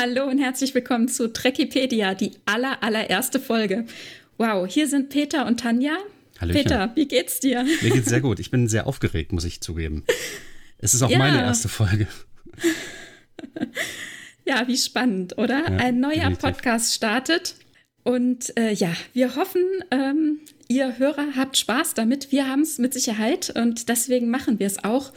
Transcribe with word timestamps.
Hallo 0.00 0.26
und 0.26 0.38
herzlich 0.38 0.76
willkommen 0.76 1.08
zu 1.08 1.32
Trekipedia, 1.32 2.14
die 2.14 2.30
aller, 2.46 2.84
allererste 2.84 3.40
Folge. 3.40 3.84
Wow, 4.36 4.64
hier 4.64 4.86
sind 4.86 5.08
Peter 5.08 5.44
und 5.44 5.58
Tanja. 5.58 5.96
Hallöchen. 6.40 6.62
Peter, 6.62 6.92
wie 6.94 7.08
geht's 7.08 7.40
dir? 7.40 7.64
Mir 7.82 7.90
geht's 7.90 8.08
sehr 8.08 8.20
gut. 8.20 8.38
Ich 8.38 8.52
bin 8.52 8.68
sehr 8.68 8.86
aufgeregt, 8.86 9.32
muss 9.32 9.42
ich 9.42 9.60
zugeben. 9.60 10.04
Es 10.78 10.94
ist 10.94 11.02
auch 11.02 11.10
ja. 11.10 11.18
meine 11.18 11.40
erste 11.40 11.68
Folge. 11.68 12.06
Ja, 14.44 14.68
wie 14.68 14.76
spannend, 14.76 15.36
oder? 15.36 15.68
Ja, 15.68 15.76
Ein 15.78 15.98
neuer 15.98 16.12
definitiv. 16.14 16.42
Podcast 16.42 16.94
startet. 16.94 17.56
Und 18.04 18.56
äh, 18.56 18.72
ja, 18.72 18.92
wir 19.14 19.34
hoffen, 19.34 19.64
ähm, 19.90 20.38
ihr 20.68 20.98
Hörer 20.98 21.34
habt 21.34 21.56
Spaß 21.56 21.94
damit. 21.94 22.30
Wir 22.30 22.48
haben 22.48 22.62
es 22.62 22.78
mit 22.78 22.94
Sicherheit 22.94 23.52
und 23.52 23.88
deswegen 23.88 24.30
machen 24.30 24.60
wir 24.60 24.68
es 24.68 24.84
auch. 24.84 25.12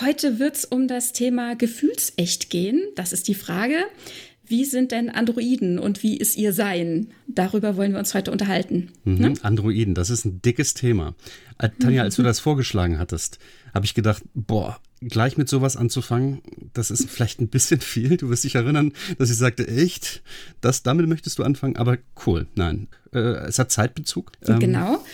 Heute 0.00 0.38
wird 0.38 0.56
es 0.56 0.64
um 0.64 0.86
das 0.86 1.12
Thema 1.12 1.56
Gefühlsecht 1.56 2.50
gehen. 2.50 2.82
Das 2.94 3.12
ist 3.12 3.26
die 3.26 3.34
Frage. 3.34 3.76
Wie 4.44 4.64
sind 4.64 4.92
denn 4.92 5.10
Androiden 5.10 5.78
und 5.78 6.02
wie 6.02 6.16
ist 6.16 6.36
ihr 6.36 6.52
Sein? 6.52 7.08
Darüber 7.26 7.76
wollen 7.76 7.92
wir 7.92 7.98
uns 7.98 8.14
heute 8.14 8.30
unterhalten. 8.30 8.92
Mhm, 9.04 9.18
ne? 9.18 9.34
Androiden, 9.42 9.94
das 9.94 10.08
ist 10.08 10.24
ein 10.24 10.40
dickes 10.40 10.72
Thema. 10.72 11.14
Äh, 11.58 11.68
Tanja, 11.80 12.02
als 12.02 12.16
du 12.16 12.22
das 12.22 12.40
vorgeschlagen 12.40 12.98
hattest, 12.98 13.38
habe 13.74 13.84
ich 13.84 13.94
gedacht, 13.94 14.22
boah, 14.34 14.80
gleich 15.00 15.36
mit 15.36 15.48
sowas 15.48 15.76
anzufangen, 15.76 16.40
das 16.72 16.90
ist 16.90 17.10
vielleicht 17.10 17.40
ein 17.40 17.48
bisschen 17.48 17.80
viel. 17.80 18.16
Du 18.16 18.30
wirst 18.30 18.44
dich 18.44 18.54
erinnern, 18.54 18.92
dass 19.18 19.30
ich 19.30 19.36
sagte, 19.36 19.68
echt, 19.68 20.22
das, 20.60 20.82
damit 20.82 21.08
möchtest 21.08 21.38
du 21.38 21.42
anfangen, 21.42 21.76
aber 21.76 21.98
cool, 22.26 22.46
nein. 22.54 22.88
Äh, 23.12 23.18
es 23.18 23.58
hat 23.58 23.70
Zeitbezug. 23.70 24.32
Ähm, 24.46 24.60
genau. 24.60 25.04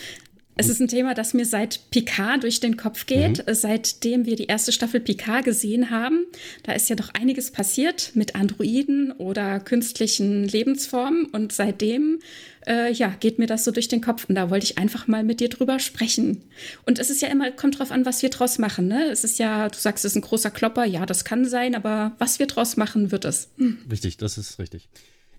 Es 0.57 0.69
ist 0.69 0.79
ein 0.79 0.87
Thema, 0.87 1.13
das 1.13 1.33
mir 1.33 1.45
seit 1.45 1.89
Picard 1.91 2.43
durch 2.43 2.59
den 2.59 2.77
Kopf 2.77 3.05
geht, 3.05 3.45
mhm. 3.45 3.53
seitdem 3.53 4.25
wir 4.25 4.35
die 4.35 4.45
erste 4.45 4.71
Staffel 4.71 5.01
Picard 5.01 5.43
gesehen 5.43 5.89
haben. 5.89 6.25
Da 6.63 6.71
ist 6.71 6.89
ja 6.89 6.95
doch 6.95 7.09
einiges 7.13 7.51
passiert 7.51 8.11
mit 8.13 8.35
Androiden 8.35 9.11
oder 9.11 9.59
künstlichen 9.59 10.45
Lebensformen 10.45 11.25
und 11.25 11.51
seitdem 11.51 12.19
äh, 12.67 12.91
ja, 12.93 13.09
geht 13.19 13.37
mir 13.37 13.47
das 13.47 13.63
so 13.63 13.71
durch 13.71 13.87
den 13.87 14.01
Kopf 14.01 14.25
und 14.27 14.35
da 14.35 14.49
wollte 14.49 14.65
ich 14.65 14.77
einfach 14.77 15.07
mal 15.07 15.23
mit 15.23 15.39
dir 15.39 15.49
drüber 15.49 15.79
sprechen. 15.79 16.43
Und 16.85 16.99
es 16.99 17.09
ist 17.09 17.21
ja 17.21 17.27
immer, 17.27 17.51
kommt 17.51 17.79
drauf 17.79 17.91
an, 17.91 18.05
was 18.05 18.21
wir 18.21 18.29
draus 18.29 18.57
machen. 18.57 18.87
Ne? 18.87 19.05
Es 19.05 19.23
ist 19.23 19.39
ja, 19.39 19.67
du 19.67 19.77
sagst, 19.77 20.05
es 20.05 20.13
ist 20.13 20.15
ein 20.15 20.21
großer 20.21 20.51
Klopper, 20.51 20.85
ja, 20.85 21.05
das 21.05 21.25
kann 21.25 21.45
sein, 21.45 21.75
aber 21.75 22.13
was 22.17 22.39
wir 22.39 22.47
draus 22.47 22.77
machen, 22.77 23.11
wird 23.11 23.25
es. 23.25 23.49
Hm. 23.57 23.79
Richtig, 23.89 24.17
das 24.17 24.37
ist 24.37 24.57
richtig. 24.57 24.87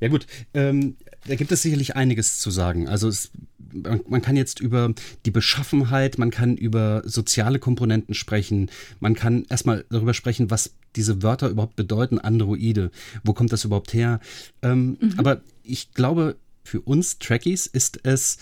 Ja 0.01 0.09
gut, 0.09 0.27
ähm, 0.55 0.97
da 1.27 1.35
gibt 1.35 1.53
es 1.53 1.63
sicherlich 1.63 1.97
einiges 1.97 2.39
zu 2.39 2.51
sagen. 2.51 2.89
Also 2.89 3.09
es, 3.09 3.31
man, 3.73 4.01
man, 4.09 4.23
kann 4.23 4.37
jetzt 4.37 4.61
über 4.61 4.93
die 5.25 5.31
Beschaffenheit, 5.31 6.19
man 6.19 6.31
kann 6.31 6.57
über 6.57 7.03
soziale 7.05 7.59
Komponenten 7.59 8.15
sprechen, 8.15 8.71
man 9.01 9.15
kann 9.15 9.45
erstmal 9.49 9.85
darüber 9.91 10.15
sprechen, 10.15 10.51
was 10.51 10.75
diese 10.95 11.23
Wörter 11.23 11.49
überhaupt 11.49 11.77
bedeuten, 11.77 12.19
Androide, 12.19 12.91
wo 13.25 13.33
kommt 13.33 13.53
das 13.53 13.65
überhaupt 13.65 13.93
her. 13.93 14.21
Ähm, 14.63 14.97
mhm. 15.01 15.15
Aber 15.17 15.43
ich 15.63 15.93
glaube, 15.93 16.37
für 16.65 16.81
uns 16.81 17.19
Trekkies 17.19 17.67
ist 17.67 18.01
es, 18.05 18.39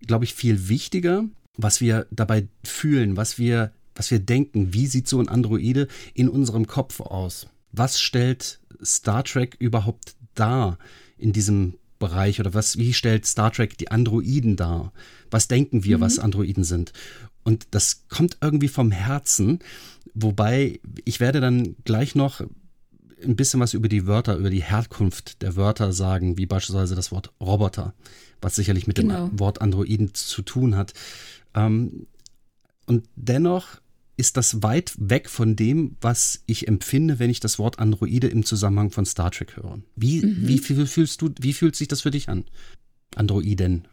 glaube 0.00 0.24
ich, 0.24 0.34
viel 0.34 0.68
wichtiger, 0.68 1.24
was 1.56 1.80
wir 1.80 2.06
dabei 2.10 2.48
fühlen, 2.64 3.16
was 3.16 3.38
wir, 3.38 3.72
was 3.94 4.10
wir 4.10 4.18
denken, 4.18 4.74
wie 4.74 4.86
sieht 4.86 5.08
so 5.08 5.20
ein 5.20 5.28
Androide 5.28 5.88
in 6.14 6.28
unserem 6.28 6.66
Kopf 6.66 7.00
aus? 7.00 7.46
Was 7.72 8.00
stellt 8.00 8.60
Star 8.82 9.24
Trek 9.24 9.56
überhaupt 9.58 10.14
dar 10.34 10.78
in 11.16 11.32
diesem 11.32 11.74
Bereich 11.98 12.40
oder 12.40 12.54
was, 12.54 12.76
wie 12.76 12.92
stellt 12.92 13.26
Star 13.26 13.52
Trek 13.52 13.78
die 13.78 13.90
Androiden 13.90 14.56
dar? 14.56 14.92
Was 15.30 15.48
denken 15.48 15.84
wir, 15.84 15.98
mhm. 15.98 16.02
was 16.02 16.18
Androiden 16.18 16.64
sind? 16.64 16.92
Und 17.44 17.66
das 17.70 18.08
kommt 18.08 18.38
irgendwie 18.40 18.68
vom 18.68 18.90
Herzen, 18.90 19.60
wobei 20.14 20.80
ich 21.04 21.20
werde 21.20 21.40
dann 21.40 21.76
gleich 21.84 22.14
noch 22.14 22.40
ein 23.22 23.36
bisschen 23.36 23.60
was 23.60 23.74
über 23.74 23.88
die 23.88 24.06
Wörter, 24.06 24.36
über 24.36 24.50
die 24.50 24.62
Herkunft 24.62 25.42
der 25.42 25.56
Wörter 25.56 25.92
sagen, 25.92 26.36
wie 26.36 26.46
beispielsweise 26.46 26.94
das 26.94 27.12
Wort 27.12 27.32
Roboter, 27.40 27.94
was 28.40 28.54
sicherlich 28.54 28.86
mit 28.86 28.96
genau. 28.96 29.28
dem 29.28 29.38
Wort 29.40 29.60
Androiden 29.60 30.14
zu 30.14 30.42
tun 30.42 30.76
hat. 30.76 30.92
Ähm, 31.54 32.06
und 32.86 33.08
dennoch 33.16 33.80
ist 34.16 34.36
das 34.36 34.62
weit 34.62 34.94
weg 34.98 35.28
von 35.28 35.56
dem, 35.56 35.96
was 36.00 36.42
ich 36.46 36.68
empfinde, 36.68 37.18
wenn 37.18 37.30
ich 37.30 37.40
das 37.40 37.58
Wort 37.58 37.78
Androide 37.78 38.28
im 38.28 38.44
Zusammenhang 38.44 38.90
von 38.90 39.06
Star 39.06 39.30
Trek 39.30 39.56
höre. 39.56 39.80
Wie, 39.96 40.24
mhm. 40.24 40.48
wie 40.48 40.58
fühlst 40.58 41.20
du, 41.20 41.30
wie 41.40 41.52
fühlt 41.52 41.76
sich 41.76 41.88
das 41.88 42.02
für 42.02 42.10
dich 42.10 42.28
an? 42.28 42.44
Androiden. 43.16 43.88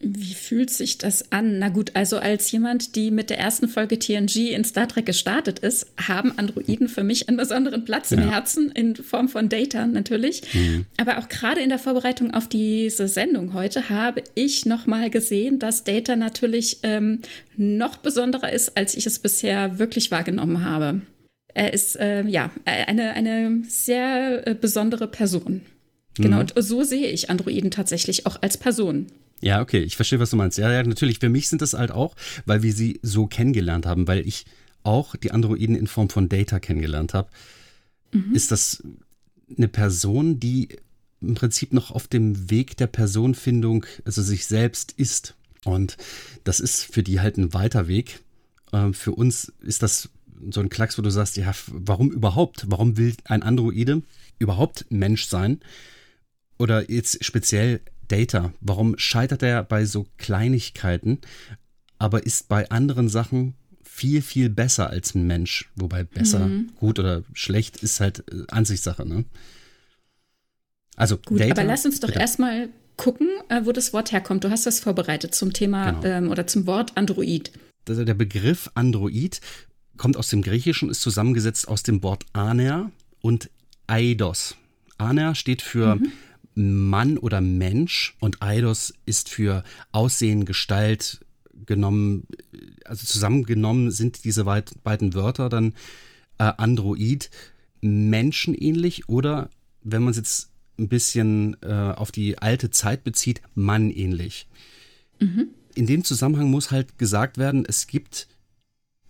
Wie 0.00 0.34
fühlt 0.34 0.68
sich 0.68 0.98
das 0.98 1.32
an? 1.32 1.58
Na 1.58 1.70
gut, 1.70 1.92
also 1.94 2.18
als 2.18 2.50
jemand, 2.52 2.96
die 2.96 3.10
mit 3.10 3.30
der 3.30 3.38
ersten 3.38 3.66
Folge 3.66 3.98
TNG 3.98 4.50
in 4.50 4.62
Star 4.62 4.86
Trek 4.86 5.06
gestartet 5.06 5.60
ist, 5.60 5.86
haben 5.96 6.36
Androiden 6.38 6.88
für 6.88 7.02
mich 7.02 7.28
einen 7.28 7.38
besonderen 7.38 7.84
Platz 7.86 8.10
ja. 8.10 8.18
im 8.18 8.28
Herzen 8.28 8.70
in 8.72 8.94
Form 8.94 9.30
von 9.30 9.48
Data 9.48 9.86
natürlich. 9.86 10.42
Mhm. 10.52 10.84
Aber 10.98 11.18
auch 11.18 11.30
gerade 11.30 11.62
in 11.62 11.70
der 11.70 11.78
Vorbereitung 11.78 12.34
auf 12.34 12.46
diese 12.46 13.08
Sendung 13.08 13.54
heute 13.54 13.88
habe 13.88 14.22
ich 14.34 14.66
nochmal 14.66 15.08
gesehen, 15.08 15.58
dass 15.58 15.84
Data 15.84 16.14
natürlich 16.14 16.80
ähm, 16.82 17.20
noch 17.56 17.96
besonderer 17.96 18.52
ist, 18.52 18.76
als 18.76 18.94
ich 18.96 19.06
es 19.06 19.18
bisher 19.18 19.78
wirklich 19.78 20.10
wahrgenommen 20.10 20.62
habe. 20.62 21.00
Er 21.54 21.72
ist 21.72 21.96
äh, 21.96 22.22
ja 22.24 22.50
eine, 22.66 23.14
eine 23.14 23.62
sehr 23.66 24.46
äh, 24.46 24.54
besondere 24.54 25.08
Person. 25.08 25.62
Genau, 26.18 26.36
mhm. 26.36 26.42
und 26.42 26.52
so 26.62 26.82
sehe 26.82 27.08
ich 27.08 27.30
Androiden 27.30 27.70
tatsächlich 27.70 28.26
auch 28.26 28.42
als 28.42 28.58
Person. 28.58 29.06
Ja, 29.40 29.60
okay, 29.60 29.80
ich 29.80 29.96
verstehe, 29.96 30.18
was 30.18 30.30
du 30.30 30.36
meinst. 30.36 30.58
Ja, 30.58 30.72
ja, 30.72 30.82
natürlich, 30.82 31.18
für 31.18 31.28
mich 31.28 31.48
sind 31.48 31.62
das 31.62 31.74
halt 31.74 31.90
auch, 31.90 32.16
weil 32.46 32.62
wir 32.62 32.72
sie 32.72 33.00
so 33.02 33.26
kennengelernt 33.26 33.86
haben, 33.86 34.08
weil 34.08 34.26
ich 34.26 34.46
auch 34.82 35.16
die 35.16 35.32
Androiden 35.32 35.76
in 35.76 35.86
Form 35.86 36.08
von 36.08 36.28
Data 36.28 36.58
kennengelernt 36.58 37.12
habe. 37.12 37.28
Mhm. 38.12 38.34
Ist 38.34 38.50
das 38.50 38.82
eine 39.56 39.68
Person, 39.68 40.40
die 40.40 40.68
im 41.20 41.34
Prinzip 41.34 41.72
noch 41.72 41.90
auf 41.90 42.08
dem 42.08 42.50
Weg 42.50 42.76
der 42.76 42.86
Personfindung, 42.86 43.84
also 44.04 44.22
sich 44.22 44.46
selbst 44.46 44.92
ist. 44.92 45.34
Und 45.64 45.96
das 46.44 46.60
ist 46.60 46.84
für 46.84 47.02
die 47.02 47.20
halt 47.20 47.36
ein 47.36 47.52
weiter 47.52 47.88
Weg. 47.88 48.20
Ähm, 48.72 48.94
für 48.94 49.12
uns 49.12 49.52
ist 49.60 49.82
das 49.82 50.10
so 50.50 50.60
ein 50.60 50.68
Klacks, 50.68 50.98
wo 50.98 51.02
du 51.02 51.10
sagst, 51.10 51.36
ja, 51.36 51.52
warum 51.68 52.10
überhaupt? 52.10 52.66
Warum 52.68 52.96
will 52.96 53.14
ein 53.24 53.42
Androide 53.42 54.02
überhaupt 54.38 54.86
Mensch 54.90 55.26
sein? 55.26 55.60
Oder 56.58 56.90
jetzt 56.90 57.24
speziell 57.24 57.80
Data? 58.08 58.52
Warum 58.60 58.98
scheitert 58.98 59.42
er 59.42 59.62
bei 59.62 59.84
so 59.84 60.06
Kleinigkeiten, 60.18 61.18
aber 61.98 62.24
ist 62.26 62.48
bei 62.48 62.70
anderen 62.70 63.08
Sachen 63.08 63.54
viel, 63.82 64.22
viel 64.22 64.50
besser 64.50 64.90
als 64.90 65.14
ein 65.14 65.26
Mensch? 65.26 65.70
Wobei 65.76 66.04
besser, 66.04 66.46
mhm. 66.46 66.72
gut 66.76 66.98
oder 66.98 67.22
schlecht 67.32 67.82
ist 67.82 68.00
halt 68.00 68.24
äh, 68.30 68.44
Ansichtssache, 68.48 69.06
ne? 69.06 69.24
Also, 70.96 71.18
gut, 71.18 71.40
Data, 71.40 71.60
aber 71.60 71.64
lass 71.64 71.84
uns 71.84 72.00
doch 72.00 72.10
erstmal 72.10 72.70
gucken, 72.96 73.28
äh, 73.48 73.60
wo 73.64 73.72
das 73.72 73.92
Wort 73.92 74.12
herkommt. 74.12 74.44
Du 74.44 74.50
hast 74.50 74.66
das 74.66 74.80
vorbereitet 74.80 75.34
zum 75.34 75.52
Thema 75.52 75.92
genau. 75.92 76.04
ähm, 76.04 76.30
oder 76.30 76.46
zum 76.46 76.66
Wort 76.66 76.96
Android. 76.96 77.52
Der 77.86 78.14
Begriff 78.14 78.70
Android 78.74 79.40
kommt 79.96 80.16
aus 80.16 80.28
dem 80.28 80.42
Griechischen, 80.42 80.90
ist 80.90 81.02
zusammengesetzt 81.02 81.68
aus 81.68 81.82
dem 81.82 82.02
Wort 82.02 82.24
Aner 82.32 82.90
und 83.20 83.50
Eidos. 83.86 84.56
Aner 84.98 85.34
steht 85.34 85.62
für 85.62 85.96
mhm. 85.96 86.12
Mann 86.56 87.18
oder 87.18 87.40
Mensch 87.40 88.16
und 88.18 88.42
Eidos 88.42 88.94
ist 89.04 89.28
für 89.28 89.62
Aussehen, 89.92 90.46
Gestalt 90.46 91.20
genommen, 91.66 92.26
also 92.84 93.06
zusammengenommen 93.06 93.90
sind 93.90 94.24
diese 94.24 94.44
beiden 94.44 95.14
Wörter 95.14 95.48
dann 95.48 95.74
äh, 96.38 96.52
Android 96.56 97.30
menschenähnlich 97.82 99.08
oder 99.08 99.50
wenn 99.82 100.02
man 100.02 100.12
es 100.12 100.16
jetzt 100.16 100.50
ein 100.78 100.88
bisschen 100.88 101.56
äh, 101.62 101.92
auf 101.94 102.10
die 102.10 102.38
alte 102.38 102.70
Zeit 102.70 103.04
bezieht, 103.04 103.42
mannähnlich. 103.54 104.48
Mhm. 105.20 105.48
In 105.74 105.86
dem 105.86 106.04
Zusammenhang 106.04 106.50
muss 106.50 106.70
halt 106.70 106.98
gesagt 106.98 107.36
werden, 107.38 107.64
es 107.66 107.86
gibt 107.86 108.28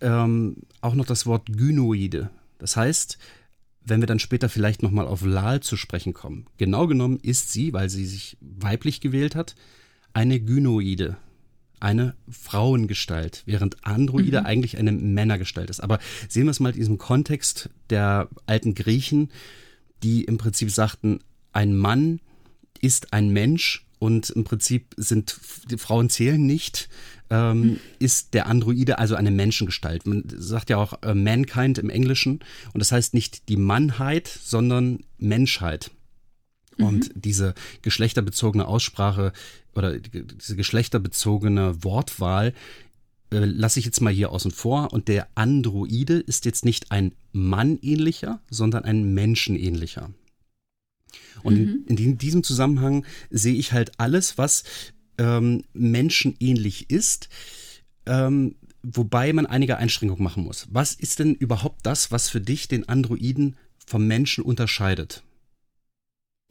ähm, 0.01 0.57
auch 0.81 0.95
noch 0.95 1.05
das 1.05 1.25
Wort 1.25 1.47
Gynoide. 1.47 2.29
Das 2.59 2.75
heißt, 2.75 3.17
wenn 3.89 4.01
wir 4.01 4.07
dann 4.07 4.19
später 4.19 4.49
vielleicht 4.49 4.83
nochmal 4.83 5.07
auf 5.07 5.23
Lal 5.23 5.61
zu 5.61 5.77
sprechen 5.77 6.13
kommen. 6.13 6.45
Genau 6.57 6.87
genommen 6.87 7.19
ist 7.21 7.51
sie, 7.51 7.73
weil 7.73 7.89
sie 7.89 8.05
sich 8.05 8.37
weiblich 8.41 9.01
gewählt 9.01 9.35
hat, 9.35 9.55
eine 10.13 10.39
Gynoide, 10.39 11.17
eine 11.79 12.15
Frauengestalt, 12.29 13.43
während 13.45 13.85
Androide 13.85 14.41
mhm. 14.41 14.45
eigentlich 14.45 14.77
eine 14.77 14.91
Männergestalt 14.91 15.69
ist. 15.69 15.79
Aber 15.79 15.99
sehen 16.27 16.45
wir 16.45 16.51
es 16.51 16.59
mal 16.59 16.69
in 16.69 16.79
diesem 16.79 16.97
Kontext 16.97 17.69
der 17.89 18.29
alten 18.45 18.75
Griechen, 18.75 19.29
die 20.03 20.23
im 20.23 20.37
Prinzip 20.37 20.71
sagten, 20.71 21.19
ein 21.53 21.75
Mann 21.75 22.19
ist 22.81 23.13
ein 23.13 23.29
Mensch 23.29 23.86
und 23.99 24.29
im 24.29 24.43
Prinzip 24.43 24.93
sind 24.97 25.39
die 25.69 25.77
Frauen 25.77 26.09
zählen 26.09 26.45
nicht, 26.45 26.89
ähm, 27.29 27.63
hm. 27.63 27.79
ist 27.99 28.33
der 28.33 28.47
Androide 28.47 28.99
also 28.99 29.15
eine 29.15 29.31
Menschengestalt. 29.31 30.05
Man 30.05 30.23
sagt 30.35 30.69
ja 30.69 30.77
auch 30.77 31.01
äh, 31.01 31.13
Mankind 31.13 31.77
im 31.77 31.89
Englischen 31.89 32.39
und 32.73 32.79
das 32.79 32.91
heißt 32.91 33.13
nicht 33.13 33.49
die 33.49 33.57
Mannheit, 33.57 34.27
sondern 34.27 34.99
Menschheit. 35.17 35.91
Mhm. 36.77 36.85
Und 36.85 37.11
diese 37.15 37.53
geschlechterbezogene 37.81 38.67
Aussprache 38.67 39.33
oder 39.75 39.97
diese 39.99 40.55
geschlechterbezogene 40.55 41.83
Wortwahl 41.83 42.53
äh, 43.31 43.39
lasse 43.39 43.79
ich 43.79 43.85
jetzt 43.85 44.01
mal 44.01 44.13
hier 44.13 44.31
außen 44.31 44.51
vor. 44.51 44.93
Und 44.93 45.07
der 45.07 45.27
Androide 45.35 46.19
ist 46.19 46.45
jetzt 46.45 46.65
nicht 46.65 46.91
ein 46.91 47.13
Mannähnlicher, 47.31 48.39
sondern 48.49 48.85
ein 48.85 49.13
Menschenähnlicher. 49.13 50.11
Und 51.43 51.59
mhm. 51.59 51.83
in, 51.87 51.97
in, 51.97 52.17
diesem 52.17 52.43
Zusammenhang 52.43 53.05
sehe 53.29 53.55
ich 53.55 53.73
halt 53.73 53.91
alles, 53.97 54.37
was 54.37 54.63
ähm, 55.17 55.63
menschenähnlich 55.73 56.89
ist, 56.89 57.29
ähm, 58.05 58.55
wobei 58.83 59.33
man 59.33 59.45
einige 59.45 59.77
Einschränkungen 59.77 60.23
machen 60.23 60.43
muss. 60.43 60.67
Was 60.71 60.93
ist 60.93 61.19
denn 61.19 61.35
überhaupt 61.35 61.85
das, 61.85 62.11
was 62.11 62.29
für 62.29 62.41
dich 62.41 62.67
den 62.67 62.87
Androiden 62.87 63.55
vom 63.85 64.07
Menschen 64.07 64.43
unterscheidet? 64.43 65.23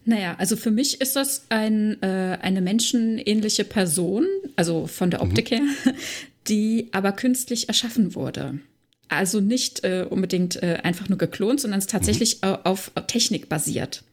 Naja, 0.04 0.36
also 0.38 0.56
für 0.56 0.70
mich 0.70 1.00
ist 1.00 1.16
das 1.16 1.46
ein, 1.48 2.00
äh, 2.00 2.38
eine 2.40 2.60
menschenähnliche 2.60 3.64
Person, 3.64 4.24
also 4.54 4.86
von 4.86 5.10
der 5.10 5.20
Optik 5.20 5.50
mhm. 5.50 5.54
her, 5.54 5.94
die 6.48 6.88
aber 6.92 7.12
künstlich 7.12 7.68
erschaffen 7.68 8.14
wurde. 8.14 8.60
Also 9.08 9.40
nicht 9.40 9.84
äh, 9.84 10.06
unbedingt 10.08 10.62
äh, 10.62 10.78
einfach 10.82 11.08
nur 11.08 11.18
geklont, 11.18 11.60
sondern 11.60 11.78
es 11.78 11.88
tatsächlich 11.88 12.40
mhm. 12.42 12.56
auf, 12.64 12.92
auf 12.94 13.06
Technik 13.06 13.48
basiert. 13.48 14.04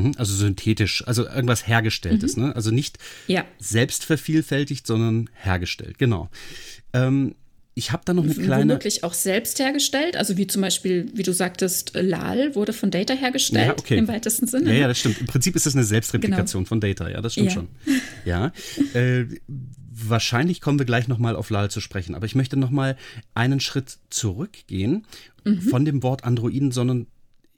Mhm, 0.00 0.12
also 0.16 0.34
synthetisch, 0.34 1.06
also 1.06 1.26
irgendwas 1.26 1.66
hergestelltes, 1.66 2.36
mhm. 2.36 2.46
ne? 2.46 2.56
Also 2.56 2.70
nicht 2.70 2.98
ja. 3.26 3.44
selbst 3.58 4.04
vervielfältigt, 4.04 4.86
sondern 4.86 5.30
hergestellt, 5.34 5.98
genau. 5.98 6.30
Ähm, 6.92 7.34
ich 7.74 7.92
habe 7.92 8.02
da 8.04 8.12
noch 8.12 8.24
eine 8.24 8.34
kleine. 8.34 8.72
Womöglich 8.72 9.04
auch 9.04 9.14
selbst 9.14 9.58
hergestellt, 9.58 10.16
also 10.16 10.36
wie 10.36 10.46
zum 10.46 10.60
Beispiel, 10.62 11.10
wie 11.14 11.22
du 11.22 11.32
sagtest, 11.32 11.92
Lal 11.94 12.54
wurde 12.54 12.72
von 12.72 12.90
Data 12.90 13.14
hergestellt, 13.14 13.66
ja, 13.68 13.72
okay. 13.72 13.96
im 13.96 14.08
weitesten 14.08 14.46
Sinne. 14.46 14.72
Ja, 14.72 14.80
ja, 14.80 14.88
das 14.88 14.98
stimmt. 14.98 15.20
Im 15.20 15.26
Prinzip 15.26 15.56
ist 15.56 15.66
das 15.66 15.74
eine 15.74 15.84
Selbstreplikation 15.84 16.64
genau. 16.64 16.68
von 16.68 16.80
Data, 16.80 17.08
ja, 17.08 17.20
das 17.20 17.32
stimmt 17.32 17.48
ja. 17.48 17.52
schon. 17.54 17.68
Ja. 18.24 18.52
Äh, 18.92 19.26
wahrscheinlich 20.08 20.60
kommen 20.60 20.78
wir 20.78 20.86
gleich 20.86 21.08
nochmal 21.08 21.36
auf 21.36 21.50
Lal 21.50 21.70
zu 21.70 21.80
sprechen, 21.80 22.14
aber 22.14 22.26
ich 22.26 22.34
möchte 22.34 22.56
nochmal 22.56 22.96
einen 23.34 23.60
Schritt 23.60 23.98
zurückgehen 24.10 25.06
mhm. 25.44 25.62
von 25.62 25.84
dem 25.84 26.02
Wort 26.02 26.24
Androiden, 26.24 26.72
sondern 26.72 27.06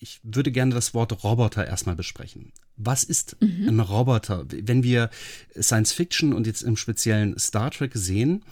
ich 0.02 0.20
würde 0.22 0.50
gerne 0.50 0.74
das 0.74 0.94
Wort 0.94 1.22
Roboter 1.22 1.66
erstmal 1.66 1.96
besprechen. 1.96 2.52
Was 2.76 3.04
ist 3.04 3.36
mhm. 3.40 3.68
ein 3.68 3.80
Roboter? 3.80 4.44
Wenn 4.48 4.82
wir 4.82 5.10
Science 5.58 5.92
Fiction 5.92 6.32
und 6.32 6.46
jetzt 6.46 6.62
im 6.62 6.76
speziellen 6.76 7.38
Star 7.38 7.70
Trek 7.70 7.92
sehen, 7.94 8.44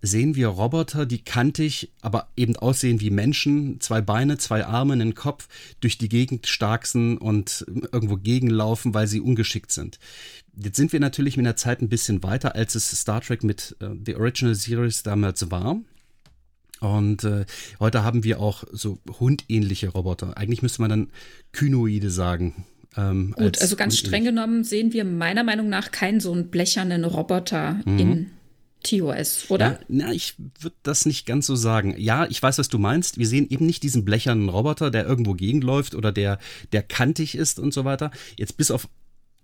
sehen 0.00 0.34
wir 0.34 0.48
Roboter, 0.48 1.06
die 1.06 1.22
kantig, 1.22 1.92
aber 2.00 2.28
eben 2.36 2.56
aussehen 2.56 3.00
wie 3.00 3.10
Menschen, 3.10 3.80
zwei 3.80 4.00
Beine, 4.00 4.36
zwei 4.36 4.66
Arme, 4.66 4.94
einen 4.94 5.14
Kopf, 5.14 5.46
durch 5.80 5.96
die 5.96 6.08
Gegend 6.08 6.48
starksen 6.48 7.18
und 7.18 7.64
irgendwo 7.92 8.16
gegenlaufen, 8.16 8.94
weil 8.94 9.06
sie 9.06 9.20
ungeschickt 9.20 9.70
sind. 9.70 10.00
Jetzt 10.56 10.76
sind 10.76 10.92
wir 10.92 11.00
natürlich 11.00 11.36
mit 11.36 11.46
der 11.46 11.56
Zeit 11.56 11.80
ein 11.82 11.88
bisschen 11.88 12.22
weiter, 12.22 12.56
als 12.56 12.74
es 12.74 12.90
Star 12.90 13.20
Trek 13.20 13.44
mit 13.44 13.76
äh, 13.80 13.90
The 14.04 14.16
Original 14.16 14.54
Series 14.54 15.02
damals 15.02 15.50
war. 15.50 15.80
Und 16.82 17.22
äh, 17.22 17.46
heute 17.78 18.02
haben 18.02 18.24
wir 18.24 18.40
auch 18.40 18.64
so 18.72 18.98
hundähnliche 19.20 19.88
Roboter. 19.88 20.36
Eigentlich 20.36 20.62
müsste 20.62 20.82
man 20.82 20.90
dann 20.90 21.10
Kynoide 21.52 22.10
sagen. 22.10 22.66
Ähm, 22.96 23.34
Gut, 23.38 23.60
also 23.60 23.76
ganz 23.76 23.96
streng 23.96 24.24
genommen 24.24 24.64
sehen 24.64 24.92
wir 24.92 25.04
meiner 25.04 25.44
Meinung 25.44 25.68
nach 25.68 25.92
keinen 25.92 26.18
so 26.18 26.32
einen 26.32 26.48
blechernen 26.48 27.04
Roboter 27.04 27.80
mhm. 27.84 27.98
in 27.98 28.30
TOS, 28.82 29.48
oder? 29.48 29.64
Ja, 29.64 29.78
na, 29.86 30.12
ich 30.12 30.34
würde 30.58 30.74
das 30.82 31.06
nicht 31.06 31.24
ganz 31.24 31.46
so 31.46 31.54
sagen. 31.54 31.94
Ja, 31.98 32.26
ich 32.28 32.42
weiß, 32.42 32.58
was 32.58 32.68
du 32.68 32.78
meinst. 32.78 33.16
Wir 33.16 33.28
sehen 33.28 33.48
eben 33.48 33.64
nicht 33.64 33.84
diesen 33.84 34.04
blechernen 34.04 34.48
Roboter, 34.48 34.90
der 34.90 35.06
irgendwo 35.06 35.34
gegenläuft 35.34 35.94
oder 35.94 36.10
der, 36.10 36.40
der 36.72 36.82
kantig 36.82 37.36
ist 37.36 37.60
und 37.60 37.72
so 37.72 37.84
weiter. 37.84 38.10
Jetzt 38.36 38.56
bis 38.56 38.72
auf 38.72 38.88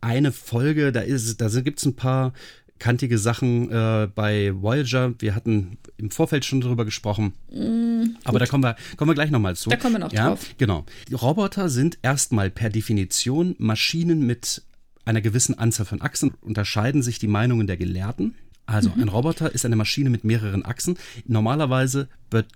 eine 0.00 0.32
Folge, 0.32 0.90
da, 0.90 1.02
ist, 1.02 1.40
da 1.40 1.48
gibt 1.60 1.78
es 1.78 1.86
ein 1.86 1.94
paar 1.94 2.32
kantige 2.78 3.18
Sachen 3.18 3.70
äh, 3.70 4.08
bei 4.14 4.52
Voyager. 4.54 5.14
Wir 5.18 5.34
hatten 5.34 5.78
im 5.96 6.10
Vorfeld 6.10 6.44
schon 6.44 6.60
drüber 6.60 6.84
gesprochen. 6.84 7.34
Mm, 7.50 8.16
aber 8.24 8.38
da 8.38 8.46
kommen 8.46 8.64
wir, 8.64 8.76
kommen 8.96 9.10
wir 9.10 9.14
gleich 9.14 9.30
nochmal 9.30 9.56
zu. 9.56 9.70
Da 9.70 9.76
kommen 9.76 9.94
wir 9.94 10.00
noch 10.00 10.12
ja, 10.12 10.28
drauf. 10.28 10.46
Genau. 10.58 10.84
Die 11.08 11.14
Roboter 11.14 11.68
sind 11.68 11.98
erstmal 12.02 12.50
per 12.50 12.70
Definition 12.70 13.54
Maschinen 13.58 14.26
mit 14.26 14.62
einer 15.04 15.20
gewissen 15.20 15.58
Anzahl 15.58 15.86
von 15.86 16.02
Achsen. 16.02 16.34
Unterscheiden 16.40 17.02
sich 17.02 17.18
die 17.18 17.28
Meinungen 17.28 17.66
der 17.66 17.76
Gelehrten. 17.76 18.34
Also 18.68 18.90
mhm. 18.90 19.04
ein 19.04 19.08
Roboter 19.08 19.54
ist 19.54 19.64
eine 19.64 19.76
Maschine 19.76 20.10
mit 20.10 20.24
mehreren 20.24 20.62
Achsen. 20.62 20.98
Normalerweise 21.26 22.06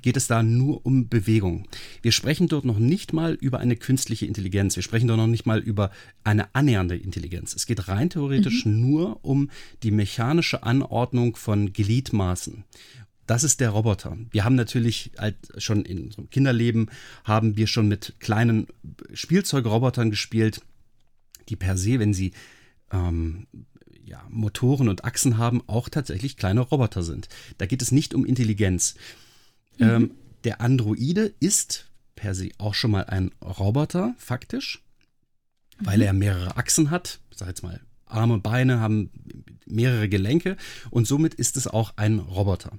geht 0.03 0.19
es 0.19 0.27
da 0.27 0.43
nur 0.43 0.85
um 0.85 1.09
Bewegung. 1.09 1.67
Wir 2.03 2.13
sprechen 2.13 2.49
dort 2.49 2.67
noch 2.67 2.79
nicht 2.79 3.15
mal 3.15 3.33
über 3.33 3.61
eine 3.61 3.77
künstliche 3.77 4.27
Intelligenz. 4.27 4.77
Wir 4.77 4.83
sprechen 4.83 5.09
dort 5.09 5.19
noch 5.19 5.27
nicht 5.27 5.47
mal 5.47 5.61
über 5.61 5.91
eine 6.23 6.55
annähernde 6.55 6.99
Intelligenz. 6.99 7.55
Es 7.55 7.65
geht 7.65 7.89
rein 7.89 8.11
theoretisch 8.11 8.67
mhm. 8.67 8.81
nur 8.83 9.25
um 9.25 9.49
die 9.83 9.91
mechanische 9.91 10.65
Anordnung 10.65 11.35
von 11.35 11.73
Gliedmaßen. 11.73 12.65
Das 13.27 13.43
ist 13.43 13.61
der 13.61 13.71
Roboter. 13.71 14.19
Wir 14.31 14.45
haben 14.45 14.57
natürlich 14.57 15.13
halt 15.17 15.37
schon 15.57 15.87
in 15.87 16.05
unserem 16.05 16.29
Kinderleben 16.29 16.91
haben 17.25 17.57
wir 17.57 17.69
schon 17.69 17.89
mit 17.89 18.17
kleinen 18.21 18.67
Spielzeugrobotern 19.15 20.11
gespielt, 20.11 20.61
die 21.49 21.57
per 21.57 21.79
se, 21.79 21.99
wenn 22.01 22.13
sie 22.13 22.33
ähm, 22.93 23.47
ja, 24.13 24.23
Motoren 24.29 24.91
und 24.91 25.05
Achsen 25.05 25.39
haben, 25.39 25.63
auch 25.67 25.89
tatsächlich 25.89 26.37
kleine 26.37 26.61
Roboter 26.61 27.03
sind. 27.03 27.29
Da 27.57 27.65
geht 27.65 27.81
es 27.81 27.93
nicht 27.93 28.13
um 28.15 28.27
Intelligenz. 28.27 28.95
Mhm. 29.79 29.89
Ähm, 29.89 30.11
der 30.45 30.61
Androide 30.61 31.33
ist 31.41 31.91
per 32.15 32.35
se 32.35 32.51
auch 32.59 32.75
schon 32.75 32.91
mal 32.91 33.05
ein 33.05 33.33
Roboter, 33.43 34.15
faktisch, 34.19 34.83
mhm. 35.81 35.87
weil 35.87 36.03
er 36.03 36.13
mehrere 36.13 36.59
Achsen 36.59 36.91
hat. 36.91 37.21
Sag 37.35 37.49
jetzt 37.49 37.63
mal, 37.63 37.81
Arme, 38.05 38.39
Beine 38.39 38.81
haben 38.81 39.11
mehrere 39.65 40.11
Gelenke 40.11 40.59
und 40.91 41.07
somit 41.07 41.33
ist 41.33 41.57
es 41.57 41.67
auch 41.67 41.95
ein 41.97 42.19
Roboter. 42.19 42.79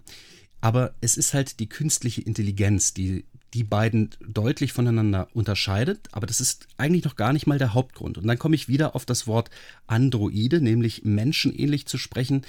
Aber 0.62 0.94
es 1.02 1.18
ist 1.18 1.34
halt 1.34 1.60
die 1.60 1.68
künstliche 1.68 2.22
Intelligenz, 2.22 2.94
die 2.94 3.26
die 3.54 3.64
beiden 3.64 4.10
deutlich 4.28 4.74
voneinander 4.74 5.28
unterscheidet, 5.34 6.10
aber 6.12 6.26
das 6.26 6.42
ist 6.42 6.68
eigentlich 6.78 7.04
noch 7.04 7.16
gar 7.16 7.34
nicht 7.34 7.46
mal 7.46 7.60
der 7.60 7.74
Hauptgrund. 7.74 8.18
Und 8.18 8.26
dann 8.26 8.40
komme 8.40 8.56
ich 8.56 8.68
wieder 8.68 8.96
auf 8.96 9.06
das 9.06 9.28
Wort 9.28 9.52
Androide, 9.86 10.60
nämlich 10.60 11.04
menschenähnlich 11.04 11.86
zu 11.86 11.98
sprechen. 11.98 12.44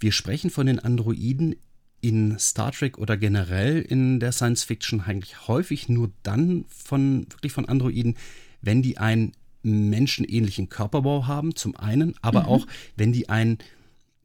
Wir 0.00 0.12
sprechen 0.12 0.50
von 0.50 0.66
den 0.66 0.78
Androiden 0.78 1.56
in 2.00 2.38
Star 2.38 2.72
Trek 2.72 2.98
oder 2.98 3.16
generell 3.16 3.82
in 3.82 4.20
der 4.20 4.32
Science 4.32 4.64
Fiction 4.64 5.00
eigentlich 5.02 5.46
häufig 5.46 5.88
nur 5.88 6.10
dann 6.22 6.64
von 6.68 7.26
wirklich 7.30 7.52
von 7.52 7.66
Androiden, 7.66 8.16
wenn 8.62 8.80
die 8.80 8.98
einen 8.98 9.32
menschenähnlichen 9.62 10.68
Körperbau 10.68 11.26
haben, 11.26 11.54
zum 11.56 11.76
einen, 11.76 12.14
aber 12.22 12.42
mhm. 12.42 12.46
auch 12.46 12.66
wenn 12.96 13.12
die 13.12 13.28
ein 13.28 13.58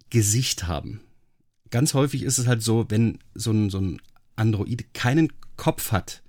Gesicht 0.10 0.68
haben. 0.68 1.02
Ganz 1.72 1.94
häufig 1.94 2.24
ist 2.24 2.38
es 2.38 2.48
halt 2.48 2.62
so, 2.62 2.86
wenn 2.90 3.20
so 3.34 3.52
ein, 3.52 3.70
so 3.70 3.80
ein 3.80 4.02
Android 4.36 4.94
keinen 4.94 5.32
Kopf 5.58 5.92
hat, 5.92 6.21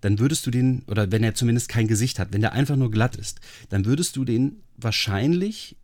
dann 0.00 0.18
würdest 0.18 0.46
du 0.46 0.50
den, 0.50 0.82
oder 0.86 1.12
wenn 1.12 1.22
er 1.22 1.34
zumindest 1.34 1.68
kein 1.68 1.88
Gesicht 1.88 2.18
hat, 2.18 2.32
wenn 2.32 2.40
der 2.40 2.52
einfach 2.52 2.76
nur 2.76 2.90
glatt 2.90 3.16
ist, 3.16 3.40
dann 3.68 3.84
würdest 3.84 4.16
du 4.16 4.24
den 4.24 4.62
wahrscheinlich, 4.76 5.76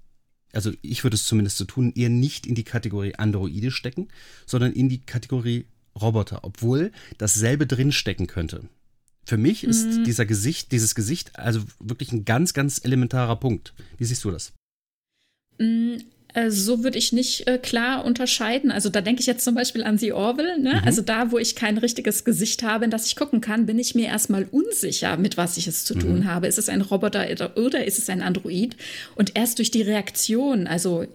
also 0.53 0.73
ich 0.83 1.05
würde 1.05 1.17
es 1.17 1.25
zumindest 1.25 1.59
so 1.59 1.65
tun, 1.65 1.93
eher 1.95 2.09
nicht 2.09 2.47
in 2.47 2.55
die 2.55 2.65
Kategorie 2.65 3.15
Androide 3.17 3.71
stecken, 3.71 4.09
sondern 4.47 4.73
in 4.73 4.89
die 4.89 5.03
Kategorie 5.03 5.67
Roboter, 6.01 6.45
obwohl 6.45 6.93
dasselbe 7.19 7.67
drinstecken 7.67 8.27
könnte. 8.27 8.69
Für 9.25 9.39
mich 9.39 9.65
ist 9.65 9.87
mhm. 9.87 10.05
dieser 10.05 10.25
Gesicht, 10.25 10.71
dieses 10.73 10.95
Gesicht 10.95 11.39
also 11.39 11.63
wirklich 11.81 12.13
ein 12.13 12.25
ganz, 12.25 12.55
ganz 12.55 12.85
elementarer 12.85 13.37
Punkt. 13.37 13.75
Wie 13.99 14.05
siehst 14.05 14.23
du 14.25 14.31
das? 14.31 14.53
Äh, 16.37 16.50
so 16.50 16.85
würde 16.85 16.99
ich 16.99 17.12
nicht 17.14 17.49
äh, 17.49 17.57
klar 17.57 18.05
unterscheiden. 18.05 18.71
Also 18.71 18.90
da 18.90 19.00
denke 19.00 19.21
ich 19.21 19.26
jetzt 19.26 19.43
zum 19.43 19.55
Beispiel 19.55 19.83
an 19.83 19.97
The 19.97 20.12
Orville. 20.12 20.61
Ne? 20.61 20.75
Mhm. 20.75 20.87
Also 20.87 21.00
da, 21.00 21.33
wo 21.33 21.38
ich 21.38 21.57
kein 21.57 21.78
richtiges 21.78 22.25
Gesicht 22.25 22.62
habe, 22.62 22.85
in 22.85 22.90
das 22.90 23.07
ich 23.07 23.16
gucken 23.16 23.40
kann, 23.40 23.64
bin 23.64 23.78
ich 23.78 23.95
mir 23.95 24.09
erstmal 24.09 24.47
unsicher, 24.50 25.16
mit 25.16 25.38
was 25.38 25.57
ich 25.57 25.66
es 25.66 25.85
zu 25.85 25.95
mhm. 25.95 26.00
tun 26.00 26.25
habe. 26.26 26.47
Ist 26.47 26.59
es 26.59 26.69
ein 26.69 26.83
Roboter 26.83 27.26
oder 27.57 27.87
ist 27.87 27.99
es 27.99 28.11
ein 28.11 28.21
Android? 28.21 28.76
Und 29.14 29.33
erst 29.35 29.59
durch 29.59 29.71
die 29.71 29.81
Reaktion, 29.81 30.66
also 30.66 31.07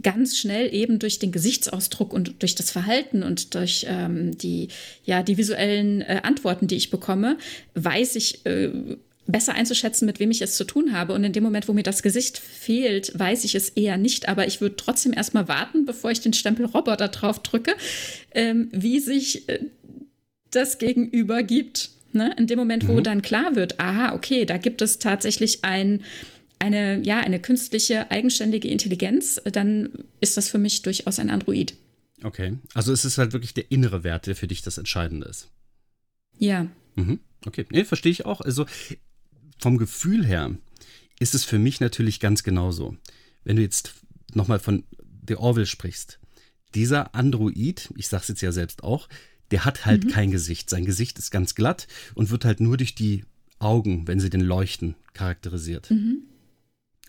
ganz 0.00 0.38
schnell 0.38 0.72
eben 0.72 1.00
durch 1.00 1.18
den 1.18 1.32
Gesichtsausdruck 1.32 2.12
und 2.12 2.40
durch 2.40 2.54
das 2.54 2.70
Verhalten 2.70 3.24
und 3.24 3.54
durch 3.54 3.84
ähm, 3.88 4.38
die 4.38 4.68
ja 5.04 5.22
die 5.22 5.36
visuellen 5.36 6.02
äh, 6.02 6.20
Antworten, 6.22 6.68
die 6.68 6.76
ich 6.76 6.90
bekomme, 6.90 7.36
weiß 7.74 8.14
ich 8.16 8.46
äh, 8.46 8.70
besser 9.26 9.54
einzuschätzen, 9.54 10.06
mit 10.06 10.18
wem 10.20 10.30
ich 10.30 10.42
es 10.42 10.56
zu 10.56 10.64
tun 10.64 10.92
habe. 10.92 11.12
Und 11.12 11.24
in 11.24 11.32
dem 11.32 11.42
Moment, 11.42 11.68
wo 11.68 11.72
mir 11.72 11.82
das 11.82 12.02
Gesicht 12.02 12.38
fehlt, 12.38 13.16
weiß 13.18 13.44
ich 13.44 13.54
es 13.54 13.68
eher 13.70 13.96
nicht. 13.96 14.28
Aber 14.28 14.46
ich 14.46 14.60
würde 14.60 14.76
trotzdem 14.76 15.12
erstmal 15.12 15.48
warten, 15.48 15.84
bevor 15.84 16.10
ich 16.10 16.20
den 16.20 16.32
Stempel 16.32 16.66
Roboter 16.66 17.08
drauf 17.08 17.40
drücke, 17.42 17.74
ähm, 18.32 18.68
wie 18.72 19.00
sich 19.00 19.48
äh, 19.48 19.60
das 20.50 20.78
Gegenüber 20.78 21.42
gibt. 21.42 21.90
Ne? 22.12 22.34
In 22.36 22.46
dem 22.46 22.58
Moment, 22.58 22.88
wo 22.88 22.94
mhm. 22.94 23.04
dann 23.04 23.22
klar 23.22 23.54
wird, 23.54 23.80
aha, 23.80 24.14
okay, 24.14 24.44
da 24.44 24.58
gibt 24.58 24.82
es 24.82 24.98
tatsächlich 24.98 25.64
ein, 25.64 26.02
eine, 26.58 27.00
ja, 27.02 27.20
eine 27.20 27.40
künstliche, 27.40 28.10
eigenständige 28.10 28.68
Intelligenz, 28.68 29.40
dann 29.44 29.90
ist 30.20 30.36
das 30.36 30.48
für 30.48 30.58
mich 30.58 30.82
durchaus 30.82 31.18
ein 31.18 31.30
Android. 31.30 31.74
Okay, 32.22 32.58
also 32.74 32.92
es 32.92 33.04
ist 33.04 33.18
halt 33.18 33.32
wirklich 33.32 33.54
der 33.54 33.70
innere 33.70 34.04
Wert, 34.04 34.26
der 34.26 34.36
für 34.36 34.46
dich 34.46 34.62
das 34.62 34.78
Entscheidende 34.78 35.26
ist. 35.26 35.48
Ja. 36.38 36.66
Mhm. 36.94 37.20
Okay, 37.46 37.66
nee, 37.70 37.84
verstehe 37.84 38.12
ich 38.12 38.26
auch. 38.26 38.40
Also 38.40 38.66
vom 39.62 39.78
Gefühl 39.78 40.26
her 40.26 40.50
ist 41.20 41.34
es 41.34 41.44
für 41.44 41.58
mich 41.58 41.80
natürlich 41.80 42.18
ganz 42.18 42.42
genauso. 42.42 42.96
Wenn 43.44 43.56
du 43.56 43.62
jetzt 43.62 43.94
nochmal 44.34 44.58
von 44.58 44.84
The 45.26 45.36
Orville 45.36 45.66
sprichst, 45.66 46.18
dieser 46.74 47.14
Android, 47.14 47.92
ich 47.96 48.08
sag's 48.08 48.28
jetzt 48.28 48.40
ja 48.42 48.50
selbst 48.50 48.82
auch, 48.82 49.08
der 49.52 49.64
hat 49.64 49.86
halt 49.86 50.04
mhm. 50.04 50.08
kein 50.08 50.30
Gesicht. 50.32 50.68
Sein 50.68 50.84
Gesicht 50.84 51.18
ist 51.18 51.30
ganz 51.30 51.54
glatt 51.54 51.86
und 52.14 52.30
wird 52.30 52.44
halt 52.44 52.60
nur 52.60 52.76
durch 52.76 52.94
die 52.94 53.24
Augen, 53.60 54.08
wenn 54.08 54.18
sie 54.18 54.30
denn 54.30 54.40
leuchten, 54.40 54.96
charakterisiert. 55.12 55.90
Mhm. 55.90 56.24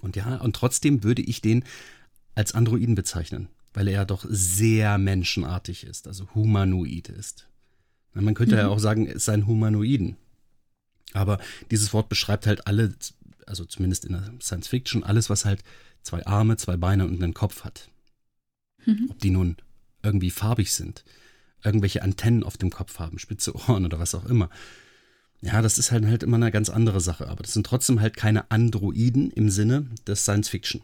Und 0.01 0.15
ja, 0.15 0.35
und 0.37 0.55
trotzdem 0.55 1.03
würde 1.03 1.21
ich 1.23 1.41
den 1.41 1.63
als 2.35 2.53
Androiden 2.53 2.93
bezeichnen, 2.93 3.47
weil 3.73 3.87
er 3.87 3.93
ja 3.93 4.05
doch 4.05 4.25
sehr 4.29 4.97
menschenartig 4.99 5.85
ist, 5.85 6.07
also 6.07 6.27
humanoid 6.35 7.09
ist. 7.09 7.47
Man 8.13 8.35
könnte 8.35 8.55
mhm. 8.55 8.61
ja 8.61 8.67
auch 8.67 8.79
sagen, 8.79 9.07
es 9.07 9.25
seien 9.25 9.47
Humanoiden. 9.47 10.17
Aber 11.13 11.39
dieses 11.71 11.93
Wort 11.93 12.09
beschreibt 12.09 12.47
halt 12.47 12.67
alle, 12.67 12.93
also 13.45 13.65
zumindest 13.65 14.05
in 14.05 14.13
der 14.13 14.33
Science 14.41 14.67
Fiction, 14.67 15.03
alles, 15.03 15.29
was 15.29 15.45
halt 15.45 15.63
zwei 16.01 16.25
Arme, 16.25 16.57
zwei 16.57 16.77
Beine 16.77 17.05
und 17.05 17.21
einen 17.21 17.33
Kopf 17.33 17.63
hat. 17.63 17.89
Mhm. 18.85 19.07
Ob 19.09 19.19
die 19.19 19.29
nun 19.29 19.57
irgendwie 20.01 20.31
farbig 20.31 20.73
sind, 20.73 21.05
irgendwelche 21.63 22.01
Antennen 22.01 22.43
auf 22.43 22.57
dem 22.57 22.69
Kopf 22.69 22.99
haben, 22.99 23.19
spitze 23.19 23.55
Ohren 23.55 23.85
oder 23.85 23.99
was 23.99 24.15
auch 24.15 24.25
immer. 24.25 24.49
Ja, 25.41 25.61
das 25.61 25.77
ist 25.77 25.91
halt, 25.91 26.05
halt 26.05 26.23
immer 26.23 26.37
eine 26.37 26.51
ganz 26.51 26.69
andere 26.69 27.01
Sache. 27.01 27.27
Aber 27.27 27.43
das 27.43 27.53
sind 27.53 27.65
trotzdem 27.65 27.99
halt 27.99 28.15
keine 28.15 28.49
Androiden 28.51 29.29
im 29.31 29.49
Sinne 29.49 29.89
des 30.07 30.23
Science 30.23 30.49
Fiction 30.49 30.81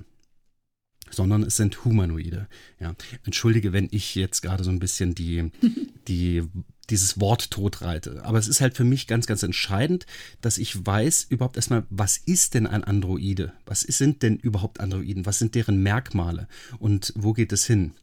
sondern 1.12 1.44
es 1.44 1.58
sind 1.58 1.86
Humanoide. 1.86 2.48
Ja, 2.80 2.96
entschuldige, 3.24 3.74
wenn 3.74 3.88
ich 3.92 4.16
jetzt 4.16 4.42
gerade 4.42 4.64
so 4.64 4.70
ein 4.70 4.80
bisschen 4.80 5.16
die, 5.16 5.52
die, 6.08 6.44
dieses 6.90 7.20
Wort 7.20 7.52
totreite. 7.52 8.24
Aber 8.24 8.38
es 8.38 8.48
ist 8.48 8.62
halt 8.62 8.76
für 8.76 8.84
mich 8.84 9.08
ganz, 9.08 9.26
ganz 9.28 9.44
entscheidend, 9.44 10.06
dass 10.42 10.58
ich 10.58 10.86
weiß 10.86 11.28
überhaupt 11.30 11.56
erstmal, 11.56 11.84
was 11.90 12.18
ist 12.18 12.54
denn 12.54 12.68
ein 12.68 12.84
Androide? 12.84 13.54
Was 13.66 13.82
sind 13.82 14.24
denn 14.24 14.38
überhaupt 14.38 14.80
Androiden? 14.80 15.26
Was 15.26 15.40
sind 15.40 15.56
deren 15.56 15.82
Merkmale? 15.82 16.48
Und 16.80 17.14
wo 17.16 17.34
geht 17.34 17.52
es 17.52 17.66
hin? 17.66 17.94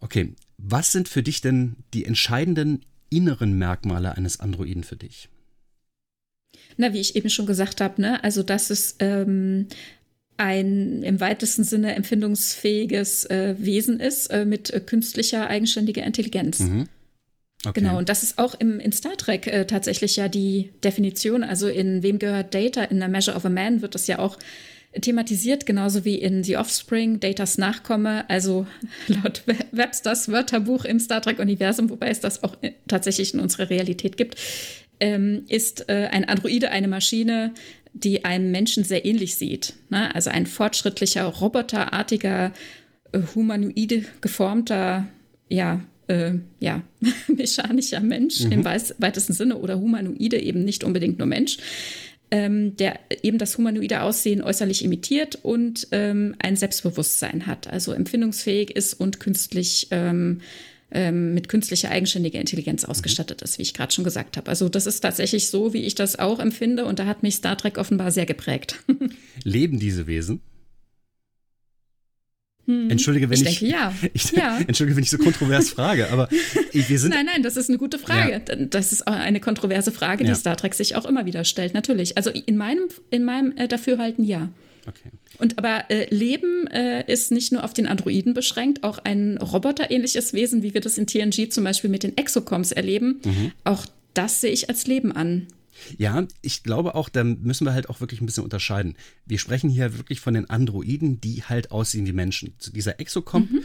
Okay, 0.00 0.34
was 0.58 0.92
sind 0.92 1.08
für 1.08 1.22
dich 1.22 1.40
denn 1.40 1.76
die 1.94 2.04
entscheidenden 2.04 2.84
inneren 3.10 3.58
Merkmale 3.58 4.16
eines 4.16 4.40
Androiden 4.40 4.84
für 4.84 4.96
dich? 4.96 5.28
Na, 6.76 6.92
wie 6.92 7.00
ich 7.00 7.16
eben 7.16 7.30
schon 7.30 7.46
gesagt 7.46 7.80
habe, 7.80 8.00
ne, 8.00 8.22
also 8.24 8.42
dass 8.42 8.70
es 8.70 8.96
ähm, 8.98 9.66
ein 10.36 11.02
im 11.02 11.20
weitesten 11.20 11.64
Sinne 11.64 11.94
empfindungsfähiges 11.94 13.26
äh, 13.26 13.54
Wesen 13.58 14.00
ist 14.00 14.28
äh, 14.28 14.44
mit 14.44 14.70
äh, 14.70 14.80
künstlicher 14.80 15.46
eigenständiger 15.48 16.02
Intelligenz. 16.04 16.60
Mhm. 16.60 16.88
Okay. 17.64 17.80
Genau, 17.80 17.98
und 17.98 18.08
das 18.08 18.22
ist 18.22 18.38
auch 18.38 18.54
im, 18.58 18.80
in 18.80 18.90
Star 18.92 19.16
Trek 19.16 19.46
äh, 19.46 19.64
tatsächlich 19.66 20.16
ja 20.16 20.28
die 20.28 20.70
Definition. 20.82 21.44
Also 21.44 21.68
in 21.68 22.02
Wem 22.02 22.18
gehört 22.18 22.54
Data? 22.54 22.82
In 22.82 23.00
The 23.00 23.08
Measure 23.08 23.36
of 23.36 23.44
a 23.44 23.48
Man 23.48 23.82
wird 23.82 23.94
das 23.94 24.06
ja 24.08 24.18
auch 24.18 24.36
thematisiert, 25.00 25.64
genauso 25.64 26.04
wie 26.04 26.16
in 26.16 26.44
The 26.44 26.56
Offspring, 26.58 27.20
Datas 27.20 27.56
Nachkomme, 27.58 28.28
also 28.28 28.66
laut 29.06 29.42
Websters 29.70 30.30
Wörterbuch 30.30 30.84
im 30.84 31.00
Star 31.00 31.22
Trek-Universum, 31.22 31.88
wobei 31.88 32.08
es 32.08 32.20
das 32.20 32.42
auch 32.42 32.56
äh, 32.62 32.72
tatsächlich 32.88 33.32
in 33.32 33.40
unserer 33.40 33.70
Realität 33.70 34.16
gibt, 34.16 34.36
ähm, 35.00 35.44
ist 35.48 35.88
äh, 35.88 36.08
ein 36.10 36.28
Androide 36.28 36.70
eine 36.70 36.88
Maschine, 36.88 37.54
die 37.94 38.24
einem 38.24 38.50
Menschen 38.50 38.84
sehr 38.84 39.04
ähnlich 39.04 39.36
sieht. 39.36 39.74
Ne? 39.88 40.14
Also 40.14 40.30
ein 40.30 40.46
fortschrittlicher, 40.46 41.24
roboterartiger, 41.24 42.52
äh, 43.12 43.20
humanoide 43.34 44.04
geformter, 44.20 45.06
ja, 45.48 45.80
äh, 46.08 46.32
ja, 46.60 46.82
mechanischer 47.28 48.00
Mensch 48.00 48.44
mhm. 48.44 48.52
im 48.52 48.64
weitesten 48.64 49.32
Sinne 49.32 49.56
oder 49.56 49.78
humanoide, 49.78 50.40
eben 50.40 50.64
nicht 50.64 50.84
unbedingt 50.84 51.18
nur 51.18 51.26
Mensch, 51.26 51.58
ähm, 52.30 52.76
der 52.76 52.98
eben 53.22 53.38
das 53.38 53.58
humanoide 53.58 54.02
Aussehen 54.02 54.42
äußerlich 54.42 54.84
imitiert 54.84 55.38
und 55.42 55.88
ähm, 55.92 56.34
ein 56.38 56.56
Selbstbewusstsein 56.56 57.46
hat, 57.46 57.68
also 57.68 57.92
empfindungsfähig 57.92 58.70
ist 58.74 58.94
und 58.94 59.20
künstlich 59.20 59.88
ähm, 59.90 60.40
ähm, 60.90 61.34
mit 61.34 61.48
künstlicher 61.48 61.90
eigenständiger 61.90 62.38
Intelligenz 62.38 62.84
ausgestattet 62.84 63.42
ist, 63.42 63.58
wie 63.58 63.62
ich 63.62 63.74
gerade 63.74 63.92
schon 63.92 64.04
gesagt 64.04 64.36
habe. 64.36 64.48
Also 64.48 64.68
das 64.68 64.86
ist 64.86 65.00
tatsächlich 65.00 65.48
so, 65.48 65.72
wie 65.72 65.84
ich 65.84 65.94
das 65.94 66.18
auch 66.18 66.38
empfinde 66.38 66.84
und 66.84 66.98
da 66.98 67.06
hat 67.06 67.22
mich 67.22 67.36
Star 67.36 67.56
Trek 67.56 67.78
offenbar 67.78 68.10
sehr 68.10 68.26
geprägt. 68.26 68.82
Leben 69.44 69.78
diese 69.78 70.06
Wesen? 70.06 70.40
Hm. 72.66 72.90
Entschuldige, 72.90 73.28
wenn 73.28 73.40
ich, 73.40 73.48
ich 73.48 73.58
denke, 73.58 73.74
ja. 73.74 73.94
Ich, 74.12 74.30
ja. 74.32 74.58
Entschuldige, 74.66 74.96
wenn 74.96 75.04
ich 75.04 75.10
so 75.10 75.18
kontrovers 75.18 75.70
frage, 75.70 76.10
aber 76.10 76.28
wir 76.72 76.98
sind. 76.98 77.10
Nein, 77.10 77.26
nein, 77.26 77.42
das 77.42 77.56
ist 77.56 77.68
eine 77.68 77.78
gute 77.78 77.98
Frage. 77.98 78.42
Ja. 78.46 78.56
Das 78.56 78.92
ist 78.92 79.06
eine 79.08 79.40
kontroverse 79.40 79.92
Frage, 79.92 80.24
die. 80.24 80.34
Star 80.34 80.56
Trek 80.56 80.74
sich 80.74 80.96
auch 80.96 81.04
immer 81.04 81.26
wieder 81.26 81.44
stellt. 81.44 81.74
Natürlich. 81.74 82.16
Also 82.16 82.30
in 82.30 82.56
meinem, 82.56 82.84
in 83.10 83.24
meinem 83.24 83.56
äh, 83.56 83.68
Dafürhalten 83.68 84.24
ja. 84.24 84.48
Okay. 84.86 85.10
Und 85.38 85.58
aber 85.58 85.90
äh, 85.90 86.12
Leben 86.12 86.66
äh, 86.68 87.10
ist 87.10 87.30
nicht 87.30 87.52
nur 87.52 87.64
auf 87.64 87.72
den 87.72 87.86
Androiden 87.86 88.34
beschränkt, 88.34 88.82
auch 88.82 88.98
ein 88.98 89.38
roboterähnliches 89.38 90.32
Wesen, 90.32 90.62
wie 90.62 90.74
wir 90.74 90.80
das 90.80 90.98
in 90.98 91.06
TNG 91.06 91.50
zum 91.50 91.64
Beispiel 91.64 91.90
mit 91.90 92.02
den 92.02 92.16
Exocoms 92.16 92.72
erleben. 92.72 93.20
Mhm. 93.24 93.52
Auch 93.64 93.86
das 94.14 94.40
sehe 94.40 94.50
ich 94.50 94.68
als 94.68 94.86
Leben 94.86 95.12
an. 95.12 95.46
Ja, 95.98 96.26
ich 96.40 96.62
glaube 96.62 96.94
auch, 96.94 97.08
da 97.08 97.24
müssen 97.24 97.66
wir 97.66 97.74
halt 97.74 97.88
auch 97.88 98.00
wirklich 98.00 98.20
ein 98.20 98.26
bisschen 98.26 98.44
unterscheiden. 98.44 98.96
Wir 99.26 99.38
sprechen 99.38 99.70
hier 99.70 99.96
wirklich 99.96 100.20
von 100.20 100.34
den 100.34 100.48
Androiden, 100.50 101.20
die 101.20 101.42
halt 101.42 101.70
aussehen 101.70 102.06
wie 102.06 102.12
Menschen. 102.12 102.54
Dieser 102.74 103.00
Exocom, 103.00 103.48
mhm. 103.50 103.62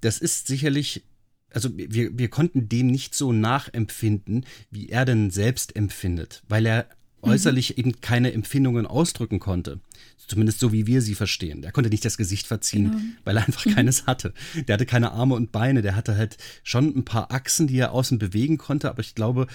das 0.00 0.18
ist 0.18 0.46
sicherlich 0.46 1.04
also 1.52 1.68
wir, 1.76 2.16
wir 2.16 2.28
konnten 2.28 2.68
dem 2.68 2.86
nicht 2.88 3.14
so 3.14 3.32
nachempfinden, 3.32 4.46
wie 4.70 4.88
er 4.88 5.04
denn 5.04 5.30
selbst 5.30 5.76
empfindet, 5.76 6.42
weil 6.48 6.66
er 6.66 6.86
mhm. 7.22 7.30
äußerlich 7.30 7.78
eben 7.78 8.00
keine 8.00 8.32
Empfindungen 8.32 8.86
ausdrücken 8.86 9.40
konnte. 9.40 9.80
Zumindest 10.16 10.60
so, 10.60 10.72
wie 10.72 10.86
wir 10.86 11.02
sie 11.02 11.16
verstehen. 11.16 11.60
Der 11.60 11.72
konnte 11.72 11.90
nicht 11.90 12.04
das 12.04 12.16
Gesicht 12.16 12.46
verziehen, 12.46 12.92
genau. 12.92 13.02
weil 13.24 13.36
er 13.36 13.46
einfach 13.46 13.66
mhm. 13.66 13.74
keines 13.74 14.06
hatte. 14.06 14.32
Der 14.68 14.74
hatte 14.74 14.86
keine 14.86 15.10
Arme 15.10 15.34
und 15.34 15.50
Beine. 15.50 15.82
Der 15.82 15.96
hatte 15.96 16.16
halt 16.16 16.36
schon 16.62 16.96
ein 16.96 17.04
paar 17.04 17.32
Achsen, 17.32 17.66
die 17.66 17.78
er 17.78 17.92
außen 17.92 18.18
bewegen 18.20 18.56
konnte. 18.56 18.88
Aber 18.88 19.00
ich 19.00 19.16
glaube, 19.16 19.48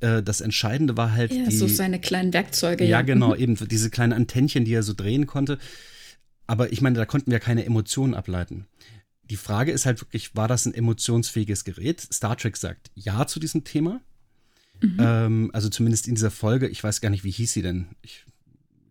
äh, 0.00 0.22
das 0.22 0.40
Entscheidende 0.40 0.96
war 0.96 1.12
halt 1.12 1.32
ja, 1.32 1.46
die, 1.46 1.56
so 1.56 1.68
seine 1.68 2.00
kleinen 2.00 2.32
Werkzeuge. 2.32 2.84
Ja, 2.84 2.90
ja. 2.90 3.02
genau, 3.02 3.34
mhm. 3.34 3.40
eben 3.40 3.68
diese 3.68 3.90
kleinen 3.90 4.12
Antennchen, 4.12 4.64
die 4.64 4.72
er 4.72 4.82
so 4.82 4.94
drehen 4.94 5.26
konnte. 5.26 5.58
Aber 6.46 6.72
ich 6.72 6.80
meine, 6.80 6.96
da 6.96 7.06
konnten 7.06 7.30
wir 7.30 7.38
keine 7.38 7.64
Emotionen 7.64 8.14
ableiten. 8.14 8.66
Die 9.24 9.36
Frage 9.36 9.70
ist 9.70 9.86
halt 9.86 10.00
wirklich, 10.00 10.34
war 10.34 10.48
das 10.48 10.66
ein 10.66 10.74
emotionsfähiges 10.74 11.64
Gerät? 11.64 12.00
Star 12.00 12.36
Trek 12.36 12.56
sagt 12.56 12.90
ja 12.96 13.26
zu 13.26 13.38
diesem 13.38 13.62
Thema. 13.62 14.00
Mhm. 14.80 14.96
Ähm, 14.98 15.50
also 15.52 15.68
zumindest 15.68 16.08
in 16.08 16.16
dieser 16.16 16.32
Folge. 16.32 16.66
Ich 16.68 16.82
weiß 16.82 17.00
gar 17.00 17.10
nicht, 17.10 17.22
wie 17.22 17.30
hieß 17.30 17.52
sie 17.52 17.62
denn? 17.62 17.86
Ich 18.02 18.24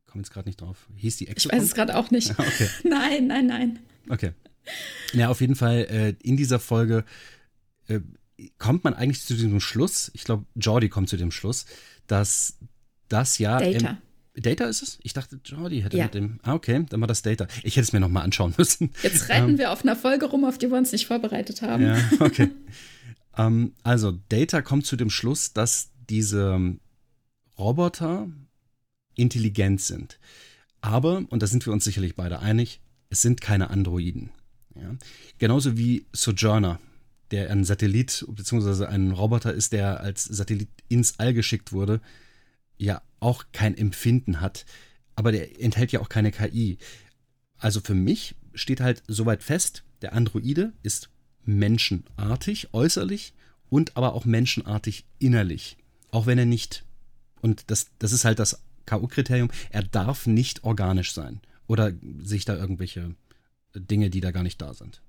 komme 0.06 0.22
jetzt 0.22 0.32
gerade 0.32 0.48
nicht 0.48 0.62
drauf. 0.62 0.88
Hieß 0.96 1.18
die 1.18 1.28
Exocom? 1.28 1.58
Ich 1.58 1.62
weiß 1.62 1.70
es 1.70 1.76
gerade 1.76 1.98
auch 1.98 2.12
nicht. 2.12 2.32
okay. 2.40 2.70
Nein, 2.90 3.28
nein, 3.28 3.48
nein. 3.48 3.80
Okay. 4.08 4.32
Ja, 5.14 5.30
auf 5.30 5.42
jeden 5.42 5.56
Fall 5.56 5.88
äh, 5.90 6.14
in 6.22 6.38
dieser 6.38 6.60
Folge 6.60 7.04
äh, 7.88 8.00
kommt 8.58 8.84
man 8.84 8.94
eigentlich 8.94 9.24
zu 9.26 9.34
diesem 9.34 9.60
Schluss, 9.60 10.12
ich 10.14 10.24
glaube, 10.24 10.46
Jordi 10.56 10.90
kommt 10.90 11.10
zu 11.10 11.18
dem 11.18 11.32
Schluss, 11.32 11.66
dass 12.08 12.58
das 13.08 13.38
ja. 13.38 13.60
Data. 13.60 13.98
Data 14.36 14.66
ist 14.66 14.82
es? 14.82 15.00
Ich 15.04 15.14
dachte, 15.14 15.40
Jordi 15.44 15.82
hätte 15.82 15.98
ja. 15.98 16.06
mit 16.06 16.14
dem. 16.14 16.40
Ah, 16.44 16.54
okay, 16.54 16.86
dann 16.90 17.02
war 17.02 17.08
das 17.08 17.22
Data. 17.22 17.48
Ich 17.64 17.76
hätte 17.76 17.86
es 17.86 17.94
mir 17.94 18.00
nochmal 18.00 18.24
anschauen 18.24 18.54
müssen. 18.58 18.92
Jetzt 19.04 19.30
reiten 19.30 19.52
ähm, 19.52 19.58
wir 19.58 19.72
auf 19.72 19.84
einer 19.84 19.96
Folge 19.96 20.28
rum, 20.28 20.46
auf 20.46 20.58
die 20.58 20.70
wir 20.70 20.78
uns 20.78 20.92
nicht 20.92 21.08
vorbereitet 21.08 21.62
haben. 21.62 21.84
Ja, 21.84 21.98
okay. 22.20 22.50
ähm, 23.38 23.74
also, 23.84 24.18
Data 24.30 24.62
kommt 24.62 24.86
zu 24.86 24.96
dem 24.96 25.10
Schluss, 25.10 25.54
dass 25.54 25.90
diese 26.10 26.78
Roboter 27.58 28.30
intelligent 29.16 29.82
sind. 29.82 30.20
Aber, 30.82 31.26
und 31.30 31.44
da 31.44 31.48
sind 31.48 31.66
wir 31.66 31.74
uns 31.74 31.84
sicherlich 31.84 32.16
beide 32.16 32.40
einig, 32.40 32.80
es 33.10 33.22
sind 33.22 33.42
keine 33.42 33.70
Androiden. 33.70 34.32
Ja? 34.76 34.96
Genauso 35.38 35.78
wie 35.78 36.06
Sojourner, 36.14 36.80
der 37.32 37.50
ein 37.52 37.64
Satellit 37.64 38.26
bzw. 38.28 38.86
ein 38.86 39.12
Roboter 39.12 39.54
ist, 39.54 39.74
der 39.74 40.00
als 40.02 40.24
Satellit 40.26 40.70
ins 40.88 41.20
All 41.20 41.34
geschickt 41.34 41.72
wurde, 41.72 42.02
ja 42.78 43.02
auch 43.20 43.46
kein 43.52 43.78
Empfinden 43.78 44.42
hat, 44.42 44.66
aber 45.16 45.32
der 45.32 45.62
enthält 45.62 45.92
ja 45.92 46.00
auch 46.00 46.10
keine 46.10 46.32
KI. 46.32 46.78
Also 47.58 47.82
für 47.82 47.94
mich 47.94 48.36
steht 48.54 48.82
halt 48.82 49.04
soweit 49.08 49.44
fest, 49.44 49.84
der 50.02 50.14
Androide 50.14 50.74
ist 50.82 51.10
menschenartig 51.46 52.74
äußerlich 52.74 53.34
und 53.70 53.98
aber 53.98 54.14
auch 54.14 54.26
menschenartig 54.26 55.06
innerlich, 55.20 55.78
auch 56.12 56.26
wenn 56.26 56.38
er 56.38 56.46
nicht 56.46 56.86
und 57.42 57.70
das, 57.72 57.88
das 58.00 58.12
ist 58.12 58.26
halt 58.26 58.40
das 58.40 58.62
K.O.-Kriterium, 58.86 59.50
er 59.70 59.84
darf 59.84 60.28
nicht 60.28 60.64
organisch 60.64 61.14
sein. 61.14 61.42
Oder 61.68 61.94
sehe 62.20 62.38
ich 62.38 62.46
da 62.46 62.56
irgendwelche 62.56 63.16
Dinge, 63.76 64.10
die 64.10 64.22
da 64.22 64.32
gar 64.32 64.44
nicht 64.44 64.62
da 64.62 64.74
sind? 64.74 65.02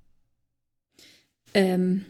Ähm, 1.54 2.04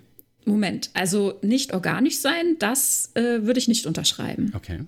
Moment, 0.47 0.91
also 0.95 1.39
nicht 1.43 1.75
organisch 1.75 2.19
sein, 2.19 2.57
das 2.59 3.11
äh, 3.15 3.43
würde 3.43 3.59
ich 3.59 3.69
nicht 3.69 3.87
unterschreiben. 3.87 4.53
Okay. 4.55 4.81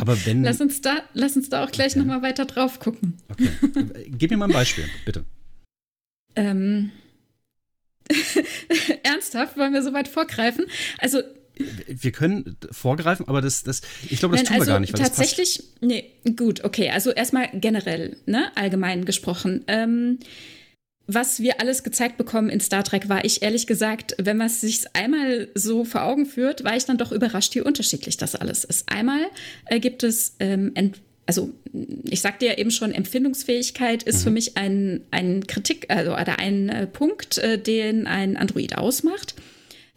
Aber 0.00 0.26
wenn. 0.26 0.42
lass, 0.42 0.60
uns 0.60 0.80
da, 0.80 1.02
lass 1.12 1.36
uns 1.36 1.48
da 1.48 1.64
auch 1.64 1.70
gleich 1.70 1.92
okay. 1.92 2.00
nochmal 2.00 2.22
weiter 2.22 2.44
drauf 2.44 2.80
gucken. 2.80 3.14
Okay. 3.28 3.48
Gib 4.08 4.30
mir 4.30 4.36
mal 4.36 4.46
ein 4.46 4.52
Beispiel, 4.52 4.84
bitte. 5.04 5.24
Ähm. 6.36 6.90
Ernsthaft, 9.02 9.56
wollen 9.56 9.72
wir 9.72 9.82
so 9.82 9.92
weit 9.92 10.08
vorgreifen? 10.08 10.66
Also 10.98 11.22
wir 11.56 12.12
können 12.12 12.56
vorgreifen, 12.72 13.28
aber 13.28 13.40
das, 13.40 13.62
das 13.62 13.80
ich 14.10 14.18
glaube, 14.18 14.36
das 14.36 14.44
Nein, 14.44 14.46
tun 14.46 14.54
also 14.56 14.66
wir 14.66 14.72
gar 14.74 14.80
nicht. 14.80 14.92
Weil 14.92 15.00
tatsächlich, 15.00 15.56
das 15.56 15.66
passt. 15.66 15.82
nee, 15.82 16.10
gut, 16.36 16.64
okay. 16.64 16.90
Also 16.90 17.12
erstmal 17.12 17.48
generell, 17.54 18.16
ne, 18.26 18.50
allgemein 18.56 19.04
gesprochen. 19.04 19.64
Ähm, 19.68 20.18
was 21.06 21.40
wir 21.40 21.60
alles 21.60 21.82
gezeigt 21.82 22.16
bekommen 22.16 22.48
in 22.48 22.60
Star 22.60 22.84
Trek, 22.84 23.08
war 23.08 23.24
ich 23.24 23.42
ehrlich 23.42 23.66
gesagt, 23.66 24.14
wenn 24.18 24.36
man 24.36 24.46
es 24.46 24.60
sich 24.60 24.84
einmal 24.94 25.48
so 25.54 25.84
vor 25.84 26.02
Augen 26.02 26.26
führt, 26.26 26.64
war 26.64 26.76
ich 26.76 26.84
dann 26.84 26.98
doch 26.98 27.12
überrascht, 27.12 27.54
wie 27.54 27.60
unterschiedlich 27.60 28.16
das 28.16 28.34
alles 28.34 28.64
ist. 28.64 28.90
Einmal 28.90 29.20
äh, 29.66 29.80
gibt 29.80 30.02
es 30.02 30.36
ähm, 30.40 30.72
also 31.26 31.50
ich 32.04 32.20
sagte 32.20 32.46
ja 32.46 32.58
eben 32.58 32.70
schon, 32.70 32.92
Empfindungsfähigkeit 32.92 34.02
ist 34.02 34.20
mhm. 34.20 34.22
für 34.24 34.30
mich 34.30 34.56
ein, 34.56 35.00
ein 35.10 35.46
Kritik, 35.46 35.86
also 35.88 36.12
oder 36.12 36.38
ein 36.38 36.68
äh, 36.68 36.86
Punkt, 36.86 37.38
äh, 37.38 37.58
den 37.58 38.06
ein 38.06 38.36
Android 38.36 38.76
ausmacht. 38.76 39.34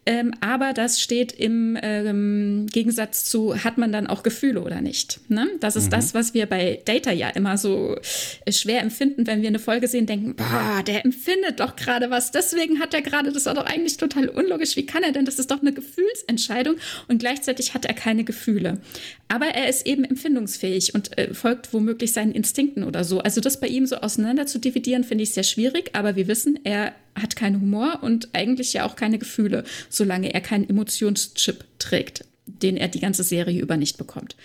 Ähm, 0.07 0.33
aber 0.39 0.71
das 0.71 1.01
steht 1.01 1.33
im 1.33 1.77
ähm, 1.81 2.67
Gegensatz 2.71 3.25
zu, 3.25 3.61
hat 3.61 3.77
man 3.77 3.91
dann 3.91 4.07
auch 4.07 4.23
Gefühle 4.23 4.61
oder 4.61 4.79
nicht? 4.79 5.19
Ne? 5.27 5.49
Das 5.59 5.75
ist 5.75 5.87
mhm. 5.87 5.91
das, 5.91 6.13
was 6.13 6.33
wir 6.33 6.45
bei 6.45 6.79
Data 6.85 7.11
ja 7.11 7.27
immer 7.27 7.57
so 7.57 7.97
äh, 8.45 8.53
schwer 8.53 8.79
empfinden, 8.79 9.27
wenn 9.27 9.41
wir 9.41 9.49
eine 9.49 9.59
Folge 9.59 9.89
sehen, 9.89 10.05
denken, 10.05 10.33
boah, 10.35 10.81
der 10.87 11.03
empfindet 11.03 11.59
doch 11.59 11.75
gerade 11.75 12.09
was, 12.09 12.31
deswegen 12.31 12.79
hat 12.79 12.93
er 12.93 13.01
gerade, 13.01 13.33
das 13.33 13.47
war 13.47 13.53
doch 13.53 13.65
eigentlich 13.65 13.97
total 13.97 14.29
unlogisch, 14.29 14.77
wie 14.77 14.85
kann 14.85 15.03
er 15.03 15.11
denn? 15.11 15.25
Das 15.25 15.39
ist 15.39 15.51
doch 15.51 15.59
eine 15.59 15.73
Gefühlsentscheidung 15.73 16.77
und 17.09 17.19
gleichzeitig 17.19 17.73
hat 17.73 17.83
er 17.83 17.93
keine 17.93 18.23
Gefühle. 18.23 18.79
Aber 19.27 19.47
er 19.47 19.67
ist 19.67 19.85
eben 19.85 20.05
empfindungsfähig 20.05 20.95
und 20.95 21.17
äh, 21.17 21.33
folgt 21.33 21.73
womöglich 21.73 22.13
seinen 22.13 22.31
Instinkten 22.31 22.85
oder 22.85 23.03
so. 23.03 23.19
Also 23.19 23.41
das 23.41 23.59
bei 23.59 23.67
ihm 23.67 23.85
so 23.85 23.97
auseinander 23.97 24.47
zu 24.47 24.57
dividieren, 24.57 25.03
finde 25.03 25.25
ich 25.25 25.31
sehr 25.31 25.43
schwierig, 25.43 25.89
aber 25.91 26.15
wir 26.15 26.29
wissen, 26.29 26.59
er 26.63 26.93
hat 27.21 27.35
keinen 27.35 27.61
Humor 27.61 27.99
und 28.01 28.29
eigentlich 28.33 28.73
ja 28.73 28.85
auch 28.85 28.95
keine 28.95 29.19
Gefühle, 29.19 29.63
solange 29.89 30.33
er 30.33 30.41
keinen 30.41 30.69
Emotionschip 30.69 31.65
trägt, 31.79 32.25
den 32.45 32.77
er 32.77 32.87
die 32.87 32.99
ganze 32.99 33.23
Serie 33.23 33.61
über 33.61 33.77
nicht 33.77 33.97
bekommt. 33.97 34.35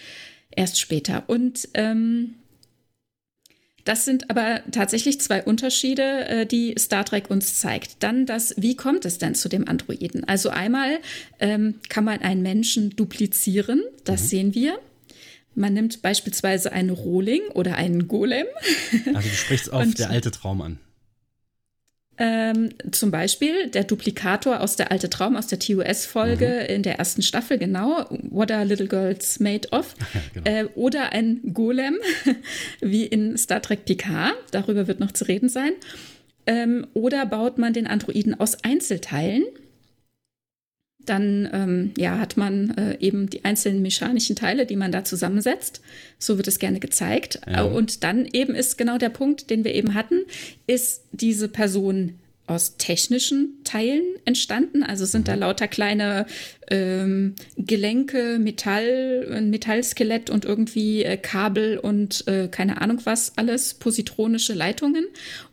Erst 0.50 0.80
später. 0.80 1.24
Und 1.28 1.68
ähm, 1.74 2.34
das 3.84 4.04
sind 4.04 4.30
aber 4.30 4.60
tatsächlich 4.70 5.20
zwei 5.20 5.42
Unterschiede, 5.42 6.28
äh, 6.28 6.46
die 6.46 6.74
Star 6.78 7.04
Trek 7.04 7.30
uns 7.30 7.58
zeigt. 7.58 7.96
Dann 8.02 8.26
das, 8.26 8.54
wie 8.56 8.76
kommt 8.76 9.04
es 9.04 9.18
denn 9.18 9.34
zu 9.34 9.48
dem 9.48 9.68
Androiden? 9.68 10.24
Also 10.24 10.50
einmal 10.50 10.98
ähm, 11.40 11.76
kann 11.88 12.04
man 12.04 12.20
einen 12.20 12.42
Menschen 12.42 12.90
duplizieren, 12.90 13.82
das 14.04 14.22
mhm. 14.22 14.26
sehen 14.26 14.54
wir. 14.54 14.78
Man 15.54 15.74
nimmt 15.74 16.00
beispielsweise 16.00 16.72
einen 16.72 16.90
Rohling 16.90 17.42
oder 17.54 17.74
einen 17.76 18.08
Golem. 18.08 18.46
Also 19.12 19.28
du 19.28 19.34
sprichst 19.34 19.72
auf 19.72 19.92
der 19.94 20.10
alte 20.10 20.30
Traum 20.30 20.62
an. 20.62 20.78
Ähm, 22.18 22.70
zum 22.90 23.10
Beispiel 23.10 23.68
der 23.68 23.84
Duplikator 23.84 24.60
aus 24.60 24.76
der 24.76 24.92
alte 24.92 25.08
Traum 25.08 25.34
aus 25.34 25.46
der 25.46 25.58
TUS-Folge 25.58 26.66
mhm. 26.68 26.74
in 26.74 26.82
der 26.82 26.98
ersten 26.98 27.22
Staffel, 27.22 27.56
genau. 27.58 28.04
What 28.10 28.50
are 28.52 28.64
little 28.64 28.86
girls 28.86 29.40
made 29.40 29.68
of? 29.70 29.94
genau. 30.34 30.50
äh, 30.50 30.64
oder 30.74 31.12
ein 31.12 31.40
Golem, 31.54 31.96
wie 32.80 33.06
in 33.06 33.38
Star 33.38 33.62
Trek 33.62 33.86
Picard. 33.86 34.34
Darüber 34.50 34.86
wird 34.86 35.00
noch 35.00 35.12
zu 35.12 35.26
reden 35.26 35.48
sein. 35.48 35.72
Ähm, 36.46 36.86
oder 36.92 37.24
baut 37.24 37.56
man 37.58 37.72
den 37.72 37.86
Androiden 37.86 38.38
aus 38.38 38.62
Einzelteilen? 38.62 39.44
Dann 41.06 41.48
ähm, 41.52 41.90
ja, 41.96 42.18
hat 42.18 42.36
man 42.36 42.70
äh, 42.76 42.96
eben 43.00 43.28
die 43.28 43.44
einzelnen 43.44 43.82
mechanischen 43.82 44.36
Teile, 44.36 44.66
die 44.66 44.76
man 44.76 44.92
da 44.92 45.04
zusammensetzt. 45.04 45.80
So 46.18 46.36
wird 46.36 46.48
es 46.48 46.58
gerne 46.58 46.80
gezeigt. 46.80 47.40
Ja. 47.46 47.62
Und 47.62 48.04
dann 48.04 48.26
eben 48.32 48.54
ist 48.54 48.78
genau 48.78 48.98
der 48.98 49.08
Punkt, 49.08 49.50
den 49.50 49.64
wir 49.64 49.74
eben 49.74 49.94
hatten, 49.94 50.20
ist 50.66 51.04
diese 51.12 51.48
Person 51.48 52.18
aus 52.46 52.76
technischen 52.76 53.58
Teilen 53.64 54.02
entstanden. 54.24 54.82
Also 54.82 55.04
sind 55.04 55.22
mhm. 55.22 55.26
da 55.26 55.34
lauter 55.34 55.68
kleine 55.68 56.26
ähm, 56.70 57.34
Gelenke, 57.56 58.38
Metall, 58.38 59.28
ein 59.32 59.50
Metallskelett 59.50 60.30
und 60.30 60.44
irgendwie 60.44 61.04
äh, 61.04 61.16
Kabel 61.16 61.78
und 61.78 62.26
äh, 62.26 62.48
keine 62.48 62.80
Ahnung 62.80 63.00
was 63.04 63.36
alles, 63.36 63.74
positronische 63.74 64.54
Leitungen. 64.54 65.06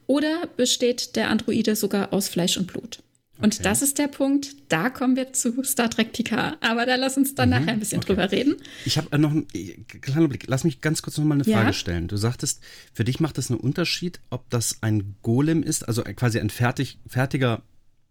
Oder 0.08 0.48
besteht 0.58 1.16
der 1.16 1.30
Androide 1.30 1.76
sogar 1.76 2.14
aus 2.14 2.30
Fleisch 2.30 2.58
und 2.58 2.68
Blut? 2.68 3.00
Und 3.42 3.56
okay. 3.56 3.64
das 3.64 3.82
ist 3.82 3.98
der 3.98 4.08
Punkt, 4.08 4.56
da 4.68 4.90
kommen 4.90 5.16
wir 5.16 5.32
zu 5.32 5.64
Star 5.64 5.90
Trek 5.90 6.12
Picard. 6.12 6.58
Aber 6.62 6.86
da 6.86 6.96
lass 6.96 7.16
uns 7.18 7.36
dann 7.36 7.50
mhm, 7.50 7.56
nachher 7.56 7.72
ein 7.72 7.80
bisschen 7.80 8.00
okay. 8.00 8.08
drüber 8.08 8.32
reden. 8.32 8.56
Ich 8.86 8.98
habe 8.98 9.18
noch 9.18 9.32
einen 9.32 9.48
kleinen 9.88 10.28
Blick. 10.28 10.46
Lass 10.48 10.66
mich 10.66 10.82
ganz 10.82 11.02
kurz 11.02 11.18
noch 11.18 11.26
mal 11.26 11.36
eine 11.36 11.46
Frage 11.46 11.68
ja? 11.68 11.74
stellen. 11.74 12.08
Du 12.08 12.18
sagtest, 12.18 12.62
für 12.94 13.06
dich 13.06 13.20
macht 13.20 13.38
es 13.38 13.50
einen 13.50 13.60
Unterschied, 13.60 14.20
ob 14.30 14.50
das 14.50 14.80
ein 14.82 15.16
Golem 15.22 15.64
ist, 15.64 15.88
also 15.88 16.04
quasi 16.04 16.40
ein 16.40 16.50
fertig, 16.50 17.00
fertiger 17.08 17.64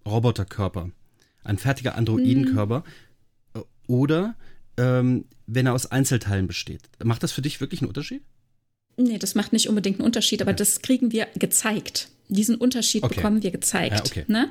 Roboterkörper, 0.07 0.91
ein 1.45 1.59
fertiger 1.59 1.95
Androidenkörper, 1.97 2.85
mhm. 3.55 3.63
oder 3.87 4.35
ähm, 4.79 5.27
wenn 5.47 5.67
er 5.67 5.75
aus 5.75 5.91
Einzelteilen 5.91 6.47
besteht. 6.47 6.89
Macht 7.05 7.23
das 7.23 7.33
für 7.33 7.43
dich 7.43 7.61
wirklich 7.61 7.83
einen 7.83 7.89
Unterschied? 7.89 8.23
Nee, 8.97 9.19
das 9.19 9.35
macht 9.35 9.53
nicht 9.53 9.69
unbedingt 9.69 9.99
einen 9.99 10.07
Unterschied, 10.07 10.41
aber 10.41 10.53
okay. 10.53 10.59
das 10.59 10.83
kriegen 10.83 11.13
wir 11.13 11.29
gezeigt. 11.35 12.09
Diesen 12.29 12.57
Unterschied 12.57 13.03
okay. 13.03 13.17
bekommen 13.17 13.43
wir 13.43 13.51
gezeigt. 13.51 14.15
Ja, 14.15 14.23
okay. 14.23 14.25
ne? 14.29 14.49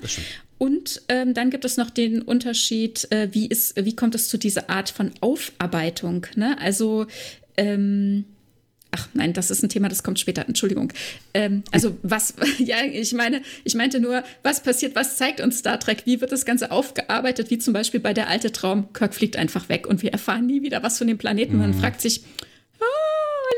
Und 0.57 1.01
ähm, 1.09 1.33
dann 1.33 1.51
gibt 1.51 1.65
es 1.65 1.77
noch 1.77 1.89
den 1.89 2.21
Unterschied, 2.21 3.11
äh, 3.11 3.29
wie, 3.31 3.45
ist, 3.45 3.75
wie 3.83 3.95
kommt 3.95 4.15
es 4.15 4.27
zu 4.27 4.37
dieser 4.37 4.69
Art 4.69 4.89
von 4.89 5.11
Aufarbeitung? 5.21 6.25
Ne? 6.35 6.57
Also, 6.59 7.05
ähm, 7.57 8.25
ach 8.89 9.07
nein, 9.13 9.33
das 9.33 9.51
ist 9.51 9.63
ein 9.63 9.69
Thema, 9.69 9.87
das 9.89 10.01
kommt 10.01 10.19
später. 10.19 10.47
Entschuldigung. 10.47 10.91
Ähm, 11.35 11.63
also 11.71 11.97
was, 12.01 12.33
ja, 12.57 12.77
ich 12.83 13.13
meine, 13.13 13.41
ich 13.63 13.75
meinte 13.75 13.99
nur, 13.99 14.23
was 14.41 14.63
passiert, 14.63 14.95
was 14.95 15.17
zeigt 15.17 15.41
uns 15.41 15.59
Star 15.59 15.79
Trek? 15.79 16.03
Wie 16.05 16.21
wird 16.21 16.31
das 16.31 16.45
Ganze 16.45 16.71
aufgearbeitet? 16.71 17.51
Wie 17.51 17.59
zum 17.59 17.73
Beispiel 17.73 17.99
bei 17.99 18.13
der 18.13 18.27
alte 18.27 18.51
Traum, 18.51 18.91
Kirk 18.93 19.13
fliegt 19.13 19.37
einfach 19.37 19.69
weg 19.69 19.85
und 19.85 20.01
wir 20.01 20.11
erfahren 20.11 20.47
nie 20.47 20.63
wieder 20.63 20.81
was 20.81 20.97
von 20.97 21.07
dem 21.07 21.19
Planeten. 21.19 21.53
Mhm. 21.53 21.59
Man 21.59 21.73
fragt 21.75 22.01
sich, 22.01 22.23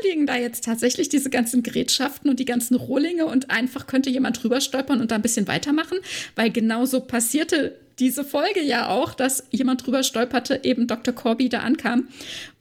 liegen 0.04 0.26
da 0.26 0.36
jetzt 0.36 0.64
tatsächlich 0.64 1.08
diese 1.08 1.30
ganzen 1.30 1.62
Gerätschaften 1.62 2.30
und 2.30 2.40
die 2.40 2.44
ganzen 2.44 2.74
Rohlinge 2.76 3.26
und 3.26 3.50
einfach 3.50 3.86
könnte 3.86 4.10
jemand 4.10 4.42
drüber 4.42 4.60
stolpern 4.60 5.00
und 5.00 5.10
da 5.10 5.16
ein 5.16 5.22
bisschen 5.22 5.48
weitermachen, 5.48 5.98
weil 6.36 6.50
genauso 6.50 7.00
passierte 7.00 7.76
diese 7.98 8.24
Folge 8.24 8.62
ja 8.62 8.88
auch, 8.88 9.14
dass 9.14 9.44
jemand 9.50 9.86
drüber 9.86 10.02
stolperte, 10.02 10.60
eben 10.62 10.86
Dr. 10.86 11.14
Corby 11.14 11.48
da 11.48 11.60
ankam 11.60 12.08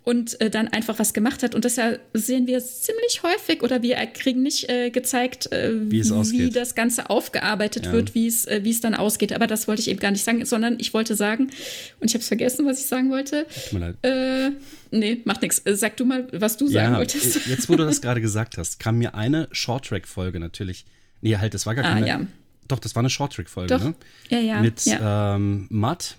und 0.09 0.41
äh, 0.41 0.49
dann 0.49 0.67
einfach 0.69 0.97
was 0.97 1.13
gemacht 1.13 1.43
hat. 1.43 1.53
Und 1.53 1.65
das 1.65 1.75
ja 1.75 1.93
sehen 2.13 2.47
wir 2.47 2.59
ziemlich 2.65 3.21
häufig 3.21 3.61
oder 3.61 3.83
wir 3.83 3.95
kriegen 4.07 4.41
nicht 4.41 4.67
äh, 4.67 4.89
gezeigt, 4.89 5.51
äh, 5.51 5.71
wie, 5.91 6.03
wie, 6.03 6.49
das 6.49 6.73
Ganze 6.73 7.11
aufgearbeitet 7.11 7.85
ja. 7.85 7.91
wird, 7.91 8.15
wie 8.15 8.25
es, 8.25 8.47
äh, 8.47 8.61
wie 8.63 8.71
es 8.71 8.81
dann 8.81 8.95
ausgeht. 8.95 9.33
Aber 9.33 9.45
das 9.45 9.67
wollte 9.67 9.83
ich 9.83 9.87
eben 9.87 9.99
gar 9.99 10.09
nicht 10.09 10.23
sagen, 10.23 10.43
sondern 10.45 10.77
ich 10.79 10.95
wollte 10.95 11.13
sagen, 11.13 11.51
und 11.99 12.07
ich 12.07 12.15
habe 12.15 12.23
es 12.23 12.27
vergessen, 12.27 12.65
was 12.65 12.79
ich 12.79 12.87
sagen 12.87 13.11
wollte. 13.11 13.45
Tut 13.69 13.73
mir 13.73 13.79
leid. 13.79 13.97
Äh, 14.01 14.51
nee, 14.89 15.21
macht 15.25 15.43
nichts. 15.43 15.61
Äh, 15.65 15.75
sag 15.75 15.95
du 15.97 16.05
mal, 16.05 16.27
was 16.31 16.57
du 16.57 16.67
sagen 16.67 16.95
wolltest. 16.95 17.45
Jetzt, 17.45 17.69
wo 17.69 17.75
du 17.75 17.85
das 17.85 18.01
gerade 18.01 18.19
gesagt 18.19 18.57
hast, 18.57 18.79
kam 18.79 18.97
mir 18.97 19.13
eine 19.13 19.47
Short-Track-Folge 19.51 20.39
natürlich. 20.39 20.85
Nee, 21.21 21.37
halt, 21.37 21.53
das 21.53 21.67
war 21.67 21.75
gar 21.75 21.85
ah, 21.85 21.93
keine. 21.93 22.05
Ah, 22.07 22.09
ja. 22.09 22.27
Doch, 22.67 22.79
das 22.79 22.95
war 22.95 23.01
eine 23.01 23.11
Short-Track-Folge, 23.11 23.77
ne? 23.77 23.93
Ja, 24.29 24.39
ja. 24.39 24.59
Mit 24.59 24.85
ja. 24.85 25.35
Ähm, 25.35 25.67
Matt, 25.69 26.17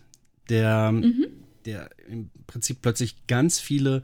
der 0.48 0.92
mhm 0.92 1.39
der 1.64 1.90
im 2.09 2.31
Prinzip 2.46 2.83
plötzlich 2.83 3.27
ganz 3.27 3.59
viele, 3.61 4.03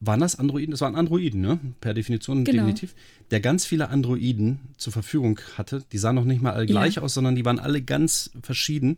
waren 0.00 0.20
das 0.20 0.38
Androiden? 0.38 0.70
Das 0.70 0.80
waren 0.80 0.96
Androiden, 0.96 1.40
ne? 1.40 1.60
Per 1.80 1.94
Definition 1.94 2.44
genau. 2.44 2.64
definitiv. 2.64 2.94
Der 3.30 3.40
ganz 3.40 3.66
viele 3.66 3.90
Androiden 3.90 4.60
zur 4.76 4.92
Verfügung 4.92 5.38
hatte. 5.56 5.84
Die 5.92 5.98
sahen 5.98 6.16
noch 6.16 6.24
nicht 6.24 6.40
mal 6.40 6.52
alle 6.52 6.66
gleich 6.66 6.96
ja. 6.96 7.02
aus, 7.02 7.14
sondern 7.14 7.36
die 7.36 7.44
waren 7.44 7.58
alle 7.58 7.82
ganz 7.82 8.30
verschieden. 8.42 8.96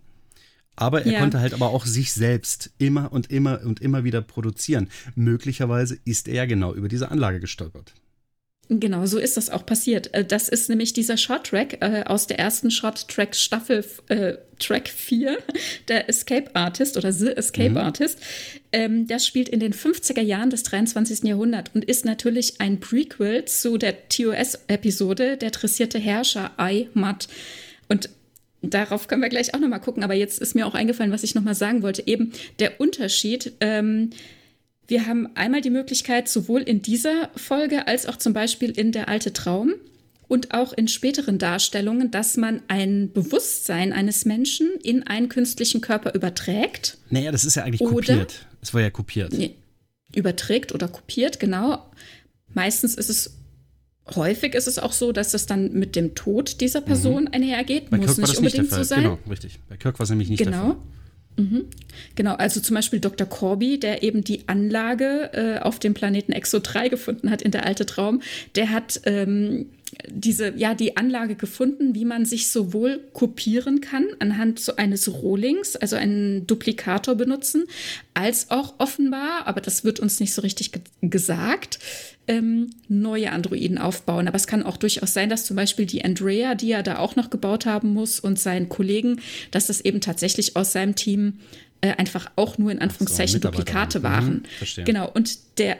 Aber 0.76 1.04
er 1.04 1.12
ja. 1.12 1.20
konnte 1.20 1.40
halt 1.40 1.52
aber 1.54 1.68
auch 1.68 1.84
sich 1.84 2.12
selbst 2.12 2.72
immer 2.78 3.12
und 3.12 3.30
immer 3.30 3.60
und 3.64 3.80
immer 3.80 4.04
wieder 4.04 4.22
produzieren. 4.22 4.88
Möglicherweise 5.14 5.98
ist 6.04 6.28
er 6.28 6.34
ja 6.34 6.46
genau 6.46 6.72
über 6.72 6.88
diese 6.88 7.10
Anlage 7.10 7.40
gestolpert. 7.40 7.92
Genau, 8.80 9.04
so 9.06 9.18
ist 9.18 9.36
das 9.36 9.50
auch 9.50 9.66
passiert. 9.66 10.14
Äh, 10.14 10.24
das 10.24 10.48
ist 10.48 10.68
nämlich 10.68 10.92
dieser 10.92 11.16
Short-Track 11.16 11.78
äh, 11.80 12.04
aus 12.04 12.26
der 12.26 12.38
ersten 12.38 12.70
Short-Track-Staffel, 12.70 13.84
äh, 14.08 14.34
Track 14.58 14.88
4, 14.88 15.38
der 15.88 16.08
Escape 16.08 16.54
Artist 16.54 16.96
oder 16.96 17.12
The 17.12 17.28
Escape 17.28 17.70
mhm. 17.70 17.76
Artist. 17.76 18.18
Ähm, 18.72 19.06
das 19.06 19.26
spielt 19.26 19.48
in 19.48 19.60
den 19.60 19.74
50er 19.74 20.22
Jahren 20.22 20.50
des 20.50 20.62
23. 20.62 21.24
Jahrhunderts 21.24 21.70
und 21.74 21.84
ist 21.84 22.04
natürlich 22.04 22.60
ein 22.60 22.80
Prequel 22.80 23.44
zu 23.44 23.76
der 23.76 24.08
TOS-Episode 24.08 25.36
Der 25.36 25.50
dressierte 25.50 25.98
Herrscher 25.98 26.52
I, 26.58 26.88
Matt. 26.94 27.28
Und 27.88 28.08
Darauf 28.64 29.08
können 29.08 29.22
wir 29.22 29.28
gleich 29.28 29.54
auch 29.54 29.58
nochmal 29.58 29.80
gucken, 29.80 30.04
aber 30.04 30.14
jetzt 30.14 30.40
ist 30.40 30.54
mir 30.54 30.68
auch 30.68 30.74
eingefallen, 30.76 31.10
was 31.10 31.24
ich 31.24 31.34
nochmal 31.34 31.56
sagen 31.56 31.82
wollte. 31.82 32.06
Eben 32.06 32.30
der 32.60 32.80
Unterschied. 32.80 33.54
Ähm, 33.58 34.10
wir 34.92 35.06
haben 35.06 35.34
einmal 35.36 35.62
die 35.62 35.70
Möglichkeit, 35.70 36.28
sowohl 36.28 36.60
in 36.60 36.82
dieser 36.82 37.30
Folge 37.34 37.88
als 37.88 38.04
auch 38.04 38.16
zum 38.16 38.34
Beispiel 38.34 38.70
in 38.70 38.92
der 38.92 39.08
alte 39.08 39.32
Traum 39.32 39.72
und 40.28 40.52
auch 40.52 40.74
in 40.74 40.86
späteren 40.86 41.38
Darstellungen, 41.38 42.10
dass 42.10 42.36
man 42.36 42.60
ein 42.68 43.10
Bewusstsein 43.10 43.94
eines 43.94 44.26
Menschen 44.26 44.68
in 44.82 45.02
einen 45.02 45.30
künstlichen 45.30 45.80
Körper 45.80 46.14
überträgt. 46.14 46.98
Naja, 47.08 47.32
das 47.32 47.44
ist 47.44 47.54
ja 47.54 47.64
eigentlich 47.64 47.80
kopiert. 47.80 48.46
Es 48.60 48.74
war 48.74 48.82
ja 48.82 48.90
kopiert. 48.90 49.32
Nee, 49.32 49.54
überträgt 50.14 50.72
oder 50.72 50.88
kopiert, 50.88 51.40
genau. 51.40 51.90
Meistens 52.52 52.94
ist 52.94 53.08
es 53.08 53.38
häufig 54.14 54.54
ist 54.54 54.66
es 54.68 54.78
auch 54.78 54.92
so, 54.92 55.12
dass 55.12 55.32
es 55.32 55.46
dann 55.46 55.72
mit 55.72 55.96
dem 55.96 56.14
Tod 56.14 56.60
dieser 56.60 56.82
Person 56.82 57.22
mhm. 57.22 57.32
einhergeht. 57.32 57.88
Bei 57.88 57.96
Muss 57.96 58.16
Kirk 58.16 58.18
nicht 58.18 58.36
unbedingt 58.36 58.64
nicht 58.64 58.74
so 58.74 58.82
sein. 58.82 59.04
Genau, 59.04 59.18
richtig. 59.30 59.58
Bei 59.70 59.78
Kirk 59.78 59.98
war 59.98 60.04
es 60.04 60.10
nämlich 60.10 60.28
nicht 60.28 60.44
genau. 60.44 60.50
der 60.50 60.60
Fall. 60.60 60.76
Mhm. 61.36 61.66
Genau, 62.14 62.34
also 62.34 62.60
zum 62.60 62.74
Beispiel 62.74 63.00
Dr. 63.00 63.26
Corby, 63.26 63.78
der 63.80 64.02
eben 64.02 64.22
die 64.22 64.48
Anlage 64.48 65.30
äh, 65.32 65.58
auf 65.60 65.78
dem 65.78 65.94
Planeten 65.94 66.32
Exo 66.32 66.58
3 66.58 66.88
gefunden 66.88 67.30
hat 67.30 67.42
in 67.42 67.50
der 67.50 67.64
alte 67.64 67.86
Traum, 67.86 68.22
der 68.54 68.70
hat 68.70 69.00
ähm, 69.04 69.66
diese, 70.08 70.54
ja, 70.56 70.74
die 70.74 70.96
Anlage 70.96 71.34
gefunden, 71.34 71.94
wie 71.94 72.04
man 72.04 72.24
sich 72.24 72.50
sowohl 72.50 73.00
kopieren 73.12 73.80
kann 73.80 74.06
anhand 74.18 74.58
so 74.58 74.76
eines 74.76 75.12
Rohlings, 75.12 75.76
also 75.76 75.96
einen 75.96 76.46
Duplikator 76.46 77.14
benutzen, 77.14 77.64
als 78.14 78.50
auch 78.50 78.74
offenbar, 78.78 79.46
aber 79.46 79.60
das 79.60 79.84
wird 79.84 80.00
uns 80.00 80.18
nicht 80.20 80.34
so 80.34 80.42
richtig 80.42 80.72
ge 80.72 80.82
gesagt, 81.02 81.78
ähm, 82.32 82.70
neue 82.88 83.30
Androiden 83.30 83.78
aufbauen. 83.78 84.26
Aber 84.26 84.36
es 84.36 84.46
kann 84.46 84.62
auch 84.62 84.76
durchaus 84.76 85.12
sein, 85.12 85.28
dass 85.28 85.44
zum 85.44 85.56
Beispiel 85.56 85.86
die 85.86 86.04
Andrea, 86.04 86.54
die 86.54 86.72
er 86.72 86.82
da 86.82 86.98
auch 86.98 87.16
noch 87.16 87.30
gebaut 87.30 87.66
haben 87.66 87.92
muss, 87.92 88.20
und 88.20 88.38
seinen 88.38 88.68
Kollegen, 88.68 89.20
dass 89.50 89.66
das 89.66 89.80
eben 89.80 90.00
tatsächlich 90.00 90.56
aus 90.56 90.72
seinem 90.72 90.94
Team 90.94 91.34
äh, 91.82 91.94
einfach 91.96 92.30
auch 92.36 92.58
nur 92.58 92.70
in 92.70 92.78
Anführungszeichen 92.78 93.40
so, 93.42 93.48
Duplikate 93.48 93.98
mhm, 93.98 94.02
waren. 94.02 94.42
Mhm, 94.76 94.84
genau. 94.84 95.10
Und 95.12 95.58
der 95.58 95.76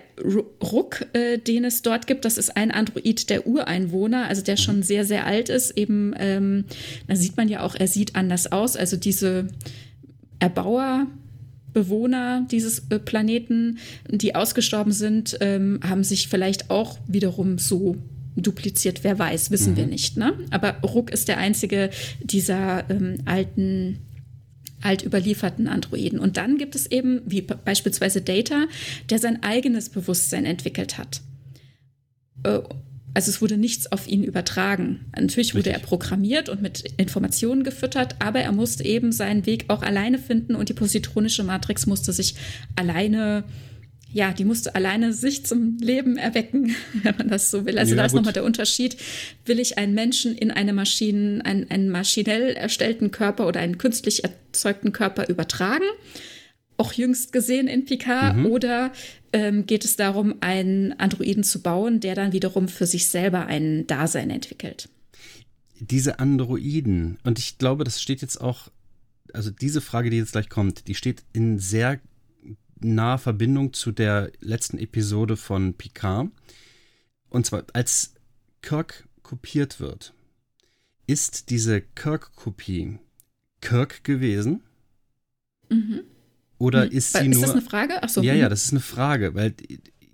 Ruck, 0.62 1.07
äh, 1.15 1.38
den 1.38 1.65
es 1.65 1.83
dort 1.83 2.07
gibt, 2.07 2.25
das 2.25 2.38
ist 2.38 2.57
ein 2.57 2.71
Android 2.71 3.31
der 3.31 3.47
Ureinwohner, 3.47 4.29
also 4.29 4.43
der 4.43 4.55
mhm. 4.55 4.61
schon 4.61 4.83
sehr, 4.83 5.05
sehr 5.05 5.27
alt 5.27 5.49
ist. 5.49 5.71
Eben, 5.77 6.15
ähm, 6.19 6.65
da 7.09 7.17
sieht 7.17 7.37
man 7.37 7.49
ja 7.49 7.62
auch, 7.62 7.75
er 7.75 7.88
sieht 7.88 8.15
anders 8.17 8.51
aus. 8.53 8.77
Also 8.77 8.97
diese 8.97 9.49
Erbauer, 10.38 11.07
Bewohner 11.73 12.47
dieses 12.51 12.91
äh, 12.91 12.99
Planeten, 12.99 13.79
die 14.09 14.35
ausgestorben 14.35 14.93
sind, 14.93 15.39
ähm, 15.41 15.81
haben 15.83 16.05
sich 16.05 16.29
vielleicht 16.29 16.71
auch 16.71 16.99
wiederum 17.07 17.59
so 17.59 17.97
dupliziert. 18.37 19.05
Wer 19.05 19.19
weiß, 19.19 19.51
wissen 19.51 19.73
mhm. 19.73 19.77
wir 19.77 19.87
nicht. 19.87 20.17
Ne? 20.17 20.35
Aber 20.51 20.79
Ruck 20.81 21.11
ist 21.11 21.29
der 21.29 21.39
einzige 21.39 21.91
dieser 22.23 22.89
ähm, 22.91 23.19
alten 23.25 23.99
alt 24.81 25.05
überlieferten 25.05 25.69
Androiden. 25.69 26.19
Und 26.19 26.37
dann 26.37 26.59
gibt 26.59 26.75
es 26.75 26.91
eben, 26.91 27.23
wie 27.25 27.41
beispielsweise 27.41 28.21
Data, 28.21 28.67
der 29.11 29.21
sein 29.21 29.43
eigenes 29.43 29.89
Bewusstsein 29.89 30.45
entwickelt 30.45 30.99
hat. 30.99 31.21
Äh, 32.43 32.61
also 33.14 33.31
es 33.31 33.42
wurde 33.42 33.57
nichts 33.57 33.90
auf 33.92 34.07
ihn 34.07 34.25
übertragen. 34.25 35.07
Natürlich 35.14 35.55
wurde 35.55 35.70
Richtig. 35.70 35.83
er 35.83 35.87
programmiert 35.87 36.48
und 36.48 36.62
mit 36.62 36.81
Informationen 36.96 37.62
gefüttert, 37.62 38.16
aber 38.20 38.40
er 38.40 38.53
musste 38.53 38.85
eben 38.85 39.12
seinen 39.12 39.46
Weg 39.46 39.66
auch 39.68 39.83
alleine 39.83 40.18
finden 40.18 40.55
und 40.55 40.68
die 40.68 40.75
positronische 40.75 41.44
Matrix 41.44 41.87
musste 41.87 42.12
sich 42.12 42.35
alleine 42.77 43.44
ja, 44.14 44.33
die 44.33 44.44
musste 44.44 44.75
alleine 44.75 45.14
sich 45.14 45.46
zum 45.46 45.79
Leben 45.81 46.18
erwecken, 46.18 46.77
wenn 47.03 47.16
man 47.16 47.29
das 47.29 47.51
so 47.51 47.64
will. 47.64 47.79
Also 47.79 47.92
ja, 47.92 47.96
da 47.96 48.05
ist 48.05 48.12
nochmal 48.14 48.35
der 48.35 48.44
Unterschied. 48.44 48.96
Will 49.46 49.59
ich 49.59 49.79
einen 49.79 49.94
Menschen 49.94 50.37
in 50.37 50.51
eine 50.51 50.75
Maschinen, 50.75 51.40
einen, 51.40 51.70
einen 51.70 51.88
maschinell 51.88 52.51
erstellten 52.51 53.11
Körper 53.11 53.46
oder 53.46 53.61
einen 53.61 53.79
künstlich 53.79 54.22
erzeugten 54.22 54.92
Körper 54.92 55.29
übertragen? 55.29 55.87
Auch 56.83 56.92
jüngst 56.92 57.33
gesehen 57.33 57.68
in 57.68 57.85
Picard. 57.85 58.37
Mhm. 58.37 58.47
Oder 58.47 58.92
ähm, 59.33 59.66
geht 59.66 59.85
es 59.85 59.97
darum, 59.97 60.35
einen 60.40 60.92
Androiden 60.95 61.45
zu 61.45 61.62
bauen, 61.62 62.01
der 62.01 62.14
dann 62.14 62.33
wiederum 62.33 62.68
für 62.68 62.87
sich 62.87 63.07
selber 63.07 63.47
ein 63.47 63.87
Dasein 63.87 64.31
entwickelt? 64.31 64.88
Diese 65.79 66.18
Androiden, 66.18 67.18
und 67.25 67.38
ich 67.38 67.59
glaube, 67.59 67.85
das 67.85 68.01
steht 68.01 68.23
jetzt 68.23 68.40
auch 68.40 68.71
also 69.33 69.51
diese 69.51 69.81
Frage, 69.81 70.11
die 70.11 70.18
jetzt 70.18 70.33
gleich 70.33 70.49
kommt, 70.49 70.88
die 70.88 70.95
steht 70.95 71.25
in 71.33 71.59
sehr 71.59 72.01
nahe 72.81 73.18
Verbindung 73.18 73.73
zu 73.73 73.92
der 73.92 74.33
letzten 74.40 74.79
Episode 74.79 75.37
von 75.37 75.75
Picard. 75.75 76.31
Und 77.29 77.47
zwar, 77.47 77.64
als 77.73 78.14
Kirk 78.61 79.09
kopiert 79.23 79.81
wird, 79.81 80.14
ist 81.07 81.51
diese 81.51 81.81
Kirk-Kopie 81.81 82.99
Kirk 83.61 84.05
gewesen? 84.05 84.62
Mhm. 85.68 86.03
Oder 86.62 86.87
mhm. 86.87 86.92
ist 86.92 87.12
sie 87.12 87.18
ist 87.18 87.25
nur. 87.25 87.35
Ist 87.35 87.42
das 87.42 87.51
eine 87.51 87.62
Frage? 87.62 88.03
Ach 88.03 88.09
so. 88.09 88.22
Ja, 88.22 88.35
ja, 88.35 88.46
mhm. 88.46 88.51
das 88.51 88.64
ist 88.64 88.70
eine 88.70 88.81
Frage, 88.81 89.35
weil 89.35 89.53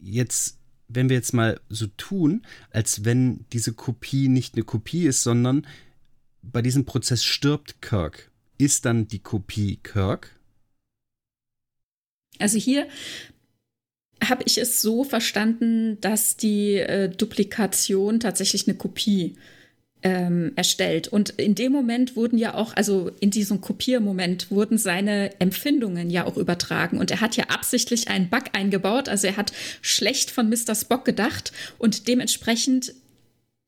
jetzt, 0.01 0.57
wenn 0.89 1.11
wir 1.11 1.17
jetzt 1.17 1.35
mal 1.35 1.61
so 1.69 1.89
tun, 1.99 2.47
als 2.71 3.05
wenn 3.05 3.45
diese 3.53 3.75
Kopie 3.75 4.29
nicht 4.29 4.55
eine 4.55 4.65
Kopie 4.65 5.05
ist, 5.05 5.23
sondern 5.23 5.67
bei 6.41 6.63
diesem 6.63 6.87
Prozess 6.87 7.23
stirbt 7.23 7.83
Kirk, 7.83 8.31
ist 8.57 8.87
dann 8.87 9.09
die 9.09 9.19
Kopie 9.19 9.77
Kirk? 9.83 10.41
Also 12.39 12.57
hier 12.57 12.89
habe 14.25 14.45
ich 14.47 14.57
es 14.57 14.81
so 14.81 15.05
verstanden, 15.05 16.01
dass 16.01 16.39
die 16.39 16.77
äh, 16.77 17.11
Duplikation 17.11 18.21
tatsächlich 18.21 18.67
eine 18.67 18.79
Kopie 18.79 19.37
ähm, 20.03 20.53
erstellt. 20.57 21.09
Und 21.09 21.31
in 21.31 21.55
dem 21.55 21.73
Moment 21.73 22.17
wurden 22.17 22.39
ja 22.39 22.55
auch, 22.55 22.75
also 22.77 23.11
in 23.21 23.31
diesem 23.31 23.61
Kopiermoment 23.61 24.51
wurden 24.51 24.79
seine 24.79 25.39
Empfindungen 25.41 26.11
ja 26.11 26.25
auch 26.25 26.37
übertragen. 26.37 26.99
Und 26.99 27.11
er 27.11 27.21
hat 27.21 27.37
ja 27.37 27.45
absichtlich 27.45 28.09
einen 28.09 28.29
Bug 28.29 28.45
eingebaut. 28.53 29.09
Also 29.09 29.27
er 29.27 29.37
hat 29.37 29.53
schlecht 29.83 30.31
von 30.31 30.49
Mr. 30.49 30.75
Spock 30.75 31.05
gedacht 31.05 31.53
und 31.79 32.09
dementsprechend 32.09 32.95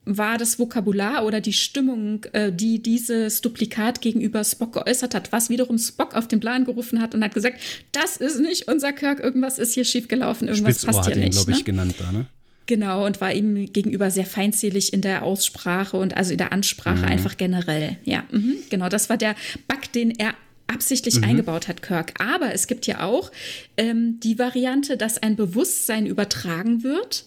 war 0.05 0.39
das 0.39 0.59
Vokabular 0.59 1.27
oder 1.27 1.41
die 1.41 1.53
Stimmung, 1.53 2.25
äh, 2.33 2.53
die 2.53 2.83
dieses 2.83 3.43
Duplikat 3.43 4.01
gegenüber 4.01 4.43
Spock 4.45 4.73
geäußert 4.73 5.15
hat, 5.15 5.31
was 5.31 5.51
wiederum 5.51 5.79
Spock 5.79 6.15
auf 6.15 6.27
den 6.27 6.41
Plan 6.41 6.65
gerufen 6.65 7.01
hat 7.03 7.15
und 7.15 7.23
hat 7.23 7.35
gesagt, 7.35 7.61
das 7.93 8.17
ist 8.17 8.41
nicht 8.41 8.67
unser 8.69 8.93
Kirk, 8.93 9.21
irgendwas 9.21 9.59
ist 9.59 9.75
hier 9.75 9.85
schiefgelaufen, 9.85 10.49
irgendwas 10.49 10.77
Spitzohr 10.77 10.95
passt 10.95 11.07
hier 11.07 11.17
hat 11.17 11.23
ihn, 11.23 11.29
nicht. 11.29 11.37
glaube 11.37 11.51
ich, 11.53 11.59
ne? 11.59 11.65
genannt 11.65 11.95
da, 11.99 12.13
ne? 12.13 12.27
Genau, 12.71 13.05
und 13.05 13.21
war 13.21 13.33
ihm 13.33 13.73
gegenüber 13.73 14.13
sehr 14.13 14.25
feindselig 14.25 14.93
in 14.93 15.01
der 15.01 15.25
Aussprache 15.25 15.97
und 15.97 16.17
also 16.17 16.31
in 16.31 16.39
der 16.39 16.53
Ansprache 16.53 16.99
mhm. 16.99 17.09
einfach 17.13 17.37
generell. 17.37 17.97
Ja, 18.05 18.23
mhm, 18.31 18.59
genau, 18.71 18.89
das 18.89 19.11
war 19.11 19.17
der 19.17 19.35
Bug, 19.67 19.91
den 19.93 20.13
er 20.13 20.35
absichtlich 20.69 21.17
mhm. 21.17 21.25
eingebaut 21.25 21.67
hat, 21.67 21.83
Kirk. 21.83 22.15
Aber 22.21 22.55
es 22.55 22.69
gibt 22.69 22.87
ja 22.87 23.03
auch 23.03 23.33
ähm, 23.77 24.21
die 24.21 24.39
Variante, 24.39 24.97
dass 24.97 25.21
ein 25.21 25.35
Bewusstsein 25.35 26.07
übertragen 26.07 26.85
wird 26.85 27.25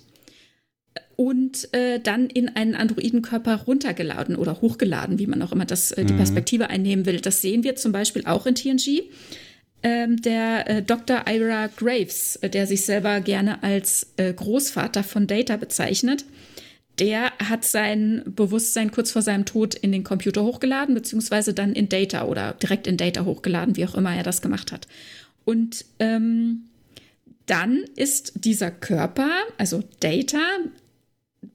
und 1.17 1.73
äh, 1.73 1.99
dann 1.99 2.29
in 2.29 2.47
einen 2.47 2.75
Androidenkörper 2.75 3.63
runtergeladen 3.63 4.37
oder 4.37 4.61
hochgeladen, 4.61 5.19
wie 5.19 5.27
man 5.27 5.41
auch 5.41 5.51
immer 5.51 5.65
das, 5.65 5.91
äh, 5.91 6.05
die 6.05 6.13
mhm. 6.13 6.19
Perspektive 6.19 6.69
einnehmen 6.69 7.05
will. 7.05 7.19
Das 7.19 7.41
sehen 7.41 7.65
wir 7.65 7.75
zum 7.75 7.91
Beispiel 7.91 8.23
auch 8.27 8.45
in 8.45 8.55
TNG. 8.55 9.09
Ähm, 9.83 10.21
der 10.21 10.69
äh, 10.69 10.81
Dr. 10.81 11.25
Ira 11.27 11.67
Graves, 11.67 12.37
äh, 12.37 12.49
der 12.49 12.67
sich 12.67 12.85
selber 12.85 13.19
gerne 13.19 13.61
als 13.63 14.13
äh, 14.15 14.33
Großvater 14.33 15.03
von 15.03 15.27
Data 15.27 15.57
bezeichnet, 15.57 16.25
der 16.99 17.31
hat 17.39 17.65
sein 17.65 18.23
Bewusstsein 18.25 18.91
kurz 18.91 19.11
vor 19.11 19.21
seinem 19.21 19.45
Tod 19.45 19.73
in 19.75 19.91
den 19.91 20.03
Computer 20.03 20.43
hochgeladen, 20.43 20.95
beziehungsweise 20.95 21.53
dann 21.53 21.73
in 21.73 21.89
Data 21.89 22.25
oder 22.25 22.53
direkt 22.53 22.87
in 22.87 22.97
Data 22.97 23.25
hochgeladen, 23.25 23.75
wie 23.75 23.85
auch 23.85 23.95
immer 23.95 24.15
er 24.15 24.23
das 24.23 24.41
gemacht 24.41 24.71
hat. 24.71 24.87
Und 25.43 25.85
ähm, 25.99 26.69
dann 27.45 27.83
ist 27.95 28.45
dieser 28.45 28.71
Körper, 28.71 29.29
also 29.57 29.83
Data, 29.99 30.39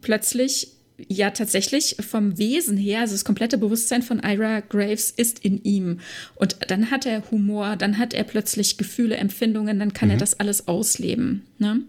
plötzlich 0.00 0.72
ja 1.06 1.30
tatsächlich 1.30 1.96
vom 2.00 2.38
Wesen 2.38 2.76
her, 2.76 3.00
also 3.00 3.14
das 3.14 3.24
komplette 3.24 3.58
Bewusstsein 3.58 4.02
von 4.02 4.20
Ira 4.20 4.61
Graves 4.61 5.11
ist 5.11 5.44
in 5.44 5.62
ihm. 5.62 6.00
Und 6.34 6.56
dann 6.68 6.90
hat 6.90 7.06
er 7.06 7.30
Humor, 7.30 7.76
dann 7.76 7.98
hat 7.98 8.14
er 8.14 8.24
plötzlich 8.24 8.78
Gefühle, 8.78 9.16
Empfindungen, 9.16 9.78
dann 9.78 9.92
kann 9.92 10.08
mhm. 10.08 10.14
er 10.14 10.18
das 10.18 10.40
alles 10.40 10.66
ausleben. 10.66 11.46
Ne? 11.58 11.82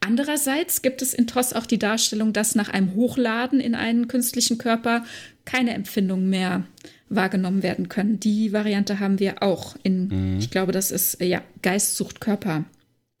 Andererseits 0.00 0.82
gibt 0.82 1.02
es 1.02 1.14
in 1.14 1.26
TOS 1.26 1.52
auch 1.52 1.66
die 1.66 1.78
Darstellung, 1.78 2.32
dass 2.32 2.54
nach 2.54 2.68
einem 2.68 2.94
Hochladen 2.94 3.58
in 3.58 3.74
einen 3.74 4.06
künstlichen 4.06 4.58
Körper 4.58 5.04
keine 5.44 5.74
Empfindungen 5.74 6.30
mehr 6.30 6.64
wahrgenommen 7.08 7.62
werden 7.62 7.88
können. 7.88 8.20
Die 8.20 8.52
Variante 8.52 9.00
haben 9.00 9.18
wir 9.18 9.42
auch 9.42 9.76
in, 9.82 10.08
mhm. 10.08 10.38
ich 10.38 10.50
glaube, 10.50 10.72
das 10.72 10.90
ist 10.90 11.20
ja 11.20 11.42
Geist 11.62 11.96
sucht 11.96 12.20
Körper. 12.20 12.64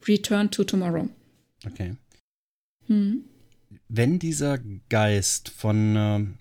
Return 0.06 0.50
to 0.50 0.62
Tomorrow. 0.62 1.08
Okay. 1.66 1.94
Hm 2.86 3.24
wenn 3.88 4.18
dieser 4.18 4.58
Geist 4.88 5.48
von 5.48 6.36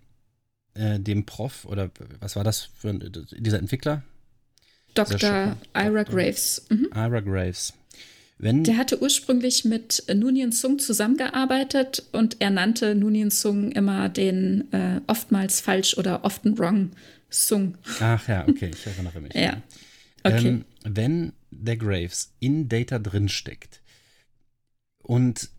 äh, 0.74 1.00
dem 1.00 1.26
Prof 1.26 1.66
oder 1.66 1.90
was 2.20 2.36
war 2.36 2.44
das 2.44 2.70
für 2.76 2.90
ein, 2.90 3.12
dieser 3.38 3.60
Entwickler? 3.60 4.04
Dr. 4.94 5.58
Ira 5.74 6.04
Graves. 6.04 6.66
Mhm. 6.70 6.88
Ira 6.94 7.20
Graves. 7.20 7.74
Wenn 8.38 8.64
der 8.66 8.78
hatte 8.78 9.02
ursprünglich 9.02 9.64
mit 9.64 10.04
Nunien 10.14 10.52
Sung 10.52 10.80
zusammengearbeitet 10.80 12.04
und 12.12 12.42
er 12.42 12.50
nannte 12.50 12.94
Nunien 12.94 13.30
Sung 13.30 13.72
immer 13.72 14.10
den 14.10 14.72
äh, 14.74 15.00
oftmals 15.08 15.62
falsch 15.62 15.98
oder 15.98 16.26
often 16.26 16.58
wrong 16.58 16.92
Sung. 17.30 17.78
Ach 18.02 18.28
ja, 18.28 18.46
okay, 18.48 18.72
ich 18.74 18.86
erinnere 18.86 19.22
mich. 19.22 19.34
ja. 19.36 19.62
Okay. 20.24 20.48
Ähm, 20.48 20.66
wenn 20.84 21.34
der 21.52 21.78
Graves 21.78 22.34
in 22.40 22.68
Data 22.68 23.00
drinsteckt 23.00 23.82
und 25.02 25.50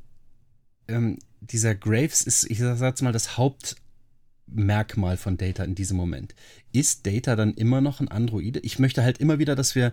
ähm, 0.88 1.18
dieser 1.50 1.74
Graves 1.74 2.22
ist, 2.22 2.50
ich 2.50 2.58
sag's 2.58 3.02
mal, 3.02 3.12
das 3.12 3.36
Hauptmerkmal 3.36 5.16
von 5.16 5.36
Data 5.36 5.64
in 5.64 5.74
diesem 5.74 5.96
Moment. 5.96 6.34
Ist 6.72 7.06
Data 7.06 7.36
dann 7.36 7.54
immer 7.54 7.80
noch 7.80 8.00
ein 8.00 8.08
Androide? 8.08 8.60
Ich 8.60 8.78
möchte 8.78 9.02
halt 9.02 9.18
immer 9.18 9.38
wieder, 9.38 9.54
dass 9.54 9.74
wir 9.74 9.92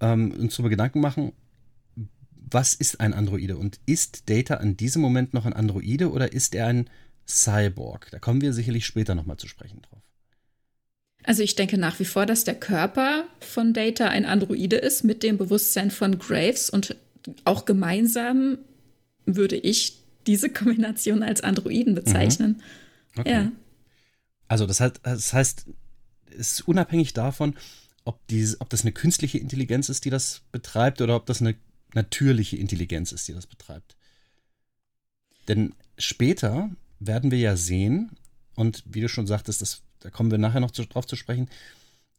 ähm, 0.00 0.32
uns 0.32 0.54
darüber 0.54 0.70
Gedanken 0.70 1.00
machen, 1.00 1.32
was 2.48 2.74
ist 2.74 3.00
ein 3.00 3.12
Androide 3.12 3.56
und 3.56 3.80
ist 3.86 4.30
Data 4.30 4.54
an 4.54 4.76
diesem 4.76 5.02
Moment 5.02 5.34
noch 5.34 5.46
ein 5.46 5.52
Androide 5.52 6.10
oder 6.10 6.32
ist 6.32 6.54
er 6.54 6.66
ein 6.68 6.88
Cyborg? 7.26 8.08
Da 8.12 8.18
kommen 8.18 8.40
wir 8.40 8.52
sicherlich 8.52 8.86
später 8.86 9.14
nochmal 9.14 9.36
zu 9.36 9.48
sprechen 9.48 9.82
drauf. 9.82 10.02
Also 11.24 11.42
ich 11.42 11.56
denke 11.56 11.76
nach 11.76 11.98
wie 11.98 12.04
vor, 12.04 12.24
dass 12.24 12.44
der 12.44 12.54
Körper 12.54 13.24
von 13.40 13.74
Data 13.74 14.08
ein 14.08 14.24
Androide 14.24 14.76
ist 14.76 15.02
mit 15.02 15.24
dem 15.24 15.38
Bewusstsein 15.38 15.90
von 15.90 16.20
Graves 16.20 16.70
und 16.70 16.96
auch 17.44 17.64
gemeinsam 17.64 18.58
würde 19.24 19.56
ich 19.56 20.05
diese 20.26 20.50
Kombination 20.50 21.22
als 21.22 21.40
Androiden 21.42 21.94
bezeichnen. 21.94 22.62
Mhm. 23.14 23.20
Okay. 23.20 23.30
Ja. 23.30 23.52
Also 24.48 24.66
das 24.66 24.80
heißt, 24.80 25.00
das 25.02 25.32
heißt, 25.32 25.66
es 26.30 26.52
ist 26.52 26.68
unabhängig 26.68 27.12
davon, 27.12 27.56
ob, 28.04 28.24
diese, 28.28 28.60
ob 28.60 28.70
das 28.70 28.82
eine 28.82 28.92
künstliche 28.92 29.38
Intelligenz 29.38 29.88
ist, 29.88 30.04
die 30.04 30.10
das 30.10 30.42
betreibt, 30.52 31.00
oder 31.00 31.16
ob 31.16 31.26
das 31.26 31.40
eine 31.40 31.56
natürliche 31.94 32.56
Intelligenz 32.56 33.12
ist, 33.12 33.26
die 33.26 33.32
das 33.32 33.46
betreibt. 33.46 33.96
Denn 35.48 35.74
später 35.98 36.70
werden 37.00 37.30
wir 37.30 37.38
ja 37.38 37.56
sehen, 37.56 38.12
und 38.54 38.84
wie 38.86 39.00
du 39.00 39.08
schon 39.08 39.26
sagtest, 39.26 39.62
das, 39.62 39.82
da 40.00 40.10
kommen 40.10 40.30
wir 40.30 40.38
nachher 40.38 40.60
noch 40.60 40.70
zu, 40.70 40.84
drauf 40.84 41.06
zu 41.06 41.16
sprechen, 41.16 41.48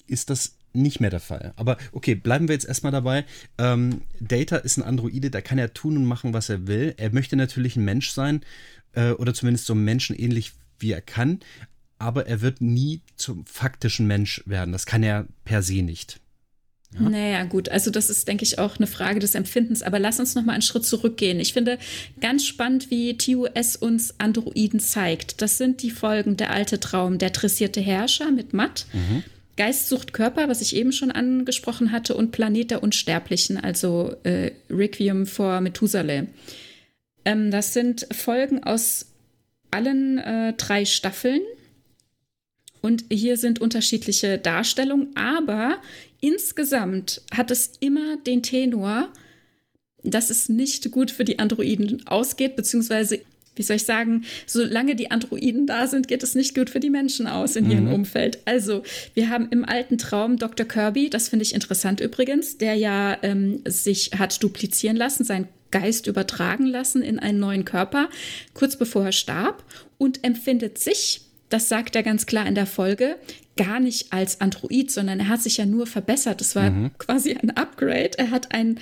ist 0.07 0.29
das 0.29 0.56
nicht 0.73 0.99
mehr 0.99 1.09
der 1.09 1.19
Fall. 1.19 1.53
Aber 1.55 1.77
okay, 1.91 2.15
bleiben 2.15 2.47
wir 2.47 2.53
jetzt 2.53 2.67
erstmal 2.67 2.91
dabei. 2.91 3.25
Ähm, 3.57 4.01
Data 4.19 4.57
ist 4.57 4.77
ein 4.77 4.83
Androide, 4.83 5.29
da 5.29 5.41
kann 5.41 5.57
er 5.57 5.73
tun 5.73 5.97
und 5.97 6.05
machen, 6.05 6.33
was 6.33 6.49
er 6.49 6.67
will. 6.67 6.93
Er 6.97 7.11
möchte 7.11 7.35
natürlich 7.35 7.75
ein 7.75 7.85
Mensch 7.85 8.11
sein 8.11 8.41
äh, 8.93 9.11
oder 9.11 9.33
zumindest 9.33 9.65
so 9.65 9.75
menschenähnlich, 9.75 10.53
wie 10.79 10.91
er 10.91 11.01
kann, 11.01 11.39
aber 11.99 12.27
er 12.27 12.41
wird 12.41 12.61
nie 12.61 13.01
zum 13.15 13.45
faktischen 13.45 14.07
Mensch 14.07 14.43
werden. 14.45 14.71
Das 14.71 14.85
kann 14.85 15.03
er 15.03 15.25
per 15.43 15.63
se 15.63 15.81
nicht. 15.81 16.19
Ja. 16.93 17.09
Naja, 17.09 17.43
gut, 17.43 17.69
also 17.69 17.91
das 17.91 18.09
ist, 18.09 18.27
denke 18.27 18.43
ich, 18.43 18.59
auch 18.59 18.77
eine 18.77 18.87
Frage 18.87 19.19
des 19.19 19.35
Empfindens. 19.35 19.83
Aber 19.83 19.99
lass 19.99 20.19
uns 20.19 20.35
noch 20.35 20.45
mal 20.45 20.53
einen 20.53 20.61
Schritt 20.61 20.85
zurückgehen. 20.85 21.39
Ich 21.39 21.53
finde 21.53 21.79
ganz 22.21 22.45
spannend, 22.45 22.89
wie 22.89 23.17
TUS 23.17 23.75
uns 23.75 24.15
Androiden 24.19 24.79
zeigt. 24.79 25.41
Das 25.41 25.57
sind 25.57 25.81
die 25.81 25.91
Folgen 25.91 26.37
Der 26.37 26.51
alte 26.51 26.79
Traum, 26.79 27.17
der 27.17 27.31
dressierte 27.31 27.81
Herrscher 27.81 28.31
mit 28.31 28.53
Matt. 28.53 28.85
Mhm. 28.93 29.23
Geist 29.57 29.89
sucht 29.89 30.13
Körper, 30.13 30.47
was 30.47 30.61
ich 30.61 30.75
eben 30.75 30.91
schon 30.91 31.11
angesprochen 31.11 31.91
hatte, 31.91 32.15
und 32.15 32.31
Planet 32.31 32.71
der 32.71 32.83
Unsterblichen, 32.83 33.57
also 33.57 34.15
äh, 34.23 34.51
Requiem 34.69 35.25
for 35.25 35.59
Methusaleh. 35.61 36.27
Ähm, 37.25 37.51
das 37.51 37.73
sind 37.73 38.07
Folgen 38.11 38.63
aus 38.63 39.07
allen 39.71 40.19
äh, 40.19 40.53
drei 40.53 40.85
Staffeln. 40.85 41.41
Und 42.81 43.05
hier 43.11 43.37
sind 43.37 43.59
unterschiedliche 43.59 44.37
Darstellungen, 44.37 45.15
aber 45.15 45.81
insgesamt 46.21 47.21
hat 47.35 47.51
es 47.51 47.71
immer 47.79 48.17
den 48.17 48.43
Tenor, 48.43 49.11
dass 50.03 50.29
es 50.29 50.47
nicht 50.47 50.91
gut 50.91 51.11
für 51.11 51.25
die 51.25 51.39
Androiden 51.39 52.05
ausgeht, 52.07 52.55
beziehungsweise 52.55 53.19
wie 53.57 53.63
soll 53.63 53.77
ich 53.77 53.85
sagen, 53.85 54.25
solange 54.45 54.95
die 54.95 55.11
Androiden 55.11 55.67
da 55.67 55.87
sind, 55.87 56.07
geht 56.07 56.23
es 56.23 56.35
nicht 56.35 56.55
gut 56.55 56.69
für 56.69 56.79
die 56.79 56.89
Menschen 56.89 57.27
aus 57.27 57.55
in 57.55 57.69
ihrem 57.69 57.85
mhm. 57.85 57.93
Umfeld. 57.93 58.39
Also, 58.45 58.83
wir 59.13 59.29
haben 59.29 59.49
im 59.51 59.65
alten 59.65 59.97
Traum 59.97 60.37
Dr. 60.37 60.65
Kirby, 60.65 61.09
das 61.09 61.29
finde 61.29 61.43
ich 61.43 61.53
interessant 61.53 61.99
übrigens, 61.99 62.57
der 62.57 62.75
ja 62.75 63.17
ähm, 63.23 63.61
sich 63.65 64.11
hat 64.17 64.41
duplizieren 64.41 64.97
lassen, 64.97 65.23
seinen 65.23 65.47
Geist 65.71 66.07
übertragen 66.07 66.65
lassen 66.65 67.01
in 67.01 67.19
einen 67.19 67.39
neuen 67.39 67.65
Körper, 67.65 68.09
kurz 68.53 68.77
bevor 68.77 69.05
er 69.05 69.11
starb 69.11 69.63
und 69.97 70.23
empfindet 70.23 70.77
sich 70.77 71.21
das 71.49 71.69
sagt 71.69 71.95
er 71.95 72.03
ganz 72.03 72.25
klar 72.25 72.45
in 72.45 72.55
der 72.55 72.65
Folge, 72.65 73.17
gar 73.55 73.79
nicht 73.79 74.13
als 74.13 74.41
Android, 74.41 74.91
sondern 74.91 75.19
er 75.19 75.29
hat 75.29 75.41
sich 75.41 75.57
ja 75.57 75.65
nur 75.65 75.87
verbessert. 75.87 76.41
Es 76.41 76.55
war 76.55 76.69
mhm. 76.69 76.91
quasi 76.97 77.33
ein 77.33 77.51
Upgrade. 77.51 78.11
Er 78.17 78.31
hat 78.31 78.53
einen 78.53 78.79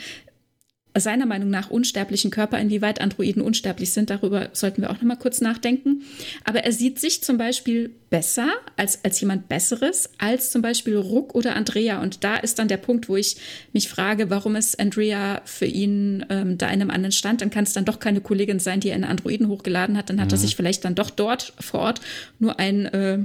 seiner 1.01 1.25
Meinung 1.25 1.49
nach 1.49 1.69
unsterblichen 1.69 2.31
Körper, 2.31 2.59
inwieweit 2.59 3.01
Androiden 3.01 3.41
unsterblich 3.41 3.91
sind, 3.91 4.09
darüber 4.09 4.49
sollten 4.53 4.81
wir 4.81 4.89
auch 4.89 4.95
noch 4.95 5.03
mal 5.03 5.15
kurz 5.15 5.41
nachdenken. 5.41 6.03
Aber 6.43 6.63
er 6.63 6.71
sieht 6.71 6.99
sich 6.99 7.23
zum 7.23 7.37
Beispiel 7.37 7.91
besser 8.09 8.49
als, 8.77 9.03
als 9.03 9.19
jemand 9.19 9.49
Besseres 9.49 10.09
als 10.17 10.51
zum 10.51 10.61
Beispiel 10.61 10.95
Ruck 10.95 11.35
oder 11.35 11.55
Andrea. 11.55 12.01
Und 12.01 12.23
da 12.23 12.37
ist 12.37 12.59
dann 12.59 12.67
der 12.67 12.77
Punkt, 12.77 13.09
wo 13.09 13.17
ich 13.17 13.37
mich 13.73 13.89
frage, 13.89 14.29
warum 14.29 14.55
ist 14.55 14.79
Andrea 14.79 15.41
für 15.45 15.65
ihn 15.65 16.25
ähm, 16.29 16.57
da 16.57 16.67
in 16.67 16.81
einem 16.81 16.91
anderen 16.91 17.11
Stand? 17.11 17.41
Dann 17.41 17.49
kann 17.49 17.65
es 17.65 17.73
dann 17.73 17.85
doch 17.85 17.99
keine 17.99 18.21
Kollegin 18.21 18.59
sein, 18.59 18.79
die 18.79 18.91
einen 18.91 19.03
Androiden 19.03 19.47
hochgeladen 19.49 19.97
hat. 19.97 20.09
Dann 20.09 20.21
hat 20.21 20.27
mhm. 20.27 20.35
er 20.35 20.37
sich 20.37 20.55
vielleicht 20.55 20.85
dann 20.85 20.95
doch 20.95 21.09
dort 21.09 21.53
vor 21.59 21.81
Ort 21.81 22.01
nur 22.39 22.59
ein 22.59 22.85
äh, 22.85 23.19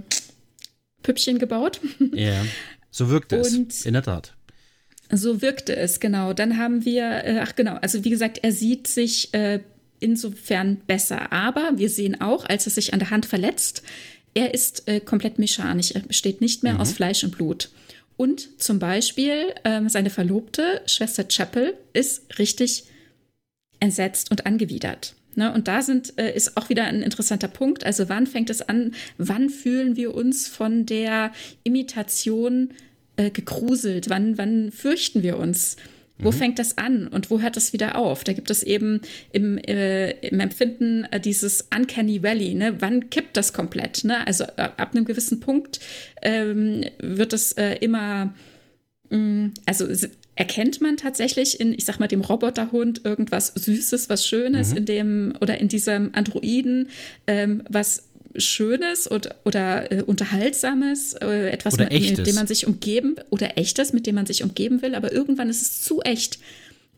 Püppchen 1.02 1.38
gebaut. 1.38 1.80
Ja, 2.12 2.44
so 2.90 3.08
wirkt 3.08 3.32
es, 3.32 3.86
in 3.86 3.92
der 3.92 4.02
Tat. 4.02 4.34
So 5.10 5.42
wirkte 5.42 5.74
es, 5.76 6.00
genau. 6.00 6.32
Dann 6.32 6.56
haben 6.56 6.84
wir, 6.84 7.24
äh, 7.24 7.40
ach 7.40 7.56
genau, 7.56 7.74
also 7.76 8.04
wie 8.04 8.10
gesagt, 8.10 8.38
er 8.42 8.52
sieht 8.52 8.86
sich 8.86 9.34
äh, 9.34 9.60
insofern 9.98 10.76
besser. 10.86 11.32
Aber 11.32 11.72
wir 11.76 11.90
sehen 11.90 12.20
auch, 12.20 12.44
als 12.46 12.66
er 12.66 12.72
sich 12.72 12.92
an 12.92 13.00
der 13.00 13.10
Hand 13.10 13.26
verletzt, 13.26 13.82
er 14.34 14.54
ist 14.54 14.86
äh, 14.88 15.00
komplett 15.00 15.38
mechanisch. 15.38 15.92
Er 15.92 16.00
besteht 16.02 16.40
nicht 16.40 16.62
mehr 16.62 16.74
mhm. 16.74 16.80
aus 16.80 16.92
Fleisch 16.92 17.24
und 17.24 17.36
Blut. 17.36 17.70
Und 18.16 18.60
zum 18.60 18.78
Beispiel 18.78 19.54
äh, 19.64 19.80
seine 19.88 20.10
Verlobte, 20.10 20.82
Schwester 20.86 21.26
Chapel, 21.26 21.74
ist 21.92 22.38
richtig 22.38 22.84
entsetzt 23.80 24.30
und 24.30 24.46
angewidert. 24.46 25.14
Ne? 25.34 25.52
Und 25.52 25.68
da 25.68 25.82
sind, 25.82 26.18
äh, 26.18 26.34
ist 26.34 26.56
auch 26.56 26.68
wieder 26.68 26.84
ein 26.84 27.02
interessanter 27.02 27.48
Punkt. 27.48 27.84
Also 27.84 28.08
wann 28.08 28.26
fängt 28.26 28.50
es 28.50 28.62
an? 28.62 28.94
Wann 29.16 29.48
fühlen 29.48 29.96
wir 29.96 30.14
uns 30.14 30.48
von 30.48 30.86
der 30.86 31.32
Imitation 31.62 32.70
äh, 33.20 33.30
gegruselt? 33.30 34.08
Wann, 34.08 34.38
wann 34.38 34.72
fürchten 34.72 35.22
wir 35.22 35.38
uns? 35.38 35.76
Wo 36.18 36.30
mhm. 36.30 36.34
fängt 36.34 36.58
das 36.58 36.76
an 36.78 37.08
und 37.08 37.30
wo 37.30 37.40
hört 37.40 37.56
das 37.56 37.72
wieder 37.72 37.96
auf? 37.96 38.24
Da 38.24 38.32
gibt 38.32 38.50
es 38.50 38.62
eben 38.62 39.00
im, 39.32 39.58
äh, 39.58 40.10
im 40.26 40.40
Empfinden 40.40 41.04
äh, 41.04 41.20
dieses 41.20 41.68
Uncanny 41.74 42.22
Valley. 42.22 42.54
Ne? 42.54 42.76
Wann 42.80 43.10
kippt 43.10 43.36
das 43.36 43.52
komplett? 43.52 44.04
Ne? 44.04 44.26
Also 44.26 44.44
äh, 44.44 44.68
ab 44.76 44.90
einem 44.94 45.04
gewissen 45.04 45.40
Punkt 45.40 45.80
ähm, 46.22 46.84
wird 46.98 47.32
es 47.32 47.52
äh, 47.52 47.76
immer, 47.80 48.34
mh, 49.08 49.18
mm, 49.18 49.54
also 49.66 49.86
erkennt 50.34 50.80
man 50.80 50.96
tatsächlich 50.96 51.60
in, 51.60 51.74
ich 51.74 51.84
sag 51.84 52.00
mal, 52.00 52.06
dem 52.06 52.22
Roboterhund 52.22 53.04
irgendwas 53.04 53.48
Süßes, 53.48 54.08
was 54.08 54.26
Schönes, 54.26 54.70
mhm. 54.70 54.76
in 54.78 54.84
dem 54.86 55.32
oder 55.40 55.58
in 55.58 55.68
diesem 55.68 56.14
Androiden, 56.14 56.88
ähm, 57.26 57.62
was 57.68 58.09
Schönes 58.36 59.10
oder, 59.10 59.34
oder 59.44 59.90
äh, 59.90 60.02
Unterhaltsames, 60.02 61.14
äh, 61.14 61.50
etwas, 61.50 61.76
mit, 61.76 61.92
mit, 61.92 62.26
dem 62.26 62.34
man 62.34 62.46
sich 62.46 62.66
umgeben 62.66 63.16
oder 63.30 63.58
echtes, 63.58 63.92
mit 63.92 64.06
dem 64.06 64.14
man 64.14 64.26
sich 64.26 64.42
umgeben 64.42 64.82
will, 64.82 64.94
aber 64.94 65.12
irgendwann 65.12 65.48
ist 65.48 65.62
es 65.62 65.82
zu 65.82 66.00
echt. 66.02 66.38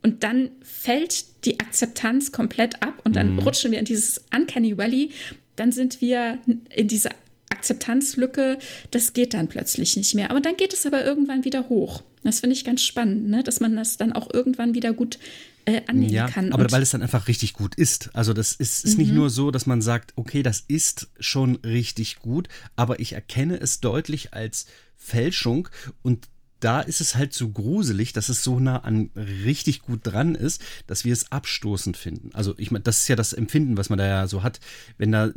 Und 0.02 0.24
dann 0.24 0.50
fällt 0.62 1.44
die 1.44 1.60
Akzeptanz 1.60 2.32
komplett 2.32 2.82
ab 2.82 3.00
und 3.04 3.16
dann 3.16 3.34
mhm. 3.34 3.38
rutschen 3.40 3.70
wir 3.70 3.78
in 3.78 3.84
dieses 3.84 4.22
Uncanny 4.34 4.76
Valley. 4.76 5.10
Dann 5.56 5.70
sind 5.70 6.00
wir 6.00 6.38
in 6.74 6.88
dieser 6.88 7.10
Akzeptanzlücke. 7.50 8.58
Das 8.90 9.12
geht 9.12 9.34
dann 9.34 9.48
plötzlich 9.48 9.96
nicht 9.96 10.14
mehr. 10.14 10.30
Aber 10.30 10.40
dann 10.40 10.56
geht 10.56 10.72
es 10.72 10.86
aber 10.86 11.04
irgendwann 11.04 11.44
wieder 11.44 11.68
hoch. 11.68 12.02
Das 12.24 12.40
finde 12.40 12.54
ich 12.54 12.64
ganz 12.64 12.82
spannend, 12.82 13.28
ne? 13.28 13.42
dass 13.42 13.60
man 13.60 13.76
das 13.76 13.96
dann 13.96 14.12
auch 14.12 14.32
irgendwann 14.32 14.74
wieder 14.74 14.92
gut 14.92 15.18
äh, 15.64 15.82
annehmen 15.86 16.12
ja, 16.12 16.28
kann. 16.28 16.52
Aber 16.52 16.70
weil 16.70 16.82
es 16.82 16.90
dann 16.90 17.02
einfach 17.02 17.28
richtig 17.28 17.52
gut 17.52 17.74
ist. 17.74 18.10
Also 18.14 18.32
das 18.32 18.52
ist, 18.52 18.84
ist 18.84 18.98
mhm. 18.98 19.04
nicht 19.04 19.12
nur 19.12 19.30
so, 19.30 19.50
dass 19.50 19.66
man 19.66 19.82
sagt, 19.82 20.12
okay, 20.16 20.42
das 20.42 20.60
ist 20.66 21.08
schon 21.18 21.56
richtig 21.56 22.16
gut, 22.20 22.48
aber 22.76 23.00
ich 23.00 23.12
erkenne 23.12 23.60
es 23.60 23.80
deutlich 23.80 24.34
als 24.34 24.66
Fälschung 24.96 25.68
und 26.02 26.28
da 26.62 26.80
ist 26.80 27.00
es 27.00 27.16
halt 27.16 27.32
so 27.32 27.48
gruselig, 27.48 28.12
dass 28.12 28.28
es 28.28 28.44
so 28.44 28.60
nah 28.60 28.78
an 28.78 29.10
richtig 29.16 29.82
gut 29.82 30.00
dran 30.04 30.36
ist, 30.36 30.62
dass 30.86 31.04
wir 31.04 31.12
es 31.12 31.32
abstoßend 31.32 31.96
finden. 31.96 32.30
Also 32.34 32.54
ich 32.56 32.70
meine, 32.70 32.84
das 32.84 32.98
ist 32.98 33.08
ja 33.08 33.16
das 33.16 33.32
Empfinden, 33.32 33.76
was 33.76 33.90
man 33.90 33.98
da 33.98 34.06
ja 34.06 34.28
so 34.28 34.44
hat, 34.44 34.60
wenn 34.96 35.10
da 35.10 35.26
äh, 35.26 35.32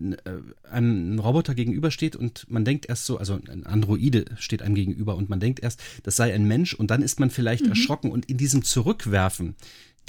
ein 0.70 1.18
Roboter 1.18 1.56
gegenübersteht 1.56 2.16
und 2.16 2.46
man 2.50 2.64
denkt 2.64 2.88
erst 2.88 3.08
so, 3.08 3.18
also 3.18 3.40
ein 3.50 3.66
Androide 3.66 4.26
steht 4.38 4.62
einem 4.62 4.76
gegenüber 4.76 5.16
und 5.16 5.30
man 5.30 5.40
denkt 5.40 5.62
erst, 5.62 5.82
das 6.04 6.16
sei 6.16 6.32
ein 6.32 6.48
Mensch 6.48 6.76
und 6.76 6.92
dann 6.92 7.02
ist 7.02 7.20
man 7.20 7.32
vielleicht 7.32 7.64
mhm. 7.64 7.72
erschrocken 7.72 8.12
und 8.12 8.28
in 8.28 8.38
diesem 8.38 8.64
Zurückwerfen 8.64 9.56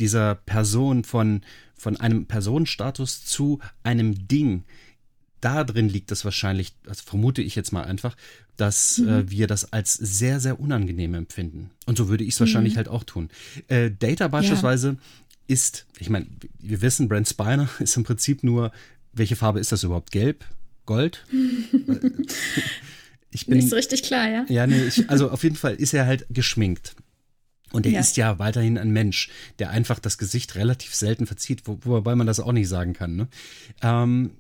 dieser 0.01 0.35
Person 0.35 1.05
von, 1.05 1.43
von 1.77 1.97
einem 1.97 2.27
Personenstatus 2.27 3.25
zu 3.25 3.61
einem 3.83 4.29
Ding, 4.29 4.65
da 5.41 5.65
drin 5.65 5.89
liegt 5.89 6.13
es 6.13 6.25
wahrscheinlich, 6.25 6.75
das 6.83 7.01
vermute 7.01 7.43
ich 7.43 7.55
jetzt 7.55 7.73
mal 7.73 7.85
einfach, 7.85 8.17
dass 8.57 8.99
mhm. 8.99 9.09
äh, 9.09 9.31
wir 9.31 9.47
das 9.47 9.73
als 9.73 9.95
sehr, 9.95 10.41
sehr 10.41 10.59
unangenehm 10.59 11.15
empfinden. 11.15 11.71
Und 11.87 11.99
so 11.99 12.09
würde 12.09 12.25
ich 12.25 12.35
es 12.35 12.41
wahrscheinlich 12.41 12.75
mhm. 12.75 12.79
halt 12.79 12.89
auch 12.89 13.05
tun. 13.05 13.31
Äh, 13.69 13.91
Data 13.97 14.29
beispielsweise 14.29 14.89
ja. 14.89 14.97
ist, 15.47 15.87
ich 15.99 16.11
meine, 16.11 16.27
wir 16.59 16.83
wissen, 16.83 17.09
Brent 17.09 17.29
Spiner 17.29 17.69
ist 17.79 17.97
im 17.97 18.05
Prinzip 18.05 18.43
nur, 18.43 18.73
welche 19.13 19.37
Farbe 19.37 19.61
ist 19.61 19.73
das 19.73 19.85
überhaupt? 19.85 20.11
Gelb? 20.11 20.45
Gold? 20.85 21.25
ich 23.31 23.47
bin, 23.47 23.59
Nicht 23.59 23.69
so 23.69 23.77
richtig 23.77 24.03
klar, 24.03 24.29
ja? 24.29 24.47
Ja, 24.49 24.67
nee, 24.67 24.85
ich, 24.85 25.09
also 25.11 25.31
auf 25.31 25.43
jeden 25.43 25.57
Fall 25.57 25.75
ist 25.75 25.95
er 25.95 26.07
halt 26.07 26.27
geschminkt. 26.31 26.97
Und 27.73 27.87
er 27.87 27.93
ja. 27.93 28.01
ist 28.01 28.17
ja 28.17 28.39
weiterhin 28.39 28.79
ein 28.79 28.91
Mensch, 28.91 29.29
der 29.59 29.71
einfach 29.71 29.99
das 29.99 30.19
Gesicht 30.19 30.55
relativ 30.55 30.95
selten 30.95 31.27
verzieht, 31.27 31.63
wo, 31.65 31.79
wobei 31.83 32.15
man 32.15 32.27
das 32.27 32.41
auch 32.41 32.53
nicht 32.53 32.69
sagen 32.69 32.93
kann. 32.93 33.17
Ne? 33.17 33.29
Ähm, 33.83 34.31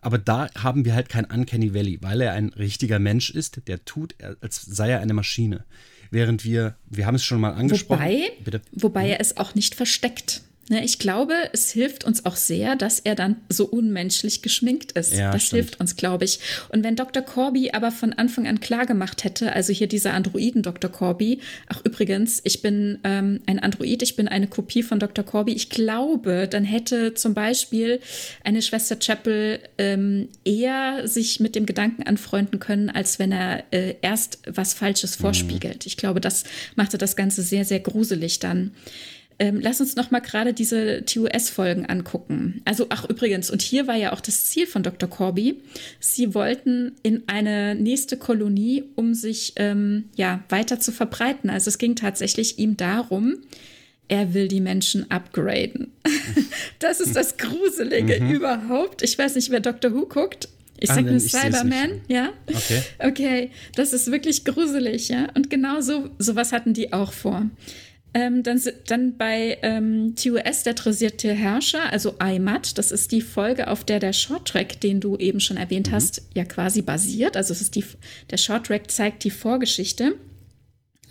aber 0.00 0.18
da 0.18 0.48
haben 0.56 0.84
wir 0.84 0.94
halt 0.94 1.08
kein 1.08 1.24
Uncanny 1.24 1.74
Valley, 1.74 1.98
weil 2.02 2.20
er 2.20 2.32
ein 2.32 2.48
richtiger 2.50 2.98
Mensch 2.98 3.30
ist, 3.30 3.68
der 3.68 3.84
tut, 3.84 4.14
als 4.40 4.60
sei 4.62 4.90
er 4.90 5.00
eine 5.00 5.14
Maschine. 5.14 5.64
Während 6.10 6.44
wir, 6.44 6.76
wir 6.90 7.06
haben 7.06 7.14
es 7.14 7.24
schon 7.24 7.40
mal 7.40 7.54
angesprochen. 7.54 8.00
Wobei, 8.00 8.32
Bitte? 8.44 8.60
wobei 8.72 9.08
er 9.08 9.20
es 9.20 9.36
auch 9.36 9.54
nicht 9.54 9.74
versteckt. 9.74 10.42
Ne, 10.68 10.84
ich 10.84 11.00
glaube, 11.00 11.34
es 11.52 11.72
hilft 11.72 12.04
uns 12.04 12.24
auch 12.24 12.36
sehr, 12.36 12.76
dass 12.76 13.00
er 13.00 13.16
dann 13.16 13.36
so 13.48 13.64
unmenschlich 13.64 14.42
geschminkt 14.42 14.92
ist. 14.92 15.12
Ja, 15.12 15.32
das 15.32 15.42
stimmt. 15.42 15.62
hilft 15.62 15.80
uns, 15.80 15.96
glaube 15.96 16.24
ich. 16.24 16.38
Und 16.68 16.84
wenn 16.84 16.94
Dr. 16.94 17.20
Corby 17.20 17.72
aber 17.72 17.90
von 17.90 18.12
Anfang 18.12 18.46
an 18.46 18.60
klar 18.60 18.86
gemacht 18.86 19.24
hätte, 19.24 19.52
also 19.52 19.72
hier 19.72 19.88
dieser 19.88 20.14
Androiden 20.14 20.62
Dr. 20.62 20.88
Corby, 20.90 21.40
ach 21.66 21.80
übrigens, 21.84 22.40
ich 22.44 22.62
bin 22.62 23.00
ähm, 23.02 23.40
ein 23.46 23.58
Android, 23.58 24.02
ich 24.02 24.14
bin 24.14 24.28
eine 24.28 24.46
Kopie 24.46 24.84
von 24.84 25.00
Dr. 25.00 25.24
Corby, 25.24 25.52
ich 25.52 25.68
glaube, 25.68 26.46
dann 26.48 26.64
hätte 26.64 27.14
zum 27.14 27.34
Beispiel 27.34 27.98
eine 28.44 28.62
Schwester 28.62 28.96
Chapel 28.96 29.58
ähm, 29.78 30.28
eher 30.44 31.08
sich 31.08 31.40
mit 31.40 31.56
dem 31.56 31.66
Gedanken 31.66 32.04
anfreunden 32.04 32.60
können, 32.60 32.88
als 32.88 33.18
wenn 33.18 33.32
er 33.32 33.64
äh, 33.72 33.96
erst 34.00 34.38
was 34.46 34.74
Falsches 34.74 35.18
mhm. 35.18 35.22
vorspiegelt. 35.22 35.84
Mhm. 35.84 35.86
Ich 35.86 35.96
glaube, 35.96 36.20
das 36.20 36.44
machte 36.76 36.98
das 36.98 37.16
Ganze 37.16 37.42
sehr, 37.42 37.64
sehr 37.64 37.80
gruselig 37.80 38.38
dann. 38.38 38.70
Ähm, 39.38 39.60
lass 39.60 39.80
uns 39.80 39.96
noch 39.96 40.10
mal 40.10 40.20
gerade 40.20 40.52
diese 40.52 41.04
TOS-Folgen 41.04 41.86
angucken. 41.86 42.62
Also, 42.64 42.86
ach 42.90 43.08
übrigens, 43.08 43.50
und 43.50 43.62
hier 43.62 43.86
war 43.86 43.96
ja 43.96 44.12
auch 44.12 44.20
das 44.20 44.44
Ziel 44.46 44.66
von 44.66 44.82
Dr. 44.82 45.08
Corby. 45.08 45.60
Sie 46.00 46.34
wollten 46.34 46.92
in 47.02 47.22
eine 47.26 47.74
nächste 47.74 48.16
Kolonie, 48.16 48.84
um 48.94 49.14
sich 49.14 49.52
ähm, 49.56 50.10
ja 50.16 50.42
weiter 50.48 50.80
zu 50.80 50.92
verbreiten. 50.92 51.50
Also 51.50 51.68
es 51.68 51.78
ging 51.78 51.96
tatsächlich 51.96 52.58
ihm 52.58 52.76
darum, 52.76 53.38
er 54.08 54.34
will 54.34 54.48
die 54.48 54.60
Menschen 54.60 55.10
upgraden. 55.10 55.92
das 56.78 57.00
ist 57.00 57.16
das 57.16 57.36
Gruselige 57.36 58.20
mhm. 58.20 58.30
überhaupt. 58.30 59.02
Ich 59.02 59.18
weiß 59.18 59.36
nicht, 59.36 59.50
wer 59.50 59.60
Dr. 59.60 59.94
Who 59.94 60.06
guckt. 60.06 60.48
Ich 60.78 60.90
sag 60.90 61.04
nur 61.04 61.20
Cyberman, 61.20 62.00
ja? 62.08 62.30
Okay. 62.46 62.82
Okay, 62.98 63.50
das 63.76 63.92
ist 63.92 64.10
wirklich 64.10 64.44
gruselig, 64.44 65.08
ja? 65.08 65.28
Und 65.34 65.48
genau 65.48 65.80
so 65.80 66.10
sowas 66.18 66.50
hatten 66.50 66.74
die 66.74 66.92
auch 66.92 67.12
vor. 67.12 67.48
Ähm, 68.14 68.42
dann, 68.42 68.60
dann 68.86 69.16
bei 69.16 69.58
ähm, 69.62 70.14
TOS, 70.16 70.64
der 70.64 70.74
dressierte 70.74 71.32
Herrscher, 71.32 71.90
also 71.90 72.14
IMAT, 72.22 72.76
das 72.76 72.92
ist 72.92 73.10
die 73.10 73.22
Folge, 73.22 73.68
auf 73.68 73.84
der 73.84 74.00
der 74.00 74.12
Shorttrack, 74.12 74.80
den 74.80 75.00
du 75.00 75.16
eben 75.16 75.40
schon 75.40 75.56
erwähnt 75.56 75.88
mhm. 75.88 75.92
hast, 75.92 76.22
ja 76.34 76.44
quasi 76.44 76.82
basiert. 76.82 77.36
Also 77.36 77.52
es 77.52 77.62
ist 77.62 77.74
die, 77.74 77.84
der 78.30 78.36
Shorttrack 78.36 78.90
zeigt 78.90 79.24
die 79.24 79.30
Vorgeschichte 79.30 80.14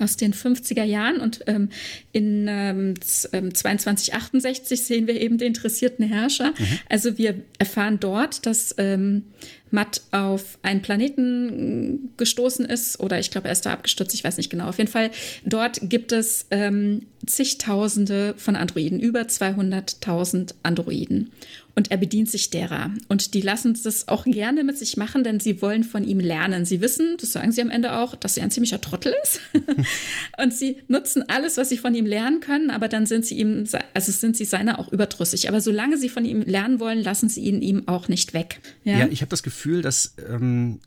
aus 0.01 0.17
den 0.17 0.33
50er 0.33 0.83
Jahren 0.83 1.19
und 1.19 1.41
ähm, 1.47 1.69
in 2.11 2.47
ähm, 2.49 3.01
2268 3.01 4.79
ähm, 4.79 4.85
sehen 4.85 5.07
wir 5.07 5.19
eben 5.19 5.37
den 5.37 5.49
interessierten 5.49 6.05
Herrscher. 6.05 6.51
Mhm. 6.57 6.79
Also 6.89 7.17
wir 7.17 7.35
erfahren 7.59 7.99
dort, 7.99 8.45
dass 8.45 8.75
ähm, 8.77 9.25
Matt 9.71 10.01
auf 10.11 10.59
einen 10.61 10.81
Planeten 10.81 12.11
gestoßen 12.17 12.65
ist 12.65 12.99
oder 12.99 13.19
ich 13.19 13.31
glaube, 13.31 13.47
er 13.47 13.53
ist 13.53 13.65
da 13.65 13.73
abgestürzt, 13.73 14.13
ich 14.13 14.23
weiß 14.23 14.37
nicht 14.37 14.49
genau. 14.49 14.67
Auf 14.67 14.77
jeden 14.77 14.89
Fall, 14.89 15.11
dort 15.45 15.79
gibt 15.83 16.11
es 16.11 16.45
ähm, 16.51 17.07
zigtausende 17.25 18.33
von 18.37 18.55
Androiden, 18.55 18.99
über 18.99 19.21
200.000 19.21 20.55
Androiden. 20.63 21.31
Und 21.73 21.89
er 21.89 21.97
bedient 21.97 22.29
sich 22.29 22.49
derer. 22.49 22.91
Und 23.07 23.33
die 23.33 23.39
lassen 23.39 23.79
das 23.81 24.09
auch 24.09 24.25
gerne 24.25 24.65
mit 24.65 24.77
sich 24.77 24.97
machen, 24.97 25.23
denn 25.23 25.39
sie 25.39 25.61
wollen 25.61 25.85
von 25.85 26.03
ihm 26.03 26.19
lernen. 26.19 26.65
Sie 26.65 26.81
wissen, 26.81 27.15
das 27.19 27.31
sagen 27.31 27.53
sie 27.53 27.61
am 27.61 27.69
Ende 27.69 27.93
auch, 27.93 28.15
dass 28.15 28.35
er 28.35 28.43
ein 28.43 28.51
ziemlicher 28.51 28.81
Trottel 28.81 29.13
ist. 29.23 29.39
und 30.41 30.53
sie 30.53 30.77
nutzen 30.89 31.23
alles, 31.29 31.55
was 31.55 31.69
sie 31.69 31.77
von 31.77 31.95
ihm 31.95 32.05
lernen 32.05 32.41
können, 32.41 32.71
aber 32.71 32.89
dann 32.89 33.05
sind 33.05 33.25
sie 33.25 33.37
ihm, 33.37 33.65
also 33.93 34.11
sind 34.11 34.35
sie 34.35 34.43
seiner 34.43 34.79
auch 34.79 34.91
überdrüssig. 34.91 35.47
Aber 35.47 35.61
solange 35.61 35.97
sie 35.97 36.09
von 36.09 36.25
ihm 36.25 36.41
lernen 36.41 36.81
wollen, 36.81 37.01
lassen 37.01 37.29
sie 37.29 37.41
ihn 37.41 37.61
ihm 37.61 37.87
auch 37.87 38.09
nicht 38.09 38.33
weg. 38.33 38.59
Ja, 38.83 38.99
ja 38.99 39.07
ich 39.09 39.21
habe 39.21 39.29
das 39.29 39.41
Gefühl, 39.41 39.60
dass 39.81 40.15
ähm, 40.27 40.79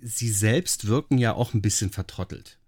sie 0.00 0.30
selbst 0.30 0.86
wirken 0.86 1.18
ja 1.18 1.34
auch 1.34 1.54
ein 1.54 1.62
bisschen 1.62 1.90
vertrottelt 1.90 2.58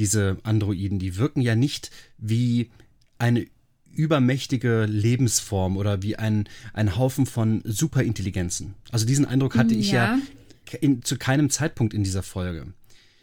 diese 0.00 0.38
Androiden, 0.44 0.98
die 0.98 1.16
wirken 1.16 1.42
ja 1.42 1.54
nicht 1.54 1.90
wie 2.16 2.70
eine 3.18 3.46
übermächtige 3.92 4.86
Lebensform 4.86 5.76
oder 5.76 6.02
wie 6.02 6.16
ein, 6.16 6.48
ein 6.72 6.96
Haufen 6.96 7.26
von 7.26 7.60
Superintelligenzen. 7.64 8.74
Also 8.90 9.04
diesen 9.04 9.26
Eindruck 9.26 9.56
hatte 9.56 9.74
ich 9.74 9.90
ja, 9.90 10.16
ja 10.72 10.78
in, 10.80 11.02
zu 11.02 11.18
keinem 11.18 11.50
Zeitpunkt 11.50 11.92
in 11.92 12.02
dieser 12.02 12.22
Folge. 12.22 12.72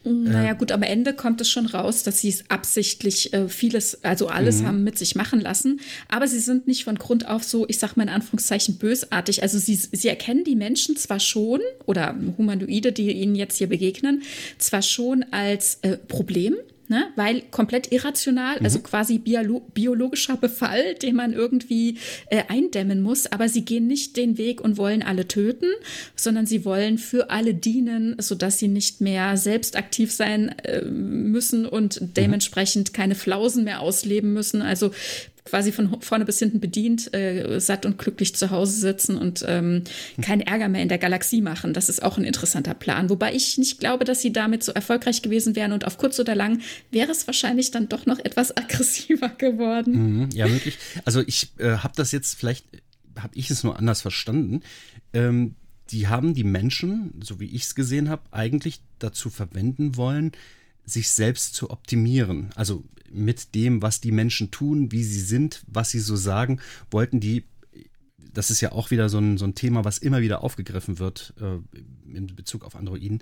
Naja, 0.03 0.53
gut, 0.53 0.71
am 0.71 0.83
Ende 0.83 1.13
kommt 1.13 1.41
es 1.41 1.49
schon 1.49 1.65
raus, 1.65 2.03
dass 2.03 2.21
sie 2.21 2.29
es 2.29 2.49
absichtlich 2.49 3.33
äh, 3.33 3.49
vieles, 3.49 4.03
also 4.03 4.27
alles 4.27 4.61
mhm. 4.61 4.67
haben 4.67 4.83
mit 4.83 4.97
sich 4.97 5.15
machen 5.15 5.41
lassen. 5.41 5.81
Aber 6.07 6.27
sie 6.27 6.39
sind 6.39 6.67
nicht 6.67 6.85
von 6.85 6.95
Grund 6.95 7.27
auf 7.27 7.43
so, 7.43 7.67
ich 7.67 7.79
sag 7.79 7.97
mal 7.97 8.03
in 8.03 8.09
Anführungszeichen, 8.09 8.77
bösartig. 8.77 9.41
Also 9.41 9.57
sie, 9.57 9.75
sie 9.75 10.07
erkennen 10.07 10.43
die 10.43 10.55
Menschen 10.55 10.95
zwar 10.95 11.19
schon, 11.19 11.59
oder 11.85 12.15
Humanoide, 12.37 12.91
die 12.91 13.11
ihnen 13.11 13.35
jetzt 13.35 13.57
hier 13.57 13.67
begegnen, 13.67 14.23
zwar 14.57 14.81
schon 14.81 15.25
als 15.31 15.79
äh, 15.81 15.97
Problem, 15.97 16.55
ne? 16.87 17.07
weil 17.15 17.41
komplett 17.51 17.91
irrational, 17.91 18.57
mhm. 18.59 18.65
also 18.65 18.79
quasi 18.79 19.19
biolo 19.19 19.61
biologischer 19.73 20.37
Befall, 20.37 20.95
den 20.95 21.15
man 21.15 21.33
irgendwie 21.33 21.97
äh, 22.29 22.43
eindämmen 22.47 23.01
muss. 23.01 23.27
Aber 23.27 23.49
sie 23.49 23.65
gehen 23.65 23.87
nicht 23.87 24.17
den 24.17 24.37
Weg 24.37 24.61
und 24.61 24.77
wollen 24.77 25.03
alle 25.03 25.27
töten, 25.27 25.67
sondern 26.15 26.45
sie 26.45 26.65
wollen 26.65 26.97
für 26.97 27.29
alle 27.29 27.53
dienen, 27.53 28.15
sodass 28.19 28.59
sie 28.59 28.67
nicht 28.67 29.01
mehr 29.01 29.37
selbst 29.37 29.75
aktiv 29.75 30.11
sein 30.11 30.49
äh, 30.63 30.81
müssen 30.83 31.65
und 31.65 32.01
mhm. 32.01 32.13
dementsprechend 32.13 32.93
keine 32.93 33.15
Flausen 33.15 33.63
mehr 33.63 33.81
ausleben 33.81 34.33
müssen. 34.33 34.61
Also 34.61 34.91
quasi 35.47 35.71
von 35.71 36.01
vorne 36.01 36.25
bis 36.25 36.39
hinten 36.39 36.59
bedient, 36.59 37.13
äh, 37.13 37.59
satt 37.59 37.85
und 37.85 37.97
glücklich 37.97 38.35
zu 38.35 38.51
Hause 38.51 38.79
sitzen 38.79 39.17
und 39.17 39.45
ähm, 39.47 39.83
keinen 40.21 40.41
Ärger 40.41 40.67
mehr 40.67 40.81
in 40.81 40.89
der 40.89 40.97
Galaxie 40.97 41.41
machen. 41.41 41.73
Das 41.73 41.89
ist 41.89 42.03
auch 42.03 42.17
ein 42.17 42.25
interessanter 42.25 42.73
Plan. 42.73 43.09
Wobei 43.09 43.33
ich 43.33 43.57
nicht 43.57 43.79
glaube, 43.79 44.03
dass 44.03 44.21
sie 44.21 44.33
damit 44.33 44.63
so 44.63 44.71
erfolgreich 44.73 45.21
gewesen 45.21 45.55
wären 45.55 45.71
und 45.71 45.85
auf 45.85 45.97
kurz 45.97 46.19
oder 46.19 46.35
lang 46.35 46.61
wäre 46.91 47.11
es 47.11 47.27
wahrscheinlich 47.27 47.71
dann 47.71 47.87
doch 47.87 48.05
noch 48.05 48.19
etwas 48.19 48.55
aggressiver 48.57 49.29
geworden. 49.29 50.19
Mhm, 50.19 50.29
ja, 50.33 50.49
wirklich. 50.49 50.77
Also 51.05 51.21
ich 51.25 51.51
äh, 51.57 51.77
habe 51.77 51.93
das 51.95 52.11
jetzt 52.11 52.35
vielleicht, 52.35 52.65
habe 53.17 53.35
ich 53.35 53.49
es 53.49 53.63
nur 53.63 53.77
anders 53.77 54.01
verstanden. 54.01 54.61
Ähm, 55.13 55.55
die 55.91 56.07
haben 56.07 56.33
die 56.33 56.43
Menschen, 56.43 57.13
so 57.23 57.39
wie 57.39 57.45
ich 57.45 57.63
es 57.63 57.75
gesehen 57.75 58.09
habe, 58.09 58.23
eigentlich 58.31 58.81
dazu 58.99 59.29
verwenden 59.29 59.95
wollen, 59.95 60.33
sich 60.85 61.09
selbst 61.09 61.55
zu 61.55 61.69
optimieren. 61.69 62.49
Also 62.55 62.83
mit 63.11 63.55
dem, 63.55 63.81
was 63.81 64.01
die 64.01 64.11
Menschen 64.11 64.51
tun, 64.51 64.91
wie 64.91 65.03
sie 65.03 65.21
sind, 65.21 65.63
was 65.67 65.91
sie 65.91 65.99
so 65.99 66.15
sagen, 66.15 66.59
wollten 66.91 67.19
die, 67.19 67.45
das 68.33 68.51
ist 68.51 68.61
ja 68.61 68.71
auch 68.71 68.91
wieder 68.91 69.09
so 69.09 69.19
ein, 69.19 69.37
so 69.37 69.45
ein 69.45 69.55
Thema, 69.55 69.85
was 69.85 69.97
immer 69.97 70.21
wieder 70.21 70.43
aufgegriffen 70.43 70.99
wird 70.99 71.33
äh, 71.39 71.57
in 72.15 72.35
Bezug 72.35 72.63
auf 72.63 72.75
Androiden, 72.75 73.21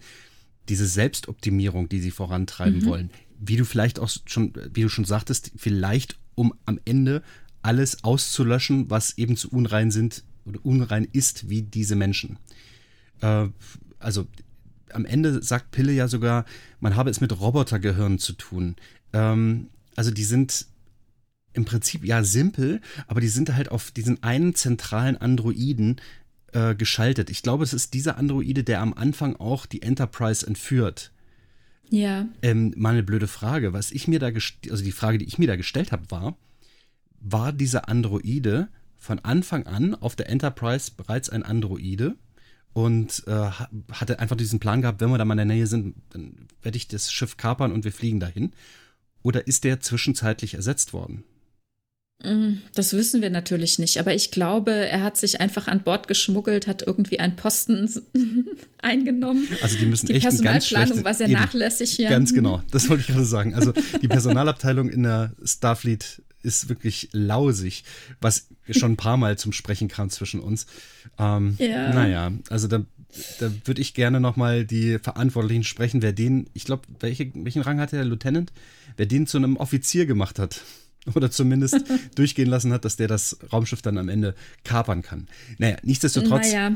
diese 0.69 0.87
Selbstoptimierung, 0.87 1.89
die 1.89 1.99
sie 1.99 2.11
vorantreiben 2.11 2.81
mhm. 2.81 2.85
wollen. 2.85 3.11
Wie 3.39 3.57
du 3.57 3.65
vielleicht 3.65 3.99
auch 3.99 4.09
schon, 4.25 4.53
wie 4.73 4.81
du 4.81 4.89
schon 4.89 5.05
sagtest, 5.05 5.51
vielleicht 5.55 6.17
um 6.35 6.53
am 6.65 6.79
Ende 6.85 7.21
alles 7.61 8.03
auszulöschen, 8.03 8.89
was 8.89 9.17
eben 9.17 9.37
zu 9.37 9.49
unrein 9.49 9.91
sind 9.91 10.23
oder 10.45 10.59
unrein 10.63 11.07
ist 11.11 11.49
wie 11.49 11.61
diese 11.61 11.95
Menschen. 11.95 12.37
Äh, 13.21 13.47
also 13.99 14.27
am 14.91 15.05
Ende 15.05 15.41
sagt 15.41 15.71
Pille 15.71 15.91
ja 15.91 16.07
sogar, 16.07 16.45
man 16.79 16.95
habe 16.95 17.09
es 17.09 17.21
mit 17.21 17.39
Robotergehirn 17.39 18.19
zu 18.19 18.33
tun. 18.33 18.75
Ähm, 19.13 19.67
also 19.95 20.11
die 20.11 20.23
sind 20.23 20.67
im 21.53 21.65
Prinzip 21.65 22.03
ja 22.03 22.23
simpel, 22.23 22.81
aber 23.07 23.21
die 23.21 23.29
sind 23.29 23.53
halt 23.53 23.71
auf 23.71 23.91
diesen 23.91 24.21
einen 24.23 24.55
zentralen 24.55 25.17
Androiden 25.17 26.01
äh, 26.51 26.75
geschaltet. 26.75 27.29
Ich 27.29 27.43
glaube, 27.43 27.63
es 27.63 27.73
ist 27.73 27.93
dieser 27.93 28.17
Androide, 28.17 28.63
der 28.63 28.81
am 28.81 28.93
Anfang 28.93 29.35
auch 29.37 29.65
die 29.65 29.81
Enterprise 29.81 30.45
entführt. 30.45 31.11
Ja. 31.89 32.27
Ähm, 32.41 32.73
mal 32.75 32.93
eine 32.93 33.03
blöde 33.03 33.27
Frage. 33.27 33.73
Was 33.73 33.91
ich 33.91 34.07
mir 34.07 34.19
da, 34.19 34.27
also 34.27 34.83
die 34.83 34.91
Frage, 34.91 35.17
die 35.17 35.25
ich 35.25 35.37
mir 35.37 35.47
da 35.47 35.55
gestellt 35.55 35.91
habe, 35.91 36.09
war, 36.11 36.37
war 37.21 37.53
dieser 37.53 37.87
Androide 37.87 38.67
von 38.97 39.19
Anfang 39.19 39.65
an 39.67 39.95
auf 39.95 40.15
der 40.15 40.29
Enterprise 40.29 40.91
bereits 40.95 41.29
ein 41.29 41.43
Androide? 41.43 42.15
und 42.75 43.23
äh, 43.25 43.51
hatte 43.93 44.19
einfach 44.19 44.35
diesen 44.35 44.59
Plan 44.59 44.81
gehabt, 44.81 44.99
wenn 44.99 45.09
wir 45.09 45.17
da 45.17 45.23
mal 45.23 45.39
in 45.39 45.47
der 45.47 45.55
Nähe 45.55 45.65
sind, 45.65 45.95
dann 46.09 46.35
werde 46.61 46.75
ich 46.75 46.89
das 46.89 47.09
Schiff 47.09 47.37
kapern 47.37 47.71
und 47.71 47.85
wir 47.85 47.93
fliegen 47.93 48.19
dahin. 48.19 48.51
Oder 49.25 49.47
ist 49.47 49.63
der 49.63 49.79
zwischenzeitlich 49.79 50.53
ersetzt 50.53 50.93
worden? 50.93 51.23
Mm, 52.23 52.59
das 52.75 52.93
wissen 52.93 53.23
wir 53.23 53.31
natürlich 53.31 53.79
nicht, 53.79 53.97
aber 53.97 54.13
ich 54.13 54.29
glaube, 54.29 54.71
er 54.71 55.01
hat 55.01 55.17
sich 55.17 55.41
einfach 55.41 55.67
an 55.67 55.81
Bord 55.81 56.07
geschmuggelt, 56.07 56.67
hat 56.67 56.83
irgendwie 56.83 57.19
einen 57.19 57.35
Posten 57.35 57.89
eingenommen. 58.83 59.47
Also 59.63 59.79
die 59.79 59.87
müssen 59.87 60.05
die 60.05 60.13
echt 60.13 60.21
Personalplanung 60.21 61.03
war 61.03 61.15
sehr 61.15 61.27
eben, 61.27 61.39
nachlässig 61.39 61.89
hier. 61.89 62.09
Ganz 62.09 62.35
genau, 62.35 62.61
das 62.69 62.87
wollte 62.87 63.01
ich 63.01 63.07
gerade 63.07 63.25
sagen. 63.25 63.55
Also 63.55 63.73
die 63.99 64.07
Personalabteilung 64.07 64.89
in 64.89 65.01
der 65.01 65.33
Starfleet 65.43 66.21
ist 66.43 66.69
wirklich 66.69 67.09
lausig, 67.11 67.83
was 68.21 68.47
schon 68.69 68.91
ein 68.91 68.97
paar 68.97 69.17
Mal 69.17 69.39
zum 69.39 69.53
Sprechen 69.53 69.87
kam 69.87 70.11
zwischen 70.11 70.39
uns. 70.39 70.67
Ähm, 71.17 71.55
ja. 71.57 71.91
Naja, 71.91 72.31
also 72.51 72.67
da, 72.67 72.85
da 73.39 73.51
würde 73.65 73.81
ich 73.81 73.95
gerne 73.95 74.19
nochmal 74.19 74.65
die 74.65 74.99
Verantwortlichen 74.99 75.63
sprechen, 75.63 76.03
wer 76.03 76.13
den, 76.13 76.47
ich 76.53 76.65
glaube, 76.65 76.83
welche, 76.99 77.31
welchen 77.33 77.63
Rang 77.63 77.79
hatte 77.79 77.95
der 77.95 78.05
Lieutenant? 78.05 78.53
Wer 78.97 79.05
den 79.05 79.27
zu 79.27 79.37
einem 79.37 79.57
Offizier 79.57 80.05
gemacht 80.05 80.39
hat. 80.39 80.61
Oder 81.15 81.29
zumindest 81.29 81.83
durchgehen 82.15 82.47
lassen 82.47 82.73
hat, 82.73 82.83
dass 82.83 82.95
der 82.95 83.07
das 83.07 83.37
Raumschiff 83.53 83.81
dann 83.81 83.97
am 83.97 84.09
Ende 84.09 84.33
kapern 84.63 85.01
kann. 85.01 85.27
Naja, 85.59 85.77
nichtsdestotrotz. 85.83 86.51
Naja. 86.51 86.75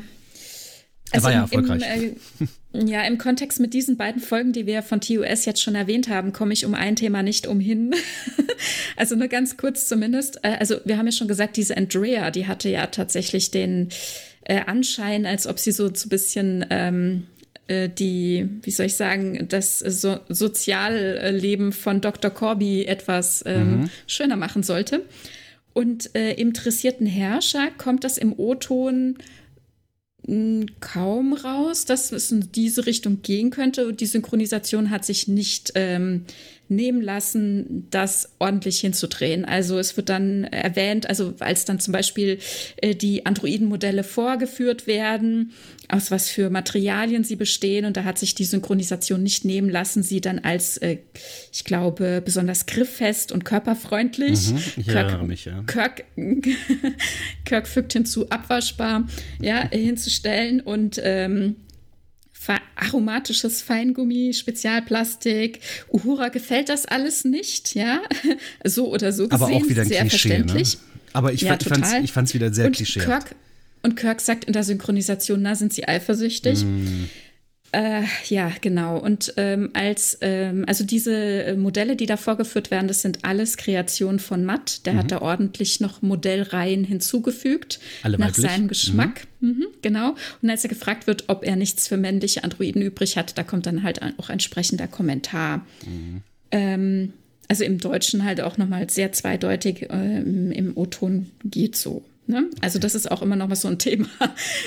Also 1.12 1.26
war 1.26 1.34
ja 1.34 1.42
erfolgreich. 1.42 1.82
Im, 1.82 2.48
äh, 2.74 2.86
ja, 2.92 3.02
im 3.04 3.18
Kontext 3.18 3.60
mit 3.60 3.74
diesen 3.74 3.98
beiden 3.98 4.22
Folgen, 4.22 4.54
die 4.54 4.68
wir 4.68 4.84
von 4.84 5.02
TUS 5.02 5.46
jetzt 5.46 5.62
schon 5.62 5.76
erwähnt 5.76 6.10
haben, 6.10 6.34
komme 6.34 6.54
ich 6.54 6.66
um 6.66 6.76
ein 6.76 6.96
Thema 6.96 7.24
nicht 7.24 7.48
umhin. 7.48 7.96
also 8.96 9.16
nur 9.16 9.28
ganz 9.28 9.58
kurz 9.58 9.88
zumindest. 9.88 10.44
Äh, 10.44 10.58
also 10.60 10.76
wir 10.86 10.98
haben 10.98 11.08
ja 11.08 11.12
schon 11.12 11.28
gesagt, 11.28 11.58
diese 11.58 11.76
Andrea, 11.76 12.30
die 12.30 12.46
hatte 12.46 12.70
ja 12.70 12.86
tatsächlich 12.88 13.50
den 13.50 13.90
äh, 14.42 14.62
Anschein, 14.66 15.26
als 15.26 15.48
ob 15.48 15.58
sie 15.58 15.72
so, 15.72 15.94
so 15.94 16.06
ein 16.06 16.10
bisschen 16.10 16.66
ähm, 16.70 17.24
äh, 17.24 17.39
die, 17.70 18.50
wie 18.64 18.72
soll 18.72 18.88
ich 18.88 18.96
sagen, 18.96 19.48
das 19.48 19.80
so 19.80 20.20
Sozialleben 20.28 21.72
von 21.72 22.02
Dr. 22.02 22.32
Corby 22.32 22.86
etwas 22.86 23.44
ähm, 23.46 23.82
mhm. 23.82 23.90
schöner 24.08 24.36
machen 24.36 24.64
sollte. 24.64 25.06
Und 25.74 26.16
äh, 26.16 26.34
im 26.34 26.50
interessierten 26.50 27.06
Herrscher 27.06 27.70
kommt 27.78 28.04
das 28.04 28.18
im 28.18 28.38
O-Ton 28.38 29.18
kaum 30.80 31.34
raus, 31.34 31.86
dass 31.86 32.12
es 32.12 32.32
in 32.32 32.52
diese 32.52 32.86
Richtung 32.86 33.22
gehen 33.22 33.50
könnte. 33.50 33.94
Die 33.94 34.06
Synchronisation 34.06 34.90
hat 34.92 35.06
sich 35.06 35.28
nicht 35.28 35.72
ähm, 35.76 36.26
nehmen 36.70 37.02
lassen, 37.02 37.88
das 37.90 38.30
ordentlich 38.40 38.80
hinzudrehen. 38.80 39.46
Also 39.46 39.80
es 39.80 39.98
wird 39.98 40.10
dann 40.10 40.44
erwähnt, 40.46 41.10
also 41.10 41.34
als 41.40 41.66
dann 41.66 41.80
zum 41.80 41.92
Beispiel 41.92 42.40
äh, 42.78 42.96
die 42.96 43.26
Androidenmodelle 43.26 44.04
vorgeführt 44.04 44.88
werden, 44.88 45.52
aus 45.88 46.12
was 46.12 46.30
für 46.30 46.50
Materialien 46.50 47.24
sie 47.24 47.36
bestehen. 47.36 47.86
Und 47.86 47.98
da 47.98 48.04
hat 48.04 48.20
sich 48.20 48.36
die 48.36 48.46
Synchronisation 48.46 49.24
nicht 49.24 49.46
nehmen 49.46 49.70
lassen, 49.70 50.04
sie 50.04 50.22
dann 50.22 50.40
als, 50.40 50.78
äh, 50.78 50.98
ich 51.52 51.64
glaube, 51.64 52.22
besonders 52.24 52.68
grifffest 52.68 53.32
und 53.32 53.46
körperfreundlich. 53.46 54.52
Mhm, 54.52 54.64
ich 54.78 54.88
Kirk, 54.88 55.28
mich, 55.28 55.46
ja. 55.46 55.64
Kirk, 55.64 56.04
Kirk 57.46 57.68
fügt 57.68 57.94
hinzu, 57.94 58.30
abwaschbar, 58.30 59.08
ja, 59.42 59.68
hinzustellen 59.72 60.62
und 60.62 61.02
ähm, 61.04 61.56
aromatisches 62.76 63.62
Feingummi, 63.62 64.34
Spezialplastik. 64.34 65.60
Uhura 65.92 66.30
gefällt 66.30 66.70
das 66.70 66.86
alles 66.86 67.26
nicht, 67.26 67.76
ja. 67.76 68.02
So 68.64 68.92
oder 68.92 69.12
so 69.12 69.28
gesehen, 69.28 69.44
Aber 69.44 69.54
auch 69.54 69.68
wieder 69.68 69.82
ein 69.84 69.88
sehr 69.88 70.02
Klischee, 70.02 70.30
ne? 70.30 70.36
verständlich. 70.36 70.76
Ne? 70.76 70.82
Aber 71.14 71.34
ich, 71.34 71.42
ja, 71.42 71.58
fand 71.58 72.28
es 72.28 72.34
wieder 72.34 72.54
sehr 72.54 72.72
klischee. 72.72 73.02
Und 73.82 73.96
Kirk 73.96 74.22
sagt 74.22 74.46
in 74.46 74.54
der 74.54 74.64
Synchronisation, 74.64 75.42
na, 75.42 75.56
sind 75.56 75.74
sie 75.74 75.88
eifersüchtig? 75.88 76.66
Mm. 76.66 77.06
Äh, 77.72 78.04
ja, 78.28 78.52
genau. 78.62 78.98
Und 78.98 79.34
ähm, 79.38 79.70
als, 79.74 80.18
ähm, 80.22 80.66
also 80.68 80.84
diese 80.84 81.44
äh, 81.44 81.56
Modelle, 81.56 81.96
die 81.96 82.08
da 82.08 82.18
vorgeführt 82.18 82.72
werden, 82.72 82.88
das 82.88 83.02
sind 83.02 83.24
alles 83.24 83.58
Kreationen 83.58 84.20
von 84.20 84.44
Matt. 84.44 84.86
Der 84.86 84.94
mhm. 84.94 84.98
hat 84.98 85.12
da 85.12 85.22
ordentlich 85.22 85.80
noch 85.80 86.02
Modellreihen 86.02 86.84
hinzugefügt. 86.84 87.80
Alle 88.02 88.18
nach 88.18 88.34
seinem 88.34 88.68
Geschmack. 88.68 89.28
Mhm. 89.40 89.50
Mhm, 89.50 89.68
genau. 89.82 90.16
Und 90.42 90.50
als 90.50 90.64
er 90.64 90.70
gefragt 90.70 91.06
wird, 91.06 91.26
ob 91.28 91.46
er 91.46 91.56
nichts 91.56 91.88
für 91.88 91.98
männliche 91.98 92.44
Androiden 92.44 92.82
übrig 92.82 93.18
hat, 93.18 93.38
da 93.38 93.44
kommt 93.44 93.66
dann 93.66 93.84
halt 93.84 94.02
auch 94.18 94.30
entsprechender 94.30 94.88
Kommentar. 94.88 95.66
Mhm. 95.86 96.22
Ähm, 96.52 97.14
also 97.48 97.64
im 97.64 97.80
Deutschen 97.80 98.24
halt 98.24 98.42
auch 98.42 98.58
nochmal 98.58 98.90
sehr 98.90 99.12
zweideutig, 99.12 99.90
äh, 99.90 100.22
im 100.22 100.72
O-Ton 100.76 101.32
geht 101.44 101.76
so. 101.76 102.04
Ne? 102.30 102.48
Also 102.62 102.78
das 102.78 102.94
ist 102.94 103.10
auch 103.10 103.24
immer 103.24 103.36
noch 103.36 103.48
mal 103.48 103.56
so 103.56 103.68
ein 103.68 103.80
Thema. 103.80 104.08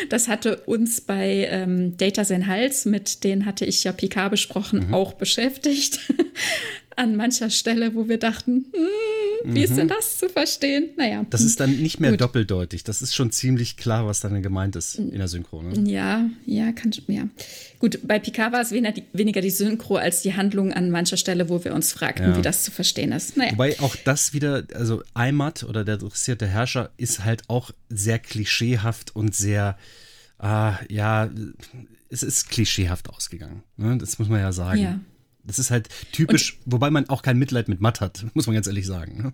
Das 0.09 0.27
hatte 0.27 0.57
uns 0.67 1.01
bei 1.01 1.47
ähm, 1.49 1.97
Data 1.97 2.25
Sein 2.25 2.49
Hals, 2.49 2.87
mit 2.87 3.23
denen 3.23 3.47
hatte 3.47 3.65
ich 3.65 3.85
ja 3.85 3.93
Picard 3.93 4.33
besprochen, 4.33 4.89
mhm. 4.89 4.95
auch 4.95 5.13
beschäftigt. 5.13 6.01
An 6.97 7.17
mancher 7.17 7.51
Stelle, 7.51 7.95
wo 7.95 8.09
wir 8.09 8.19
dachten, 8.19 8.67
hm, 8.73 9.55
wie 9.55 9.59
mhm. 9.59 9.65
ist 9.65 9.77
denn 9.77 9.89
das 9.89 10.19
zu 10.19 10.29
verstehen? 10.29 10.91
Naja. 10.97 11.25
Das 11.31 11.43
ist 11.43 11.61
dann 11.61 11.77
nicht 11.77 12.01
mehr 12.01 12.13
Gut. 12.13 12.21
doppeldeutig. 12.21 12.85
Das 12.85 13.03
ist 13.03 13.15
schon 13.15 13.31
ziemlich 13.31 13.77
klar, 13.77 14.07
was 14.07 14.21
dann 14.21 14.43
gemeint 14.43 14.77
ist 14.77 14.97
in 14.97 15.19
der 15.19 15.29
Synchro. 15.29 15.63
Ne? 15.63 15.91
Ja, 15.91 16.29
ja, 16.47 16.73
kann 16.73 16.93
ja. 17.09 17.29
Gut, 17.79 18.01
bei 18.07 18.19
Picard 18.19 18.53
war 18.53 18.61
es 18.61 18.71
weniger 18.71 19.41
die 19.41 19.51
Synchro 19.51 19.97
als 19.97 20.23
die 20.23 20.35
Handlung 20.35 20.73
an 20.73 20.91
mancher 20.91 21.17
Stelle, 21.17 21.49
wo 21.49 21.65
wir 21.65 21.75
uns 21.75 21.93
fragten, 21.93 22.31
ja. 22.31 22.37
wie 22.37 22.43
das 22.43 22.63
zu 22.63 22.71
verstehen 22.71 23.13
ist. 23.13 23.37
Naja. 23.37 23.53
Wobei 23.53 23.79
auch 23.81 23.97
das 23.97 24.33
wieder, 24.33 24.65
also 24.75 25.03
Eimat 25.15 25.65
oder 25.65 25.85
der 25.85 25.97
dressierte 25.97 26.47
Herrscher 26.47 26.91
ist 26.97 27.25
halt 27.25 27.43
auch 27.49 27.71
sehr 27.89 28.19
klischeehaft 28.19 29.17
und 29.17 29.35
sehr, 29.35 29.77
äh, 30.41 30.73
ja, 30.89 31.31
es 32.09 32.23
ist 32.23 32.51
klischeehaft 32.51 33.09
ausgegangen. 33.09 33.63
Ne? 33.77 33.97
Das 33.99 34.19
muss 34.19 34.29
man 34.29 34.41
ja 34.41 34.53
sagen. 34.53 34.81
Ja. 34.81 35.01
Das 35.45 35.59
ist 35.59 35.71
halt 35.71 35.89
typisch, 36.13 36.59
und, 36.65 36.73
wobei 36.73 36.91
man 36.91 37.09
auch 37.09 37.23
kein 37.23 37.39
Mitleid 37.39 37.69
mit 37.69 37.81
Matt 37.81 38.01
hat, 38.01 38.25
muss 38.35 38.47
man 38.47 38.55
ganz 38.55 38.67
ehrlich 38.67 38.87
sagen. 38.87 39.23
Ne? 39.23 39.33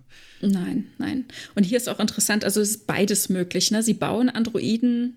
Nein, 0.49 0.85
nein. 0.97 1.25
Und 1.55 1.63
hier 1.63 1.77
ist 1.77 1.89
auch 1.89 1.99
interessant, 1.99 2.43
also 2.43 2.61
es 2.61 2.71
ist 2.71 2.87
beides 2.87 3.29
möglich. 3.29 3.71
Ne? 3.71 3.83
Sie 3.83 3.93
bauen 3.93 4.29
Androiden 4.29 5.15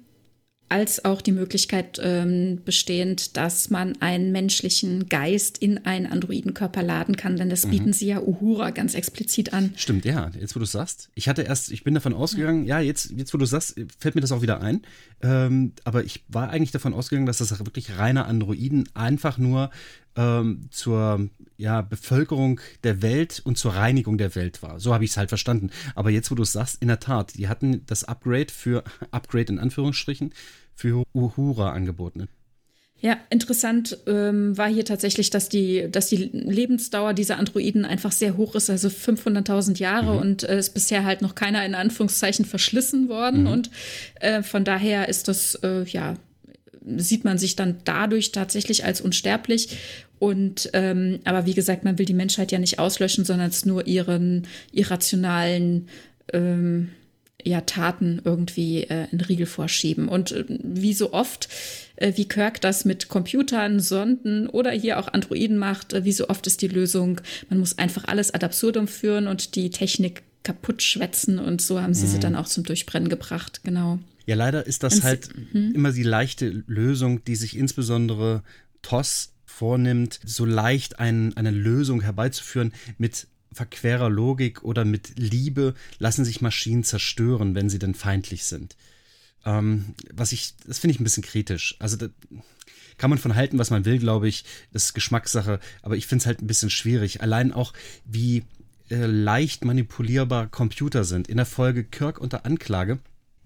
als 0.72 1.04
auch 1.04 1.20
die 1.20 1.32
Möglichkeit 1.32 2.00
ähm, 2.02 2.60
bestehend, 2.64 3.36
dass 3.36 3.68
man 3.68 4.00
einen 4.00 4.32
menschlichen 4.32 5.06
Geist 5.10 5.58
in 5.58 5.84
einen 5.84 6.06
Androidenkörper 6.06 6.82
laden 6.82 7.14
kann, 7.14 7.36
denn 7.36 7.50
das 7.50 7.66
bieten 7.66 7.88
mhm. 7.88 7.92
sie 7.92 8.06
ja 8.06 8.22
Uhura 8.22 8.70
ganz 8.70 8.94
explizit 8.94 9.52
an. 9.52 9.74
Stimmt, 9.76 10.06
ja, 10.06 10.30
jetzt 10.40 10.56
wo 10.56 10.60
du 10.60 10.64
es 10.64 10.72
sagst. 10.72 11.10
Ich 11.14 11.28
hatte 11.28 11.42
erst, 11.42 11.70
ich 11.72 11.84
bin 11.84 11.92
davon 11.92 12.14
ausgegangen, 12.14 12.64
ja, 12.64 12.80
ja 12.80 12.86
jetzt, 12.86 13.10
jetzt 13.10 13.34
wo 13.34 13.38
du 13.38 13.44
sagst, 13.44 13.78
fällt 13.98 14.14
mir 14.14 14.22
das 14.22 14.32
auch 14.32 14.40
wieder 14.40 14.62
ein. 14.62 14.80
Ähm, 15.20 15.72
aber 15.84 16.04
ich 16.04 16.24
war 16.28 16.48
eigentlich 16.48 16.70
davon 16.70 16.94
ausgegangen, 16.94 17.26
dass 17.26 17.36
das 17.36 17.58
wirklich 17.58 17.98
reine 17.98 18.24
Androiden 18.24 18.88
einfach 18.94 19.36
nur 19.36 19.70
ähm, 20.16 20.68
zur 20.70 21.28
ja, 21.56 21.80
Bevölkerung 21.80 22.60
der 22.84 23.02
Welt 23.02 23.40
und 23.44 23.56
zur 23.56 23.74
Reinigung 23.74 24.18
der 24.18 24.34
Welt 24.34 24.62
war. 24.62 24.80
So 24.80 24.92
habe 24.92 25.04
ich 25.04 25.10
es 25.10 25.16
halt 25.16 25.28
verstanden. 25.28 25.70
Aber 25.94 26.10
jetzt, 26.10 26.30
wo 26.30 26.34
du 26.34 26.42
es 26.42 26.52
sagst, 26.52 26.82
in 26.82 26.88
der 26.88 27.00
Tat, 27.00 27.34
die 27.36 27.48
hatten 27.48 27.84
das 27.86 28.04
Upgrade 28.04 28.52
für, 28.52 28.84
Upgrade 29.10 29.52
in 29.52 29.58
Anführungsstrichen, 29.58 30.34
für 30.74 31.04
Uhura 31.14 31.72
angeboten. 31.72 32.28
Ja, 33.02 33.16
interessant 33.30 33.98
ähm, 34.06 34.56
war 34.56 34.68
hier 34.68 34.84
tatsächlich, 34.84 35.30
dass 35.30 35.48
die, 35.48 35.88
dass 35.90 36.06
die 36.06 36.16
Lebensdauer 36.16 37.14
dieser 37.14 37.36
Androiden 37.36 37.84
einfach 37.84 38.12
sehr 38.12 38.36
hoch 38.36 38.54
ist, 38.54 38.70
also 38.70 38.86
500.000 38.86 39.78
Jahre 39.78 40.12
mhm. 40.12 40.20
und 40.20 40.42
äh, 40.44 40.56
ist 40.56 40.72
bisher 40.72 41.04
halt 41.04 41.20
noch 41.20 41.34
keiner 41.34 41.66
in 41.66 41.74
Anführungszeichen 41.74 42.44
verschlissen 42.44 43.08
worden 43.08 43.40
mhm. 43.40 43.46
und 43.48 43.70
äh, 44.20 44.44
von 44.44 44.64
daher 44.64 45.08
ist 45.08 45.26
das, 45.26 45.56
äh, 45.64 45.82
ja, 45.82 46.14
sieht 46.96 47.24
man 47.24 47.38
sich 47.38 47.56
dann 47.56 47.76
dadurch 47.84 48.32
tatsächlich 48.32 48.84
als 48.84 49.00
unsterblich 49.00 49.76
und 50.18 50.70
ähm, 50.72 51.18
aber 51.24 51.46
wie 51.46 51.54
gesagt, 51.54 51.82
man 51.82 51.98
will 51.98 52.06
die 52.06 52.14
Menschheit 52.14 52.52
ja 52.52 52.60
nicht 52.60 52.78
auslöschen, 52.78 53.24
sondern 53.24 53.50
es 53.50 53.66
nur 53.66 53.88
ihren 53.88 54.46
irrationalen 54.70 55.88
ähm, 56.32 56.90
ja, 57.44 57.62
Taten 57.62 58.20
irgendwie 58.24 58.84
äh, 58.84 59.06
in 59.10 59.20
Riegel 59.20 59.46
vorschieben. 59.46 60.08
Und 60.08 60.30
äh, 60.30 60.44
wie 60.46 60.92
so 60.92 61.12
oft, 61.12 61.48
äh, 61.96 62.12
wie 62.14 62.26
Kirk 62.26 62.60
das 62.60 62.84
mit 62.84 63.08
Computern, 63.08 63.80
Sonden 63.80 64.46
oder 64.46 64.70
hier 64.70 65.00
auch 65.00 65.08
Androiden 65.08 65.58
macht, 65.58 65.92
äh, 65.92 66.04
wie 66.04 66.12
so 66.12 66.28
oft 66.28 66.46
ist 66.46 66.62
die 66.62 66.68
Lösung, 66.68 67.20
man 67.50 67.58
muss 67.58 67.78
einfach 67.78 68.04
alles 68.04 68.32
ad 68.32 68.44
absurdum 68.44 68.86
führen 68.86 69.26
und 69.26 69.56
die 69.56 69.70
Technik 69.70 70.22
kaputt 70.44 70.82
schwätzen 70.82 71.38
und 71.38 71.60
so 71.62 71.80
haben 71.80 71.94
sie 71.94 72.06
mhm. 72.06 72.10
sie 72.10 72.20
dann 72.20 72.36
auch 72.36 72.46
zum 72.46 72.64
Durchbrennen 72.64 73.08
gebracht, 73.08 73.62
genau. 73.64 73.98
Ja, 74.26 74.36
leider 74.36 74.66
ist 74.66 74.82
das 74.82 74.96
und 74.96 75.02
halt 75.04 75.30
hm? 75.52 75.72
immer 75.74 75.92
die 75.92 76.02
leichte 76.02 76.48
Lösung, 76.66 77.24
die 77.24 77.36
sich 77.36 77.56
insbesondere 77.56 78.42
TOS 78.82 79.32
vornimmt, 79.44 80.20
so 80.24 80.44
leicht 80.44 80.98
ein, 80.98 81.36
eine 81.36 81.50
Lösung 81.50 82.00
herbeizuführen 82.00 82.72
mit 82.98 83.26
verquerer 83.52 84.08
Logik 84.08 84.62
oder 84.62 84.84
mit 84.84 85.18
Liebe 85.18 85.74
lassen 85.98 86.24
sich 86.24 86.40
Maschinen 86.40 86.84
zerstören, 86.84 87.54
wenn 87.54 87.68
sie 87.68 87.78
denn 87.78 87.94
feindlich 87.94 88.44
sind. 88.44 88.76
Ähm, 89.44 89.94
was 90.12 90.32
ich, 90.32 90.54
das 90.66 90.78
finde 90.78 90.94
ich 90.94 91.00
ein 91.00 91.04
bisschen 91.04 91.22
kritisch. 91.22 91.76
Also 91.78 91.96
da 91.96 92.08
kann 92.96 93.10
man 93.10 93.18
von 93.18 93.34
halten, 93.34 93.58
was 93.58 93.70
man 93.70 93.84
will, 93.84 93.98
glaube 93.98 94.28
ich. 94.28 94.44
Das 94.72 94.84
ist 94.84 94.94
Geschmackssache, 94.94 95.60
aber 95.82 95.96
ich 95.96 96.06
finde 96.06 96.22
es 96.22 96.26
halt 96.26 96.40
ein 96.40 96.46
bisschen 96.46 96.70
schwierig. 96.70 97.20
Allein 97.20 97.52
auch, 97.52 97.72
wie 98.04 98.44
äh, 98.90 99.06
leicht 99.06 99.64
manipulierbar 99.64 100.46
Computer 100.46 101.04
sind. 101.04 101.28
In 101.28 101.36
der 101.36 101.46
Folge 101.46 101.84
Kirk 101.84 102.18
unter 102.18 102.46
Anklage 102.46 102.98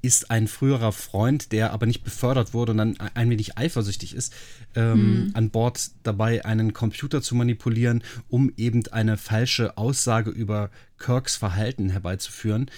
ist 0.03 0.31
ein 0.31 0.47
früherer 0.47 0.93
Freund, 0.93 1.53
der 1.53 1.73
aber 1.73 1.87
nicht 1.87 2.05
befördert 2.05 2.55
wurde 2.55 2.73
und 2.73 2.79
dann 2.79 3.01
ein 3.15 3.31
wenig 3.31 3.59
eifersüchtig 3.59 4.15
ist, 4.15 4.33
ähm, 4.75 5.27
mhm. 5.27 5.31
an 5.35 5.51
Bord 5.51 5.91
dabei, 6.03 6.45
einen 6.45 6.73
Computer 6.73 7.23
zu 7.23 7.35
manipulieren, 7.35 8.03
um 8.29 8.53
eben 8.57 8.87
eine 8.89 9.17
falsche 9.17 9.77
Aussage 9.77 10.31
über 10.31 10.71
Kirks 10.99 11.37
Verhalten 11.37 11.91
herbeizuführen, 11.91 12.71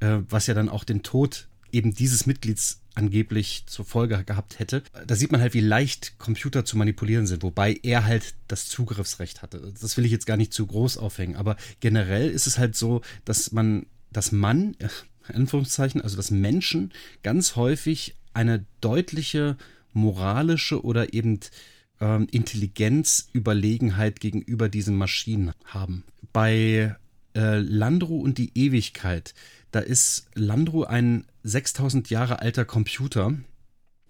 äh, 0.00 0.18
was 0.28 0.46
ja 0.46 0.54
dann 0.54 0.68
auch 0.68 0.84
den 0.84 1.02
Tod 1.02 1.48
eben 1.72 1.94
dieses 1.94 2.26
Mitglieds 2.26 2.80
angeblich 2.94 3.64
zur 3.66 3.84
Folge 3.84 4.22
gehabt 4.24 4.58
hätte. 4.58 4.82
Da 5.06 5.16
sieht 5.16 5.32
man 5.32 5.40
halt, 5.40 5.54
wie 5.54 5.60
leicht 5.60 6.18
Computer 6.18 6.64
zu 6.64 6.76
manipulieren 6.76 7.26
sind, 7.26 7.42
wobei 7.42 7.78
er 7.82 8.04
halt 8.04 8.34
das 8.46 8.68
Zugriffsrecht 8.68 9.42
hatte. 9.42 9.72
Das 9.80 9.96
will 9.96 10.04
ich 10.04 10.12
jetzt 10.12 10.26
gar 10.26 10.36
nicht 10.36 10.52
zu 10.52 10.66
groß 10.66 10.98
aufhängen, 10.98 11.36
aber 11.36 11.56
generell 11.80 12.30
ist 12.30 12.46
es 12.46 12.58
halt 12.58 12.76
so, 12.76 13.00
dass 13.24 13.52
man, 13.52 13.86
dass 14.12 14.32
man, 14.32 14.76
Anführungszeichen, 15.32 16.00
also 16.00 16.16
dass 16.16 16.30
Menschen 16.30 16.92
ganz 17.22 17.56
häufig 17.56 18.16
eine 18.32 18.64
deutliche 18.80 19.56
moralische 19.92 20.84
oder 20.84 21.14
eben 21.14 21.40
ähm, 22.00 22.26
Intelligenzüberlegenheit 22.30 24.20
gegenüber 24.20 24.68
diesen 24.68 24.96
Maschinen 24.96 25.52
haben. 25.64 26.04
Bei 26.32 26.96
äh, 27.34 27.58
Landru 27.58 28.20
und 28.20 28.38
die 28.38 28.52
Ewigkeit, 28.54 29.34
da 29.70 29.80
ist 29.80 30.26
Landru 30.34 30.84
ein 30.84 31.24
6000 31.42 32.10
Jahre 32.10 32.40
alter 32.40 32.64
Computer, 32.64 33.34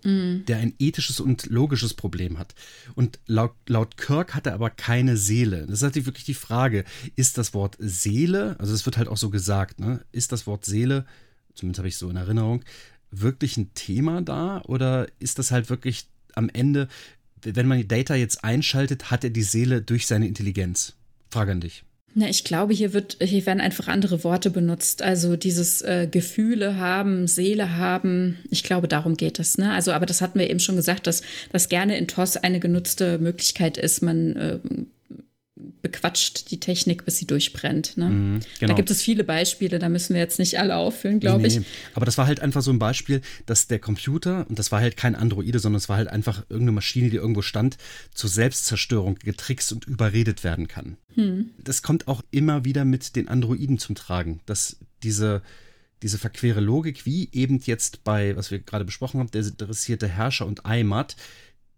mhm. 0.05 0.45
der 0.47 0.59
ein 0.59 0.75
ethisches 0.79 1.21
und 1.21 1.47
logisches 1.47 1.95
Problem 1.95 2.39
hat. 2.39 2.55
Und 2.95 3.19
laut, 3.27 3.55
laut 3.67 3.97
Kirk 3.97 4.35
hat 4.35 4.47
er 4.47 4.55
aber 4.55 4.71
keine 4.71 5.17
Seele. 5.17 5.67
Das 5.67 5.77
ist 5.77 5.83
natürlich 5.83 6.07
wirklich 6.07 6.25
die 6.25 6.35
Frage, 6.35 6.85
ist 7.17 7.39
das 7.39 7.55
Wort 7.55 7.77
Seele, 7.81 8.57
also 8.59 8.73
es 8.73 8.87
wird 8.87 8.97
halt 8.97 9.09
auch 9.09 9.17
so 9.17 9.31
gesagt, 9.31 9.81
ne, 9.81 10.05
ist 10.13 10.33
das 10.33 10.47
Wort 10.47 10.65
Seele, 10.65 11.07
zumindest 11.55 11.79
habe 11.79 11.89
ich 11.89 11.97
so 11.97 12.09
in 12.11 12.17
Erinnerung, 12.17 12.65
wirklich 13.11 13.57
ein 13.57 13.73
Thema 13.75 14.23
da 14.23 14.63
oder 14.63 15.07
ist 15.19 15.39
das 15.39 15.51
halt 15.51 15.71
wirklich 15.71 16.07
am 16.35 16.49
Ende, 16.49 16.89
wenn 17.43 17.69
man 17.69 17.79
die 17.79 17.89
Data 17.89 18.15
jetzt 18.15 18.45
einschaltet, 18.45 19.11
hat 19.11 19.25
er 19.25 19.31
die 19.31 19.43
Seele 19.43 19.83
durch 19.83 20.07
seine 20.07 20.27
Intelligenz? 20.27 20.95
Frage 21.31 21.53
an 21.53 21.61
dich. 21.61 21.85
Na, 22.17 22.29
ich 22.29 22.45
glaube, 22.45 22.73
hier 22.73 22.93
wird, 22.93 23.17
hier 23.21 23.45
werden 23.45 23.61
einfach 23.61 23.89
andere 23.89 24.23
Worte 24.23 24.51
benutzt. 24.51 25.03
Also 25.03 25.35
dieses 25.35 25.83
äh, 25.83 26.07
Gefühle 26.09 26.77
haben, 26.77 27.27
Seele 27.27 27.77
haben. 27.77 28.39
Ich 28.51 28.63
glaube, 28.63 28.87
darum 28.87 29.17
geht 29.17 29.41
es. 29.41 29.59
Ne? 29.59 29.73
Also, 29.73 29.91
aber 29.91 30.07
das 30.07 30.21
hatten 30.21 30.39
wir 30.39 30.49
eben 30.49 30.61
schon 30.61 30.77
gesagt, 30.77 31.09
dass 31.09 31.23
das 31.51 31.69
gerne 31.69 31.99
in 31.99 32.07
TOS 32.07 32.37
eine 32.37 32.61
genutzte 32.61 33.19
Möglichkeit 33.19 33.79
ist. 33.79 34.01
Man 34.01 34.37
äh, 34.37 34.59
bequatscht 35.83 36.51
die 36.51 36.61
Technik, 36.61 37.05
bis 37.05 37.19
sie 37.19 37.27
durchbrennt. 37.27 37.97
Ne? 37.97 38.11
Mm, 38.11 38.41
genau. 38.61 38.73
Da 38.73 38.75
gibt 38.75 38.91
es 38.91 39.03
viele 39.03 39.25
Beispiele, 39.25 39.79
da 39.79 39.89
müssen 39.89 40.15
wir 40.15 40.21
jetzt 40.21 40.39
nicht 40.39 40.59
alle 40.59 40.77
auffüllen, 40.77 41.21
glaube 41.21 41.43
nee. 41.43 41.49
ich. 41.49 41.61
Aber 41.95 42.07
das 42.07 42.19
war 42.19 42.27
halt 42.27 42.41
einfach 42.41 42.63
so 42.63 42.71
ein 42.71 42.79
Beispiel, 42.79 43.21
dass 43.47 43.67
der 43.67 43.79
Computer, 43.79 44.47
und 44.49 44.59
das 44.59 44.73
war 44.73 44.81
halt 44.81 44.97
kein 44.97 45.15
Androide, 45.15 45.59
sondern 45.59 45.79
es 45.79 45.89
war 45.89 45.97
halt 45.97 46.09
einfach 46.09 46.43
irgendeine 46.49 46.73
Maschine, 46.73 47.11
die 47.11 47.17
irgendwo 47.17 47.43
stand, 47.43 47.77
zur 48.13 48.31
Selbstzerstörung 48.31 49.17
getrickst 49.17 49.73
und 49.73 49.87
überredet 49.87 50.45
werden 50.45 50.69
kann. 50.69 50.97
Hm. 51.15 51.51
Das 51.63 51.83
kommt 51.83 52.09
auch 52.09 52.23
immer 52.31 52.65
wieder 52.65 52.85
mit 52.85 53.17
den 53.17 53.29
Androiden 53.29 53.79
zum 53.79 53.95
Tragen, 53.95 54.41
dass 54.47 54.79
diese 55.03 55.43
diese 56.03 56.19
verquere 56.19 56.61
Logik, 56.61 57.07
wie 57.07 57.31
eben 57.33 57.61
jetzt 57.65 58.05
bei, 58.05 58.37
was 58.37 58.51
wir 58.51 58.59
gerade 58.59 58.85
besprochen 58.85 59.21
haben, 59.21 59.31
der 59.31 59.43
interessierte 59.43 60.07
Herrscher 60.07 60.45
und 60.45 60.67
Eimat, 60.67 61.17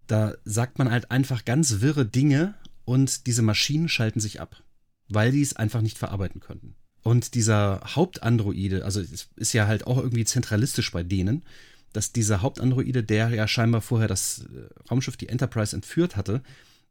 da 0.08 0.34
sagt 0.44 0.78
man 0.78 0.90
halt 0.90 1.10
einfach 1.12 1.44
ganz 1.44 1.80
wirre 1.80 2.04
Dinge 2.04 2.54
und 2.86 3.26
diese 3.26 3.42
Maschinen 3.42 3.90
schalten 3.90 4.20
sich 4.20 4.40
ab, 4.40 4.62
weil 5.08 5.32
die 5.32 5.42
es 5.42 5.54
einfach 5.54 5.82
nicht 5.82 5.98
verarbeiten 5.98 6.40
könnten. 6.40 6.76
Und 7.02 7.34
dieser 7.34 7.82
Hauptandroide, 7.84 8.84
also 8.84 9.00
es 9.00 9.28
ist 9.36 9.52
ja 9.52 9.66
halt 9.66 9.86
auch 9.86 9.98
irgendwie 9.98 10.24
zentralistisch 10.24 10.90
bei 10.90 11.02
denen, 11.02 11.44
dass 11.92 12.12
dieser 12.12 12.42
Hauptandroide, 12.42 13.02
der 13.04 13.28
ja 13.30 13.46
scheinbar 13.46 13.80
vorher 13.82 14.08
das 14.08 14.46
äh, 14.54 14.88
Raumschiff, 14.90 15.16
die 15.16 15.28
Enterprise, 15.28 15.76
entführt 15.76 16.16
hatte, 16.16 16.42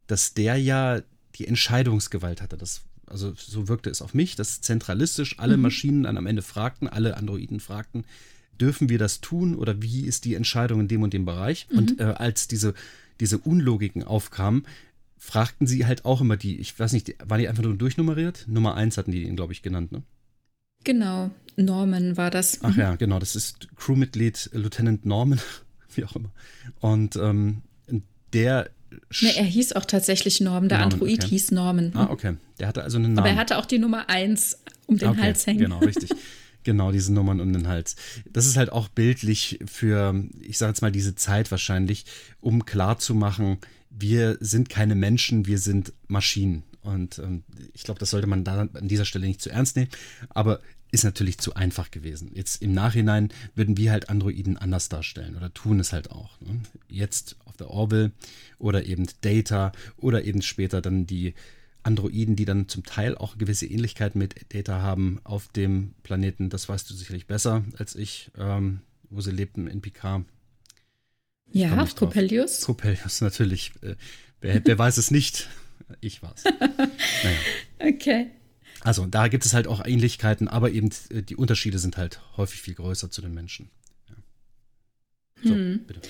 dass 0.06 0.34
der 0.34 0.56
ja 0.56 1.02
die 1.34 1.46
Entscheidungsgewalt 1.46 2.40
hatte. 2.40 2.56
Das 2.56 2.82
also 3.06 3.32
so 3.36 3.68
wirkte 3.68 3.90
es 3.90 4.02
auf 4.02 4.14
mich, 4.14 4.36
dass 4.36 4.60
zentralistisch 4.60 5.38
alle 5.38 5.56
mhm. 5.56 5.64
Maschinen 5.64 6.02
dann 6.04 6.18
am 6.18 6.26
Ende 6.26 6.42
fragten, 6.42 6.88
alle 6.88 7.16
Androiden 7.16 7.60
fragten, 7.60 8.04
dürfen 8.60 8.88
wir 8.88 8.98
das 8.98 9.20
tun 9.20 9.54
oder 9.54 9.80
wie 9.82 10.06
ist 10.06 10.24
die 10.24 10.34
Entscheidung 10.34 10.80
in 10.80 10.88
dem 10.88 11.02
und 11.02 11.12
dem 11.12 11.24
Bereich? 11.24 11.68
Mhm. 11.70 11.78
Und 11.78 12.00
äh, 12.00 12.04
als 12.04 12.48
diese, 12.48 12.74
diese 13.20 13.38
Unlogiken 13.38 14.02
aufkamen, 14.02 14.66
fragten 15.26 15.66
sie 15.66 15.86
halt 15.86 16.04
auch 16.04 16.20
immer 16.20 16.36
die, 16.36 16.58
ich 16.58 16.78
weiß 16.78 16.92
nicht, 16.92 17.14
waren 17.24 17.40
die 17.40 17.48
einfach 17.48 17.64
nur 17.64 17.76
durchnummeriert? 17.76 18.44
Nummer 18.46 18.76
eins 18.76 18.96
hatten 18.96 19.10
die 19.10 19.24
ihn, 19.24 19.34
glaube 19.34 19.52
ich, 19.52 19.60
genannt, 19.60 19.90
ne? 19.90 20.02
Genau, 20.84 21.30
Norman 21.56 22.16
war 22.16 22.30
das. 22.30 22.60
Ach 22.62 22.72
mhm. 22.72 22.80
ja, 22.80 22.94
genau, 22.94 23.18
das 23.18 23.34
ist 23.34 23.68
Crewmitglied 23.74 24.50
Lieutenant 24.52 25.04
Norman, 25.04 25.40
wie 25.94 26.04
auch 26.04 26.14
immer. 26.14 26.30
Und 26.80 27.16
ähm, 27.16 27.62
der 28.32 28.70
Nee, 29.20 29.32
er 29.36 29.44
hieß 29.44 29.72
auch 29.72 29.84
tatsächlich 29.84 30.40
Norman. 30.40 30.68
Der 30.68 30.78
Norman, 30.78 30.92
Android 30.94 31.24
okay. 31.24 31.28
hieß 31.30 31.50
Norman. 31.50 31.90
Ah, 31.94 32.08
okay. 32.08 32.36
Der 32.60 32.68
hatte 32.68 32.84
also 32.84 32.98
einen 32.98 33.14
Namen. 33.14 33.18
Aber 33.18 33.28
er 33.28 33.36
hatte 33.36 33.58
auch 33.58 33.66
die 33.66 33.78
Nummer 33.78 34.08
1 34.08 34.60
um 34.86 34.96
den 34.96 35.08
okay, 35.08 35.22
Hals 35.22 35.46
hängen. 35.46 35.58
Genau, 35.58 35.78
richtig. 35.80 36.10
Genau, 36.66 36.90
diese 36.90 37.12
Nummern 37.12 37.40
um 37.40 37.52
den 37.52 37.68
Hals. 37.68 37.94
Das 38.28 38.44
ist 38.44 38.56
halt 38.56 38.72
auch 38.72 38.88
bildlich 38.88 39.60
für, 39.66 40.20
ich 40.40 40.58
sage 40.58 40.70
jetzt 40.70 40.82
mal, 40.82 40.90
diese 40.90 41.14
Zeit 41.14 41.52
wahrscheinlich, 41.52 42.06
um 42.40 42.64
klarzumachen, 42.64 43.58
wir 43.98 44.38
sind 44.40 44.68
keine 44.68 44.94
Menschen, 44.94 45.46
wir 45.46 45.58
sind 45.58 45.92
Maschinen. 46.06 46.62
Und 46.82 47.18
ähm, 47.18 47.42
ich 47.74 47.82
glaube, 47.82 47.98
das 47.98 48.10
sollte 48.10 48.26
man 48.26 48.44
da 48.44 48.68
an 48.72 48.88
dieser 48.88 49.04
Stelle 49.04 49.26
nicht 49.26 49.42
zu 49.42 49.50
ernst 49.50 49.76
nehmen. 49.76 49.90
Aber 50.30 50.60
ist 50.92 51.04
natürlich 51.04 51.38
zu 51.38 51.54
einfach 51.54 51.90
gewesen. 51.90 52.30
Jetzt 52.32 52.62
im 52.62 52.72
Nachhinein 52.72 53.30
würden 53.54 53.76
wir 53.76 53.90
halt 53.90 54.08
Androiden 54.08 54.56
anders 54.56 54.88
darstellen 54.88 55.36
oder 55.36 55.52
tun 55.52 55.80
es 55.80 55.92
halt 55.92 56.10
auch. 56.10 56.40
Ne? 56.40 56.60
Jetzt 56.88 57.36
auf 57.44 57.56
der 57.56 57.70
Orville 57.70 58.12
oder 58.58 58.86
eben 58.86 59.06
Data 59.20 59.72
oder 59.96 60.24
eben 60.24 60.42
später 60.42 60.80
dann 60.80 61.06
die 61.06 61.34
Androiden, 61.82 62.36
die 62.36 62.44
dann 62.44 62.68
zum 62.68 62.84
Teil 62.84 63.16
auch 63.16 63.38
gewisse 63.38 63.66
Ähnlichkeiten 63.66 64.18
mit 64.18 64.52
Data 64.54 64.80
haben 64.80 65.20
auf 65.24 65.48
dem 65.48 65.94
Planeten. 66.02 66.50
Das 66.50 66.68
weißt 66.68 66.88
du 66.88 66.94
sicherlich 66.94 67.26
besser 67.26 67.64
als 67.78 67.94
ich, 67.94 68.30
ähm, 68.38 68.80
wo 69.10 69.20
sie 69.20 69.30
lebten 69.32 69.66
in 69.66 69.80
Picard. 69.80 70.24
Ja, 71.56 71.86
Coppelius. 71.94 72.62
Coppelius, 72.62 73.20
natürlich. 73.20 73.72
Äh, 73.82 73.96
wer, 74.40 74.64
wer 74.64 74.78
weiß 74.78 74.96
es 74.98 75.10
nicht? 75.10 75.48
Ich 76.00 76.22
war's. 76.22 76.44
naja. 76.60 77.38
Okay. 77.78 78.26
Also 78.80 79.06
da 79.06 79.28
gibt 79.28 79.44
es 79.44 79.54
halt 79.54 79.66
auch 79.66 79.84
Ähnlichkeiten, 79.84 80.48
aber 80.48 80.70
eben 80.70 80.90
äh, 81.10 81.22
die 81.22 81.36
Unterschiede 81.36 81.78
sind 81.78 81.96
halt 81.96 82.20
häufig 82.36 82.60
viel 82.60 82.74
größer 82.74 83.10
zu 83.10 83.22
den 83.22 83.34
Menschen. 83.34 83.70
Ja. 84.08 84.14
So, 85.42 85.54
hm. 85.54 85.80
bitte. 85.86 86.00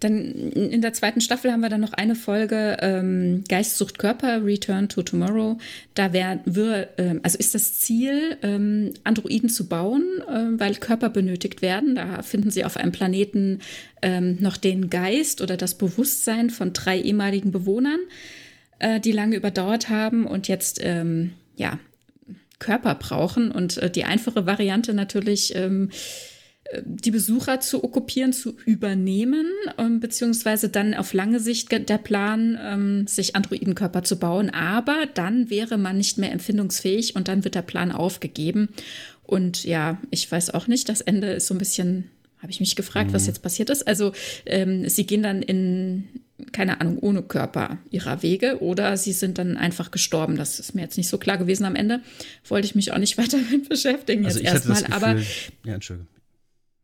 Dann 0.00 0.32
in 0.52 0.80
der 0.80 0.94
zweiten 0.94 1.20
Staffel 1.20 1.52
haben 1.52 1.60
wir 1.60 1.68
dann 1.68 1.82
noch 1.82 1.92
eine 1.92 2.14
Folge 2.14 2.78
ähm, 2.80 3.44
Geist 3.48 3.76
sucht 3.76 3.98
Körper, 3.98 4.42
Return 4.44 4.88
to 4.88 5.02
Tomorrow. 5.02 5.58
Da 5.94 6.14
werden 6.14 6.40
wir, 6.46 6.88
ähm, 6.96 7.20
also 7.22 7.36
ist 7.36 7.54
das 7.54 7.78
Ziel, 7.78 8.38
ähm, 8.42 8.94
Androiden 9.04 9.50
zu 9.50 9.68
bauen, 9.68 10.04
äh, 10.26 10.58
weil 10.58 10.76
Körper 10.76 11.10
benötigt 11.10 11.60
werden. 11.60 11.96
Da 11.96 12.22
finden 12.22 12.50
sie 12.50 12.64
auf 12.64 12.78
einem 12.78 12.92
Planeten 12.92 13.60
ähm, 14.00 14.38
noch 14.40 14.56
den 14.56 14.88
Geist 14.88 15.42
oder 15.42 15.58
das 15.58 15.74
Bewusstsein 15.74 16.48
von 16.48 16.72
drei 16.72 16.98
ehemaligen 16.98 17.52
Bewohnern, 17.52 18.00
äh, 18.78 19.00
die 19.00 19.12
lange 19.12 19.36
überdauert 19.36 19.90
haben 19.90 20.26
und 20.26 20.48
jetzt 20.48 20.80
ähm, 20.82 21.32
ja 21.56 21.78
Körper 22.58 22.94
brauchen. 22.94 23.50
Und 23.50 23.76
äh, 23.76 23.90
die 23.90 24.04
einfache 24.04 24.46
Variante 24.46 24.94
natürlich, 24.94 25.54
ähm, 25.56 25.90
äh, 25.90 25.94
die 26.84 27.10
Besucher 27.10 27.60
zu 27.60 27.82
okkupieren, 27.82 28.32
zu 28.32 28.56
übernehmen, 28.64 29.46
ähm, 29.78 30.00
beziehungsweise 30.00 30.68
dann 30.68 30.94
auf 30.94 31.12
lange 31.12 31.40
Sicht 31.40 31.70
der 31.72 31.98
Plan, 31.98 32.58
ähm, 32.62 33.06
sich 33.06 33.34
Androidenkörper 33.36 34.02
zu 34.02 34.18
bauen. 34.18 34.50
Aber 34.50 35.06
dann 35.14 35.50
wäre 35.50 35.78
man 35.78 35.96
nicht 35.96 36.18
mehr 36.18 36.32
empfindungsfähig 36.32 37.16
und 37.16 37.28
dann 37.28 37.44
wird 37.44 37.54
der 37.54 37.62
Plan 37.62 37.92
aufgegeben. 37.92 38.68
Und 39.24 39.64
ja, 39.64 39.98
ich 40.10 40.30
weiß 40.30 40.54
auch 40.54 40.66
nicht, 40.66 40.88
das 40.88 41.00
Ende 41.00 41.32
ist 41.32 41.46
so 41.46 41.54
ein 41.54 41.58
bisschen 41.58 42.10
habe 42.40 42.52
ich 42.52 42.60
mich 42.60 42.74
gefragt, 42.74 43.10
mhm. 43.10 43.14
was 43.14 43.26
jetzt 43.26 43.42
passiert 43.42 43.68
ist. 43.68 43.86
Also 43.86 44.12
ähm, 44.46 44.88
sie 44.88 45.04
gehen 45.04 45.22
dann 45.22 45.42
in, 45.42 46.08
keine 46.52 46.80
Ahnung, 46.80 46.98
ohne 46.98 47.22
Körper 47.22 47.76
ihrer 47.90 48.22
Wege 48.22 48.62
oder 48.62 48.96
sie 48.96 49.12
sind 49.12 49.36
dann 49.36 49.58
einfach 49.58 49.90
gestorben. 49.90 50.36
Das 50.36 50.58
ist 50.58 50.74
mir 50.74 50.80
jetzt 50.80 50.96
nicht 50.96 51.08
so 51.08 51.18
klar 51.18 51.36
gewesen 51.36 51.64
am 51.64 51.76
Ende. 51.76 52.00
Wollte 52.48 52.64
ich 52.64 52.74
mich 52.74 52.92
auch 52.92 52.98
nicht 52.98 53.18
weiter 53.18 53.36
mit 53.50 53.68
beschäftigen 53.68 54.24
also 54.24 54.38
jetzt 54.38 54.66
erstmal. 54.66 54.86
Aber 54.90 55.20
ja, 55.64 55.74
Entschuldigung. 55.74 56.08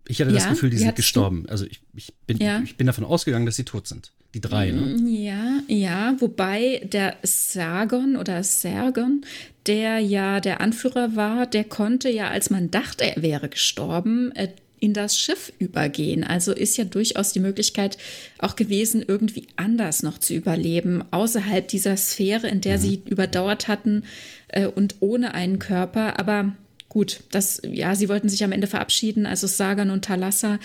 Ich 0.09 0.21
hatte 0.21 0.31
ja, 0.31 0.39
das 0.39 0.49
Gefühl, 0.49 0.71
die 0.71 0.79
sind 0.79 0.97
gestorben. 0.97 1.45
Du? 1.45 1.51
Also 1.51 1.65
ich, 1.67 1.81
ich, 1.95 2.15
bin, 2.27 2.39
ja. 2.39 2.61
ich 2.61 2.77
bin 2.77 2.87
davon 2.87 3.05
ausgegangen, 3.05 3.47
dass 3.47 3.57
sie 3.57 3.65
tot 3.65 3.87
sind. 3.87 4.13
Die 4.35 4.41
drei, 4.41 4.71
ne? 4.71 4.81
Mm, 4.81 5.07
ja, 5.09 5.61
ja, 5.67 6.17
wobei 6.21 6.87
der 6.93 7.17
Sargon 7.23 8.17
oder 8.17 8.43
Sergon, 8.43 9.25
der 9.67 9.99
ja 9.99 10.41
der 10.41 10.61
Anführer 10.61 11.17
war, 11.17 11.47
der 11.47 11.65
konnte 11.65 12.11
ja, 12.11 12.29
als 12.29 12.51
man 12.51 12.71
dachte, 12.71 13.05
er 13.05 13.23
wäre 13.23 13.49
gestorben, 13.49 14.33
äh, 14.33 14.49
in 14.79 14.93
das 14.93 15.19
Schiff 15.19 15.53
übergehen. 15.59 16.23
Also 16.23 16.53
ist 16.53 16.77
ja 16.77 16.85
durchaus 16.85 17.33
die 17.33 17.41
Möglichkeit 17.41 17.97
auch 18.39 18.57
gewesen, 18.57 19.05
irgendwie 19.07 19.47
anders 19.57 20.03
noch 20.03 20.19
zu 20.19 20.35
überleben, 20.35 21.03
außerhalb 21.11 21.67
dieser 21.67 21.97
Sphäre, 21.97 22.49
in 22.49 22.61
der 22.61 22.77
mhm. 22.77 22.83
sie 22.83 23.03
überdauert 23.07 23.69
hatten 23.69 24.05
äh, 24.49 24.67
und 24.67 24.97
ohne 25.01 25.35
einen 25.35 25.59
Körper. 25.59 26.19
Aber 26.19 26.53
gut, 26.97 27.21
das, 27.31 27.61
ja, 27.63 27.95
sie 27.95 28.09
wollten 28.09 28.31
sich 28.31 28.43
am 28.43 28.53
Ende 28.53 28.67
verabschieden, 28.67 29.27
also 29.27 29.47
Sagan 29.47 29.91
und 29.91 30.07
Talassa. 30.07 30.59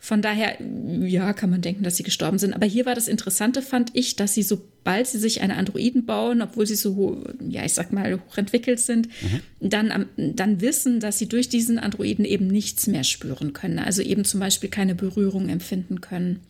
Von 0.00 0.20
daher, 0.20 0.56
ja, 0.60 1.32
kann 1.32 1.48
man 1.48 1.62
denken, 1.62 1.84
dass 1.84 1.96
sie 1.96 2.02
gestorben 2.02 2.40
sind. 2.40 2.54
Aber 2.54 2.66
hier 2.66 2.86
war 2.86 2.96
das 2.96 3.06
Interessante, 3.06 3.62
fand 3.62 3.90
ich, 3.94 4.16
dass 4.16 4.34
sie, 4.34 4.42
sobald 4.42 5.06
sie 5.06 5.20
sich 5.20 5.42
eine 5.42 5.54
Androiden 5.54 6.04
bauen, 6.04 6.42
obwohl 6.42 6.66
sie 6.66 6.74
so, 6.74 7.22
ja, 7.48 7.64
ich 7.64 7.72
sag 7.72 7.92
mal, 7.92 8.20
hochentwickelt 8.20 8.80
sind, 8.80 9.06
mhm. 9.06 9.40
dann, 9.60 10.06
dann 10.16 10.60
wissen, 10.60 10.98
dass 10.98 11.20
sie 11.20 11.28
durch 11.28 11.48
diesen 11.48 11.78
Androiden 11.78 12.24
eben 12.24 12.48
nichts 12.48 12.88
mehr 12.88 13.04
spüren 13.04 13.52
können. 13.52 13.78
Also 13.78 14.02
eben 14.02 14.24
zum 14.24 14.40
Beispiel 14.40 14.70
keine 14.70 14.96
Berührung 14.96 15.48
empfinden 15.48 16.00
können. 16.00 16.40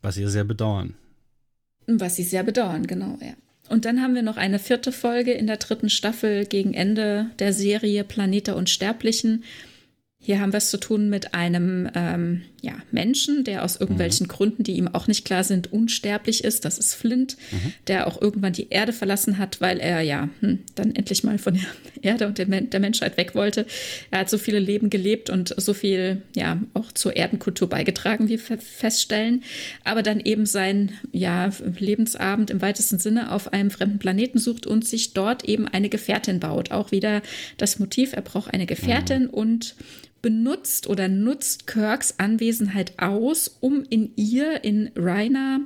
Was 0.00 0.14
sie 0.14 0.26
sehr 0.26 0.44
bedauern. 0.44 0.94
Was 1.86 2.16
sie 2.16 2.24
sehr 2.24 2.44
bedauern, 2.44 2.86
genau, 2.86 3.18
ja. 3.20 3.34
Und 3.68 3.84
dann 3.84 4.00
haben 4.00 4.14
wir 4.14 4.22
noch 4.22 4.36
eine 4.36 4.58
vierte 4.58 4.92
Folge 4.92 5.32
in 5.32 5.46
der 5.46 5.56
dritten 5.56 5.90
Staffel 5.90 6.46
gegen 6.46 6.74
Ende 6.74 7.26
der 7.38 7.52
Serie 7.52 8.04
Planet 8.04 8.48
der 8.48 8.56
Unsterblichen. 8.56 9.44
Hier 10.26 10.40
haben 10.40 10.52
wir 10.52 10.56
es 10.56 10.70
zu 10.70 10.78
tun 10.78 11.08
mit 11.08 11.34
einem 11.34 11.88
ähm, 11.94 12.42
ja, 12.60 12.72
Menschen, 12.90 13.44
der 13.44 13.62
aus 13.62 13.76
irgendwelchen 13.76 14.26
mhm. 14.26 14.30
Gründen, 14.30 14.64
die 14.64 14.72
ihm 14.72 14.88
auch 14.88 15.06
nicht 15.06 15.24
klar 15.24 15.44
sind, 15.44 15.72
unsterblich 15.72 16.42
ist. 16.42 16.64
Das 16.64 16.78
ist 16.78 16.94
Flint, 16.94 17.36
mhm. 17.52 17.72
der 17.86 18.08
auch 18.08 18.20
irgendwann 18.20 18.52
die 18.52 18.70
Erde 18.70 18.92
verlassen 18.92 19.38
hat, 19.38 19.60
weil 19.60 19.78
er 19.78 20.00
ja 20.00 20.28
hm, 20.40 20.58
dann 20.74 20.96
endlich 20.96 21.22
mal 21.22 21.38
von 21.38 21.54
der 21.54 21.62
Erde 22.02 22.26
und 22.26 22.38
der, 22.38 22.46
der, 22.46 22.80
Menschheit 22.80 23.16
weg 23.16 23.36
wollte. 23.36 23.66
Er 24.10 24.18
hat 24.18 24.28
so 24.28 24.36
viele 24.36 24.58
Leben 24.58 24.90
gelebt 24.90 25.30
und 25.30 25.54
so 25.58 25.72
viel 25.74 26.22
ja 26.34 26.60
auch 26.74 26.90
zur 26.90 27.14
Erdenkultur 27.14 27.68
beigetragen, 27.68 28.28
wie 28.28 28.40
wir 28.48 28.58
feststellen. 28.58 29.44
Aber 29.84 30.02
dann 30.02 30.18
eben 30.18 30.44
sein 30.44 30.90
ja, 31.12 31.50
Lebensabend 31.78 32.50
im 32.50 32.60
weitesten 32.62 32.98
Sinne 32.98 33.30
auf 33.30 33.52
einem 33.52 33.70
fremden 33.70 34.00
Planeten 34.00 34.38
sucht 34.38 34.66
und 34.66 34.84
sich 34.84 35.14
dort 35.14 35.44
eben 35.44 35.68
eine 35.68 35.88
Gefährtin 35.88 36.40
baut. 36.40 36.72
Auch 36.72 36.90
wieder 36.90 37.22
das 37.58 37.78
Motiv, 37.78 38.12
er 38.12 38.22
braucht 38.22 38.52
eine 38.52 38.66
Gefährtin 38.66 39.26
mhm. 39.26 39.30
und 39.30 39.76
benutzt 40.22 40.86
oder 40.86 41.08
nutzt 41.08 41.66
Kirks 41.66 42.18
Anwesenheit 42.18 42.98
aus, 42.98 43.56
um 43.60 43.84
in 43.88 44.12
ihr, 44.16 44.64
in 44.64 44.90
Rainer, 44.96 45.60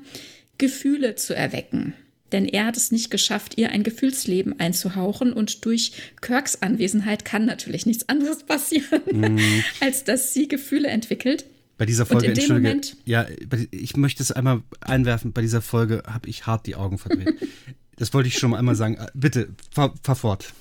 Gefühle 0.58 1.14
zu 1.14 1.34
erwecken. 1.34 1.94
Denn 2.32 2.46
er 2.46 2.66
hat 2.66 2.76
es 2.76 2.92
nicht 2.92 3.10
geschafft, 3.10 3.58
ihr 3.58 3.70
ein 3.70 3.82
Gefühlsleben 3.82 4.60
einzuhauchen 4.60 5.32
und 5.32 5.64
durch 5.64 5.92
Kirks 6.20 6.62
Anwesenheit 6.62 7.24
kann 7.24 7.44
natürlich 7.44 7.86
nichts 7.86 8.08
anderes 8.08 8.44
passieren, 8.44 9.02
mm. 9.10 9.38
als 9.80 10.04
dass 10.04 10.32
sie 10.32 10.46
Gefühle 10.46 10.88
entwickelt. 10.88 11.46
Bei 11.76 11.86
dieser 11.86 12.04
Folge, 12.04 12.28
und 12.28 12.38
in 12.38 12.46
dem 12.46 12.56
Moment, 12.56 12.96
ja, 13.06 13.26
ich 13.70 13.96
möchte 13.96 14.22
es 14.22 14.30
einmal 14.30 14.62
einwerfen, 14.80 15.32
bei 15.32 15.40
dieser 15.40 15.62
Folge 15.62 16.02
habe 16.06 16.28
ich 16.28 16.46
hart 16.46 16.66
die 16.66 16.74
Augen 16.74 16.98
verdreht. 16.98 17.34
das 17.96 18.12
wollte 18.12 18.28
ich 18.28 18.38
schon 18.38 18.50
mal 18.50 18.58
einmal 18.58 18.74
sagen. 18.74 18.98
Bitte, 19.14 19.48
fahr, 19.70 19.94
fahr 20.02 20.16
fort. 20.16 20.52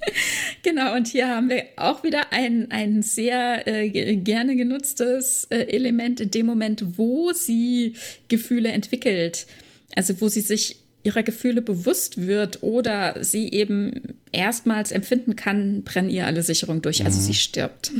Genau, 0.62 0.94
und 0.94 1.08
hier 1.08 1.28
haben 1.28 1.48
wir 1.48 1.64
auch 1.76 2.02
wieder 2.04 2.32
ein, 2.32 2.70
ein 2.70 3.02
sehr 3.02 3.66
äh, 3.66 3.88
gerne 4.16 4.56
genutztes 4.56 5.44
äh, 5.44 5.56
Element 5.56 6.20
in 6.20 6.30
dem 6.30 6.46
Moment, 6.46 6.98
wo 6.98 7.32
sie 7.32 7.94
Gefühle 8.28 8.70
entwickelt. 8.70 9.46
Also 9.96 10.20
wo 10.20 10.28
sie 10.28 10.42
sich 10.42 10.80
ihrer 11.02 11.22
Gefühle 11.22 11.62
bewusst 11.62 12.26
wird 12.26 12.62
oder 12.62 13.24
sie 13.24 13.50
eben 13.50 14.18
erstmals 14.32 14.92
empfinden 14.92 15.34
kann, 15.34 15.82
brennen 15.82 16.10
ihr 16.10 16.26
alle 16.26 16.42
Sicherungen 16.42 16.82
durch. 16.82 17.04
Also 17.04 17.18
mhm. 17.18 17.24
sie 17.24 17.34
stirbt. 17.34 17.92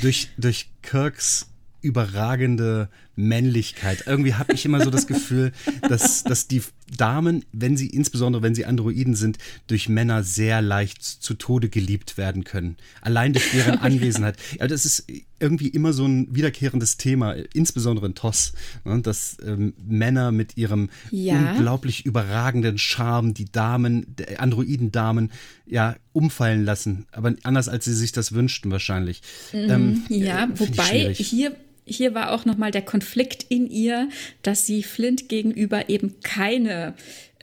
Durch, 0.00 0.28
durch 0.38 0.68
Kirks 0.82 1.50
überragende 1.82 2.88
Männlichkeit. 3.16 4.04
Irgendwie 4.06 4.34
habe 4.34 4.52
ich 4.52 4.64
immer 4.64 4.82
so 4.82 4.90
das 4.90 5.06
Gefühl, 5.06 5.52
dass, 5.88 6.24
dass 6.24 6.48
die 6.48 6.62
Damen, 6.96 7.44
wenn 7.52 7.76
sie, 7.76 7.88
insbesondere 7.88 8.42
wenn 8.42 8.54
sie 8.54 8.66
Androiden 8.66 9.14
sind, 9.14 9.38
durch 9.66 9.88
Männer 9.88 10.22
sehr 10.22 10.62
leicht 10.62 11.02
zu 11.02 11.34
Tode 11.34 11.68
geliebt 11.68 12.18
werden 12.18 12.44
können. 12.44 12.76
Allein 13.00 13.32
durch 13.32 13.50
deren 13.52 13.78
Anwesenheit. 13.78 14.36
Ja, 14.58 14.68
das 14.68 14.84
ist 14.84 15.06
irgendwie 15.40 15.68
immer 15.68 15.92
so 15.92 16.06
ein 16.06 16.34
wiederkehrendes 16.34 16.96
Thema, 16.96 17.32
insbesondere 17.52 18.06
in 18.06 18.14
TOS, 18.14 18.52
ne, 18.84 19.00
dass 19.00 19.36
ähm, 19.44 19.74
Männer 19.84 20.32
mit 20.32 20.56
ihrem 20.56 20.90
ja. 21.10 21.52
unglaublich 21.52 22.06
überragenden 22.06 22.78
Charme 22.78 23.34
die 23.34 23.50
Damen, 23.50 24.14
Androiden-Damen, 24.38 25.32
ja, 25.66 25.96
umfallen 26.12 26.64
lassen. 26.64 27.06
Aber 27.12 27.34
anders, 27.42 27.68
als 27.68 27.84
sie 27.84 27.94
sich 27.94 28.12
das 28.12 28.32
wünschten, 28.32 28.70
wahrscheinlich. 28.70 29.22
Mhm, 29.52 29.70
ähm, 29.70 30.02
ja, 30.08 30.44
äh, 30.44 30.48
wobei 30.58 31.14
hier 31.14 31.56
hier 31.84 32.14
war 32.14 32.32
auch 32.32 32.44
nochmal 32.44 32.70
der 32.70 32.82
Konflikt 32.82 33.44
in 33.48 33.70
ihr, 33.70 34.08
dass 34.42 34.66
sie 34.66 34.82
Flint 34.82 35.28
gegenüber 35.28 35.88
eben 35.88 36.20
keine 36.22 36.94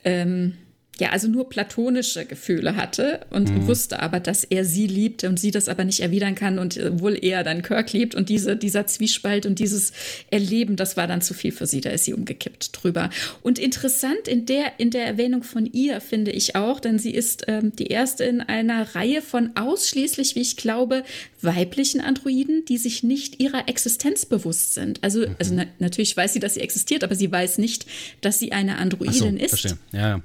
ähm, 0.04 0.54
ja, 1.00 1.10
also 1.10 1.26
nur 1.26 1.48
platonische 1.48 2.26
Gefühle 2.26 2.76
hatte 2.76 3.20
und 3.30 3.50
mhm. 3.50 3.66
wusste 3.66 4.00
aber, 4.00 4.20
dass 4.20 4.44
er 4.44 4.66
sie 4.66 4.86
liebte 4.86 5.28
und 5.28 5.40
sie 5.40 5.50
das 5.50 5.68
aber 5.68 5.84
nicht 5.84 6.00
erwidern 6.00 6.34
kann 6.34 6.58
und 6.58 6.76
äh, 6.76 7.00
wohl 7.00 7.18
eher 7.20 7.42
dann 7.44 7.62
Kirk 7.62 7.92
liebt 7.94 8.14
und 8.14 8.28
diese, 8.28 8.56
dieser 8.56 8.86
Zwiespalt 8.86 9.46
und 9.46 9.58
dieses 9.58 9.92
Erleben, 10.30 10.76
das 10.76 10.98
war 10.98 11.06
dann 11.06 11.22
zu 11.22 11.32
viel 11.32 11.50
für 11.50 11.66
sie, 11.66 11.80
da 11.80 11.90
ist 11.90 12.04
sie 12.04 12.12
umgekippt 12.12 12.70
drüber. 12.72 13.08
Und 13.42 13.58
interessant 13.58 14.28
in 14.28 14.44
der, 14.44 14.78
in 14.78 14.90
der 14.90 15.06
Erwähnung 15.06 15.42
von 15.44 15.64
ihr 15.64 16.02
finde 16.02 16.30
ich 16.30 16.56
auch, 16.56 16.78
denn 16.78 16.98
sie 16.98 17.12
ist 17.12 17.44
ähm, 17.48 17.74
die 17.74 17.86
erste 17.86 18.24
in 18.24 18.42
einer 18.42 18.94
Reihe 18.94 19.22
von 19.22 19.52
ausschließlich, 19.56 20.36
wie 20.36 20.42
ich 20.42 20.58
glaube, 20.58 21.04
weiblichen 21.40 22.02
Androiden, 22.02 22.66
die 22.66 22.76
sich 22.76 23.02
nicht 23.02 23.40
ihrer 23.40 23.66
Existenz 23.66 24.26
bewusst 24.26 24.74
sind. 24.74 25.02
Also, 25.02 25.20
mhm. 25.20 25.36
also 25.38 25.54
na, 25.54 25.64
natürlich 25.78 26.14
weiß 26.16 26.34
sie, 26.34 26.40
dass 26.40 26.54
sie 26.54 26.60
existiert, 26.60 27.02
aber 27.02 27.14
sie 27.14 27.32
weiß 27.32 27.56
nicht, 27.56 27.86
dass 28.20 28.38
sie 28.38 28.52
eine 28.52 28.76
Androidin 28.76 29.38
so, 29.38 29.44
ist. 29.44 29.60
Verstehe. 29.60 29.78
Ja, 29.92 30.08
ja, 30.08 30.22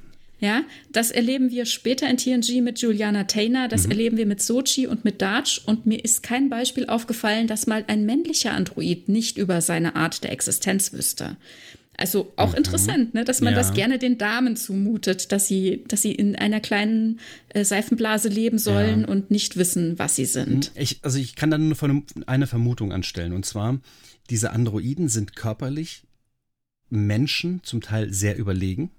das 0.91 1.09
erleben 1.11 1.49
wir 1.49 1.65
später 1.65 2.07
in 2.09 2.17
TNG 2.17 2.61
mit 2.61 2.79
Juliana 2.79 3.23
Taylor, 3.23 3.67
das 3.67 3.85
mhm. 3.85 3.91
erleben 3.91 4.17
wir 4.17 4.25
mit 4.25 4.41
Sochi 4.41 4.85
und 4.85 5.03
mit 5.03 5.21
Darch 5.21 5.61
und 5.65 5.85
mir 5.85 6.03
ist 6.03 6.21
kein 6.21 6.49
Beispiel 6.49 6.85
aufgefallen, 6.87 7.47
dass 7.47 7.65
mal 7.65 7.83
ein 7.87 8.05
männlicher 8.05 8.53
Android 8.53 9.09
nicht 9.09 9.37
über 9.37 9.61
seine 9.61 9.95
Art 9.95 10.23
der 10.23 10.31
Existenz 10.31 10.93
wüsste. 10.93 11.37
Also 11.99 12.31
auch 12.35 12.51
mhm. 12.51 12.57
interessant, 12.57 13.13
ne, 13.15 13.25
dass 13.25 13.41
man 13.41 13.53
ja. 13.53 13.59
das 13.59 13.73
gerne 13.73 13.97
den 13.97 14.19
Damen 14.19 14.55
zumutet, 14.55 15.31
dass 15.31 15.47
sie, 15.47 15.83
dass 15.87 16.03
sie 16.03 16.11
in 16.11 16.35
einer 16.35 16.59
kleinen 16.59 17.19
äh, 17.49 17.65
Seifenblase 17.65 18.29
leben 18.29 18.59
sollen 18.59 19.01
ja. 19.01 19.07
und 19.07 19.31
nicht 19.31 19.57
wissen, 19.57 19.97
was 19.97 20.15
sie 20.15 20.25
sind. 20.25 20.75
Mhm. 20.75 20.81
Ich, 20.81 20.99
also 21.01 21.17
ich 21.17 21.35
kann 21.35 21.49
da 21.49 21.57
nur 21.57 21.75
eine 22.27 22.45
Vermutung 22.45 22.91
anstellen 22.91 23.33
und 23.33 23.47
zwar, 23.47 23.79
diese 24.29 24.51
Androiden 24.51 25.09
sind 25.09 25.35
körperlich 25.35 26.03
Menschen 26.89 27.61
zum 27.63 27.81
Teil 27.81 28.13
sehr 28.13 28.37
überlegen 28.37 28.91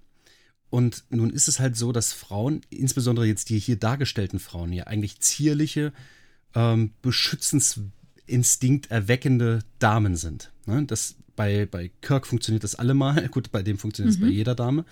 und 0.70 1.04
nun 1.10 1.30
ist 1.30 1.48
es 1.48 1.60
halt 1.60 1.76
so, 1.76 1.92
dass 1.92 2.12
Frauen, 2.12 2.60
insbesondere 2.70 3.26
jetzt 3.26 3.48
die 3.48 3.58
hier 3.58 3.76
dargestellten 3.76 4.38
Frauen, 4.38 4.72
ja 4.72 4.84
eigentlich 4.84 5.20
zierliche, 5.20 5.92
ähm, 6.54 6.92
Beschützенsinstinkt 7.02 8.90
erweckende 8.90 9.60
Damen 9.78 10.16
sind. 10.16 10.52
Ne? 10.66 10.84
Das, 10.86 11.16
bei, 11.36 11.66
bei 11.66 11.90
Kirk 12.02 12.26
funktioniert 12.26 12.64
das 12.64 12.74
allemal. 12.74 13.28
Gut, 13.30 13.50
bei 13.50 13.62
dem 13.62 13.78
funktioniert 13.78 14.14
es 14.14 14.20
mhm. 14.20 14.26
bei 14.26 14.30
jeder 14.30 14.54
Dame. 14.54 14.84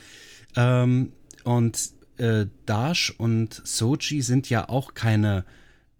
Ähm, 0.55 1.13
und 1.45 1.91
äh, 2.17 2.47
Dash 2.65 3.15
und 3.19 3.61
Sochi 3.65 4.23
sind 4.23 4.49
ja 4.49 4.69
auch 4.69 4.95
keine 4.95 5.45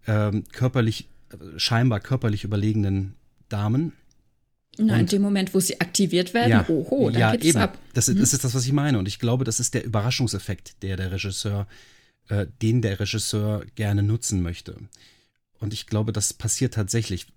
ähm, 0.07 0.43
körperlich, 0.51 1.09
scheinbar 1.57 1.99
körperlich 1.99 2.43
überlegenen 2.43 3.13
Damen. 3.49 3.93
Na, 4.77 4.99
in 4.99 5.07
dem 5.07 5.21
Moment, 5.21 5.53
wo 5.53 5.59
sie 5.59 5.79
aktiviert 5.81 6.33
werden, 6.33 6.51
ja, 6.51 6.65
oho, 6.67 7.09
da 7.09 7.19
ja, 7.19 7.31
geht's 7.31 7.45
eben. 7.45 7.57
ab. 7.57 7.77
Das, 7.93 8.07
hm? 8.07 8.19
das 8.19 8.33
ist 8.33 8.43
das, 8.43 8.53
was 8.53 8.65
ich 8.65 8.73
meine. 8.73 8.99
Und 8.99 9.07
ich 9.07 9.19
glaube, 9.19 9.43
das 9.43 9.59
ist 9.59 9.73
der 9.73 9.83
Überraschungseffekt, 9.83 10.83
der 10.83 10.97
der 10.97 11.11
Regisseur, 11.11 11.67
äh, 12.29 12.45
den 12.61 12.81
der 12.81 12.99
Regisseur 12.99 13.65
gerne 13.75 14.03
nutzen 14.03 14.41
möchte. 14.41 14.75
Und 15.59 15.73
ich 15.73 15.87
glaube, 15.87 16.13
das 16.13 16.33
passiert 16.33 16.75
tatsächlich. 16.75 17.27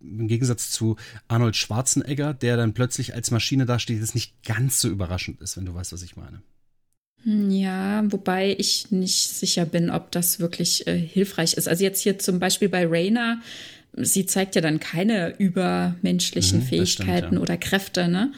Im 0.00 0.28
Gegensatz 0.28 0.70
zu 0.70 0.96
Arnold 1.28 1.56
Schwarzenegger, 1.56 2.34
der 2.34 2.56
dann 2.56 2.74
plötzlich 2.74 3.14
als 3.14 3.30
Maschine 3.30 3.66
dasteht, 3.66 4.02
das 4.02 4.14
nicht 4.14 4.42
ganz 4.42 4.80
so 4.80 4.88
überraschend 4.88 5.40
ist, 5.40 5.56
wenn 5.56 5.66
du 5.66 5.74
weißt, 5.74 5.92
was 5.92 6.02
ich 6.02 6.16
meine. 6.16 6.42
Hm, 7.22 7.50
ja, 7.50 8.02
wobei 8.10 8.56
ich 8.58 8.90
nicht 8.90 9.30
sicher 9.30 9.66
bin, 9.66 9.90
ob 9.90 10.10
das 10.10 10.40
wirklich 10.40 10.86
äh, 10.86 10.98
hilfreich 10.98 11.54
ist. 11.54 11.68
Also 11.68 11.84
jetzt 11.84 12.00
hier 12.00 12.18
zum 12.18 12.38
Beispiel 12.38 12.68
bei 12.68 12.86
Rainer, 12.86 13.40
sie 13.94 14.26
zeigt 14.26 14.54
ja 14.54 14.60
dann 14.60 14.80
keine 14.80 15.36
übermenschlichen 15.38 16.60
mhm, 16.60 16.64
Fähigkeiten 16.64 17.18
stimmt, 17.18 17.32
ja. 17.34 17.40
oder 17.40 17.56
Kräfte, 17.56 18.08
ne? 18.08 18.32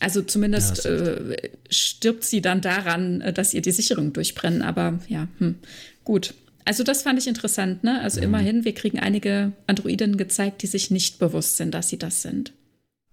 Also 0.00 0.22
zumindest 0.22 0.84
ja, 0.84 0.90
äh, 0.90 1.50
stirbt 1.70 2.24
sie 2.24 2.40
dann 2.40 2.60
daran, 2.60 3.20
äh, 3.20 3.32
dass 3.32 3.54
ihr 3.54 3.62
die 3.62 3.70
Sicherungen 3.70 4.12
durchbrennen. 4.12 4.62
Aber 4.62 4.98
ja, 5.08 5.28
hm, 5.38 5.56
gut. 6.02 6.34
Also 6.64 6.82
das 6.84 7.02
fand 7.02 7.18
ich 7.18 7.26
interessant, 7.26 7.84
ne? 7.84 8.00
Also 8.00 8.18
mhm. 8.18 8.24
immerhin, 8.24 8.64
wir 8.64 8.74
kriegen 8.74 8.98
einige 8.98 9.52
Androiden 9.66 10.16
gezeigt, 10.16 10.62
die 10.62 10.66
sich 10.66 10.90
nicht 10.90 11.18
bewusst 11.18 11.56
sind, 11.56 11.72
dass 11.72 11.88
sie 11.88 11.98
das 11.98 12.22
sind. 12.22 12.52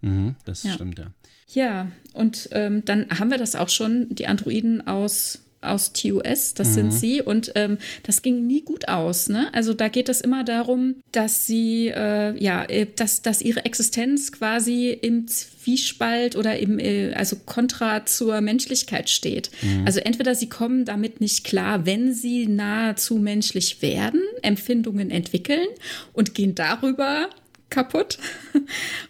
Mhm, 0.02 0.36
das 0.46 0.64
ja. 0.64 0.74
stimmt, 0.74 1.00
ja. 1.00 1.14
Ja, 1.52 1.92
und 2.14 2.50
ähm, 2.52 2.86
dann 2.86 3.08
haben 3.10 3.32
wir 3.32 3.40
das 3.40 3.56
auch 3.56 3.70
schon, 3.70 4.08
die 4.10 4.28
Androiden 4.28 4.86
aus 4.86 5.40
aus 5.62 5.94
TUS, 5.94 6.54
das 6.54 6.70
mhm. 6.70 6.74
sind 6.74 6.92
sie. 6.92 7.22
Und 7.22 7.52
ähm, 7.56 7.78
das 8.04 8.22
ging 8.22 8.48
nie 8.48 8.62
gut 8.62 8.88
aus. 8.88 9.30
Ne? 9.30 9.54
Also 9.54 9.74
da 9.74 9.88
geht 9.90 10.10
es 10.10 10.22
immer 10.22 10.44
darum, 10.44 10.96
dass 11.12 11.46
sie, 11.46 11.88
äh, 11.88 12.42
ja, 12.42 12.64
äh, 12.64 12.88
dass, 12.96 13.22
dass 13.22 13.42
ihre 13.42 13.66
Existenz 13.66 14.32
quasi 14.32 14.90
im 14.90 15.28
Zwiespalt 15.28 16.36
oder 16.36 16.58
im, 16.60 16.80
äh, 16.80 17.14
also 17.14 17.36
kontra 17.46 18.06
zur 18.06 18.42
Menschlichkeit 18.42 19.10
steht. 19.10 19.52
Mhm. 19.62 19.86
Also 19.86 20.00
entweder 20.00 20.36
sie 20.36 20.50
kommen 20.50 20.86
damit 20.86 21.20
nicht 21.22 21.44
klar, 21.44 21.86
wenn 21.86 22.14
sie 22.14 22.48
nahezu 22.48 23.16
menschlich 23.16 23.82
werden, 23.82 24.22
Empfindungen 24.42 25.12
entwickeln 25.12 25.68
und 26.14 26.34
gehen 26.34 26.56
darüber 26.56 27.30
kaputt. 27.70 28.18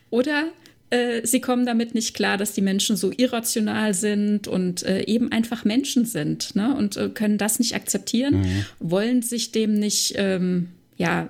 oder 0.10 0.46
äh, 0.90 1.26
sie 1.26 1.42
kommen 1.42 1.66
damit 1.66 1.94
nicht 1.94 2.16
klar, 2.16 2.38
dass 2.38 2.54
die 2.54 2.62
Menschen 2.62 2.96
so 2.96 3.12
irrational 3.16 3.94
sind 3.94 4.48
und 4.48 4.84
äh, 4.84 5.04
eben 5.04 5.32
einfach 5.32 5.66
Menschen 5.66 6.06
sind 6.06 6.56
ne? 6.56 6.76
und 6.76 6.98
äh, 6.98 7.10
können 7.10 7.38
das 7.38 7.60
nicht 7.60 7.76
akzeptieren, 7.76 8.42
mhm. 8.42 8.66
wollen 8.80 9.22
sich 9.22 9.52
dem 9.52 9.74
nicht 9.74 10.14
ähm, 10.18 10.70
ja, 10.98 11.30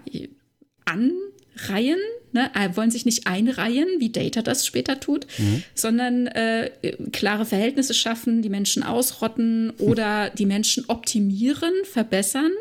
anreihen, 0.86 2.00
ne? 2.32 2.50
Äh, 2.56 2.76
wollen 2.76 2.92
sich 2.92 3.06
nicht 3.06 3.28
einreihen, 3.28 3.88
wie 4.00 4.12
Data 4.12 4.42
das 4.42 4.66
später 4.66 5.00
tut, 5.00 5.28
mhm. 5.38 5.64
sondern 5.76 6.28
äh, 6.28 6.72
klare 7.12 7.46
Verhältnisse 7.46 7.94
schaffen, 7.94 8.42
die 8.42 8.50
Menschen 8.50 8.84
ausrotten 8.84 9.72
oder 9.78 10.30
die 10.30 10.46
Menschen 10.46 10.86
optimieren, 10.88 11.74
verbessern 11.84 12.52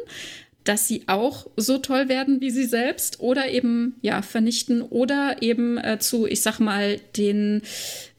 dass 0.69 0.87
sie 0.87 1.05
auch 1.07 1.47
so 1.57 1.79
toll 1.79 2.11
werden 2.11 2.43
wie 2.43 2.51
sie 2.51 2.67
selbst 2.67 3.21
oder 3.21 3.49
eben 3.49 3.97
ja 4.03 4.21
vernichten 4.21 4.83
oder 4.83 5.37
eben 5.41 5.79
äh, 5.79 5.99
zu, 5.99 6.27
ich 6.27 6.43
sag 6.43 6.61
mal, 6.61 7.01
den 7.17 7.63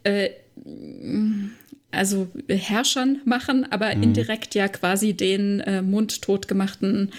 äh, 0.03 0.29
also 1.91 2.27
Herrschern 2.47 3.21
machen, 3.25 3.71
aber 3.71 3.93
mhm. 3.93 4.03
indirekt 4.03 4.55
ja 4.55 4.67
quasi 4.67 5.13
den 5.13 5.59
äh, 5.59 5.83
mundtot 5.83 6.47
gemachten 6.47 7.11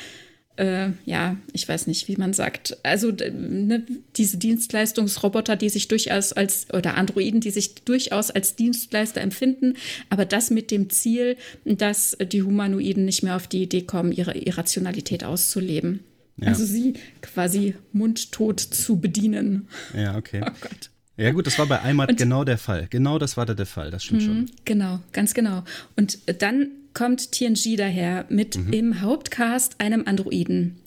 äh, 0.60 0.90
ja, 1.06 1.36
ich 1.54 1.66
weiß 1.66 1.86
nicht, 1.86 2.06
wie 2.06 2.16
man 2.16 2.34
sagt, 2.34 2.76
also 2.82 3.10
ne, 3.10 3.82
diese 4.16 4.36
Dienstleistungsroboter, 4.36 5.56
die 5.56 5.70
sich 5.70 5.88
durchaus 5.88 6.34
als, 6.34 6.66
oder 6.74 6.96
Androiden, 6.96 7.40
die 7.40 7.50
sich 7.50 7.76
durchaus 7.76 8.30
als 8.30 8.56
Dienstleister 8.56 9.22
empfinden, 9.22 9.74
aber 10.10 10.26
das 10.26 10.50
mit 10.50 10.70
dem 10.70 10.90
Ziel, 10.90 11.38
dass 11.64 12.16
die 12.20 12.42
Humanoiden 12.42 13.06
nicht 13.06 13.22
mehr 13.22 13.36
auf 13.36 13.46
die 13.46 13.62
Idee 13.62 13.82
kommen, 13.82 14.12
ihre 14.12 14.36
Irrationalität 14.36 15.24
auszuleben. 15.24 16.00
Ja. 16.36 16.48
Also 16.48 16.66
sie 16.66 16.94
quasi 17.22 17.74
mundtot 17.92 18.60
zu 18.60 19.00
bedienen. 19.00 19.66
Ja, 19.96 20.16
okay. 20.16 20.42
Oh 20.50 20.52
Gott. 20.60 20.90
Ja 21.16 21.32
gut, 21.32 21.46
das 21.46 21.58
war 21.58 21.66
bei 21.66 21.82
Eimat 21.82 22.16
genau 22.16 22.44
der 22.44 22.56
Fall. 22.56 22.86
Genau 22.88 23.18
das 23.18 23.36
war 23.36 23.44
da 23.44 23.52
der 23.52 23.66
Fall, 23.66 23.90
das 23.90 24.04
stimmt 24.04 24.22
schon. 24.22 24.38
Mhm, 24.38 24.46
genau, 24.64 25.00
ganz 25.12 25.34
genau. 25.34 25.64
Und 25.94 26.18
dann 26.40 26.68
kommt 26.94 27.32
TNG 27.32 27.76
daher 27.76 28.26
mit 28.28 28.56
mhm. 28.56 28.72
im 28.72 29.00
Hauptcast 29.00 29.80
einem 29.80 30.06
Androiden. 30.06 30.80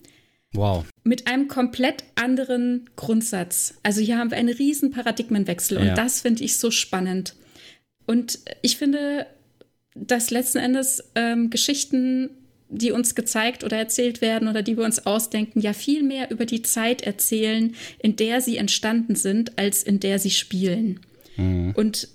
Wow. 0.56 0.86
mit 1.04 1.26
einem 1.26 1.48
komplett 1.48 2.04
anderen 2.14 2.88
Grundsatz. 2.96 3.74
Also 3.82 4.02
hier 4.02 4.20
haben 4.20 4.30
wir 4.30 4.38
einen 4.38 4.54
riesen 4.54 4.92
Paradigmenwechsel 4.92 5.80
und 5.80 5.98
das 5.98 6.22
finde 6.22 6.44
ich 6.44 6.58
so 6.58 6.70
spannend. 6.70 7.34
Und 8.06 8.40
ich 8.62 8.78
finde, 8.78 9.26
dass 9.96 10.32
letzten 10.32 10.60
Endes 10.60 11.04
ähm, 11.16 11.50
Geschichten, 11.50 12.30
die 12.70 12.92
uns 12.92 13.16
gezeigt 13.16 13.64
oder 13.64 13.78
erzählt 13.78 14.22
werden 14.22 14.48
oder 14.48 14.62
die 14.62 14.78
wir 14.78 14.84
uns 14.84 15.06
ausdenken, 15.06 15.60
ja 15.60 15.74
viel 15.74 16.04
mehr 16.04 16.32
über 16.32 16.46
die 16.46 16.62
Zeit 16.62 17.02
erzählen, 17.02 17.76
in 18.00 18.16
der 18.16 18.42
sie 18.42 18.58
entstanden 18.58 19.16
sind, 19.16 19.58
als 19.58 19.84
in 19.84 20.00
der 20.00 20.20
sie 20.20 20.32
spielen. 20.32 21.00
Mhm. 21.36 21.74
Und 21.76 22.10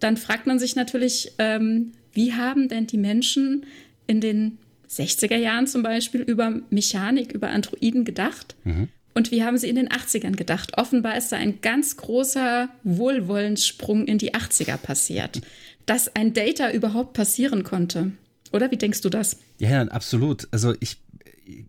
dann 0.00 0.16
fragt 0.16 0.46
man 0.46 0.58
sich 0.58 0.76
natürlich, 0.76 1.32
ähm, 1.38 1.92
wie 2.12 2.34
haben 2.34 2.68
denn 2.68 2.86
die 2.86 2.98
Menschen 2.98 3.66
in 4.06 4.20
den 4.20 4.58
60er 4.88 5.36
Jahren 5.36 5.66
zum 5.66 5.82
Beispiel 5.82 6.20
über 6.20 6.60
Mechanik, 6.70 7.32
über 7.32 7.50
Androiden 7.50 8.04
gedacht? 8.04 8.54
Mhm. 8.64 8.88
Und 9.14 9.30
wie 9.30 9.44
haben 9.44 9.58
sie 9.58 9.68
in 9.68 9.76
den 9.76 9.88
80ern 9.88 10.36
gedacht? 10.36 10.78
Offenbar 10.78 11.16
ist 11.16 11.32
da 11.32 11.36
ein 11.36 11.60
ganz 11.60 11.96
großer 11.96 12.68
Wohlwollenssprung 12.82 14.06
in 14.06 14.18
die 14.18 14.34
80er 14.34 14.78
passiert, 14.78 15.42
dass 15.84 16.14
ein 16.16 16.32
Data 16.32 16.70
überhaupt 16.70 17.12
passieren 17.12 17.62
konnte. 17.62 18.12
Oder 18.52 18.70
wie 18.70 18.76
denkst 18.76 19.02
du 19.02 19.10
das? 19.10 19.38
Ja, 19.58 19.70
ja, 19.70 19.82
absolut. 19.82 20.48
Also 20.50 20.74
ich, 20.80 20.98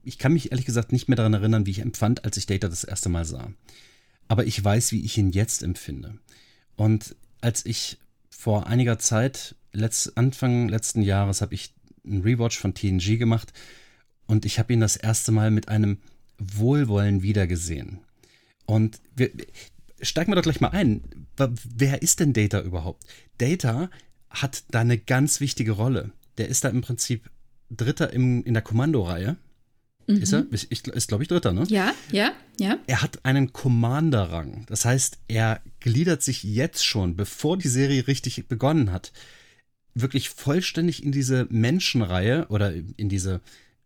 ich 0.04 0.18
kann 0.18 0.34
mich 0.34 0.52
ehrlich 0.52 0.66
gesagt 0.66 0.92
nicht 0.92 1.08
mehr 1.08 1.16
daran 1.16 1.34
erinnern, 1.34 1.66
wie 1.66 1.72
ich 1.72 1.80
empfand, 1.80 2.24
als 2.24 2.38
ich 2.38 2.46
Data 2.46 2.70
das 2.70 2.84
erste 2.84 3.10
Mal 3.10 3.26
sah. 3.26 3.52
Aber 4.28 4.46
ich 4.46 4.64
weiß, 4.64 4.92
wie 4.94 5.04
ich 5.04 5.18
ihn 5.18 5.32
jetzt 5.32 5.64
empfinde. 5.64 6.18
Und 6.76 7.16
als 7.42 7.66
ich 7.66 7.98
vor 8.30 8.68
einiger 8.68 9.00
Zeit, 9.00 9.56
letzt, 9.74 10.18
Anfang 10.18 10.70
letzten 10.70 11.02
Jahres, 11.02 11.42
habe 11.42 11.54
ich 11.54 11.74
einen 12.06 12.22
Rewatch 12.22 12.58
von 12.58 12.74
TNG 12.74 13.18
gemacht 13.18 13.54
und 14.28 14.46
ich 14.46 14.60
habe 14.60 14.74
ihn 14.74 14.80
das 14.80 14.96
erste 14.96 15.32
Mal 15.32 15.52
mit 15.52 15.68
einem 15.68 15.98
Wohlwollen 16.38 17.22
wiedergesehen. 17.22 18.00
Und 18.66 19.00
wir, 19.16 19.32
steigen 20.02 20.32
wir 20.32 20.36
doch 20.36 20.44
gleich 20.44 20.62
mal 20.62 20.70
ein. 20.70 21.04
Wer 21.38 22.02
ist 22.02 22.20
denn 22.20 22.34
Data 22.34 22.62
überhaupt? 22.62 23.04
Data 23.38 23.90
hat 24.30 24.64
da 24.70 24.82
eine 24.82 24.98
ganz 24.98 25.40
wichtige 25.40 25.74
Rolle. 25.74 26.12
Der 26.38 26.48
ist 26.48 26.64
da 26.64 26.70
im 26.70 26.82
Prinzip 26.82 27.30
Dritter 27.70 28.12
im, 28.14 28.44
in 28.44 28.54
der 28.54 28.64
Kommandoreihe. 28.64 29.38
Mhm. 30.08 30.18
Ist 30.18 30.34
er? 30.34 30.46
Ich, 30.52 30.72
ist, 30.72 31.08
glaube 31.08 31.24
ich, 31.24 31.30
Dritter, 31.30 31.54
ne? 31.54 31.64
Ja, 31.70 31.94
ja, 32.12 32.34
ja. 32.60 32.78
Er 32.88 33.02
hat 33.02 33.26
einen 33.26 33.54
Commander-Rang. 33.54 34.66
Das 34.68 34.86
heißt, 34.86 35.20
er 35.28 35.62
gliedert 35.80 36.22
sich 36.22 36.44
jetzt 36.44 36.86
schon, 36.86 37.16
bevor 37.16 37.58
die 37.58 37.70
Serie 37.70 38.08
richtig 38.08 38.48
begonnen 38.48 38.92
hat, 38.92 39.12
wirklich 39.96 40.30
vollständig 40.30 41.04
in 41.04 41.12
diese 41.12 41.48
Menschenreihe 41.50 42.48
oder 42.50 42.74
in 42.74 43.10
diese, 43.10 43.42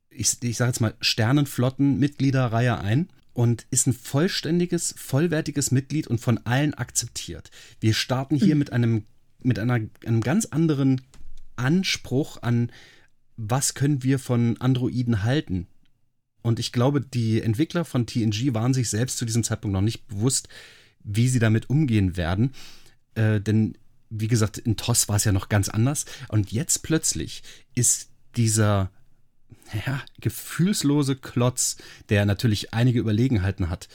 ich, 0.09 0.37
ich 0.41 0.57
sage 0.57 0.69
jetzt 0.69 0.79
mal, 0.79 0.95
Sternenflotten-Mitgliederreihe 1.01 2.79
ein 2.79 3.09
und 3.33 3.67
ist 3.69 3.87
ein 3.87 3.93
vollständiges, 3.93 4.95
vollwertiges 4.97 5.71
Mitglied 5.71 6.07
und 6.07 6.19
von 6.19 6.39
allen 6.45 6.73
akzeptiert. 6.73 7.51
Wir 7.79 7.93
starten 7.93 8.35
hier 8.35 8.55
mhm. 8.55 8.59
mit 8.59 8.73
einem, 8.73 9.03
mit 9.43 9.59
einer, 9.59 9.79
einem 10.05 10.21
ganz 10.21 10.45
anderen 10.45 11.01
Anspruch 11.55 12.41
an, 12.41 12.71
was 13.35 13.73
können 13.73 14.03
wir 14.03 14.19
von 14.19 14.57
Androiden 14.59 15.23
halten. 15.23 15.67
Und 16.41 16.59
ich 16.59 16.71
glaube, 16.71 17.01
die 17.01 17.41
Entwickler 17.41 17.85
von 17.85 18.07
TNG 18.07 18.53
waren 18.53 18.73
sich 18.73 18.89
selbst 18.89 19.17
zu 19.17 19.25
diesem 19.25 19.43
Zeitpunkt 19.43 19.73
noch 19.73 19.81
nicht 19.81 20.07
bewusst, 20.07 20.47
wie 21.03 21.27
sie 21.27 21.39
damit 21.39 21.69
umgehen 21.69 22.17
werden. 22.17 22.53
Äh, 23.15 23.41
denn 23.41 23.77
wie 24.09 24.27
gesagt, 24.27 24.57
in 24.57 24.77
TOS 24.77 25.09
war 25.09 25.17
es 25.17 25.23
ja 25.23 25.31
noch 25.31 25.49
ganz 25.49 25.69
anders. 25.69 26.05
Und 26.29 26.51
jetzt 26.51 26.83
plötzlich 26.83 27.43
ist 27.75 28.09
dieser 28.35 28.91
ja, 29.85 30.01
gefühlslose 30.21 31.15
Klotz, 31.15 31.77
der 32.09 32.25
natürlich 32.25 32.73
einige 32.73 32.99
Überlegenheiten 32.99 33.69
hat, 33.69 33.87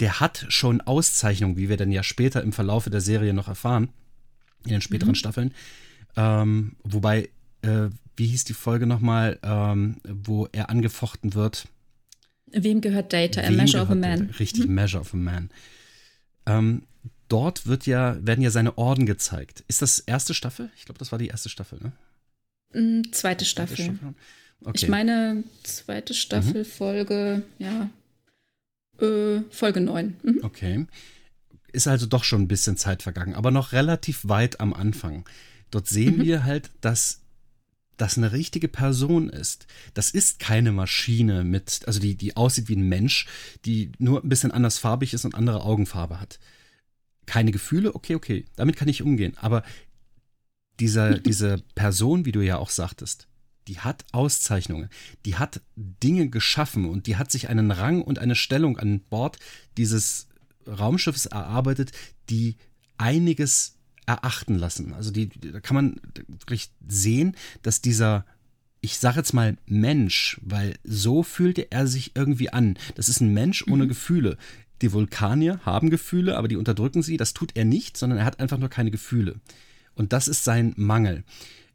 der 0.00 0.20
hat 0.20 0.46
schon 0.48 0.80
Auszeichnungen, 0.80 1.56
wie 1.56 1.68
wir 1.68 1.76
dann 1.76 1.92
ja 1.92 2.02
später 2.02 2.42
im 2.42 2.52
Verlaufe 2.52 2.90
der 2.90 3.00
Serie 3.00 3.32
noch 3.32 3.48
erfahren, 3.48 3.90
in 4.64 4.72
den 4.72 4.80
späteren 4.80 5.10
mhm. 5.10 5.16
Staffeln. 5.16 5.54
Ähm, 6.16 6.76
wobei, 6.82 7.30
äh, 7.62 7.88
wie 8.16 8.26
hieß 8.26 8.44
die 8.44 8.54
Folge 8.54 8.86
nochmal, 8.86 9.38
ähm, 9.42 9.96
wo 10.04 10.48
er 10.52 10.70
angefochten 10.70 11.34
wird? 11.34 11.68
Wem 12.50 12.80
gehört 12.80 13.12
Data? 13.12 13.42
Wem 13.42 13.54
a 13.54 13.56
Measure 13.56 13.82
of 13.82 13.90
a 13.90 13.94
Man. 13.94 14.30
Richtig, 14.38 14.66
mhm. 14.66 14.74
Measure 14.74 15.00
of 15.00 15.14
a 15.14 15.16
Man. 15.16 15.50
Ähm, 16.46 16.82
dort 17.28 17.66
wird 17.66 17.86
ja, 17.86 18.16
werden 18.24 18.42
ja 18.42 18.50
seine 18.50 18.78
Orden 18.78 19.06
gezeigt. 19.06 19.64
Ist 19.68 19.82
das 19.82 19.98
erste 19.98 20.34
Staffel? 20.34 20.70
Ich 20.76 20.84
glaube, 20.84 20.98
das 20.98 21.12
war 21.12 21.18
die 21.18 21.28
erste 21.28 21.48
Staffel, 21.48 21.78
ne? 21.80 21.92
Mm, 22.80 23.12
zweite 23.12 23.44
Staffel. 23.44 23.76
Zweite 23.76 23.92
Staffel. 23.94 24.14
Okay. 24.64 24.76
Ich 24.76 24.88
meine, 24.88 25.44
zweite 25.62 26.14
Staffel, 26.14 26.62
mhm. 26.62 26.66
Folge, 26.66 27.42
ja, 27.58 27.90
äh, 29.00 29.42
Folge 29.50 29.80
9. 29.80 30.16
Mhm. 30.22 30.40
Okay. 30.42 30.86
Ist 31.72 31.88
also 31.88 32.06
doch 32.06 32.24
schon 32.24 32.42
ein 32.42 32.48
bisschen 32.48 32.76
Zeit 32.76 33.02
vergangen, 33.02 33.34
aber 33.34 33.50
noch 33.50 33.72
relativ 33.72 34.26
weit 34.26 34.60
am 34.60 34.72
Anfang. 34.72 35.28
Dort 35.70 35.88
sehen 35.88 36.18
mhm. 36.18 36.22
wir 36.22 36.44
halt, 36.44 36.70
dass 36.80 37.20
das 37.96 38.16
eine 38.16 38.32
richtige 38.32 38.68
Person 38.68 39.28
ist. 39.28 39.66
Das 39.92 40.10
ist 40.10 40.38
keine 40.40 40.72
Maschine 40.72 41.44
mit, 41.44 41.82
also 41.86 42.00
die, 42.00 42.16
die 42.16 42.36
aussieht 42.36 42.68
wie 42.68 42.76
ein 42.76 42.88
Mensch, 42.88 43.26
die 43.64 43.92
nur 43.98 44.22
ein 44.22 44.28
bisschen 44.28 44.50
anders 44.50 44.78
farbig 44.78 45.14
ist 45.14 45.24
und 45.24 45.34
andere 45.34 45.62
Augenfarbe 45.62 46.20
hat 46.20 46.38
keine 47.26 47.52
Gefühle, 47.52 47.94
okay, 47.94 48.14
okay, 48.14 48.44
damit 48.56 48.76
kann 48.76 48.88
ich 48.88 49.02
umgehen. 49.02 49.34
Aber 49.36 49.62
dieser, 50.80 51.18
diese 51.18 51.62
Person, 51.74 52.24
wie 52.24 52.32
du 52.32 52.40
ja 52.40 52.58
auch 52.58 52.70
sagtest, 52.70 53.28
die 53.68 53.80
hat 53.80 54.04
Auszeichnungen, 54.12 54.90
die 55.24 55.36
hat 55.36 55.62
Dinge 55.76 56.28
geschaffen 56.28 56.84
und 56.84 57.06
die 57.06 57.16
hat 57.16 57.32
sich 57.32 57.48
einen 57.48 57.70
Rang 57.70 58.02
und 58.02 58.18
eine 58.18 58.34
Stellung 58.34 58.78
an 58.78 59.00
Bord 59.00 59.38
dieses 59.76 60.28
Raumschiffs 60.66 61.26
erarbeitet, 61.26 61.92
die 62.28 62.56
einiges 62.98 63.76
erachten 64.06 64.56
lassen. 64.56 64.92
Also 64.92 65.10
die, 65.10 65.28
da 65.28 65.60
kann 65.60 65.74
man 65.74 66.00
wirklich 66.28 66.70
sehen, 66.86 67.36
dass 67.62 67.80
dieser, 67.80 68.26
ich 68.80 68.98
sage 68.98 69.18
jetzt 69.18 69.32
mal 69.32 69.56
Mensch, 69.66 70.38
weil 70.42 70.76
so 70.84 71.22
fühlte 71.22 71.70
er 71.70 71.86
sich 71.86 72.12
irgendwie 72.14 72.50
an. 72.50 72.76
Das 72.96 73.08
ist 73.08 73.20
ein 73.20 73.32
Mensch 73.32 73.66
ohne 73.66 73.84
mhm. 73.84 73.88
Gefühle. 73.88 74.36
Die 74.82 74.92
Vulkanier 74.92 75.60
haben 75.64 75.90
Gefühle, 75.90 76.36
aber 76.36 76.48
die 76.48 76.56
unterdrücken 76.56 77.02
sie. 77.02 77.16
Das 77.16 77.34
tut 77.34 77.52
er 77.54 77.64
nicht, 77.64 77.96
sondern 77.96 78.18
er 78.18 78.24
hat 78.24 78.40
einfach 78.40 78.58
nur 78.58 78.68
keine 78.68 78.90
Gefühle. 78.90 79.36
Und 79.94 80.12
das 80.12 80.28
ist 80.28 80.44
sein 80.44 80.74
Mangel. 80.76 81.24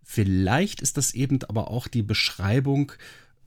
Vielleicht 0.03 0.81
ist 0.81 0.97
das 0.97 1.13
eben 1.13 1.39
aber 1.43 1.69
auch 1.69 1.87
die 1.87 2.01
Beschreibung 2.01 2.91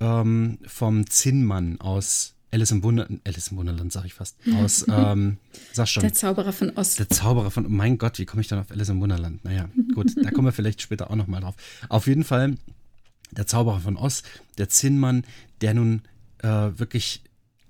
ähm, 0.00 0.58
vom 0.66 1.08
Zinnmann 1.08 1.80
aus 1.80 2.34
Alice 2.52 2.70
im, 2.70 2.82
Wunder 2.82 3.08
Alice 3.24 3.48
im 3.48 3.56
Wunderland, 3.56 3.92
sag 3.92 4.04
ich 4.04 4.14
fast. 4.14 4.36
Aus, 4.54 4.84
ähm, 4.88 5.38
sag 5.72 5.88
schon. 5.88 6.02
Der 6.02 6.12
Zauberer 6.12 6.52
von 6.52 6.70
Ost. 6.76 6.98
Der 6.98 7.08
Zauberer 7.08 7.50
von, 7.50 7.70
mein 7.72 7.96
Gott, 7.96 8.18
wie 8.18 8.26
komme 8.26 8.42
ich 8.42 8.48
dann 8.48 8.58
auf 8.58 8.70
Alice 8.70 8.90
im 8.90 9.00
Wunderland? 9.00 9.42
Naja, 9.44 9.70
gut, 9.94 10.14
da 10.22 10.30
kommen 10.30 10.46
wir 10.46 10.52
vielleicht 10.52 10.82
später 10.82 11.10
auch 11.10 11.16
nochmal 11.16 11.40
drauf. 11.40 11.54
Auf 11.88 12.06
jeden 12.06 12.24
Fall, 12.24 12.56
der 13.30 13.46
Zauberer 13.46 13.80
von 13.80 13.96
Oz, 13.96 14.22
der 14.58 14.68
Zinnmann, 14.68 15.24
der 15.62 15.72
nun 15.72 16.02
äh, 16.42 16.48
wirklich 16.48 17.22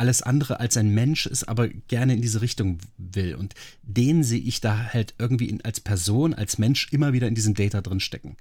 alles 0.02 0.20
andere 0.20 0.58
als 0.58 0.76
ein 0.76 0.92
Mensch 0.92 1.26
ist, 1.26 1.48
aber 1.48 1.68
gerne 1.68 2.14
in 2.14 2.22
diese 2.22 2.40
Richtung 2.40 2.78
will. 2.98 3.36
Und 3.36 3.54
den 3.84 4.24
sehe 4.24 4.40
ich 4.40 4.60
da 4.60 4.92
halt 4.92 5.14
irgendwie 5.16 5.48
in, 5.48 5.64
als 5.64 5.78
Person, 5.78 6.34
als 6.34 6.58
Mensch 6.58 6.88
immer 6.90 7.12
wieder 7.12 7.28
in 7.28 7.36
diesem 7.36 7.54
Data 7.54 7.80
drin 7.80 8.00
stecken. 8.00 8.36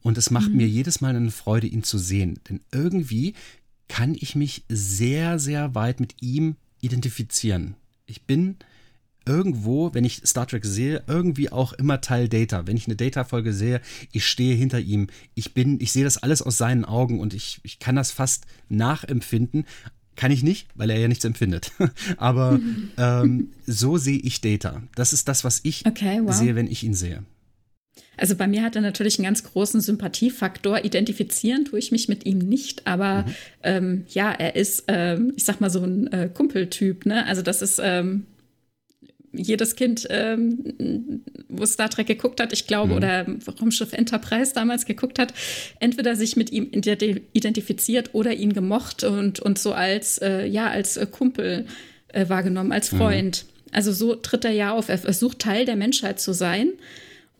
Und 0.00 0.16
es 0.16 0.30
macht 0.30 0.48
mhm. 0.48 0.56
mir 0.56 0.66
jedes 0.66 1.02
Mal 1.02 1.14
eine 1.14 1.30
Freude, 1.30 1.66
ihn 1.66 1.82
zu 1.82 1.98
sehen. 1.98 2.40
Denn 2.48 2.60
irgendwie 2.72 3.34
kann 3.88 4.14
ich 4.14 4.36
mich 4.36 4.64
sehr, 4.70 5.38
sehr 5.38 5.74
weit 5.74 6.00
mit 6.00 6.14
ihm 6.22 6.56
identifizieren. 6.80 7.74
Ich 8.06 8.22
bin 8.22 8.56
irgendwo, 9.26 9.92
wenn 9.92 10.04
ich 10.04 10.22
Star 10.24 10.46
Trek 10.46 10.64
sehe, 10.64 11.02
irgendwie 11.06 11.52
auch 11.52 11.74
immer 11.74 12.00
Teil 12.00 12.30
Data. 12.30 12.66
Wenn 12.66 12.78
ich 12.78 12.86
eine 12.86 12.96
Data-Folge 12.96 13.52
sehe, 13.52 13.82
ich 14.12 14.26
stehe 14.26 14.54
hinter 14.54 14.80
ihm. 14.80 15.08
Ich 15.34 15.52
bin, 15.52 15.78
ich 15.78 15.92
sehe 15.92 16.04
das 16.04 16.16
alles 16.16 16.40
aus 16.40 16.56
seinen 16.56 16.86
Augen 16.86 17.20
und 17.20 17.34
ich, 17.34 17.60
ich 17.64 17.78
kann 17.78 17.96
das 17.96 18.12
fast 18.12 18.46
nachempfinden, 18.70 19.66
kann 20.16 20.32
ich 20.32 20.42
nicht, 20.42 20.68
weil 20.74 20.90
er 20.90 20.98
ja 20.98 21.08
nichts 21.08 21.24
empfindet. 21.24 21.72
Aber 22.16 22.58
ähm, 22.98 23.50
so 23.66 23.96
sehe 23.96 24.18
ich 24.18 24.40
Data. 24.40 24.82
Das 24.94 25.12
ist 25.12 25.28
das, 25.28 25.44
was 25.44 25.60
ich 25.62 25.86
okay, 25.86 26.20
wow. 26.22 26.34
sehe, 26.34 26.54
wenn 26.54 26.66
ich 26.66 26.82
ihn 26.82 26.94
sehe. 26.94 27.22
Also 28.16 28.34
bei 28.34 28.46
mir 28.46 28.62
hat 28.62 28.76
er 28.76 28.82
natürlich 28.82 29.18
einen 29.18 29.26
ganz 29.26 29.44
großen 29.44 29.80
Sympathiefaktor. 29.80 30.84
Identifizieren 30.84 31.66
tue 31.66 31.78
ich 31.78 31.92
mich 31.92 32.08
mit 32.08 32.24
ihm 32.24 32.38
nicht, 32.38 32.86
aber 32.86 33.22
mhm. 33.22 33.34
ähm, 33.62 34.04
ja, 34.08 34.32
er 34.32 34.56
ist, 34.56 34.84
ähm, 34.88 35.34
ich 35.36 35.44
sag 35.44 35.60
mal, 35.60 35.70
so 35.70 35.82
ein 35.84 36.06
äh, 36.12 36.30
Kumpeltyp. 36.32 37.04
Ne? 37.04 37.26
Also 37.26 37.42
das 37.42 37.60
ist 37.60 37.78
ähm, 37.82 38.24
jedes 39.38 39.76
Kind, 39.76 40.06
ähm, 40.10 41.22
wo 41.48 41.64
Star 41.66 41.88
Trek 41.88 42.06
geguckt 42.06 42.40
hat, 42.40 42.52
ich 42.52 42.66
glaube, 42.66 42.92
mhm. 42.92 42.96
oder 42.96 43.26
Raumschiff 43.60 43.92
Enterprise 43.92 44.52
damals 44.54 44.86
geguckt 44.86 45.18
hat, 45.18 45.32
entweder 45.80 46.16
sich 46.16 46.36
mit 46.36 46.50
ihm 46.50 46.70
identifiziert 46.72 48.10
oder 48.14 48.32
ihn 48.32 48.52
gemocht 48.52 49.04
und, 49.04 49.40
und 49.40 49.58
so 49.58 49.72
als, 49.72 50.18
äh, 50.18 50.46
ja, 50.46 50.68
als 50.68 50.96
äh, 50.96 51.06
Kumpel 51.06 51.66
äh, 52.08 52.28
wahrgenommen, 52.28 52.72
als 52.72 52.92
mhm. 52.92 52.96
Freund. 52.98 53.44
Mhm. 53.46 53.70
Also 53.72 53.92
so 53.92 54.14
tritt 54.14 54.44
er 54.44 54.52
ja 54.52 54.72
auf. 54.72 54.88
Er 54.88 54.98
versucht 54.98 55.40
Teil 55.40 55.64
der 55.64 55.76
Menschheit 55.76 56.20
zu 56.20 56.32
sein. 56.32 56.70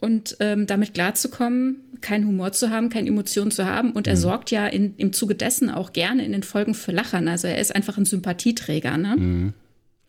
und 0.00 0.36
ähm, 0.40 0.66
damit 0.66 0.92
klarzukommen, 0.92 1.76
keinen 2.02 2.26
Humor 2.26 2.52
zu 2.52 2.70
haben, 2.70 2.90
keine 2.90 3.08
Emotionen 3.08 3.50
zu 3.50 3.64
haben. 3.64 3.92
Und 3.92 4.06
er 4.06 4.14
mhm. 4.16 4.20
sorgt 4.20 4.50
ja 4.50 4.66
in, 4.66 4.94
im 4.98 5.12
Zuge 5.12 5.34
dessen 5.34 5.70
auch 5.70 5.92
gerne 5.92 6.24
in 6.24 6.32
den 6.32 6.42
Folgen 6.42 6.74
für 6.74 6.92
Lachern. 6.92 7.28
Also 7.28 7.48
er 7.48 7.58
ist 7.58 7.74
einfach 7.74 7.96
ein 7.96 8.04
Sympathieträger. 8.04 8.98
Ne? 8.98 9.54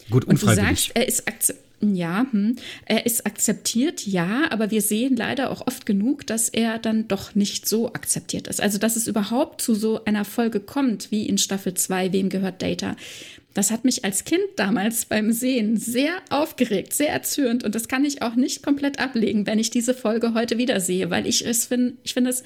Gut, 0.09 0.25
und 0.25 0.41
du 0.41 0.45
sagst, 0.47 0.91
er 0.93 1.07
ist 1.07 1.27
ja, 1.79 2.25
hm. 2.31 2.55
er 2.85 3.05
ist 3.05 3.27
akzeptiert, 3.27 4.07
ja, 4.07 4.49
aber 4.49 4.71
wir 4.71 4.81
sehen 4.81 5.15
leider 5.15 5.51
auch 5.51 5.67
oft 5.67 5.85
genug, 5.85 6.25
dass 6.25 6.49
er 6.49 6.79
dann 6.79 7.07
doch 7.07 7.35
nicht 7.35 7.67
so 7.67 7.89
akzeptiert 7.89 8.47
ist. 8.47 8.61
Also, 8.61 8.79
dass 8.79 8.95
es 8.95 9.07
überhaupt 9.07 9.61
zu 9.61 9.75
so 9.75 10.03
einer 10.05 10.25
Folge 10.25 10.59
kommt, 10.59 11.11
wie 11.11 11.27
in 11.27 11.37
Staffel 11.37 11.75
2, 11.75 12.13
wem 12.13 12.29
gehört 12.29 12.63
Data. 12.63 12.95
Das 13.53 13.71
hat 13.71 13.85
mich 13.85 14.05
als 14.05 14.23
Kind 14.23 14.43
damals 14.55 15.05
beim 15.05 15.31
Sehen 15.31 15.77
sehr 15.77 16.13
aufgeregt, 16.29 16.93
sehr 16.93 17.09
erzürnt 17.09 17.63
und 17.63 17.73
das 17.75 17.87
kann 17.87 18.05
ich 18.05 18.21
auch 18.21 18.35
nicht 18.35 18.63
komplett 18.63 18.99
ablegen, 18.99 19.47
wenn 19.47 19.59
ich 19.59 19.69
diese 19.69 19.93
Folge 19.93 20.33
heute 20.33 20.57
wieder 20.57 20.79
sehe, 20.79 21.09
weil 21.09 21.25
ich 21.25 21.45
es 21.45 21.65
finde, 21.65 21.93
ich 22.03 22.13
finde 22.13 22.29
es 22.29 22.43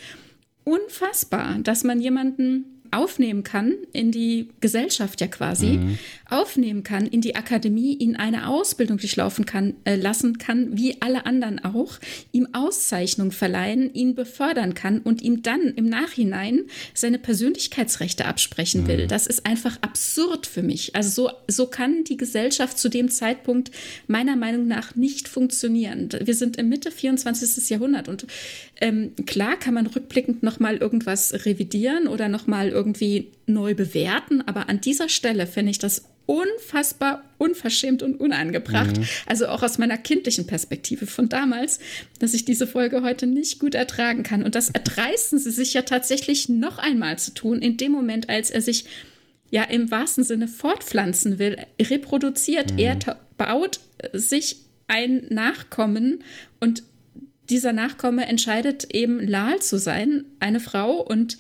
unfassbar, 0.64 1.58
dass 1.64 1.84
man 1.84 2.00
jemanden 2.00 2.66
aufnehmen 2.92 3.44
kann 3.44 3.74
in 3.94 4.12
die 4.12 4.50
Gesellschaft 4.60 5.22
ja 5.22 5.28
quasi, 5.28 5.78
mhm. 5.78 5.98
Aufnehmen 6.32 6.84
kann 6.84 7.06
in 7.08 7.22
die 7.22 7.36
Akademie, 7.36 7.94
ihn 7.94 8.16
eine 8.16 8.48
Ausbildung 8.48 8.98
durchlaufen 8.98 9.46
kann, 9.46 9.76
äh, 9.86 9.96
lassen 9.96 10.38
kann, 10.38 10.78
wie 10.78 11.02
alle 11.02 11.26
anderen 11.26 11.64
auch, 11.64 12.00
ihm 12.32 12.48
Auszeichnung 12.54 13.32
verleihen, 13.32 13.94
ihn 13.94 14.16
befördern 14.16 14.74
kann 14.74 15.00
und 15.00 15.22
ihm 15.22 15.44
dann 15.44 15.62
im 15.76 15.86
Nachhinein 15.86 16.62
seine 16.94 17.20
Persönlichkeitsrechte 17.20 18.26
absprechen 18.26 18.88
will. 18.88 19.04
Mhm. 19.04 19.08
Das 19.08 19.28
ist 19.28 19.46
einfach 19.46 19.78
absurd 19.82 20.48
für 20.48 20.64
mich. 20.64 20.96
Also 20.96 21.10
so, 21.28 21.32
so 21.48 21.68
kann 21.68 22.04
die 22.04 22.18
Gesellschaft 22.18 22.78
zu 22.78 22.90
dem 22.90 23.10
Zeitpunkt 23.10 23.72
meiner 24.08 24.36
Meinung 24.36 24.68
nach 24.68 24.96
nicht 24.96 25.28
funktionieren. 25.28 26.10
Wir 26.24 26.36
sind 26.36 26.58
im 26.58 26.70
Mitte 26.70 26.92
24. 26.92 27.70
Jahrhundert 27.70 28.08
und 28.08 28.26
ähm, 28.80 29.14
klar 29.26 29.58
kann 29.58 29.74
man 29.74 29.88
rückblickend 29.88 30.44
nochmal 30.44 30.78
irgendwas 30.78 31.46
revidieren 31.46 32.08
oder 32.08 32.30
nochmal 32.30 32.70
irgendwie 32.70 33.32
neu 33.46 33.76
bewerten, 33.76 34.42
aber 34.42 34.70
an 34.70 34.82
dieser 34.82 35.10
Stelle 35.10 35.48
finde 35.48 35.72
ich 35.72 35.80
das 35.80 36.06
unfassbar 36.32 37.26
unverschämt 37.38 38.02
und 38.04 38.18
unangebracht. 38.18 38.98
Mhm. 38.98 39.04
Also 39.26 39.48
auch 39.48 39.64
aus 39.64 39.78
meiner 39.78 39.98
kindlichen 39.98 40.48
Perspektive 40.48 41.06
von 41.06 41.28
damals, 41.28 41.80
dass 42.20 42.34
ich 42.34 42.46
diese 42.46 42.68
Folge 42.68 43.02
heute 43.02 43.28
nicht 43.28 43.60
gut 43.60 43.76
ertragen 43.76 44.24
kann. 44.24 44.44
Und 44.44 44.56
das 44.56 44.70
erdreisten 44.70 45.40
sie 45.40 45.52
sich 45.52 45.74
ja 45.74 45.82
tatsächlich 45.82 46.48
noch 46.48 46.78
einmal 46.78 47.20
zu 47.20 47.34
tun, 47.34 47.62
in 47.62 47.76
dem 47.76 47.92
Moment, 47.92 48.30
als 48.30 48.50
er 48.50 48.62
sich 48.62 48.86
ja 49.50 49.64
im 49.64 49.92
wahrsten 49.92 50.24
Sinne 50.24 50.48
fortpflanzen 50.48 51.38
will, 51.38 51.58
reproduziert. 51.82 52.72
Mhm. 52.72 52.80
Er 52.80 52.98
baut 53.38 53.82
sich 54.14 54.56
ein 54.88 55.26
Nachkommen 55.30 56.24
und 56.62 56.84
dieser 57.50 57.74
Nachkomme 57.74 58.26
entscheidet 58.26 58.94
eben 58.94 59.20
Lal 59.20 59.62
zu 59.62 59.78
sein, 59.78 60.24
eine 60.40 60.62
Frau, 60.62 61.02
und 61.02 61.38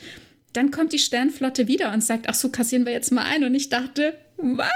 dann 0.53 0.71
kommt 0.71 0.93
die 0.93 0.99
Sternflotte 0.99 1.67
wieder 1.67 1.93
und 1.93 2.03
sagt, 2.03 2.27
ach 2.27 2.33
so, 2.33 2.49
kassieren 2.49 2.85
wir 2.85 2.91
jetzt 2.91 3.11
mal 3.11 3.23
ein. 3.23 3.43
Und 3.43 3.55
ich 3.55 3.69
dachte, 3.69 4.13
was? 4.41 4.69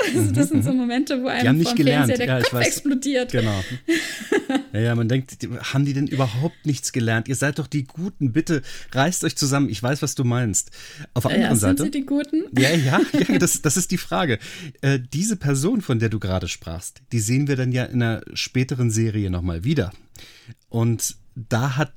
Also 0.14 0.32
das 0.32 0.48
sind 0.48 0.64
so 0.64 0.72
Momente, 0.72 1.22
wo 1.22 1.28
einem 1.28 1.62
vom 1.62 1.74
gelernt. 1.74 2.06
Fernseher 2.06 2.26
der 2.26 2.38
ja, 2.38 2.42
Kopf 2.42 2.60
explodiert. 2.60 3.32
Genau. 3.32 3.62
ja, 4.72 4.80
ja, 4.80 4.94
man 4.94 5.08
denkt, 5.08 5.36
haben 5.72 5.84
die 5.84 5.92
denn 5.92 6.06
überhaupt 6.06 6.64
nichts 6.64 6.92
gelernt? 6.92 7.28
Ihr 7.28 7.36
seid 7.36 7.58
doch 7.58 7.66
die 7.66 7.84
Guten, 7.84 8.32
bitte 8.32 8.62
reißt 8.92 9.24
euch 9.24 9.36
zusammen. 9.36 9.68
Ich 9.68 9.82
weiß, 9.82 10.00
was 10.02 10.14
du 10.14 10.24
meinst. 10.24 10.70
Auf 11.14 11.24
der 11.24 11.32
anderen 11.32 11.52
ja, 11.52 11.56
Seite. 11.56 11.82
Sind 11.82 11.92
sie 11.92 12.00
die 12.00 12.06
Guten? 12.06 12.44
Ja, 12.58 12.70
ja, 12.70 13.00
ja 13.28 13.38
das, 13.38 13.62
das 13.62 13.76
ist 13.76 13.90
die 13.90 13.98
Frage. 13.98 14.38
Äh, 14.80 15.00
diese 15.12 15.36
Person, 15.36 15.82
von 15.82 15.98
der 15.98 16.08
du 16.08 16.18
gerade 16.18 16.48
sprachst, 16.48 17.02
die 17.12 17.20
sehen 17.20 17.48
wir 17.48 17.56
dann 17.56 17.72
ja 17.72 17.84
in 17.84 18.02
einer 18.02 18.22
späteren 18.32 18.90
Serie 18.90 19.30
nochmal 19.30 19.64
wieder. 19.64 19.92
Und 20.68 21.16
da 21.34 21.76
hat 21.76 21.92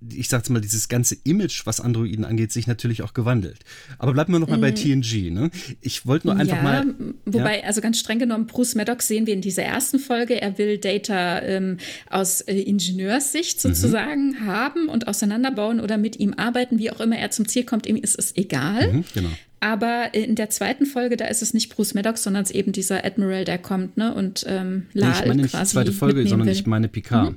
ich 0.00 0.28
sag's 0.28 0.48
mal, 0.48 0.60
dieses 0.60 0.88
ganze 0.88 1.16
Image, 1.24 1.66
was 1.66 1.80
Androiden 1.80 2.24
angeht, 2.24 2.52
sich 2.52 2.66
natürlich 2.66 3.02
auch 3.02 3.14
gewandelt. 3.14 3.58
Aber 3.98 4.12
bleiben 4.12 4.32
wir 4.32 4.38
noch 4.38 4.48
mal 4.48 4.58
bei 4.58 4.70
mhm. 4.70 5.02
TNG. 5.02 5.30
Ne? 5.32 5.50
Ich 5.80 6.06
wollte 6.06 6.28
nur 6.28 6.36
einfach 6.36 6.58
ja, 6.58 6.62
mal. 6.62 6.94
Wobei, 7.24 7.60
ja? 7.60 7.64
also 7.64 7.80
ganz 7.80 7.98
streng 7.98 8.20
genommen, 8.20 8.46
Bruce 8.46 8.76
Maddox 8.76 9.08
sehen 9.08 9.26
wir 9.26 9.34
in 9.34 9.40
dieser 9.40 9.64
ersten 9.64 9.98
Folge. 9.98 10.40
Er 10.40 10.56
will 10.56 10.78
Data 10.78 11.42
ähm, 11.42 11.78
aus 12.10 12.42
äh, 12.42 12.60
Ingenieurssicht 12.60 13.64
mhm. 13.64 13.74
sozusagen 13.74 14.30
mhm. 14.30 14.46
haben 14.46 14.88
und 14.88 15.08
auseinanderbauen 15.08 15.80
oder 15.80 15.98
mit 15.98 16.20
ihm 16.20 16.32
arbeiten, 16.34 16.78
wie 16.78 16.92
auch 16.92 17.00
immer 17.00 17.18
er 17.18 17.30
zum 17.32 17.48
Ziel 17.48 17.64
kommt. 17.64 17.86
Ihm 17.86 17.96
ist 17.96 18.16
es 18.16 18.36
egal. 18.36 18.92
Mhm, 18.92 19.04
genau. 19.14 19.30
Aber 19.60 20.14
in 20.14 20.36
der 20.36 20.50
zweiten 20.50 20.86
Folge, 20.86 21.16
da 21.16 21.26
ist 21.26 21.42
es 21.42 21.52
nicht 21.52 21.74
Bruce 21.74 21.94
Maddox, 21.94 22.22
sondern 22.22 22.44
es 22.44 22.52
eben 22.52 22.70
dieser 22.70 23.04
Admiral, 23.04 23.44
der 23.44 23.58
kommt, 23.58 23.96
ne? 23.96 24.14
Und 24.14 24.44
ähm, 24.46 24.86
Lal 24.92 25.10
nee, 25.10 25.16
ich 25.18 25.26
meine 25.26 25.42
nicht 25.42 25.54
die 25.54 25.64
zweite 25.64 25.90
Folge, 25.90 26.24
sondern 26.28 26.46
will. 26.46 26.54
ich 26.54 26.66
meine 26.66 26.86
Picard. 26.86 27.32
Mhm. 27.32 27.36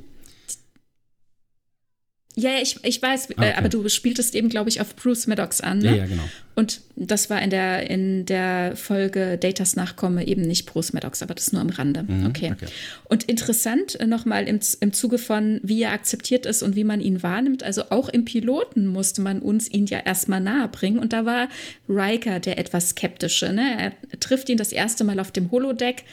Ja, 2.35 2.51
ich, 2.61 2.77
ich 2.83 3.01
weiß, 3.01 3.29
äh, 3.31 3.33
okay. 3.33 3.53
aber 3.57 3.67
du 3.67 3.87
spieltest 3.89 4.35
eben, 4.35 4.47
glaube 4.47 4.69
ich, 4.69 4.79
auf 4.79 4.95
Bruce 4.95 5.27
Maddox 5.27 5.59
an. 5.59 5.79
Ne? 5.79 5.89
Ja, 5.89 5.95
ja, 5.95 6.05
genau. 6.05 6.23
Und 6.55 6.81
das 6.95 7.29
war 7.29 7.41
in 7.41 7.49
der, 7.49 7.89
in 7.89 8.25
der 8.25 8.75
Folge 8.75 9.37
Datas 9.37 9.75
Nachkomme 9.75 10.25
eben 10.27 10.41
nicht 10.43 10.65
Bruce 10.65 10.93
Maddox, 10.93 11.21
aber 11.21 11.33
das 11.33 11.51
nur 11.51 11.61
am 11.61 11.69
Rande. 11.69 12.03
Mhm, 12.03 12.27
okay. 12.27 12.53
okay. 12.53 12.67
Und 13.05 13.23
interessant 13.23 13.99
äh, 13.99 14.05
nochmal 14.05 14.47
im, 14.47 14.59
im 14.79 14.93
Zuge 14.93 15.17
von, 15.17 15.59
wie 15.63 15.81
er 15.81 15.91
akzeptiert 15.91 16.45
ist 16.45 16.63
und 16.63 16.75
wie 16.75 16.85
man 16.85 17.01
ihn 17.01 17.21
wahrnimmt. 17.21 17.63
Also 17.63 17.83
auch 17.89 18.07
im 18.07 18.23
Piloten 18.23 18.87
musste 18.87 19.21
man 19.21 19.39
uns 19.41 19.69
ihn 19.69 19.85
ja 19.85 19.99
erstmal 19.99 20.39
nahe 20.39 20.69
bringen. 20.69 20.99
Und 20.99 21.11
da 21.13 21.25
war 21.25 21.49
Riker 21.89 22.39
der 22.39 22.57
etwas 22.57 22.89
skeptische. 22.89 23.51
Ne? 23.51 23.93
Er 24.11 24.19
trifft 24.19 24.47
ihn 24.49 24.57
das 24.57 24.71
erste 24.71 25.03
Mal 25.03 25.19
auf 25.19 25.31
dem 25.31 25.51
Holodeck 25.51 26.03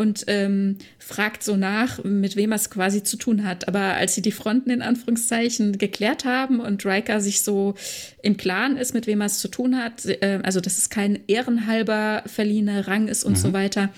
und 0.00 0.24
ähm, 0.28 0.78
fragt 0.98 1.42
so 1.42 1.56
nach, 1.56 2.02
mit 2.02 2.34
wem 2.34 2.52
er 2.52 2.56
es 2.56 2.70
quasi 2.70 3.02
zu 3.02 3.18
tun 3.18 3.44
hat. 3.44 3.68
Aber 3.68 3.80
als 3.80 4.14
sie 4.14 4.22
die 4.22 4.32
Fronten 4.32 4.70
in 4.70 4.80
Anführungszeichen 4.80 5.76
geklärt 5.76 6.24
haben 6.24 6.58
und 6.58 6.84
Riker 6.86 7.20
sich 7.20 7.42
so 7.42 7.74
im 8.22 8.38
Klaren 8.38 8.78
ist, 8.78 8.94
mit 8.94 9.06
wem 9.06 9.20
er 9.20 9.26
es 9.26 9.38
zu 9.38 9.48
tun 9.48 9.76
hat, 9.76 10.06
äh, 10.06 10.40
also 10.42 10.60
dass 10.60 10.78
es 10.78 10.88
kein 10.88 11.20
ehrenhalber 11.26 12.22
verliehener 12.26 12.88
Rang 12.88 13.08
ist 13.08 13.24
und 13.24 13.32
mhm. 13.32 13.36
so 13.36 13.52
weiter, 13.52 13.90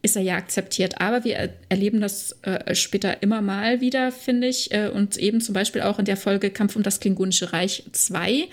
ist 0.00 0.14
er 0.14 0.22
ja 0.22 0.36
akzeptiert. 0.36 1.00
Aber 1.00 1.24
wir 1.24 1.50
erleben 1.68 2.00
das 2.00 2.36
äh, 2.42 2.76
später 2.76 3.20
immer 3.20 3.42
mal 3.42 3.80
wieder, 3.80 4.12
finde 4.12 4.46
ich. 4.46 4.72
Äh, 4.72 4.90
und 4.90 5.16
eben 5.16 5.40
zum 5.40 5.54
Beispiel 5.54 5.82
auch 5.82 5.98
in 5.98 6.04
der 6.04 6.16
Folge 6.16 6.50
Kampf 6.50 6.76
um 6.76 6.84
das 6.84 7.00
Klingonische 7.00 7.52
Reich 7.52 7.84
2 7.92 8.48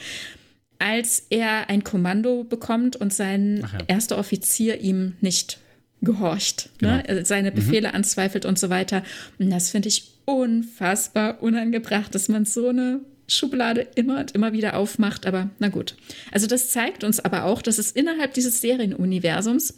als 0.77 1.27
er 1.29 1.69
ein 1.69 1.85
Kommando 1.85 2.43
bekommt 2.43 2.97
und 2.97 3.13
sein 3.13 3.61
ja. 3.61 3.79
erster 3.87 4.17
Offizier 4.17 4.81
ihm 4.81 5.13
nicht 5.21 5.59
gehorcht, 6.01 6.69
ne? 6.81 7.03
genau. 7.03 7.19
ne? 7.19 7.25
seine 7.25 7.51
mhm. 7.51 7.55
Befehle 7.55 7.89
mhm. 7.89 7.95
anzweifelt 7.95 8.45
und 8.45 8.59
so 8.59 8.69
weiter. 8.69 9.03
Und 9.39 9.49
das 9.49 9.69
finde 9.69 9.89
ich 9.89 10.11
unfassbar 10.25 11.41
unangebracht, 11.41 12.13
dass 12.15 12.29
man 12.29 12.45
so 12.45 12.69
eine 12.69 13.01
Schublade 13.27 13.87
immer 13.95 14.19
und 14.19 14.31
immer 14.31 14.53
wieder 14.53 14.75
aufmacht. 14.75 15.25
Aber 15.25 15.49
na 15.59 15.69
gut. 15.69 15.95
Also 16.31 16.47
das 16.47 16.69
zeigt 16.69 17.03
uns 17.03 17.19
aber 17.19 17.45
auch, 17.45 17.61
dass 17.61 17.77
es 17.77 17.91
innerhalb 17.91 18.33
dieses 18.33 18.61
Serienuniversums 18.61 19.75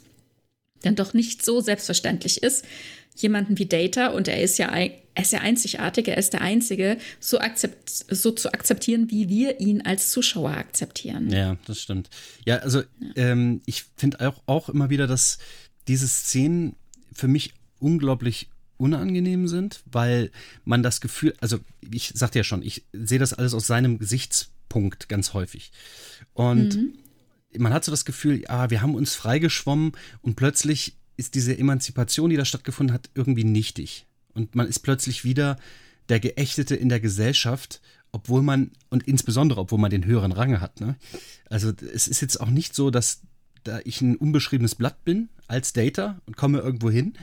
dann 0.83 0.95
doch 0.95 1.13
nicht 1.13 1.43
so 1.43 1.59
selbstverständlich 1.59 2.43
ist, 2.43 2.65
jemanden 3.15 3.57
wie 3.57 3.65
Data, 3.65 4.09
und 4.09 4.27
er 4.27 4.41
ist 4.41 4.59
ja, 4.59 4.67
er 4.69 4.91
ist 5.19 5.33
ja 5.33 5.39
einzigartig, 5.39 6.07
er 6.07 6.17
ist 6.17 6.33
der 6.33 6.41
Einzige, 6.41 6.97
so, 7.19 7.39
akzept, 7.39 7.89
so 7.89 8.31
zu 8.31 8.53
akzeptieren, 8.53 9.09
wie 9.09 9.27
wir 9.27 9.59
ihn 9.59 9.81
als 9.81 10.11
Zuschauer 10.11 10.51
akzeptieren. 10.51 11.31
Ja, 11.31 11.57
das 11.65 11.81
stimmt. 11.81 12.09
Ja, 12.45 12.57
also 12.57 12.81
ja. 12.81 12.85
Ähm, 13.15 13.61
ich 13.65 13.85
finde 13.95 14.27
auch, 14.27 14.43
auch 14.45 14.69
immer 14.69 14.91
wieder, 14.91 15.07
dass 15.07 15.39
diese 15.87 16.07
Szenen 16.07 16.75
für 17.13 17.27
mich 17.27 17.53
unglaublich 17.79 18.49
unangenehm 18.77 19.47
sind, 19.47 19.81
weil 19.85 20.31
man 20.63 20.83
das 20.83 21.01
Gefühl, 21.01 21.33
also 21.41 21.59
ich 21.89 22.11
sagte 22.13 22.39
ja 22.39 22.43
schon, 22.43 22.61
ich 22.61 22.85
sehe 22.93 23.19
das 23.19 23.33
alles 23.33 23.53
aus 23.53 23.67
seinem 23.67 23.97
Gesichtspunkt 23.97 25.09
ganz 25.09 25.33
häufig. 25.33 25.71
Und 26.33 26.75
mhm. 26.75 26.93
man 27.57 27.73
hat 27.73 27.83
so 27.83 27.91
das 27.91 28.05
Gefühl, 28.05 28.43
ja, 28.43 28.69
wir 28.69 28.81
haben 28.81 28.95
uns 28.95 29.15
freigeschwommen 29.15 29.93
und 30.21 30.35
plötzlich 30.35 30.95
ist 31.17 31.33
diese 31.33 31.57
Emanzipation, 31.57 32.29
die 32.29 32.37
da 32.37 32.45
stattgefunden 32.45 32.93
hat, 32.93 33.09
irgendwie 33.15 33.43
nichtig. 33.43 34.05
Und 34.33 34.53
man 34.55 34.67
ist 34.67 34.79
plötzlich 34.79 35.23
wieder 35.23 35.57
der 36.09 36.19
Geächtete 36.19 36.75
in 36.75 36.89
der 36.89 36.99
Gesellschaft, 36.99 37.81
obwohl 38.11 38.43
man, 38.43 38.71
und 38.89 39.07
insbesondere 39.07 39.59
obwohl 39.59 39.79
man 39.79 39.89
den 39.89 40.05
höheren 40.05 40.31
Rang 40.31 40.61
hat. 40.61 40.79
Ne? 40.79 40.95
Also 41.49 41.73
es 41.93 42.07
ist 42.07 42.21
jetzt 42.21 42.39
auch 42.39 42.49
nicht 42.49 42.75
so, 42.75 42.91
dass 42.91 43.21
da 43.67 43.79
ich 43.83 44.01
ein 44.01 44.15
unbeschriebenes 44.15 44.75
Blatt 44.75 45.03
bin 45.03 45.29
als 45.47 45.73
Data 45.73 46.21
und 46.25 46.37
komme 46.37 46.59
irgendwo 46.59 46.89
hin 46.89 47.13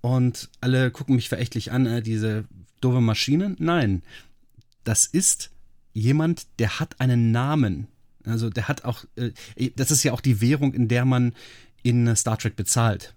und 0.00 0.48
alle 0.60 0.90
gucken 0.90 1.16
mich 1.16 1.28
verächtlich 1.28 1.70
an, 1.70 1.86
äh, 1.86 2.02
diese 2.02 2.44
doofe 2.80 3.00
Maschine. 3.00 3.54
Nein, 3.58 4.02
das 4.84 5.06
ist 5.06 5.50
jemand, 5.92 6.46
der 6.58 6.80
hat 6.80 7.00
einen 7.00 7.30
Namen. 7.30 7.88
Also 8.24 8.50
der 8.50 8.68
hat 8.68 8.84
auch, 8.84 9.04
äh, 9.16 9.32
das 9.76 9.90
ist 9.90 10.02
ja 10.02 10.12
auch 10.12 10.20
die 10.20 10.40
Währung, 10.40 10.74
in 10.74 10.88
der 10.88 11.04
man 11.04 11.34
in 11.82 12.14
Star 12.16 12.38
Trek 12.38 12.56
bezahlt. 12.56 13.14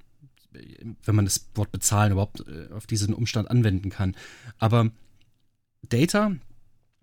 Wenn 1.03 1.15
man 1.15 1.25
das 1.25 1.47
Wort 1.55 1.71
bezahlen 1.71 2.11
überhaupt 2.11 2.45
äh, 2.47 2.71
auf 2.73 2.87
diesen 2.87 3.13
Umstand 3.13 3.49
anwenden 3.49 3.89
kann. 3.89 4.15
Aber 4.57 4.91
Data 5.81 6.35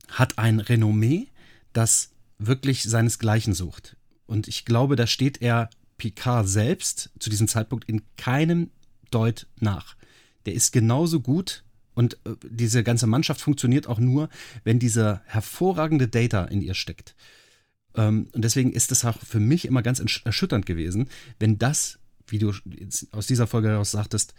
hat 0.09 0.39
ein 0.39 0.61
Renommee, 0.61 1.29
das 1.73 2.11
wirklich 2.39 2.83
seinesgleichen 2.83 3.55
sucht. 3.55 3.97
Und 4.33 4.49
ich 4.49 4.65
glaube, 4.65 4.97
da 4.97 5.07
steht 5.07 5.43
er 5.43 5.69
Picard 5.99 6.49
selbst 6.49 7.11
zu 7.19 7.29
diesem 7.29 7.49
Zeitpunkt 7.49 7.87
in 7.87 8.01
keinem 8.17 8.71
Deut 9.11 9.47
nach. 9.61 9.95
Der 10.47 10.55
ist 10.55 10.73
genauso 10.73 11.21
gut 11.21 11.65
Und 11.95 12.15
äh, 12.25 12.35
diese 12.49 12.83
ganze 12.83 13.07
Mannschaft 13.07 13.41
funktioniert 13.41 13.87
auch 13.87 13.99
nur, 13.99 14.29
wenn 14.65 14.79
dieser 14.79 15.23
hervorragende 15.27 16.09
Data 16.09 16.45
in 16.45 16.63
ihr 16.63 16.75
steckt. 16.75 17.15
Ähm, 17.95 18.29
und 18.33 18.43
deswegen 18.43 18.73
ist 18.73 18.93
es 18.93 19.05
auch 19.05 19.19
für 19.19 19.41
mich 19.41 19.67
immer 19.67 19.83
ganz 19.83 20.01
erschütternd 20.25 20.67
gewesen, 20.67 21.09
wenn 21.39 21.59
das, 21.59 21.99
wie 22.27 22.39
du 22.39 22.53
aus 23.13 23.27
dieser 23.27 23.47
Folge 23.47 23.69
heraus 23.69 23.91
sagtest, 23.91 24.35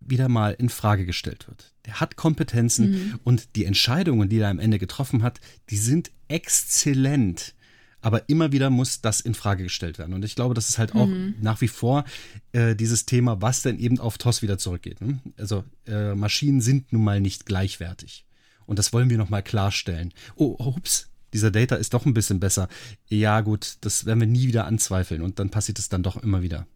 wieder 0.00 0.28
mal 0.28 0.54
in 0.58 0.70
Frage 0.70 1.04
gestellt 1.04 1.46
wird. 1.46 1.74
Der 1.84 2.00
hat 2.00 2.16
Kompetenzen 2.16 2.90
mhm. 2.90 3.20
und 3.22 3.54
die 3.54 3.66
Entscheidungen, 3.66 4.28
die 4.28 4.38
er 4.38 4.48
am 4.48 4.58
Ende 4.58 4.78
getroffen 4.78 5.22
hat, 5.22 5.40
die 5.68 5.76
sind 5.76 6.10
exzellent. 6.28 7.54
Aber 8.02 8.28
immer 8.28 8.52
wieder 8.52 8.70
muss 8.70 9.00
das 9.00 9.20
in 9.20 9.34
Frage 9.34 9.64
gestellt 9.64 9.98
werden. 9.98 10.14
Und 10.14 10.24
ich 10.24 10.34
glaube, 10.34 10.54
das 10.54 10.68
ist 10.68 10.78
halt 10.78 10.94
auch 10.94 11.06
mhm. 11.06 11.34
nach 11.40 11.60
wie 11.60 11.68
vor 11.68 12.04
äh, 12.52 12.74
dieses 12.74 13.06
Thema, 13.06 13.42
was 13.42 13.62
denn 13.62 13.78
eben 13.78 13.98
auf 13.98 14.18
TOS 14.18 14.42
wieder 14.42 14.58
zurückgeht. 14.58 15.00
Ne? 15.00 15.20
Also 15.36 15.64
äh, 15.86 16.14
Maschinen 16.14 16.60
sind 16.60 16.92
nun 16.92 17.04
mal 17.04 17.20
nicht 17.20 17.46
gleichwertig. 17.46 18.24
Und 18.66 18.78
das 18.78 18.92
wollen 18.92 19.10
wir 19.10 19.18
nochmal 19.18 19.42
klarstellen. 19.42 20.12
Oh, 20.36 20.56
ups, 20.58 21.10
dieser 21.32 21.50
Data 21.50 21.76
ist 21.76 21.94
doch 21.94 22.06
ein 22.06 22.14
bisschen 22.14 22.40
besser. 22.40 22.68
Ja, 23.08 23.40
gut, 23.40 23.76
das 23.82 24.06
werden 24.06 24.20
wir 24.20 24.26
nie 24.26 24.48
wieder 24.48 24.66
anzweifeln. 24.66 25.22
Und 25.22 25.38
dann 25.38 25.50
passiert 25.50 25.78
es 25.78 25.88
dann 25.88 26.02
doch 26.02 26.22
immer 26.22 26.42
wieder. 26.42 26.66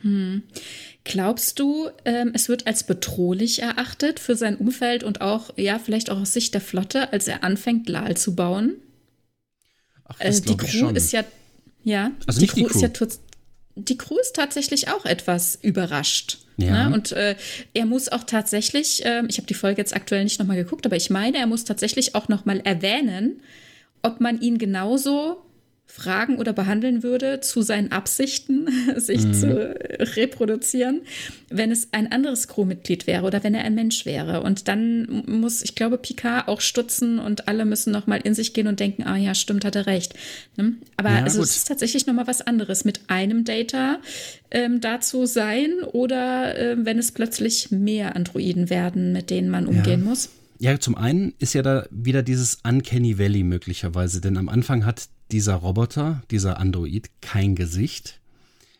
Hm. 0.00 0.42
Glaubst 1.04 1.58
du, 1.58 1.88
ähm, 2.04 2.32
es 2.34 2.48
wird 2.48 2.66
als 2.66 2.84
bedrohlich 2.84 3.62
erachtet 3.62 4.20
für 4.20 4.36
sein 4.36 4.56
Umfeld 4.56 5.02
und 5.02 5.20
auch, 5.20 5.56
ja, 5.56 5.78
vielleicht 5.78 6.10
auch 6.10 6.20
aus 6.20 6.32
Sicht 6.32 6.52
der 6.52 6.60
Flotte, 6.60 7.12
als 7.12 7.26
er 7.26 7.42
anfängt, 7.42 7.88
Lal 7.88 8.16
zu 8.16 8.34
bauen? 8.34 8.74
Ach, 10.06 10.18
das 10.18 10.40
äh, 10.40 10.42
die 10.42 10.56
Crew 10.56 10.88
ist 10.90 11.12
ja, 11.12 11.24
ja, 11.82 12.10
also 12.26 12.40
die, 12.40 12.46
Crew 12.46 12.56
die 12.56 12.64
Crew 12.64 12.86
ist 12.86 13.00
ja 13.00 13.06
die 13.76 13.98
Crew 13.98 14.16
ist 14.18 14.36
tatsächlich 14.36 14.88
auch 14.88 15.04
etwas 15.04 15.58
überrascht. 15.60 16.38
Ja. 16.56 16.88
Ne? 16.88 16.94
Und 16.94 17.12
äh, 17.12 17.36
er 17.72 17.86
muss 17.86 18.08
auch 18.08 18.24
tatsächlich, 18.24 19.04
äh, 19.04 19.22
ich 19.28 19.38
habe 19.38 19.46
die 19.46 19.54
Folge 19.54 19.80
jetzt 19.80 19.94
aktuell 19.94 20.22
nicht 20.22 20.38
nochmal 20.38 20.56
geguckt, 20.56 20.86
aber 20.86 20.96
ich 20.96 21.10
meine, 21.10 21.38
er 21.38 21.46
muss 21.46 21.64
tatsächlich 21.64 22.14
auch 22.14 22.28
nochmal 22.28 22.60
erwähnen, 22.60 23.40
ob 24.02 24.20
man 24.20 24.40
ihn 24.40 24.58
genauso 24.58 25.43
fragen 25.94 26.38
oder 26.38 26.52
behandeln 26.52 27.04
würde 27.04 27.38
zu 27.40 27.62
seinen 27.62 27.92
Absichten, 27.92 28.68
sich 28.96 29.24
mhm. 29.24 29.32
zu 29.32 29.76
reproduzieren, 30.16 31.02
wenn 31.50 31.70
es 31.70 31.92
ein 31.92 32.10
anderes 32.10 32.48
Crewmitglied 32.48 33.06
wäre 33.06 33.24
oder 33.24 33.44
wenn 33.44 33.54
er 33.54 33.62
ein 33.62 33.76
Mensch 33.76 34.04
wäre. 34.04 34.42
Und 34.42 34.66
dann 34.66 35.22
muss, 35.26 35.62
ich 35.62 35.76
glaube, 35.76 35.96
Picard 35.96 36.48
auch 36.48 36.60
stutzen 36.60 37.20
und 37.20 37.46
alle 37.46 37.64
müssen 37.64 37.92
noch 37.92 38.08
mal 38.08 38.20
in 38.20 38.34
sich 38.34 38.54
gehen 38.54 38.66
und 38.66 38.80
denken, 38.80 39.04
ah 39.04 39.16
ja, 39.16 39.36
stimmt, 39.36 39.64
hat 39.64 39.76
er 39.76 39.86
recht. 39.86 40.14
Ne? 40.56 40.74
Aber 40.96 41.10
ja, 41.10 41.22
also 41.22 41.40
es 41.42 41.54
ist 41.54 41.68
tatsächlich 41.68 42.08
noch 42.08 42.14
mal 42.14 42.26
was 42.26 42.42
anderes, 42.42 42.84
mit 42.84 43.02
einem 43.06 43.44
Data 43.44 44.00
ähm, 44.50 44.80
dazu 44.80 45.26
sein 45.26 45.74
oder 45.92 46.58
äh, 46.58 46.76
wenn 46.76 46.98
es 46.98 47.12
plötzlich 47.12 47.70
mehr 47.70 48.16
Androiden 48.16 48.68
werden, 48.68 49.12
mit 49.12 49.30
denen 49.30 49.48
man 49.48 49.66
umgehen 49.66 50.02
ja. 50.02 50.08
muss. 50.08 50.30
Ja, 50.58 50.80
zum 50.80 50.96
einen 50.96 51.34
ist 51.38 51.54
ja 51.54 51.62
da 51.62 51.86
wieder 51.90 52.24
dieses 52.24 52.58
Uncanny 52.64 53.18
Valley 53.18 53.44
möglicherweise, 53.44 54.20
denn 54.20 54.36
am 54.36 54.48
Anfang 54.48 54.84
hat 54.84 55.08
dieser 55.30 55.54
Roboter, 55.54 56.22
dieser 56.30 56.58
Android, 56.58 57.10
kein 57.20 57.54
Gesicht, 57.54 58.20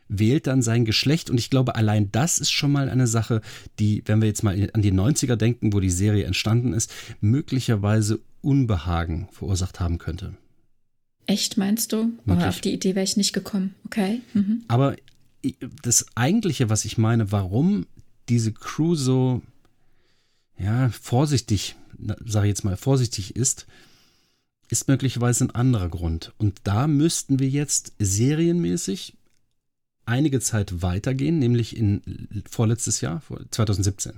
wählt 0.09 0.47
dann 0.47 0.63
sein 0.63 0.85
Geschlecht 0.85 1.31
und 1.31 1.39
ich 1.39 1.51
glaube, 1.51 1.77
allein 1.77 2.13
das 2.13 2.39
ist 2.39 2.51
schon 2.51 2.73
mal 2.73 2.89
eine 2.89 3.07
Sache, 3.07 3.41
die, 3.79 4.03
wenn 4.07 4.21
wir 4.21 4.29
jetzt 4.29 4.43
mal 4.43 4.71
an 4.73 4.83
die 4.83 4.93
90er 4.93 5.37
denken, 5.37 5.73
wo 5.73 5.81
die 5.81 5.91
Serie 5.91 6.25
entstanden 6.25 6.73
ist, 6.73 6.93
möglicherweise 7.21 8.21
Unbehagen 8.43 9.29
verursacht 9.33 9.81
haben 9.81 9.99
könnte. 9.99 10.35
Echt, 11.27 11.57
meinst 11.57 11.93
du? 11.93 12.13
Oh, 12.27 12.33
auf 12.33 12.61
die 12.61 12.75
Idee 12.75 12.95
wäre 12.95 13.05
ich 13.05 13.17
nicht 13.17 13.33
gekommen. 13.33 13.75
Okay. 13.87 14.21
Mhm. 14.35 14.65
Aber 14.69 14.97
das 15.83 16.07
Eigentliche, 16.15 16.69
was 16.69 16.85
ich 16.85 16.99
meine, 16.99 17.33
warum 17.33 17.87
diese 18.29 18.53
Crew 18.53 18.95
so 18.95 19.43
ja, 20.59 20.91
vorsichtig, 20.91 21.77
sage 22.25 22.47
ich 22.47 22.51
jetzt 22.51 22.65
mal, 22.65 22.77
vorsichtig 22.77 23.37
ist, 23.37 23.67
ist 24.75 24.89
möglicherweise 24.89 25.45
ein 25.45 25.51
anderer 25.53 25.89
Grund. 25.89 26.33
Und 26.37 26.59
da 26.65 26.89
müssten 26.89 27.39
wir 27.39 27.49
jetzt 27.49 27.93
serienmäßig 28.01 29.15
einige 30.05 30.41
Zeit 30.41 30.83
weitergehen, 30.83 31.39
nämlich 31.39 31.77
in 31.77 32.43
vorletztes 32.51 33.01
Jahr, 33.01 33.23
2017. 33.53 34.15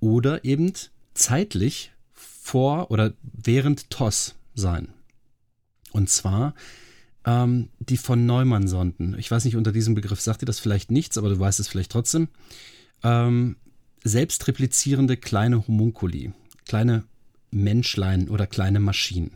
Oder 0.00 0.44
eben 0.44 0.72
zeitlich 1.14 1.92
vor 2.12 2.90
oder 2.90 3.12
während 3.22 3.90
TOS 3.90 4.34
sein. 4.56 4.88
Und 5.92 6.10
zwar 6.10 6.54
ähm, 7.24 7.68
die 7.78 7.96
von 7.96 8.26
Neumann-Sonden. 8.26 9.16
Ich 9.20 9.30
weiß 9.30 9.44
nicht, 9.44 9.54
unter 9.54 9.70
diesem 9.70 9.94
Begriff 9.94 10.20
sagt 10.20 10.42
dir 10.42 10.46
das 10.46 10.58
vielleicht 10.58 10.90
nichts, 10.90 11.16
aber 11.16 11.28
du 11.28 11.38
weißt 11.38 11.60
es 11.60 11.68
vielleicht 11.68 11.92
trotzdem. 11.92 12.26
Ähm, 13.04 13.54
selbstreplizierende 14.02 15.16
kleine 15.16 15.64
Homunkuli, 15.68 16.32
kleine 16.66 17.04
Menschlein 17.50 18.28
oder 18.28 18.46
kleine 18.46 18.80
Maschinen. 18.80 19.32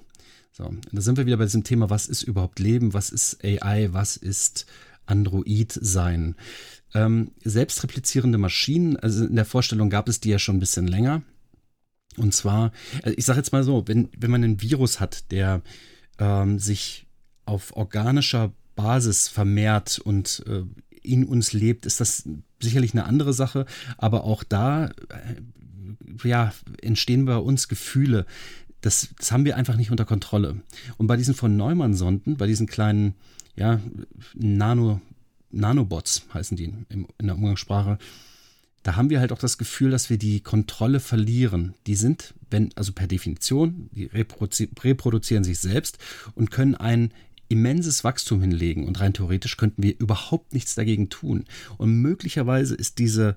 So, 0.52 0.70
da 0.92 1.00
sind 1.00 1.16
wir 1.16 1.26
wieder 1.26 1.38
bei 1.38 1.44
diesem 1.44 1.64
Thema, 1.64 1.88
was 1.88 2.06
ist 2.06 2.22
überhaupt 2.22 2.58
Leben, 2.58 2.92
was 2.92 3.10
ist 3.10 3.42
AI, 3.42 3.88
was 3.92 4.16
ist 4.16 4.66
Android 5.06 5.72
sein. 5.72 6.36
Ähm, 6.94 7.30
selbstreplizierende 7.42 8.38
Maschinen, 8.38 8.96
also 8.96 9.24
in 9.24 9.34
der 9.36 9.46
Vorstellung 9.46 9.88
gab 9.88 10.08
es 10.08 10.20
die 10.20 10.28
ja 10.28 10.38
schon 10.38 10.56
ein 10.56 10.60
bisschen 10.60 10.86
länger. 10.86 11.22
Und 12.18 12.34
zwar, 12.34 12.72
also 13.02 13.16
ich 13.16 13.24
sage 13.24 13.38
jetzt 13.38 13.52
mal 13.52 13.64
so, 13.64 13.88
wenn, 13.88 14.10
wenn 14.18 14.30
man 14.30 14.44
einen 14.44 14.60
Virus 14.60 15.00
hat, 15.00 15.30
der 15.30 15.62
ähm, 16.18 16.58
sich 16.58 17.06
auf 17.46 17.74
organischer 17.74 18.52
Basis 18.74 19.28
vermehrt 19.28 19.98
und 19.98 20.44
äh, 20.46 20.64
in 21.02 21.24
uns 21.24 21.52
lebt, 21.52 21.86
ist 21.86 22.00
das 22.00 22.28
sicherlich 22.60 22.92
eine 22.92 23.04
andere 23.04 23.32
Sache. 23.32 23.66
Aber 23.96 24.24
auch 24.24 24.44
da 24.44 24.86
äh, 24.86 24.90
ja, 26.24 26.52
entstehen 26.80 27.24
bei 27.24 27.36
uns 27.36 27.68
Gefühle. 27.68 28.26
Das, 28.80 29.10
das 29.16 29.30
haben 29.32 29.44
wir 29.44 29.56
einfach 29.56 29.76
nicht 29.76 29.90
unter 29.90 30.04
Kontrolle. 30.04 30.60
Und 30.96 31.06
bei 31.06 31.16
diesen 31.16 31.34
von 31.34 31.56
Neumann-Sonden, 31.56 32.36
bei 32.36 32.46
diesen 32.46 32.66
kleinen 32.66 33.14
ja, 33.56 33.80
Nano, 34.34 35.00
Nanobots 35.50 36.26
heißen 36.34 36.56
die 36.56 36.64
in, 36.64 37.06
in 37.18 37.26
der 37.26 37.36
Umgangssprache, 37.36 37.98
da 38.82 38.96
haben 38.96 39.10
wir 39.10 39.20
halt 39.20 39.32
auch 39.32 39.38
das 39.38 39.58
Gefühl, 39.58 39.90
dass 39.90 40.10
wir 40.10 40.18
die 40.18 40.40
Kontrolle 40.40 40.98
verlieren. 40.98 41.74
Die 41.86 41.94
sind, 41.94 42.34
wenn, 42.50 42.70
also 42.74 42.92
per 42.92 43.06
Definition, 43.06 43.88
die 43.92 44.06
reproduzieren 44.06 45.44
sich 45.44 45.60
selbst 45.60 45.98
und 46.34 46.50
können 46.50 46.74
ein 46.74 47.12
immenses 47.48 48.02
Wachstum 48.02 48.40
hinlegen 48.40 48.86
und 48.86 48.98
rein 48.98 49.12
theoretisch 49.12 49.56
könnten 49.56 49.82
wir 49.82 49.98
überhaupt 50.00 50.54
nichts 50.54 50.74
dagegen 50.74 51.10
tun. 51.10 51.44
Und 51.76 52.00
möglicherweise 52.00 52.74
ist 52.74 52.98
diese 52.98 53.36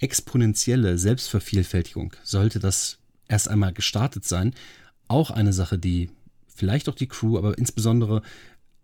exponentielle 0.00 0.98
Selbstvervielfältigung, 0.98 2.14
sollte 2.22 2.58
das 2.58 2.98
erst 3.28 3.48
einmal 3.48 3.72
gestartet 3.72 4.24
sein, 4.24 4.54
auch 5.08 5.30
eine 5.30 5.52
Sache, 5.52 5.78
die 5.78 6.10
vielleicht 6.46 6.88
auch 6.88 6.94
die 6.94 7.08
Crew, 7.08 7.38
aber 7.38 7.56
insbesondere 7.58 8.22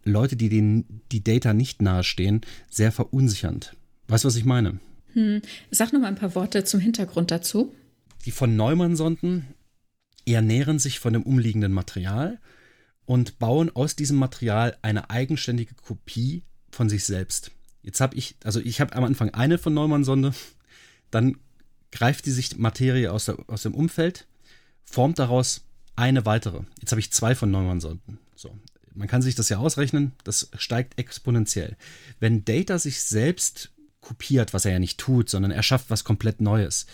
Leute, 0.05 0.37
die 0.37 0.49
den, 0.49 1.03
die 1.13 1.25
Data 1.25 1.53
nicht 1.55 1.83
nahestehen, 1.83 2.43
sehr 2.71 2.93
verunsichernd. 2.93 3.77
Weißt 4.09 4.25
du, 4.25 4.29
was 4.29 4.37
ich 4.37 4.45
meine? 4.45 4.79
Hm. 5.15 5.41
Sag 5.71 5.93
noch 5.93 6.01
mal 6.01 6.09
ein 6.09 6.17
paar 6.17 6.35
Worte 6.35 6.65
zum 6.65 6.81
Hintergrund 6.81 7.31
dazu. 7.31 7.75
Die 8.25 8.31
von 8.31 8.57
Neumann-Sonden 8.57 9.47
ernähren 10.27 10.79
sich 10.79 10.99
von 10.99 11.13
dem 11.13 11.23
umliegenden 11.23 11.73
Material 11.73 12.39
und 13.07 13.39
bauen 13.39 13.71
aus 13.75 13.97
diesem 13.97 14.17
Material 14.17 14.77
eine 14.83 15.11
eigenständige 15.11 15.75
Kopie 15.75 16.43
von 16.71 16.89
sich 16.89 17.05
selbst. 17.05 17.51
Jetzt 17.83 18.01
habe 18.01 18.17
ich, 18.17 18.37
also 18.45 18.61
ich 18.61 18.81
habe 18.81 18.97
am 18.97 19.05
Anfang 19.05 19.31
eine 19.31 19.59
von 19.59 19.75
Neumann-Sonde, 19.75 20.33
dann 21.15 21.37
greift 21.93 22.27
die 22.27 22.33
sich 22.33 22.57
Materie 22.57 23.13
aus, 23.13 23.27
der, 23.27 23.39
aus 23.47 23.63
dem 23.63 23.75
Umfeld, 23.75 24.27
formt 24.85 25.19
daraus 25.19 25.65
eine 25.97 26.27
weitere. 26.27 26.63
Jetzt 26.81 26.91
habe 26.91 27.01
ich 27.01 27.13
zwei 27.13 27.35
von 27.35 27.51
Neumann-Sonden. 27.51 28.19
So. 28.35 28.59
Man 28.95 29.09
kann 29.09 29.23
sich 29.23 29.35
das 29.35 29.49
ja 29.49 29.59
ausrechnen, 29.59 30.13
das 30.25 30.51
steigt 30.57 30.99
exponentiell. 30.99 31.77
Wenn 32.21 32.45
Data 32.45 32.79
sich 32.79 33.03
selbst 33.03 33.73
kopiert, 34.01 34.53
was 34.53 34.65
er 34.65 34.73
ja 34.73 34.79
nicht 34.79 34.99
tut, 34.99 35.29
sondern 35.29 35.51
er 35.51 35.63
schafft 35.63 35.91
was 35.91 36.05
komplett 36.05 36.41
Neues, 36.41 36.87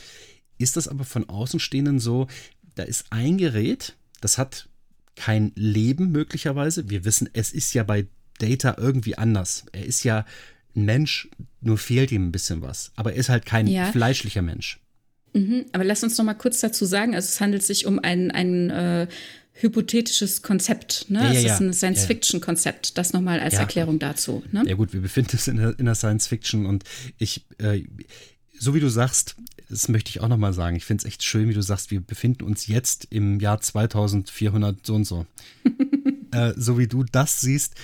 ist 0.58 0.76
das 0.76 0.88
aber 0.88 1.04
von 1.04 1.28
Außenstehenden 1.28 1.98
so, 1.98 2.26
da 2.74 2.84
ist 2.84 3.06
ein 3.10 3.38
Gerät, 3.38 3.96
das 4.20 4.38
hat 4.38 4.68
kein 5.16 5.52
Leben 5.54 6.12
möglicherweise. 6.12 6.88
Wir 6.88 7.04
wissen, 7.04 7.28
es 7.32 7.52
ist 7.52 7.74
ja 7.74 7.82
bei 7.82 8.06
Data 8.38 8.76
irgendwie 8.78 9.18
anders. 9.18 9.66
Er 9.72 9.84
ist 9.84 10.04
ja 10.04 10.24
ein 10.76 10.84
Mensch, 10.84 11.28
nur 11.60 11.78
fehlt 11.78 12.12
ihm 12.12 12.28
ein 12.28 12.32
bisschen 12.32 12.62
was. 12.62 12.92
Aber 12.96 13.12
er 13.12 13.18
ist 13.18 13.28
halt 13.28 13.46
kein 13.46 13.66
ja. 13.66 13.90
fleischlicher 13.90 14.42
Mensch. 14.42 14.80
Mhm, 15.32 15.66
aber 15.72 15.84
lass 15.84 16.02
uns 16.02 16.18
noch 16.18 16.24
mal 16.24 16.34
kurz 16.34 16.60
dazu 16.60 16.84
sagen, 16.84 17.14
also 17.14 17.26
es 17.26 17.40
handelt 17.40 17.62
sich 17.62 17.86
um 17.86 17.98
ein, 18.00 18.30
ein 18.30 18.70
äh, 18.70 19.06
hypothetisches 19.52 20.42
Konzept. 20.42 21.06
Ne? 21.08 21.20
Ja, 21.20 21.32
ja, 21.32 21.38
es 21.38 21.44
ist 21.44 21.60
ein 21.60 21.72
Science-Fiction-Konzept. 21.72 22.98
Das 22.98 23.12
nochmal 23.12 23.40
als 23.40 23.54
Erklärung 23.54 23.98
dazu. 23.98 24.42
Ne? 24.52 24.64
Ja 24.66 24.74
gut, 24.74 24.92
wir 24.92 25.00
befinden 25.00 25.32
uns 25.32 25.48
in 25.48 25.56
der, 25.56 25.74
der 25.74 25.94
Science-Fiction 25.94 26.66
und 26.66 26.84
ich, 27.18 27.44
äh, 27.58 27.82
so 28.58 28.74
wie 28.74 28.80
du 28.80 28.88
sagst, 28.88 29.36
das 29.68 29.88
möchte 29.88 30.10
ich 30.10 30.20
auch 30.20 30.28
nochmal 30.28 30.52
sagen. 30.52 30.76
Ich 30.76 30.84
finde 30.84 31.02
es 31.02 31.04
echt 31.04 31.22
schön, 31.22 31.48
wie 31.48 31.54
du 31.54 31.62
sagst, 31.62 31.90
wir 31.90 32.00
befinden 32.00 32.44
uns 32.44 32.66
jetzt 32.66 33.06
im 33.10 33.38
Jahr 33.38 33.60
2400 33.60 34.84
so 34.84 34.94
und 34.94 35.04
so. 35.04 35.26
äh, 36.32 36.52
so 36.56 36.78
wie 36.78 36.88
du 36.88 37.04
das 37.04 37.40
siehst, 37.40 37.74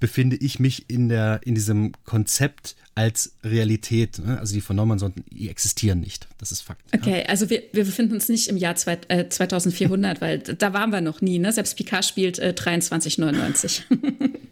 befinde 0.00 0.36
ich 0.36 0.58
mich 0.58 0.88
in 0.88 1.08
der 1.08 1.40
in 1.44 1.54
diesem 1.54 1.92
Konzept 2.04 2.76
als 2.94 3.36
Realität. 3.44 4.18
Ne? 4.18 4.38
Also 4.38 4.54
die 4.54 4.60
von 4.60 4.74
Neumann-Sonden, 4.74 5.24
die 5.30 5.48
existieren 5.48 6.00
nicht. 6.00 6.26
Das 6.38 6.50
ist 6.50 6.62
Fakt. 6.62 6.82
Okay, 6.92 7.20
ja. 7.20 7.26
also 7.26 7.48
wir, 7.48 7.62
wir 7.72 7.84
befinden 7.84 8.14
uns 8.14 8.28
nicht 8.28 8.48
im 8.48 8.56
Jahr 8.56 8.74
zwei, 8.74 8.98
äh, 9.06 9.28
2400, 9.28 10.20
weil 10.20 10.38
da 10.40 10.72
waren 10.72 10.90
wir 10.90 11.00
noch 11.00 11.20
nie. 11.20 11.38
Ne? 11.38 11.52
Selbst 11.52 11.76
Picard 11.76 12.04
spielt 12.04 12.38
äh, 12.40 12.54
2399. 12.54 13.84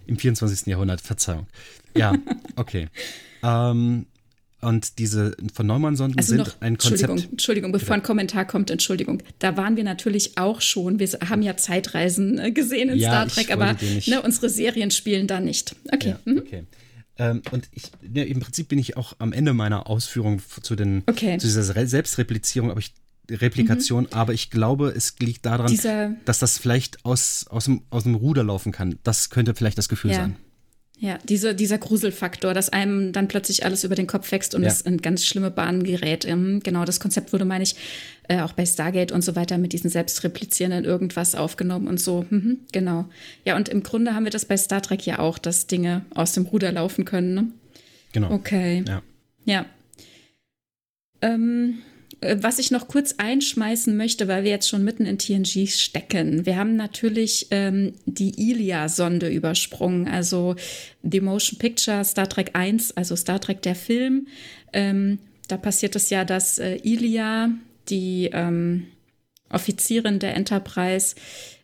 Im 0.07 0.19
24. 0.19 0.67
Jahrhundert, 0.69 1.01
Verzeihung. 1.01 1.47
Ja, 1.97 2.15
okay. 2.55 2.89
ähm, 3.43 4.07
und 4.63 4.99
diese 4.99 5.37
von 5.53 5.67
Neumann-Sonden 5.67 6.19
also 6.19 6.29
sind 6.29 6.39
noch, 6.39 6.61
ein 6.61 6.79
Konzept. 6.79 7.03
Entschuldigung, 7.03 7.31
Entschuldigung, 7.33 7.73
bevor 7.73 7.95
ein 7.95 8.03
Kommentar 8.03 8.47
kommt, 8.47 8.71
Entschuldigung. 8.71 9.23
Da 9.39 9.57
waren 9.57 9.77
wir 9.77 9.85
natürlich 9.85 10.39
auch 10.39 10.61
schon. 10.61 10.99
Wir 10.99 11.09
haben 11.29 11.43
ja 11.43 11.57
Zeitreisen 11.57 12.39
äh, 12.39 12.53
gesehen 12.53 12.89
in 12.89 12.99
ja, 12.99 13.11
Star 13.11 13.29
Trek, 13.29 13.53
aber 13.53 13.77
ne, 14.07 14.23
unsere 14.23 14.49
Serien 14.49 14.91
spielen 14.91 15.27
da 15.27 15.41
nicht. 15.41 15.77
Okay. 15.93 16.11
Ja, 16.11 16.19
mhm. 16.25 16.39
okay. 16.39 16.65
Ähm, 17.19 17.43
und 17.51 17.69
ich, 17.73 17.85
ja, 18.15 18.25
im 18.25 18.41
Prinzip 18.41 18.69
bin 18.69 18.79
ich 18.79 18.97
auch 18.97 19.15
am 19.19 19.33
Ende 19.33 19.53
meiner 19.53 19.89
Ausführung 19.89 20.41
zu, 20.63 20.75
den, 20.75 21.03
okay. 21.07 21.39
zu 21.39 21.47
dieser 21.47 21.87
Selbstreplizierung, 21.87 22.71
aber 22.71 22.81
ich 22.81 22.93
Replikation, 23.31 24.05
mhm. 24.05 24.13
aber 24.13 24.33
ich 24.35 24.51
glaube, 24.51 24.89
es 24.91 25.19
liegt 25.19 25.47
daran, 25.47 25.67
Dieser, 25.67 26.15
dass 26.25 26.39
das 26.39 26.59
vielleicht 26.59 27.05
aus, 27.05 27.47
aus, 27.49 27.65
dem, 27.65 27.83
aus 27.91 28.05
dem 28.05 28.15
Ruder 28.15 28.45
laufen 28.45 28.73
kann. 28.73 28.99
Das 29.03 29.31
könnte 29.31 29.55
vielleicht 29.55 29.79
das 29.79 29.89
Gefühl 29.89 30.13
ja. 30.13 30.19
sein. 30.19 30.37
Ja, 30.99 31.19
diese, 31.25 31.55
dieser 31.55 31.77
Gruselfaktor, 31.77 32.55
dass 32.55 32.71
einem 32.71 33.13
dann 33.13 33.29
plötzlich 33.29 33.67
alles 33.67 33.85
über 33.85 33.95
den 33.95 34.07
Kopf 34.07 34.33
wächst 34.33 34.55
und 34.55 34.63
ja. 34.63 34.69
es 34.69 34.81
in 34.81 35.03
ganz 35.03 35.27
schlimme 35.27 35.51
Bahnen 35.51 35.85
gerät. 35.85 36.25
Ähm, 36.25 36.61
genau, 36.63 36.87
das 36.87 37.01
Konzept 37.01 37.35
wurde, 37.35 37.45
meine 37.45 37.65
ich, 37.65 37.77
äh, 38.29 38.41
auch 38.41 38.53
bei 38.53 38.65
Stargate 38.65 39.13
und 39.13 39.23
so 39.23 39.37
weiter 39.37 39.59
mit 39.59 39.75
diesen 39.75 39.91
selbstreplizierenden 39.91 40.85
irgendwas 40.87 41.35
aufgenommen 41.35 41.87
und 41.87 42.01
so. 42.01 42.25
Mhm, 42.31 42.61
genau. 42.73 43.05
Ja, 43.45 43.57
und 43.57 43.69
im 43.69 43.83
Grunde 43.83 44.15
haben 44.15 44.25
wir 44.25 44.31
das 44.31 44.47
bei 44.47 44.57
Star 44.57 44.81
Trek 44.81 45.05
ja 45.05 45.19
auch, 45.19 45.37
dass 45.37 45.67
Dinge 45.67 46.07
aus 46.15 46.33
dem 46.33 46.47
Ruder 46.47 46.73
laufen 46.73 47.05
können. 47.05 47.35
Ne? 47.35 47.47
Genau. 48.13 48.31
Okay. 48.31 48.83
Ja. 48.89 49.03
Ja. 49.45 49.67
Ähm, 51.21 51.79
äh, 51.79 51.96
was 52.21 52.59
ich 52.59 52.71
noch 52.71 52.89
kurz 52.89 53.15
einschmeißen 53.19 53.97
möchte, 53.97 54.27
weil 54.27 54.45
wir 54.45 54.51
jetzt 54.51 54.69
schon 54.69 54.85
mitten 54.85 55.05
in 55.05 55.19
TNG 55.19 55.69
stecken. 55.69 56.47
Wir 56.47 56.57
haben 56.57 56.75
natürlich 56.77 57.49
ähm, 57.51 57.93
die 58.07 58.51
Ilia-Sonde 58.51 59.29
übersprungen, 59.29 60.09
also 60.09 60.57
die 61.03 61.21
Motion 61.21 61.59
Picture 61.59 62.05
Star 62.05 62.29
Trek 62.29 62.51
1, 62.55 62.97
also 62.97 63.17
Star 63.17 63.41
Trek 63.41 63.63
der 63.63 63.75
Film. 63.75 64.29
Ähm, 64.73 65.19
da 65.49 65.57
passiert 65.57 65.95
es 65.95 66.11
ja, 66.11 66.25
dass 66.25 66.59
äh, 66.59 66.77
Ilia, 66.77 67.51
die 67.89 68.31
ähm, 68.33 68.87
Offizierin 69.51 70.19
der 70.19 70.35
Enterprise, 70.35 71.15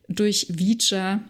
durch 0.08 0.46
Vija, 0.50 1.20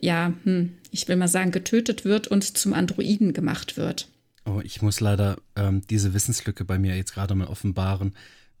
ja, 0.00 0.32
hm, 0.42 0.74
ich 0.90 1.06
will 1.08 1.16
mal 1.16 1.28
sagen, 1.28 1.52
getötet 1.52 2.04
wird 2.04 2.26
und 2.28 2.42
zum 2.56 2.74
Androiden 2.74 3.32
gemacht 3.32 3.76
wird. 3.76 4.08
Oh, 4.46 4.60
ich 4.62 4.82
muss 4.82 5.00
leider 5.00 5.36
ähm, 5.56 5.82
diese 5.88 6.12
Wissenslücke 6.12 6.64
bei 6.64 6.78
mir 6.78 6.96
jetzt 6.96 7.14
gerade 7.14 7.34
mal 7.34 7.46
offenbaren. 7.46 8.14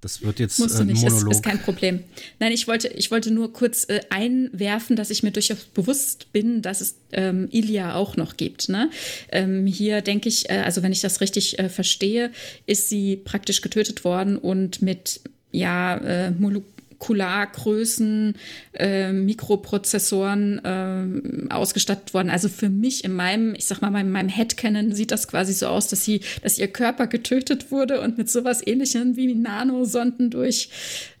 Das 0.04 0.20
wird 0.20 0.38
jetzt 0.38 0.58
Musst 0.58 0.78
du 0.78 0.84
nicht, 0.84 1.02
äh, 1.02 1.08
Monolog. 1.08 1.32
Ist, 1.32 1.38
ist 1.38 1.42
kein 1.42 1.62
Problem. 1.62 2.04
Nein, 2.38 2.52
ich 2.52 2.68
wollte, 2.68 2.88
ich 2.88 3.10
wollte 3.10 3.30
nur 3.30 3.54
kurz 3.54 3.84
äh, 3.88 4.00
einwerfen, 4.10 4.96
dass 4.96 5.08
ich 5.08 5.22
mir 5.22 5.30
durchaus 5.30 5.64
bewusst 5.64 6.30
bin, 6.30 6.60
dass 6.60 6.82
es 6.82 6.96
ähm, 7.12 7.48
Ilia 7.50 7.94
auch 7.94 8.18
noch 8.18 8.36
gibt. 8.36 8.68
Ne? 8.68 8.90
Ähm, 9.32 9.64
hier 9.66 10.02
denke 10.02 10.28
ich, 10.28 10.50
äh, 10.50 10.58
also 10.58 10.82
wenn 10.82 10.92
ich 10.92 11.00
das 11.00 11.22
richtig 11.22 11.58
äh, 11.58 11.70
verstehe, 11.70 12.32
ist 12.66 12.90
sie 12.90 13.16
praktisch 13.16 13.62
getötet 13.62 14.04
worden 14.04 14.36
und 14.36 14.82
mit 14.82 15.22
ja, 15.52 15.96
äh, 15.96 16.32
Molekulargrößen, 17.04 18.34
äh, 18.72 19.12
Mikroprozessoren 19.12 20.60
äh, 20.64 21.52
ausgestattet 21.52 22.14
worden. 22.14 22.30
Also 22.30 22.48
für 22.48 22.68
mich 22.68 23.04
in 23.04 23.12
meinem, 23.12 23.54
ich 23.54 23.66
sag 23.66 23.80
mal, 23.80 24.00
in 24.00 24.10
meinem 24.10 24.28
Headcanon 24.28 24.92
sieht 24.92 25.10
das 25.10 25.28
quasi 25.28 25.52
so 25.52 25.66
aus, 25.66 25.88
dass 25.88 26.04
sie, 26.04 26.20
dass 26.42 26.58
ihr 26.58 26.68
Körper 26.68 27.06
getötet 27.06 27.70
wurde 27.70 28.00
und 28.00 28.18
mit 28.18 28.30
sowas 28.30 28.66
ähnlichem 28.66 29.16
wie 29.16 29.34
Nanosonden 29.34 30.30
durch, 30.30 30.70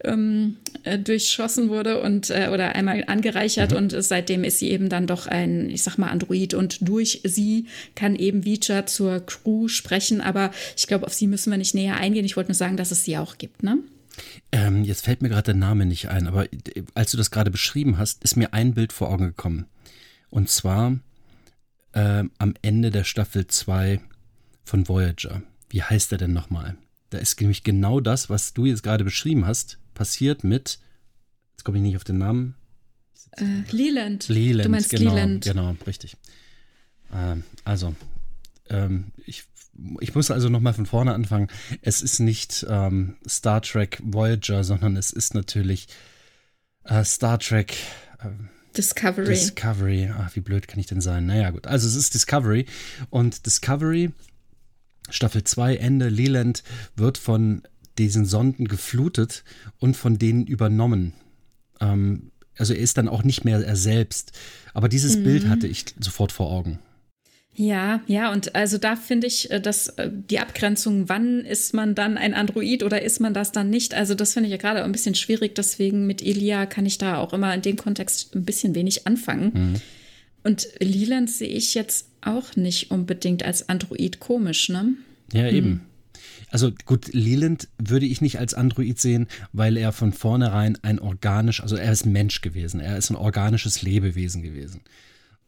ähm, 0.04 0.56
äh, 0.84 0.98
durchschossen 0.98 1.68
wurde 1.68 2.00
und 2.00 2.30
äh, 2.30 2.50
oder 2.52 2.74
einmal 2.74 3.04
angereichert 3.06 3.72
mhm. 3.72 3.76
und 3.76 3.96
seitdem 3.98 4.44
ist 4.44 4.58
sie 4.58 4.70
eben 4.70 4.88
dann 4.88 5.06
doch 5.06 5.26
ein, 5.26 5.70
ich 5.70 5.82
sag 5.82 5.98
mal, 5.98 6.08
Android 6.08 6.54
und 6.54 6.88
durch 6.88 7.20
sie 7.24 7.66
kann 7.94 8.16
eben 8.16 8.44
Vija 8.44 8.86
zur 8.86 9.20
Crew 9.20 9.68
sprechen, 9.68 10.20
aber 10.20 10.50
ich 10.76 10.86
glaube, 10.86 11.06
auf 11.06 11.12
sie 11.12 11.26
müssen 11.26 11.50
wir 11.50 11.58
nicht 11.58 11.74
näher 11.74 11.96
eingehen. 11.96 12.24
Ich 12.24 12.36
wollte 12.36 12.50
nur 12.50 12.56
sagen, 12.56 12.76
dass 12.76 12.90
es 12.90 13.04
sie 13.04 13.16
auch 13.18 13.38
gibt, 13.38 13.62
ne? 13.62 13.78
Ähm, 14.52 14.84
jetzt 14.84 15.04
fällt 15.04 15.22
mir 15.22 15.28
gerade 15.28 15.52
der 15.52 15.54
Name 15.54 15.86
nicht 15.86 16.08
ein, 16.08 16.26
aber 16.26 16.52
äh, 16.52 16.84
als 16.94 17.10
du 17.10 17.16
das 17.16 17.30
gerade 17.30 17.50
beschrieben 17.50 17.98
hast, 17.98 18.22
ist 18.24 18.36
mir 18.36 18.52
ein 18.52 18.74
Bild 18.74 18.92
vor 18.92 19.10
Augen 19.10 19.26
gekommen. 19.26 19.66
Und 20.30 20.48
zwar 20.50 20.98
äh, 21.92 22.24
am 22.38 22.54
Ende 22.62 22.90
der 22.90 23.04
Staffel 23.04 23.46
2 23.46 24.00
von 24.64 24.88
Voyager. 24.88 25.42
Wie 25.68 25.82
heißt 25.82 26.12
er 26.12 26.18
denn 26.18 26.32
nochmal? 26.32 26.76
Da 27.10 27.18
ist 27.18 27.40
nämlich 27.40 27.62
genau 27.62 28.00
das, 28.00 28.30
was 28.30 28.54
du 28.54 28.66
jetzt 28.66 28.82
gerade 28.82 29.04
beschrieben 29.04 29.46
hast, 29.46 29.78
passiert 29.94 30.44
mit, 30.44 30.78
jetzt 31.52 31.64
komme 31.64 31.78
ich 31.78 31.82
nicht 31.82 31.96
auf 31.96 32.04
den 32.04 32.18
Namen. 32.18 32.54
Äh, 33.32 33.62
Leland. 33.70 34.28
Leland. 34.28 34.66
Du 34.66 34.70
meinst 34.70 34.90
genau, 34.90 35.14
Leland. 35.14 35.44
Genau, 35.44 35.76
richtig. 35.86 36.16
Äh, 37.12 37.36
also, 37.64 37.94
ähm, 38.68 39.12
ich 39.24 39.44
ich 40.00 40.14
muss 40.14 40.30
also 40.30 40.48
nochmal 40.48 40.74
von 40.74 40.86
vorne 40.86 41.14
anfangen. 41.14 41.48
Es 41.82 42.02
ist 42.02 42.20
nicht 42.20 42.66
ähm, 42.68 43.16
Star 43.28 43.62
Trek 43.62 44.00
Voyager, 44.04 44.64
sondern 44.64 44.96
es 44.96 45.10
ist 45.10 45.34
natürlich 45.34 45.88
äh, 46.84 47.04
Star 47.04 47.38
Trek 47.38 47.76
äh, 48.20 48.28
Discovery. 48.76 49.26
Discovery. 49.26 50.10
Ach, 50.16 50.34
wie 50.34 50.40
blöd 50.40 50.66
kann 50.68 50.80
ich 50.80 50.86
denn 50.86 51.00
sein? 51.00 51.26
Naja, 51.26 51.50
gut. 51.50 51.66
Also 51.66 51.86
es 51.86 51.94
ist 51.94 52.14
Discovery. 52.14 52.66
Und 53.10 53.46
Discovery, 53.46 54.10
Staffel 55.10 55.44
2, 55.44 55.76
Ende, 55.76 56.08
Leland 56.08 56.64
wird 56.96 57.18
von 57.18 57.62
diesen 57.98 58.24
Sonden 58.24 58.66
geflutet 58.66 59.44
und 59.78 59.96
von 59.96 60.18
denen 60.18 60.46
übernommen. 60.46 61.12
Ähm, 61.80 62.32
also 62.58 62.74
er 62.74 62.80
ist 62.80 62.98
dann 62.98 63.08
auch 63.08 63.22
nicht 63.22 63.44
mehr 63.44 63.64
er 63.64 63.76
selbst. 63.76 64.32
Aber 64.72 64.88
dieses 64.88 65.16
mhm. 65.16 65.24
Bild 65.24 65.48
hatte 65.48 65.66
ich 65.66 65.86
sofort 66.00 66.32
vor 66.32 66.50
Augen. 66.50 66.80
Ja, 67.56 68.02
ja, 68.06 68.32
und 68.32 68.54
also 68.56 68.78
da 68.78 68.96
finde 68.96 69.28
ich, 69.28 69.50
äh, 69.50 69.60
dass 69.60 69.88
äh, 69.90 70.10
die 70.12 70.40
Abgrenzung, 70.40 71.08
wann 71.08 71.40
ist 71.40 71.72
man 71.72 71.94
dann 71.94 72.18
ein 72.18 72.34
Android 72.34 72.82
oder 72.82 73.02
ist 73.02 73.20
man 73.20 73.32
das 73.32 73.52
dann 73.52 73.70
nicht? 73.70 73.94
Also 73.94 74.14
das 74.14 74.32
finde 74.32 74.48
ich 74.48 74.52
ja 74.52 74.56
gerade 74.56 74.82
ein 74.82 74.92
bisschen 74.92 75.14
schwierig, 75.14 75.54
deswegen 75.54 76.06
mit 76.06 76.20
Elia 76.20 76.66
kann 76.66 76.84
ich 76.84 76.98
da 76.98 77.18
auch 77.18 77.32
immer 77.32 77.54
in 77.54 77.62
dem 77.62 77.76
Kontext 77.76 78.34
ein 78.34 78.44
bisschen 78.44 78.74
wenig 78.74 79.06
anfangen. 79.06 79.52
Mhm. 79.54 79.80
Und 80.42 80.68
Leland 80.80 81.30
sehe 81.30 81.48
ich 81.48 81.74
jetzt 81.74 82.08
auch 82.20 82.56
nicht 82.56 82.90
unbedingt 82.90 83.44
als 83.44 83.68
Android 83.68 84.20
komisch, 84.20 84.68
ne? 84.68 84.94
Ja, 85.32 85.48
eben. 85.48 85.66
Hm. 85.66 85.80
Also 86.50 86.70
gut, 86.86 87.12
Leland 87.12 87.68
würde 87.78 88.06
ich 88.06 88.20
nicht 88.20 88.38
als 88.38 88.54
Android 88.54 89.00
sehen, 89.00 89.26
weil 89.52 89.76
er 89.76 89.92
von 89.92 90.12
vornherein 90.12 90.78
ein 90.82 90.98
organisch, 90.98 91.60
also 91.60 91.76
er 91.76 91.90
ist 91.90 92.06
Mensch 92.06 92.42
gewesen, 92.42 92.78
er 92.78 92.96
ist 92.96 93.10
ein 93.10 93.16
organisches 93.16 93.82
Lebewesen 93.82 94.42
gewesen. 94.42 94.80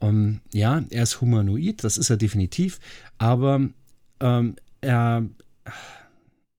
Ähm, 0.01 0.41
ja, 0.53 0.85
er 0.91 1.03
ist 1.05 1.21
humanoid, 1.21 1.83
das 1.83 1.97
ist 1.99 2.11
er 2.11 2.17
definitiv, 2.17 2.79
aber 3.19 3.69
ähm, 4.21 4.57
er, 4.81 5.27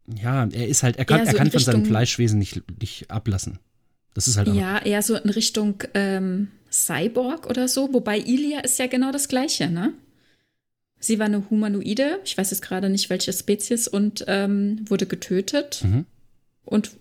ja, 0.07 0.45
er 0.45 0.68
ist 0.68 0.84
halt, 0.84 0.97
er 0.97 1.05
kann, 1.05 1.26
so 1.26 1.31
er 1.31 1.34
kann 1.34 1.51
von 1.51 1.59
seinem 1.59 1.85
Fleischwesen 1.85 2.39
nicht, 2.39 2.64
nicht 2.80 3.11
ablassen. 3.11 3.59
Das 4.14 4.27
ist 4.27 4.38
halt 4.38 4.47
Ja, 4.47 4.80
eher 4.80 5.03
so 5.03 5.15
in 5.15 5.30
Richtung 5.30 5.84
ähm, 5.93 6.47
Cyborg 6.72 7.47
oder 7.47 7.68
so, 7.68 7.93
wobei 7.93 8.18
Ilia 8.18 8.61
ist 8.61 8.80
ja 8.80 8.88
genau 8.88 9.11
das 9.11 9.27
Gleiche, 9.27 9.69
ne? 9.69 9.93
Sie 10.99 11.19
war 11.19 11.27
eine 11.27 11.47
Humanoide, 11.51 12.19
ich 12.26 12.35
weiß 12.35 12.49
jetzt 12.49 12.64
gerade 12.64 12.89
nicht 12.89 13.11
welche 13.11 13.31
Spezies, 13.31 13.88
und 13.88 14.26
ähm, 14.27 14.84
wurde 14.89 15.05
getötet. 15.05 15.84
Mhm. 15.84 16.05
Und 16.65 16.91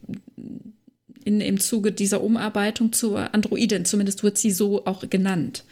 in, 1.25 1.41
im 1.41 1.59
Zuge 1.59 1.93
dieser 1.93 2.21
Umarbeitung 2.23 2.93
zur 2.93 3.35
Androidin, 3.35 3.85
zumindest 3.87 4.23
wird 4.23 4.37
sie 4.37 4.51
so 4.51 4.85
auch 4.85 5.09
genannt. 5.09 5.65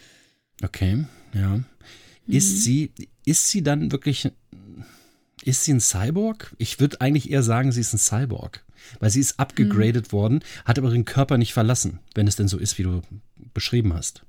Okay, 0.63 1.05
ja. 1.33 1.59
Ist 2.27 2.51
mhm. 2.53 2.57
sie, 2.57 2.91
ist 3.25 3.47
sie 3.49 3.61
dann 3.61 3.91
wirklich, 3.91 4.31
ist 5.43 5.63
sie 5.63 5.73
ein 5.73 5.81
Cyborg? 5.81 6.55
Ich 6.57 6.79
würde 6.79 7.01
eigentlich 7.01 7.29
eher 7.29 7.43
sagen, 7.43 7.71
sie 7.71 7.81
ist 7.81 7.93
ein 7.93 7.99
Cyborg. 7.99 8.63
Weil 8.99 9.09
sie 9.09 9.19
ist 9.19 9.39
abgegradet 9.39 10.07
mhm. 10.07 10.11
worden, 10.11 10.39
hat 10.63 10.77
aber 10.77 10.91
den 10.91 11.05
Körper 11.05 11.37
nicht 11.37 11.53
verlassen, 11.53 11.99
wenn 12.13 12.27
es 12.27 12.35
denn 12.35 12.47
so 12.47 12.57
ist, 12.57 12.77
wie 12.77 12.83
du 12.83 13.01
beschrieben 13.53 13.93
hast. 13.93 14.23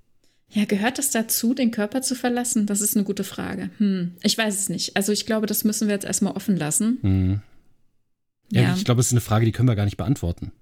Ja, 0.51 0.65
gehört 0.65 0.99
es 0.99 1.11
dazu, 1.11 1.55
den 1.55 1.71
Körper 1.71 2.03
zu 2.03 2.15
verlassen? 2.15 2.67
Das 2.67 2.81
ist 2.81 2.97
eine 2.97 3.05
gute 3.05 3.25
Frage. 3.25 3.71
Hm, 3.79 4.13
ich 4.23 4.39
weiß 4.39 4.55
es 4.59 4.69
nicht. 4.69 4.97
Also 4.97 5.13
ich 5.13 5.27
glaube, 5.27 5.47
das 5.47 5.65
müssen 5.65 5.89
wir 5.89 5.95
jetzt 5.95 6.07
erstmal 6.07 6.35
offen 6.35 6.57
lassen. 6.57 6.99
Mhm. 7.03 7.43
Ja, 8.53 8.63
ja, 8.63 8.75
ich 8.77 8.85
glaube, 8.85 9.01
es 9.01 9.09
ist 9.09 9.13
eine 9.13 9.21
Frage, 9.21 9.45
die 9.45 9.53
können 9.53 9.69
wir 9.69 9.75
gar 9.75 9.85
nicht 9.85 9.97
beantworten. 9.97 10.53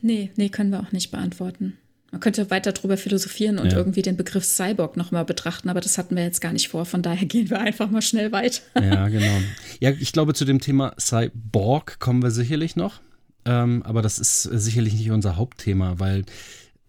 Nee, 0.00 0.30
nee, 0.36 0.48
können 0.48 0.70
wir 0.70 0.80
auch 0.80 0.92
nicht 0.92 1.10
beantworten. 1.10 1.76
Man 2.10 2.20
könnte 2.20 2.50
weiter 2.50 2.72
drüber 2.72 2.96
philosophieren 2.96 3.58
und 3.58 3.72
ja. 3.72 3.78
irgendwie 3.78 4.00
den 4.00 4.16
Begriff 4.16 4.44
Cyborg 4.44 4.96
nochmal 4.96 5.26
betrachten, 5.26 5.68
aber 5.68 5.80
das 5.80 5.98
hatten 5.98 6.16
wir 6.16 6.22
jetzt 6.22 6.40
gar 6.40 6.52
nicht 6.52 6.68
vor. 6.68 6.86
Von 6.86 7.02
daher 7.02 7.26
gehen 7.28 7.50
wir 7.50 7.60
einfach 7.60 7.90
mal 7.90 8.02
schnell 8.02 8.32
weiter. 8.32 8.62
Ja, 8.74 9.08
genau. 9.08 9.40
Ja, 9.80 9.90
ich 9.90 10.12
glaube, 10.12 10.34
zu 10.34 10.44
dem 10.44 10.60
Thema 10.60 10.94
Cyborg 10.98 11.98
kommen 11.98 12.22
wir 12.22 12.30
sicherlich 12.30 12.76
noch. 12.76 13.00
Ähm, 13.44 13.82
aber 13.84 14.02
das 14.02 14.18
ist 14.18 14.42
sicherlich 14.42 14.94
nicht 14.94 15.10
unser 15.10 15.36
Hauptthema, 15.36 15.98
weil 15.98 16.24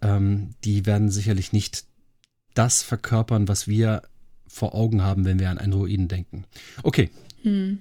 ähm, 0.01 0.55
die 0.63 0.85
werden 0.85 1.09
sicherlich 1.09 1.53
nicht 1.53 1.83
das 2.53 2.81
verkörpern, 2.81 3.47
was 3.47 3.67
wir 3.67 4.01
vor 4.47 4.73
Augen 4.73 5.01
haben, 5.01 5.25
wenn 5.25 5.39
wir 5.39 5.49
an 5.49 5.57
Androiden 5.57 6.07
denken. 6.07 6.45
Okay. 6.83 7.09
Hm. 7.43 7.79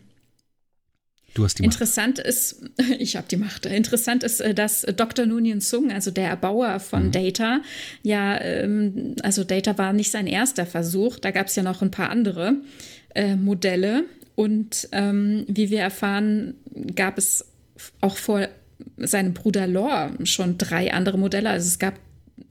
Du 1.35 1.45
hast 1.45 1.59
die 1.59 1.63
Macht. 1.63 1.75
Interessant 1.75 2.19
ist, 2.19 2.63
ich 2.99 3.17
habe 3.17 3.27
die 3.29 3.37
Macht. 3.37 3.67
Interessant 3.67 4.25
ist, 4.25 4.41
äh, 4.41 4.55
dass 4.55 4.83
Dr. 4.83 5.27
Nunien 5.27 5.61
Sung, 5.61 5.93
also 5.93 6.11
der 6.11 6.29
Erbauer 6.29 6.81
von 6.81 7.07
mhm. 7.07 7.13
Data, 7.13 7.61
ja, 8.03 8.41
ähm, 8.41 9.15
also 9.23 9.45
Data 9.45 9.77
war 9.79 9.93
nicht 9.93 10.11
sein 10.11 10.27
erster 10.27 10.67
Versuch. 10.67 11.19
Da 11.19 11.31
gab 11.31 11.47
es 11.47 11.57
ja 11.57 11.63
noch 11.63 11.83
ein 11.83 11.91
paar 11.91 12.11
andere 12.11 12.57
äh, 13.15 13.37
Modelle. 13.37 14.05
Und 14.35 14.89
ähm, 14.93 15.45
wie 15.49 15.71
wir 15.71 15.81
erfahren, 15.81 16.55
gab 16.95 17.19
es 17.19 17.45
auch 18.01 18.17
vor 18.17 18.49
seinem 18.97 19.35
Bruder 19.35 19.67
Lore 19.67 20.13
schon 20.25 20.59
drei 20.59 20.93
andere 20.93 21.19
Modelle. 21.19 21.51
Also 21.51 21.67
es 21.67 21.79
gab 21.79 21.95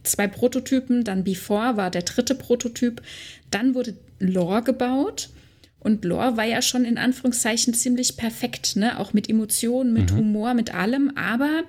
zwei 0.03 0.27
Prototypen, 0.27 1.03
dann 1.03 1.23
Before 1.23 1.77
war 1.77 1.91
der 1.91 2.01
dritte 2.01 2.35
Prototyp. 2.35 3.01
Dann 3.51 3.75
wurde 3.75 3.95
Lore 4.19 4.63
gebaut. 4.63 5.29
Und 5.79 6.03
Lore 6.03 6.37
war 6.37 6.45
ja 6.45 6.61
schon 6.61 6.85
in 6.85 6.97
Anführungszeichen 6.97 7.73
ziemlich 7.73 8.17
perfekt, 8.17 8.75
ne? 8.75 8.99
Auch 8.99 9.13
mit 9.13 9.29
Emotionen, 9.29 9.93
mit 9.93 10.11
mhm. 10.11 10.17
Humor, 10.17 10.53
mit 10.53 10.73
allem, 10.73 11.11
aber 11.15 11.63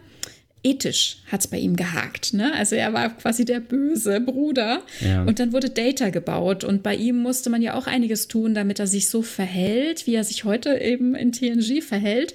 ethisch 0.63 1.19
hat 1.31 1.41
es 1.41 1.47
bei 1.47 1.59
ihm 1.59 1.77
gehakt. 1.77 2.35
Ne? 2.35 2.53
Also 2.55 2.75
er 2.77 2.93
war 2.93 3.17
quasi 3.17 3.45
der 3.45 3.61
böse 3.61 4.21
Bruder. 4.21 4.83
Ja. 5.01 5.23
Und 5.23 5.39
dann 5.39 5.53
wurde 5.53 5.71
Data 5.71 6.11
gebaut. 6.11 6.65
Und 6.65 6.83
bei 6.83 6.95
ihm 6.95 7.19
musste 7.19 7.51
man 7.51 7.63
ja 7.63 7.75
auch 7.75 7.87
einiges 7.87 8.29
tun, 8.29 8.55
damit 8.55 8.79
er 8.79 8.87
sich 8.87 9.09
so 9.09 9.23
verhält, 9.23 10.07
wie 10.07 10.15
er 10.15 10.25
sich 10.25 10.45
heute 10.45 10.79
eben 10.79 11.15
in 11.15 11.33
TNG 11.33 11.83
verhält. 11.83 12.35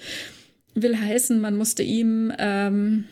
Will 0.75 0.97
heißen, 0.97 1.39
man 1.39 1.55
musste 1.55 1.83
ihm 1.83 2.31
ähm, 2.39 3.05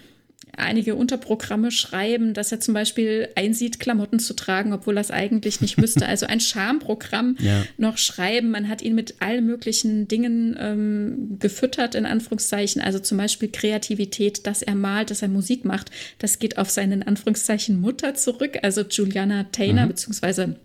einige 0.58 0.96
Unterprogramme 0.96 1.72
schreiben, 1.72 2.34
dass 2.34 2.52
er 2.52 2.60
zum 2.60 2.74
Beispiel 2.74 3.30
einsieht, 3.36 3.80
Klamotten 3.80 4.20
zu 4.20 4.34
tragen, 4.34 4.74
obwohl 4.74 4.98
er 4.98 5.02
es 5.02 5.12
eigentlich 5.12 5.62
nicht 5.62 5.78
müsste. 5.78 6.08
Also 6.08 6.26
ein 6.26 6.40
Schamprogramm 6.40 7.38
ja. 7.40 7.64
noch 7.78 7.98
schreiben. 7.98 8.52
Man 8.52 8.68
hat 8.70 8.82
ihn 8.82 8.96
mit 8.96 9.16
allen 9.20 9.46
möglichen 9.46 10.08
Dingen 10.08 10.58
ähm, 10.60 11.38
gefüttert, 11.40 11.96
in 11.96 12.06
Anführungszeichen. 12.06 12.82
Also 12.82 13.00
zum 13.00 13.18
Beispiel 13.18 13.50
Kreativität, 13.50 14.46
dass 14.48 14.62
er 14.62 14.76
malt, 14.76 15.10
dass 15.10 15.22
er 15.22 15.30
Musik 15.30 15.66
macht. 15.66 15.92
Das 16.20 16.40
geht 16.40 16.58
auf 16.58 16.70
seine, 16.70 16.96
in 16.96 17.04
Anführungszeichen, 17.04 17.80
Mutter 17.80 18.16
zurück, 18.16 18.60
also 18.62 18.82
Juliana 18.82 19.46
Taylor, 19.46 19.86
mhm. 19.86 19.90
beziehungsweise 19.90 20.56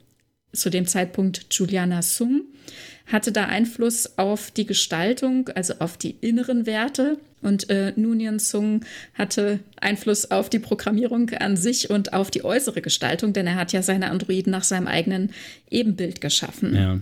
zu 0.52 0.70
dem 0.70 0.86
Zeitpunkt 0.86 1.46
Juliana 1.50 2.02
Sung 2.02 2.42
hatte 3.06 3.30
da 3.30 3.44
Einfluss 3.44 4.18
auf 4.18 4.50
die 4.50 4.66
Gestaltung, 4.66 5.48
also 5.50 5.74
auf 5.78 5.96
die 5.96 6.16
inneren 6.20 6.66
Werte. 6.66 7.18
Und 7.46 7.70
äh, 7.70 7.92
Nunyan 7.96 8.38
Sung 8.38 8.80
hatte 9.14 9.60
Einfluss 9.80 10.30
auf 10.30 10.50
die 10.50 10.58
Programmierung 10.58 11.30
an 11.30 11.56
sich 11.56 11.90
und 11.90 12.12
auf 12.12 12.30
die 12.30 12.44
äußere 12.44 12.82
Gestaltung, 12.82 13.32
denn 13.32 13.46
er 13.46 13.54
hat 13.54 13.72
ja 13.72 13.82
seine 13.82 14.10
Androiden 14.10 14.50
nach 14.50 14.64
seinem 14.64 14.88
eigenen 14.88 15.30
Ebenbild 15.70 16.20
geschaffen. 16.20 16.74
Ja. 16.74 17.00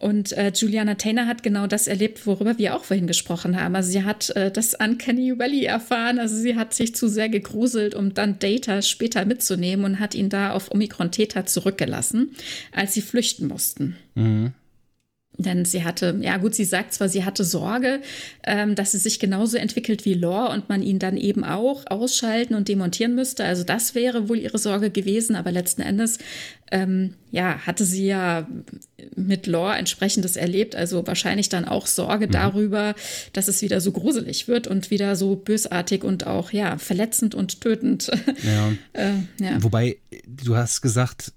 Und 0.00 0.32
äh, 0.32 0.52
Juliana 0.54 0.94
Taylor 0.94 1.26
hat 1.26 1.42
genau 1.42 1.66
das 1.66 1.88
erlebt, 1.88 2.26
worüber 2.26 2.56
wir 2.56 2.76
auch 2.76 2.84
vorhin 2.84 3.06
gesprochen 3.06 3.60
haben. 3.60 3.74
Also 3.74 3.90
sie 3.90 4.04
hat 4.04 4.30
äh, 4.30 4.50
das 4.50 4.74
Uncanny 4.74 5.38
Valley 5.38 5.64
erfahren. 5.64 6.18
Also 6.18 6.36
sie 6.36 6.56
hat 6.56 6.72
sich 6.72 6.94
zu 6.94 7.08
sehr 7.08 7.28
gegruselt, 7.28 7.94
um 7.94 8.14
dann 8.14 8.38
Data 8.38 8.80
später 8.80 9.24
mitzunehmen 9.24 9.84
und 9.84 10.00
hat 10.00 10.14
ihn 10.14 10.28
da 10.28 10.52
auf 10.52 10.70
Omikron 10.70 11.10
Theta 11.10 11.46
zurückgelassen, 11.46 12.30
als 12.72 12.94
sie 12.94 13.02
flüchten 13.02 13.48
mussten. 13.48 13.96
Mhm. 14.14 14.52
Denn 15.40 15.64
sie 15.64 15.84
hatte, 15.84 16.18
ja 16.20 16.36
gut, 16.38 16.56
sie 16.56 16.64
sagt 16.64 16.92
zwar, 16.92 17.08
sie 17.08 17.24
hatte 17.24 17.44
Sorge, 17.44 18.00
ähm, 18.44 18.74
dass 18.74 18.90
sie 18.90 18.98
sich 18.98 19.20
genauso 19.20 19.56
entwickelt 19.56 20.04
wie 20.04 20.14
Lore 20.14 20.52
und 20.52 20.68
man 20.68 20.82
ihn 20.82 20.98
dann 20.98 21.16
eben 21.16 21.44
auch 21.44 21.84
ausschalten 21.88 22.54
und 22.54 22.66
demontieren 22.66 23.14
müsste. 23.14 23.44
Also 23.44 23.62
das 23.62 23.94
wäre 23.94 24.28
wohl 24.28 24.38
ihre 24.38 24.58
Sorge 24.58 24.90
gewesen, 24.90 25.36
aber 25.36 25.52
letzten 25.52 25.82
Endes, 25.82 26.18
ähm, 26.72 27.14
ja, 27.30 27.58
hatte 27.66 27.84
sie 27.84 28.06
ja 28.06 28.48
mit 29.14 29.46
Lore 29.46 29.76
entsprechendes 29.76 30.34
erlebt. 30.34 30.74
Also 30.74 31.06
wahrscheinlich 31.06 31.48
dann 31.48 31.66
auch 31.66 31.86
Sorge 31.86 32.26
mhm. 32.26 32.32
darüber, 32.32 32.94
dass 33.32 33.46
es 33.46 33.62
wieder 33.62 33.80
so 33.80 33.92
gruselig 33.92 34.48
wird 34.48 34.66
und 34.66 34.90
wieder 34.90 35.14
so 35.14 35.36
bösartig 35.36 36.02
und 36.02 36.26
auch, 36.26 36.52
ja, 36.52 36.78
verletzend 36.78 37.36
und 37.36 37.60
tötend. 37.60 38.10
Ja. 38.42 38.72
äh, 38.92 39.12
ja. 39.40 39.62
Wobei, 39.62 39.98
du 40.26 40.56
hast 40.56 40.80
gesagt, 40.80 41.32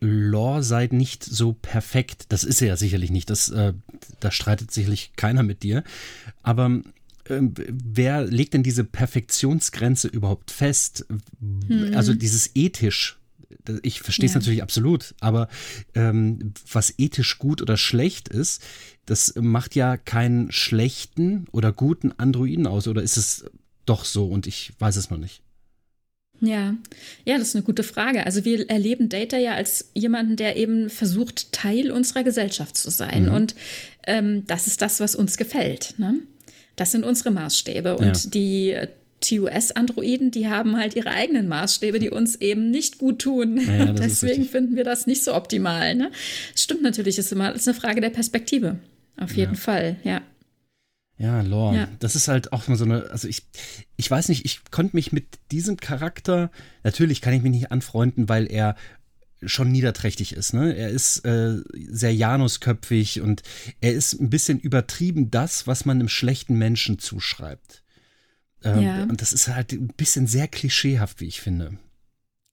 Lore 0.00 0.62
sei 0.62 0.88
nicht 0.90 1.24
so 1.24 1.52
perfekt. 1.54 2.26
Das 2.28 2.44
ist 2.44 2.60
er 2.60 2.68
ja 2.68 2.76
sicherlich 2.76 3.10
nicht. 3.10 3.30
Das, 3.30 3.48
äh, 3.48 3.72
da 4.20 4.30
streitet 4.30 4.70
sicherlich 4.70 5.12
keiner 5.16 5.42
mit 5.42 5.62
dir. 5.62 5.84
Aber 6.42 6.82
äh, 7.24 7.40
wer 7.40 8.24
legt 8.24 8.54
denn 8.54 8.62
diese 8.62 8.84
Perfektionsgrenze 8.84 10.08
überhaupt 10.08 10.50
fest? 10.50 11.06
Hm. 11.40 11.92
Also 11.94 12.14
dieses 12.14 12.50
ethisch. 12.54 13.18
Ich 13.82 14.00
verstehe 14.00 14.26
es 14.26 14.34
ja. 14.34 14.40
natürlich 14.40 14.62
absolut, 14.62 15.14
aber 15.20 15.48
ähm, 15.94 16.52
was 16.70 16.94
ethisch 16.98 17.38
gut 17.38 17.62
oder 17.62 17.76
schlecht 17.76 18.28
ist, 18.28 18.62
das 19.06 19.34
macht 19.36 19.74
ja 19.74 19.96
keinen 19.96 20.52
schlechten 20.52 21.46
oder 21.52 21.72
guten 21.72 22.12
Androiden 22.12 22.66
aus. 22.66 22.86
Oder 22.86 23.02
ist 23.02 23.16
es 23.16 23.44
doch 23.84 24.04
so 24.04 24.28
und 24.28 24.46
ich 24.46 24.72
weiß 24.78 24.96
es 24.96 25.10
noch 25.10 25.18
nicht? 25.18 25.42
Ja, 26.40 26.74
ja, 27.24 27.38
das 27.38 27.48
ist 27.48 27.56
eine 27.56 27.64
gute 27.64 27.82
Frage. 27.82 28.26
Also 28.26 28.44
wir 28.44 28.68
erleben 28.68 29.08
Data 29.08 29.38
ja 29.38 29.54
als 29.54 29.90
jemanden, 29.94 30.36
der 30.36 30.56
eben 30.56 30.90
versucht, 30.90 31.52
Teil 31.52 31.90
unserer 31.90 32.24
Gesellschaft 32.24 32.76
zu 32.76 32.90
sein. 32.90 33.26
Mhm. 33.26 33.32
Und 33.32 33.54
ähm, 34.06 34.44
das 34.46 34.66
ist 34.66 34.82
das, 34.82 35.00
was 35.00 35.14
uns 35.14 35.36
gefällt. 35.36 35.94
Ne? 35.98 36.20
Das 36.76 36.92
sind 36.92 37.04
unsere 37.04 37.30
Maßstäbe. 37.30 37.96
Und 37.96 38.24
ja. 38.24 38.30
die 38.30 38.76
TUS-Androiden, 39.20 40.30
die 40.30 40.48
haben 40.48 40.76
halt 40.76 40.94
ihre 40.94 41.10
eigenen 41.10 41.48
Maßstäbe, 41.48 41.98
die 41.98 42.10
uns 42.10 42.36
eben 42.36 42.70
nicht 42.70 42.98
gut 42.98 43.20
tun. 43.20 43.60
Ja, 43.66 43.86
Deswegen 43.92 44.44
finden 44.44 44.76
wir 44.76 44.84
das 44.84 45.06
nicht 45.06 45.24
so 45.24 45.34
optimal. 45.34 45.94
Ne? 45.94 46.10
Stimmt 46.54 46.82
natürlich, 46.82 47.18
ist 47.18 47.32
immer 47.32 47.54
ist 47.54 47.66
eine 47.66 47.78
Frage 47.78 48.00
der 48.00 48.10
Perspektive. 48.10 48.78
Auf 49.18 49.34
jeden 49.34 49.54
ja. 49.54 49.58
Fall, 49.58 49.96
ja. 50.04 50.20
Ja, 51.18 51.40
Lore. 51.40 51.76
Ja. 51.76 51.88
Das 51.98 52.14
ist 52.14 52.28
halt 52.28 52.52
auch 52.52 52.68
mal 52.68 52.76
so 52.76 52.84
eine, 52.84 53.10
also 53.10 53.26
ich, 53.26 53.42
ich 53.96 54.10
weiß 54.10 54.28
nicht, 54.28 54.44
ich 54.44 54.60
konnte 54.70 54.96
mich 54.96 55.12
mit 55.12 55.26
diesem 55.50 55.78
Charakter, 55.78 56.50
natürlich 56.84 57.22
kann 57.22 57.32
ich 57.32 57.42
mich 57.42 57.52
nicht 57.52 57.72
anfreunden, 57.72 58.28
weil 58.28 58.50
er 58.50 58.76
schon 59.42 59.70
niederträchtig 59.70 60.34
ist. 60.34 60.54
Ne? 60.54 60.74
Er 60.74 60.90
ist 60.90 61.24
äh, 61.24 61.56
sehr 61.74 62.14
janusköpfig 62.14 63.20
und 63.20 63.42
er 63.80 63.92
ist 63.92 64.14
ein 64.14 64.30
bisschen 64.30 64.58
übertrieben 64.58 65.30
das, 65.30 65.66
was 65.66 65.84
man 65.84 65.98
einem 65.98 66.08
schlechten 66.08 66.56
Menschen 66.56 66.98
zuschreibt. 66.98 67.82
Ähm, 68.64 68.82
ja. 68.82 69.02
Und 69.04 69.20
das 69.20 69.32
ist 69.32 69.48
halt 69.48 69.72
ein 69.72 69.88
bisschen 69.88 70.26
sehr 70.26 70.48
klischeehaft, 70.48 71.20
wie 71.20 71.26
ich 71.26 71.40
finde. 71.40 71.78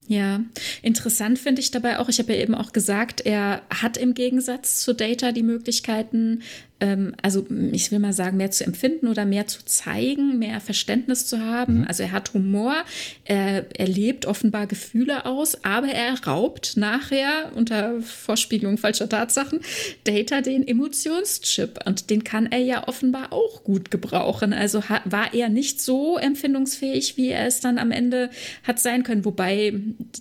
Ja, 0.08 0.42
interessant 0.82 1.40
finde 1.40 1.62
ich 1.62 1.72
dabei 1.72 2.00
auch, 2.00 2.10
ich 2.10 2.20
habe 2.20 2.34
ja 2.34 2.42
eben 2.42 2.56
auch 2.56 2.74
gesagt, 2.74 3.22
er 3.22 3.62
hat 3.70 3.96
im 3.96 4.14
Gegensatz 4.14 4.82
zu 4.82 4.94
Data 4.94 5.32
die 5.32 5.44
Möglichkeiten, 5.44 6.42
ähm, 6.84 7.16
also 7.22 7.48
ich 7.72 7.92
will 7.92 8.00
mal 8.00 8.12
sagen, 8.12 8.36
mehr 8.36 8.52
zu 8.52 8.66
empfinden 8.66 9.08
oder 9.08 9.24
mehr 9.24 9.48
zu 9.48 9.64
zeigen, 9.64 10.38
mehr 10.38 10.60
Verständnis 10.60 11.26
zu 11.26 11.40
haben. 11.40 11.80
Mhm. 11.80 11.88
Also 11.88 12.04
er 12.04 12.12
hat 12.12 12.34
Humor, 12.34 12.76
er, 13.24 13.66
er 13.78 13.88
lebt 13.88 14.26
offenbar 14.26 14.68
Gefühle 14.68 15.26
aus, 15.26 15.64
aber 15.64 15.88
er 15.88 16.22
raubt 16.28 16.76
nachher 16.76 17.52
unter 17.56 18.02
Vorspiegelung 18.02 18.78
falscher 18.78 19.08
Tatsachen 19.08 19.62
Data 20.04 20.42
den 20.42 20.68
Emotionschip 20.68 21.80
und 21.86 22.10
den 22.10 22.26
kann 22.26 22.52
er 22.52 22.60
ja 22.60 22.86
offenbar 22.86 23.32
auch 23.32 23.64
gut 23.64 23.90
gebrauchen. 23.90 24.52
Also 24.52 24.90
hat, 24.90 25.04
war 25.06 25.34
er 25.34 25.48
nicht 25.48 25.82
so 25.82 26.18
empfindungsfähig, 26.18 27.16
wie 27.16 27.30
er 27.30 27.48
es 27.48 27.62
dann 27.62 27.78
am 27.78 27.92
Ende 27.92 28.30
hat 28.64 28.80
sein 28.80 29.04
können, 29.04 29.24
wobei 29.24 29.74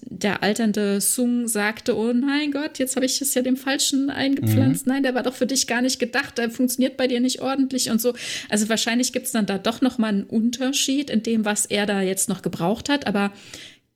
der 0.04 0.44
alternde 0.44 1.00
Sung 1.00 1.48
sagte, 1.48 1.96
oh 1.96 2.12
mein 2.14 2.52
Gott, 2.52 2.78
jetzt 2.78 2.94
habe 2.94 3.06
ich 3.06 3.20
es 3.20 3.34
ja 3.34 3.42
dem 3.42 3.56
Falschen 3.56 4.10
eingepflanzt. 4.10 4.86
Mhm. 4.86 4.92
Nein, 4.92 5.02
der 5.02 5.16
war 5.16 5.24
doch 5.24 5.34
für 5.34 5.46
dich 5.46 5.66
gar 5.66 5.82
nicht 5.82 5.98
gedacht. 5.98 6.38
Der 6.38 6.51
funktioniert 6.52 6.96
bei 6.96 7.06
dir 7.06 7.20
nicht 7.20 7.40
ordentlich 7.40 7.90
und 7.90 8.00
so. 8.00 8.14
Also 8.48 8.68
wahrscheinlich 8.68 9.12
gibt 9.12 9.26
es 9.26 9.32
dann 9.32 9.46
da 9.46 9.58
doch 9.58 9.80
noch 9.80 9.98
mal 9.98 10.08
einen 10.08 10.24
Unterschied 10.24 11.10
in 11.10 11.22
dem, 11.22 11.44
was 11.44 11.66
er 11.66 11.86
da 11.86 12.00
jetzt 12.02 12.28
noch 12.28 12.42
gebraucht 12.42 12.88
hat, 12.88 13.06
aber 13.06 13.32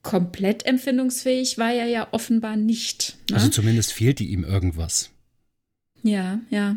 komplett 0.02 0.66
empfindungsfähig 0.66 1.58
war 1.58 1.72
er 1.72 1.86
ja 1.86 2.08
offenbar 2.12 2.56
nicht. 2.56 3.16
Ne? 3.30 3.36
Also 3.36 3.48
zumindest 3.48 3.92
fehlte 3.92 4.22
ihm 4.24 4.44
irgendwas. 4.44 5.10
Ja, 6.02 6.40
ja. 6.50 6.76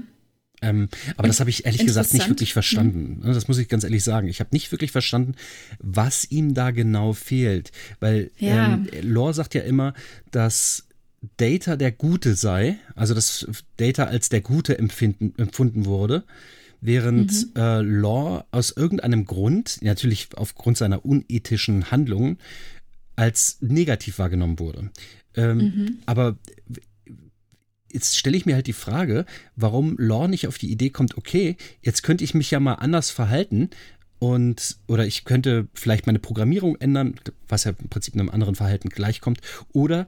Ähm, 0.62 0.90
aber 1.16 1.28
das 1.28 1.40
habe 1.40 1.50
ich 1.50 1.66
ehrlich 1.66 1.86
gesagt 1.86 2.14
nicht 2.14 2.28
wirklich 2.28 2.54
verstanden. 2.54 3.22
Mhm. 3.22 3.34
Das 3.34 3.48
muss 3.48 3.58
ich 3.60 3.70
ganz 3.70 3.84
ehrlich 3.84 4.04
sagen. 4.04 4.28
Ich 4.28 4.40
habe 4.40 4.50
nicht 4.52 4.72
wirklich 4.72 4.92
verstanden, 4.92 5.36
was 5.80 6.30
ihm 6.30 6.54
da 6.54 6.72
genau 6.72 7.14
fehlt. 7.14 7.72
Weil 8.00 8.32
ja. 8.40 8.74
ähm, 8.74 8.88
Lore 9.02 9.34
sagt 9.34 9.54
ja 9.54 9.62
immer, 9.62 9.94
dass 10.32 10.89
Data 11.38 11.76
der 11.76 11.92
Gute 11.92 12.36
sei, 12.36 12.78
also 12.96 13.14
dass 13.14 13.48
Data 13.78 14.06
als 14.06 14.30
der 14.30 14.42
Gute 14.42 14.78
empfinden, 14.78 15.34
empfunden 15.38 15.86
wurde, 15.86 16.24
während 16.82 17.32
mhm. 17.32 17.62
äh, 17.62 17.82
Law 17.82 18.46
aus 18.52 18.72
irgendeinem 18.72 19.26
Grund, 19.26 19.80
natürlich 19.82 20.30
aufgrund 20.36 20.78
seiner 20.78 21.06
unethischen 21.06 21.92
Handlungen, 21.92 22.38
als 23.16 23.58
negativ 23.62 24.20
wahrgenommen 24.20 24.60
wurde. 24.60 24.92
Ähm, 25.36 25.58
mhm. 25.58 25.98
Aber 26.06 26.38
jetzt 27.92 28.18
stelle 28.18 28.38
ich 28.38 28.46
mir 28.46 28.56
halt 28.56 28.68
die 28.68 28.74
Frage, 28.74 29.26
warum 29.56 29.98
Law 29.98 30.28
nicht 30.28 30.48
auf 30.48 30.58
die 30.58 30.72
Idee 30.72 30.90
kommt, 30.90 31.18
okay, 31.18 31.58
jetzt 31.82 32.04
könnte 32.04 32.24
ich 32.24 32.34
mich 32.34 32.52
ja 32.52 32.60
mal 32.60 32.76
anders 32.76 33.10
verhalten 33.10 33.72
und 34.20 34.78
oder 34.88 35.06
ich 35.06 35.26
könnte 35.26 35.68
vielleicht 35.74 36.06
meine 36.06 36.20
Programmierung 36.20 36.76
ändern, 36.78 37.16
was 37.48 37.64
ja 37.64 37.72
im 37.78 37.90
Prinzip 37.90 38.14
einem 38.14 38.30
anderen 38.30 38.56
Verhalten 38.56 38.90
gleichkommt, 38.90 39.42
oder 39.74 40.08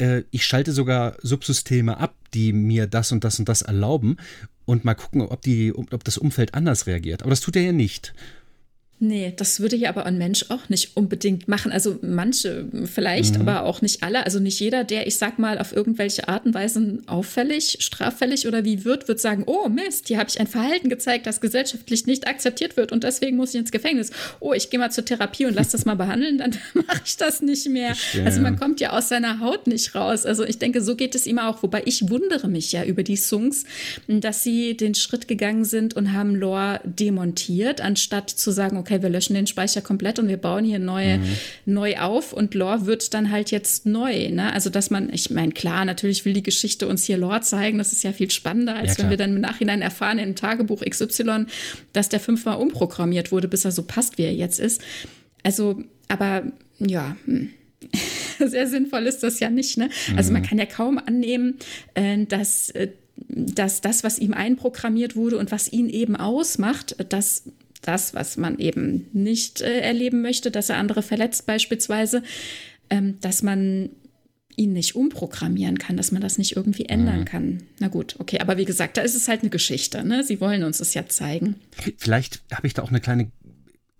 äh, 0.00 0.24
ich 0.30 0.44
schalte 0.44 0.72
sogar 0.72 1.16
Subsysteme 1.22 1.98
ab, 1.98 2.14
die 2.34 2.52
mir 2.52 2.86
das 2.86 3.12
und 3.12 3.24
das 3.24 3.38
und 3.38 3.48
das 3.48 3.62
erlauben 3.62 4.16
und 4.64 4.84
mal 4.84 4.94
gucken, 4.94 5.22
ob, 5.22 5.42
die, 5.42 5.74
ob 5.74 6.04
das 6.04 6.18
Umfeld 6.18 6.54
anders 6.54 6.86
reagiert. 6.86 7.22
Aber 7.22 7.30
das 7.30 7.40
tut 7.40 7.56
er 7.56 7.62
ja 7.62 7.72
nicht. 7.72 8.14
Nee, 9.02 9.32
das 9.34 9.60
würde 9.60 9.76
ja 9.76 9.88
aber 9.88 10.04
ein 10.04 10.18
Mensch 10.18 10.44
auch 10.50 10.68
nicht 10.68 10.94
unbedingt 10.94 11.48
machen. 11.48 11.72
Also 11.72 11.98
manche 12.02 12.66
vielleicht, 12.84 13.36
mhm. 13.36 13.48
aber 13.48 13.64
auch 13.64 13.80
nicht 13.80 14.02
alle. 14.02 14.26
Also 14.26 14.40
nicht 14.40 14.60
jeder, 14.60 14.84
der, 14.84 15.06
ich 15.06 15.16
sag 15.16 15.38
mal, 15.38 15.58
auf 15.58 15.74
irgendwelche 15.74 16.28
Art 16.28 16.44
und 16.44 16.52
Weise 16.52 16.98
auffällig, 17.06 17.78
straffällig 17.80 18.46
oder 18.46 18.62
wie 18.66 18.84
wird, 18.84 19.08
wird 19.08 19.18
sagen, 19.18 19.44
oh 19.46 19.70
Mist, 19.70 20.08
hier 20.08 20.18
habe 20.18 20.28
ich 20.28 20.38
ein 20.38 20.46
Verhalten 20.46 20.90
gezeigt, 20.90 21.26
das 21.26 21.40
gesellschaftlich 21.40 22.04
nicht 22.04 22.28
akzeptiert 22.28 22.76
wird 22.76 22.92
und 22.92 23.02
deswegen 23.02 23.38
muss 23.38 23.54
ich 23.54 23.60
ins 23.60 23.70
Gefängnis. 23.70 24.10
Oh, 24.38 24.52
ich 24.52 24.68
gehe 24.68 24.78
mal 24.78 24.90
zur 24.90 25.06
Therapie 25.06 25.46
und 25.46 25.54
lass 25.54 25.70
das 25.70 25.86
mal 25.86 25.94
behandeln, 25.94 26.36
dann 26.36 26.50
mache 26.74 27.00
ich 27.02 27.16
das 27.16 27.40
nicht 27.40 27.70
mehr. 27.70 27.94
Verstehe. 27.94 28.26
Also 28.26 28.42
man 28.42 28.58
kommt 28.58 28.80
ja 28.80 28.90
aus 28.90 29.08
seiner 29.08 29.40
Haut 29.40 29.66
nicht 29.66 29.94
raus. 29.94 30.26
Also 30.26 30.44
ich 30.44 30.58
denke, 30.58 30.82
so 30.82 30.94
geht 30.94 31.14
es 31.14 31.26
ihm 31.26 31.38
auch. 31.38 31.62
Wobei 31.62 31.84
ich 31.86 32.10
wundere 32.10 32.48
mich 32.48 32.70
ja 32.72 32.84
über 32.84 33.02
die 33.02 33.16
Songs, 33.16 33.64
dass 34.08 34.42
sie 34.42 34.76
den 34.76 34.94
Schritt 34.94 35.26
gegangen 35.26 35.64
sind 35.64 35.96
und 35.96 36.12
haben 36.12 36.34
Lore 36.34 36.80
demontiert, 36.84 37.80
anstatt 37.80 38.28
zu 38.28 38.50
sagen, 38.50 38.76
okay, 38.76 38.89
okay, 38.90 39.02
wir 39.02 39.08
löschen 39.08 39.34
den 39.34 39.46
Speicher 39.46 39.80
komplett 39.80 40.18
und 40.18 40.28
wir 40.28 40.36
bauen 40.36 40.64
hier 40.64 40.78
neu, 40.78 41.18
mhm. 41.18 41.24
neu 41.64 41.96
auf 41.98 42.32
und 42.32 42.54
Lore 42.54 42.86
wird 42.86 43.14
dann 43.14 43.30
halt 43.30 43.50
jetzt 43.50 43.86
neu. 43.86 44.28
Ne? 44.30 44.52
Also, 44.52 44.70
dass 44.70 44.90
man, 44.90 45.12
ich 45.12 45.30
meine, 45.30 45.52
klar, 45.52 45.84
natürlich 45.84 46.24
will 46.24 46.32
die 46.32 46.42
Geschichte 46.42 46.88
uns 46.88 47.04
hier 47.04 47.16
Lore 47.16 47.40
zeigen, 47.42 47.78
das 47.78 47.92
ist 47.92 48.02
ja 48.02 48.12
viel 48.12 48.30
spannender, 48.30 48.74
als 48.74 48.96
ja, 48.96 49.04
wenn 49.04 49.10
wir 49.10 49.16
dann 49.16 49.36
im 49.36 49.40
Nachhinein 49.40 49.82
erfahren 49.82 50.18
in 50.18 50.34
Tagebuch 50.34 50.82
XY, 50.82 51.46
dass 51.92 52.08
der 52.08 52.20
fünfmal 52.20 52.56
umprogrammiert 52.56 53.32
wurde, 53.32 53.48
bis 53.48 53.64
er 53.64 53.72
so 53.72 53.82
passt, 53.82 54.18
wie 54.18 54.24
er 54.24 54.34
jetzt 54.34 54.58
ist. 54.58 54.82
Also, 55.42 55.82
aber 56.08 56.44
ja. 56.78 57.16
Hm. 57.26 57.50
Sehr 58.38 58.66
sinnvoll 58.66 59.06
ist 59.06 59.22
das 59.22 59.40
ja 59.40 59.50
nicht. 59.50 59.78
Ne? 59.78 59.90
Also 60.16 60.32
man 60.32 60.42
mhm. 60.42 60.46
kann 60.46 60.58
ja 60.58 60.66
kaum 60.66 60.98
annehmen, 60.98 61.56
äh, 61.94 62.24
dass 62.26 62.70
äh, 62.70 62.88
dass 63.28 63.80
das, 63.80 64.02
was 64.02 64.18
ihm 64.18 64.32
einprogrammiert 64.32 65.14
wurde 65.16 65.38
und 65.38 65.52
was 65.52 65.70
ihn 65.70 65.88
eben 65.88 66.16
ausmacht, 66.16 66.96
dass 67.10 67.44
das, 67.82 68.14
was 68.14 68.36
man 68.36 68.58
eben 68.58 69.08
nicht 69.12 69.60
äh, 69.60 69.80
erleben 69.80 70.22
möchte, 70.22 70.50
dass 70.50 70.68
er 70.68 70.76
andere 70.76 71.02
verletzt 71.02 71.46
beispielsweise, 71.46 72.22
ähm, 72.90 73.18
dass 73.20 73.42
man 73.42 73.90
ihn 74.56 74.72
nicht 74.72 74.94
umprogrammieren 74.94 75.78
kann, 75.78 75.96
dass 75.96 76.12
man 76.12 76.20
das 76.20 76.36
nicht 76.36 76.56
irgendwie 76.56 76.84
ändern 76.84 77.20
mhm. 77.20 77.24
kann. 77.24 77.62
Na 77.78 77.88
gut, 77.88 78.16
okay, 78.18 78.40
aber 78.40 78.58
wie 78.58 78.66
gesagt, 78.66 78.96
da 78.96 79.02
ist 79.02 79.14
es 79.14 79.28
halt 79.28 79.40
eine 79.40 79.50
Geschichte. 79.50 80.04
Ne? 80.04 80.22
Sie 80.22 80.40
wollen 80.40 80.64
uns 80.64 80.80
es 80.80 80.92
ja 80.92 81.06
zeigen. 81.06 81.56
Vielleicht 81.96 82.42
habe 82.52 82.66
ich 82.66 82.74
da 82.74 82.82
auch 82.82 82.90
eine 82.90 83.00
kleine 83.00 83.30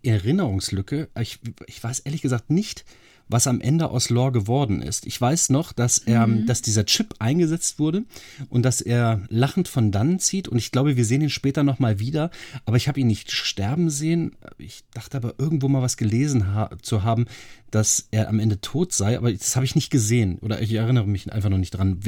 Erinnerungslücke. 0.02 1.08
Ich, 1.18 1.38
ich 1.66 1.82
weiß 1.82 2.00
ehrlich 2.00 2.22
gesagt 2.22 2.50
nicht, 2.50 2.84
was 3.30 3.46
am 3.46 3.60
Ende 3.60 3.90
aus 3.90 4.10
Lore 4.10 4.32
geworden 4.32 4.82
ist. 4.82 5.06
Ich 5.06 5.20
weiß 5.20 5.50
noch, 5.50 5.72
dass 5.72 5.98
er, 5.98 6.26
mhm. 6.26 6.46
dass 6.46 6.62
dieser 6.62 6.84
Chip 6.84 7.14
eingesetzt 7.18 7.78
wurde 7.78 8.04
und 8.48 8.64
dass 8.64 8.80
er 8.80 9.22
lachend 9.28 9.68
von 9.68 9.92
dann 9.92 10.18
zieht 10.18 10.48
und 10.48 10.58
ich 10.58 10.72
glaube, 10.72 10.96
wir 10.96 11.04
sehen 11.04 11.22
ihn 11.22 11.30
später 11.30 11.62
noch 11.62 11.78
mal 11.78 11.98
wieder, 11.98 12.30
aber 12.64 12.76
ich 12.76 12.88
habe 12.88 13.00
ihn 13.00 13.06
nicht 13.06 13.30
sterben 13.30 13.90
sehen. 13.90 14.32
Ich 14.58 14.82
dachte 14.92 15.16
aber 15.16 15.34
irgendwo 15.38 15.68
mal 15.68 15.82
was 15.82 15.96
gelesen 15.96 16.54
ha 16.54 16.70
zu 16.82 17.02
haben, 17.02 17.26
dass 17.70 18.08
er 18.10 18.28
am 18.28 18.40
Ende 18.40 18.60
tot 18.60 18.92
sei, 18.92 19.16
aber 19.16 19.32
das 19.32 19.54
habe 19.56 19.64
ich 19.64 19.74
nicht 19.74 19.90
gesehen 19.90 20.38
oder 20.40 20.60
ich 20.60 20.72
erinnere 20.72 21.06
mich 21.06 21.32
einfach 21.32 21.50
noch 21.50 21.58
nicht 21.58 21.70
dran. 21.70 22.00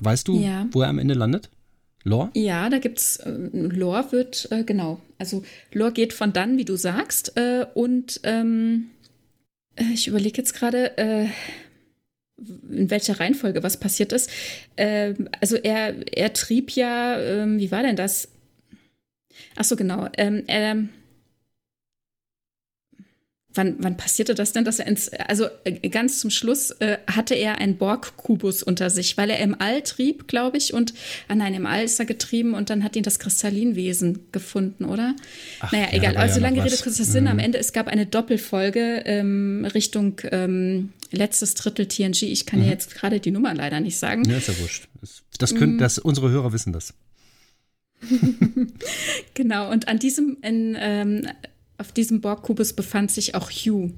Weißt 0.00 0.28
du, 0.28 0.40
ja. 0.40 0.66
wo 0.72 0.82
er 0.82 0.88
am 0.88 0.98
Ende 0.98 1.14
landet? 1.14 1.50
Lore? 2.02 2.30
Ja, 2.34 2.70
da 2.70 2.78
gibt's 2.78 3.18
äh, 3.18 3.30
Lore 3.52 4.12
wird 4.12 4.48
äh, 4.50 4.64
genau. 4.64 5.00
Also 5.18 5.42
Lore 5.72 5.92
geht 5.92 6.14
von 6.14 6.32
dann, 6.32 6.56
wie 6.56 6.64
du 6.64 6.76
sagst, 6.76 7.36
äh, 7.36 7.66
und 7.74 8.20
ähm, 8.24 8.86
äh, 8.99 8.99
ich 9.76 10.08
überlege 10.08 10.38
jetzt 10.38 10.54
gerade, 10.54 10.96
äh, 10.98 11.26
in 12.70 12.90
welcher 12.90 13.20
Reihenfolge 13.20 13.62
was 13.62 13.78
passiert 13.78 14.12
ist. 14.12 14.30
Äh, 14.76 15.14
also 15.40 15.56
er, 15.56 15.94
er 16.16 16.32
trieb 16.32 16.70
ja, 16.70 17.18
äh, 17.20 17.58
wie 17.58 17.70
war 17.70 17.82
denn 17.82 17.96
das? 17.96 18.28
Ach 19.56 19.64
so, 19.64 19.76
genau. 19.76 20.08
Ähm, 20.16 20.44
Wann, 23.54 23.76
wann 23.80 23.96
passierte 23.96 24.36
das 24.36 24.52
denn, 24.52 24.64
dass 24.64 24.78
er 24.78 24.86
ins, 24.86 25.08
also 25.08 25.46
äh, 25.64 25.88
ganz 25.88 26.20
zum 26.20 26.30
Schluss 26.30 26.70
äh, 26.78 26.98
hatte 27.08 27.34
er 27.34 27.58
einen 27.58 27.76
Borg-Kubus 27.78 28.62
unter 28.62 28.90
sich, 28.90 29.16
weil 29.16 29.28
er 29.28 29.40
im 29.40 29.60
All 29.60 29.82
trieb, 29.82 30.28
glaube 30.28 30.56
ich, 30.56 30.72
und, 30.72 30.94
ah 31.26 31.34
nein, 31.34 31.54
im 31.54 31.66
All 31.66 31.82
ist 31.82 31.98
er 31.98 32.06
getrieben 32.06 32.54
und 32.54 32.70
dann 32.70 32.84
hat 32.84 32.94
ihn 32.94 33.02
das 33.02 33.18
Kristallinwesen 33.18 34.26
gefunden, 34.30 34.84
oder? 34.84 35.16
Ach, 35.58 35.72
naja, 35.72 35.88
ja, 35.90 35.98
egal. 35.98 36.16
Also 36.16 36.36
ja 36.36 36.46
lange 36.46 36.64
Rede, 36.64 36.76
kurzer 36.76 37.04
Sinn. 37.04 37.24
Mhm. 37.24 37.30
Am 37.30 37.38
Ende, 37.40 37.58
es 37.58 37.72
gab 37.72 37.88
eine 37.88 38.06
Doppelfolge 38.06 39.02
ähm, 39.04 39.66
Richtung 39.74 40.20
ähm, 40.30 40.92
letztes 41.10 41.54
Drittel 41.54 41.86
TNG. 41.86 42.22
Ich 42.22 42.46
kann 42.46 42.60
mhm. 42.60 42.66
ja 42.66 42.70
jetzt 42.70 42.94
gerade 42.94 43.18
die 43.18 43.32
Nummer 43.32 43.52
leider 43.52 43.80
nicht 43.80 43.98
sagen. 43.98 44.24
Ja, 44.30 44.36
ist 44.36 44.46
ja 44.46 44.58
wurscht. 44.60 44.88
Das, 45.00 45.22
das 45.38 45.54
können, 45.56 45.74
mhm. 45.74 45.78
das, 45.78 45.98
unsere 45.98 46.30
Hörer 46.30 46.52
wissen 46.52 46.72
das. 46.72 46.94
genau, 49.34 49.70
und 49.70 49.88
an 49.88 49.98
diesem, 49.98 50.38
in, 50.42 50.76
ähm, 50.78 51.26
auf 51.80 51.92
diesem 51.92 52.20
Borg-Kubus 52.20 52.74
befand 52.74 53.10
sich 53.10 53.34
auch 53.34 53.50
Hugh. 53.50 53.92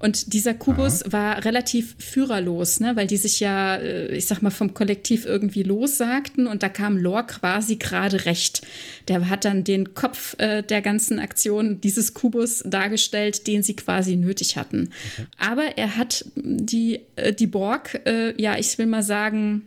Und 0.00 0.32
dieser 0.32 0.54
Kubus 0.54 1.02
Aha. 1.02 1.12
war 1.12 1.44
relativ 1.44 1.94
führerlos, 1.98 2.80
ne, 2.80 2.96
weil 2.96 3.06
die 3.06 3.18
sich 3.18 3.38
ja, 3.38 3.76
äh, 3.76 4.16
ich 4.16 4.24
sag 4.24 4.40
mal, 4.40 4.48
vom 4.48 4.72
Kollektiv 4.72 5.26
irgendwie 5.26 5.62
lossagten 5.62 6.46
und 6.46 6.62
da 6.62 6.70
kam 6.70 6.96
Lore 6.96 7.26
quasi 7.26 7.76
gerade 7.76 8.24
recht. 8.24 8.62
Der 9.08 9.28
hat 9.28 9.44
dann 9.44 9.62
den 9.62 9.92
Kopf 9.92 10.36
äh, 10.38 10.62
der 10.62 10.80
ganzen 10.80 11.18
Aktion 11.18 11.82
dieses 11.82 12.14
Kubus 12.14 12.62
dargestellt, 12.64 13.46
den 13.46 13.62
sie 13.62 13.76
quasi 13.76 14.16
nötig 14.16 14.56
hatten. 14.56 14.88
Okay. 15.12 15.26
Aber 15.36 15.76
er 15.76 15.98
hat 15.98 16.24
die, 16.34 17.00
äh, 17.16 17.34
die 17.34 17.46
Borg, 17.46 18.00
äh, 18.06 18.40
ja, 18.40 18.56
ich 18.56 18.78
will 18.78 18.86
mal 18.86 19.02
sagen, 19.02 19.66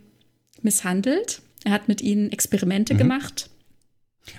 misshandelt. 0.62 1.42
Er 1.64 1.70
hat 1.70 1.86
mit 1.86 2.00
ihnen 2.00 2.32
Experimente 2.32 2.94
mhm. 2.94 2.98
gemacht 2.98 3.50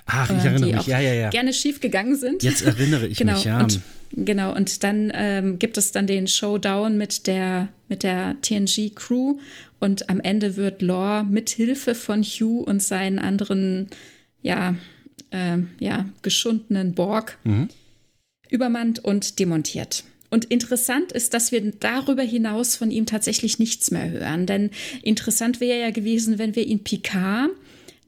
Ach, 0.06 0.30
ich 0.30 0.44
äh, 0.44 0.48
erinnere 0.48 0.76
mich, 0.76 0.86
ja, 0.86 1.00
ja, 1.00 1.12
ja. 1.12 1.30
Gerne 1.30 1.52
schief 1.52 1.80
gegangen 1.80 2.16
sind. 2.16 2.42
Jetzt 2.42 2.62
erinnere 2.62 3.06
ich 3.06 3.18
genau, 3.18 3.34
mich, 3.34 3.44
ja. 3.44 3.60
Und, 3.60 3.80
genau, 4.12 4.54
und 4.54 4.82
dann 4.82 5.12
ähm, 5.14 5.58
gibt 5.58 5.78
es 5.78 5.92
dann 5.92 6.06
den 6.06 6.26
Showdown 6.26 6.96
mit 6.96 7.26
der, 7.26 7.68
mit 7.88 8.02
der 8.02 8.36
TNG-Crew 8.42 9.38
und 9.78 10.08
am 10.10 10.20
Ende 10.20 10.56
wird 10.56 10.82
Lore 10.82 11.24
mit 11.24 11.50
Hilfe 11.50 11.94
von 11.94 12.22
Hugh 12.22 12.64
und 12.64 12.82
seinen 12.82 13.18
anderen, 13.18 13.88
ja, 14.42 14.74
äh, 15.30 15.58
ja, 15.78 16.06
geschundenen 16.22 16.94
Borg 16.94 17.38
mhm. 17.44 17.68
übermannt 18.48 19.04
und 19.04 19.38
demontiert. 19.38 20.04
Und 20.30 20.46
interessant 20.46 21.12
ist, 21.12 21.34
dass 21.34 21.52
wir 21.52 21.62
darüber 21.78 22.22
hinaus 22.22 22.76
von 22.76 22.90
ihm 22.90 23.06
tatsächlich 23.06 23.58
nichts 23.58 23.90
mehr 23.90 24.10
hören. 24.10 24.46
Denn 24.46 24.70
interessant 25.02 25.60
wäre 25.60 25.80
ja 25.80 25.90
gewesen, 25.90 26.38
wenn 26.38 26.56
wir 26.56 26.66
ihn 26.66 26.82
Picard 26.82 27.50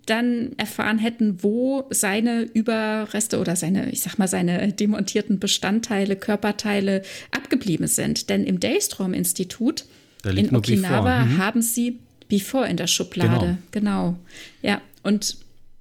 dann 0.09 0.52
erfahren 0.56 0.98
hätten, 0.98 1.43
wo 1.43 1.86
seine 1.90 2.43
Überreste 2.43 3.39
oder 3.39 3.56
seine, 3.56 3.90
ich 3.90 4.01
sag 4.01 4.18
mal, 4.18 4.28
seine 4.28 4.72
demontierten 4.72 5.39
Bestandteile, 5.39 6.16
Körperteile 6.16 7.02
abgeblieben 7.30 7.86
sind. 7.86 8.30
Denn 8.30 8.44
im 8.44 8.60
Daystrom-Institut 8.60 9.85
in 10.24 10.55
Okinawa 10.55 11.24
mhm. 11.24 11.39
haben 11.39 11.62
sie 11.62 12.01
Before 12.28 12.68
in 12.68 12.76
der 12.76 12.86
Schublade. 12.86 13.59
Genau. 13.70 14.12
genau. 14.12 14.18
Ja, 14.62 14.80
und 15.02 15.39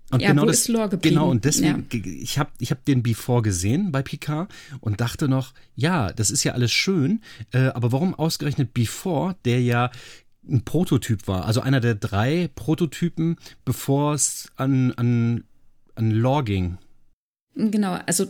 und 0.09 0.21
ja, 0.21 0.29
genau 0.29 0.43
wo 0.43 0.45
das, 0.45 0.59
ist 0.59 0.67
Lore 0.69 0.89
geblieben? 0.89 1.15
Genau, 1.15 1.29
und 1.29 1.43
deswegen, 1.43 1.85
ja. 1.91 1.99
ich 2.21 2.39
habe 2.39 2.49
ich 2.59 2.71
hab 2.71 2.85
den 2.85 3.03
Before 3.03 3.41
gesehen 3.41 3.91
bei 3.91 4.01
Picard 4.01 4.49
und 4.79 5.01
dachte 5.01 5.27
noch, 5.27 5.53
ja, 5.75 6.13
das 6.13 6.31
ist 6.31 6.45
ja 6.45 6.53
alles 6.53 6.71
schön, 6.71 7.21
äh, 7.51 7.67
aber 7.67 7.91
warum 7.91 8.15
ausgerechnet 8.15 8.73
Before, 8.73 9.35
der 9.43 9.61
ja 9.61 9.91
ein 10.49 10.63
Prototyp 10.63 11.27
war, 11.27 11.45
also 11.45 11.61
einer 11.61 11.79
der 11.79 11.95
drei 11.95 12.49
Prototypen, 12.55 13.37
bevor 13.65 14.13
es 14.13 14.51
an, 14.55 14.93
an, 14.93 15.43
an 15.95 16.11
Law 16.11 16.43
ging. 16.43 16.77
Genau, 17.55 17.93
also 18.05 18.27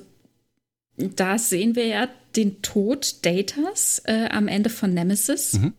da 0.98 1.38
sehen 1.38 1.76
wir 1.76 1.86
ja 1.86 2.08
den 2.36 2.62
Tod 2.62 3.26
Datas 3.26 4.02
äh, 4.06 4.30
am 4.30 4.48
Ende 4.48 4.70
von 4.70 4.94
Nemesis. 4.94 5.54
Mhm. 5.54 5.74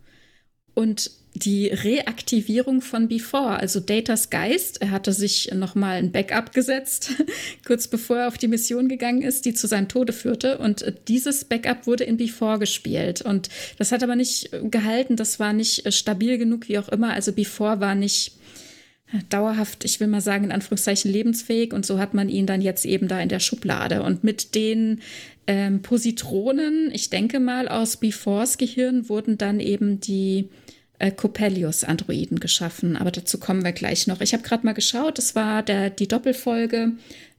Und 0.74 1.10
die 1.38 1.68
Reaktivierung 1.68 2.80
von 2.80 3.08
Before, 3.08 3.58
also 3.58 3.80
Datas 3.80 4.30
Geist. 4.30 4.80
Er 4.82 4.90
hatte 4.90 5.12
sich 5.12 5.50
nochmal 5.54 5.98
ein 5.98 6.12
Backup 6.12 6.52
gesetzt, 6.52 7.12
kurz 7.66 7.88
bevor 7.88 8.18
er 8.18 8.28
auf 8.28 8.38
die 8.38 8.48
Mission 8.48 8.88
gegangen 8.88 9.22
ist, 9.22 9.44
die 9.44 9.54
zu 9.54 9.66
seinem 9.66 9.88
Tode 9.88 10.12
führte. 10.12 10.58
Und 10.58 10.92
dieses 11.08 11.44
Backup 11.44 11.86
wurde 11.86 12.04
in 12.04 12.16
Before 12.16 12.58
gespielt. 12.58 13.22
Und 13.22 13.48
das 13.78 13.92
hat 13.92 14.02
aber 14.02 14.16
nicht 14.16 14.50
gehalten, 14.70 15.16
das 15.16 15.40
war 15.40 15.52
nicht 15.52 15.92
stabil 15.92 16.38
genug, 16.38 16.68
wie 16.68 16.78
auch 16.78 16.88
immer. 16.88 17.12
Also 17.12 17.32
Before 17.32 17.80
war 17.80 17.94
nicht 17.94 18.32
dauerhaft, 19.30 19.84
ich 19.84 20.00
will 20.00 20.06
mal 20.06 20.20
sagen, 20.20 20.44
in 20.44 20.52
Anführungszeichen 20.52 21.10
lebensfähig. 21.10 21.72
Und 21.72 21.86
so 21.86 21.98
hat 21.98 22.14
man 22.14 22.28
ihn 22.28 22.46
dann 22.46 22.60
jetzt 22.60 22.84
eben 22.84 23.08
da 23.08 23.20
in 23.20 23.28
der 23.28 23.40
Schublade. 23.40 24.02
Und 24.02 24.24
mit 24.24 24.54
den 24.54 25.00
ähm, 25.46 25.80
Positronen, 25.82 26.90
ich 26.92 27.10
denke 27.10 27.40
mal 27.40 27.68
aus 27.68 27.96
Befores 27.96 28.58
Gehirn, 28.58 29.08
wurden 29.08 29.38
dann 29.38 29.60
eben 29.60 30.00
die 30.00 30.48
äh, 30.98 31.10
Coppelius-Androiden 31.10 32.40
geschaffen. 32.40 32.96
Aber 32.96 33.10
dazu 33.10 33.38
kommen 33.38 33.64
wir 33.64 33.72
gleich 33.72 34.06
noch. 34.06 34.20
Ich 34.20 34.32
habe 34.32 34.42
gerade 34.42 34.64
mal 34.66 34.74
geschaut, 34.74 35.18
das 35.18 35.34
war 35.34 35.62
der, 35.62 35.90
die 35.90 36.08
Doppelfolge 36.08 36.92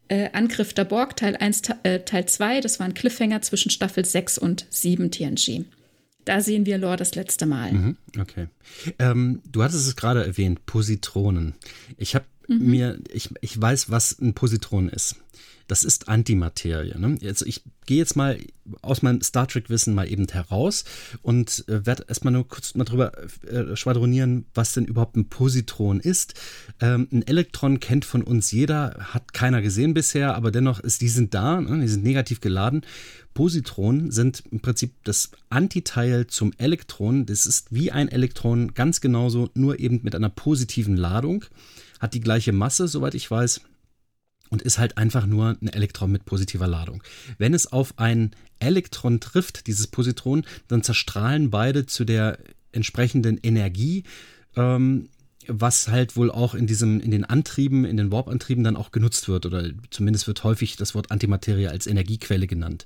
äh, 0.07 0.29
Angriff 0.33 0.73
der 0.73 0.85
Borg, 0.85 1.15
Teil 1.15 1.35
1, 1.35 1.61
äh, 1.83 1.99
Teil 1.99 2.25
2. 2.25 2.61
Das 2.61 2.79
war 2.79 2.85
ein 2.85 2.93
Cliffhanger 2.93 3.41
zwischen 3.41 3.69
Staffel 3.69 4.05
6 4.05 4.37
und 4.37 4.65
7 4.69 5.11
TNG. 5.11 5.65
Da 6.25 6.41
sehen 6.41 6.65
wir 6.65 6.77
Lore 6.77 6.97
das 6.97 7.15
letzte 7.15 7.45
Mal. 7.45 7.71
Mhm, 7.71 7.97
okay. 8.19 8.47
Ähm, 8.99 9.41
du 9.49 9.63
hattest 9.63 9.87
es 9.87 9.95
gerade 9.95 10.23
erwähnt, 10.25 10.65
Positronen. 10.65 11.55
Ich 11.97 12.13
habe 12.15 12.25
mhm. 12.47 12.69
mir, 12.69 12.99
ich, 13.11 13.29
ich 13.41 13.59
weiß, 13.59 13.89
was 13.89 14.19
ein 14.19 14.33
Positron 14.33 14.89
ist 14.89 15.15
das 15.69 15.83
ist 15.83 16.09
Antimaterie. 16.09 16.97
Ne? 16.97 17.17
Also 17.23 17.45
ich 17.45 17.63
gehe 17.85 17.99
jetzt 17.99 18.15
mal 18.15 18.39
aus 18.81 19.03
meinem 19.03 19.21
Star 19.21 19.47
Trek-Wissen 19.47 19.93
mal 19.93 20.11
eben 20.11 20.27
heraus 20.27 20.83
und 21.21 21.63
äh, 21.67 21.85
werde 21.85 22.05
erstmal 22.07 22.33
nur 22.33 22.47
kurz 22.47 22.73
mal 22.73 22.85
drüber 22.85 23.11
äh, 23.47 23.75
schwadronieren, 23.75 24.45
was 24.55 24.73
denn 24.73 24.85
überhaupt 24.85 25.15
ein 25.15 25.29
Positron 25.29 25.99
ist. 25.99 26.33
Ähm, 26.81 27.07
ein 27.11 27.25
Elektron 27.25 27.79
kennt 27.79 28.03
von 28.03 28.23
uns 28.23 28.51
jeder, 28.51 28.95
hat 29.13 29.33
keiner 29.33 29.61
gesehen 29.61 29.93
bisher, 29.93 30.35
aber 30.35 30.51
dennoch 30.51 30.79
ist, 30.79 31.01
die 31.01 31.09
sind 31.09 31.35
da, 31.35 31.61
ne? 31.61 31.79
die 31.81 31.87
sind 31.87 32.03
negativ 32.03 32.41
geladen. 32.41 32.81
Positronen 33.35 34.09
sind 34.09 34.43
im 34.51 34.61
Prinzip 34.61 34.95
das 35.03 35.31
Antiteil 35.49 36.25
zum 36.25 36.51
Elektron. 36.57 37.27
Das 37.27 37.45
ist 37.45 37.71
wie 37.71 37.91
ein 37.91 38.09
Elektron, 38.09 38.73
ganz 38.73 39.01
genauso, 39.01 39.51
nur 39.53 39.79
eben 39.79 39.99
mit 40.01 40.15
einer 40.15 40.29
positiven 40.29 40.97
Ladung. 40.97 41.45
Hat 41.99 42.15
die 42.15 42.21
gleiche 42.21 42.53
Masse, 42.53 42.87
soweit 42.87 43.13
ich 43.13 43.29
weiß 43.29 43.61
und 44.49 44.61
ist 44.61 44.77
halt 44.77 44.97
einfach 44.97 45.25
nur 45.25 45.57
ein 45.61 45.67
Elektron 45.67 46.11
mit 46.11 46.25
positiver 46.25 46.67
Ladung. 46.67 47.03
Wenn 47.37 47.53
es 47.53 47.71
auf 47.71 47.93
ein 47.97 48.31
Elektron 48.59 49.19
trifft, 49.19 49.67
dieses 49.67 49.87
Positron, 49.87 50.43
dann 50.67 50.83
zerstrahlen 50.83 51.49
beide 51.49 51.85
zu 51.85 52.05
der 52.05 52.39
entsprechenden 52.71 53.39
Energie, 53.41 54.03
ähm, 54.55 55.09
was 55.47 55.87
halt 55.87 56.15
wohl 56.15 56.29
auch 56.29 56.53
in 56.53 56.67
diesem, 56.67 56.99
in 56.99 57.11
den 57.11 57.25
Antrieben, 57.25 57.85
in 57.85 57.97
den 57.97 58.11
Warp-Antrieben 58.11 58.63
dann 58.63 58.75
auch 58.75 58.91
genutzt 58.91 59.27
wird, 59.27 59.45
oder 59.45 59.69
zumindest 59.89 60.27
wird 60.27 60.43
häufig 60.43 60.75
das 60.75 60.93
Wort 60.93 61.11
Antimaterie 61.11 61.67
als 61.67 61.87
Energiequelle 61.87 62.45
genannt. 62.45 62.85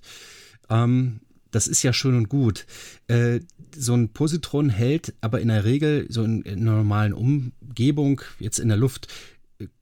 Ähm, 0.69 1.19
das 1.51 1.67
ist 1.67 1.83
ja 1.83 1.93
schön 1.93 2.15
und 2.15 2.29
gut. 2.29 2.65
Äh, 3.07 3.41
so 3.75 3.93
ein 3.93 4.09
Positron 4.09 4.69
hält 4.69 5.13
aber 5.21 5.41
in 5.41 5.47
der 5.49 5.65
Regel 5.65 6.07
so 6.09 6.23
in, 6.23 6.41
in 6.43 6.61
einer 6.61 6.77
normalen 6.77 7.13
Umgebung, 7.13 8.21
jetzt 8.39 8.59
in 8.59 8.69
der 8.69 8.77
Luft, 8.77 9.07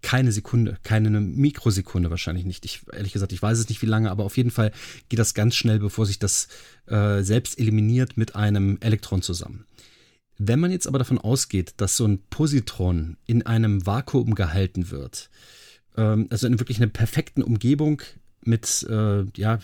keine 0.01 0.31
Sekunde, 0.31 0.77
keine 0.83 1.09
Mikrosekunde 1.19 2.09
wahrscheinlich 2.09 2.45
nicht. 2.45 2.65
Ich, 2.65 2.81
ehrlich 2.91 3.13
gesagt, 3.13 3.33
ich 3.33 3.41
weiß 3.41 3.59
es 3.59 3.69
nicht 3.69 3.81
wie 3.81 3.87
lange, 3.87 4.11
aber 4.11 4.23
auf 4.23 4.37
jeden 4.37 4.51
Fall 4.51 4.71
geht 5.09 5.19
das 5.19 5.33
ganz 5.33 5.55
schnell, 5.55 5.79
bevor 5.79 6.05
sich 6.05 6.19
das 6.19 6.47
äh, 6.87 7.21
selbst 7.21 7.59
eliminiert 7.59 8.17
mit 8.17 8.35
einem 8.35 8.77
Elektron 8.81 9.21
zusammen. 9.21 9.65
Wenn 10.37 10.59
man 10.59 10.71
jetzt 10.71 10.87
aber 10.87 10.97
davon 10.97 11.19
ausgeht, 11.19 11.75
dass 11.77 11.97
so 11.97 12.05
ein 12.05 12.23
Positron 12.29 13.17
in 13.27 13.45
einem 13.45 13.85
Vakuum 13.85 14.33
gehalten 14.33 14.89
wird, 14.89 15.29
ähm, 15.97 16.27
also 16.29 16.47
in 16.47 16.59
wirklich 16.59 16.77
einer 16.77 16.87
perfekten 16.87 17.43
Umgebung 17.43 18.01
mit, 18.43 18.85
äh, 18.89 19.23
ja, 19.35 19.59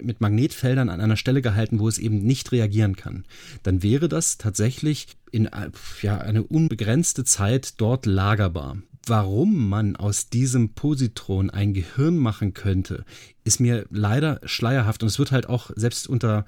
mit 0.00 0.20
Magnetfeldern 0.20 0.88
an 0.88 1.00
einer 1.00 1.16
Stelle 1.16 1.42
gehalten, 1.42 1.80
wo 1.80 1.88
es 1.88 1.98
eben 1.98 2.22
nicht 2.22 2.52
reagieren 2.52 2.96
kann, 2.96 3.24
dann 3.62 3.82
wäre 3.82 4.08
das 4.08 4.38
tatsächlich 4.38 5.08
in 5.32 5.46
äh, 5.46 5.70
ja, 6.02 6.18
eine 6.18 6.44
unbegrenzte 6.44 7.24
Zeit 7.24 7.80
dort 7.80 8.06
lagerbar 8.06 8.78
warum 9.06 9.68
man 9.68 9.96
aus 9.96 10.28
diesem 10.28 10.74
Positron 10.74 11.50
ein 11.50 11.74
Gehirn 11.74 12.16
machen 12.16 12.54
könnte, 12.54 13.04
ist 13.44 13.60
mir 13.60 13.86
leider 13.90 14.40
schleierhaft 14.44 15.02
und 15.02 15.08
es 15.08 15.18
wird 15.18 15.32
halt 15.32 15.48
auch 15.48 15.70
selbst 15.74 16.06
unter 16.08 16.44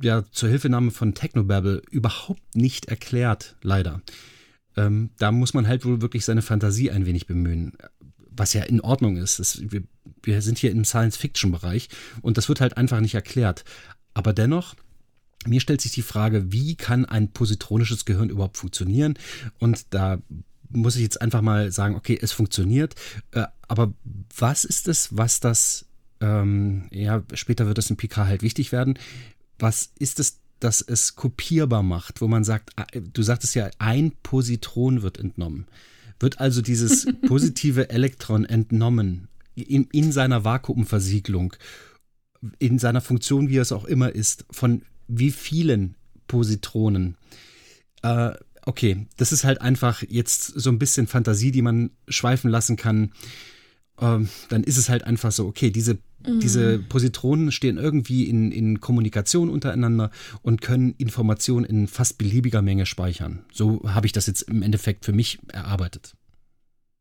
ja, 0.00 0.24
zur 0.32 0.48
Hilfenahme 0.48 0.90
von 0.90 1.14
Technobabble 1.14 1.82
überhaupt 1.90 2.56
nicht 2.56 2.86
erklärt, 2.86 3.56
leider. 3.62 4.02
Ähm, 4.76 5.10
da 5.18 5.30
muss 5.30 5.54
man 5.54 5.68
halt 5.68 5.84
wohl 5.84 6.02
wirklich 6.02 6.24
seine 6.24 6.42
Fantasie 6.42 6.90
ein 6.90 7.06
wenig 7.06 7.26
bemühen, 7.26 7.72
was 8.28 8.52
ja 8.52 8.64
in 8.64 8.80
Ordnung 8.80 9.16
ist. 9.16 9.38
Das, 9.38 9.60
wir, 9.70 9.84
wir 10.22 10.42
sind 10.42 10.58
hier 10.58 10.72
im 10.72 10.84
Science-Fiction-Bereich 10.84 11.88
und 12.22 12.38
das 12.38 12.48
wird 12.48 12.60
halt 12.60 12.76
einfach 12.76 13.00
nicht 13.00 13.14
erklärt. 13.14 13.64
Aber 14.14 14.32
dennoch, 14.32 14.74
mir 15.46 15.60
stellt 15.60 15.80
sich 15.80 15.92
die 15.92 16.02
Frage, 16.02 16.52
wie 16.52 16.74
kann 16.74 17.04
ein 17.04 17.32
positronisches 17.32 18.04
Gehirn 18.04 18.30
überhaupt 18.30 18.56
funktionieren? 18.56 19.14
Und 19.58 19.86
da 19.90 20.18
muss 20.74 20.96
ich 20.96 21.02
jetzt 21.02 21.20
einfach 21.20 21.42
mal 21.42 21.70
sagen, 21.70 21.94
okay, 21.94 22.18
es 22.20 22.32
funktioniert. 22.32 22.94
Äh, 23.32 23.44
aber 23.68 23.94
was 24.36 24.64
ist 24.64 24.88
es, 24.88 25.16
was 25.16 25.40
das, 25.40 25.86
ähm, 26.20 26.88
ja, 26.90 27.22
später 27.34 27.66
wird 27.66 27.78
es 27.78 27.90
in 27.90 27.96
PK 27.96 28.26
halt 28.26 28.42
wichtig 28.42 28.72
werden. 28.72 28.98
Was 29.58 29.92
ist 29.98 30.20
es, 30.20 30.40
dass 30.60 30.80
es 30.80 31.16
kopierbar 31.16 31.82
macht, 31.82 32.20
wo 32.20 32.28
man 32.28 32.44
sagt, 32.44 32.70
äh, 32.92 33.00
du 33.00 33.22
sagtest 33.22 33.54
ja, 33.54 33.70
ein 33.78 34.12
Positron 34.22 35.02
wird 35.02 35.18
entnommen. 35.18 35.66
Wird 36.20 36.40
also 36.40 36.62
dieses 36.62 37.06
positive 37.26 37.90
Elektron 37.90 38.44
entnommen 38.44 39.28
in, 39.54 39.84
in 39.92 40.12
seiner 40.12 40.44
Vakuumversiegelung, 40.44 41.54
in 42.58 42.78
seiner 42.78 43.00
Funktion, 43.00 43.48
wie 43.48 43.56
es 43.58 43.72
auch 43.72 43.84
immer 43.84 44.12
ist, 44.12 44.44
von 44.50 44.82
wie 45.08 45.30
vielen 45.30 45.96
Positronen? 46.26 47.16
Äh, 48.02 48.32
okay, 48.66 49.06
das 49.16 49.32
ist 49.32 49.44
halt 49.44 49.60
einfach 49.60 50.02
jetzt 50.08 50.44
so 50.44 50.70
ein 50.70 50.78
bisschen 50.78 51.06
Fantasie, 51.06 51.50
die 51.52 51.62
man 51.62 51.90
schweifen 52.08 52.50
lassen 52.50 52.76
kann. 52.76 53.12
Ähm, 54.00 54.28
dann 54.48 54.64
ist 54.64 54.76
es 54.76 54.88
halt 54.88 55.04
einfach 55.04 55.32
so, 55.32 55.46
okay, 55.46 55.70
diese, 55.70 55.94
mhm. 56.26 56.40
diese 56.40 56.78
Positronen 56.78 57.52
stehen 57.52 57.78
irgendwie 57.78 58.24
in, 58.28 58.50
in 58.50 58.80
Kommunikation 58.80 59.50
untereinander 59.50 60.10
und 60.42 60.60
können 60.60 60.94
Informationen 60.98 61.64
in 61.64 61.86
fast 61.86 62.18
beliebiger 62.18 62.62
Menge 62.62 62.86
speichern. 62.86 63.44
So 63.52 63.82
habe 63.86 64.06
ich 64.06 64.12
das 64.12 64.26
jetzt 64.26 64.42
im 64.42 64.62
Endeffekt 64.62 65.04
für 65.04 65.12
mich 65.12 65.38
erarbeitet. 65.52 66.14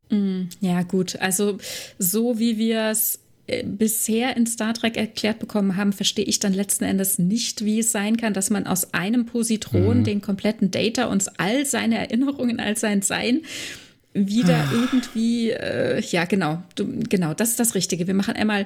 Mhm. 0.10 0.49
Ja, 0.61 0.84
gut. 0.84 1.15
Also 1.18 1.57
so 1.98 2.38
wie 2.40 2.57
wir 2.57 2.90
es 2.90 3.19
bisher 3.65 4.37
in 4.37 4.47
Star 4.47 4.73
Trek 4.73 4.95
erklärt 4.95 5.39
bekommen 5.39 5.75
haben, 5.75 5.91
verstehe 5.91 6.25
ich 6.25 6.39
dann 6.39 6.53
letzten 6.53 6.85
Endes 6.85 7.19
nicht, 7.19 7.65
wie 7.65 7.79
es 7.79 7.91
sein 7.91 8.15
kann, 8.15 8.33
dass 8.33 8.49
man 8.49 8.65
aus 8.65 8.93
einem 8.93 9.25
Positron 9.25 9.99
mhm. 9.99 10.03
den 10.05 10.21
kompletten 10.21 10.71
Data 10.71 11.05
und 11.05 11.29
all 11.39 11.65
seine 11.65 11.97
Erinnerungen, 11.97 12.59
all 12.59 12.77
sein 12.77 13.01
Sein 13.01 13.41
wieder 14.13 14.67
ah. 14.69 14.73
irgendwie, 14.73 15.49
äh, 15.49 15.99
ja 16.01 16.25
genau, 16.25 16.61
du, 16.75 16.87
genau, 17.09 17.33
das 17.33 17.49
ist 17.49 17.59
das 17.59 17.75
Richtige. 17.75 18.07
Wir 18.07 18.13
machen 18.13 18.35
einmal 18.35 18.65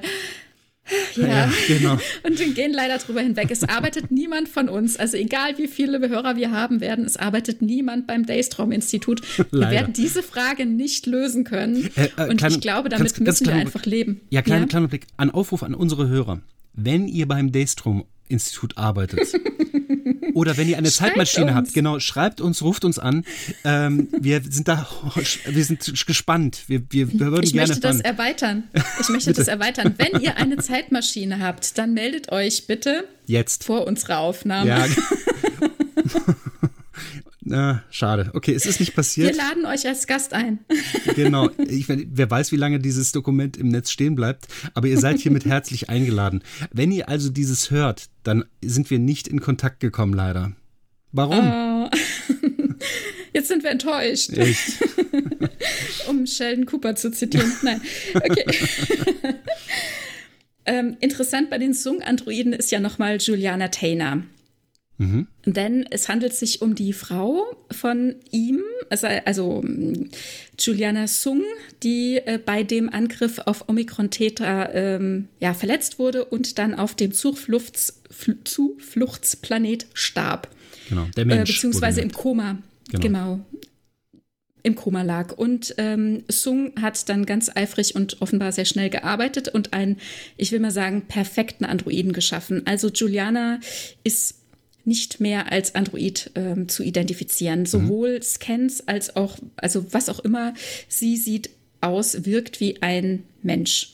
ja, 1.16 1.26
ja 1.26 1.52
genau. 1.66 1.98
Und 2.22 2.38
wir 2.38 2.52
gehen 2.52 2.72
leider 2.72 2.98
drüber 2.98 3.20
hinweg. 3.20 3.50
Es 3.50 3.64
arbeitet 3.64 4.10
niemand 4.10 4.48
von 4.48 4.68
uns, 4.68 4.96
also 4.96 5.16
egal 5.16 5.58
wie 5.58 5.68
viele 5.68 5.98
Hörer 6.08 6.36
wir 6.36 6.50
haben 6.50 6.80
werden, 6.80 7.04
es 7.04 7.16
arbeitet 7.16 7.62
niemand 7.62 8.06
beim 8.06 8.26
Daystrom-Institut. 8.26 9.22
Wir 9.50 9.60
werden 9.70 9.92
diese 9.92 10.22
Frage 10.22 10.66
nicht 10.66 11.06
lösen 11.06 11.44
können. 11.44 11.90
Äh, 11.96 12.08
äh, 12.16 12.28
und 12.28 12.38
kleine, 12.38 12.54
ich 12.54 12.60
glaube, 12.60 12.88
damit 12.88 13.06
ganz, 13.06 13.20
müssen 13.20 13.44
ganz 13.44 13.46
wir 13.46 13.54
einfach 13.54 13.84
leben. 13.84 14.20
Ja, 14.30 14.42
kleiner, 14.42 14.62
ja? 14.62 14.68
kleiner 14.68 14.88
Blick. 14.88 15.06
Ein 15.16 15.30
Aufruf 15.30 15.62
an 15.62 15.74
unsere 15.74 16.08
Hörer. 16.08 16.40
Wenn 16.74 17.08
ihr 17.08 17.26
beim 17.26 17.52
Daystrom-Institut 18.28 18.76
arbeitet, 18.76 19.34
Oder 20.34 20.56
wenn 20.56 20.68
ihr 20.68 20.78
eine 20.78 20.90
schreibt 20.90 21.10
Zeitmaschine 21.10 21.46
uns. 21.46 21.54
habt, 21.54 21.74
genau, 21.74 21.98
schreibt 21.98 22.40
uns, 22.40 22.62
ruft 22.62 22.84
uns 22.84 22.98
an. 22.98 23.24
Ähm, 23.64 24.08
wir 24.18 24.42
sind 24.48 24.68
da, 24.68 24.86
wir 25.46 25.64
sind 25.64 26.06
gespannt. 26.06 26.64
Wir, 26.68 26.82
wir, 26.90 27.12
wir 27.12 27.18
würden 27.32 27.44
ich 27.44 27.52
gerne. 27.52 27.64
Ich 27.64 27.70
möchte 27.70 27.80
das 27.80 28.00
erweitern. 28.00 28.64
Ich 29.00 29.08
möchte 29.08 29.32
das 29.34 29.48
erweitern. 29.48 29.94
Wenn 29.96 30.20
ihr 30.20 30.36
eine 30.36 30.58
Zeitmaschine 30.58 31.40
habt, 31.40 31.76
dann 31.78 31.94
meldet 31.94 32.30
euch 32.30 32.66
bitte 32.66 33.04
jetzt 33.26 33.64
vor 33.64 33.86
unserer 33.86 34.18
Aufnahme. 34.18 34.68
Ja. 34.68 34.86
Na, 37.50 37.82
schade. 37.90 38.30
Okay, 38.34 38.52
es 38.52 38.66
ist 38.66 38.78
nicht 38.78 38.94
passiert. 38.94 39.30
Wir 39.30 39.36
laden 39.36 39.64
euch 39.64 39.86
als 39.86 40.06
Gast 40.06 40.34
ein. 40.34 40.58
Genau. 41.14 41.48
Ich, 41.56 41.86
wer 41.88 42.30
weiß, 42.30 42.52
wie 42.52 42.56
lange 42.56 42.78
dieses 42.78 43.12
Dokument 43.12 43.56
im 43.56 43.68
Netz 43.68 43.90
stehen 43.90 44.14
bleibt, 44.14 44.46
aber 44.74 44.86
ihr 44.86 44.98
seid 44.98 45.18
hiermit 45.18 45.46
herzlich 45.46 45.88
eingeladen. 45.88 46.42
Wenn 46.70 46.92
ihr 46.92 47.08
also 47.08 47.30
dieses 47.30 47.70
hört, 47.70 48.08
dann 48.22 48.44
sind 48.62 48.90
wir 48.90 48.98
nicht 48.98 49.26
in 49.26 49.40
Kontakt 49.40 49.80
gekommen, 49.80 50.12
leider. 50.12 50.52
Warum? 51.12 51.38
Uh, 51.38 51.88
jetzt 53.32 53.48
sind 53.48 53.62
wir 53.62 53.70
enttäuscht. 53.70 54.30
Echt? 54.30 54.84
um 56.08 56.26
Sheldon 56.26 56.66
Cooper 56.66 56.94
zu 56.94 57.10
zitieren. 57.10 57.50
Nein. 57.62 57.80
Okay. 58.14 58.44
ähm, 60.66 60.96
interessant 61.00 61.50
bei 61.50 61.58
den 61.58 61.72
Sung-Androiden 61.72 62.52
ist 62.52 62.70
ja 62.70 62.80
nochmal 62.80 63.16
Juliana 63.16 63.68
Taylor. 63.68 64.22
Mhm. 64.98 65.28
Denn 65.46 65.86
es 65.90 66.08
handelt 66.08 66.34
sich 66.34 66.60
um 66.60 66.74
die 66.74 66.92
Frau 66.92 67.44
von 67.70 68.16
ihm, 68.32 68.60
also, 68.90 69.06
also 69.06 69.64
Juliana 70.58 71.06
Sung, 71.06 71.42
die 71.84 72.16
äh, 72.16 72.38
bei 72.44 72.64
dem 72.64 72.92
Angriff 72.92 73.38
auf 73.38 73.68
Omikron 73.68 74.10
Theta 74.10 74.70
ähm, 74.72 75.28
ja, 75.38 75.54
verletzt 75.54 76.00
wurde 76.00 76.24
und 76.24 76.58
dann 76.58 76.74
auf 76.74 76.96
dem 76.96 77.12
Zufluchts, 77.12 78.02
Zufluchtsplanet 78.42 79.86
starb. 79.94 80.48
Genau, 80.88 81.06
der 81.16 81.24
Mensch. 81.26 81.50
Äh, 81.50 81.52
beziehungsweise 81.52 82.00
im 82.00 82.10
Koma. 82.10 82.58
Genau. 82.90 83.00
genau. 83.00 83.40
Im 84.64 84.74
Koma 84.74 85.02
lag. 85.02 85.32
Und 85.32 85.76
ähm, 85.78 86.24
Sung 86.26 86.72
hat 86.80 87.08
dann 87.08 87.24
ganz 87.24 87.50
eifrig 87.54 87.94
und 87.94 88.20
offenbar 88.20 88.50
sehr 88.50 88.64
schnell 88.64 88.90
gearbeitet 88.90 89.46
und 89.46 89.72
einen, 89.72 89.98
ich 90.36 90.50
will 90.50 90.58
mal 90.58 90.72
sagen, 90.72 91.02
perfekten 91.02 91.64
Androiden 91.64 92.12
geschaffen. 92.12 92.62
Also 92.66 92.88
Juliana 92.88 93.60
ist 94.02 94.34
nicht 94.88 95.20
mehr 95.20 95.52
als 95.52 95.74
Android 95.74 96.32
ähm, 96.34 96.68
zu 96.68 96.82
identifizieren. 96.82 97.60
Mhm. 97.60 97.66
Sowohl 97.66 98.16
mhm. 98.16 98.22
Scans 98.22 98.88
als 98.88 99.14
auch, 99.14 99.38
also 99.56 99.92
was 99.92 100.08
auch 100.08 100.18
immer 100.20 100.54
sie 100.88 101.16
sieht 101.16 101.50
aus, 101.80 102.24
wirkt 102.24 102.58
wie 102.58 102.82
ein 102.82 103.22
Mensch. 103.42 103.92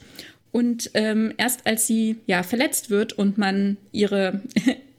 Und 0.52 0.92
ähm, 0.94 1.34
erst 1.36 1.66
als 1.66 1.86
sie 1.86 2.16
ja 2.26 2.42
verletzt 2.44 2.88
wird 2.88 3.12
und 3.12 3.36
man 3.36 3.76
ihre 3.92 4.40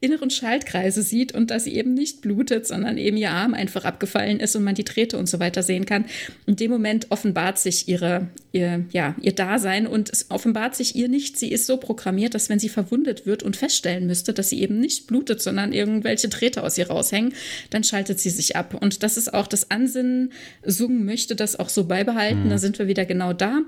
inneren 0.00 0.30
Schaltkreise 0.30 1.02
sieht 1.02 1.32
und 1.32 1.50
dass 1.50 1.64
sie 1.64 1.74
eben 1.74 1.94
nicht 1.94 2.20
blutet, 2.20 2.66
sondern 2.66 2.98
eben 2.98 3.16
ihr 3.16 3.30
Arm 3.30 3.54
einfach 3.54 3.84
abgefallen 3.84 4.40
ist 4.40 4.56
und 4.56 4.64
man 4.64 4.74
die 4.74 4.84
Drähte 4.84 5.18
und 5.18 5.28
so 5.28 5.40
weiter 5.40 5.62
sehen 5.62 5.86
kann. 5.86 6.04
In 6.46 6.56
dem 6.56 6.70
Moment 6.70 7.06
offenbart 7.10 7.58
sich 7.58 7.88
ihre, 7.88 8.28
ihr, 8.52 8.84
ja, 8.90 9.14
ihr 9.20 9.34
Dasein 9.34 9.86
und 9.86 10.10
es 10.10 10.30
offenbart 10.30 10.74
sich 10.74 10.96
ihr 10.96 11.08
nicht. 11.08 11.38
Sie 11.38 11.50
ist 11.50 11.66
so 11.66 11.76
programmiert, 11.76 12.34
dass 12.34 12.48
wenn 12.48 12.58
sie 12.58 12.68
verwundet 12.68 13.26
wird 13.26 13.42
und 13.42 13.56
feststellen 13.56 14.06
müsste, 14.06 14.32
dass 14.32 14.48
sie 14.48 14.60
eben 14.62 14.80
nicht 14.80 15.06
blutet, 15.06 15.42
sondern 15.42 15.72
irgendwelche 15.72 16.28
Drähte 16.28 16.62
aus 16.62 16.78
ihr 16.78 16.88
raushängen, 16.88 17.34
dann 17.70 17.84
schaltet 17.84 18.20
sie 18.20 18.30
sich 18.30 18.56
ab. 18.56 18.74
Und 18.80 19.02
das 19.02 19.16
ist 19.16 19.32
auch 19.32 19.46
das 19.46 19.70
Ansinnen. 19.70 20.32
Sung 20.64 21.04
möchte 21.04 21.36
das 21.36 21.58
auch 21.58 21.68
so 21.68 21.84
beibehalten. 21.84 22.44
Mhm. 22.44 22.50
Da 22.50 22.58
sind 22.58 22.78
wir 22.78 22.86
wieder 22.86 23.04
genau 23.04 23.32
da 23.32 23.60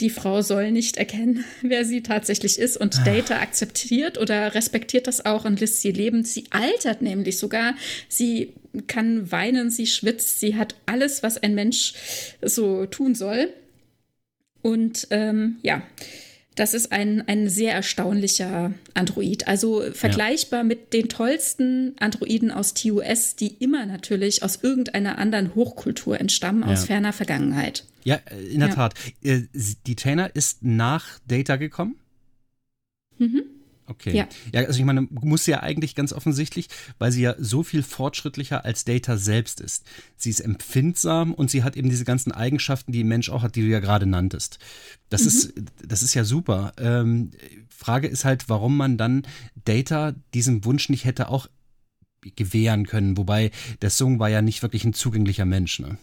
die 0.00 0.10
Frau 0.10 0.42
soll 0.42 0.72
nicht 0.72 0.96
erkennen, 0.96 1.44
wer 1.62 1.84
sie 1.84 2.02
tatsächlich 2.02 2.58
ist. 2.58 2.76
Und 2.76 2.98
ah. 3.00 3.04
Data 3.04 3.40
akzeptiert 3.40 4.18
oder 4.18 4.54
respektiert 4.54 5.06
das 5.06 5.24
auch 5.24 5.44
und 5.44 5.60
lässt 5.60 5.80
sie 5.80 5.92
leben. 5.92 6.24
Sie 6.24 6.44
altert 6.50 7.02
nämlich 7.02 7.38
sogar. 7.38 7.74
Sie 8.08 8.54
kann 8.86 9.30
weinen, 9.30 9.70
sie 9.70 9.86
schwitzt, 9.86 10.40
sie 10.40 10.56
hat 10.56 10.74
alles, 10.86 11.22
was 11.22 11.38
ein 11.38 11.54
Mensch 11.54 11.94
so 12.42 12.86
tun 12.86 13.14
soll. 13.14 13.52
Und 14.62 15.08
ähm, 15.10 15.56
ja, 15.62 15.82
das 16.56 16.74
ist 16.74 16.92
ein, 16.92 17.26
ein 17.28 17.48
sehr 17.48 17.72
erstaunlicher 17.72 18.72
Android. 18.94 19.46
Also 19.46 19.82
vergleichbar 19.92 20.60
ja. 20.60 20.64
mit 20.64 20.92
den 20.92 21.08
tollsten 21.08 21.94
Androiden 21.98 22.50
aus 22.50 22.74
TUS, 22.74 23.36
die 23.36 23.54
immer 23.54 23.86
natürlich 23.86 24.42
aus 24.42 24.56
irgendeiner 24.62 25.18
anderen 25.18 25.54
Hochkultur 25.54 26.20
entstammen, 26.20 26.62
ja. 26.62 26.72
aus 26.72 26.84
ferner 26.84 27.12
Vergangenheit. 27.12 27.84
Ja, 28.04 28.16
in 28.52 28.60
der 28.60 28.70
ja. 28.70 28.74
Tat. 28.74 28.94
Äh, 29.22 29.42
die 29.86 29.94
Tainer 29.94 30.34
ist 30.34 30.62
nach 30.62 31.18
Data 31.26 31.56
gekommen? 31.56 31.96
Mhm. 33.18 33.42
Okay. 33.90 34.16
Ja. 34.16 34.28
ja, 34.52 34.66
also 34.66 34.78
ich 34.78 34.84
meine, 34.84 35.08
muss 35.10 35.46
ja 35.46 35.60
eigentlich 35.64 35.96
ganz 35.96 36.12
offensichtlich, 36.12 36.68
weil 37.00 37.10
sie 37.10 37.22
ja 37.22 37.34
so 37.38 37.64
viel 37.64 37.82
fortschrittlicher 37.82 38.64
als 38.64 38.84
Data 38.84 39.16
selbst 39.16 39.60
ist. 39.60 39.84
Sie 40.16 40.30
ist 40.30 40.38
empfindsam 40.38 41.34
und 41.34 41.50
sie 41.50 41.64
hat 41.64 41.76
eben 41.76 41.90
diese 41.90 42.04
ganzen 42.04 42.30
Eigenschaften, 42.30 42.92
die 42.92 43.02
ein 43.02 43.08
Mensch 43.08 43.30
auch 43.30 43.42
hat, 43.42 43.56
die 43.56 43.62
du 43.62 43.66
ja 43.66 43.80
gerade 43.80 44.06
nanntest. 44.06 44.60
Das, 45.08 45.22
mhm. 45.22 45.26
ist, 45.26 45.52
das 45.84 46.04
ist 46.04 46.14
ja 46.14 46.22
super. 46.22 46.72
Ähm, 46.78 47.32
Frage 47.68 48.06
ist 48.06 48.24
halt, 48.24 48.48
warum 48.48 48.76
man 48.76 48.96
dann 48.96 49.22
Data 49.64 50.14
diesen 50.34 50.64
Wunsch 50.64 50.88
nicht 50.88 51.04
hätte 51.04 51.28
auch 51.28 51.48
gewähren 52.36 52.86
können. 52.86 53.16
Wobei 53.16 53.50
der 53.82 53.90
Song 53.90 54.20
war 54.20 54.28
ja 54.28 54.40
nicht 54.40 54.62
wirklich 54.62 54.84
ein 54.84 54.92
zugänglicher 54.92 55.46
Mensch. 55.46 55.80
Ne? 55.80 55.98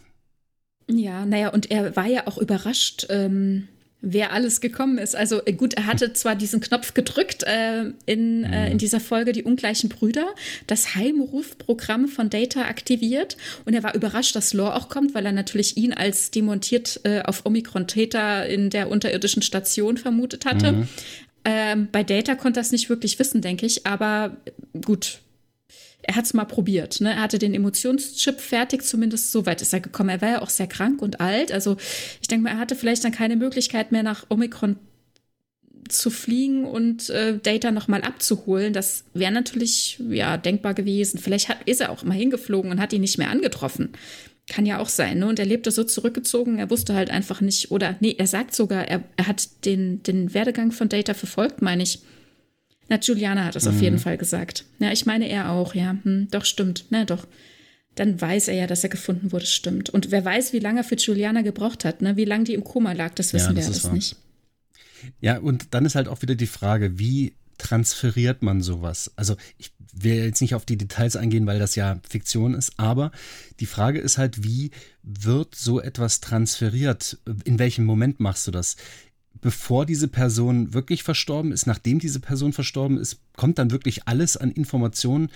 Ja, 0.90 1.24
naja, 1.24 1.48
und 1.48 1.70
er 1.70 1.96
war 1.96 2.06
ja 2.06 2.26
auch 2.26 2.36
überrascht. 2.36 3.06
Ähm 3.08 3.68
wer 4.00 4.32
alles 4.32 4.60
gekommen 4.60 4.98
ist. 4.98 5.16
Also 5.16 5.40
äh, 5.44 5.52
gut, 5.52 5.74
er 5.74 5.86
hatte 5.86 6.12
zwar 6.12 6.36
diesen 6.36 6.60
Knopf 6.60 6.94
gedrückt 6.94 7.42
äh, 7.42 7.86
in, 8.06 8.44
äh, 8.44 8.66
in 8.66 8.74
mhm. 8.74 8.78
dieser 8.78 9.00
Folge 9.00 9.32
Die 9.32 9.42
ungleichen 9.42 9.88
Brüder, 9.88 10.26
das 10.66 10.94
Heimrufprogramm 10.94 12.08
von 12.08 12.30
Data 12.30 12.62
aktiviert 12.62 13.36
und 13.64 13.74
er 13.74 13.82
war 13.82 13.94
überrascht, 13.94 14.36
dass 14.36 14.52
Lore 14.52 14.76
auch 14.76 14.88
kommt, 14.88 15.14
weil 15.14 15.26
er 15.26 15.32
natürlich 15.32 15.76
ihn 15.76 15.92
als 15.92 16.30
demontiert 16.30 17.00
äh, 17.04 17.22
auf 17.22 17.44
Omikron-Täter 17.44 18.46
in 18.46 18.70
der 18.70 18.90
unterirdischen 18.90 19.42
Station 19.42 19.96
vermutet 19.96 20.46
hatte. 20.46 20.72
Mhm. 20.72 20.88
Ähm, 21.44 21.88
bei 21.90 22.04
Data 22.04 22.34
konnte 22.34 22.60
er 22.60 22.62
es 22.62 22.72
nicht 22.72 22.88
wirklich 22.88 23.18
wissen, 23.18 23.40
denke 23.40 23.66
ich, 23.66 23.86
aber 23.86 24.36
gut, 24.84 25.20
er 26.02 26.16
hat 26.16 26.24
es 26.24 26.34
mal 26.34 26.44
probiert. 26.44 27.00
Ne? 27.00 27.10
Er 27.10 27.22
hatte 27.22 27.38
den 27.38 27.54
Emotionschip 27.54 28.40
fertig, 28.40 28.82
zumindest 28.82 29.32
so 29.32 29.46
weit 29.46 29.62
ist 29.62 29.72
er 29.72 29.80
gekommen. 29.80 30.10
Er 30.10 30.20
war 30.22 30.30
ja 30.30 30.42
auch 30.42 30.50
sehr 30.50 30.66
krank 30.66 31.02
und 31.02 31.20
alt. 31.20 31.52
Also 31.52 31.76
ich 32.20 32.28
denke 32.28 32.44
mal, 32.44 32.50
er 32.50 32.58
hatte 32.58 32.76
vielleicht 32.76 33.04
dann 33.04 33.12
keine 33.12 33.36
Möglichkeit 33.36 33.92
mehr 33.92 34.02
nach 34.02 34.26
Omikron 34.28 34.76
zu 35.88 36.10
fliegen 36.10 36.64
und 36.64 37.10
äh, 37.10 37.38
Data 37.38 37.70
nochmal 37.70 38.02
abzuholen. 38.02 38.72
Das 38.72 39.04
wäre 39.14 39.32
natürlich 39.32 40.00
ja 40.08 40.36
denkbar 40.36 40.74
gewesen. 40.74 41.18
Vielleicht 41.18 41.48
hat, 41.48 41.58
ist 41.64 41.80
er 41.80 41.90
auch 41.90 42.04
mal 42.04 42.14
hingeflogen 42.14 42.70
und 42.70 42.80
hat 42.80 42.92
ihn 42.92 43.00
nicht 43.00 43.18
mehr 43.18 43.30
angetroffen. 43.30 43.90
Kann 44.48 44.66
ja 44.66 44.78
auch 44.78 44.88
sein. 44.88 45.18
Ne? 45.18 45.26
Und 45.26 45.38
er 45.38 45.46
lebte 45.46 45.70
so 45.70 45.84
zurückgezogen, 45.84 46.58
er 46.58 46.70
wusste 46.70 46.94
halt 46.94 47.10
einfach 47.10 47.40
nicht, 47.40 47.70
oder 47.70 47.96
nee, 48.00 48.14
er 48.16 48.26
sagt 48.26 48.54
sogar, 48.54 48.86
er, 48.88 49.04
er 49.16 49.26
hat 49.26 49.64
den, 49.66 50.02
den 50.02 50.32
Werdegang 50.32 50.72
von 50.72 50.88
Data 50.88 51.14
verfolgt, 51.14 51.60
meine 51.60 51.82
ich. 51.82 52.00
Na, 52.88 52.98
Juliana 52.98 53.44
hat 53.44 53.56
es 53.56 53.64
mhm. 53.64 53.70
auf 53.70 53.82
jeden 53.82 53.98
Fall 53.98 54.16
gesagt. 54.16 54.64
Ja, 54.78 54.90
ich 54.92 55.06
meine 55.06 55.28
er 55.28 55.50
auch, 55.50 55.74
ja. 55.74 55.96
Hm, 56.02 56.28
doch, 56.30 56.44
stimmt. 56.44 56.86
Na, 56.90 57.04
doch. 57.04 57.26
Dann 57.94 58.20
weiß 58.20 58.48
er 58.48 58.54
ja, 58.54 58.66
dass 58.66 58.84
er 58.84 58.90
gefunden 58.90 59.32
wurde, 59.32 59.46
stimmt. 59.46 59.90
Und 59.90 60.10
wer 60.10 60.24
weiß, 60.24 60.52
wie 60.52 60.60
lange 60.60 60.80
er 60.80 60.84
für 60.84 60.96
Juliana 60.96 61.42
gebraucht 61.42 61.84
hat, 61.84 62.00
ne? 62.00 62.16
Wie 62.16 62.24
lange 62.24 62.44
die 62.44 62.54
im 62.54 62.64
Koma 62.64 62.92
lag, 62.92 63.14
das 63.14 63.32
wissen 63.32 63.56
ja, 63.56 63.62
das 63.62 63.66
wir 63.66 63.90
alles 63.90 63.92
nicht. 63.92 64.16
Ja, 65.20 65.38
und 65.38 65.74
dann 65.74 65.84
ist 65.84 65.94
halt 65.94 66.08
auch 66.08 66.22
wieder 66.22 66.34
die 66.34 66.46
Frage, 66.46 66.98
wie 66.98 67.34
transferiert 67.58 68.42
man 68.42 68.62
sowas? 68.62 69.12
Also 69.16 69.36
ich 69.58 69.72
will 69.92 70.14
jetzt 70.14 70.40
nicht 70.40 70.54
auf 70.54 70.64
die 70.64 70.78
Details 70.78 71.16
eingehen, 71.16 71.46
weil 71.46 71.58
das 71.58 71.74
ja 71.74 72.00
Fiktion 72.08 72.54
ist, 72.54 72.78
aber 72.78 73.10
die 73.58 73.66
Frage 73.66 73.98
ist 73.98 74.16
halt, 74.16 74.44
wie 74.44 74.70
wird 75.02 75.54
so 75.54 75.80
etwas 75.80 76.20
transferiert? 76.20 77.18
In 77.44 77.58
welchem 77.58 77.84
Moment 77.84 78.20
machst 78.20 78.46
du 78.46 78.52
das? 78.52 78.76
Bevor 79.40 79.86
diese 79.86 80.08
Person 80.08 80.74
wirklich 80.74 81.02
verstorben 81.02 81.52
ist, 81.52 81.66
nachdem 81.66 81.98
diese 81.98 82.20
Person 82.20 82.52
verstorben 82.52 82.98
ist, 82.98 83.18
kommt 83.36 83.58
dann 83.58 83.70
wirklich 83.70 84.06
alles 84.06 84.36
an 84.36 84.50
Informationen 84.50 85.30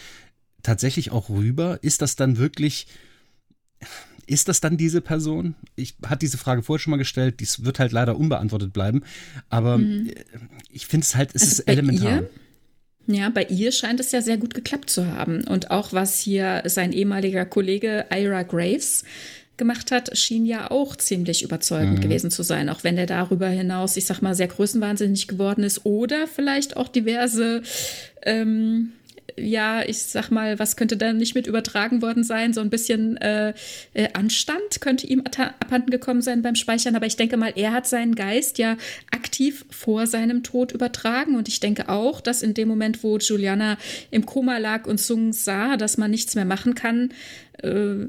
tatsächlich 0.63 1.11
auch 1.11 1.29
rüber? 1.29 1.79
Ist 1.83 2.03
das 2.03 2.17
dann 2.17 2.39
wirklich, 2.39 2.87
ist 4.27 4.49
das 4.49 4.61
dann 4.61 4.77
diese 4.77 5.01
Person? 5.01 5.55
Ich 5.77 5.97
hatte 6.07 6.21
diese 6.21 6.39
Frage 6.39 6.63
vorher 6.63 6.81
schon 6.81 6.93
mal 6.93 6.97
gestellt, 6.97 7.41
dies 7.41 7.65
wird 7.65 7.79
halt 7.79 7.93
leider 7.93 8.17
unbeantwortet 8.17 8.73
bleiben, 8.73 9.03
aber 9.49 9.79
mhm. 9.79 10.11
ich 10.71 10.87
finde 10.87 11.05
es 11.05 11.15
halt, 11.15 11.31
es 11.35 11.43
also 11.43 11.63
ist 11.63 11.69
elementar. 11.69 12.23
Ihr? 12.23 12.31
Ja, 13.07 13.31
bei 13.31 13.45
ihr 13.45 13.73
scheint 13.73 13.99
es 13.99 14.13
ja 14.13 14.23
sehr 14.23 14.39
gut 14.39 14.55
geklappt 14.55 14.89
zu 14.89 15.07
haben. 15.09 15.45
Und 15.45 15.71
auch 15.71 15.93
was 15.93 16.21
hier 16.21 16.63
sein 16.67 16.93
ehemaliger 16.93 17.45
Kollege 17.45 18.07
Ira 18.11 18.45
Graves 18.45 19.05
gemacht 19.63 19.93
hat, 19.93 20.19
schien 20.19 20.45
ja 20.45 20.71
auch 20.73 20.97
ziemlich 20.97 21.45
überzeugend 21.45 21.99
mhm. 21.99 22.03
gewesen 22.03 22.31
zu 22.33 22.43
sein, 22.43 22.69
auch 22.69 22.83
wenn 22.83 22.99
er 22.99 23.07
darüber 23.07 23.49
hinaus, 23.49 23.97
ich 23.97 24.07
sag 24.07 24.21
mal, 24.21 24.35
sehr 24.35 24.49
größenwahnsinnig 24.49 25.29
geworden 25.29 25.63
ist 25.63 25.87
oder 25.87 26.27
vielleicht 26.27 26.77
auch 26.77 26.89
diverse 26.89 27.63
ähm, 28.25 28.93
ja, 29.39 29.83
ich 29.87 30.03
sag 30.03 30.31
mal, 30.31 30.59
was 30.59 30.77
könnte 30.77 30.97
da 30.97 31.13
nicht 31.13 31.35
mit 31.35 31.47
übertragen 31.47 32.03
worden 32.03 32.25
sein? 32.25 32.53
So 32.53 32.61
ein 32.61 32.71
bisschen 32.71 33.17
äh, 33.19 33.55
äh, 33.95 34.09
Anstand 34.13 34.81
könnte 34.81 35.07
ihm 35.07 35.21
abhanden 35.21 35.91
gekommen 35.91 36.23
sein 36.23 36.43
beim 36.43 36.55
Speichern. 36.55 36.97
Aber 36.97 37.07
ich 37.07 37.17
denke 37.17 37.37
mal, 37.37 37.53
er 37.57 37.73
hat 37.73 37.87
seinen 37.87 38.15
Geist 38.15 38.59
ja 38.59 38.77
aktiv 39.11 39.65
vor 39.71 40.07
seinem 40.07 40.43
Tod 40.43 40.73
übertragen. 40.73 41.37
Und 41.37 41.49
ich 41.49 41.61
denke 41.61 41.89
auch, 41.89 42.21
dass 42.21 42.43
in 42.43 42.53
dem 42.53 42.69
Moment, 42.69 43.03
wo 43.03 43.17
Juliana 43.17 43.79
im 44.11 44.27
Koma 44.27 44.59
lag 44.59 44.87
und 44.87 45.01
Sung 45.01 45.33
sah, 45.33 45.77
dass 45.77 45.97
man 45.97 46.11
nichts 46.11 46.35
mehr 46.35 46.45
machen 46.45 46.75
kann, 46.75 47.13
äh, 47.63 48.07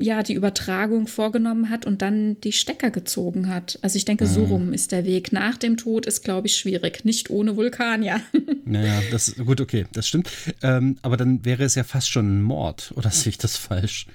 ja 0.00 0.22
die 0.22 0.34
Übertragung 0.34 1.06
vorgenommen 1.06 1.70
hat 1.70 1.86
und 1.86 2.02
dann 2.02 2.40
die 2.40 2.52
Stecker 2.52 2.90
gezogen 2.90 3.48
hat. 3.48 3.78
Also 3.82 3.96
ich 3.96 4.04
denke, 4.04 4.26
so 4.26 4.40
mhm. 4.40 4.46
rum 4.46 4.72
ist 4.72 4.92
der 4.92 5.04
Weg. 5.04 5.32
Nach 5.32 5.56
dem 5.56 5.76
Tod 5.76 6.06
ist, 6.06 6.24
glaube 6.24 6.46
ich, 6.46 6.56
schwierig. 6.56 7.04
Nicht 7.04 7.30
ohne 7.30 7.56
Vulkan, 7.56 8.02
ja. 8.02 8.20
Naja, 8.64 9.02
das 9.10 9.34
gut, 9.36 9.60
okay, 9.60 9.86
das 9.92 10.06
stimmt. 10.06 10.28
Ähm, 10.62 10.96
aber 11.02 11.16
dann 11.16 11.44
wäre 11.44 11.64
es 11.64 11.74
ja 11.74 11.82
fast 11.82 12.08
schon 12.08 12.38
ein 12.38 12.42
Mord, 12.42 12.92
oder 12.94 13.10
sehe 13.10 13.30
ich 13.30 13.38
das 13.38 13.56
falsch? 13.56 14.06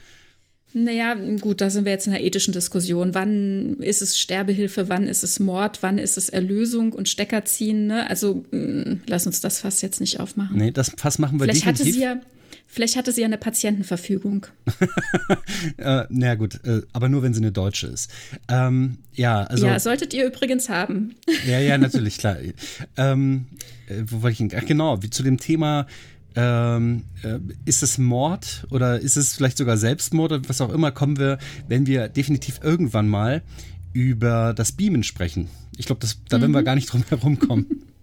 Naja, 0.77 1.15
gut, 1.39 1.61
da 1.61 1.69
sind 1.69 1.85
wir 1.85 1.93
jetzt 1.93 2.05
in 2.05 2.13
einer 2.13 2.21
ethischen 2.21 2.53
Diskussion. 2.53 3.13
Wann 3.13 3.77
ist 3.79 4.01
es 4.01 4.19
Sterbehilfe, 4.19 4.89
wann 4.89 5.07
ist 5.07 5.23
es 5.23 5.39
Mord, 5.39 5.81
wann 5.81 5.97
ist 5.97 6.17
es 6.17 6.27
Erlösung 6.27 6.91
und 6.91 7.07
Stecker 7.07 7.45
ziehen? 7.45 7.87
Ne? 7.87 8.09
Also 8.09 8.43
mh, 8.51 8.59
mm, 8.59 9.01
lass 9.07 9.25
uns 9.25 9.39
das 9.39 9.59
Fass 9.59 9.81
jetzt 9.81 10.01
nicht 10.01 10.19
aufmachen. 10.19 10.57
Nee, 10.57 10.71
das 10.71 10.91
Fass 10.97 11.17
machen 11.17 11.39
wir 11.39 11.45
Vielleicht 11.45 11.65
definitiv. 11.65 11.85
Hatte 11.85 11.93
sie 11.93 12.01
ja, 12.01 12.21
Vielleicht 12.75 12.97
hatte 12.97 13.13
sie 13.13 13.21
ja 13.21 13.27
eine 13.27 13.37
Patientenverfügung. 13.37 14.47
äh, 15.77 16.03
na 16.09 16.35
gut, 16.35 16.59
äh, 16.65 16.81
aber 16.91 17.07
nur 17.07 17.23
wenn 17.23 17.33
sie 17.33 17.39
eine 17.39 17.53
Deutsche 17.53 17.87
ist. 17.87 18.11
Ähm, 18.49 18.97
ja, 19.13 19.43
also. 19.43 19.65
Ja, 19.65 19.79
solltet 19.79 20.13
ihr 20.13 20.25
übrigens 20.25 20.67
haben. 20.67 21.15
ja, 21.47 21.57
ja, 21.57 21.77
natürlich, 21.77 22.17
klar. 22.17 22.35
Ähm, 22.97 23.45
äh, 23.87 24.01
wo 24.07 24.23
wollte 24.23 24.33
ich 24.33 24.37
hin? 24.39 24.51
Ach, 24.61 24.65
genau, 24.65 25.01
wie 25.01 25.09
zu 25.09 25.23
dem 25.23 25.37
Thema. 25.37 25.87
Ähm, 26.35 27.05
äh, 27.23 27.39
ist 27.63 27.81
es 27.81 27.97
Mord 27.97 28.67
oder 28.71 28.99
ist 28.99 29.15
es 29.15 29.35
vielleicht 29.35 29.57
sogar 29.57 29.77
Selbstmord 29.77 30.33
oder 30.33 30.49
was 30.49 30.59
auch 30.59 30.73
immer, 30.73 30.91
kommen 30.91 31.17
wir, 31.17 31.37
wenn 31.69 31.87
wir 31.87 32.09
definitiv 32.09 32.59
irgendwann 32.61 33.07
mal 33.07 33.41
über 33.93 34.53
das 34.53 34.73
Beamen 34.73 35.03
sprechen. 35.03 35.47
Ich 35.77 35.85
glaube, 35.85 36.05
da 36.27 36.37
mhm. 36.37 36.41
werden 36.41 36.51
wir 36.51 36.59
mhm. 36.59 36.65
gar 36.65 36.75
nicht 36.75 36.91
drum 36.91 37.05
herum 37.07 37.39
kommen. 37.39 37.67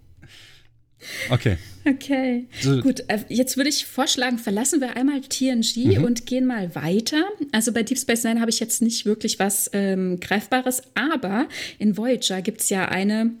Okay. 1.29 1.57
Okay. 1.85 2.45
So. 2.61 2.81
Gut, 2.81 3.03
äh, 3.07 3.19
jetzt 3.29 3.57
würde 3.57 3.69
ich 3.69 3.85
vorschlagen, 3.85 4.37
verlassen 4.37 4.79
wir 4.79 4.95
einmal 4.95 5.21
TNG 5.21 5.97
mhm. 5.97 6.03
und 6.05 6.25
gehen 6.25 6.45
mal 6.45 6.73
weiter. 6.75 7.23
Also 7.51 7.73
bei 7.73 7.83
Deep 7.83 7.97
Space 7.97 8.23
Nine 8.23 8.39
habe 8.39 8.49
ich 8.49 8.59
jetzt 8.59 8.81
nicht 8.81 9.05
wirklich 9.05 9.39
was 9.39 9.69
ähm, 9.73 10.19
Greifbares, 10.19 10.81
aber 10.95 11.47
in 11.79 11.97
Voyager 11.97 12.41
gibt 12.41 12.61
es 12.61 12.69
ja 12.69 12.85
eine 12.85 13.31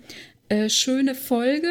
äh, 0.49 0.69
schöne 0.69 1.15
Folge. 1.15 1.69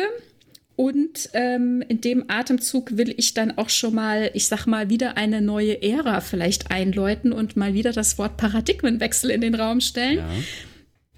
Und 0.75 1.29
ähm, 1.35 1.85
in 1.87 2.01
dem 2.01 2.25
Atemzug 2.29 2.97
will 2.97 3.15
ich 3.19 3.35
dann 3.35 3.57
auch 3.59 3.69
schon 3.69 3.95
mal, 3.95 4.31
ich 4.33 4.47
sag 4.47 4.67
mal, 4.67 4.89
wieder 4.89 5.19
eine 5.19 5.43
neue 5.43 5.83
Ära 5.83 6.23
vielleicht 6.23 6.71
einläuten 6.71 7.33
und 7.33 7.57
mal 7.57 7.75
wieder 7.75 7.93
das 7.93 8.17
Wort 8.17 8.39
Paradigmenwechsel 8.39 9.31
in 9.31 9.43
den 9.43 9.55
Raum 9.55 9.81
stellen. 9.81 10.19
Ja. 10.19 10.25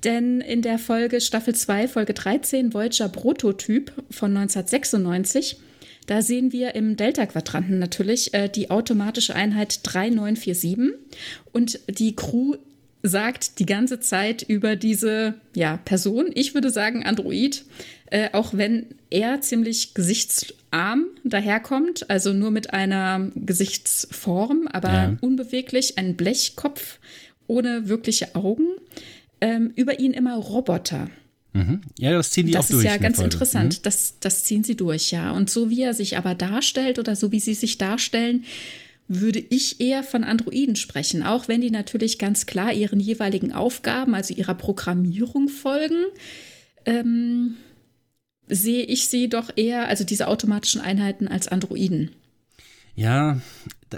Denn 0.04 0.40
in 0.40 0.62
der 0.62 0.78
Folge 0.78 1.20
Staffel 1.20 1.54
2, 1.54 1.88
Folge 1.88 2.14
13, 2.14 2.74
Voyager 2.74 3.08
Prototyp 3.08 3.92
von 4.10 4.36
1996, 4.36 5.56
Da 6.06 6.20
sehen 6.20 6.52
wir 6.52 6.74
im 6.74 6.96
Delta-Quadranten 6.96 7.78
natürlich 7.78 8.34
äh, 8.34 8.48
die 8.48 8.70
automatische 8.70 9.34
Einheit 9.34 9.80
3947 9.84 10.94
und 11.52 11.80
die 11.88 12.14
Crew 12.14 12.56
sagt 13.02 13.58
die 13.58 13.66
ganze 13.66 14.00
Zeit 14.00 14.42
über 14.42 14.76
diese 14.76 15.34
ja, 15.54 15.78
Person, 15.78 16.30
ich 16.34 16.54
würde 16.54 16.70
sagen 16.70 17.04
Android, 17.04 17.64
äh, 18.06 18.30
auch 18.32 18.54
wenn 18.54 18.86
er 19.10 19.40
ziemlich 19.40 19.94
gesichtsarm 19.94 21.06
daherkommt, 21.22 22.10
also 22.10 22.32
nur 22.32 22.50
mit 22.50 22.72
einer 22.72 23.30
Gesichtsform, 23.34 24.68
aber 24.72 24.92
ja. 24.92 25.16
unbeweglich, 25.20 25.98
ein 25.98 26.16
Blechkopf 26.16 26.98
ohne 27.46 27.88
wirkliche 27.88 28.34
Augen, 28.34 28.68
ähm, 29.40 29.72
über 29.76 29.98
ihn 29.98 30.12
immer 30.12 30.36
Roboter. 30.36 31.10
Mhm. 31.52 31.82
Ja, 31.98 32.12
das 32.12 32.30
ziehen 32.30 32.46
die 32.46 32.52
das 32.52 32.66
auch 32.66 32.70
durch. 32.70 32.84
Das 32.84 32.92
ist 32.92 32.96
ja 32.96 33.02
ganz 33.02 33.16
Folge. 33.16 33.32
interessant. 33.32 33.78
Mhm. 33.78 33.82
Das, 33.82 34.14
das 34.20 34.44
ziehen 34.44 34.64
sie 34.64 34.76
durch, 34.76 35.12
ja. 35.12 35.30
Und 35.30 35.50
so 35.50 35.70
wie 35.70 35.82
er 35.82 35.94
sich 35.94 36.18
aber 36.18 36.34
darstellt 36.34 36.98
oder 36.98 37.16
so 37.16 37.32
wie 37.32 37.40
sie 37.40 37.54
sich 37.54 37.78
darstellen, 37.78 38.44
würde 39.06 39.38
ich 39.38 39.80
eher 39.80 40.02
von 40.02 40.24
Androiden 40.24 40.76
sprechen, 40.76 41.22
auch 41.22 41.46
wenn 41.46 41.60
die 41.60 41.70
natürlich 41.70 42.18
ganz 42.18 42.46
klar 42.46 42.72
ihren 42.72 43.00
jeweiligen 43.00 43.52
Aufgaben, 43.52 44.14
also 44.14 44.34
ihrer 44.34 44.54
Programmierung 44.54 45.48
folgen. 45.48 46.04
Ähm, 46.86 47.54
sehe 48.48 48.84
ich 48.84 49.08
sie 49.08 49.28
doch 49.28 49.50
eher, 49.56 49.88
also 49.88 50.04
diese 50.04 50.28
automatischen 50.28 50.80
Einheiten, 50.80 51.28
als 51.28 51.48
Androiden. 51.48 52.10
Ja, 52.94 53.40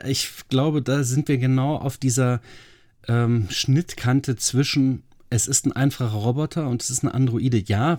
ich 0.07 0.29
glaube, 0.49 0.83
da 0.83 1.05
sind 1.05 1.29
wir 1.29 1.39
genau 1.39 1.77
auf 1.77 1.97
dieser 1.99 2.41
ähm, 3.09 3.47
Schnittkante 3.51 4.37
zwischen 4.37 5.03
es 5.31 5.49
ist 5.49 5.67
ein 5.67 5.73
einfacher 5.73 6.17
Roboter 6.17 6.69
und 6.69 6.83
es 6.83 6.91
ist 6.91 7.03
ein 7.03 7.09
Androide. 7.09 7.63
Ja, 7.67 7.99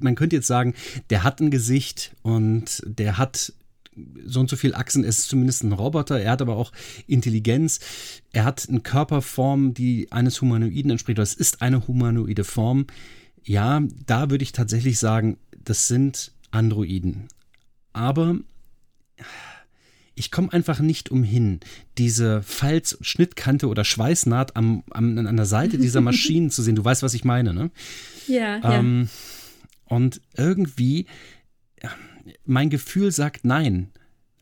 man 0.00 0.14
könnte 0.14 0.36
jetzt 0.36 0.46
sagen, 0.46 0.74
der 1.10 1.22
hat 1.22 1.40
ein 1.40 1.50
Gesicht 1.50 2.14
und 2.22 2.82
der 2.86 3.18
hat 3.18 3.52
so 4.24 4.40
und 4.40 4.48
so 4.48 4.56
viel 4.56 4.74
Achsen, 4.74 5.04
es 5.04 5.18
ist 5.18 5.28
zumindest 5.28 5.64
ein 5.64 5.72
Roboter, 5.72 6.18
er 6.18 6.32
hat 6.32 6.42
aber 6.42 6.56
auch 6.56 6.72
Intelligenz, 7.06 7.80
er 8.32 8.44
hat 8.44 8.66
eine 8.68 8.80
Körperform, 8.80 9.74
die 9.74 10.10
eines 10.10 10.40
Humanoiden 10.40 10.90
entspricht, 10.90 11.18
es 11.18 11.34
ist 11.34 11.60
eine 11.60 11.86
humanoide 11.86 12.44
Form. 12.44 12.86
Ja, 13.44 13.82
da 14.06 14.30
würde 14.30 14.44
ich 14.44 14.52
tatsächlich 14.52 14.98
sagen, 14.98 15.36
das 15.62 15.88
sind 15.88 16.32
Androiden. 16.52 17.28
Aber 17.92 18.36
ich 20.14 20.30
komme 20.30 20.52
einfach 20.52 20.80
nicht 20.80 21.10
umhin, 21.10 21.60
diese 21.98 22.42
Falz, 22.42 22.98
Schnittkante 23.00 23.68
oder 23.68 23.84
Schweißnaht 23.84 24.56
am, 24.56 24.84
am, 24.90 25.18
an 25.18 25.36
der 25.36 25.46
Seite 25.46 25.78
dieser 25.78 26.00
Maschinen 26.02 26.50
zu 26.50 26.62
sehen. 26.62 26.76
Du 26.76 26.84
weißt, 26.84 27.02
was 27.02 27.14
ich 27.14 27.24
meine, 27.24 27.54
ne? 27.54 27.70
Ja. 28.28 28.78
Ähm, 28.78 29.08
ja. 29.10 29.96
Und 29.96 30.20
irgendwie 30.36 31.06
mein 32.44 32.70
Gefühl 32.70 33.10
sagt 33.12 33.44
nein. 33.44 33.90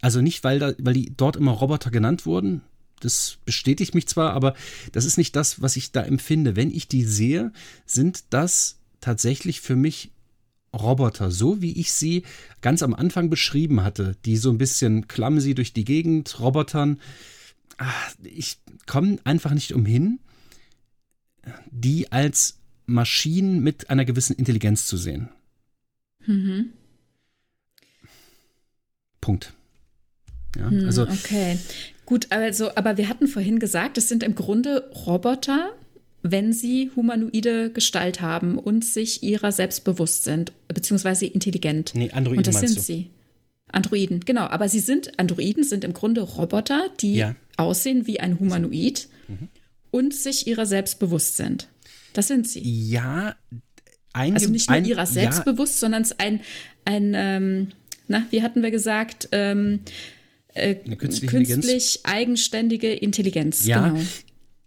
Also 0.01 0.21
nicht, 0.21 0.45
weil, 0.45 0.59
da, 0.59 0.73
weil 0.79 0.95
die 0.95 1.13
dort 1.17 1.37
immer 1.37 1.53
Roboter 1.53 1.91
genannt 1.91 2.27
wurden. 2.27 2.63
Das 3.01 3.39
bestätigt 3.45 3.95
mich 3.95 4.07
zwar, 4.09 4.33
aber 4.33 4.55
das 4.93 5.05
ist 5.05 5.17
nicht 5.17 5.35
das, 5.37 5.63
was 5.63 5.77
ich 5.77 5.93
da 5.93 6.03
empfinde. 6.03 6.57
Wenn 6.57 6.71
ich 6.71 6.89
die 6.89 7.05
sehe, 7.05 7.53
sind 7.87 8.25
das 8.31 8.79
tatsächlich 9.01 9.61
für 9.61 9.77
mich 9.77 10.11
Roboter, 10.75 11.31
so 11.31 11.61
wie 11.61 11.79
ich 11.79 11.93
sie 11.93 12.25
ganz 12.61 12.83
am 12.83 12.95
Anfang 12.95 13.29
beschrieben 13.29 13.83
hatte, 13.83 14.17
die 14.25 14.37
so 14.37 14.51
ein 14.51 14.59
bisschen 14.59 15.09
clumsy 15.09 15.55
durch 15.55 15.73
die 15.73 15.85
Gegend 15.85 16.39
robotern. 16.41 17.01
Ah, 17.79 17.93
ich 18.23 18.59
komme 18.87 19.19
einfach 19.25 19.53
nicht 19.53 19.73
umhin, 19.73 20.21
die 21.71 22.13
als 22.13 22.59
Maschinen 22.87 23.63
mit 23.63 23.91
einer 23.91 24.05
gewissen 24.05 24.37
Intelligenz 24.37 24.87
zu 24.87 24.97
sehen. 24.97 25.31
Mhm. 26.27 26.73
Punkt. 29.21 29.55
Ja, 30.57 30.71
hm, 30.71 30.87
also 30.87 31.03
okay. 31.03 31.59
Gut, 32.07 32.27
also, 32.31 32.75
aber 32.75 32.97
wir 32.97 33.09
hatten 33.09 33.29
vorhin 33.29 33.59
gesagt, 33.59 33.97
es 33.99 34.09
sind 34.09 34.23
im 34.23 34.35
Grunde 34.35 34.91
Roboter, 35.07 35.73
wenn 36.23 36.53
sie 36.53 36.91
humanoide 36.95 37.71
Gestalt 37.71 38.21
haben 38.21 38.59
und 38.59 38.85
sich 38.85 39.23
ihrer 39.23 39.53
selbst 39.53 39.85
bewusst 39.85 40.25
sind, 40.25 40.53
beziehungsweise 40.69 41.27
intelligent. 41.27 41.93
Nee, 41.95 42.11
Androiden 42.11 42.39
Und 42.39 42.47
das 42.47 42.61
sind 42.61 42.77
du? 42.77 42.81
sie. 42.81 43.11
Androiden, 43.69 44.21
genau. 44.21 44.43
Aber 44.43 44.69
sie 44.69 44.81
sind, 44.81 45.19
Androiden 45.19 45.65
sind 45.65 45.85
im 45.85 45.93
Grunde 45.93 46.23
Roboter, 46.23 46.91
die 47.01 47.17
ja. 47.17 47.37
aussehen 47.57 48.07
wie 48.07 48.21
ein 48.21 48.39
Humanoid 48.39 49.09
mhm. 49.29 49.49
und 49.91 50.15
sich 50.15 50.47
ihrer 50.47 50.67
selbst 50.67 50.99
bewusst 50.99 51.37
sind. 51.37 51.69
Das 52.13 52.29
sind 52.29 52.49
sie. 52.49 52.61
Ja, 52.63 53.37
ein, 54.13 54.35
Also 54.35 54.51
nicht 54.51 54.69
nur 54.69 54.77
ein, 54.77 54.85
ihrer 54.85 55.07
selbst 55.07 55.39
ja. 55.39 55.45
bewusst, 55.45 55.79
sondern 55.79 56.03
es 56.03 56.19
ein, 56.19 56.41
ein 56.85 57.13
ähm, 57.15 57.69
na, 58.09 58.27
wie 58.31 58.43
hatten 58.43 58.63
wir 58.63 58.73
gesagt, 58.73 59.29
ähm, 59.31 59.81
äh, 60.55 60.75
künstlich 60.75 61.33
Intelligenz. 61.33 62.01
eigenständige 62.03 62.93
Intelligenz. 62.93 63.67
Ja, 63.67 63.89
genau. 63.89 64.03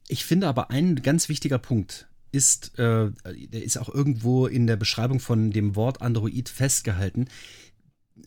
Ich 0.08 0.26
finde 0.26 0.48
aber 0.48 0.70
ein 0.70 1.02
ganz 1.02 1.30
wichtiger 1.30 1.58
Punkt 1.58 2.08
ist, 2.32 2.78
äh, 2.80 3.12
der 3.26 3.64
ist 3.64 3.78
auch 3.78 3.94
irgendwo 3.94 4.48
in 4.48 4.68
der 4.68 4.76
Beschreibung 4.76 5.20
von 5.20 5.52
dem 5.52 5.76
Wort 5.76 6.02
Android 6.02 6.50
festgehalten. 6.50 7.28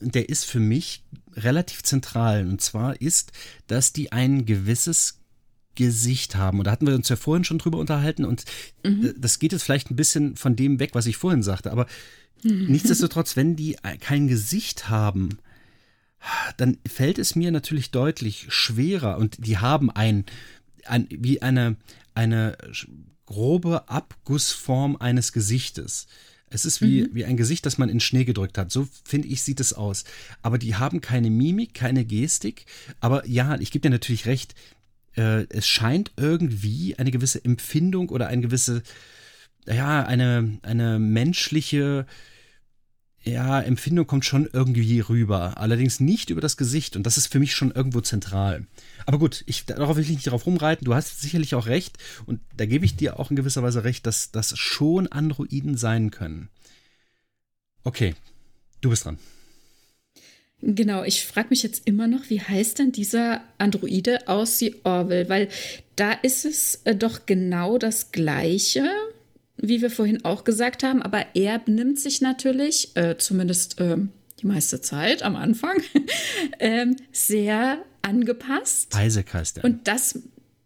Der 0.00 0.28
ist 0.28 0.44
für 0.44 0.60
mich 0.60 1.04
relativ 1.34 1.82
zentral. 1.82 2.46
Und 2.46 2.60
zwar 2.60 3.00
ist, 3.00 3.32
dass 3.66 3.92
die 3.92 4.12
ein 4.12 4.46
gewisses 4.46 5.20
Gesicht 5.74 6.36
haben. 6.36 6.58
Und 6.58 6.66
da 6.66 6.70
hatten 6.70 6.86
wir 6.86 6.94
uns 6.94 7.08
ja 7.08 7.16
vorhin 7.16 7.44
schon 7.44 7.58
drüber 7.58 7.78
unterhalten. 7.78 8.24
Und 8.24 8.44
mhm. 8.84 9.14
das 9.18 9.38
geht 9.38 9.52
jetzt 9.52 9.64
vielleicht 9.64 9.90
ein 9.90 9.96
bisschen 9.96 10.36
von 10.36 10.54
dem 10.56 10.78
weg, 10.78 10.90
was 10.94 11.06
ich 11.06 11.16
vorhin 11.16 11.42
sagte. 11.42 11.72
Aber 11.72 11.86
Nichtsdestotrotz, 12.42 13.36
wenn 13.36 13.56
die 13.56 13.76
kein 14.00 14.28
Gesicht 14.28 14.88
haben, 14.88 15.38
dann 16.56 16.78
fällt 16.86 17.18
es 17.18 17.36
mir 17.36 17.50
natürlich 17.50 17.90
deutlich 17.90 18.46
schwerer 18.48 19.18
und 19.18 19.46
die 19.46 19.58
haben 19.58 19.90
ein, 19.90 20.24
ein 20.88 21.08
wie 21.10 21.42
eine, 21.42 21.76
eine 22.14 22.56
grobe 23.26 23.88
Abgussform 23.88 24.96
eines 24.96 25.32
Gesichtes. 25.32 26.06
Es 26.48 26.64
ist 26.64 26.80
wie, 26.80 27.02
mhm. 27.02 27.08
wie 27.12 27.24
ein 27.24 27.36
Gesicht, 27.36 27.66
das 27.66 27.76
man 27.76 27.88
in 27.88 28.00
Schnee 28.00 28.24
gedrückt 28.24 28.56
hat. 28.56 28.70
So 28.70 28.88
finde 29.04 29.28
ich, 29.28 29.42
sieht 29.42 29.60
es 29.60 29.72
aus. 29.72 30.04
Aber 30.42 30.58
die 30.58 30.76
haben 30.76 31.00
keine 31.00 31.28
Mimik, 31.28 31.74
keine 31.74 32.04
Gestik. 32.04 32.66
Aber 33.00 33.26
ja, 33.26 33.58
ich 33.58 33.72
gebe 33.72 33.82
dir 33.82 33.90
natürlich 33.90 34.26
recht. 34.26 34.54
Äh, 35.16 35.46
es 35.48 35.66
scheint 35.66 36.12
irgendwie 36.16 36.96
eine 36.96 37.10
gewisse 37.10 37.44
Empfindung 37.44 38.10
oder 38.10 38.28
eine 38.28 38.42
gewisse, 38.42 38.82
ja, 39.66 40.04
eine, 40.04 40.58
eine 40.62 41.00
menschliche 41.00 42.06
ja, 43.24 43.60
Empfindung 43.60 44.06
kommt 44.06 44.24
schon 44.24 44.48
irgendwie 44.52 45.00
rüber. 45.00 45.58
Allerdings 45.58 45.98
nicht 45.98 46.30
über 46.30 46.40
das 46.40 46.56
Gesicht. 46.56 46.94
Und 46.94 47.04
das 47.04 47.18
ist 47.18 47.26
für 47.26 47.40
mich 47.40 47.56
schon 47.56 47.72
irgendwo 47.72 48.00
zentral. 48.00 48.66
Aber 49.06 49.18
gut, 49.18 49.44
ich, 49.46 49.64
darauf 49.66 49.96
will 49.96 50.02
ich 50.02 50.10
nicht 50.10 50.26
darauf 50.26 50.46
rumreiten. 50.46 50.84
Du 50.84 50.94
hast 50.94 51.20
sicherlich 51.20 51.54
auch 51.54 51.66
recht. 51.66 51.96
Und 52.26 52.40
da 52.56 52.66
gebe 52.66 52.84
ich 52.84 52.96
dir 52.96 53.18
auch 53.18 53.30
in 53.30 53.36
gewisser 53.36 53.62
Weise 53.62 53.84
recht, 53.84 54.06
dass 54.06 54.32
das 54.32 54.58
schon 54.58 55.06
Androiden 55.06 55.76
sein 55.76 56.10
können. 56.10 56.48
Okay, 57.84 58.14
du 58.80 58.90
bist 58.90 59.04
dran. 59.04 59.18
Genau, 60.60 61.04
ich 61.04 61.24
frage 61.24 61.48
mich 61.50 61.62
jetzt 61.62 61.86
immer 61.86 62.08
noch, 62.08 62.30
wie 62.30 62.40
heißt 62.40 62.78
denn 62.78 62.90
dieser 62.90 63.42
Androide 63.58 64.26
aus 64.26 64.58
The 64.58 64.74
Orville? 64.84 65.28
Weil 65.28 65.48
da 65.94 66.12
ist 66.12 66.44
es 66.44 66.80
äh, 66.84 66.96
doch 66.96 67.26
genau 67.26 67.78
das 67.78 68.10
Gleiche 68.10 68.90
wie 69.56 69.80
wir 69.80 69.90
vorhin 69.90 70.24
auch 70.24 70.44
gesagt 70.44 70.82
haben, 70.82 71.02
aber 71.02 71.24
er 71.34 71.58
benimmt 71.58 71.98
sich 71.98 72.20
natürlich, 72.20 72.96
äh, 72.96 73.16
zumindest 73.16 73.80
äh, 73.80 73.96
die 74.40 74.46
meiste 74.46 74.80
Zeit 74.80 75.22
am 75.22 75.36
Anfang, 75.36 75.78
äh, 76.58 76.86
sehr 77.12 77.78
angepasst. 78.06 78.94
Isaac 78.96 79.34
heißt 79.34 79.58
er. 79.58 79.64
Und 79.64 79.86
das, 79.88 80.20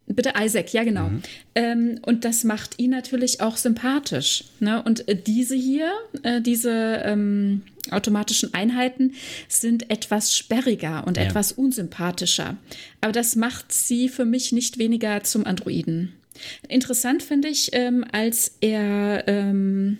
bitte 0.06 0.34
Isaac, 0.38 0.72
ja 0.72 0.84
genau. 0.84 1.08
Mhm. 1.08 1.22
Ähm, 1.54 1.98
und 2.02 2.24
das 2.24 2.44
macht 2.44 2.78
ihn 2.78 2.90
natürlich 2.90 3.40
auch 3.40 3.56
sympathisch. 3.56 4.44
Ne? 4.60 4.82
Und 4.82 5.08
äh, 5.08 5.16
diese 5.16 5.56
hier, 5.56 5.90
äh, 6.22 6.40
diese 6.40 6.70
ähm, 7.04 7.62
automatischen 7.90 8.54
Einheiten 8.54 9.14
sind 9.48 9.90
etwas 9.90 10.36
sperriger 10.36 11.06
und 11.06 11.16
ja. 11.16 11.24
etwas 11.24 11.52
unsympathischer. 11.52 12.56
Aber 13.00 13.12
das 13.12 13.36
macht 13.36 13.72
sie 13.72 14.08
für 14.08 14.24
mich 14.24 14.52
nicht 14.52 14.78
weniger 14.78 15.24
zum 15.24 15.46
Androiden. 15.46 16.12
Interessant 16.68 17.22
finde 17.22 17.48
ich, 17.48 17.70
ähm, 17.72 18.04
als 18.12 18.56
er 18.60 19.24
ähm, 19.26 19.98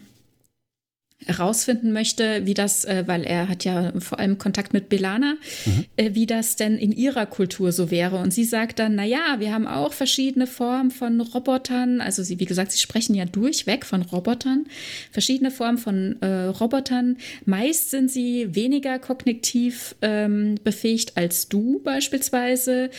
herausfinden 1.26 1.92
möchte, 1.92 2.47
wie 2.47 2.55
das, 2.55 2.84
äh, 2.84 3.05
weil 3.06 3.24
er 3.24 3.48
hat 3.48 3.64
ja 3.64 3.92
vor 3.98 4.18
allem 4.18 4.38
Kontakt 4.38 4.72
mit 4.72 4.88
Belana, 4.88 5.34
mhm. 5.66 5.84
äh, 5.97 6.10
wie 6.14 6.26
das 6.26 6.56
denn 6.56 6.78
in 6.78 6.92
ihrer 6.92 7.26
Kultur 7.26 7.72
so 7.72 7.90
wäre. 7.90 8.16
Und 8.16 8.32
sie 8.32 8.44
sagt 8.44 8.78
dann, 8.78 8.94
na 8.94 9.05
ja, 9.05 9.36
wir 9.38 9.52
haben 9.52 9.66
auch 9.66 9.92
verschiedene 9.92 10.47
Formen 10.47 10.90
von 10.90 11.20
Robotern. 11.20 12.01
Also 12.01 12.22
sie, 12.22 12.40
wie 12.40 12.47
gesagt, 12.47 12.72
sie 12.72 12.78
sprechen 12.78 13.14
ja 13.14 13.26
durchweg 13.26 13.84
von 13.84 14.02
Robotern, 14.02 14.66
verschiedene 15.12 15.51
Formen 15.51 15.78
von 15.78 16.20
äh, 16.22 16.44
Robotern. 16.47 17.18
Meist 17.44 17.90
sind 17.90 18.10
sie 18.10 18.55
weniger 18.55 18.98
kognitiv 18.98 19.94
ähm, 20.02 20.56
befähigt 20.64 21.16
als 21.16 21.48
du 21.48 21.80
beispielsweise. 21.84 22.90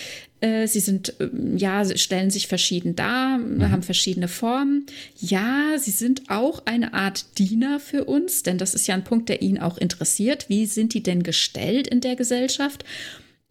Äh, 0.41 0.67
sie 0.67 0.79
sind, 0.79 1.13
ähm, 1.19 1.55
ja, 1.57 1.85
stellen 1.97 2.31
sich 2.31 2.47
verschieden 2.47 2.95
dar, 2.95 3.37
mhm. 3.37 3.71
haben 3.71 3.83
verschiedene 3.83 4.27
Formen. 4.27 4.87
Ja, 5.19 5.77
sie 5.77 5.91
sind 5.91 6.29
auch 6.29 6.65
eine 6.65 6.93
Art 6.93 7.37
Diener 7.37 7.79
für 7.79 8.05
uns, 8.05 8.43
denn 8.43 8.57
das 8.57 8.73
ist 8.73 8.87
ja 8.87 8.95
ein 8.95 9.03
Punkt, 9.03 9.29
der 9.29 9.41
ihn 9.43 9.59
auch 9.59 9.77
interessiert. 9.77 10.49
Wie 10.49 10.65
sind 10.65 10.95
die 10.95 11.03
denn 11.03 11.21
gestellt 11.21 11.87
in 11.87 12.01
der 12.01 12.15
Gesellschaft? 12.15 12.83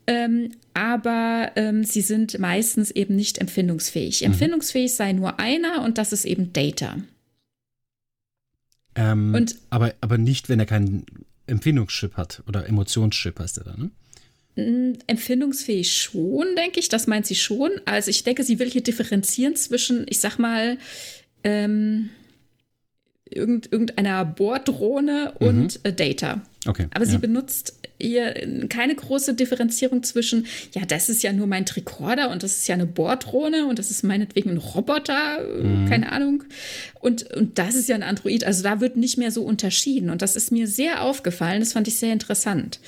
Ähm, 0.08 0.50
aber 0.74 1.52
ähm, 1.54 1.84
sie 1.84 2.00
sind 2.00 2.40
meistens 2.40 2.90
eben 2.90 3.14
nicht 3.14 3.38
empfindungsfähig. 3.38 4.22
Mhm. 4.22 4.26
Empfindungsfähig 4.32 4.92
sei 4.92 5.12
nur 5.12 5.38
einer 5.38 5.84
und 5.84 5.96
das 5.96 6.12
ist 6.12 6.24
eben 6.24 6.52
Data. 6.52 6.96
Ähm, 8.96 9.32
und, 9.32 9.54
aber, 9.70 9.94
aber 10.00 10.18
nicht, 10.18 10.48
wenn 10.48 10.58
er 10.58 10.66
keinen 10.66 11.06
Empfindungschip 11.46 12.16
hat 12.16 12.42
oder 12.48 12.66
Emotionschip 12.66 13.38
heißt 13.38 13.58
er 13.58 13.64
dann, 13.64 13.78
ne? 13.78 13.90
Empfindungsfähig 14.56 15.94
schon, 15.94 16.56
denke 16.56 16.80
ich. 16.80 16.88
Das 16.88 17.06
meint 17.06 17.26
sie 17.26 17.34
schon. 17.34 17.70
Also 17.84 18.10
ich 18.10 18.24
denke, 18.24 18.42
sie 18.42 18.58
will 18.58 18.68
hier 18.68 18.82
differenzieren 18.82 19.56
zwischen, 19.56 20.06
ich 20.08 20.18
sag 20.20 20.38
mal, 20.38 20.76
ähm, 21.44 22.10
irgend, 23.30 23.72
irgendeiner 23.72 24.24
Bohrdrohne 24.24 25.34
mhm. 25.38 25.46
und 25.46 25.80
äh, 25.84 25.92
Data. 25.92 26.42
Okay. 26.66 26.86
Aber 26.92 27.04
ja. 27.04 27.10
sie 27.10 27.18
benutzt 27.18 27.74
hier 27.98 28.34
keine 28.68 28.94
große 28.94 29.34
Differenzierung 29.34 30.02
zwischen, 30.02 30.46
ja, 30.74 30.84
das 30.84 31.08
ist 31.08 31.22
ja 31.22 31.32
nur 31.32 31.46
mein 31.46 31.66
Tricorder 31.66 32.30
und 32.30 32.42
das 32.42 32.56
ist 32.56 32.68
ja 32.68 32.74
eine 32.74 32.86
Bohrdrohne 32.86 33.66
und 33.66 33.78
das 33.78 33.90
ist 33.90 34.02
meinetwegen 34.02 34.50
ein 34.50 34.56
Roboter, 34.58 35.40
mhm. 35.62 35.88
keine 35.88 36.12
Ahnung. 36.12 36.44
Und, 37.00 37.30
und 37.34 37.58
das 37.58 37.74
ist 37.74 37.88
ja 37.88 37.94
ein 37.94 38.02
Android. 38.02 38.44
Also 38.44 38.62
da 38.62 38.80
wird 38.80 38.96
nicht 38.96 39.16
mehr 39.16 39.30
so 39.30 39.42
unterschieden. 39.44 40.10
Und 40.10 40.22
das 40.22 40.36
ist 40.36 40.50
mir 40.50 40.66
sehr 40.66 41.02
aufgefallen. 41.02 41.60
Das 41.60 41.72
fand 41.72 41.88
ich 41.88 41.96
sehr 41.96 42.12
interessant. 42.12 42.80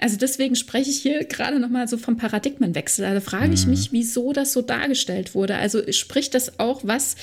Also 0.00 0.16
deswegen 0.16 0.54
spreche 0.54 0.90
ich 0.90 1.00
hier 1.00 1.24
gerade 1.24 1.58
noch 1.58 1.68
mal 1.68 1.88
so 1.88 1.98
vom 1.98 2.16
Paradigmenwechsel. 2.16 3.04
Da 3.04 3.10
also 3.10 3.20
frage 3.20 3.52
ich 3.52 3.64
mhm. 3.64 3.70
mich, 3.70 3.92
wieso 3.92 4.32
das 4.32 4.52
so 4.52 4.62
dargestellt 4.62 5.34
wurde. 5.34 5.56
Also 5.56 5.90
spricht 5.92 6.34
das 6.34 6.60
auch 6.60 6.82
was 6.84 7.16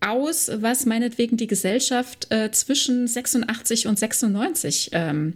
aus, 0.00 0.50
was 0.56 0.86
meinetwegen 0.86 1.36
die 1.36 1.46
Gesellschaft 1.46 2.30
äh, 2.30 2.50
zwischen 2.50 3.06
86 3.06 3.86
und 3.86 3.98
96 3.98 4.90
ähm, 4.92 5.34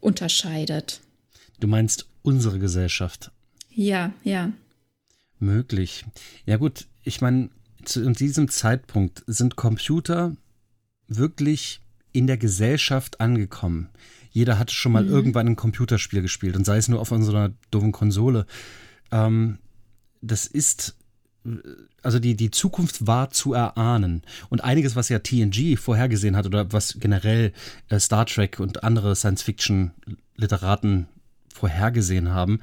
unterscheidet. 0.00 1.00
Du 1.60 1.68
meinst 1.68 2.06
unsere 2.22 2.58
Gesellschaft? 2.58 3.30
Ja, 3.70 4.12
ja. 4.24 4.52
Möglich. 5.38 6.04
Ja 6.44 6.56
gut, 6.56 6.86
ich 7.04 7.20
meine, 7.20 7.50
zu 7.84 8.10
diesem 8.10 8.48
Zeitpunkt 8.48 9.22
sind 9.26 9.56
Computer 9.56 10.36
wirklich 11.08 11.80
in 12.12 12.26
der 12.26 12.36
Gesellschaft 12.36 13.20
angekommen. 13.20 13.90
Jeder 14.36 14.58
hatte 14.58 14.74
schon 14.74 14.92
mal 14.92 15.02
mhm. 15.02 15.10
irgendwann 15.10 15.46
ein 15.46 15.56
Computerspiel 15.56 16.20
gespielt 16.20 16.56
und 16.56 16.66
sei 16.66 16.76
es 16.76 16.88
nur 16.88 17.00
auf 17.00 17.10
unserer 17.10 17.52
doofen 17.70 17.90
Konsole. 17.90 18.44
Ähm, 19.10 19.56
das 20.20 20.46
ist 20.46 20.94
also 22.02 22.18
die, 22.18 22.36
die 22.36 22.50
Zukunft 22.50 23.06
war 23.06 23.30
zu 23.30 23.54
erahnen. 23.54 24.20
Und 24.50 24.62
einiges, 24.62 24.94
was 24.94 25.08
ja 25.08 25.20
TNG 25.20 25.78
vorhergesehen 25.78 26.36
hat 26.36 26.44
oder 26.44 26.70
was 26.70 26.98
generell 27.00 27.54
äh, 27.88 27.98
Star 27.98 28.26
Trek 28.26 28.60
und 28.60 28.84
andere 28.84 29.16
Science-Fiction-Literaten 29.16 31.08
vorhergesehen 31.54 32.28
haben, 32.28 32.60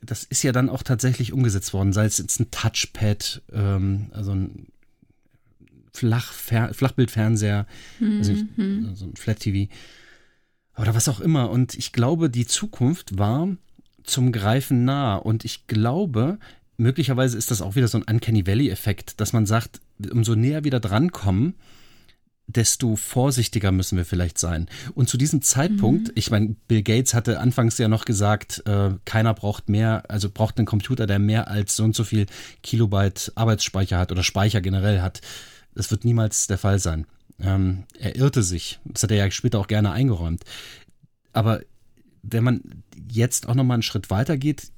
das 0.00 0.24
ist 0.24 0.42
ja 0.42 0.52
dann 0.52 0.70
auch 0.70 0.82
tatsächlich 0.82 1.34
umgesetzt 1.34 1.74
worden. 1.74 1.92
Sei 1.92 2.06
es 2.06 2.16
jetzt 2.16 2.40
ein 2.40 2.50
Touchpad, 2.50 3.42
ähm, 3.52 4.06
also 4.12 4.32
ein 4.32 4.68
Flach 5.92 6.32
Flachbildfernseher, 6.32 7.66
mhm. 8.00 8.18
also 8.18 8.32
nicht, 8.32 8.46
so 8.96 9.04
ein 9.04 9.16
Flat 9.16 9.40
TV 9.40 9.70
oder 10.76 10.94
was 10.94 11.08
auch 11.08 11.20
immer. 11.20 11.50
Und 11.50 11.74
ich 11.74 11.92
glaube, 11.92 12.30
die 12.30 12.46
Zukunft 12.46 13.18
war 13.18 13.48
zum 14.02 14.32
Greifen 14.32 14.84
nah. 14.84 15.16
Und 15.16 15.44
ich 15.44 15.66
glaube, 15.66 16.38
möglicherweise 16.76 17.38
ist 17.38 17.50
das 17.50 17.62
auch 17.62 17.74
wieder 17.76 17.88
so 17.88 17.98
ein 17.98 18.04
Uncanny 18.04 18.46
Valley-Effekt, 18.46 19.20
dass 19.20 19.32
man 19.32 19.46
sagt, 19.46 19.80
umso 20.10 20.34
näher 20.34 20.64
wir 20.64 20.70
da 20.70 20.80
drankommen, 20.80 21.54
desto 22.46 22.96
vorsichtiger 22.96 23.72
müssen 23.72 23.96
wir 23.96 24.04
vielleicht 24.04 24.38
sein. 24.38 24.66
Und 24.94 25.08
zu 25.08 25.16
diesem 25.16 25.40
Zeitpunkt, 25.40 26.08
mhm. 26.08 26.12
ich 26.14 26.30
meine, 26.30 26.56
Bill 26.68 26.82
Gates 26.82 27.14
hatte 27.14 27.40
anfangs 27.40 27.78
ja 27.78 27.88
noch 27.88 28.04
gesagt, 28.04 28.62
äh, 28.66 28.90
keiner 29.04 29.32
braucht 29.32 29.68
mehr, 29.68 30.04
also 30.08 30.28
braucht 30.28 30.58
einen 30.58 30.66
Computer, 30.66 31.06
der 31.06 31.18
mehr 31.18 31.48
als 31.48 31.76
so 31.76 31.84
und 31.84 31.94
so 31.94 32.04
viel 32.04 32.26
Kilobyte 32.62 33.32
Arbeitsspeicher 33.34 33.98
hat 33.98 34.12
oder 34.12 34.22
Speicher 34.22 34.60
generell 34.60 35.00
hat. 35.00 35.22
Das 35.74 35.90
wird 35.90 36.04
niemals 36.04 36.46
der 36.46 36.58
Fall 36.58 36.78
sein. 36.78 37.06
Ähm, 37.40 37.84
er 37.98 38.16
irrte 38.16 38.42
sich. 38.42 38.80
Das 38.84 39.02
hat 39.02 39.10
er 39.10 39.16
ja 39.16 39.30
später 39.30 39.58
auch 39.58 39.66
gerne 39.66 39.92
eingeräumt. 39.92 40.44
Aber 41.32 41.60
wenn 42.22 42.44
man 42.44 42.60
jetzt 43.10 43.48
auch 43.48 43.54
noch 43.54 43.64
mal 43.64 43.74
einen 43.74 43.82
Schritt 43.82 44.10
weiter 44.10 44.36
geht, 44.36 44.70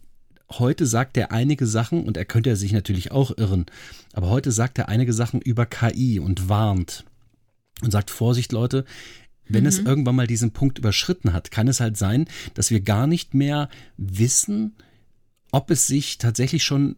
heute 0.50 0.86
sagt 0.86 1.16
er 1.16 1.32
einige 1.32 1.66
Sachen, 1.66 2.04
und 2.04 2.16
er 2.16 2.24
könnte 2.24 2.56
sich 2.56 2.72
natürlich 2.72 3.12
auch 3.12 3.36
irren, 3.36 3.66
aber 4.12 4.30
heute 4.30 4.52
sagt 4.52 4.78
er 4.78 4.88
einige 4.88 5.12
Sachen 5.12 5.40
über 5.40 5.66
KI 5.66 6.18
und 6.20 6.48
warnt 6.48 7.04
und 7.82 7.90
sagt, 7.90 8.10
Vorsicht 8.10 8.52
Leute, 8.52 8.84
wenn 9.48 9.64
mhm. 9.64 9.68
es 9.68 9.78
irgendwann 9.78 10.16
mal 10.16 10.26
diesen 10.26 10.52
Punkt 10.52 10.78
überschritten 10.78 11.32
hat, 11.32 11.50
kann 11.50 11.68
es 11.68 11.80
halt 11.80 11.96
sein, 11.96 12.26
dass 12.54 12.70
wir 12.70 12.80
gar 12.80 13.06
nicht 13.06 13.34
mehr 13.34 13.68
wissen, 13.96 14.74
ob 15.52 15.70
es 15.70 15.86
sich 15.86 16.18
tatsächlich 16.18 16.64
schon 16.64 16.96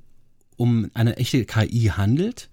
um 0.57 0.91
eine 0.95 1.17
echte 1.17 1.45
KI 1.45 1.93
handelt. 1.97 2.49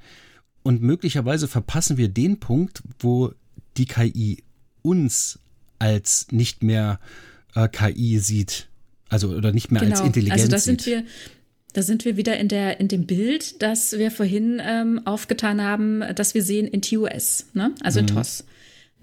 Und 0.66 0.82
möglicherweise 0.82 1.48
verpassen 1.48 1.98
wir 1.98 2.08
den 2.08 2.40
Punkt, 2.40 2.82
wo 2.98 3.34
die 3.78 3.86
KI 3.86 4.44
uns 4.82 5.38
als 5.78 6.26
nicht 6.32 6.64
mehr 6.64 7.00
äh, 7.54 7.68
KI 7.68 8.18
sieht, 8.18 8.68
also 9.08 9.30
oder 9.30 9.52
nicht 9.52 9.70
mehr 9.70 9.84
genau. 9.84 9.96
als 9.96 10.04
Intelligenz. 10.04 10.42
Also 10.42 10.52
da 10.52 10.58
sind 10.58 10.88
wir, 10.88 11.04
da 11.74 11.84
sind 11.84 12.04
wir 12.04 12.18
wieder 12.18 12.38
in 12.38 12.48
der 12.48 12.80
in 12.80 12.88
dem 12.88 13.06
Bild, 13.06 13.62
das 13.62 14.00
wir 14.00 14.10
vorhin 14.10 14.60
ähm, 14.60 15.06
aufgetan 15.06 15.62
haben, 15.62 16.02
das 16.16 16.34
wir 16.34 16.42
sehen 16.42 16.66
in 16.66 16.82
TOS, 16.82 17.46
ne? 17.54 17.76
Also 17.84 18.02
mhm. 18.02 18.08
in 18.08 18.16
TOS. 18.16 18.44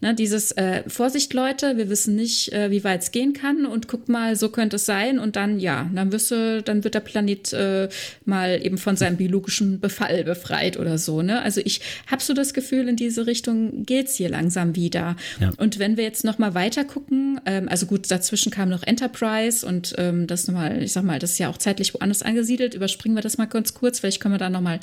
Ne, 0.03 0.17
dieses 0.17 0.51
äh, 0.51 0.83
Vorsicht, 0.89 1.33
Leute, 1.33 1.77
wir 1.77 1.89
wissen 1.89 2.17
nicht, 2.17 2.53
äh, 2.53 2.73
wie 2.73 2.83
weit 2.83 3.05
es 3.05 3.13
gehen 3.13 3.35
kann 3.35 3.65
und 3.65 3.87
guck 3.87 4.09
mal, 4.09 4.35
so 4.35 4.49
könnte 4.49 4.75
es 4.75 4.85
sein 4.85 5.21
und 5.21 5.37
dann 5.37 5.61
ja, 5.61 5.89
dann 5.95 6.11
wirst 6.11 6.33
du, 6.33 6.61
dann 6.61 6.83
wird 6.83 6.95
der 6.95 7.01
Planet 7.01 7.53
äh, 7.53 7.89
mal 8.25 8.59
eben 8.67 8.79
von 8.79 8.97
seinem 8.97 9.17
biologischen 9.17 9.79
Befall 9.79 10.25
befreit 10.25 10.77
oder 10.77 10.99
so. 10.99 11.23
Ne? 11.23 11.41
Also 11.41 11.61
ich 11.65 11.83
habe 12.09 12.21
so 12.21 12.35
das 12.35 12.53
Gefühl, 12.53 12.89
in 12.89 12.97
diese 12.97 13.29
Richtung 13.29 13.87
geht's 13.87 14.17
hier 14.17 14.29
langsam 14.29 14.75
wieder. 14.75 15.15
Ja. 15.39 15.53
Und 15.59 15.79
wenn 15.79 15.97
wir 15.97 16.03
jetzt 16.03 16.25
noch 16.25 16.37
mal 16.37 16.55
weiter 16.55 16.83
gucken, 16.83 17.41
ähm, 17.47 17.69
also 17.69 17.87
gut, 17.87 18.11
dazwischen 18.11 18.51
kam 18.51 18.71
noch 18.71 18.83
Enterprise 18.83 19.65
und 19.65 19.95
ähm, 19.99 20.27
das 20.27 20.49
nochmal, 20.49 20.83
ich 20.83 20.95
sag 20.95 21.05
mal, 21.05 21.21
das 21.21 21.31
ist 21.31 21.39
ja 21.39 21.49
auch 21.49 21.59
zeitlich 21.59 21.95
woanders 21.95 22.23
angesiedelt. 22.23 22.75
Überspringen 22.75 23.17
wir 23.17 23.23
das 23.23 23.39
mal 23.39 23.47
ganz 23.47 23.73
kurz, 23.73 24.01
vielleicht 24.01 24.19
können 24.19 24.35
wir 24.35 24.41
da 24.41 24.51
noch 24.51 24.63
mal 24.63 24.81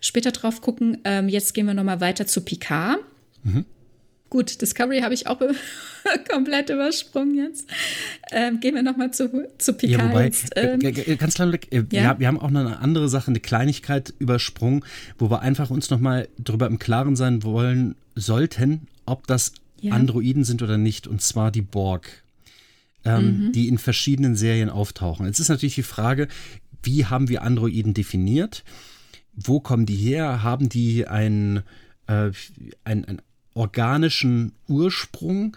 später 0.00 0.30
drauf 0.30 0.60
gucken. 0.60 0.98
Ähm, 1.02 1.28
jetzt 1.28 1.54
gehen 1.54 1.66
wir 1.66 1.74
noch 1.74 1.82
mal 1.82 2.00
weiter 2.00 2.28
zu 2.28 2.42
Picard. 2.42 3.00
Mhm. 3.42 3.64
Gut, 4.30 4.62
Discovery 4.62 5.00
habe 5.00 5.12
ich 5.12 5.26
auch 5.26 5.40
komplett 6.30 6.70
übersprungen 6.70 7.36
jetzt. 7.36 7.68
Ähm, 8.30 8.60
gehen 8.60 8.76
wir 8.76 8.82
nochmal 8.82 9.10
zu, 9.12 9.48
zu 9.58 9.74
Picard. 9.74 10.00
Ja, 10.00 10.08
wobei, 10.08 10.24
jetzt, 10.26 10.52
ähm, 10.54 10.78
ganz 11.18 11.34
klar, 11.34 11.52
äh, 11.70 11.82
ja? 11.90 12.18
wir, 12.18 12.28
haben 12.28 12.38
auch 12.38 12.50
noch 12.50 12.60
eine 12.60 12.78
andere 12.78 13.08
Sache, 13.08 13.28
eine 13.28 13.40
Kleinigkeit 13.40 14.14
übersprungen, 14.20 14.84
wo 15.18 15.30
wir 15.30 15.40
einfach 15.40 15.70
uns 15.70 15.90
nochmal 15.90 16.28
darüber 16.38 16.68
im 16.68 16.78
Klaren 16.78 17.16
sein 17.16 17.42
wollen 17.42 17.96
sollten, 18.14 18.86
ob 19.04 19.26
das 19.26 19.52
ja. 19.80 19.94
Androiden 19.94 20.44
sind 20.44 20.62
oder 20.62 20.78
nicht, 20.78 21.08
und 21.08 21.20
zwar 21.20 21.50
die 21.50 21.62
Borg, 21.62 22.22
ähm, 23.04 23.46
mhm. 23.46 23.52
die 23.52 23.66
in 23.66 23.78
verschiedenen 23.78 24.36
Serien 24.36 24.70
auftauchen. 24.70 25.26
Jetzt 25.26 25.40
ist 25.40 25.48
natürlich 25.48 25.74
die 25.74 25.82
Frage, 25.82 26.28
wie 26.84 27.04
haben 27.04 27.28
wir 27.28 27.42
Androiden 27.42 27.94
definiert? 27.94 28.62
Wo 29.34 29.58
kommen 29.58 29.86
die 29.86 29.96
her? 29.96 30.44
Haben 30.44 30.68
die 30.68 31.08
ein, 31.08 31.62
äh, 32.06 32.30
ein, 32.84 33.04
ein 33.04 33.22
organischen 33.54 34.52
Ursprung. 34.68 35.56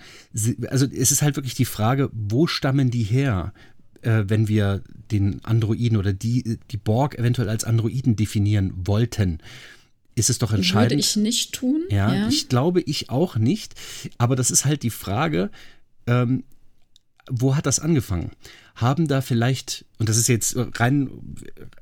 Also 0.70 0.88
es 0.88 1.12
ist 1.12 1.22
halt 1.22 1.36
wirklich 1.36 1.56
die 1.56 1.66
Frage, 1.66 2.10
wo 2.14 2.48
stammen 2.48 2.92
die 2.92 3.04
her, 3.04 3.54
äh, 4.02 4.24
wenn 4.28 4.48
wir 4.48 4.84
den 5.12 5.44
Androiden 5.44 5.98
oder 5.98 6.14
die, 6.14 6.60
die 6.72 6.78
Borg 6.78 7.18
eventuell 7.18 7.50
als 7.50 7.64
Androiden 7.64 8.16
definieren 8.16 8.74
wollten. 8.76 9.40
Ist 10.16 10.30
es 10.30 10.38
doch 10.38 10.54
entscheidend. 10.54 10.92
Würde 10.92 11.00
ich 11.00 11.16
nicht 11.16 11.54
tun. 11.54 11.84
Ja, 11.90 12.14
ja. 12.14 12.28
ich 12.28 12.50
glaube 12.50 12.82
ich 12.82 13.10
auch 13.10 13.36
nicht. 13.36 13.74
Aber 14.18 14.36
das 14.36 14.52
ist 14.52 14.66
halt 14.66 14.84
die 14.84 14.92
Frage, 14.92 15.50
ähm, 16.06 16.44
wo 17.30 17.56
hat 17.56 17.66
das 17.66 17.80
angefangen? 17.80 18.32
Haben 18.76 19.08
da 19.08 19.22
vielleicht, 19.22 19.86
und 19.98 20.10
das 20.10 20.18
ist 20.18 20.28
jetzt 20.28 20.56
rein 20.80 21.10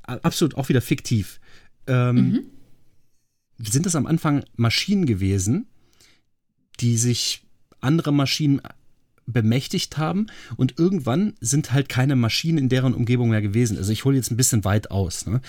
absolut 0.02 0.56
auch 0.56 0.68
wieder 0.68 0.80
fiktiv, 0.80 1.40
ähm, 1.86 2.16
mhm. 2.16 2.44
sind 3.58 3.86
das 3.86 3.96
am 3.96 4.06
Anfang 4.06 4.44
Maschinen 4.56 5.06
gewesen, 5.06 5.66
die 6.80 6.96
sich 6.96 7.42
andere 7.80 8.12
Maschinen 8.12 8.60
bemächtigt 9.26 9.98
haben 9.98 10.26
und 10.56 10.78
irgendwann 10.78 11.34
sind 11.40 11.72
halt 11.72 11.88
keine 11.88 12.16
Maschinen 12.16 12.58
in 12.58 12.68
deren 12.68 12.94
Umgebung 12.94 13.30
mehr 13.30 13.42
gewesen. 13.42 13.76
Also 13.76 13.92
ich 13.92 14.04
hole 14.04 14.16
jetzt 14.16 14.30
ein 14.30 14.36
bisschen 14.36 14.64
weit 14.64 14.90
aus. 14.90 15.26
Ne? 15.26 15.40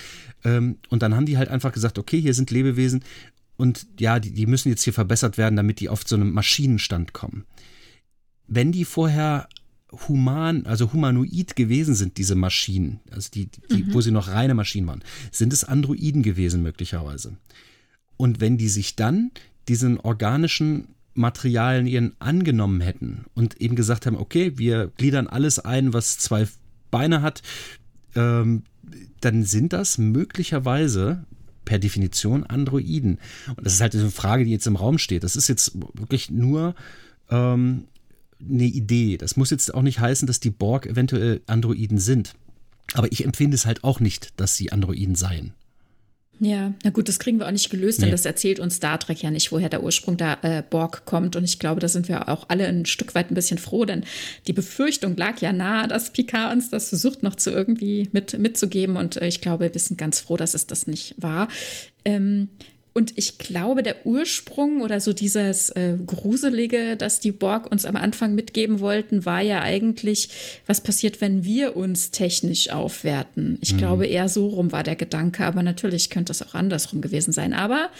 Ähm, 0.44 0.78
und 0.88 1.02
dann 1.02 1.14
haben 1.14 1.26
die 1.26 1.38
halt 1.38 1.48
einfach 1.48 1.72
gesagt, 1.72 1.98
okay, 1.98 2.20
hier 2.20 2.34
sind 2.34 2.50
Lebewesen 2.50 3.02
und 3.56 3.86
ja, 3.98 4.20
die, 4.20 4.32
die 4.32 4.46
müssen 4.46 4.68
jetzt 4.68 4.82
hier 4.82 4.92
verbessert 4.92 5.38
werden, 5.38 5.56
damit 5.56 5.80
die 5.80 5.88
auf 5.88 6.02
so 6.06 6.16
einen 6.16 6.32
Maschinenstand 6.32 7.12
kommen. 7.12 7.44
Wenn 8.46 8.72
die 8.72 8.84
vorher 8.84 9.48
human, 10.08 10.66
also 10.66 10.92
humanoid 10.92 11.56
gewesen 11.56 11.94
sind, 11.94 12.16
diese 12.18 12.34
Maschinen, 12.34 13.00
also 13.10 13.30
die, 13.32 13.48
die 13.70 13.84
mhm. 13.84 13.94
wo 13.94 14.00
sie 14.00 14.10
noch 14.10 14.28
reine 14.28 14.54
Maschinen 14.54 14.86
waren, 14.86 15.04
sind 15.30 15.52
es 15.52 15.64
Androiden 15.64 16.22
gewesen 16.22 16.62
möglicherweise. 16.62 17.36
Und 18.16 18.40
wenn 18.40 18.58
die 18.58 18.68
sich 18.68 18.96
dann 18.96 19.30
diesen 19.68 19.98
organischen 19.98 20.88
Materialien 21.14 22.14
angenommen 22.18 22.80
hätten 22.80 23.26
und 23.34 23.60
eben 23.60 23.76
gesagt 23.76 24.06
haben, 24.06 24.16
okay, 24.16 24.52
wir 24.56 24.90
gliedern 24.96 25.26
alles 25.26 25.58
ein, 25.58 25.92
was 25.92 26.18
zwei 26.18 26.46
Beine 26.90 27.22
hat, 27.22 27.42
ähm, 28.14 28.64
dann 29.20 29.44
sind 29.44 29.72
das 29.72 29.98
möglicherweise 29.98 31.24
per 31.64 31.78
Definition 31.78 32.44
Androiden. 32.44 33.18
Und 33.48 33.64
das 33.64 33.74
ist 33.74 33.80
halt 33.80 33.94
eine 33.94 34.10
Frage, 34.10 34.44
die 34.44 34.50
jetzt 34.50 34.66
im 34.66 34.76
Raum 34.76 34.98
steht. 34.98 35.24
Das 35.24 35.36
ist 35.36 35.48
jetzt 35.48 35.72
wirklich 35.94 36.30
nur 36.30 36.74
ähm, 37.30 37.84
eine 38.40 38.64
Idee. 38.64 39.16
Das 39.16 39.36
muss 39.36 39.50
jetzt 39.50 39.72
auch 39.72 39.82
nicht 39.82 40.00
heißen, 40.00 40.26
dass 40.26 40.40
die 40.40 40.50
Borg 40.50 40.86
eventuell 40.86 41.40
Androiden 41.46 41.98
sind. 41.98 42.34
Aber 42.92 43.10
ich 43.10 43.24
empfinde 43.24 43.54
es 43.54 43.66
halt 43.66 43.82
auch 43.82 44.00
nicht, 44.00 44.38
dass 44.38 44.56
sie 44.56 44.72
Androiden 44.72 45.14
seien. 45.14 45.54
Ja, 46.40 46.74
na 46.82 46.90
gut, 46.90 47.08
das 47.08 47.20
kriegen 47.20 47.38
wir 47.38 47.46
auch 47.46 47.52
nicht 47.52 47.70
gelöst, 47.70 48.00
denn 48.00 48.08
nee. 48.08 48.12
das 48.12 48.24
erzählt 48.24 48.58
uns 48.58 48.76
Star 48.76 48.98
Trek 48.98 49.22
ja 49.22 49.30
nicht, 49.30 49.52
woher 49.52 49.68
der 49.68 49.84
Ursprung 49.84 50.16
der 50.16 50.42
äh, 50.42 50.62
Borg 50.68 51.04
kommt. 51.04 51.36
Und 51.36 51.44
ich 51.44 51.58
glaube, 51.58 51.80
da 51.80 51.88
sind 51.88 52.08
wir 52.08 52.28
auch 52.28 52.46
alle 52.48 52.66
ein 52.66 52.86
Stück 52.86 53.14
weit 53.14 53.30
ein 53.30 53.34
bisschen 53.34 53.58
froh, 53.58 53.84
denn 53.84 54.04
die 54.46 54.52
Befürchtung 54.52 55.16
lag 55.16 55.40
ja 55.40 55.52
nahe, 55.52 55.86
dass 55.86 56.10
Picard 56.10 56.52
uns 56.52 56.70
das 56.70 56.88
versucht 56.88 57.22
noch 57.22 57.36
zu 57.36 57.50
irgendwie 57.50 58.08
mit, 58.12 58.36
mitzugeben. 58.38 58.96
Und 58.96 59.16
äh, 59.16 59.28
ich 59.28 59.40
glaube, 59.40 59.72
wir 59.72 59.80
sind 59.80 59.96
ganz 59.96 60.20
froh, 60.20 60.36
dass 60.36 60.54
es 60.54 60.66
das 60.66 60.86
nicht 60.86 61.14
war. 61.18 61.48
Ähm, 62.04 62.48
und 62.96 63.18
ich 63.18 63.38
glaube, 63.38 63.82
der 63.82 64.06
Ursprung 64.06 64.80
oder 64.80 65.00
so 65.00 65.12
dieses 65.12 65.70
äh, 65.70 65.98
Gruselige, 66.06 66.96
das 66.96 67.18
die 67.18 67.32
Borg 67.32 67.70
uns 67.70 67.86
am 67.86 67.96
Anfang 67.96 68.36
mitgeben 68.36 68.78
wollten, 68.78 69.24
war 69.24 69.40
ja 69.40 69.62
eigentlich, 69.62 70.28
was 70.66 70.80
passiert, 70.80 71.20
wenn 71.20 71.42
wir 71.44 71.76
uns 71.76 72.12
technisch 72.12 72.70
aufwerten. 72.70 73.58
Ich 73.60 73.72
mhm. 73.72 73.78
glaube, 73.78 74.06
eher 74.06 74.28
so 74.28 74.46
rum 74.46 74.70
war 74.70 74.84
der 74.84 74.94
Gedanke, 74.94 75.44
aber 75.44 75.64
natürlich 75.64 76.08
könnte 76.08 76.30
es 76.30 76.40
auch 76.40 76.54
andersrum 76.54 77.00
gewesen 77.00 77.32
sein. 77.32 77.52
Aber 77.52 77.90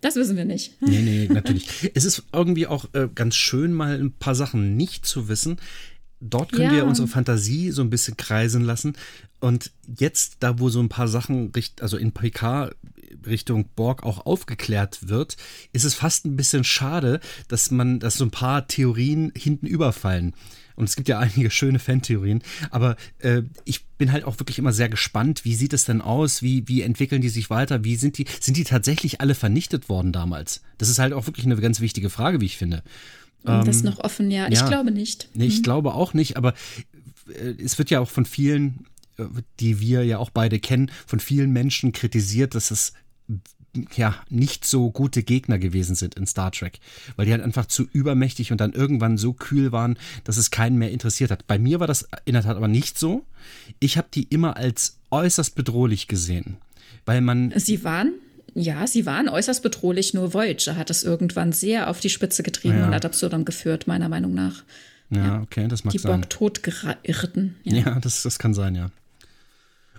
das 0.00 0.16
wissen 0.16 0.36
wir 0.36 0.44
nicht. 0.44 0.74
Nee, 0.80 1.02
nee, 1.02 1.28
natürlich. 1.32 1.68
es 1.94 2.04
ist 2.04 2.24
irgendwie 2.32 2.66
auch 2.66 2.86
äh, 2.94 3.08
ganz 3.14 3.36
schön, 3.36 3.72
mal 3.72 3.94
ein 3.94 4.10
paar 4.10 4.34
Sachen 4.34 4.76
nicht 4.76 5.06
zu 5.06 5.28
wissen. 5.28 5.58
Dort 6.18 6.50
können 6.50 6.70
ja. 6.70 6.76
wir 6.78 6.86
unsere 6.86 7.06
Fantasie 7.06 7.70
so 7.70 7.82
ein 7.82 7.90
bisschen 7.90 8.16
kreisen 8.16 8.62
lassen. 8.62 8.94
Und 9.38 9.70
jetzt, 9.98 10.38
da 10.40 10.58
wo 10.58 10.68
so 10.68 10.80
ein 10.80 10.88
paar 10.88 11.06
Sachen, 11.06 11.52
also 11.80 11.96
in 11.96 12.10
PK 12.10 12.70
Richtung 13.26 13.68
Borg 13.74 14.02
auch 14.02 14.26
aufgeklärt 14.26 15.08
wird, 15.08 15.36
ist 15.72 15.84
es 15.84 15.94
fast 15.94 16.24
ein 16.26 16.36
bisschen 16.36 16.64
schade, 16.64 17.20
dass 17.48 17.70
man, 17.70 18.00
dass 18.00 18.14
so 18.14 18.24
ein 18.24 18.30
paar 18.30 18.66
Theorien 18.66 19.32
hinten 19.36 19.66
überfallen. 19.66 20.34
Und 20.74 20.88
es 20.88 20.96
gibt 20.96 21.08
ja 21.08 21.18
einige 21.18 21.50
schöne 21.50 21.78
Fantheorien, 21.78 22.42
aber 22.70 22.96
äh, 23.18 23.42
ich 23.64 23.84
bin 23.98 24.12
halt 24.12 24.24
auch 24.24 24.38
wirklich 24.38 24.58
immer 24.58 24.72
sehr 24.72 24.88
gespannt, 24.88 25.44
wie 25.44 25.54
sieht 25.54 25.72
es 25.72 25.84
denn 25.84 26.00
aus, 26.00 26.42
wie, 26.42 26.66
wie 26.68 26.82
entwickeln 26.82 27.22
die 27.22 27.28
sich 27.28 27.50
weiter, 27.50 27.84
wie 27.84 27.96
sind 27.96 28.18
die, 28.18 28.26
sind 28.40 28.56
die 28.56 28.64
tatsächlich 28.64 29.20
alle 29.20 29.34
vernichtet 29.34 29.88
worden 29.88 30.12
damals? 30.12 30.62
Das 30.78 30.88
ist 30.88 30.98
halt 30.98 31.12
auch 31.12 31.26
wirklich 31.26 31.46
eine 31.46 31.56
ganz 31.56 31.80
wichtige 31.80 32.10
Frage, 32.10 32.40
wie 32.40 32.46
ich 32.46 32.56
finde. 32.56 32.82
das 33.44 33.68
ist 33.68 33.84
ähm, 33.84 33.90
noch 33.90 34.00
offen, 34.00 34.30
ja. 34.30 34.48
Ich 34.48 34.60
ja, 34.60 34.68
glaube 34.68 34.90
nicht. 34.90 35.28
Nee, 35.34 35.46
ich 35.46 35.58
mhm. 35.58 35.62
glaube 35.62 35.94
auch 35.94 36.14
nicht, 36.14 36.36
aber 36.36 36.54
äh, 37.28 37.54
es 37.62 37.78
wird 37.78 37.90
ja 37.90 38.00
auch 38.00 38.10
von 38.10 38.24
vielen, 38.24 38.86
äh, 39.18 39.24
die 39.60 39.80
wir 39.80 40.04
ja 40.04 40.18
auch 40.18 40.30
beide 40.30 40.58
kennen, 40.58 40.90
von 41.06 41.20
vielen 41.20 41.52
Menschen 41.52 41.92
kritisiert, 41.92 42.54
dass 42.54 42.70
es 42.70 42.92
ja, 43.96 44.16
nicht 44.28 44.66
so 44.66 44.90
gute 44.90 45.22
Gegner 45.22 45.58
gewesen 45.58 45.94
sind 45.94 46.14
in 46.14 46.26
Star 46.26 46.52
Trek, 46.52 46.78
weil 47.16 47.26
die 47.26 47.32
halt 47.32 47.42
einfach 47.42 47.66
zu 47.66 47.86
übermächtig 47.92 48.52
und 48.52 48.60
dann 48.60 48.72
irgendwann 48.72 49.16
so 49.16 49.32
kühl 49.32 49.72
waren, 49.72 49.96
dass 50.24 50.36
es 50.36 50.50
keinen 50.50 50.76
mehr 50.76 50.90
interessiert 50.90 51.30
hat. 51.30 51.46
Bei 51.46 51.58
mir 51.58 51.80
war 51.80 51.86
das 51.86 52.08
in 52.24 52.34
der 52.34 52.42
Tat 52.42 52.56
aber 52.56 52.68
nicht 52.68 52.98
so. 52.98 53.24
Ich 53.80 53.96
habe 53.96 54.08
die 54.12 54.24
immer 54.24 54.56
als 54.56 54.98
äußerst 55.10 55.54
bedrohlich 55.54 56.06
gesehen, 56.06 56.58
weil 57.06 57.20
man. 57.20 57.52
Sie 57.56 57.82
waren? 57.84 58.12
Ja, 58.54 58.86
sie 58.86 59.06
waren 59.06 59.30
äußerst 59.30 59.62
bedrohlich, 59.62 60.12
nur 60.12 60.34
Voyager 60.34 60.76
hat 60.76 60.90
es 60.90 61.02
irgendwann 61.02 61.52
sehr 61.52 61.88
auf 61.88 62.00
die 62.00 62.10
Spitze 62.10 62.42
getrieben 62.42 62.80
ja. 62.80 62.86
und 62.86 62.92
ad 62.92 63.06
absurdum 63.06 63.46
geführt, 63.46 63.86
meiner 63.86 64.10
Meinung 64.10 64.34
nach. 64.34 64.64
Ja, 65.08 65.26
ja. 65.26 65.40
okay, 65.40 65.68
das 65.68 65.84
mag 65.84 65.92
die 65.92 65.98
sein. 65.98 66.12
Die 66.12 66.18
Borg 66.18 66.30
totgeirrten. 66.30 67.56
Ja, 67.64 67.76
ja 67.76 68.00
das, 68.00 68.22
das 68.22 68.38
kann 68.38 68.52
sein, 68.52 68.74
ja. 68.74 68.90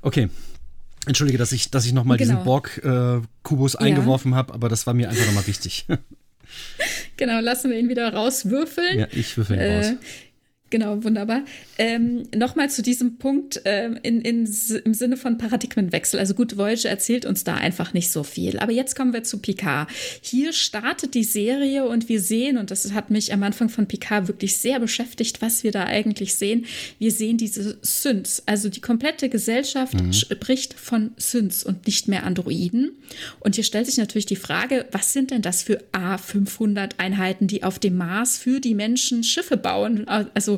Okay, 0.03 0.29
Entschuldige, 1.05 1.37
dass 1.37 1.51
ich, 1.51 1.69
dass 1.71 1.85
ich 1.85 1.93
nochmal 1.93 2.17
genau. 2.17 2.33
diesen 2.33 2.45
Borg-Kubus 2.45 3.75
äh, 3.75 3.77
eingeworfen 3.79 4.31
ja. 4.31 4.37
habe, 4.37 4.53
aber 4.53 4.69
das 4.69 4.87
war 4.87 4.93
mir 4.93 5.09
einfach 5.09 5.25
nochmal 5.25 5.47
wichtig. 5.47 5.85
genau, 7.17 7.39
lassen 7.41 7.71
wir 7.71 7.79
ihn 7.79 7.89
wieder 7.89 8.13
rauswürfeln. 8.13 8.99
Ja, 8.99 9.07
ich 9.11 9.35
würfel 9.37 9.57
ihn 9.57 9.61
äh, 9.61 9.77
raus. 9.77 9.93
Genau, 10.73 11.03
wunderbar. 11.03 11.43
Ähm, 11.77 12.23
Nochmal 12.35 12.67
zu 12.67 12.81
diesem 12.81 13.19
Punkt 13.19 13.61
ähm, 13.63 13.99
in, 14.01 14.21
in, 14.21 14.51
im 14.83 14.93
Sinne 14.95 15.17
von 15.17 15.37
Paradigmenwechsel. 15.37 16.19
Also 16.19 16.33
gut, 16.33 16.57
Voyager 16.57 16.89
erzählt 16.89 17.27
uns 17.27 17.43
da 17.43 17.53
einfach 17.53 17.93
nicht 17.93 18.09
so 18.09 18.23
viel. 18.23 18.57
Aber 18.57 18.71
jetzt 18.71 18.95
kommen 18.95 19.13
wir 19.13 19.21
zu 19.21 19.37
Picard. 19.37 19.87
Hier 20.21 20.51
startet 20.51 21.13
die 21.13 21.25
Serie 21.25 21.85
und 21.85 22.09
wir 22.09 22.19
sehen, 22.19 22.57
und 22.57 22.71
das 22.71 22.91
hat 22.93 23.11
mich 23.11 23.31
am 23.33 23.43
Anfang 23.43 23.69
von 23.69 23.85
Picard 23.85 24.27
wirklich 24.27 24.57
sehr 24.57 24.79
beschäftigt, 24.79 25.43
was 25.43 25.63
wir 25.63 25.71
da 25.71 25.83
eigentlich 25.83 26.33
sehen. 26.33 26.65
Wir 26.97 27.11
sehen 27.11 27.37
diese 27.37 27.77
Synths. 27.83 28.41
Also 28.47 28.69
die 28.69 28.81
komplette 28.81 29.29
Gesellschaft 29.29 29.93
mhm. 29.93 30.11
spricht 30.11 30.73
von 30.73 31.11
Synths 31.17 31.63
und 31.63 31.85
nicht 31.85 32.07
mehr 32.07 32.23
Androiden. 32.23 32.93
Und 33.41 33.53
hier 33.53 33.63
stellt 33.63 33.85
sich 33.85 33.97
natürlich 33.97 34.25
die 34.25 34.35
Frage, 34.35 34.87
was 34.91 35.13
sind 35.13 35.29
denn 35.29 35.43
das 35.43 35.61
für 35.61 35.83
A500 35.91 36.93
Einheiten, 36.97 37.45
die 37.45 37.61
auf 37.61 37.77
dem 37.77 37.95
Mars 37.95 38.39
für 38.39 38.59
die 38.59 38.73
Menschen 38.73 39.23
Schiffe 39.23 39.55
bauen? 39.55 40.07
Also 40.07 40.57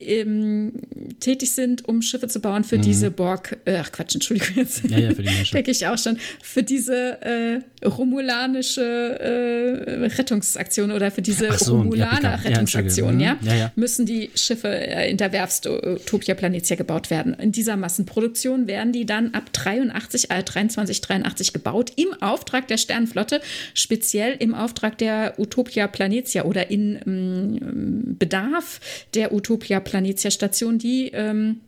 ähm, 0.00 0.72
tätig 1.20 1.52
sind, 1.52 1.88
um 1.88 2.02
Schiffe 2.02 2.28
zu 2.28 2.40
bauen 2.40 2.64
für 2.64 2.78
mhm. 2.78 2.82
diese 2.82 3.10
Borg, 3.10 3.58
äh, 3.64 3.76
ach 3.76 3.92
Quatsch, 3.92 4.14
Entschuldigung, 4.14 4.56
jetzt 4.56 4.84
ja, 4.88 4.98
ja, 4.98 5.12
denke 5.12 5.70
ich 5.70 5.86
auch 5.86 5.98
schon, 5.98 6.18
für 6.42 6.62
diese 6.62 7.20
äh, 7.22 7.60
romulanische 7.86 8.82
äh, 8.82 10.06
Rettungsaktion 10.16 10.90
oder 10.90 11.10
für 11.10 11.22
diese 11.22 11.52
so, 11.58 11.78
Romulaner 11.78 12.44
Rettungsaktion, 12.44 13.20
ja, 13.20 13.36
mhm. 13.40 13.46
ja, 13.46 13.72
müssen 13.76 14.06
die 14.06 14.30
Schiffe 14.34 14.68
äh, 14.68 15.10
in 15.10 15.16
der 15.16 15.32
Werft 15.32 15.68
Tokio 16.06 16.34
Planitia 16.34 16.76
gebaut 16.76 17.10
werden. 17.10 17.34
In 17.34 17.52
dieser 17.52 17.76
Massenproduktion 17.76 18.66
werden 18.66 18.92
die 18.92 19.06
dann 19.06 19.34
ab 19.34 19.52
83, 19.52 20.30
äh, 20.30 20.42
23, 20.42 21.00
83 21.00 21.52
gebaut, 21.52 21.92
im 21.96 22.08
Auftrag 22.22 22.68
der 22.68 22.76
Sternenflotte, 22.76 23.40
speziell 23.74 24.36
im 24.38 24.54
Auftrag 24.54 24.98
der 24.98 25.34
Utopia 25.38 25.86
Planitia 25.86 26.44
oder 26.44 26.70
in 26.70 27.00
ähm, 27.06 28.16
Bedarf 28.18 28.80
der 29.14 29.32
Utopia 29.32 29.80
Planitia 29.86 30.30
Station, 30.30 30.78
die 30.78 31.08
ähm, 31.12 31.60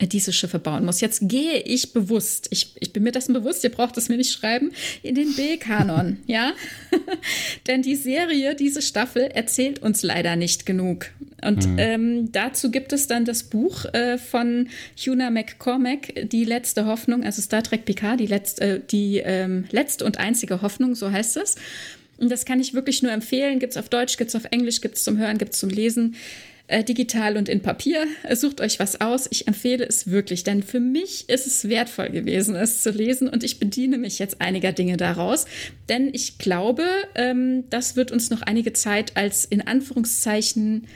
diese 0.00 0.32
Schiffe 0.32 0.58
bauen 0.58 0.84
muss. 0.84 1.00
Jetzt 1.00 1.20
gehe 1.22 1.60
ich 1.60 1.92
bewusst, 1.92 2.48
ich, 2.50 2.72
ich 2.80 2.92
bin 2.92 3.04
mir 3.04 3.12
dessen 3.12 3.32
bewusst, 3.32 3.62
ihr 3.62 3.70
braucht 3.70 3.96
es 3.96 4.08
mir 4.08 4.16
nicht 4.16 4.32
schreiben, 4.32 4.72
in 5.02 5.14
den 5.14 5.34
B-Kanon, 5.34 6.18
ja? 6.26 6.52
Denn 7.66 7.82
die 7.82 7.94
Serie, 7.94 8.56
diese 8.56 8.82
Staffel 8.82 9.22
erzählt 9.22 9.80
uns 9.80 10.02
leider 10.02 10.34
nicht 10.34 10.66
genug. 10.66 11.06
Und 11.44 11.66
mhm. 11.66 11.78
ähm, 11.78 12.32
dazu 12.32 12.70
gibt 12.70 12.92
es 12.92 13.06
dann 13.06 13.24
das 13.24 13.44
Buch 13.44 13.84
äh, 13.92 14.18
von 14.18 14.68
Huna 14.96 15.30
McCormack, 15.30 16.28
Die 16.30 16.44
letzte 16.44 16.86
Hoffnung, 16.86 17.22
also 17.22 17.40
Star 17.40 17.62
Trek 17.62 17.84
PK, 17.84 18.16
die, 18.16 18.26
letzt, 18.26 18.60
äh, 18.60 18.80
die 18.90 19.18
ähm, 19.18 19.66
letzte 19.70 20.04
und 20.04 20.18
einzige 20.18 20.62
Hoffnung, 20.62 20.94
so 20.94 21.12
heißt 21.12 21.36
es. 21.36 21.54
Und 22.16 22.30
das 22.30 22.44
kann 22.44 22.60
ich 22.60 22.74
wirklich 22.74 23.02
nur 23.02 23.12
empfehlen. 23.12 23.58
Gibt 23.58 23.72
es 23.72 23.76
auf 23.76 23.88
Deutsch, 23.88 24.16
gibt 24.16 24.28
es 24.28 24.36
auf 24.36 24.44
Englisch, 24.50 24.80
gibt 24.80 24.96
es 24.96 25.04
zum 25.04 25.18
Hören, 25.18 25.38
gibt 25.38 25.54
es 25.54 25.60
zum 25.60 25.70
Lesen 25.70 26.16
digital 26.68 27.36
und 27.36 27.48
in 27.48 27.60
Papier. 27.60 28.06
Sucht 28.32 28.60
euch 28.60 28.78
was 28.78 29.00
aus. 29.00 29.28
Ich 29.30 29.46
empfehle 29.46 29.86
es 29.86 30.10
wirklich, 30.10 30.44
denn 30.44 30.62
für 30.62 30.80
mich 30.80 31.28
ist 31.28 31.46
es 31.46 31.68
wertvoll 31.68 32.08
gewesen, 32.08 32.56
es 32.56 32.82
zu 32.82 32.90
lesen 32.90 33.28
und 33.28 33.44
ich 33.44 33.58
bediene 33.58 33.98
mich 33.98 34.18
jetzt 34.18 34.40
einiger 34.40 34.72
Dinge 34.72 34.96
daraus, 34.96 35.44
denn 35.88 36.08
ich 36.12 36.38
glaube, 36.38 36.84
ähm, 37.14 37.64
das 37.70 37.96
wird 37.96 38.12
uns 38.12 38.30
noch 38.30 38.42
einige 38.42 38.72
Zeit 38.72 39.16
als 39.16 39.44
in 39.44 39.66
Anführungszeichen 39.66 40.86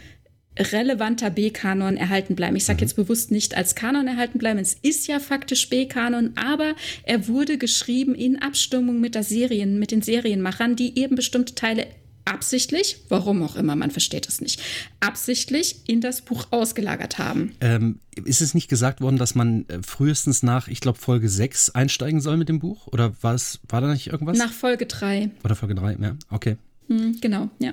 relevanter 0.58 1.30
B-Kanon 1.30 1.96
erhalten 1.96 2.34
bleiben. 2.34 2.56
Ich 2.56 2.64
sage 2.64 2.78
mhm. 2.78 2.82
jetzt 2.82 2.96
bewusst 2.96 3.30
nicht 3.30 3.56
als 3.56 3.74
Kanon 3.74 4.08
erhalten 4.08 4.38
bleiben. 4.38 4.58
Es 4.58 4.74
ist 4.74 5.06
ja 5.06 5.20
faktisch 5.20 5.68
B-Kanon, 5.68 6.32
aber 6.36 6.74
er 7.04 7.28
wurde 7.28 7.58
geschrieben 7.58 8.14
in 8.14 8.40
Abstimmung 8.40 9.00
mit 9.00 9.14
der 9.14 9.22
Serien, 9.22 9.78
mit 9.78 9.90
den 9.90 10.02
Serienmachern, 10.02 10.76
die 10.76 10.98
eben 10.98 11.14
bestimmte 11.14 11.54
Teile 11.54 11.86
absichtlich, 12.28 13.00
warum 13.08 13.42
auch 13.42 13.56
immer, 13.56 13.76
man 13.76 13.90
versteht 13.90 14.28
es 14.28 14.40
nicht, 14.40 14.60
absichtlich 15.00 15.82
in 15.86 16.00
das 16.00 16.22
Buch 16.22 16.46
ausgelagert 16.50 17.18
haben. 17.18 17.52
Ähm, 17.60 17.98
ist 18.24 18.40
es 18.40 18.54
nicht 18.54 18.68
gesagt 18.68 19.00
worden, 19.00 19.16
dass 19.16 19.34
man 19.34 19.68
äh, 19.68 19.82
frühestens 19.82 20.42
nach, 20.42 20.68
ich 20.68 20.80
glaube, 20.80 20.98
Folge 20.98 21.28
6 21.28 21.70
einsteigen 21.70 22.20
soll 22.20 22.36
mit 22.36 22.48
dem 22.48 22.58
Buch? 22.58 22.86
Oder 22.88 23.12
war, 23.22 23.34
es, 23.34 23.60
war 23.68 23.80
da 23.80 23.92
nicht 23.92 24.08
irgendwas? 24.08 24.38
Nach 24.38 24.52
Folge 24.52 24.86
3. 24.86 25.30
Oder 25.44 25.56
Folge 25.56 25.74
3, 25.74 25.96
ja, 26.00 26.16
okay. 26.30 26.56
Hm, 26.88 27.18
genau, 27.20 27.50
ja. 27.58 27.72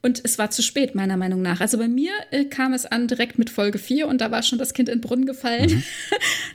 Und 0.00 0.20
es 0.24 0.38
war 0.38 0.50
zu 0.50 0.62
spät, 0.62 0.94
meiner 0.94 1.16
Meinung 1.16 1.42
nach. 1.42 1.60
Also 1.60 1.76
bei 1.76 1.88
mir 1.88 2.12
äh, 2.30 2.44
kam 2.44 2.72
es 2.72 2.86
an 2.86 3.08
direkt 3.08 3.36
mit 3.36 3.50
Folge 3.50 3.78
4 3.78 4.06
und 4.06 4.20
da 4.20 4.30
war 4.30 4.42
schon 4.44 4.58
das 4.58 4.72
Kind 4.72 4.88
in 4.88 4.96
den 4.96 5.00
Brunnen 5.00 5.26
gefallen. 5.26 5.70
Mhm. 5.70 5.82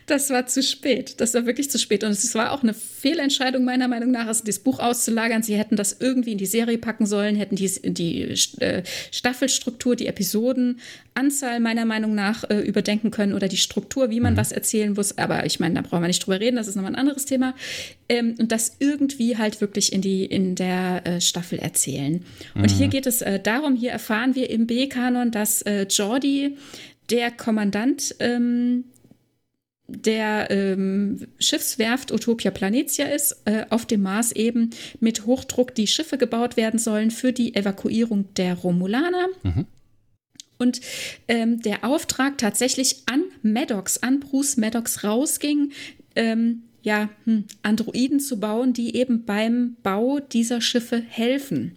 Das 0.05 0.29
war 0.31 0.45
zu 0.47 0.61
spät. 0.61 1.21
Das 1.21 1.33
war 1.33 1.45
wirklich 1.45 1.71
zu 1.71 1.79
spät. 1.79 2.03
Und 2.03 2.11
es 2.11 2.35
war 2.35 2.51
auch 2.51 2.61
eine 2.61 2.73
Fehlentscheidung, 2.73 3.63
meiner 3.63 3.87
Meinung 3.87 4.11
nach, 4.11 4.27
also 4.27 4.43
das 4.43 4.59
Buch 4.59 4.79
auszulagern. 4.79 5.43
Sie 5.43 5.57
hätten 5.57 5.77
das 5.77 5.95
irgendwie 5.97 6.33
in 6.33 6.37
die 6.37 6.45
Serie 6.45 6.77
packen 6.77 7.05
sollen, 7.05 7.37
hätten 7.37 7.55
die, 7.55 7.69
die 7.83 8.21
äh, 8.59 8.83
Staffelstruktur, 9.11 9.95
die 9.95 10.07
Episodenanzahl 10.07 11.61
meiner 11.61 11.85
Meinung 11.85 12.15
nach 12.15 12.43
äh, 12.49 12.59
überdenken 12.59 13.11
können 13.11 13.33
oder 13.33 13.47
die 13.47 13.57
Struktur, 13.57 14.09
wie 14.09 14.19
man 14.19 14.33
mhm. 14.33 14.37
was 14.37 14.51
erzählen 14.51 14.93
muss. 14.93 15.17
Aber 15.17 15.45
ich 15.45 15.61
meine, 15.61 15.75
da 15.75 15.81
brauchen 15.81 16.01
wir 16.01 16.07
nicht 16.07 16.25
drüber 16.25 16.41
reden, 16.41 16.57
das 16.57 16.67
ist 16.67 16.75
nochmal 16.75 16.91
ein 16.91 16.99
anderes 16.99 17.25
Thema. 17.25 17.55
Ähm, 18.09 18.35
und 18.37 18.51
das 18.51 18.75
irgendwie 18.79 19.37
halt 19.37 19.61
wirklich 19.61 19.93
in, 19.93 20.01
die, 20.01 20.25
in 20.25 20.55
der 20.55 21.07
äh, 21.07 21.21
Staffel 21.21 21.59
erzählen. 21.59 22.25
Und 22.55 22.71
mhm. 22.71 22.77
hier 22.77 22.87
geht 22.89 23.05
es 23.05 23.21
äh, 23.21 23.39
darum, 23.43 23.75
hier 23.75 23.91
erfahren 23.91 24.35
wir 24.35 24.49
im 24.49 24.67
B-Kanon, 24.67 25.31
dass 25.31 25.61
äh, 25.63 25.83
Jordi, 25.83 26.57
der 27.09 27.31
Kommandant 27.31 28.15
ähm, 28.19 28.85
der 29.87 30.49
ähm, 30.49 31.27
Schiffswerft 31.39 32.11
Utopia 32.11 32.51
Planetia 32.51 33.05
ist, 33.05 33.35
äh, 33.45 33.65
auf 33.69 33.85
dem 33.85 34.01
Mars 34.01 34.31
eben 34.31 34.69
mit 34.99 35.25
Hochdruck 35.25 35.75
die 35.75 35.87
Schiffe 35.87 36.17
gebaut 36.17 36.57
werden 36.57 36.79
sollen 36.79 37.11
für 37.11 37.33
die 37.33 37.55
Evakuierung 37.55 38.33
der 38.35 38.55
Romulaner. 38.55 39.27
Mhm. 39.43 39.65
Und 40.57 40.81
ähm, 41.27 41.61
der 41.61 41.83
Auftrag 41.83 42.37
tatsächlich 42.37 43.03
an 43.07 43.23
Maddox, 43.41 43.97
an 43.97 44.19
Bruce 44.19 44.57
Maddox 44.57 45.03
rausging, 45.03 45.71
ähm, 46.15 46.63
ja, 46.81 47.09
hm, 47.25 47.45
Androiden 47.63 48.19
zu 48.19 48.39
bauen, 48.39 48.73
die 48.73 48.95
eben 48.95 49.25
beim 49.25 49.75
Bau 49.83 50.19
dieser 50.19 50.61
Schiffe 50.61 51.01
helfen. 51.01 51.73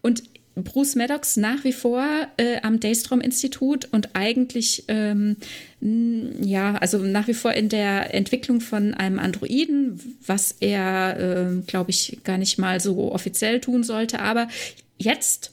Und 0.00 0.22
Bruce 0.56 0.94
Maddox 0.94 1.36
nach 1.36 1.64
wie 1.64 1.72
vor 1.72 2.04
äh, 2.36 2.60
am 2.62 2.78
Daystrom-Institut 2.78 3.88
und 3.90 4.10
eigentlich, 4.14 4.84
ähm, 4.88 5.36
ja, 5.80 6.76
also 6.76 6.98
nach 6.98 7.26
wie 7.26 7.34
vor 7.34 7.52
in 7.52 7.68
der 7.68 8.14
Entwicklung 8.14 8.60
von 8.60 8.94
einem 8.94 9.18
Androiden, 9.18 10.16
was 10.26 10.56
er, 10.60 11.18
äh, 11.18 11.62
glaube 11.66 11.90
ich, 11.90 12.18
gar 12.22 12.38
nicht 12.38 12.58
mal 12.58 12.78
so 12.80 13.12
offiziell 13.12 13.60
tun 13.60 13.82
sollte. 13.82 14.20
Aber 14.20 14.48
jetzt 14.96 15.50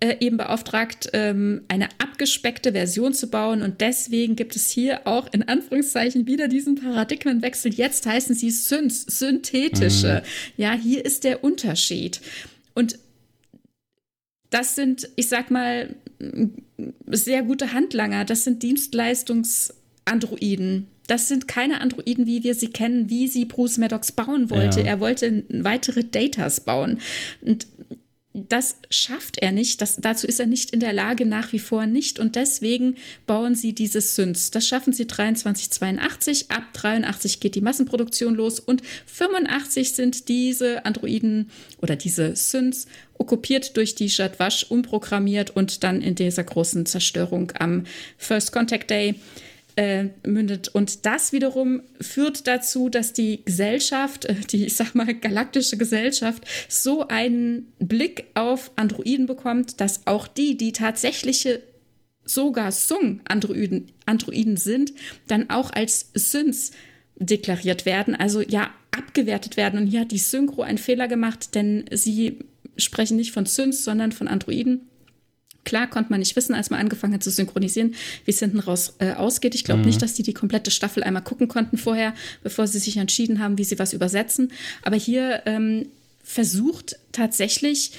äh, 0.00 0.16
eben 0.20 0.36
beauftragt, 0.36 1.10
ähm, 1.12 1.62
eine 1.68 1.88
abgespeckte 1.98 2.72
Version 2.72 3.14
zu 3.14 3.28
bauen. 3.28 3.62
Und 3.62 3.80
deswegen 3.80 4.34
gibt 4.34 4.56
es 4.56 4.70
hier 4.70 5.06
auch 5.06 5.32
in 5.32 5.46
Anführungszeichen 5.46 6.26
wieder 6.26 6.48
diesen 6.48 6.74
Paradigmenwechsel. 6.74 7.72
Jetzt 7.72 8.06
heißen 8.06 8.34
sie 8.34 8.50
Synths, 8.50 9.02
synthetische. 9.02 10.22
Mhm. 10.24 10.62
Ja, 10.62 10.72
hier 10.72 11.04
ist 11.04 11.24
der 11.24 11.44
Unterschied. 11.44 12.20
Und 12.74 12.98
das 14.50 14.74
sind, 14.74 15.08
ich 15.16 15.28
sag 15.28 15.50
mal, 15.50 15.94
sehr 17.06 17.42
gute 17.42 17.72
Handlanger. 17.72 18.24
Das 18.24 18.44
sind 18.44 18.62
Dienstleistungsandroiden. 18.62 20.86
Das 21.06 21.28
sind 21.28 21.48
keine 21.48 21.80
Androiden, 21.80 22.26
wie 22.26 22.44
wir 22.44 22.54
sie 22.54 22.68
kennen, 22.68 23.10
wie 23.10 23.26
sie 23.26 23.44
Bruce 23.44 23.78
Maddox 23.78 24.12
bauen 24.12 24.50
wollte. 24.50 24.80
Ja. 24.80 24.86
Er 24.86 25.00
wollte 25.00 25.44
weitere 25.48 26.04
Datas 26.04 26.60
bauen. 26.60 27.00
Und 27.40 27.66
das 28.32 28.76
schafft 28.90 29.38
er 29.38 29.50
nicht. 29.50 29.80
Das, 29.82 29.96
dazu 29.96 30.26
ist 30.26 30.38
er 30.38 30.46
nicht 30.46 30.70
in 30.70 30.78
der 30.78 30.92
Lage, 30.92 31.26
nach 31.26 31.52
wie 31.52 31.58
vor 31.58 31.86
nicht. 31.86 32.20
Und 32.20 32.36
deswegen 32.36 32.94
bauen 33.26 33.56
sie 33.56 33.72
diese 33.72 34.00
Synths. 34.00 34.52
Das 34.52 34.68
schaffen 34.68 34.92
sie 34.92 35.08
2382. 35.08 36.50
Ab 36.50 36.62
83 36.72 37.40
geht 37.40 37.56
die 37.56 37.60
Massenproduktion 37.60 38.36
los. 38.36 38.60
Und 38.60 38.82
85 39.06 39.94
sind 39.94 40.28
diese 40.28 40.84
Androiden 40.84 41.50
oder 41.82 41.96
diese 41.96 42.36
Synths 42.36 42.86
okkupiert 43.18 43.76
durch 43.76 43.96
die 43.96 44.06
Jadwash, 44.06 44.64
umprogrammiert 44.70 45.50
und 45.50 45.82
dann 45.82 46.00
in 46.00 46.14
dieser 46.14 46.44
großen 46.44 46.86
Zerstörung 46.86 47.52
am 47.58 47.84
First 48.16 48.52
Contact 48.52 48.90
Day 48.90 49.16
äh, 49.80 50.10
mündet. 50.26 50.68
Und 50.68 51.06
das 51.06 51.32
wiederum 51.32 51.80
führt 52.02 52.46
dazu, 52.46 52.90
dass 52.90 53.14
die 53.14 53.42
Gesellschaft, 53.46 54.26
äh, 54.26 54.34
die, 54.34 54.66
ich 54.66 54.76
sag 54.76 54.94
mal, 54.94 55.14
galaktische 55.14 55.78
Gesellschaft, 55.78 56.44
so 56.68 57.08
einen 57.08 57.72
Blick 57.78 58.26
auf 58.34 58.72
Androiden 58.76 59.24
bekommt, 59.24 59.80
dass 59.80 60.06
auch 60.06 60.28
die, 60.28 60.58
die 60.58 60.72
tatsächliche 60.72 61.62
sogar 62.26 62.72
Sung-Androiden 62.72 63.90
Androiden 64.04 64.58
sind, 64.58 64.92
dann 65.28 65.48
auch 65.48 65.70
als 65.70 66.10
Synths 66.12 66.72
deklariert 67.16 67.86
werden, 67.86 68.14
also 68.14 68.42
ja, 68.42 68.70
abgewertet 68.90 69.56
werden. 69.56 69.80
Und 69.80 69.86
hier 69.86 70.00
hat 70.00 70.12
die 70.12 70.18
Synchro 70.18 70.60
einen 70.60 70.76
Fehler 70.76 71.08
gemacht, 71.08 71.54
denn 71.54 71.86
sie 71.90 72.40
sprechen 72.76 73.16
nicht 73.16 73.32
von 73.32 73.46
Synths, 73.46 73.82
sondern 73.82 74.12
von 74.12 74.28
Androiden. 74.28 74.89
Klar 75.64 75.88
konnte 75.88 76.10
man 76.10 76.20
nicht 76.20 76.36
wissen, 76.36 76.54
als 76.54 76.70
man 76.70 76.80
angefangen 76.80 77.14
hat 77.14 77.22
zu 77.22 77.30
synchronisieren, 77.30 77.94
wie 78.24 78.30
es 78.30 78.38
hinten 78.38 78.60
raus 78.60 78.94
äh, 78.98 79.12
ausgeht. 79.12 79.54
Ich 79.54 79.64
glaube 79.64 79.80
mhm. 79.80 79.86
nicht, 79.86 80.02
dass 80.02 80.14
die 80.14 80.22
die 80.22 80.32
komplette 80.32 80.70
Staffel 80.70 81.02
einmal 81.02 81.22
gucken 81.22 81.48
konnten 81.48 81.76
vorher, 81.76 82.14
bevor 82.42 82.66
sie 82.66 82.78
sich 82.78 82.96
entschieden 82.96 83.40
haben, 83.40 83.58
wie 83.58 83.64
sie 83.64 83.78
was 83.78 83.92
übersetzen. 83.92 84.52
Aber 84.82 84.96
hier 84.96 85.42
ähm, 85.46 85.88
versucht 86.22 86.98
tatsächlich 87.12 87.92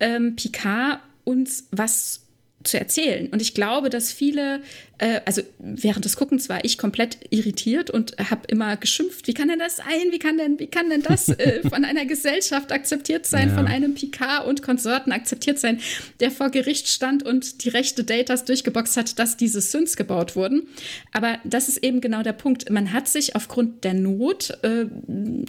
ähm, 0.00 0.36
Picard 0.36 1.00
uns 1.24 1.66
was 1.70 2.22
zu 2.64 2.78
erzählen. 2.78 3.28
Und 3.28 3.40
ich 3.40 3.54
glaube, 3.54 3.90
dass 3.90 4.12
viele 4.12 4.60
äh, 4.98 5.20
also 5.24 5.42
während 5.58 6.04
des 6.04 6.16
Guckens 6.16 6.48
war 6.48 6.64
ich 6.64 6.76
komplett 6.76 7.18
irritiert 7.30 7.90
und 7.90 8.16
habe 8.18 8.42
immer 8.48 8.76
geschimpft, 8.76 9.26
wie 9.26 9.34
kann 9.34 9.48
denn 9.48 9.58
das 9.58 9.76
sein? 9.76 10.10
Wie 10.10 10.18
kann 10.18 10.36
denn, 10.36 10.58
wie 10.58 10.66
kann 10.66 10.90
denn 10.90 11.02
das 11.02 11.28
äh, 11.28 11.62
von 11.68 11.84
einer 11.84 12.04
Gesellschaft 12.04 12.72
akzeptiert 12.72 13.26
sein, 13.26 13.48
ja. 13.48 13.54
von 13.54 13.66
einem 13.66 13.94
Picard 13.94 14.46
und 14.46 14.62
Konsorten 14.62 15.12
akzeptiert 15.12 15.58
sein, 15.58 15.80
der 16.20 16.30
vor 16.30 16.50
Gericht 16.50 16.88
stand 16.88 17.24
und 17.24 17.64
die 17.64 17.68
rechte 17.68 18.04
Datas 18.04 18.44
durchgeboxt 18.44 18.96
hat, 18.96 19.18
dass 19.18 19.36
diese 19.36 19.60
Synths 19.60 19.96
gebaut 19.96 20.36
wurden. 20.36 20.68
Aber 21.12 21.38
das 21.44 21.68
ist 21.68 21.78
eben 21.78 22.00
genau 22.00 22.22
der 22.22 22.32
Punkt. 22.32 22.68
Man 22.70 22.92
hat 22.92 23.08
sich 23.08 23.36
aufgrund 23.36 23.84
der 23.84 23.94
Not, 23.94 24.58
äh, 24.62 24.86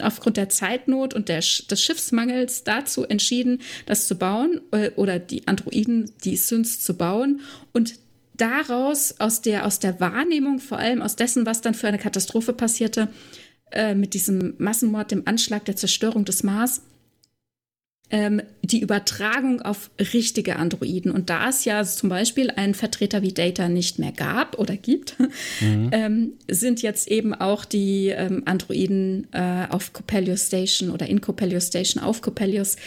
aufgrund 0.02 0.38
der 0.38 0.50
Zeitnot 0.50 1.14
und 1.14 1.28
der, 1.28 1.40
des 1.40 1.84
Schiffsmangels 1.84 2.64
dazu 2.64 3.04
entschieden, 3.04 3.62
das 3.86 4.08
zu 4.08 4.16
bauen 4.16 4.62
äh, 4.72 4.92
oder 4.92 5.18
die 5.18 5.48
Androiden, 5.48 6.12
die 6.24 6.38
Synths 6.38 6.80
zu 6.80 6.96
bauen 6.96 7.42
und 7.74 7.96
daraus, 8.40 9.16
aus 9.20 9.42
der, 9.42 9.66
aus 9.66 9.80
der 9.80 10.00
Wahrnehmung, 10.00 10.60
vor 10.60 10.78
allem 10.78 11.02
aus 11.02 11.16
dessen, 11.16 11.46
was 11.46 11.62
dann 11.62 11.74
für 11.74 11.88
eine 11.88 12.00
Katastrophe 12.00 12.54
passierte, 12.54 13.10
äh, 13.72 13.94
mit 13.94 14.14
diesem 14.14 14.56
Massenmord, 14.58 15.12
dem 15.12 15.24
Anschlag 15.26 15.66
der 15.66 15.76
Zerstörung 15.76 16.26
des 16.26 16.44
Mars, 16.44 16.82
ähm, 18.12 18.42
die 18.64 18.82
Übertragung 18.82 19.62
auf 19.62 19.92
richtige 20.14 20.56
Androiden. 20.56 21.12
Und 21.12 21.30
da 21.30 21.50
es 21.50 21.66
ja 21.66 21.84
zum 21.84 22.10
Beispiel 22.10 22.50
einen 22.50 22.74
Vertreter 22.74 23.22
wie 23.22 23.34
Data 23.34 23.70
nicht 23.70 24.00
mehr 24.00 24.12
gab 24.12 24.58
oder 24.58 24.76
gibt, 24.76 25.16
mhm. 25.60 25.90
ähm, 25.92 26.34
sind 26.50 26.82
jetzt 26.82 27.08
eben 27.08 27.36
auch 27.36 27.66
die 27.66 28.08
ähm, 28.08 28.44
Androiden 28.46 29.28
äh, 29.32 29.68
auf 29.70 29.94
Coppelius 29.94 30.48
Station 30.48 30.90
oder 30.90 31.08
in 31.08 31.22
Coppelius 31.22 31.68
Station 31.68 32.02
auf 32.02 32.22
Coppelius 32.22 32.78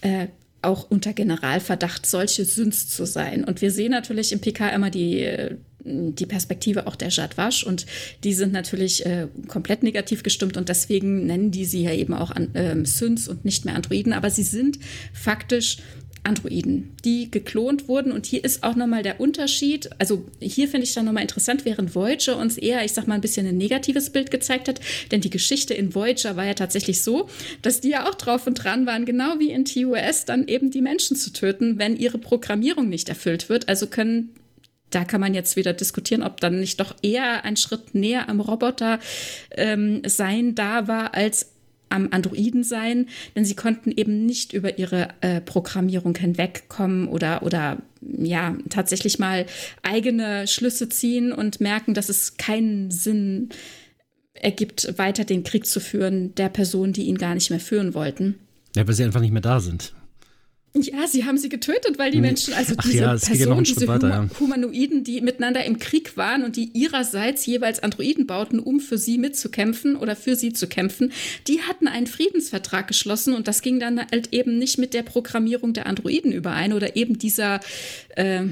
äh, 0.00 0.28
auch 0.62 0.90
unter 0.90 1.12
Generalverdacht, 1.12 2.06
solche 2.06 2.44
Synths 2.44 2.88
zu 2.88 3.06
sein. 3.06 3.44
Und 3.44 3.62
wir 3.62 3.70
sehen 3.70 3.92
natürlich 3.92 4.32
im 4.32 4.40
PK 4.40 4.68
immer 4.68 4.90
die, 4.90 5.26
die 5.84 6.26
Perspektive 6.26 6.86
auch 6.86 6.96
der 6.96 7.08
Jadwasch. 7.08 7.64
Und 7.64 7.86
die 8.24 8.34
sind 8.34 8.52
natürlich 8.52 9.06
äh, 9.06 9.28
komplett 9.48 9.82
negativ 9.82 10.22
gestimmt. 10.22 10.56
Und 10.56 10.68
deswegen 10.68 11.26
nennen 11.26 11.50
die 11.50 11.64
sie 11.64 11.82
ja 11.82 11.92
eben 11.92 12.14
auch 12.14 12.30
an, 12.30 12.50
ähm, 12.54 12.84
Synths 12.84 13.28
und 13.28 13.44
nicht 13.44 13.64
mehr 13.64 13.74
Androiden, 13.74 14.12
aber 14.12 14.30
sie 14.30 14.42
sind 14.42 14.78
faktisch 15.12 15.78
Androiden, 16.22 16.94
die 17.04 17.30
geklont 17.30 17.88
wurden. 17.88 18.12
Und 18.12 18.26
hier 18.26 18.44
ist 18.44 18.62
auch 18.62 18.76
nochmal 18.76 19.02
der 19.02 19.20
Unterschied. 19.20 19.90
Also 19.98 20.26
hier 20.40 20.68
finde 20.68 20.86
ich 20.86 20.94
dann 20.94 21.04
nochmal 21.04 21.22
interessant, 21.22 21.64
während 21.64 21.94
Voyager 21.94 22.36
uns 22.36 22.58
eher, 22.58 22.84
ich 22.84 22.92
sag 22.92 23.06
mal, 23.06 23.14
ein 23.14 23.20
bisschen 23.20 23.46
ein 23.46 23.56
negatives 23.56 24.10
Bild 24.10 24.30
gezeigt 24.30 24.68
hat. 24.68 24.80
Denn 25.10 25.20
die 25.20 25.30
Geschichte 25.30 25.74
in 25.74 25.94
Voyager 25.94 26.36
war 26.36 26.44
ja 26.44 26.54
tatsächlich 26.54 27.02
so, 27.02 27.28
dass 27.62 27.80
die 27.80 27.90
ja 27.90 28.08
auch 28.08 28.14
drauf 28.14 28.46
und 28.46 28.54
dran 28.54 28.86
waren, 28.86 29.04
genau 29.04 29.38
wie 29.38 29.50
in 29.50 29.64
TOS, 29.64 30.24
dann 30.24 30.48
eben 30.48 30.70
die 30.70 30.82
Menschen 30.82 31.16
zu 31.16 31.32
töten, 31.32 31.78
wenn 31.78 31.96
ihre 31.96 32.18
Programmierung 32.18 32.88
nicht 32.88 33.08
erfüllt 33.08 33.48
wird. 33.48 33.68
Also 33.68 33.86
können 33.86 34.30
da 34.90 35.04
kann 35.04 35.20
man 35.20 35.34
jetzt 35.34 35.56
wieder 35.56 35.72
diskutieren, 35.72 36.22
ob 36.22 36.40
dann 36.40 36.58
nicht 36.58 36.80
doch 36.80 36.96
eher 37.02 37.44
ein 37.44 37.56
Schritt 37.56 37.94
näher 37.94 38.28
am 38.28 38.40
Roboter 38.40 38.98
ähm, 39.52 40.02
sein 40.04 40.54
da 40.54 40.88
war, 40.88 41.14
als 41.14 41.52
am 41.90 42.08
Androiden 42.10 42.64
sein, 42.64 43.06
denn 43.36 43.44
sie 43.44 43.54
konnten 43.54 43.90
eben 43.90 44.24
nicht 44.24 44.52
über 44.52 44.78
ihre 44.78 45.08
äh, 45.20 45.40
Programmierung 45.40 46.16
hinwegkommen 46.16 47.08
oder, 47.08 47.42
oder 47.42 47.78
ja, 48.00 48.56
tatsächlich 48.70 49.18
mal 49.18 49.46
eigene 49.82 50.46
Schlüsse 50.46 50.88
ziehen 50.88 51.32
und 51.32 51.60
merken, 51.60 51.92
dass 51.92 52.08
es 52.08 52.36
keinen 52.36 52.90
Sinn 52.90 53.50
ergibt, 54.32 54.96
weiter 54.96 55.24
den 55.24 55.44
Krieg 55.44 55.66
zu 55.66 55.80
führen 55.80 56.34
der 56.36 56.48
Person, 56.48 56.92
die 56.92 57.04
ihn 57.04 57.18
gar 57.18 57.34
nicht 57.34 57.50
mehr 57.50 57.60
führen 57.60 57.94
wollten. 57.94 58.36
Ja, 58.74 58.86
weil 58.86 58.94
sie 58.94 59.04
einfach 59.04 59.20
nicht 59.20 59.32
mehr 59.32 59.42
da 59.42 59.60
sind. 59.60 59.92
Ja, 60.72 61.08
sie 61.08 61.24
haben 61.24 61.36
sie 61.36 61.48
getötet, 61.48 61.98
weil 61.98 62.12
die 62.12 62.20
Menschen, 62.20 62.54
also 62.54 62.76
diese 62.76 62.98
ja, 62.98 63.14
ja 63.14 63.18
Personen, 63.18 63.66
Schritt 63.66 63.78
diese 63.78 63.88
weiter, 63.88 64.08
ja. 64.08 64.28
Humanoiden, 64.38 65.02
die 65.02 65.20
miteinander 65.20 65.64
im 65.64 65.80
Krieg 65.80 66.16
waren 66.16 66.44
und 66.44 66.54
die 66.54 66.70
ihrerseits 66.74 67.44
jeweils 67.44 67.82
Androiden 67.82 68.28
bauten, 68.28 68.60
um 68.60 68.78
für 68.78 68.96
sie 68.96 69.18
mitzukämpfen 69.18 69.96
oder 69.96 70.14
für 70.14 70.36
sie 70.36 70.52
zu 70.52 70.68
kämpfen, 70.68 71.12
die 71.48 71.62
hatten 71.62 71.88
einen 71.88 72.06
Friedensvertrag 72.06 72.86
geschlossen 72.86 73.34
und 73.34 73.48
das 73.48 73.62
ging 73.62 73.80
dann 73.80 73.98
halt 73.98 74.32
eben 74.32 74.58
nicht 74.58 74.78
mit 74.78 74.94
der 74.94 75.02
Programmierung 75.02 75.72
der 75.72 75.86
Androiden 75.86 76.30
überein 76.30 76.72
oder 76.72 76.94
eben 76.94 77.18
dieser 77.18 77.58
äh, 78.14 78.44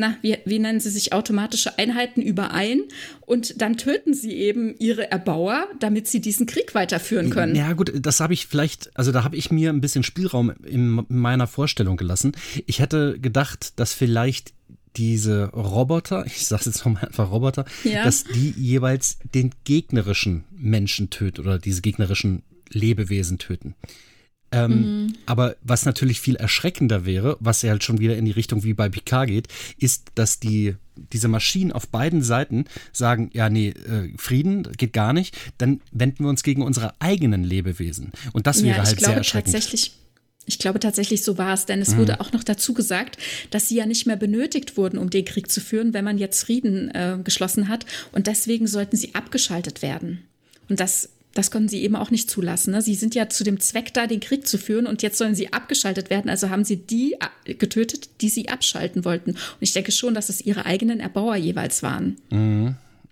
na, 0.00 0.16
wie, 0.22 0.36
wie 0.44 0.58
nennen 0.58 0.80
sie 0.80 0.90
sich, 0.90 1.12
automatische 1.12 1.78
Einheiten 1.78 2.20
überein 2.22 2.82
und 3.20 3.60
dann 3.62 3.76
töten 3.76 4.14
sie 4.14 4.32
eben 4.32 4.74
ihre 4.78 5.10
Erbauer, 5.12 5.68
damit 5.78 6.08
sie 6.08 6.20
diesen 6.20 6.46
Krieg 6.46 6.74
weiterführen 6.74 7.30
können. 7.30 7.54
Ja, 7.54 7.72
gut, 7.74 7.92
das 7.94 8.18
habe 8.20 8.32
ich 8.34 8.46
vielleicht, 8.46 8.90
also 8.96 9.12
da 9.12 9.22
habe 9.22 9.36
ich 9.36 9.50
mir 9.52 9.70
ein 9.70 9.80
bisschen 9.80 10.02
Spielraum 10.02 10.52
in 10.64 11.04
meiner 11.08 11.46
Vorstellung 11.46 11.96
gelassen. 11.96 12.32
Ich 12.66 12.80
hätte 12.80 13.18
gedacht, 13.20 13.78
dass 13.78 13.94
vielleicht 13.94 14.52
diese 14.96 15.44
Roboter, 15.52 16.24
ich 16.26 16.46
sage 16.46 16.64
jetzt 16.66 16.78
nochmal 16.84 17.04
einfach 17.04 17.30
Roboter, 17.30 17.64
Ja. 17.84 18.02
dass 18.04 18.24
die 18.24 18.50
jeweils 18.56 19.18
den 19.34 19.50
gegnerischen 19.64 20.44
Menschen 20.50 21.10
töten 21.10 21.42
oder 21.42 21.58
diese 21.58 21.82
gegnerischen 21.82 22.42
Lebewesen 22.72 23.38
töten. 23.38 23.74
Ähm, 24.52 24.70
Mhm. 25.06 25.12
Aber 25.26 25.56
was 25.62 25.84
natürlich 25.86 26.20
viel 26.20 26.34
erschreckender 26.36 27.06
wäre, 27.06 27.36
was 27.40 27.62
ja 27.62 27.70
halt 27.70 27.84
schon 27.84 28.00
wieder 28.00 28.16
in 28.16 28.24
die 28.24 28.30
Richtung 28.32 28.64
wie 28.64 28.74
bei 28.74 28.88
Picard 28.88 29.28
geht, 29.28 29.48
ist, 29.78 30.10
dass 30.16 30.40
die 30.40 30.74
diese 31.12 31.28
Maschinen 31.28 31.72
auf 31.72 31.88
beiden 31.88 32.22
Seiten 32.22 32.64
sagen, 32.92 33.30
ja, 33.32 33.48
nee, 33.48 33.68
äh, 33.68 34.10
Frieden 34.18 34.68
geht 34.76 34.92
gar 34.92 35.12
nicht, 35.12 35.36
dann 35.58 35.80
wenden 35.92 36.24
wir 36.24 36.28
uns 36.28 36.42
gegen 36.42 36.62
unsere 36.62 36.94
eigenen 37.00 37.42
Lebewesen. 37.44 38.10
Und 38.32 38.46
das 38.46 38.62
wäre 38.62 38.78
ja, 38.78 38.84
halt 38.84 39.00
sehr 39.00 39.14
erschreckend. 39.14 39.52
tatsächlich. 39.54 39.92
Ich 40.46 40.58
glaube 40.58 40.80
tatsächlich, 40.80 41.22
so 41.22 41.38
war 41.38 41.54
es, 41.54 41.64
denn 41.66 41.78
Mhm. 41.78 41.82
es 41.82 41.96
wurde 41.96 42.20
auch 42.20 42.32
noch 42.32 42.42
dazu 42.42 42.74
gesagt, 42.74 43.18
dass 43.50 43.68
sie 43.68 43.76
ja 43.76 43.86
nicht 43.86 44.06
mehr 44.06 44.16
benötigt 44.16 44.76
wurden, 44.76 44.98
um 44.98 45.08
den 45.10 45.24
Krieg 45.24 45.50
zu 45.50 45.60
führen, 45.60 45.94
wenn 45.94 46.04
man 46.04 46.18
jetzt 46.18 46.42
Frieden 46.42 46.90
äh, 46.90 47.18
geschlossen 47.22 47.68
hat. 47.68 47.86
Und 48.12 48.26
deswegen 48.26 48.66
sollten 48.66 48.96
sie 48.96 49.14
abgeschaltet 49.14 49.80
werden. 49.80 50.22
Und 50.68 50.80
das, 50.80 51.08
das 51.34 51.50
konnten 51.50 51.68
sie 51.68 51.82
eben 51.82 51.96
auch 51.96 52.10
nicht 52.10 52.28
zulassen. 52.28 52.72
Ne? 52.72 52.82
Sie 52.82 52.94
sind 52.94 53.14
ja 53.14 53.28
zu 53.28 53.44
dem 53.44 53.60
Zweck 53.60 53.94
da, 53.94 54.06
den 54.06 54.20
Krieg 54.20 54.46
zu 54.46 54.58
führen 54.58 54.86
und 54.86 55.02
jetzt 55.02 55.18
sollen 55.18 55.34
sie 55.34 55.52
abgeschaltet 55.52 56.10
werden. 56.10 56.28
Also 56.28 56.50
haben 56.50 56.64
sie 56.64 56.76
die 56.76 57.16
äh, 57.44 57.54
getötet, 57.54 58.10
die 58.20 58.28
sie 58.28 58.48
abschalten 58.48 59.04
wollten. 59.04 59.30
Und 59.30 59.38
ich 59.60 59.72
denke 59.72 59.92
schon, 59.92 60.14
dass 60.14 60.28
es 60.28 60.40
ihre 60.40 60.66
eigenen 60.66 61.00
Erbauer 61.00 61.36
jeweils 61.36 61.82
waren. 61.82 62.16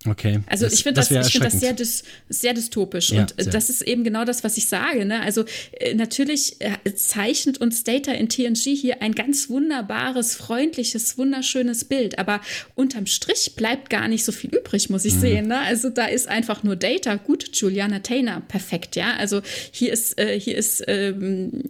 Okay. 0.07 0.39
Also 0.47 0.65
ich 0.65 0.83
finde 0.83 1.01
das, 1.01 1.11
wäre 1.11 1.25
ich 1.25 1.33
finde 1.33 1.49
das 1.49 1.59
sehr, 1.59 1.73
dys, 1.73 2.03
sehr 2.29 2.53
dystopisch. 2.53 3.11
Ja, 3.11 3.23
und 3.23 3.33
äh, 3.37 3.43
sehr. 3.43 3.51
das 3.51 3.69
ist 3.69 3.81
eben 3.81 4.05
genau 4.05 4.23
das, 4.23 4.45
was 4.45 4.55
ich 4.55 4.67
sage. 4.67 5.03
Ne? 5.03 5.19
Also 5.21 5.43
äh, 5.73 5.93
natürlich 5.93 6.55
äh, 6.61 6.93
zeichnet 6.95 7.57
uns 7.59 7.83
Data 7.83 8.13
in 8.13 8.29
TNG 8.29 8.75
hier 8.79 9.01
ein 9.01 9.13
ganz 9.13 9.49
wunderbares, 9.49 10.35
freundliches, 10.35 11.17
wunderschönes 11.17 11.83
Bild. 11.83 12.17
Aber 12.17 12.39
unterm 12.75 13.07
Strich 13.07 13.55
bleibt 13.57 13.89
gar 13.89 14.07
nicht 14.07 14.23
so 14.23 14.31
viel 14.31 14.55
übrig, 14.55 14.89
muss 14.89 15.03
Mhm. 15.03 15.09
ich 15.09 15.15
sehen. 15.15 15.47
Ne? 15.47 15.59
Also 15.59 15.89
da 15.89 16.05
ist 16.05 16.29
einfach 16.29 16.63
nur 16.63 16.77
Data. 16.77 17.15
Gut, 17.15 17.49
Juliana 17.57 17.99
Taylor, 17.99 18.41
perfekt, 18.47 18.95
ja. 18.95 19.15
Also 19.17 19.41
hier 19.71 19.91
ist, 19.91 20.17
äh, 20.17 20.39
hier 20.39 20.57
ist 20.57 20.81
ähm, 20.87 21.63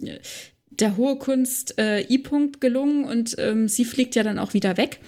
der 0.70 0.96
hohe 0.96 1.16
Kunst 1.16 1.78
äh, 1.78 2.02
I-Punkt 2.02 2.60
gelungen 2.60 3.04
und 3.06 3.34
ähm, 3.38 3.66
sie 3.66 3.84
fliegt 3.84 4.14
ja 4.14 4.22
dann 4.22 4.38
auch 4.38 4.54
wieder 4.54 4.76
weg. 4.76 5.00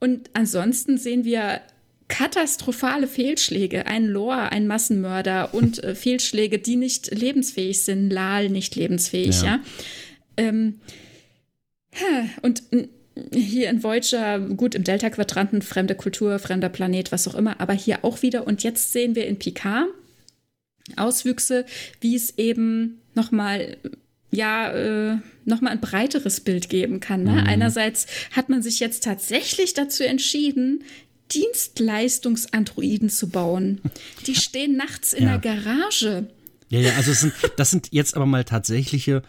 Und 0.00 0.30
ansonsten 0.32 0.98
sehen 0.98 1.24
wir 1.24 1.60
katastrophale 2.08 3.06
Fehlschläge, 3.06 3.86
ein 3.86 4.06
Lore, 4.06 4.50
ein 4.50 4.66
Massenmörder 4.66 5.54
und 5.54 5.82
äh, 5.84 5.94
Fehlschläge, 5.94 6.58
die 6.58 6.76
nicht 6.76 7.10
lebensfähig 7.14 7.82
sind. 7.82 8.10
Lal 8.10 8.48
nicht 8.48 8.74
lebensfähig, 8.76 9.42
Ja. 9.42 9.46
ja. 9.46 9.60
Ähm, 10.38 10.80
und 12.42 12.62
hier 13.32 13.70
in 13.70 13.82
Voyager, 13.82 14.38
gut, 14.38 14.74
im 14.74 14.84
Delta-Quadranten, 14.84 15.62
fremde 15.62 15.94
Kultur, 15.94 16.38
fremder 16.38 16.68
Planet, 16.68 17.10
was 17.10 17.26
auch 17.26 17.34
immer, 17.34 17.60
aber 17.60 17.72
hier 17.72 18.04
auch 18.04 18.22
wieder. 18.22 18.46
Und 18.46 18.62
jetzt 18.62 18.92
sehen 18.92 19.14
wir 19.14 19.26
in 19.26 19.38
Picard 19.38 19.88
Auswüchse, 20.96 21.66
wie 22.00 22.14
es 22.14 22.38
eben 22.38 23.00
nochmal 23.14 23.76
ja, 24.30 24.70
äh, 24.72 25.18
nochmal 25.46 25.72
ein 25.72 25.80
breiteres 25.80 26.40
Bild 26.40 26.68
geben 26.68 27.00
kann. 27.00 27.24
Ne? 27.24 27.44
Einerseits 27.46 28.06
hat 28.32 28.50
man 28.50 28.62
sich 28.62 28.78
jetzt 28.78 29.02
tatsächlich 29.04 29.72
dazu 29.72 30.04
entschieden, 30.04 30.84
Dienstleistungsandroiden 31.32 33.10
zu 33.10 33.28
bauen. 33.28 33.80
Die 34.26 34.34
stehen 34.34 34.76
nachts 34.76 35.12
in 35.12 35.24
Ja. 35.24 35.38
der 35.38 35.54
Garage. 35.54 36.26
Ja, 36.70 36.80
ja, 36.80 36.92
also 36.96 37.12
es 37.12 37.20
sind, 37.20 37.32
das 37.56 37.70
sind 37.70 37.88
jetzt 37.92 38.14
aber 38.14 38.26
mal 38.26 38.44
tatsächliche 38.44 39.22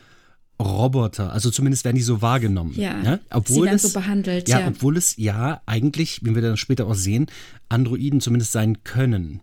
Roboter. 0.61 1.31
Also 1.31 1.51
zumindest 1.51 1.85
werden 1.85 1.95
die 1.95 2.01
so 2.01 2.21
wahrgenommen. 2.21 2.73
Ja, 2.75 2.93
ne? 3.01 3.19
sie 3.23 3.35
obwohl 3.35 3.65
werden 3.67 3.75
es, 3.77 3.83
so 3.83 3.93
behandelt, 3.93 4.49
Ja, 4.49 4.59
ja. 4.59 4.67
obwohl 4.67 4.97
es 4.97 5.15
ja 5.17 5.61
eigentlich, 5.65 6.19
wie 6.23 6.35
wir 6.35 6.41
dann 6.41 6.57
später 6.57 6.85
auch 6.87 6.95
sehen, 6.95 7.27
Androiden 7.69 8.19
zumindest 8.19 8.51
sein 8.51 8.83
können. 8.83 9.39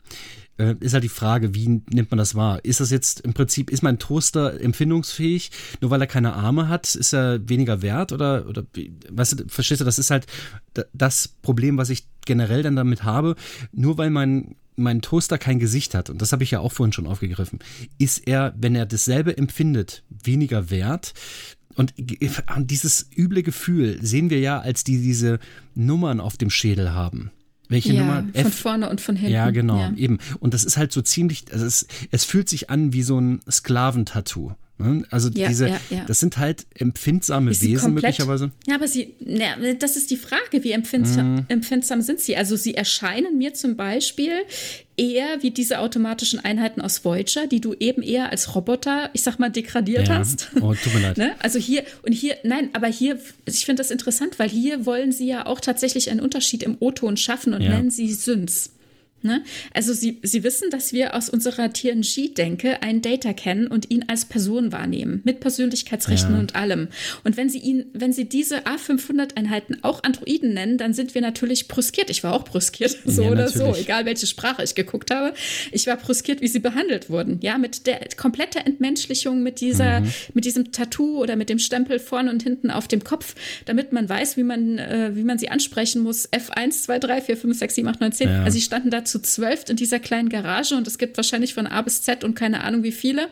Äh, 0.58 0.74
ist 0.80 0.94
halt 0.94 1.04
die 1.04 1.08
Frage, 1.08 1.54
wie 1.54 1.68
nimmt 1.68 2.10
man 2.10 2.18
das 2.18 2.34
wahr? 2.34 2.64
Ist 2.64 2.80
das 2.80 2.90
jetzt 2.90 3.20
im 3.20 3.34
Prinzip, 3.34 3.70
ist 3.70 3.82
mein 3.82 3.98
Toaster 3.98 4.58
empfindungsfähig, 4.60 5.50
nur 5.80 5.90
weil 5.90 6.00
er 6.00 6.06
keine 6.06 6.34
Arme 6.34 6.68
hat, 6.68 6.94
ist 6.94 7.12
er 7.12 7.46
weniger 7.48 7.82
wert 7.82 8.12
oder, 8.12 8.46
oder 8.48 8.64
weißt 9.10 9.40
du, 9.40 9.44
verstehst 9.48 9.80
du, 9.82 9.84
das 9.84 9.98
ist 9.98 10.10
halt 10.10 10.26
da- 10.74 10.84
das 10.94 11.28
Problem, 11.28 11.76
was 11.76 11.90
ich 11.90 12.06
generell 12.24 12.62
dann 12.62 12.76
damit 12.76 13.04
habe, 13.04 13.36
nur 13.72 13.98
weil 13.98 14.10
mein 14.10 14.56
mein 14.78 15.00
Toaster 15.00 15.38
kein 15.38 15.58
Gesicht 15.58 15.94
hat, 15.94 16.10
und 16.10 16.20
das 16.20 16.32
habe 16.32 16.44
ich 16.44 16.50
ja 16.50 16.60
auch 16.60 16.70
vorhin 16.70 16.92
schon 16.92 17.06
aufgegriffen, 17.06 17.60
ist 17.96 18.28
er, 18.28 18.54
wenn 18.58 18.74
er 18.74 18.84
dasselbe 18.84 19.34
empfindet, 19.34 20.04
weniger 20.10 20.68
wert. 20.68 21.14
Und 21.76 21.94
dieses 21.96 23.08
üble 23.16 23.42
Gefühl 23.42 23.98
sehen 24.02 24.28
wir 24.28 24.38
ja, 24.40 24.60
als 24.60 24.84
die 24.84 25.00
diese 25.00 25.38
Nummern 25.74 26.20
auf 26.20 26.36
dem 26.36 26.50
Schädel 26.50 26.92
haben. 26.92 27.30
Welche 27.68 27.92
ja, 27.92 28.00
Nummer? 28.00 28.24
von 28.34 28.52
vorne 28.52 28.88
und 28.90 29.00
von 29.00 29.16
hinten. 29.16 29.32
Ja, 29.34 29.50
genau, 29.50 29.78
Ja. 29.78 29.92
eben. 29.96 30.18
Und 30.40 30.54
das 30.54 30.64
ist 30.64 30.76
halt 30.76 30.92
so 30.92 31.02
ziemlich, 31.02 31.44
also 31.52 31.64
es, 31.66 31.86
es 32.10 32.24
fühlt 32.24 32.48
sich 32.48 32.70
an 32.70 32.92
wie 32.92 33.02
so 33.02 33.18
ein 33.20 33.40
Sklaventattoo. 33.50 34.52
ne? 34.78 35.04
Also 35.10 35.30
Ja, 35.30 35.48
diese, 35.48 35.68
ja, 35.68 35.80
ja. 35.90 36.04
das 36.06 36.20
sind 36.20 36.36
halt 36.38 36.66
empfindsame 36.74 37.50
Wesen 37.50 37.78
komplett- 37.94 38.04
möglicherweise. 38.04 38.50
Ja, 38.66 38.74
aber 38.74 38.86
sie, 38.88 39.14
na, 39.20 39.56
das 39.78 39.96
ist 39.96 40.10
die 40.10 40.16
Frage, 40.18 40.62
wie 40.64 40.72
empfindsam, 40.72 41.34
Mhm. 41.36 41.44
empfindsam 41.48 42.02
sind 42.02 42.20
sie? 42.20 42.36
Also 42.36 42.56
sie 42.56 42.74
erscheinen 42.74 43.38
mir 43.38 43.54
zum 43.54 43.76
Beispiel 43.76 44.32
eher 44.96 45.42
wie 45.42 45.50
diese 45.50 45.78
automatischen 45.80 46.38
Einheiten 46.44 46.80
aus 46.80 47.04
Voyager, 47.04 47.46
die 47.46 47.60
du 47.60 47.74
eben 47.78 48.02
eher 48.02 48.30
als 48.30 48.54
Roboter, 48.54 49.10
ich 49.12 49.22
sag 49.22 49.38
mal, 49.38 49.50
degradiert 49.50 50.08
Ja. 50.08 50.16
hast. 50.18 50.48
Oh, 50.60 50.74
tut 50.74 50.94
mir 50.94 51.00
leid. 51.00 51.16
Ne? 51.18 51.34
Also 51.38 51.58
hier 51.58 51.84
und 52.02 52.12
hier, 52.12 52.36
nein, 52.44 52.70
aber 52.72 52.86
hier, 52.86 53.18
ich 53.44 53.64
finde 53.64 53.80
das 53.80 53.90
interessant, 53.90 54.38
weil 54.38 54.48
hier 54.48 54.86
wollen 54.86 55.12
sie 55.12 55.26
ja 55.26 55.46
auch 55.46 55.60
tatsächlich 55.60 56.10
einen 56.10 56.20
Unterschied 56.20 56.62
im 56.62 56.76
O-Ton 56.80 57.16
schaffen 57.16 57.54
und 57.54 57.62
Ja. 57.62 57.70
nennen 57.70 57.90
sie 57.90 58.12
Syns. 58.12 58.70
Ne? 59.22 59.42
Also 59.74 59.92
sie, 59.92 60.18
sie 60.22 60.44
wissen, 60.44 60.70
dass 60.70 60.92
wir 60.92 61.14
aus 61.16 61.28
unserer 61.28 61.72
TNG-Denke 61.72 62.82
einen 62.82 63.02
Data 63.02 63.32
kennen 63.32 63.66
und 63.66 63.90
ihn 63.90 64.04
als 64.08 64.24
Person 64.26 64.70
wahrnehmen, 64.72 65.20
mit 65.24 65.40
Persönlichkeitsrechten 65.40 66.34
Ja. 66.34 66.38
und 66.40 66.54
allem. 66.54 66.88
Und 67.24 67.36
wenn 67.36 67.48
sie 67.48 67.58
ihn, 67.58 67.86
wenn 67.92 68.12
sie 68.12 68.26
diese 68.28 68.66
A500-Einheiten 68.66 69.78
auch 69.82 70.02
Androiden 70.04 70.54
nennen, 70.54 70.78
dann 70.78 70.92
sind 70.94 71.14
wir 71.14 71.22
natürlich 71.22 71.68
brüskiert. 71.68 72.10
Ich 72.10 72.22
war 72.22 72.34
auch 72.34 72.44
brüskiert, 72.44 72.96
so 73.04 73.22
Ja, 73.22 73.30
oder 73.30 73.48
so, 73.48 73.74
egal 73.74 74.04
welche 74.04 74.26
Sprache 74.26 74.62
ich 74.62 74.74
geguckt 74.74 75.10
habe. 75.10 75.34
Ich 75.72 75.86
war 75.86 75.96
brüskiert, 75.96 76.40
wie 76.40 76.48
sie 76.48 76.58
behandelt 76.60 77.10
wurden. 77.10 77.38
Ja, 77.42 77.58
mit 77.58 77.86
der 77.86 78.00
kompletten 78.16 78.64
Entmenschlichung, 78.64 79.42
mit 79.42 79.60
dieser, 79.60 80.00
Mhm. 80.00 80.12
mit 80.34 80.44
diesem 80.44 80.72
Tattoo 80.72 81.18
oder 81.22 81.36
mit 81.36 81.48
dem 81.48 81.58
Stempel 81.58 81.98
vorne 81.98 82.30
und 82.30 82.42
hinten 82.42 82.70
auf 82.70 82.86
dem 82.88 83.02
Kopf, 83.02 83.34
damit 83.64 83.92
man 83.92 84.08
weiß, 84.08 84.36
wie 84.36 84.42
man, 84.42 84.78
äh, 84.78 85.10
wie 85.14 85.24
man 85.24 85.38
sie 85.38 85.48
ansprechen 85.48 86.02
muss. 86.02 86.28
F1, 86.32 86.82
2, 86.82 86.98
3, 86.98 87.20
4, 87.22 87.36
5, 87.36 87.58
6, 87.58 87.74
7, 87.74 87.88
8, 87.88 88.00
9, 88.00 88.12
10. 88.12 88.28
Ja. 88.28 88.42
Also 88.44 88.56
sie 88.56 88.62
standen 88.62 88.90
da 88.90 89.04
zu 89.06 89.20
zwölf 89.20 89.68
in 89.68 89.76
dieser 89.76 89.98
kleinen 89.98 90.28
Garage 90.28 90.76
und 90.76 90.86
es 90.86 90.98
gibt 90.98 91.16
wahrscheinlich 91.16 91.54
von 91.54 91.66
A 91.66 91.82
bis 91.82 92.02
Z 92.02 92.24
und 92.24 92.34
keine 92.34 92.62
Ahnung 92.64 92.82
wie 92.82 92.92
viele. 92.92 93.28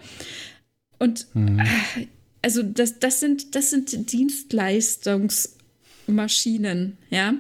Und 0.99 1.27
Mhm. 1.35 1.61
äh, 1.61 2.07
also 2.43 2.63
das, 2.63 2.99
das 2.99 3.21
sind, 3.21 3.55
das 3.55 3.71
sind 3.71 4.13
Dienstleistungsmaschinen, 4.13 6.99
ja. 7.11 7.35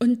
Und 0.00 0.18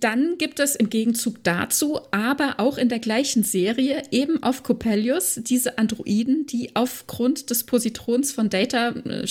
dann 0.00 0.36
gibt 0.36 0.60
es 0.60 0.76
im 0.76 0.90
Gegenzug 0.90 1.42
dazu, 1.44 2.00
aber 2.10 2.56
auch 2.58 2.76
in 2.76 2.88
der 2.88 2.98
gleichen 2.98 3.42
Serie, 3.42 4.02
eben 4.10 4.42
auf 4.42 4.62
Coppelius, 4.62 5.40
diese 5.42 5.78
Androiden, 5.78 6.46
die 6.46 6.74
aufgrund 6.74 7.50
des 7.50 7.64
Positrons 7.64 8.32
von 8.32 8.50
Data, 8.50 8.90
äh, 8.90 9.26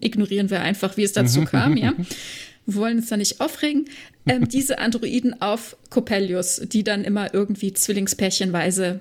ignorieren 0.00 0.50
wir 0.50 0.60
einfach, 0.60 0.96
wie 0.96 1.02
es 1.02 1.12
dazu 1.12 1.44
kam, 1.44 1.76
ja. 1.76 1.92
Wollen 2.66 2.98
uns 2.98 3.08
da 3.08 3.16
nicht 3.16 3.40
aufregen. 3.40 3.86
Ähm, 4.26 4.48
diese 4.48 4.78
Androiden 4.78 5.40
auf 5.40 5.76
Coppelius, 5.88 6.60
die 6.64 6.84
dann 6.84 7.04
immer 7.04 7.32
irgendwie 7.32 7.72
zwillingspärchenweise 7.72 9.00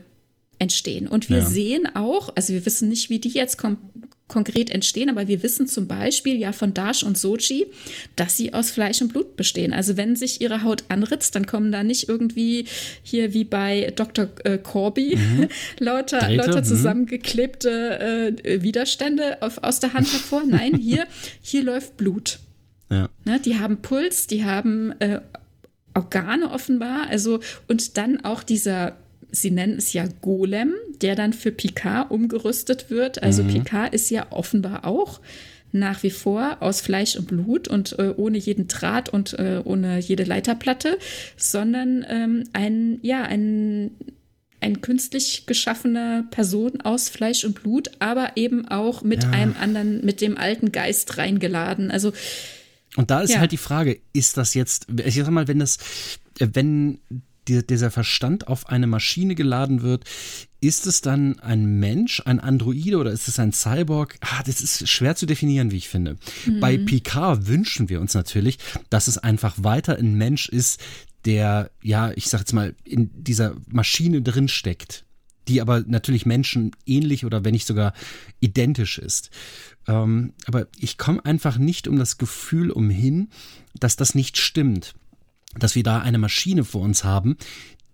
entstehen. 0.59 1.07
Und 1.07 1.29
wir 1.29 1.39
Ja. 1.39 1.45
sehen 1.45 1.87
auch, 1.95 2.35
also 2.35 2.53
wir 2.53 2.65
wissen 2.65 2.89
nicht, 2.89 3.09
wie 3.09 3.19
die 3.19 3.29
jetzt 3.29 3.57
konkret 4.27 4.69
entstehen, 4.69 5.09
aber 5.09 5.27
wir 5.27 5.41
wissen 5.41 5.67
zum 5.67 5.87
Beispiel 5.87 6.37
ja 6.37 6.51
von 6.51 6.73
Dash 6.73 7.03
und 7.03 7.17
Soji, 7.17 7.65
dass 8.15 8.37
sie 8.37 8.53
aus 8.53 8.69
Fleisch 8.69 9.01
und 9.01 9.11
Blut 9.11 9.35
bestehen. 9.35 9.73
Also 9.73 9.97
wenn 9.97 10.15
sich 10.15 10.39
ihre 10.41 10.63
Haut 10.63 10.83
anritzt, 10.89 11.35
dann 11.35 11.47
kommen 11.47 11.71
da 11.71 11.83
nicht 11.83 12.07
irgendwie 12.07 12.65
hier 13.01 13.33
wie 13.33 13.43
bei 13.43 13.91
Dr. 13.95 14.29
Äh, 14.43 14.57
Corby 14.59 15.15
mhm. 15.17 15.47
lauter, 15.79 16.29
lauter 16.29 16.61
mhm. 16.61 16.65
zusammengeklebte 16.65 18.35
äh, 18.45 18.61
Widerstände 18.61 19.41
auf, 19.41 19.63
aus 19.63 19.79
der 19.79 19.93
Hand 19.93 20.11
hervor. 20.11 20.43
Nein, 20.45 20.77
hier, 20.77 21.07
hier 21.41 21.63
läuft 21.63 21.97
Blut. 21.97 22.39
Ja. 22.89 23.09
Ne, 23.25 23.39
die 23.39 23.59
haben 23.59 23.81
Puls, 23.81 24.27
die 24.27 24.45
haben 24.45 24.93
äh, 24.99 25.19
Organe 25.93 26.51
offenbar, 26.51 27.07
also 27.09 27.39
und 27.67 27.97
dann 27.97 28.23
auch 28.23 28.43
dieser 28.43 28.95
sie 29.31 29.51
nennen 29.51 29.77
es 29.77 29.93
ja 29.93 30.07
Golem, 30.21 30.73
der 31.01 31.15
dann 31.15 31.33
für 31.33 31.51
Picard 31.51 32.11
umgerüstet 32.11 32.89
wird. 32.89 33.21
Also 33.21 33.43
mhm. 33.43 33.49
Picard 33.49 33.93
ist 33.93 34.09
ja 34.09 34.27
offenbar 34.31 34.85
auch 34.85 35.19
nach 35.71 36.01
wie 36.03 36.09
vor 36.09 36.57
aus 36.61 36.81
Fleisch 36.81 37.15
und 37.15 37.27
Blut 37.27 37.67
und 37.67 37.97
äh, 37.99 38.13
ohne 38.17 38.37
jeden 38.37 38.67
Draht 38.67 39.09
und 39.09 39.37
äh, 39.37 39.61
ohne 39.63 39.99
jede 39.99 40.23
Leiterplatte, 40.23 40.97
sondern 41.37 42.05
ähm, 42.09 42.43
ein, 42.53 42.99
ja, 43.03 43.21
ein, 43.21 43.91
ein 44.61 44.81
künstlich 44.81 45.45
geschaffener 45.45 46.23
Person 46.31 46.81
aus 46.81 47.09
Fleisch 47.09 47.45
und 47.45 47.61
Blut, 47.61 47.91
aber 47.99 48.31
eben 48.35 48.67
auch 48.67 49.03
mit 49.03 49.23
ja. 49.23 49.29
einem 49.29 49.55
anderen, 49.59 50.03
mit 50.03 50.21
dem 50.21 50.37
alten 50.37 50.71
Geist 50.71 51.17
reingeladen. 51.19 51.91
Also 51.91 52.13
und 52.95 53.11
da 53.11 53.21
ist 53.21 53.33
ja. 53.33 53.39
halt 53.39 53.51
die 53.51 53.57
Frage, 53.57 53.99
ist 54.13 54.37
das 54.37 54.53
jetzt, 54.53 54.87
ich 55.03 55.15
sag 55.15 55.29
mal, 55.29 55.47
wenn 55.47 55.59
das, 55.59 55.77
wenn 56.39 56.99
die, 57.47 57.65
dieser 57.65 57.91
Verstand 57.91 58.47
auf 58.47 58.69
eine 58.69 58.87
Maschine 58.87 59.35
geladen 59.35 59.81
wird, 59.81 60.05
ist 60.61 60.87
es 60.87 61.01
dann 61.01 61.39
ein 61.39 61.79
Mensch, 61.79 62.21
ein 62.25 62.39
Androide 62.39 62.97
oder 62.97 63.11
ist 63.11 63.27
es 63.27 63.39
ein 63.39 63.53
Cyborg? 63.53 64.17
Ah, 64.21 64.43
das 64.45 64.61
ist 64.61 64.89
schwer 64.89 65.15
zu 65.15 65.25
definieren, 65.25 65.71
wie 65.71 65.77
ich 65.77 65.89
finde. 65.89 66.17
Mhm. 66.45 66.59
Bei 66.59 66.77
Picard 66.77 67.47
wünschen 67.47 67.89
wir 67.89 68.01
uns 68.01 68.13
natürlich, 68.13 68.59
dass 68.89 69.07
es 69.07 69.17
einfach 69.17 69.55
weiter 69.57 69.97
ein 69.97 70.15
Mensch 70.15 70.49
ist, 70.49 70.81
der, 71.25 71.71
ja, 71.81 72.11
ich 72.15 72.27
sag 72.27 72.39
jetzt 72.39 72.53
mal, 72.53 72.75
in 72.83 73.09
dieser 73.23 73.55
Maschine 73.67 74.21
drin 74.21 74.47
steckt, 74.47 75.05
die 75.49 75.61
aber 75.61 75.83
natürlich 75.85 76.25
Menschen 76.25 76.71
ähnlich 76.85 77.25
oder 77.25 77.43
wenn 77.43 77.53
nicht 77.53 77.67
sogar 77.67 77.93
identisch 78.39 78.97
ist. 78.99 79.29
Ähm, 79.87 80.33
aber 80.45 80.67
ich 80.79 80.97
komme 80.97 81.25
einfach 81.25 81.57
nicht 81.57 81.87
um 81.87 81.97
das 81.97 82.17
Gefühl 82.17 82.71
umhin, 82.71 83.29
dass 83.77 83.95
das 83.95 84.15
nicht 84.15 84.37
stimmt 84.37 84.93
dass 85.57 85.75
wir 85.75 85.83
da 85.83 85.99
eine 85.99 86.17
Maschine 86.17 86.63
vor 86.63 86.81
uns 86.81 87.03
haben, 87.03 87.37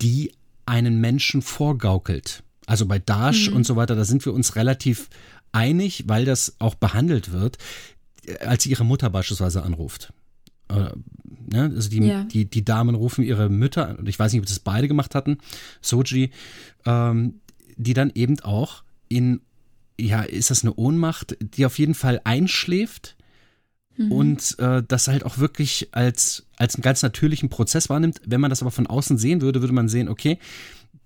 die 0.02 0.32
einen 0.65 0.99
Menschen 0.99 1.41
vorgaukelt. 1.41 2.44
Also 2.65 2.86
bei 2.86 2.99
Dash 2.99 3.49
mhm. 3.49 3.57
und 3.57 3.65
so 3.65 3.76
weiter, 3.76 3.95
da 3.95 4.03
sind 4.03 4.26
wir 4.26 4.34
uns 4.34 4.56
relativ 4.56 5.10
einig, 5.52 6.06
weil 6.07 6.26
das 6.26 6.56
auch 6.60 6.76
behandelt 6.76 7.32
wird, 7.32 7.57
als 8.40 8.64
sie 8.64 8.72
ihre 8.72 8.84
Mutter 8.84 9.10
beispielsweise 9.10 9.64
anruft. 9.64 10.11
Äh, 10.69 10.90
ne? 11.52 11.72
Also 11.76 11.90
die, 11.90 11.99
ja. 11.99 12.23
die, 12.23 12.45
die 12.45 12.65
Damen 12.65 12.95
rufen 12.95 13.23
ihre 13.23 13.49
Mütter, 13.49 13.98
und 13.99 14.10
ich 14.10 14.18
weiß 14.18 14.34
nicht, 14.34 14.41
ob 14.41 14.48
das 14.48 14.60
beide 14.60 14.88
gemacht 14.88 15.15
hatten, 15.15 15.38
Soji, 15.82 16.32
ähm, 16.86 17.36
die 17.77 17.93
dann 17.93 18.11
eben 18.15 18.39
auch 18.41 18.84
in, 19.10 19.41
ja, 19.99 20.22
ist 20.22 20.49
das 20.49 20.64
eine 20.64 20.73
Ohnmacht, 20.73 21.38
die 21.39 21.65
auf 21.65 21.80
jeden 21.80 21.95
Fall 21.95 22.22
einschläft 22.23 23.15
Mhm. 23.97 24.11
Und 24.11 24.60
äh, 24.60 24.84
das 24.88 25.07
halt 25.07 25.26
auch 25.26 25.38
wirklich 25.38 25.89
als, 25.91 26.45
als 26.57 26.76
einen 26.76 26.81
ganz 26.81 27.02
natürlichen 27.02 27.49
Prozess 27.49 27.89
wahrnimmt. 27.89 28.22
Wenn 28.26 28.41
man 28.41 28.49
das 28.49 28.61
aber 28.61 28.72
von 28.72 28.88
außen 28.88 29.18
sehen 29.18 29.41
würde, 29.41 29.61
würde 29.61 29.73
man 29.73 29.89
sehen, 29.89 30.10
okay, 30.10 30.38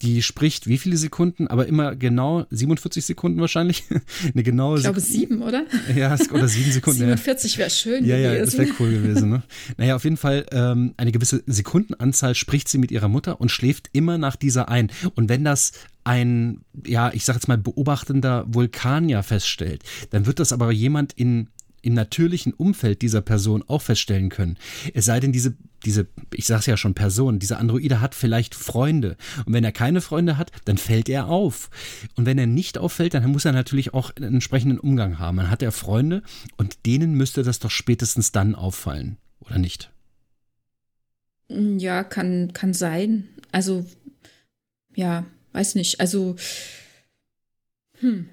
die 0.02 0.22
spricht 0.22 0.68
wie 0.68 0.78
viele 0.78 0.96
Sekunden, 0.96 1.48
aber 1.48 1.68
immer 1.68 1.94
genau 1.94 2.46
47 2.52 3.06
Sekunden 3.06 3.41
wahrscheinlich. 3.41 3.84
Eine 4.34 4.44
genaue 4.44 4.78
Ich 4.78 4.84
glaube 4.84 5.02
sieben, 5.02 5.41
oder? 5.41 5.66
Ja, 5.94 6.16
oder 6.32 6.48
sieben 6.48 6.72
Sekunden. 6.72 7.00
47 7.00 7.58
wäre 7.58 7.70
schön 7.70 8.06
ja, 8.06 8.16
gewesen. 8.16 8.34
Ja, 8.34 8.46
das 8.46 8.58
wäre 8.58 8.70
cool 8.80 8.91
gewesen. 8.91 9.30
Ne? 9.30 9.44
Naja, 9.78 9.98
auf 9.98 10.06
jeden 10.06 10.18
Fall 10.18 10.46
ähm, 10.52 10.94
eine 10.96 11.12
gewisse 11.12 11.44
Sekundenanzahl 11.48 12.34
spricht 12.34 12.70
sie 12.70 12.78
mit 12.78 12.91
ihrer 12.91 13.10
Mutter 13.10 13.41
und 13.41 13.52
schläft 13.52 13.90
immer 13.91 14.18
nach 14.18 14.38
dieser 14.38 14.70
ein. 14.70 14.90
Und 15.16 15.28
wenn 15.28 15.44
das 15.44 15.74
ein, 16.10 16.61
ja, 16.88 17.14
ich 17.14 17.23
sag 17.23 17.36
jetzt 17.36 17.48
mal, 17.48 17.57
beobachtender 17.60 18.44
Vulkanier 18.48 19.22
feststellt, 19.22 19.84
dann 20.10 20.26
wird 20.26 20.40
das 20.40 20.52
aber 20.52 20.72
jemand 20.72 21.14
in 21.14 21.49
im 21.81 21.94
natürlichen 21.94 22.52
Umfeld 22.52 23.02
dieser 23.02 23.22
Person 23.22 23.64
auch 23.65 23.81
feststellen 23.81 24.27
können. 24.27 24.57
Es 24.94 25.06
sei 25.06 25.22
denn, 25.22 25.31
diese, 25.31 25.56
diese, 25.86 26.07
ich 26.34 26.45
sag's 26.45 26.65
ja 26.65 26.76
schon, 26.76 26.94
Person, 26.94 27.40
dieser 27.40 27.57
Androide 27.57 28.02
hat 28.02 28.15
vielleicht 28.15 28.53
Freunde. 28.53 29.15
Und 29.45 29.53
wenn 29.53 29.64
er 29.64 29.72
keine 29.72 30.02
Freunde 30.02 30.38
hat, 30.38 30.52
dann 30.65 30.77
fällt 30.77 31.07
er 31.07 31.27
auf. 31.27 31.69
Und 32.15 32.26
wenn 32.26 32.38
er 32.38 32.48
nicht 32.48 32.77
auffällt, 32.77 33.14
dann 33.14 33.31
muss 33.31 33.45
er 33.45 33.53
natürlich 33.53 33.94
auch 33.94 34.14
einen 34.18 34.34
entsprechenden 34.34 34.77
Umgang 34.77 35.19
haben. 35.19 35.38
Dann 35.38 35.49
hat 35.49 35.64
er 35.64 35.72
Freunde 35.72 36.22
und 36.57 36.86
denen 36.86 37.14
müsste 37.14 37.44
das 37.44 37.60
doch 37.60 37.72
spätestens 37.72 38.34
dann 38.34 38.56
auffallen, 38.56 39.15
oder 39.40 39.57
nicht? 39.57 39.90
Ja, 41.48 42.03
kann, 42.03 42.52
kann 42.52 42.73
sein. 42.73 43.30
Also, 43.53 43.86
ja, 44.95 45.26
weiß 45.60 45.76
nicht. 45.76 45.99
Also, 45.99 46.36
hm. 47.99 48.30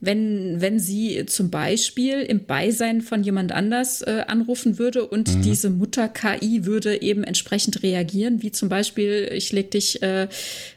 Wenn, 0.00 0.60
wenn 0.60 0.78
sie 0.78 1.26
zum 1.26 1.50
Beispiel 1.50 2.20
im 2.20 2.44
Beisein 2.44 3.00
von 3.00 3.24
jemand 3.24 3.50
anders 3.50 4.00
äh, 4.02 4.22
anrufen 4.28 4.78
würde 4.78 5.04
und 5.04 5.34
mhm. 5.34 5.42
diese 5.42 5.70
Mutter-KI 5.70 6.66
würde 6.66 7.02
eben 7.02 7.24
entsprechend 7.24 7.82
reagieren, 7.82 8.40
wie 8.40 8.52
zum 8.52 8.68
Beispiel, 8.68 9.28
ich 9.32 9.50
leg 9.50 9.72
dich 9.72 10.00
äh, 10.00 10.28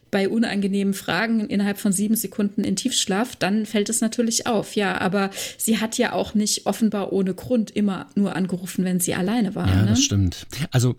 bei 0.09 0.27
unangenehmen 0.27 0.95
Fragen 0.95 1.47
innerhalb 1.51 1.77
von 1.77 1.91
sieben 1.91 2.15
Sekunden 2.15 2.63
in 2.63 2.75
Tiefschlaf, 2.75 3.35
dann 3.35 3.67
fällt 3.67 3.89
es 3.89 4.01
natürlich 4.01 4.47
auf. 4.47 4.75
Ja, 4.75 4.99
aber 4.99 5.29
sie 5.59 5.77
hat 5.77 5.99
ja 5.99 6.13
auch 6.13 6.33
nicht 6.33 6.65
offenbar 6.65 7.13
ohne 7.13 7.35
Grund 7.35 7.69
immer 7.69 8.09
nur 8.15 8.35
angerufen, 8.35 8.83
wenn 8.85 8.99
sie 8.99 9.13
alleine 9.13 9.53
war. 9.53 9.67
Ja, 9.67 9.83
ne? 9.83 9.89
das 9.89 10.01
stimmt. 10.01 10.47
Also 10.71 10.95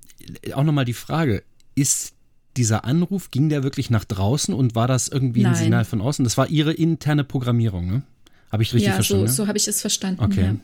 auch 0.54 0.62
nochmal 0.62 0.84
die 0.84 0.92
Frage, 0.92 1.42
ist 1.74 2.12
dieser 2.56 2.84
Anruf, 2.84 3.30
ging 3.30 3.48
der 3.48 3.62
wirklich 3.62 3.90
nach 3.90 4.04
draußen 4.04 4.54
und 4.54 4.74
war 4.74 4.88
das 4.88 5.08
irgendwie 5.08 5.42
Nein. 5.42 5.52
ein 5.52 5.58
Signal 5.58 5.84
von 5.84 6.00
außen? 6.00 6.24
Das 6.24 6.36
war 6.36 6.48
ihre 6.48 6.72
interne 6.72 7.24
Programmierung, 7.24 7.86
ne? 7.86 8.02
Habe 8.50 8.62
ich 8.62 8.74
richtig 8.74 8.88
ja, 8.88 8.94
verstanden? 8.94 9.24
Ja, 9.24 9.32
so, 9.32 9.44
so 9.44 9.48
habe 9.48 9.56
ich 9.56 9.66
es 9.66 9.80
verstanden. 9.80 10.22
Okay. 10.22 10.44
Ja. 10.44 10.56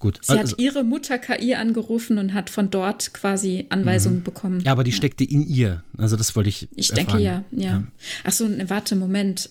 Gut. 0.00 0.18
Sie 0.20 0.36
also, 0.36 0.52
hat 0.52 0.60
ihre 0.60 0.82
Mutter 0.82 1.16
KI 1.18 1.54
angerufen 1.54 2.18
und 2.18 2.34
hat 2.34 2.50
von 2.50 2.70
dort 2.70 3.14
quasi 3.14 3.66
Anweisungen 3.68 4.18
mhm. 4.18 4.24
bekommen. 4.24 4.60
Ja, 4.60 4.72
aber 4.72 4.82
die 4.82 4.90
ja. 4.90 4.96
steckte 4.96 5.22
in 5.22 5.46
ihr. 5.46 5.84
Also 5.96 6.16
das 6.16 6.34
wollte 6.34 6.48
ich. 6.48 6.68
Ich 6.74 6.90
erfahren. 6.90 7.06
denke 7.06 7.22
ja, 7.22 7.44
ja. 7.52 7.70
ja. 7.70 7.84
Ach 8.24 8.32
so, 8.32 8.48
ne, 8.48 8.68
warte, 8.68 8.96
Moment. 8.96 9.48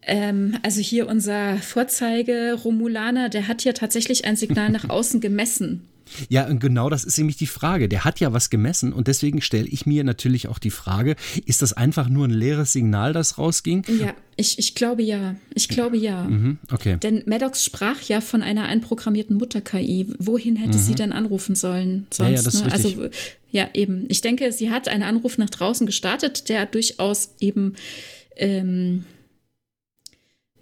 Ähm, 0.00 0.56
also 0.62 0.80
hier 0.80 1.06
unser 1.06 1.58
Vorzeige 1.58 2.54
Romulaner, 2.54 3.28
der 3.28 3.46
hat 3.46 3.62
ja 3.64 3.74
tatsächlich 3.74 4.24
ein 4.24 4.36
Signal 4.36 4.70
nach 4.70 4.88
außen 4.88 5.20
gemessen. 5.20 5.86
Ja, 6.28 6.46
und 6.46 6.60
genau 6.60 6.90
das 6.90 7.04
ist 7.04 7.18
nämlich 7.18 7.36
die 7.36 7.46
Frage. 7.46 7.88
Der 7.88 8.04
hat 8.04 8.20
ja 8.20 8.32
was 8.32 8.50
gemessen 8.50 8.92
und 8.92 9.08
deswegen 9.08 9.40
stelle 9.40 9.66
ich 9.66 9.86
mir 9.86 10.04
natürlich 10.04 10.48
auch 10.48 10.58
die 10.58 10.70
Frage, 10.70 11.16
ist 11.46 11.62
das 11.62 11.72
einfach 11.72 12.08
nur 12.08 12.26
ein 12.26 12.32
leeres 12.32 12.72
Signal, 12.72 13.12
das 13.12 13.38
rausging? 13.38 13.84
Ja, 14.00 14.14
ich, 14.36 14.58
ich 14.58 14.74
glaube 14.74 15.02
ja. 15.02 15.36
Ich 15.54 15.68
glaube 15.68 15.96
ja. 15.96 16.24
Mhm, 16.24 16.58
okay. 16.70 16.96
Denn 17.02 17.22
Maddox 17.26 17.64
sprach 17.64 18.00
ja 18.02 18.20
von 18.20 18.42
einer 18.42 18.64
einprogrammierten 18.64 19.36
Mutter-KI. 19.36 20.14
Wohin 20.18 20.56
hätte 20.56 20.78
mhm. 20.78 20.82
sie 20.82 20.94
denn 20.94 21.12
anrufen 21.12 21.54
sollen 21.54 22.06
sonst? 22.10 22.30
Ja, 22.30 22.36
ja, 22.36 22.42
das 22.42 22.54
ist 22.54 22.64
ne? 22.64 22.72
Also 22.72 23.08
ja, 23.50 23.68
eben. 23.74 24.06
Ich 24.08 24.20
denke, 24.20 24.52
sie 24.52 24.70
hat 24.70 24.88
einen 24.88 25.02
Anruf 25.02 25.38
nach 25.38 25.50
draußen 25.50 25.86
gestartet, 25.86 26.48
der 26.48 26.66
durchaus 26.66 27.34
eben 27.40 27.74
ähm, 28.36 29.04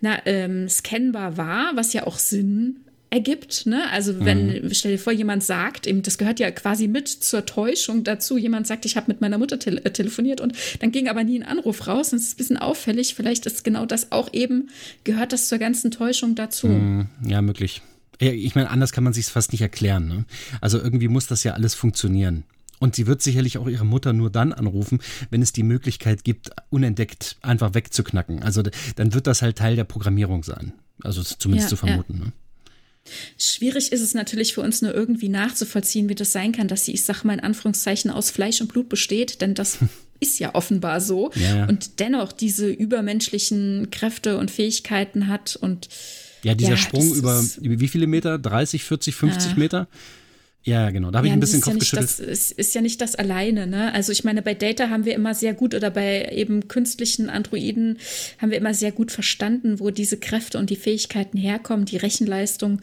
na, 0.01 0.25
ähm, 0.27 0.69
scannbar 0.69 1.37
war, 1.37 1.73
was 1.75 1.93
ja 1.93 2.07
auch 2.07 2.19
Sinn 2.19 2.86
ergibt. 3.17 3.67
Ne? 3.67 3.91
Also 3.91 4.25
wenn, 4.25 4.65
mhm. 4.65 4.75
stell 4.75 4.93
dir 4.93 4.99
vor, 4.99 5.13
jemand 5.13 5.43
sagt, 5.43 5.87
eben, 5.87 6.03
das 6.03 6.19
gehört 6.19 6.39
ja 6.39 6.51
quasi 6.51 6.87
mit 6.87 7.09
zur 7.09 7.47
Täuschung 7.47 8.05
dazu, 8.05 8.37
jemand 8.37 8.67
sagt, 8.67 8.85
ich 8.85 8.97
habe 8.97 9.07
mit 9.09 9.23
meiner 9.23 9.39
Mutter 9.39 9.59
te 9.59 9.83
äh, 9.85 9.91
telefoniert 9.91 10.41
und 10.43 10.53
dann 10.81 10.93
ging 10.93 11.09
aber 11.09 11.25
nie 11.25 11.41
ein 11.41 11.43
Anruf 11.43 11.87
raus. 11.87 12.13
Und 12.13 12.19
es 12.19 12.29
ist 12.29 12.35
ein 12.35 12.37
bisschen 12.37 12.57
auffällig. 12.59 13.15
Vielleicht 13.15 13.47
ist 13.47 13.65
genau 13.65 13.87
das 13.87 14.13
auch 14.13 14.33
eben, 14.33 14.69
gehört 15.05 15.33
das 15.33 15.49
zur 15.49 15.59
ganzen 15.59 15.91
Täuschung 15.91 16.35
dazu. 16.35 16.69
Mhm. 16.69 17.09
Ja, 17.27 17.41
möglich. 17.41 17.81
Ich 18.19 18.55
meine, 18.55 18.71
anders 18.71 18.93
kann 18.93 19.05
man 19.05 19.13
sich 19.13 19.27
fast 19.27 19.53
nicht 19.53 19.63
erklären. 19.63 20.09
Ne? 20.09 20.25
Also 20.61 20.79
irgendwie 20.79 21.09
muss 21.09 21.27
das 21.27 21.43
ja 21.43 21.55
alles 21.55 21.75
funktionieren. 21.75 22.45
Und 22.79 22.95
sie 22.95 23.07
wird 23.07 23.23
sicherlich 23.23 23.57
auch 23.57 23.69
ihre 23.69 23.87
Mutter 23.87 24.13
nur 24.13 24.31
dann 24.31 24.53
anrufen, 24.53 25.01
wenn 25.31 25.41
es 25.41 25.53
die 25.53 25.63
Möglichkeit 25.63 26.25
gibt, 26.25 26.51
unentdeckt 26.69 27.37
einfach 27.41 27.73
wegzuknacken. 27.73 28.43
Also 28.43 28.63
dann 28.97 29.15
wird 29.15 29.27
das 29.27 29.41
halt 29.41 29.57
Teil 29.57 29.77
der 29.77 29.85
Programmierung 29.85 30.43
sein. 30.43 30.75
Also 31.03 31.23
zumindest 31.23 31.71
ja, 31.71 31.77
zu 31.77 31.77
vermuten. 31.77 32.19
Ja. 32.19 32.25
Ne? 32.27 32.33
Schwierig 33.39 33.93
ist 33.93 34.01
es 34.01 34.15
natürlich 34.15 34.55
für 34.55 34.61
uns 34.61 34.83
nur 34.83 34.95
irgendwie 34.95 35.29
nachzuvollziehen, 35.29 36.09
wie 36.09 36.15
das 36.15 36.33
sein 36.33 36.53
kann, 36.53 36.69
dass 36.69 36.85
sie, 36.85 36.93
ich 36.93 37.05
sag 37.05 37.25
mal 37.25 37.35
in 37.35 37.41
Anführungszeichen, 37.41 38.11
aus 38.11 38.31
Fleisch 38.31 38.61
und 38.61 38.69
Blut 38.69 38.89
besteht, 38.89 39.41
denn 39.41 39.55
das 39.55 39.79
ist 40.21 40.39
ja 40.39 40.55
offenbar 40.55 41.01
so 41.01 41.31
ja, 41.35 41.67
und 41.67 42.01
dennoch 42.01 42.33
diese 42.33 42.69
übermenschlichen 42.69 43.89
Kräfte 43.91 44.39
und 44.39 44.51
Fähigkeiten 44.51 45.29
hat 45.29 45.57
und 45.57 45.89
ja, 46.43 46.55
dieser 46.55 46.71
ja, 46.71 46.77
Sprung 46.77 47.13
über, 47.15 47.45
über 47.61 47.81
wie 47.81 47.89
viele 47.89 48.07
Meter? 48.07 48.39
30, 48.39 48.85
40, 48.85 49.15
50 49.15 49.57
Meter? 49.57 49.89
Ja, 50.67 50.91
genau. 50.91 51.13
Da 51.13 51.19
habe 51.19 51.29
ja, 51.29 51.33
ich 51.33 51.37
ein 51.37 51.41
bisschen 51.41 51.61
Kopf 51.61 51.75
ja 51.75 51.79
geschüttelt. 51.79 52.09
Das 52.09 52.19
ist, 52.19 52.51
ist, 52.51 52.75
ja 52.75 52.81
nicht 52.81 53.01
das 53.01 53.15
alleine. 53.15 53.69
Ne? 53.69 53.95
Also 53.95 54.11
ich 54.11 54.25
meine, 54.25 54.43
bei 54.43 54.53
Data 54.53 54.91
haben 54.91 55.05
wir 55.05 55.15
immer 55.15 55.33
sehr 55.33 55.55
gut 55.55 55.77
oder 55.77 55.91
bei 55.91 56.29
eben 56.33 56.67
künstlichen 56.67 57.31
Androiden 57.31 57.99
haben 58.39 58.51
wir 58.51 58.59
immer 58.59 58.75
sehr 58.75 58.91
gut 58.91 59.13
verstanden, 59.13 59.79
wo 59.79 59.91
diese 59.91 60.17
Kräfte 60.17 60.59
und 60.59 60.69
die 60.69 60.77
Fähigkeiten 60.77 61.39
herkommen, 61.39 61.87
die 61.87 61.99
Rechenleistung. 61.99 62.83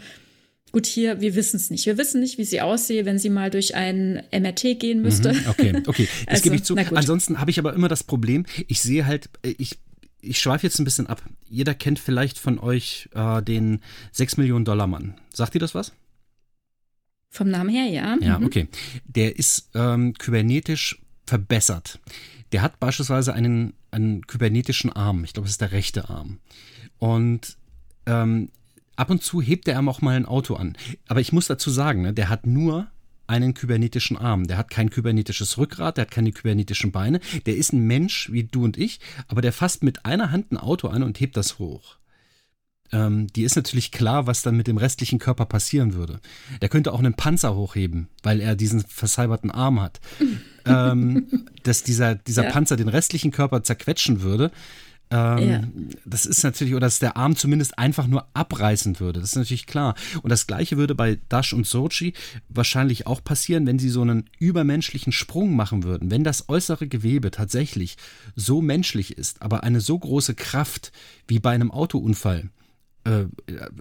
Gut, 0.72 0.86
hier, 0.86 1.20
wir 1.20 1.36
wissen 1.36 1.58
es 1.58 1.70
nicht. 1.72 1.86
Wir 1.86 1.98
wissen 1.98 2.22
nicht, 2.22 2.38
wie 2.38 2.46
sie 2.46 2.62
aussehe, 2.62 3.04
wenn 3.04 3.20
sie 3.20 3.30
mal 3.30 3.50
durch 3.50 3.76
ein 3.76 4.24
MRT 4.32 4.80
gehen 4.80 5.02
müsste. 5.02 5.34
Mhm, 5.34 5.44
okay, 5.50 5.74
okay, 5.86 6.08
das 6.26 6.36
also, 6.36 6.44
gebe 6.44 6.56
ich 6.56 6.64
zu. 6.64 6.78
Ansonsten 6.78 7.42
habe 7.42 7.52
ich 7.52 7.60
aber 7.60 7.74
immer 7.74 7.90
das 7.90 8.06
Problem, 8.06 8.46
ich 8.68 8.82
sehe 8.82 9.06
halt, 9.06 9.30
äh, 9.46 9.56
ich, 9.58 9.78
ich 10.22 10.40
schweife 10.40 10.66
jetzt 10.66 10.80
ein 10.80 10.86
bisschen 10.86 11.08
ab. 11.08 11.22
Jeder 11.50 11.74
kennt 11.74 12.00
vielleicht 12.00 12.40
von 12.40 12.60
euch 12.60 13.10
äh, 13.14 13.42
den 13.44 13.82
6 14.14 14.38
Millionen 14.38 14.64
Dollar 14.64 14.88
Mann. 14.88 15.16
Sagt 15.34 15.54
ihr 15.54 15.60
das 15.60 15.76
was? 15.76 15.92
Vom 17.34 17.50
Namen 17.50 17.72
her, 17.72 17.86
ja. 17.86 18.16
Ja, 18.22 18.38
mhm. 18.38 18.46
okay. 18.46 18.68
Der 19.06 19.36
ist 19.36 19.72
ähm, 19.74 20.14
kybernetisch 20.14 21.02
verbessert. 21.26 22.00
Der 22.52 22.62
hat 22.62 22.80
beispielsweise 22.80 23.34
einen, 23.34 23.74
einen 23.90 24.28
kybernetischen 24.28 24.94
Arm. 24.94 25.24
Ich 25.24 25.34
glaube, 25.34 25.48
es 25.48 25.54
ist 25.54 25.62
der 25.62 25.72
rechte 25.72 26.10
Arm. 26.10 26.38
Und 27.00 27.58
ähm, 28.06 28.50
ab 28.98 29.10
und 29.10 29.24
zu 29.24 29.42
hebt 29.42 29.68
er 29.68 29.80
auch 29.88 30.02
mal 30.02 30.16
ein 30.16 30.28
Auto 30.28 30.54
an. 30.54 30.78
Aber 31.08 31.22
ich 31.22 31.34
muss 31.34 31.48
dazu 31.48 31.72
sagen, 31.72 32.04
ne, 32.04 32.14
der 32.14 32.30
hat 32.30 32.46
nur 32.46 32.92
einen 33.26 33.56
kybernetischen 33.56 34.16
Arm. 34.16 34.46
Der 34.46 34.58
hat 34.58 34.70
kein 34.70 34.92
kybernetisches 34.92 35.58
Rückgrat, 35.58 35.98
der 35.98 36.04
hat 36.04 36.12
keine 36.12 36.34
kybernetischen 36.34 36.92
Beine. 36.92 37.20
Der 37.48 37.58
ist 37.58 37.74
ein 37.74 37.88
Mensch 37.88 38.32
wie 38.32 38.44
du 38.44 38.64
und 38.64 38.78
ich, 38.78 39.00
aber 39.28 39.42
der 39.42 39.54
fasst 39.54 39.82
mit 39.82 40.06
einer 40.06 40.30
Hand 40.30 40.52
ein 40.52 40.58
Auto 40.58 40.88
an 40.88 41.02
und 41.02 41.20
hebt 41.20 41.36
das 41.36 41.58
hoch 41.58 41.98
ähm, 42.92 43.28
die 43.28 43.44
ist 43.44 43.56
natürlich 43.56 43.92
klar, 43.92 44.28
was 44.28 44.42
dann 44.42 44.56
mit 44.56 44.68
dem 44.68 44.78
restlichen 44.78 45.20
Körper 45.20 45.46
passieren 45.46 45.94
würde. 45.94 46.20
Der 46.62 46.70
könnte 46.70 46.94
auch 46.94 47.00
einen 47.00 47.16
Panzer 47.16 47.56
hochheben, 47.56 48.08
weil 48.22 48.40
er 48.40 48.56
diesen 48.56 48.82
versalberten 48.82 49.52
Arm 49.52 49.82
hat. 49.82 50.00
ähm, 50.66 51.48
dass 51.64 51.84
dieser, 51.84 52.16
dieser 52.16 52.46
ja. 52.46 52.52
Panzer 52.52 52.76
den 52.76 52.88
restlichen 52.88 53.32
Körper 53.32 53.64
zerquetschen 53.64 54.22
würde. 54.22 54.52
Ähm, 55.14 55.50
ja. 55.50 55.64
Das 56.06 56.26
ist 56.26 56.44
natürlich, 56.44 56.74
oder 56.74 56.88
dass 56.88 57.00
der 57.00 57.18
Arm 57.18 57.36
zumindest 57.36 57.78
einfach 57.78 58.08
nur 58.08 58.28
abreißen 58.34 59.00
würde. 59.00 59.20
Das 59.20 59.30
ist 59.30 59.36
natürlich 59.36 59.68
klar. 59.68 59.96
Und 60.22 60.30
das 60.30 60.48
Gleiche 60.48 60.78
würde 60.78 60.96
bei 60.96 61.20
Dash 61.30 61.54
und 61.54 61.68
Sochi 61.68 62.14
wahrscheinlich 62.50 63.06
auch 63.06 63.24
passieren, 63.24 63.68
wenn 63.68 63.80
sie 63.80 63.90
so 63.90 64.02
einen 64.02 64.30
übermenschlichen 64.40 65.12
Sprung 65.12 65.56
machen 65.56 65.84
würden. 65.84 66.10
Wenn 66.10 66.24
das 66.24 66.50
äußere 66.50 66.88
Gewebe 66.88 67.32
tatsächlich 67.32 67.98
so 68.36 68.62
menschlich 68.62 69.18
ist, 69.18 69.42
aber 69.42 69.64
eine 69.64 69.82
so 69.82 69.98
große 70.00 70.36
Kraft 70.36 70.92
wie 71.28 71.40
bei 71.40 71.52
einem 71.52 71.72
Autounfall, 71.72 72.50
äh, 73.06 73.26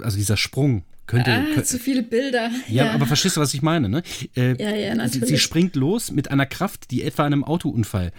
also 0.02 0.16
dieser 0.16 0.36
Sprung 0.36 0.84
könnte. 1.06 1.32
Ah, 1.32 1.44
könnte, 1.44 1.64
zu 1.64 1.78
viele 1.78 2.02
Bilder. 2.02 2.50
Ja, 2.68 2.86
ja, 2.86 2.92
aber 2.92 3.06
verstehst 3.06 3.36
du, 3.36 3.40
was 3.40 3.54
ich 3.54 3.62
meine? 3.62 3.88
Ne? 3.88 4.02
Äh, 4.36 4.60
ja, 4.62 4.74
ja, 4.74 4.94
natürlich. 4.94 5.28
Sie, 5.28 5.38
springt 5.38 5.76
los 5.76 6.10
mit 6.10 6.30
einer 6.30 6.46
Kraft, 6.46 6.90
die 6.90 7.02
etwa 7.02 7.24
einem 7.24 7.44
Autounfall 7.44 8.12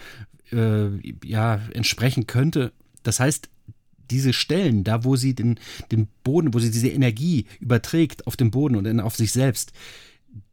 äh, 0.52 0.88
ja, 1.24 1.60
entsprechen 1.72 2.26
könnte. 2.26 2.72
Das 3.02 3.20
heißt, 3.20 3.48
diese 4.10 4.32
Stellen, 4.32 4.84
da 4.84 5.04
wo 5.04 5.16
sie 5.16 5.34
den, 5.34 5.58
den 5.90 6.08
Boden, 6.22 6.54
wo 6.54 6.58
sie 6.58 6.70
diese 6.70 6.88
Energie 6.88 7.46
überträgt 7.60 8.26
auf 8.26 8.36
den 8.36 8.50
Boden 8.50 8.76
und 8.76 9.00
auf 9.00 9.16
sich 9.16 9.32
selbst, 9.32 9.72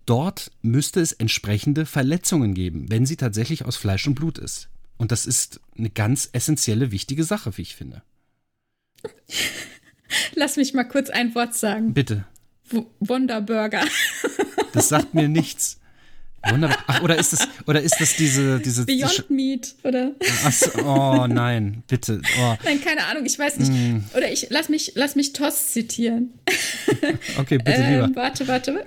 dort 0.06 0.52
müsste 0.62 1.02
es 1.02 1.12
entsprechende 1.12 1.86
Verletzungen 1.86 2.54
geben, 2.54 2.86
wenn 2.90 3.06
sie 3.06 3.18
tatsächlich 3.18 3.66
aus 3.66 3.76
Fleisch 3.76 4.08
und 4.08 4.16
Blut 4.16 4.38
ist. 4.38 4.70
Und 4.98 5.12
das 5.12 5.26
ist 5.26 5.60
eine 5.78 5.90
ganz 5.90 6.30
essentielle, 6.32 6.92
wichtige 6.92 7.24
Sache, 7.24 7.58
wie 7.58 7.64
ich 7.64 7.76
finde. 7.76 8.04
Lass 10.36 10.58
mich 10.58 10.74
mal 10.74 10.84
kurz 10.84 11.10
ein 11.10 11.34
Wort 11.36 11.54
sagen. 11.54 11.94
Bitte. 11.94 12.26
W 12.70 12.84
Wonderburger. 13.00 13.82
Das 14.74 14.88
sagt 14.88 15.14
mir 15.14 15.28
nichts. 15.28 15.82
Wunderbar. 16.50 16.78
Ach, 16.88 17.02
oder 17.04 17.18
ist 17.18 17.34
das, 17.34 17.48
oder 17.68 17.82
ist 17.82 18.00
das 18.00 18.16
diese, 18.16 18.60
diese. 18.60 18.86
Beyond 18.86 19.26
die 19.30 19.34
Meat, 19.34 19.76
oder? 19.84 20.12
Ach 20.46 20.52
so, 20.52 20.72
oh 20.82 21.28
nein, 21.28 21.84
bitte. 21.88 22.22
Oh. 22.40 22.56
Nein, 22.64 22.82
keine 22.82 23.06
Ahnung, 23.06 23.26
ich 23.26 23.38
weiß 23.38 23.60
nicht. 23.60 23.72
Mm. 23.72 24.00
Oder 24.16 24.32
ich 24.32 24.48
lass 24.50 24.70
mich, 24.70 24.94
lass 24.96 25.16
mich 25.16 25.34
Toss 25.34 25.74
zitieren. 25.74 26.34
Okay, 27.38 27.58
bitte 27.58 27.82
lieber. 27.90 28.06
Ähm, 28.06 28.16
warte, 28.16 28.48
warte. 28.48 28.84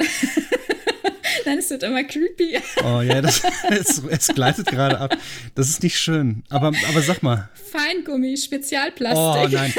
Nein, 1.45 1.59
es 1.59 1.71
wird 1.71 1.83
immer 1.83 2.05
creepy. 2.05 2.59
Oh 2.85 3.01
ja, 3.01 3.21
das, 3.21 3.43
es, 3.71 4.03
es 4.09 4.29
gleitet 4.29 4.67
gerade 4.67 4.99
ab. 4.99 5.17
Das 5.55 5.69
ist 5.69 5.83
nicht 5.83 5.99
schön. 5.99 6.45
Aber, 6.49 6.73
aber 6.89 7.03
sag 7.03 7.23
mal. 7.23 7.49
Feingummi, 7.71 8.37
Spezialplastik. 8.37 9.19
Oh 9.19 9.49
nein. 9.49 9.73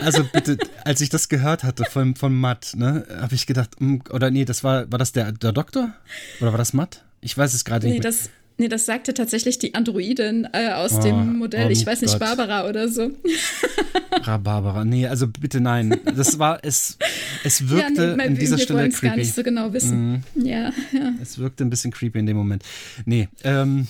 Also 0.00 0.24
bitte, 0.24 0.58
als 0.84 1.00
ich 1.00 1.08
das 1.08 1.28
gehört 1.28 1.64
hatte 1.64 1.84
von, 1.84 2.16
von 2.16 2.34
Matt, 2.34 2.72
ne, 2.76 3.06
habe 3.20 3.34
ich 3.34 3.46
gedacht, 3.46 3.70
hm, 3.78 4.02
oder 4.10 4.30
nee, 4.30 4.44
das 4.44 4.64
war, 4.64 4.90
war 4.90 4.98
das 4.98 5.12
der, 5.12 5.32
der 5.32 5.52
Doktor? 5.52 5.94
Oder 6.40 6.52
war 6.52 6.58
das 6.58 6.72
Matt? 6.72 7.04
Ich 7.20 7.36
weiß 7.36 7.54
es 7.54 7.64
gerade 7.64 7.86
nee, 7.86 7.94
nicht. 7.94 8.02
Mehr. 8.02 8.12
Das, 8.12 8.30
Nee, 8.58 8.68
das 8.68 8.86
sagte 8.86 9.12
tatsächlich 9.12 9.58
die 9.58 9.74
Androidin 9.74 10.48
äh, 10.52 10.70
aus 10.70 10.94
oh, 10.94 11.02
dem 11.02 11.36
Modell. 11.36 11.66
Oh 11.66 11.70
ich 11.70 11.84
weiß 11.84 12.00
nicht, 12.00 12.12
Gott. 12.12 12.20
Barbara 12.20 12.68
oder 12.68 12.88
so. 12.88 13.10
Barbara, 14.42 14.84
nee, 14.84 15.06
also 15.06 15.28
bitte 15.28 15.60
nein. 15.60 16.00
Das 16.16 16.38
war, 16.38 16.64
es, 16.64 16.96
es 17.44 17.68
wirkte 17.68 18.02
ja, 18.02 18.16
nee, 18.16 18.22
an 18.24 18.34
dieser 18.34 18.56
wir 18.56 18.64
Stelle 18.64 18.88
creepy. 18.88 19.06
gar 19.06 19.16
nicht 19.16 19.34
so 19.34 19.42
genau 19.42 19.72
wissen. 19.74 20.24
Mm. 20.34 20.46
Ja, 20.46 20.72
ja. 20.92 21.12
Es 21.20 21.38
wirkte 21.38 21.64
ein 21.64 21.70
bisschen 21.70 21.92
creepy 21.92 22.18
in 22.18 22.26
dem 22.26 22.36
Moment. 22.36 22.64
Nee, 23.04 23.28
ähm, 23.44 23.88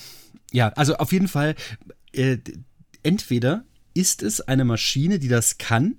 ja, 0.52 0.70
also 0.70 0.96
auf 0.96 1.12
jeden 1.12 1.28
Fall, 1.28 1.54
äh, 2.12 2.38
entweder 3.04 3.64
ist 3.94 4.22
es 4.22 4.40
eine 4.40 4.64
Maschine, 4.64 5.18
die 5.18 5.28
das 5.28 5.58
kann 5.58 5.96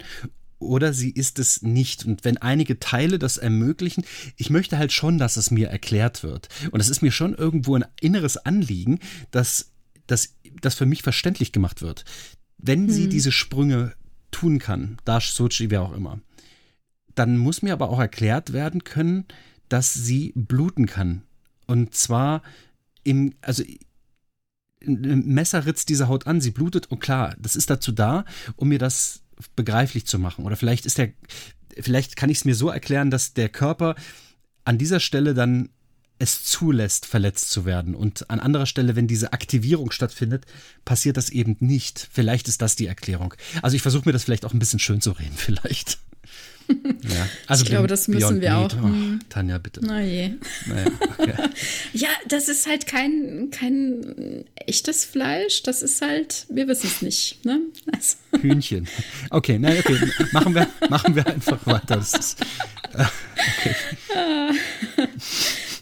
oder 0.59 0.93
sie 0.93 1.11
ist 1.11 1.39
es 1.39 1.61
nicht. 1.61 2.05
Und 2.05 2.25
wenn 2.25 2.38
einige 2.38 2.79
Teile 2.79 3.19
das 3.19 3.38
ermöglichen, 3.38 4.03
ich 4.35 4.49
möchte 4.49 4.77
halt 4.77 4.91
schon, 4.91 5.17
dass 5.17 5.38
es 5.38 5.51
mir 5.51 5.69
erklärt 5.69 6.23
wird. 6.23 6.49
Und 6.71 6.79
es 6.79 6.89
ist 6.89 7.01
mir 7.01 7.11
schon 7.11 7.34
irgendwo 7.34 7.75
ein 7.75 7.85
inneres 8.01 8.38
Anliegen, 8.38 8.99
dass 9.31 9.71
das 10.07 10.75
für 10.75 10.85
mich 10.85 11.03
verständlich 11.03 11.51
gemacht 11.51 11.81
wird. 11.81 12.05
Wenn 12.57 12.88
hm. 12.88 12.89
sie 12.89 13.09
diese 13.09 13.31
Sprünge 13.31 13.93
tun 14.31 14.59
kann, 14.59 14.97
Dash, 15.05 15.31
Sochi, 15.31 15.69
wer 15.69 15.81
auch 15.81 15.93
immer, 15.93 16.19
dann 17.15 17.38
muss 17.38 17.61
mir 17.61 17.73
aber 17.73 17.89
auch 17.89 17.99
erklärt 17.99 18.53
werden 18.53 18.84
können, 18.84 19.25
dass 19.69 19.93
sie 19.93 20.34
bluten 20.35 20.85
kann. 20.85 21.23
Und 21.65 21.95
zwar 21.95 22.41
im, 23.03 23.34
also 23.41 23.63
ein 24.85 25.25
Messer 25.25 25.65
ritzt 25.65 25.89
diese 25.89 26.07
Haut 26.07 26.27
an, 26.27 26.41
sie 26.41 26.51
blutet, 26.51 26.91
und 26.91 26.99
klar, 26.99 27.35
das 27.39 27.55
ist 27.55 27.69
dazu 27.69 27.91
da, 27.91 28.25
um 28.55 28.69
mir 28.69 28.79
das 28.79 29.23
begreiflich 29.55 30.05
zu 30.05 30.19
machen. 30.19 30.45
Oder 30.45 30.55
vielleicht 30.55 30.85
ist 30.85 30.97
der, 30.97 31.11
vielleicht 31.80 32.15
kann 32.15 32.30
ich 32.30 32.39
es 32.39 32.45
mir 32.45 32.55
so 32.55 32.69
erklären, 32.69 33.11
dass 33.11 33.34
der 33.34 33.49
Körper 33.49 33.95
an 34.65 34.77
dieser 34.77 34.99
Stelle 34.99 35.34
dann 35.34 35.69
es 36.19 36.43
zulässt, 36.43 37.05
verletzt 37.05 37.51
zu 37.51 37.65
werden. 37.65 37.95
Und 37.95 38.30
an 38.30 38.39
anderer 38.39 38.65
Stelle, 38.65 38.95
wenn 38.95 39.07
diese 39.07 39.34
Aktivierung 39.34 39.91
stattfindet, 39.91 40.45
passiert 40.84 41.18
das 41.18 41.30
eben 41.30 41.57
nicht. 41.59 42.07
Vielleicht 42.11 42.47
ist 42.47 42.61
das 42.61 42.76
die 42.76 42.88
Erklärung. 42.88 43.35
Also 43.61 43.76
ich 43.76 43.81
versuche 43.81 44.09
mir 44.09 44.14
das 44.14 44.23
vielleicht 44.23 44.45
auch 44.45 44.53
ein 44.53 44.59
bisschen 44.59 44.80
schön 44.80 45.01
zu 45.01 45.11
reden, 45.11 45.34
vielleicht. 45.35 45.99
Ja. 46.68 47.27
Also 47.48 47.64
ich 47.64 47.69
glaube, 47.69 47.88
das 47.88 48.07
müssen 48.10 48.41
wir 48.41 48.52
Meat. 48.52 48.73
auch. 48.73 48.84
Oh. 48.84 49.19
Tanja, 49.30 49.57
bitte. 49.57 49.80
Na 49.84 50.02
je. 50.02 50.31
Naja, 50.65 50.91
okay. 51.18 51.34
ja, 51.94 52.10
das 52.27 52.49
ist 52.49 52.68
halt 52.68 52.85
kein, 52.88 53.49
kein 53.52 54.44
echtes 54.56 55.06
Fleisch. 55.06 55.64
Das 55.64 55.81
ist 55.81 56.02
halt, 56.02 56.45
wir 56.49 56.68
wissen 56.68 56.88
es 56.88 57.02
nicht. 57.02 57.45
Ne? 57.45 57.61
Also. 57.91 58.18
Hühnchen. 58.41 58.88
Okay, 59.30 59.57
na, 59.60 59.69
okay. 59.69 59.98
Machen 60.34 60.56
wir, 60.56 60.68
machen 60.89 61.15
wir 61.15 61.26
einfach 61.26 61.65
weiter. 61.65 61.95
Das 61.98 62.14
ist, 62.14 62.41
äh, 62.94 63.06
okay. 63.60 63.76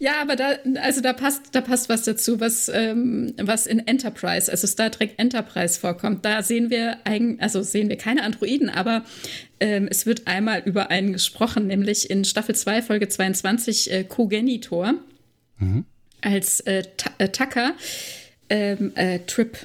Ja, 0.06 0.22
aber 0.22 0.36
da, 0.36 0.57
also 0.84 1.02
da 1.02 1.14
passt, 1.14 1.56
da 1.56 1.61
passt 1.61 1.90
was 1.90 2.03
dazu, 2.03 2.40
was, 2.40 2.69
ähm, 2.69 3.34
was 3.41 3.65
in 3.65 3.80
Enterprise, 3.88 4.52
also 4.52 4.68
Star 4.68 4.91
Trek 4.91 5.15
Enterprise 5.18 5.80
vorkommt. 5.80 6.23
Da 6.23 6.44
sehen 6.44 6.69
wir 6.69 6.98
eigentlich, 7.06 7.41
also 7.41 7.64
sehen 7.64 7.90
wir 7.90 7.98
keine 7.98 8.22
Androiden, 8.22 8.69
aber 8.69 9.03
ähm, 9.60 9.88
es 9.90 10.06
wird 10.06 10.27
einmal 10.27 10.61
über 10.64 10.91
einen 10.91 11.14
gesprochen, 11.14 11.65
nämlich 11.65 12.07
in 12.07 12.23
Staffel 12.23 12.53
2, 12.53 12.84
Folge 12.84 13.07
22, 13.07 13.91
äh, 13.91 14.03
Cogenitor, 14.03 14.94
mhm. 15.57 15.86
als 16.22 16.60
äh, 16.60 16.84
äh, 17.18 17.30
Tucker, 17.30 17.73
ähm, 18.52 18.91
äh, 18.94 19.22
Trip, 19.26 19.57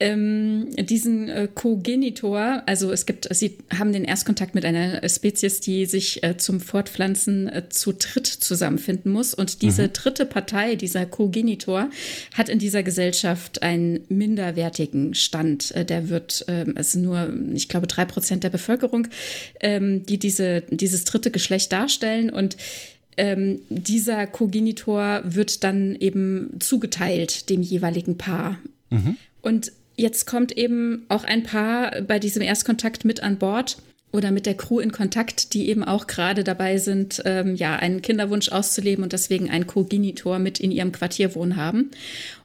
ähm, 0.00 0.68
diesen 0.76 1.28
äh, 1.28 1.48
Cogenitor, 1.52 2.62
also 2.66 2.92
es 2.92 3.04
gibt, 3.04 3.28
sie 3.34 3.58
haben 3.76 3.92
den 3.92 4.04
Erstkontakt 4.04 4.54
mit 4.54 4.64
einer 4.64 5.06
Spezies, 5.08 5.60
die 5.60 5.86
sich 5.86 6.22
äh, 6.22 6.36
zum 6.36 6.60
Fortpflanzen 6.60 7.48
äh, 7.48 7.68
zu 7.68 7.92
dritt 7.92 8.26
zusammenfinden 8.26 9.10
muss. 9.10 9.34
Und 9.34 9.62
diese 9.62 9.84
mhm. 9.84 9.92
dritte 9.94 10.24
Partei, 10.24 10.76
dieser 10.76 11.04
Cogenitor, 11.04 11.90
hat 12.34 12.48
in 12.48 12.60
dieser 12.60 12.84
Gesellschaft 12.84 13.62
einen 13.62 14.00
minderwertigen 14.08 15.14
Stand. 15.14 15.74
Äh, 15.74 15.84
der 15.84 16.08
wird, 16.08 16.44
ähm, 16.46 16.74
es 16.76 16.92
sind 16.92 17.02
nur, 17.02 17.32
ich 17.54 17.68
glaube, 17.68 17.88
drei 17.88 18.04
Prozent 18.04 18.44
der 18.44 18.50
Bevölkerung, 18.50 19.08
ähm, 19.60 20.06
die 20.06 20.18
diese, 20.18 20.62
dieses 20.70 21.04
dritte 21.04 21.32
Geschlecht 21.32 21.72
darstellen. 21.72 22.30
Und 22.30 22.56
ähm, 23.16 23.62
dieser 23.68 24.28
Cogenitor 24.28 25.22
wird 25.24 25.64
dann 25.64 25.96
eben 25.96 26.50
zugeteilt 26.60 27.50
dem 27.50 27.62
jeweiligen 27.62 28.16
Paar. 28.16 28.58
Mhm. 28.90 29.16
Und 29.42 29.72
jetzt 29.98 30.26
kommt 30.26 30.52
eben 30.56 31.04
auch 31.08 31.24
ein 31.24 31.42
Paar 31.42 32.00
bei 32.02 32.18
diesem 32.18 32.42
Erstkontakt 32.42 33.04
mit 33.04 33.22
an 33.22 33.36
Bord. 33.36 33.78
oder 34.10 34.30
mit 34.30 34.46
der 34.46 34.56
Crew 34.56 34.80
in 34.80 34.90
Kontakt, 34.90 35.52
die 35.52 35.68
eben 35.68 35.84
auch 35.84 36.06
gerade 36.06 36.42
dabei 36.42 36.78
sind, 36.78 37.20
ähm, 37.26 37.54
ja, 37.56 37.76
einen 37.76 38.00
Kinderwunsch 38.00 38.48
auszuleben 38.48 39.04
und 39.04 39.12
deswegen 39.12 39.50
einen 39.50 39.66
Kogenitor 39.66 40.38
mit 40.38 40.60
in 40.60 40.70
ihrem 40.70 40.92
Quartier 40.92 41.34
wohnen 41.34 41.56
haben. 41.56 41.90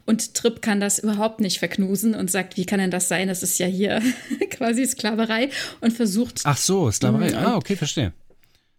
Und 0.06 0.34
Tripp 0.34 0.62
kann 0.62 0.82
das 0.82 1.00
überhaupt 1.00 1.40
nicht 1.40 1.60
verknusen 1.60 2.16
und 2.16 2.30
sagt, 2.30 2.58
wie 2.58 2.66
kann 2.66 2.80
denn 2.80 2.92
das 2.92 3.08
sein? 3.08 3.30
Das 3.30 3.44
ist 3.44 3.60
ja 3.60 3.68
hier 3.68 4.02
quasi 4.50 4.86
Sklaverei 4.86 5.52
und 5.80 5.94
versucht. 5.94 6.42
Ach 6.44 6.58
so, 6.58 6.92
Sklaverei. 6.92 7.30
Mhm. 7.30 7.38
Ah, 7.38 7.56
okay, 7.56 7.78
verstehe. 7.78 8.12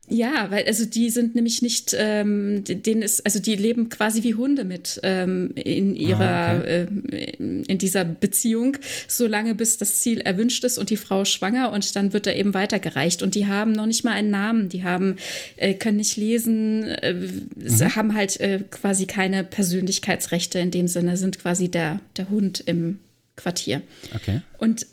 Ja, 0.09 0.51
weil 0.51 0.67
also 0.67 0.85
die 0.85 1.09
sind 1.09 1.35
nämlich 1.35 1.63
nicht, 1.63 1.97
ähm, 1.99 2.63
denen 2.65 3.01
ist, 3.01 3.25
also 3.25 3.39
die 3.39 3.57
leben 3.57 3.89
quasi 3.89 4.23
wie 4.23 4.35
Hunde 4.35 4.65
mit 4.65 5.01
ähm, 5.03 5.53
in 5.55 5.97
ihrer, 5.97 6.21
ah, 6.21 6.59
okay. 6.59 6.87
äh, 7.11 7.27
in 7.39 7.79
dieser 7.79 8.05
Beziehung, 8.05 8.77
solange 9.09 9.55
bis 9.55 9.79
das 9.79 10.01
Ziel 10.01 10.21
erwünscht 10.21 10.63
ist 10.65 10.77
und 10.77 10.91
die 10.91 10.99
Frau 10.99 11.25
schwanger 11.25 11.73
und 11.73 11.97
dann 11.97 12.13
wird 12.13 12.27
er 12.27 12.37
eben 12.37 12.53
weitergereicht. 12.53 13.23
Und 13.23 13.35
die 13.35 13.47
haben 13.47 13.73
noch 13.73 13.87
nicht 13.87 14.05
mal 14.05 14.13
einen 14.13 14.31
Namen, 14.31 14.69
die 14.69 14.85
haben, 14.85 15.17
äh, 15.57 15.73
können 15.73 15.97
nicht 15.97 16.19
lesen, 16.19 16.85
äh, 16.85 17.15
mhm. 17.15 17.97
haben 17.97 18.15
halt 18.15 18.39
äh, 18.41 18.61
quasi 18.71 19.07
keine 19.07 19.43
Persönlichkeitsrechte 19.43 20.59
in 20.59 20.71
dem 20.71 20.87
Sinne, 20.87 21.17
sind 21.17 21.39
quasi 21.39 21.71
der, 21.71 22.01
der 22.19 22.29
Hund 22.29 22.63
im 22.67 22.99
Quartier. 23.37 23.81
Okay. 24.15 24.43
Und 24.59 24.87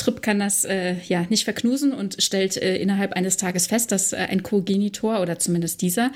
Tripp 0.00 0.22
kann 0.22 0.38
das 0.38 0.64
äh, 0.64 0.96
ja 1.06 1.26
nicht 1.28 1.44
verknusen 1.44 1.92
und 1.92 2.22
stellt 2.22 2.56
äh, 2.56 2.76
innerhalb 2.76 3.12
eines 3.12 3.36
Tages 3.36 3.66
fest, 3.66 3.92
dass 3.92 4.12
äh, 4.12 4.16
ein 4.16 4.42
Kogenitor 4.42 5.20
oder 5.20 5.38
zumindest 5.38 5.82
dieser 5.82 6.10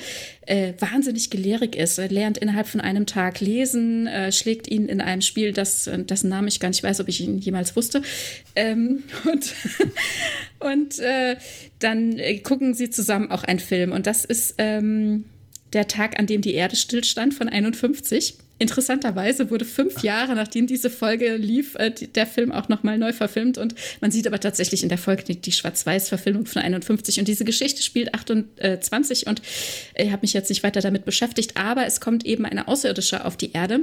äh, 0.47 0.73
wahnsinnig 0.79 1.31
gelehrig 1.31 1.77
ist. 1.77 1.99
Er 1.99 2.09
lernt 2.09 2.39
innerhalb 2.39 2.67
von 2.67 2.81
einem 2.81 3.07
Tag 3.07 3.41
lesen, 3.41 4.07
äh, 4.07 4.33
schlägt 4.33 4.69
ihn 4.69 4.89
in 4.89 5.01
einem 5.01 5.21
Spiel, 5.21 5.53
das, 5.53 5.87
äh, 5.87 6.03
dessen 6.03 6.31
Namen 6.31 6.49
ich 6.49 6.61
gar 6.61 6.69
nicht 6.69 6.83
weiß, 6.83 7.01
ob 7.01 7.09
ich 7.09 7.21
ihn 7.21 7.39
jemals 7.39 7.77
wusste. 7.77 8.03
Ähm, 8.57 9.05
und 9.31 9.55
und 10.61 11.03
dann 11.81 12.17
gucken 12.43 12.73
sie 12.73 12.89
zusammen 12.89 13.31
auch 13.31 13.45
einen 13.45 13.59
Film. 13.59 13.93
Und 13.93 14.07
das 14.07 14.25
ist 14.25 14.55
ähm, 14.57 15.25
der 15.75 15.89
Tag, 15.89 16.19
an 16.19 16.27
dem 16.27 16.41
die 16.41 16.55
Erde 16.55 16.75
stillstand 16.75 17.35
von 17.35 17.51
51. 17.51 18.39
Interessanterweise 18.59 19.51
wurde 19.51 19.65
fünf 19.65 20.03
Jahre, 20.03 20.35
nachdem 20.35 20.67
diese 20.67 20.89
Folge 20.89 21.37
lief, 21.37 21.75
äh, 21.75 21.91
der 21.91 22.27
Film 22.27 22.53
auch 22.53 22.69
nochmal 22.69 22.99
neu 22.99 23.13
verfilmt. 23.13 23.59
Und 23.59 23.75
man 24.01 24.11
sieht 24.11 24.27
aber 24.27 24.39
tatsächlich 24.39 24.83
in 24.83 24.89
der 24.89 24.99
Folge 24.99 25.35
die, 25.35 25.53
Schwarz-Weiß-Verfilmung 25.53 26.47
von 26.47 26.63
51. 26.63 27.19
Und 27.19 27.27
diese 27.27 27.45
Geschichte 27.45 27.83
spielt 27.83 28.15
28. 28.15 29.27
Und 29.27 29.43
ich 29.97 30.13
habe 30.13 30.23
mich 30.23 30.33
jetzt 30.33 30.51
nicht 30.51 30.63
weiter 30.63 30.81
damit 30.81 31.05
beschäftigt. 31.05 31.57
Aber 31.57 31.85
es 31.85 32.01
kommt 32.01 32.25
eben 32.25 32.45
eine 32.45 32.69
Außerirdische 32.69 33.25
auf 33.25 33.37
die 33.37 33.53
Erde 33.53 33.81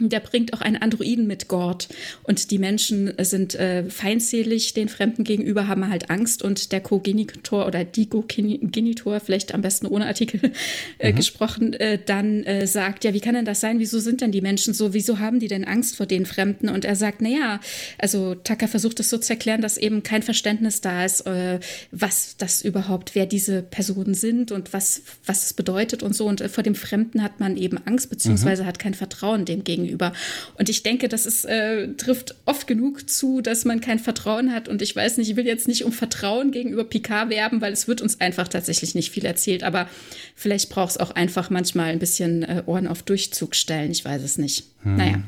der 0.00 0.20
bringt 0.20 0.54
auch 0.54 0.62
einen 0.62 0.76
Androiden 0.76 1.26
mit 1.26 1.48
Gord. 1.48 1.88
Und 2.22 2.50
die 2.50 2.58
Menschen 2.58 3.12
sind 3.18 3.54
äh, 3.54 3.84
feindselig 3.90 4.72
den 4.72 4.88
Fremden 4.88 5.22
gegenüber, 5.22 5.68
haben 5.68 5.86
halt 5.90 6.08
Angst. 6.08 6.42
Und 6.42 6.72
der 6.72 6.80
Co-Genitor 6.80 7.66
oder 7.66 7.84
die 7.84 8.08
Co-Genitor, 8.08 9.20
vielleicht 9.20 9.52
am 9.52 9.60
besten 9.60 9.86
ohne 9.86 10.06
Artikel 10.06 10.40
äh, 10.98 11.12
mhm. 11.12 11.16
gesprochen, 11.16 11.74
äh, 11.74 11.98
dann 12.04 12.42
äh, 12.44 12.66
sagt, 12.66 13.04
ja, 13.04 13.12
wie 13.12 13.20
kann 13.20 13.34
denn 13.34 13.44
das 13.44 13.60
sein? 13.60 13.80
Wieso 13.80 13.98
sind 14.00 14.22
denn 14.22 14.32
die 14.32 14.40
Menschen 14.40 14.72
so? 14.72 14.94
Wieso 14.94 15.18
haben 15.18 15.40
die 15.40 15.48
denn 15.48 15.64
Angst 15.64 15.96
vor 15.96 16.06
den 16.06 16.24
Fremden? 16.24 16.70
Und 16.70 16.86
er 16.86 16.96
sagt, 16.96 17.20
naja, 17.20 17.60
also 17.98 18.34
Tucker 18.34 18.68
versucht 18.68 18.98
es 18.98 19.10
so 19.10 19.18
zu 19.18 19.34
erklären, 19.34 19.60
dass 19.60 19.76
eben 19.76 20.02
kein 20.02 20.22
Verständnis 20.22 20.80
da 20.80 21.04
ist, 21.04 21.26
äh, 21.26 21.60
was 21.90 22.38
das 22.38 22.62
überhaupt, 22.62 23.14
wer 23.14 23.26
diese 23.26 23.62
Personen 23.62 24.14
sind 24.14 24.52
und 24.52 24.72
was, 24.72 25.02
was 25.26 25.44
es 25.44 25.52
bedeutet 25.52 26.02
und 26.02 26.16
so. 26.16 26.26
Und 26.26 26.40
äh, 26.40 26.48
vor 26.48 26.64
dem 26.64 26.74
Fremden 26.74 27.22
hat 27.22 27.40
man 27.40 27.58
eben 27.58 27.76
Angst, 27.84 28.08
beziehungsweise 28.08 28.62
mhm. 28.62 28.66
hat 28.66 28.78
kein 28.78 28.94
Vertrauen 28.94 29.44
dem 29.44 29.64
gegenüber 29.64 29.81
gegenüber. 29.82 30.12
Und 30.58 30.68
ich 30.68 30.82
denke, 30.82 31.08
das 31.08 31.26
ist, 31.26 31.44
äh, 31.44 31.88
trifft 31.94 32.34
oft 32.46 32.66
genug 32.66 33.08
zu, 33.08 33.40
dass 33.40 33.64
man 33.64 33.80
kein 33.80 33.98
Vertrauen 33.98 34.52
hat. 34.52 34.68
Und 34.68 34.82
ich 34.82 34.94
weiß 34.94 35.18
nicht, 35.18 35.30
ich 35.30 35.36
will 35.36 35.46
jetzt 35.46 35.68
nicht 35.68 35.84
um 35.84 35.92
Vertrauen 35.92 36.50
gegenüber 36.50 36.84
Picard 36.84 37.30
werben, 37.30 37.60
weil 37.60 37.72
es 37.72 37.88
wird 37.88 38.00
uns 38.00 38.20
einfach 38.20 38.48
tatsächlich 38.48 38.94
nicht 38.94 39.10
viel 39.10 39.24
erzählt. 39.24 39.62
Aber 39.62 39.88
vielleicht 40.34 40.70
braucht 40.70 40.92
es 40.92 40.98
auch 40.98 41.10
einfach 41.10 41.50
manchmal 41.50 41.90
ein 41.90 41.98
bisschen 41.98 42.42
äh, 42.42 42.62
Ohren 42.66 42.86
auf 42.86 43.02
Durchzug 43.02 43.54
stellen. 43.54 43.90
Ich 43.90 44.04
weiß 44.04 44.22
es 44.22 44.38
nicht. 44.38 44.64
Hm. 44.82 44.96
Naja. 44.96 45.22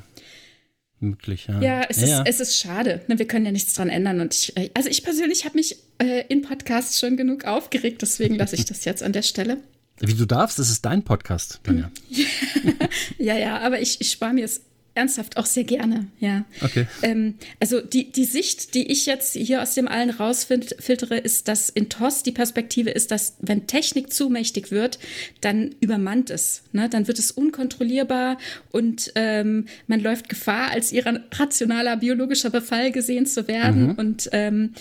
Möglich, 1.00 1.46
ja. 1.48 1.60
Ja, 1.60 1.82
es, 1.88 2.00
ja, 2.00 2.22
ist, 2.22 2.40
es 2.40 2.48
ist 2.48 2.58
schade. 2.58 3.02
Ne, 3.08 3.18
wir 3.18 3.26
können 3.26 3.44
ja 3.44 3.52
nichts 3.52 3.74
dran 3.74 3.88
ändern. 3.88 4.20
Und 4.20 4.34
ich, 4.34 4.56
äh, 4.56 4.70
also 4.74 4.88
ich 4.88 5.04
persönlich 5.04 5.44
habe 5.44 5.56
mich 5.56 5.76
äh, 5.98 6.24
in 6.28 6.42
Podcasts 6.42 6.98
schon 6.98 7.16
genug 7.16 7.44
aufgeregt, 7.44 8.02
deswegen 8.02 8.36
lasse 8.36 8.56
ich 8.56 8.64
das 8.64 8.84
jetzt 8.84 9.02
an 9.02 9.12
der 9.12 9.22
Stelle. 9.22 9.58
Wie 10.00 10.14
du 10.14 10.26
darfst, 10.26 10.58
das 10.58 10.70
ist 10.70 10.84
dein 10.84 11.02
Podcast, 11.02 11.60
Tanja. 11.62 11.90
ja, 13.18 13.36
ja, 13.36 13.58
aber 13.60 13.80
ich, 13.80 14.00
ich 14.00 14.10
spare 14.10 14.34
mir 14.34 14.44
es 14.44 14.62
ernsthaft 14.94 15.36
auch 15.36 15.46
sehr 15.46 15.64
gerne, 15.64 16.06
ja. 16.20 16.44
Okay. 16.60 16.86
Ähm, 17.02 17.34
also 17.58 17.80
die, 17.80 18.12
die 18.12 18.24
Sicht, 18.24 18.74
die 18.74 18.90
ich 18.90 19.06
jetzt 19.06 19.34
hier 19.34 19.60
aus 19.60 19.74
dem 19.74 19.88
allen 19.88 20.10
rausfiltere, 20.10 21.18
ist, 21.18 21.48
dass 21.48 21.68
in 21.68 21.88
TOS 21.88 22.22
die 22.22 22.32
Perspektive 22.32 22.90
ist, 22.90 23.10
dass 23.10 23.36
wenn 23.40 23.66
Technik 23.66 24.12
zu 24.12 24.30
mächtig 24.30 24.70
wird, 24.70 24.98
dann 25.40 25.74
übermannt 25.80 26.30
es. 26.30 26.62
Ne? 26.72 26.88
Dann 26.88 27.08
wird 27.08 27.18
es 27.18 27.32
unkontrollierbar 27.32 28.38
und 28.70 29.12
ähm, 29.16 29.66
man 29.88 30.00
läuft 30.00 30.28
Gefahr, 30.28 30.70
als 30.70 30.92
irrationaler 30.92 31.96
biologischer 31.96 32.50
Befall 32.50 32.92
gesehen 32.92 33.26
zu 33.26 33.48
werden. 33.48 33.88
Mhm. 33.88 33.94
Und 33.94 34.28
ähm, 34.32 34.74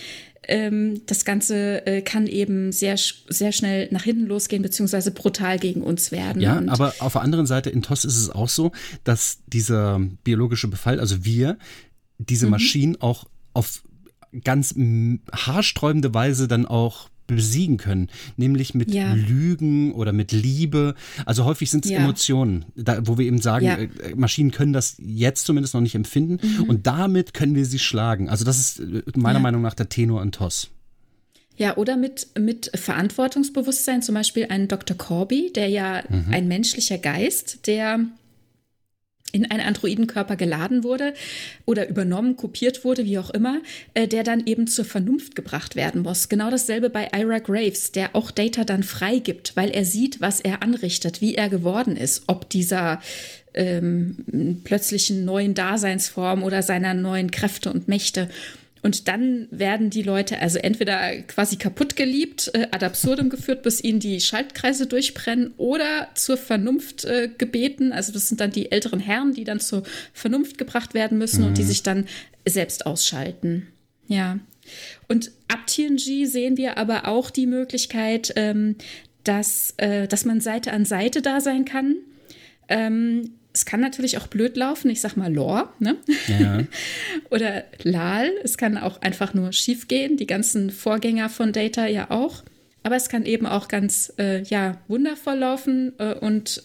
ähm, 0.47 1.01
das 1.05 1.25
Ganze 1.25 1.85
äh, 1.85 2.01
kann 2.01 2.27
eben 2.27 2.71
sehr, 2.71 2.97
sehr 2.97 3.51
schnell 3.51 3.87
nach 3.91 4.03
hinten 4.03 4.25
losgehen, 4.25 4.61
beziehungsweise 4.61 5.11
brutal 5.11 5.59
gegen 5.59 5.81
uns 5.81 6.11
werden. 6.11 6.41
Ja, 6.41 6.61
aber 6.67 6.93
auf 6.99 7.13
der 7.13 7.21
anderen 7.21 7.45
Seite 7.45 7.69
in 7.69 7.81
TOS 7.81 8.05
ist 8.05 8.17
es 8.17 8.29
auch 8.29 8.49
so, 8.49 8.71
dass 9.03 9.39
dieser 9.47 9.99
biologische 10.23 10.67
Befall, 10.67 10.99
also 10.99 11.23
wir, 11.25 11.57
diese 12.17 12.45
mhm. 12.45 12.51
Maschinen 12.51 13.01
auch 13.01 13.25
auf 13.53 13.83
ganz 14.43 14.75
haarsträubende 15.31 16.13
Weise 16.13 16.47
dann 16.47 16.65
auch 16.65 17.09
besiegen 17.27 17.77
können, 17.77 18.09
nämlich 18.37 18.73
mit 18.73 18.93
ja. 18.93 19.13
Lügen 19.13 19.93
oder 19.93 20.11
mit 20.11 20.31
Liebe. 20.31 20.95
Also 21.25 21.45
häufig 21.45 21.71
sind 21.71 21.85
es 21.85 21.91
ja. 21.91 21.99
Emotionen, 21.99 22.65
da, 22.75 23.05
wo 23.05 23.17
wir 23.17 23.25
eben 23.25 23.41
sagen, 23.41 23.65
ja. 23.65 23.77
äh, 23.77 24.15
Maschinen 24.15 24.51
können 24.51 24.73
das 24.73 24.95
jetzt 24.99 25.45
zumindest 25.45 25.73
noch 25.73 25.81
nicht 25.81 25.95
empfinden 25.95 26.39
mhm. 26.41 26.63
und 26.69 26.87
damit 26.87 27.33
können 27.33 27.55
wir 27.55 27.65
sie 27.65 27.79
schlagen. 27.79 28.29
Also 28.29 28.45
das 28.45 28.59
ist 28.59 28.79
äh, 28.79 29.03
meiner 29.15 29.39
Meinung 29.39 29.61
nach 29.61 29.73
der 29.73 29.89
Tenor 29.89 30.21
in 30.21 30.31
TOS. 30.31 30.69
Ja, 31.55 31.77
oder 31.77 31.97
mit, 31.97 32.27
mit 32.39 32.71
Verantwortungsbewusstsein, 32.73 34.01
zum 34.01 34.15
Beispiel 34.15 34.47
ein 34.49 34.67
Dr. 34.67 34.97
Corby, 34.97 35.51
der 35.53 35.67
ja 35.67 36.03
mhm. 36.09 36.25
ein 36.31 36.47
menschlicher 36.47 36.97
Geist, 36.97 37.67
der 37.67 37.99
in 39.33 39.49
einen 39.49 39.67
Androidenkörper 39.67 40.37
geladen 40.37 40.83
wurde 40.83 41.13
oder 41.65 41.89
übernommen, 41.89 42.37
kopiert 42.37 42.85
wurde, 42.85 43.03
wie 43.03 43.17
auch 43.17 43.31
immer, 43.31 43.61
äh, 43.95 44.07
der 44.07 44.23
dann 44.23 44.45
eben 44.45 44.67
zur 44.67 44.85
Vernunft 44.85 45.35
gebracht 45.35 45.75
werden 45.75 46.03
muss. 46.03 46.29
Genau 46.29 46.49
dasselbe 46.49 46.89
bei 46.89 47.09
Ira 47.13 47.39
Graves, 47.39 47.91
der 47.91 48.15
auch 48.15 48.31
Data 48.31 48.63
dann 48.63 48.83
freigibt, 48.83 49.55
weil 49.55 49.71
er 49.71 49.83
sieht, 49.83 50.21
was 50.21 50.39
er 50.39 50.61
anrichtet, 50.61 51.19
wie 51.19 51.35
er 51.35 51.49
geworden 51.49 51.97
ist, 51.97 52.23
ob 52.27 52.49
dieser 52.49 53.01
ähm, 53.55 54.61
plötzlichen 54.63 55.25
neuen 55.25 55.55
Daseinsform 55.55 56.43
oder 56.43 56.61
seiner 56.61 56.93
neuen 56.93 57.31
Kräfte 57.31 57.71
und 57.71 57.87
Mächte. 57.87 58.29
Und 58.83 59.07
dann 59.07 59.47
werden 59.49 59.89
die 59.89 60.03
Leute 60.03 60.39
also 60.39 60.59
entweder 60.59 61.21
quasi 61.23 61.55
kaputt 61.55 61.95
geliebt, 61.95 62.51
äh, 62.53 62.67
ad 62.69 62.85
absurdum 62.85 63.29
geführt, 63.29 63.63
bis 63.63 63.81
ihnen 63.81 64.01
die 64.01 64.19
Schaltkreise 64.19 64.87
durchbrennen 64.87 65.53
oder 65.55 66.09
zur 66.15 66.35
Vernunft 66.35 67.05
äh, 67.05 67.29
gebeten. 67.37 67.93
Also 67.93 68.11
das 68.11 68.27
sind 68.27 68.41
dann 68.41 68.51
die 68.51 68.71
älteren 68.73 68.99
Herren, 68.99 69.33
die 69.33 69.45
dann 69.45 69.61
zur 69.61 69.83
Vernunft 70.11 70.57
gebracht 70.57 70.93
werden 70.93 71.17
müssen 71.17 71.41
mhm. 71.41 71.47
und 71.47 71.57
die 71.57 71.63
mhm. 71.63 71.67
sich 71.67 71.81
dann 71.81 72.07
selbst 72.45 72.85
ausschalten. 72.85 73.67
Ja. 74.07 74.39
Und 75.07 75.31
ab 75.47 75.65
TNG 75.65 76.25
sehen 76.25 76.57
wir 76.57 76.77
aber 76.77 77.07
auch 77.07 77.29
die 77.29 77.47
Möglichkeit, 77.47 78.33
ähm, 78.35 78.75
dass, 79.23 79.73
äh, 79.77 80.09
dass 80.09 80.25
man 80.25 80.41
Seite 80.41 80.73
an 80.73 80.83
Seite 80.83 81.21
da 81.21 81.39
sein 81.39 81.63
kann. 81.63 81.95
Ähm, 82.67 83.31
es 83.53 83.65
kann 83.65 83.79
natürlich 83.79 84.17
auch 84.17 84.27
blöd 84.27 84.57
laufen, 84.57 84.89
ich 84.89 84.99
sag 84.99 85.15
mal 85.15 85.31
Lore, 85.31 85.69
ne? 85.79 85.97
Ja. 86.27 86.59
Oder 87.29 87.63
Lal, 87.83 88.31
es 88.43 88.57
kann 88.57 88.77
auch 88.77 89.01
einfach 89.01 89.33
nur 89.35 89.53
schief 89.53 89.87
gehen, 89.87 90.17
die 90.17 90.25
ganzen 90.25 90.71
Vorgänger 90.71 91.29
von 91.29 91.53
Data 91.53 91.85
ja 91.85 92.09
auch. 92.09 92.43
Aber 92.81 92.95
es 92.95 93.09
kann 93.09 93.25
eben 93.25 93.45
auch 93.45 93.67
ganz, 93.67 94.11
äh, 94.17 94.41
ja, 94.43 94.81
wundervoll 94.87 95.37
laufen 95.37 95.93
äh, 95.99 96.15
und 96.15 96.63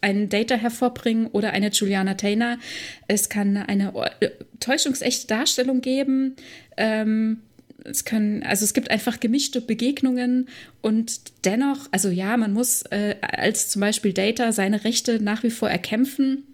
einen 0.00 0.28
Data 0.28 0.56
hervorbringen 0.56 1.28
oder 1.28 1.52
eine 1.52 1.68
Juliana 1.68 2.14
Taylor. 2.14 2.58
Es 3.06 3.28
kann 3.28 3.56
eine 3.56 3.92
äh, 4.20 4.30
täuschungsechte 4.58 5.28
Darstellung 5.28 5.80
geben. 5.82 6.34
Ähm, 6.76 7.42
es 7.84 8.04
können, 8.04 8.42
also 8.42 8.64
es 8.64 8.74
gibt 8.74 8.90
einfach 8.90 9.20
gemischte 9.20 9.60
Begegnungen 9.60 10.48
und 10.80 11.44
dennoch, 11.44 11.88
also 11.90 12.08
ja, 12.08 12.36
man 12.36 12.52
muss 12.52 12.82
äh, 12.90 13.16
als 13.20 13.68
zum 13.68 13.80
Beispiel 13.80 14.12
Data 14.12 14.52
seine 14.52 14.84
Rechte 14.84 15.22
nach 15.22 15.42
wie 15.42 15.50
vor 15.50 15.70
erkämpfen. 15.70 16.44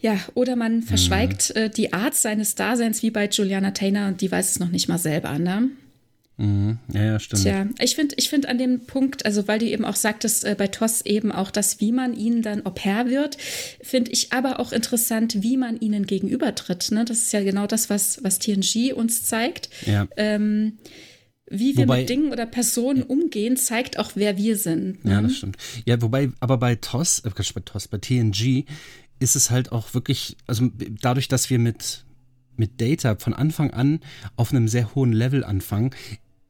Ja, 0.00 0.18
oder 0.34 0.56
man 0.56 0.76
mhm. 0.76 0.82
verschweigt 0.82 1.52
mhm. 1.54 1.62
äh, 1.62 1.70
die 1.70 1.92
Art 1.92 2.14
seines 2.14 2.54
Daseins 2.54 3.02
wie 3.02 3.10
bei 3.10 3.28
Juliana 3.28 3.70
Taylor 3.70 4.08
und 4.08 4.20
die 4.20 4.30
weiß 4.30 4.50
es 4.50 4.58
noch 4.58 4.70
nicht 4.70 4.88
mal 4.88 4.98
selber, 4.98 5.38
ne? 5.38 5.70
Mhm. 6.42 6.78
Ja, 6.92 7.04
ja, 7.04 7.20
stimmt. 7.20 7.42
Tja, 7.42 7.66
ich 7.78 7.94
finde 7.94 8.16
ich 8.18 8.28
find 8.28 8.46
an 8.46 8.58
dem 8.58 8.80
Punkt, 8.80 9.24
also 9.24 9.46
weil 9.46 9.60
du 9.60 9.66
eben 9.66 9.84
auch 9.84 9.94
sagtest, 9.94 10.44
äh, 10.44 10.56
bei 10.58 10.66
TOS 10.66 11.02
eben 11.02 11.30
auch 11.30 11.52
das, 11.52 11.78
wie 11.80 11.92
man 11.92 12.14
ihnen 12.14 12.42
dann 12.42 12.66
Au 12.66 12.70
pair 12.70 13.08
wird, 13.08 13.38
finde 13.80 14.10
ich 14.10 14.32
aber 14.32 14.58
auch 14.58 14.72
interessant, 14.72 15.42
wie 15.42 15.56
man 15.56 15.78
ihnen 15.78 16.04
gegenübertritt. 16.04 16.90
Ne? 16.90 17.04
Das 17.04 17.18
ist 17.18 17.32
ja 17.32 17.44
genau 17.44 17.68
das, 17.68 17.90
was, 17.90 18.22
was 18.24 18.40
TNG 18.40 18.92
uns 18.92 19.22
zeigt. 19.22 19.70
Ja. 19.86 20.08
Ähm, 20.16 20.78
wie 21.48 21.76
wir 21.76 21.84
Wobei- 21.84 22.00
mit 22.00 22.08
Dingen 22.10 22.32
oder 22.32 22.46
Personen 22.46 23.02
umgehen, 23.02 23.56
zeigt 23.56 23.98
auch, 23.98 24.12
wer 24.14 24.36
wir 24.36 24.56
sind. 24.56 25.04
Ne? 25.04 25.12
Ja, 25.12 25.22
das 25.22 25.36
stimmt. 25.36 25.58
Ja, 25.84 26.00
wobei, 26.02 26.30
aber 26.40 26.56
bei 26.58 26.74
TOS, 26.74 27.20
äh, 27.20 27.30
bei 27.54 27.60
TOS, 27.64 27.86
bei 27.88 27.98
TNG 27.98 28.64
ist 29.20 29.36
es 29.36 29.50
halt 29.50 29.70
auch 29.70 29.94
wirklich, 29.94 30.36
also 30.48 30.68
dadurch, 31.00 31.28
dass 31.28 31.50
wir 31.50 31.60
mit, 31.60 32.04
mit 32.56 32.80
Data 32.80 33.14
von 33.16 33.32
Anfang 33.34 33.70
an 33.70 34.00
auf 34.34 34.50
einem 34.50 34.66
sehr 34.66 34.94
hohen 34.94 35.12
Level 35.12 35.44
anfangen, 35.44 35.90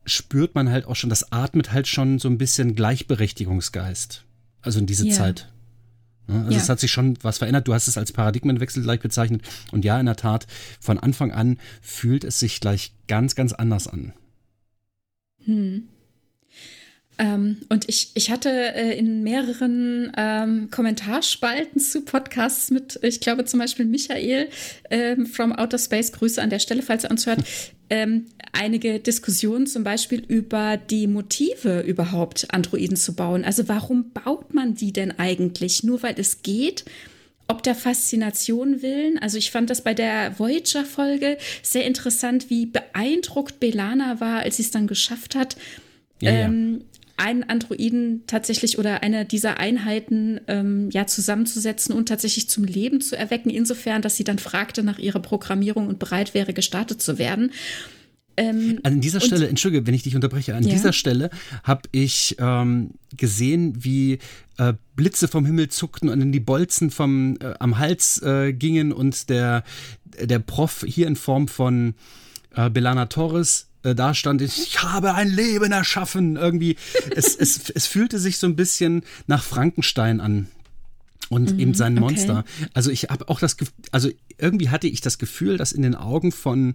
spürt 0.04 0.54
man 0.54 0.70
halt 0.70 0.86
auch 0.86 0.96
schon, 0.96 1.10
das 1.10 1.32
atmet 1.32 1.72
halt 1.72 1.86
schon 1.88 2.18
so 2.18 2.28
ein 2.28 2.38
bisschen 2.38 2.74
Gleichberechtigungsgeist. 2.74 4.24
Also 4.60 4.78
in 4.78 4.86
diese 4.86 5.06
Ja. 5.08 5.14
Zeit. 5.14 5.48
Ja, 6.28 6.34
Also 6.40 6.50
Ja. 6.52 6.56
es 6.58 6.68
hat 6.68 6.80
sich 6.80 6.90
schon 6.92 7.18
was 7.22 7.38
verändert. 7.38 7.66
Du 7.68 7.74
hast 7.74 7.88
es 7.88 7.98
als 7.98 8.12
Paradigmenwechsel 8.12 8.82
gleich 8.82 9.00
bezeichnet. 9.00 9.42
Und 9.72 9.84
ja, 9.84 9.98
in 9.98 10.06
der 10.06 10.16
Tat, 10.16 10.46
von 10.80 10.98
Anfang 10.98 11.32
an 11.32 11.58
fühlt 11.80 12.24
es 12.24 12.38
sich 12.38 12.60
gleich 12.60 12.92
ganz, 13.08 13.34
ganz 13.34 13.52
anders 13.52 13.86
an. 13.88 14.12
Hm. 15.44 15.88
Ähm, 17.18 17.59
und 17.68 17.89
ich, 17.89 18.10
ich 18.14 18.30
hatte 18.30 18.51
äh, 18.51 18.98
in 18.98 19.22
mehreren 19.22 20.12
ähm, 20.16 20.70
Kommentarspalten 20.70 21.80
zu 21.80 22.01
Podcasts 22.02 22.70
mit, 22.70 22.98
ich 23.02 23.20
glaube 23.20 23.44
zum 23.44 23.60
Beispiel 23.60 23.84
Michael 23.84 24.48
ähm, 24.90 25.26
from 25.26 25.52
Outer 25.52 25.78
Space, 25.78 26.12
Grüße 26.12 26.40
an 26.40 26.51
der 26.51 26.59
Stelle, 26.59 26.82
falls 26.82 27.05
er 27.05 27.10
uns 27.10 27.26
hört, 27.26 27.40
ähm, 27.90 28.26
einige 28.52 28.98
Diskussionen 28.98 29.66
zum 29.66 29.84
Beispiel 29.84 30.24
über 30.26 30.78
die 30.78 31.06
Motive 31.06 31.80
überhaupt 31.80 32.48
Androiden 32.52 32.97
zu 32.97 33.14
bauen. 33.14 33.44
Also 33.44 33.68
warum 33.68 34.10
baut 34.12 34.55
man 34.55 34.74
die 34.74 34.93
denn 34.93 35.18
eigentlich? 35.18 35.82
Nur 35.84 36.02
weil 36.02 36.14
es 36.18 36.43
geht? 36.43 36.84
ob 37.48 37.62
der 37.62 37.74
Faszination 37.74 38.80
willen. 38.80 39.18
Also 39.18 39.36
ich 39.36 39.51
fand 39.51 39.68
das 39.68 39.82
bei 39.82 39.93
der 39.93 40.39
Voyager-Folge 40.39 41.36
sehr 41.62 41.84
interessant, 41.84 42.48
wie 42.48 42.64
beeindruckt 42.64 43.60
Belana 43.60 44.20
war, 44.20 44.39
als 44.39 44.56
sie 44.56 44.62
es 44.62 44.70
dann 44.70 44.86
geschafft 44.86 45.34
hat, 45.34 45.56
Ja, 46.20 46.30
ja. 46.30 46.39
ähm, 46.47 46.84
einen 47.22 47.44
Androiden 47.44 48.24
tatsächlich 48.26 48.78
oder 48.78 49.02
eine 49.02 49.24
dieser 49.24 49.58
Einheiten 49.58 50.40
ähm, 50.48 50.90
ja 50.90 51.06
zusammenzusetzen 51.06 51.94
und 51.94 52.08
tatsächlich 52.08 52.48
zum 52.48 52.64
Leben 52.64 53.00
zu 53.00 53.16
erwecken, 53.16 53.48
insofern, 53.48 54.02
dass 54.02 54.16
sie 54.16 54.24
dann 54.24 54.38
fragte 54.38 54.82
nach 54.82 54.98
ihrer 54.98 55.20
Programmierung 55.20 55.86
und 55.88 55.98
bereit 55.98 56.34
wäre, 56.34 56.52
gestartet 56.52 57.00
zu 57.00 57.18
werden. 57.18 57.52
Ähm, 58.36 58.80
An 58.82 59.00
dieser 59.00 59.20
Stelle, 59.20 59.46
entschuldige, 59.48 59.86
wenn 59.86 59.94
ich 59.94 60.02
dich 60.04 60.14
unterbreche, 60.14 60.54
an 60.54 60.64
Ja. 60.64 60.70
dieser 60.70 60.92
Stelle 60.92 61.28
habe 61.64 61.82
ich 61.92 62.36
ähm, 62.38 62.92
gesehen, 63.16 63.84
wie 63.84 64.18
äh, 64.58 64.72
Blitze 64.96 65.28
vom 65.28 65.44
Himmel 65.44 65.68
zuckten 65.68 66.08
und 66.08 66.20
in 66.20 66.32
die 66.32 66.40
Bolzen 66.40 66.90
vom, 66.90 67.36
äh, 67.40 67.54
am 67.58 67.78
Hals 67.78 68.22
äh, 68.22 68.52
gingen 68.54 68.92
und 68.92 69.28
der, 69.28 69.64
der 70.18 70.38
Prof 70.38 70.84
hier 70.88 71.06
in 71.08 71.16
Form 71.16 71.46
von 71.46 71.94
äh, 72.56 72.70
Belana 72.70 73.06
Torres 73.06 73.68
äh, 73.82 73.94
da 73.94 74.14
stand, 74.14 74.42
ich 74.42 74.82
habe 74.82 75.14
ein 75.14 75.28
Leben 75.28 75.72
erschaffen. 75.72 76.36
Irgendwie, 76.36 76.76
es, 77.14 77.34
es, 77.38 77.70
es 77.70 77.86
fühlte 77.86 78.18
sich 78.18 78.38
so 78.38 78.46
ein 78.46 78.56
bisschen 78.56 79.02
nach 79.26 79.42
Frankenstein 79.42 80.20
an. 80.20 80.48
Und 81.28 81.59
eben 81.59 81.72
sein 81.72 81.94
Mhm, 81.94 82.02
okay. 82.02 82.14
Monster. 82.14 82.44
Also 82.74 82.90
ich 82.90 83.04
habe 83.04 83.28
auch 83.30 83.40
das, 83.40 83.59
Gef- 83.59 83.70
also 83.90 84.10
irgendwie 84.36 84.68
hatte 84.68 84.86
ich 84.86 85.00
das 85.00 85.16
Gefühl, 85.18 85.56
dass 85.56 85.72
in 85.72 85.80
den 85.80 85.94
Augen 85.94 86.30
von 86.30 86.74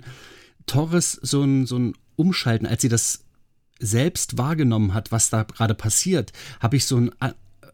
Torres 0.65 1.11
so 1.21 1.43
ein, 1.43 1.67
so 1.67 1.77
ein 1.77 1.93
Umschalten, 2.15 2.65
als 2.65 2.81
sie 2.81 2.89
das 2.89 3.19
selbst 3.79 4.39
wahrgenommen 4.39 4.95
hat, 4.95 5.11
was 5.11 5.29
da 5.29 5.43
gerade 5.43 5.75
passiert, 5.75 6.31
habe 6.59 6.75
ich 6.75 6.85
so 6.85 6.97
ein, 6.97 7.11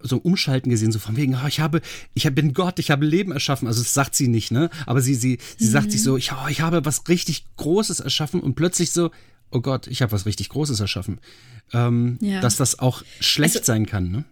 so 0.04 0.18
Umschalten 0.18 0.70
gesehen, 0.70 0.92
so 0.92 1.00
von 1.00 1.16
wegen, 1.16 1.36
oh, 1.36 1.48
ich 1.48 1.60
habe, 1.60 1.82
ich 2.14 2.24
bin 2.36 2.54
Gott, 2.54 2.78
ich 2.80 2.92
habe 2.92 3.06
Leben 3.06 3.32
erschaffen. 3.32 3.68
Also 3.68 3.82
das 3.82 3.94
sagt 3.94 4.16
sie 4.16 4.28
nicht, 4.28 4.52
ne? 4.52 4.70
Aber 4.86 5.02
sie, 5.02 5.16
sie, 5.16 5.40
sie 5.58 5.68
sagt 5.68 5.92
sich 5.92 6.04
so, 6.04 6.18
ich, 6.18 6.32
oh, 6.34 6.48
ich 6.50 6.62
habe 6.62 6.86
was 6.86 7.08
richtig 7.08 7.46
Großes 7.58 8.00
erschaffen 8.02 8.40
und 8.42 8.56
plötzlich 8.56 8.92
so, 8.92 9.12
oh 9.52 9.62
Gott, 9.62 9.88
ich 9.88 10.02
habe 10.02 10.12
was 10.12 10.26
richtig 10.26 10.50
Großes 10.50 10.80
erschaffen. 10.80 11.20
Ähm, 11.72 12.18
Ja. 12.22 12.42
Dass 12.42 12.58
das 12.58 12.80
auch 12.80 13.04
schlecht 13.20 13.56
Also- 13.56 13.66
sein 13.66 13.86
kann, 13.86 14.12
ne? 14.12 14.26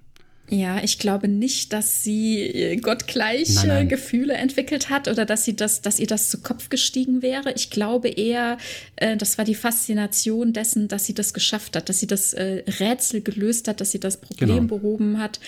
Ja, 0.54 0.84
ich 0.84 1.00
glaube 1.00 1.30
nicht, 1.30 1.72
dass 1.72 2.04
sie 2.04 2.42
äh, 2.42 2.76
gottgleiche 2.76 3.54
Nein, 3.54 3.68
nein. 3.68 3.90
Gefühle 3.90 4.34
entwickelt 4.34 4.90
hat 4.90 5.08
oder 5.08 5.24
dass 5.26 5.46
sie 5.46 5.56
das, 5.56 5.82
dass 5.82 5.98
ihr 5.98 6.08
das 6.08 6.30
zu 6.30 6.42
Kopf 6.42 6.68
gestiegen 6.68 7.22
wäre. 7.22 7.54
Ich 7.56 7.70
glaube 7.70 8.10
eher, 8.10 8.58
äh, 8.98 9.16
das 9.16 9.38
war 9.38 9.46
die 9.46 9.56
Faszination 9.56 10.52
dessen, 10.52 10.90
dass 10.90 11.06
sie 11.06 11.14
das 11.14 11.34
geschafft 11.34 11.78
hat, 11.78 11.88
dass 11.88 12.00
sie 12.02 12.08
das 12.08 12.34
äh, 12.34 12.64
Rätsel 12.82 13.22
gelöst 13.22 13.70
hat, 13.70 13.80
dass 13.80 13.92
sie 13.92 14.00
das 14.02 14.18
Problem 14.18 14.68
Genau. 14.68 14.78
behoben 14.78 15.20
hat. 15.20 15.40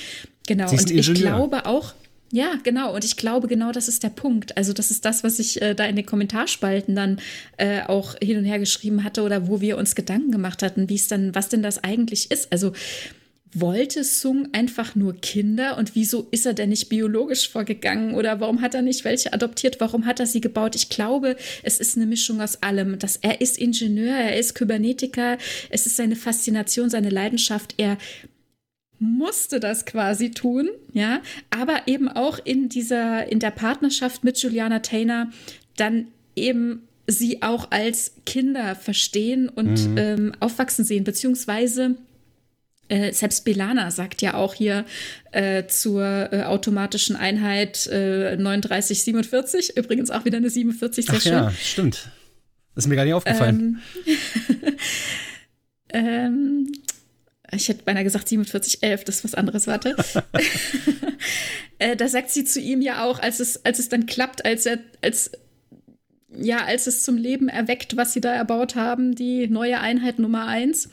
Genau. 0.48 0.72
Und 0.72 0.80
ein 0.80 0.86
ich 0.98 1.10
Ingenieur. 1.10 1.14
glaube 1.34 1.66
auch, 1.66 1.94
ja, 2.32 2.54
genau. 2.64 2.96
Und 2.96 3.04
ich 3.04 3.18
glaube, 3.18 3.48
genau 3.50 3.74
das 3.74 3.90
ist 3.90 4.04
der 4.04 4.10
Punkt. 4.10 4.56
Also, 4.58 4.72
das 4.74 4.90
ist 4.90 5.04
das, 5.06 5.24
was 5.26 5.38
ich 5.38 5.62
äh, 5.62 5.76
da 5.76 5.84
in 5.86 5.98
den 5.98 6.06
Kommentarspalten 6.06 6.96
dann 6.96 7.20
äh, 7.58 7.82
auch 7.82 8.16
hin 8.24 8.38
und 8.38 8.46
her 8.46 8.58
geschrieben 8.58 9.04
hatte 9.04 9.22
oder 9.24 9.48
wo 9.50 9.60
wir 9.62 9.78
uns 9.78 9.96
Gedanken 9.96 10.32
gemacht 10.32 10.64
hatten, 10.64 10.88
wie 10.90 10.96
es 10.96 11.08
dann, 11.10 11.36
was 11.36 11.50
denn 11.50 11.62
das 11.62 11.84
eigentlich 11.84 12.32
ist. 12.32 12.52
Also, 12.54 12.72
wollte 13.60 14.04
Sung 14.04 14.50
einfach 14.54 14.96
nur 14.96 15.16
Kinder 15.16 15.78
und 15.78 15.96
wieso 15.96 16.28
ist 16.32 16.46
er 16.46 16.54
denn 16.54 16.70
nicht 16.70 16.90
biologisch 16.90 17.50
vorgegangen 17.50 18.16
oder 18.16 18.40
warum 18.40 18.62
hat 18.62 18.76
er 18.76 18.82
nicht 18.82 19.04
welche 19.04 19.34
adoptiert, 19.34 19.80
warum 19.80 20.06
hat 20.06 20.20
er 20.20 20.26
sie 20.26 20.42
gebaut? 20.42 20.76
Ich 20.76 20.90
glaube, 20.90 21.36
es 21.62 21.80
ist 21.80 21.96
eine 21.96 22.06
Mischung 22.06 22.42
aus 22.42 22.62
allem. 22.64 23.00
Das, 23.00 23.18
er 23.18 23.42
ist 23.42 23.58
Ingenieur, 23.58 24.16
er 24.16 24.38
ist 24.38 24.56
Kybernetiker, 24.56 25.38
es 25.70 25.86
ist 25.86 25.98
seine 25.98 26.16
Faszination, 26.16 26.90
seine 26.90 27.10
Leidenschaft. 27.10 27.76
Er 27.78 27.98
musste 29.00 29.60
das 29.60 29.86
quasi 29.86 30.32
tun, 30.32 30.70
ja, 30.94 31.22
aber 31.50 31.88
eben 31.88 32.08
auch 32.08 32.40
in 32.44 32.70
dieser, 32.70 33.30
in 33.32 33.40
der 33.40 33.52
Partnerschaft 33.52 34.24
mit 34.24 34.38
Juliana 34.38 34.80
Taylor 34.80 35.30
dann 35.76 36.08
eben 36.36 36.88
sie 37.06 37.42
auch 37.42 37.70
als 37.72 38.14
Kinder 38.26 38.76
verstehen 38.76 39.50
und 39.50 39.90
ähm, 39.98 40.34
aufwachsen 40.40 40.86
sehen, 40.86 41.04
beziehungsweise 41.04 41.96
äh, 42.94 43.12
selbst 43.12 43.44
Belana 43.44 43.90
sagt 43.90 44.22
ja 44.22 44.36
auch 44.36 44.54
hier 44.54 44.86
äh, 45.32 45.66
zur 45.66 46.32
äh, 46.32 46.44
automatischen 46.44 47.16
Einheit 47.16 47.88
äh, 47.88 48.38
3947, 48.38 49.78
übrigens 49.78 50.12
auch 50.12 50.26
wieder 50.26 50.38
eine 50.38 50.50
47, 50.50 51.06
sehr 51.06 51.16
Ach 51.16 51.22
schön. 51.22 51.32
ja, 51.32 51.52
stimmt. 51.52 52.10
Das 52.76 52.86
ist 52.86 52.90
mir 52.90 52.96
gar 52.96 53.06
nicht 53.06 53.14
aufgefallen. 53.14 53.82
Ähm, 54.06 54.76
ähm, 55.94 56.72
ich 57.52 57.68
hätte 57.68 57.84
beinahe 57.84 58.04
gesagt 58.04 58.30
4711, 58.30 59.04
das 59.06 59.16
ist 59.18 59.24
was 59.24 59.36
anderes, 59.36 59.66
warte. 59.66 59.96
äh, 61.80 61.96
da 61.96 62.08
sagt 62.08 62.30
sie 62.30 62.46
zu 62.46 62.60
ihm 62.60 62.82
ja 62.82 63.06
auch, 63.06 63.20
als 63.20 63.40
es, 63.40 63.66
als 63.66 63.80
es 63.80 63.90
dann 63.90 64.06
klappt, 64.06 64.46
als 64.46 64.68
er, 64.68 64.80
als 65.02 65.32
ja, 66.40 66.66
als 66.66 66.88
es 66.88 67.04
zum 67.04 67.18
Leben 67.18 67.48
erweckt, 67.50 67.98
was 67.98 68.14
sie 68.14 68.22
da 68.22 68.34
erbaut 68.34 68.76
haben, 68.76 69.16
die 69.16 69.48
neue 69.48 69.80
Einheit 69.80 70.20
Nummer 70.20 70.48
eins, 70.48 70.90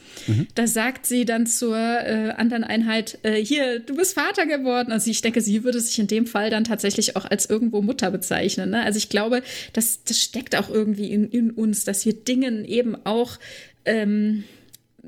da 0.55 0.67
sagt 0.67 1.07
sie 1.07 1.25
dann 1.25 1.47
zur 1.47 1.77
äh, 1.77 2.33
anderen 2.37 2.65
Einheit, 2.65 3.19
äh, 3.23 3.35
hier, 3.35 3.81
du 3.81 3.97
bist 3.97 4.15
Vater 4.15 4.47
geworden. 4.47 4.93
Also 4.93 5.11
ich 5.11 5.23
denke, 5.23 5.41
sie 5.41 5.65
würde 5.65 5.81
sich 5.81 5.99
in 5.99 6.07
dem 6.07 6.27
Fall 6.27 6.51
dann 6.51 6.65
tatsächlich 6.65 7.17
auch 7.17 7.25
als 7.25 7.49
irgendwo 7.49 7.83
Mutter 7.83 8.11
bezeichnen. 8.11 8.71
Ne? 8.71 8.83
Also 8.83 8.99
ich 8.99 9.09
glaube, 9.09 9.43
das, 9.73 10.05
das 10.05 10.19
steckt 10.19 10.57
auch 10.57 10.69
irgendwie 10.69 11.11
in, 11.11 11.29
in 11.31 11.51
uns, 11.51 11.85
dass 11.85 12.05
wir 12.05 12.12
Dingen 12.12 12.65
eben 12.65 12.97
auch 13.05 13.39
ähm, 13.85 14.45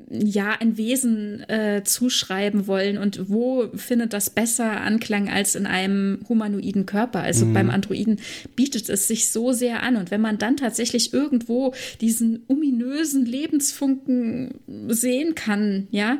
ja, 0.09 0.55
ein 0.59 0.77
Wesen 0.77 1.47
äh, 1.49 1.83
zuschreiben 1.83 2.67
wollen 2.67 2.97
und 2.97 3.29
wo 3.29 3.67
findet 3.75 4.13
das 4.13 4.29
besser 4.29 4.81
Anklang 4.81 5.29
als 5.29 5.55
in 5.55 5.65
einem 5.65 6.19
humanoiden 6.27 6.85
Körper? 6.85 7.21
Also 7.21 7.45
beim 7.51 7.69
Androiden 7.69 8.19
bietet 8.55 8.89
es 8.89 9.07
sich 9.07 9.29
so 9.29 9.53
sehr 9.53 9.83
an 9.83 9.95
und 9.95 10.11
wenn 10.11 10.21
man 10.21 10.37
dann 10.37 10.57
tatsächlich 10.57 11.13
irgendwo 11.13 11.73
diesen 12.01 12.43
ominösen 12.47 13.25
Lebensfunken 13.25 14.55
sehen 14.87 15.35
kann, 15.35 15.87
ja, 15.91 16.19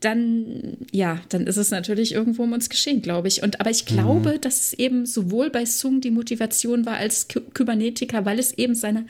dann, 0.00 0.76
ja, 0.92 1.20
dann 1.28 1.46
ist 1.46 1.56
es 1.56 1.70
natürlich 1.70 2.12
irgendwo 2.12 2.44
um 2.44 2.52
uns 2.52 2.68
geschehen, 2.68 3.02
glaube 3.02 3.28
ich. 3.28 3.42
Und 3.42 3.60
aber 3.60 3.70
ich 3.70 3.84
glaube, 3.84 4.38
dass 4.38 4.60
es 4.60 4.72
eben 4.74 5.06
sowohl 5.06 5.50
bei 5.50 5.64
Sung 5.64 6.00
die 6.00 6.12
Motivation 6.12 6.86
war 6.86 6.96
als 6.96 7.26
Ky 7.26 7.40
Kybernetiker, 7.52 8.24
weil 8.24 8.38
es 8.38 8.52
eben 8.52 8.74
seine 8.76 9.06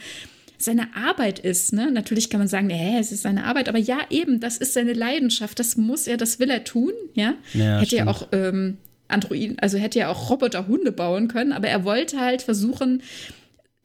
seine 0.59 0.95
Arbeit 0.95 1.39
ist. 1.39 1.73
Ne? 1.73 1.91
Natürlich 1.91 2.31
kann 2.31 2.41
man 2.41 2.49
sagen, 2.49 2.69
hä, 2.69 2.99
es 2.99 3.13
ist 3.13 3.23
seine 3.23 3.45
Arbeit, 3.45 3.69
aber 3.69 3.79
ja, 3.79 3.99
eben, 4.11 4.41
das 4.41 4.59
ist 4.59 4.75
seine 4.75 4.93
Leidenschaft, 4.93 5.59
das 5.59 5.77
muss 5.77 6.07
er, 6.07 6.17
das 6.17 6.39
will 6.39 6.51
er 6.51 6.65
tun. 6.65 6.93
Ja, 7.15 7.35
Ja, 7.55 7.79
hätte 7.79 7.97
ja 7.97 8.07
auch 8.07 8.29
ähm, 8.33 8.79
Androiden, 9.07 9.59
also 9.59 9.79
hätte 9.79 10.01
ja 10.01 10.09
auch 10.11 10.31
Roboter-Hunde 10.31 10.93
bauen 10.93 11.29
können, 11.29 11.53
aber 11.53 11.69
er 11.69 11.85
wollte 11.85 12.21
halt 12.21 12.43
versuchen, 12.43 13.03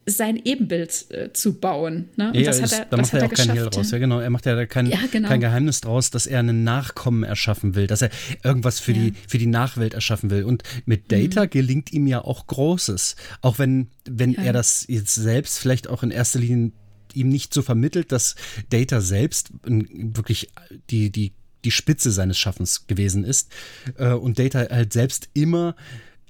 sein 0.06 0.36
Ebenbild 0.44 1.06
äh, 1.10 1.32
zu 1.32 1.58
bauen. 1.58 2.10
Ne? 2.16 2.28
Und 2.28 2.34
Ja, 2.36 2.44
das 2.46 2.60
hat 2.62 2.72
er, 2.72 2.84
da 2.86 2.96
macht 2.98 3.12
er 3.12 3.20
ja 3.20 3.24
er 3.26 3.30
auch 3.30 3.34
kein 3.34 3.46
Hehl 3.46 3.54
geschafft. 3.56 3.76
draus. 3.76 3.90
Ja, 3.90 3.98
genau. 3.98 4.20
Er 4.20 4.30
macht 4.30 4.44
ja 4.46 4.54
da 4.54 4.66
kein, 4.66 4.86
Ja, 4.86 4.98
genau. 5.10 5.28
kein 5.28 5.40
Geheimnis 5.40 5.80
draus, 5.80 6.10
dass 6.10 6.26
er 6.26 6.40
einen 6.40 6.62
Nachkommen 6.64 7.22
erschaffen 7.24 7.74
will, 7.74 7.86
dass 7.86 8.02
er 8.02 8.10
irgendwas 8.42 8.80
für, 8.80 8.92
Ja. 8.92 8.98
Mhm. 8.98 9.04
die, 9.04 9.14
für 9.28 9.38
die 9.38 9.46
Nachwelt 9.46 9.94
erschaffen 9.94 10.30
will. 10.30 10.44
Und 10.44 10.62
mit 10.84 11.10
Data 11.10 11.46
gelingt 11.46 11.92
ihm 11.92 12.06
ja 12.06 12.22
auch 12.22 12.46
Großes. 12.46 13.16
Auch 13.40 13.58
wenn, 13.58 13.88
wenn 14.04 14.34
er 14.34 14.52
das 14.52 14.84
jetzt 14.88 15.14
selbst 15.14 15.58
vielleicht 15.58 15.88
auch 15.88 16.02
in 16.02 16.10
erster 16.10 16.38
Linie 16.38 16.72
ihm 17.14 17.28
nicht 17.28 17.54
so 17.54 17.62
vermittelt, 17.62 18.10
dass 18.12 18.34
Data 18.70 19.00
selbst 19.00 19.52
wirklich 19.64 20.50
die, 20.90 21.10
die, 21.10 21.32
die 21.64 21.70
Spitze 21.70 22.10
seines 22.10 22.38
Schaffens 22.38 22.86
gewesen 22.88 23.24
ist 23.24 23.50
äh, 23.96 24.12
und 24.12 24.38
Data 24.38 24.66
halt 24.68 24.92
selbst 24.92 25.28
immer 25.32 25.76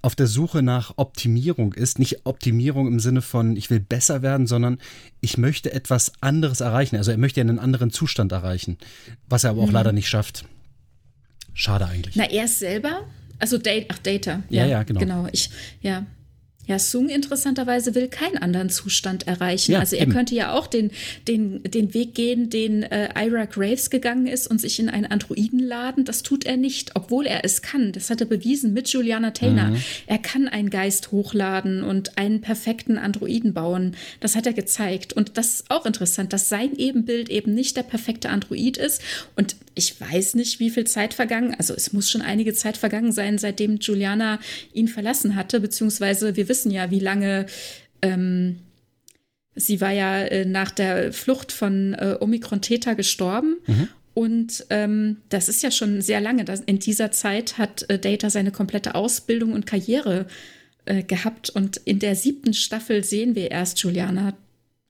auf 0.05 0.15
der 0.15 0.27
Suche 0.27 0.63
nach 0.63 0.93
Optimierung 0.97 1.73
ist. 1.73 1.99
Nicht 1.99 2.27
Optimierung 2.27 2.89
im 2.89 3.01
Sinne 3.01 3.23
von, 3.23 3.57
ich 3.57 3.71
will 3.71 3.81
besser 3.81 4.21
werden, 4.21 4.47
sondern 4.47 4.79
ich 5.23 5.39
möchte 5.39 5.73
etwas 5.73 6.13
anderes 6.21 6.61
erreichen. 6.61 6.97
Also 6.97 7.11
er 7.11 7.17
möchte 7.17 7.41
einen 7.41 7.59
anderen 7.59 7.91
Zustand 7.91 8.31
erreichen, 8.31 8.77
was 9.31 9.45
er 9.45 9.51
aber 9.51 9.63
auch 9.63 9.69
mhm. 9.69 9.73
leider 9.73 9.93
nicht 9.93 10.09
schafft. 10.09 10.45
Schade 11.55 11.87
eigentlich. 11.87 12.17
Na, 12.17 12.25
er 12.25 12.47
selber? 12.49 13.05
Also 13.39 13.57
Data, 13.57 13.87
ach, 13.89 13.99
Data. 13.99 14.43
Ja, 14.51 14.65
ja, 14.65 14.67
ja 14.67 14.83
genau. 14.83 15.01
Genau, 15.01 15.29
ich, 15.33 15.49
ja. 15.81 16.05
Ja, 16.67 16.79
Sung 16.79 17.09
interessanterweise 17.09 17.95
will 17.95 18.09
keinen 18.09 18.39
anderen 18.39 18.71
Zustand 18.71 19.27
erreichen. 19.27 19.73
Ja, 19.73 19.81
also 19.81 19.97
er 19.97 20.03
eben. 20.03 20.13
könnte 20.13 20.35
ja 20.35 20.53
auch 20.53 20.67
den, 20.67 20.91
den, 21.29 21.63
den 21.63 21.93
Weg 21.93 22.15
gehen, 22.15 22.49
den 22.49 22.83
äh, 22.85 23.09
Ira 23.15 23.45
Graves 23.45 23.91
gegangen 23.91 24.27
ist 24.27 24.47
und 24.47 24.61
sich 24.61 24.79
in 24.79 24.89
einen 24.89 25.07
Androiden 25.07 25.59
laden. 25.59 26.05
Das 26.05 26.23
tut 26.23 26.47
er 26.47 26.57
nicht, 26.57 26.93
obwohl 26.95 27.27
er 27.27 27.45
es 27.45 27.61
kann. 27.61 27.93
Das 27.93 28.09
hat 28.09 28.21
er 28.21 28.27
bewiesen 28.27 28.73
mit 28.73 28.89
Juliana 28.89 29.33
Taylor. 29.33 29.71
Mhm. 29.71 29.83
Er 30.07 30.19
kann 30.19 30.49
einen 30.49 30.71
Geist 30.71 31.13
hochladen 31.13 31.83
und 31.83 32.17
einen 32.17 32.41
perfekten 32.41 32.97
Androiden 32.97 33.53
bauen. 33.53 33.95
Das 34.21 34.35
hat 34.35 34.47
er 34.47 34.55
gezeigt. 34.55 35.13
Und 35.13 35.37
das 35.37 35.55
ist 35.55 35.71
auch 35.71 35.85
interessant, 35.85 36.33
dass 36.33 36.49
sein 36.49 36.75
Ebenbild 36.77 37.29
eben 37.29 37.55
nicht 37.55 37.77
der 37.77 37.83
perfekte 37.83 38.31
Android 38.31 38.79
ist. 38.79 39.03
Und 39.37 39.57
ich 39.75 40.01
weiß 40.01 40.35
nicht, 40.35 40.61
wie 40.61 40.71
viel 40.71 40.85
Zeit 40.85 41.15
vergangen, 41.15 41.55
also 41.59 41.75
es 41.75 41.93
muss 41.93 42.09
schon 42.09 42.23
einige 42.23 42.55
Zeit 42.55 42.77
vergangen 42.77 43.13
sein, 43.13 43.39
seitdem 43.39 43.79
Juliana 43.79 44.39
ihn 44.73 44.89
verlassen 44.89 45.35
hatte, 45.35 45.61
beziehungsweise 45.61 46.37
wir 46.37 46.49
wissen 46.49 46.54
ja, 46.71 46.91
wie 46.91 47.01
lange 47.01 47.47
ähm, 48.03 48.61
sie 49.55 49.81
war 49.81 49.93
ja 49.93 50.23
äh, 50.23 50.45
nach 50.45 50.71
der 50.71 51.13
Flucht 51.13 51.53
von 51.53 51.95
äh, 51.95 52.17
Omikron 52.21 52.61
Theta 52.61 52.95
gestorben. 52.95 53.57
Mhm. 53.67 53.89
Und 54.15 54.67
ähm, 54.71 55.17
das 55.29 55.49
ist 55.49 55.63
ja 55.63 55.71
schon 55.71 56.01
sehr 56.01 56.21
lange. 56.21 56.45
In 56.67 56.79
dieser 56.79 57.11
Zeit 57.11 57.59
hat 57.59 57.89
äh, 57.91 57.99
Data 57.99 58.31
seine 58.31 58.53
komplette 58.53 58.95
Ausbildung 58.95 59.53
und 59.53 59.67
Karriere 59.67 60.27
äh, 60.85 61.03
gehabt. 61.03 61.51
Und 61.51 61.79
in 61.79 61.99
der 61.99 62.15
siebten 62.15 62.55
Staffel 62.55 63.03
sehen 63.03 63.35
wir 63.35 63.51
erst 63.51 63.81
Juliana 63.81 64.35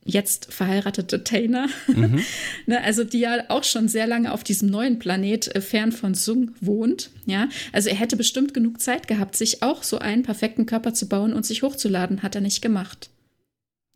jetzt 0.05 0.53
verheiratete 0.53 1.25
Tainer, 1.25 1.69
mhm. 1.87 2.23
ne, 2.67 2.83
also 2.83 3.05
die 3.05 3.21
ja 3.21 3.45
auch 3.49 3.65
schon 3.65 3.89
sehr 3.89 4.07
lange 4.07 4.33
auf 4.33 4.45
diesem 4.45 4.71
neuen 4.71 4.99
Planet 4.99 5.55
äh, 5.55 5.61
fern 5.61 5.93
von 5.93 6.15
Sung 6.15 6.53
wohnt. 6.61 7.11
Ja, 7.27 7.49
also 7.73 7.89
er 7.89 7.97
hätte 7.97 8.17
bestimmt 8.17 8.55
genug 8.55 8.81
Zeit 8.81 9.09
gehabt, 9.09 9.37
sich 9.37 9.63
auch 9.63 9.83
so 9.83 9.99
einen 9.99 10.23
perfekten 10.23 10.67
Körper 10.67 10.93
zu 10.93 11.09
bauen 11.09 11.33
und 11.33 11.47
sich 11.47 11.63
hochzuladen, 11.63 12.23
hat 12.23 12.35
er 12.35 12.43
nicht 12.43 12.61
gemacht. 12.61 13.11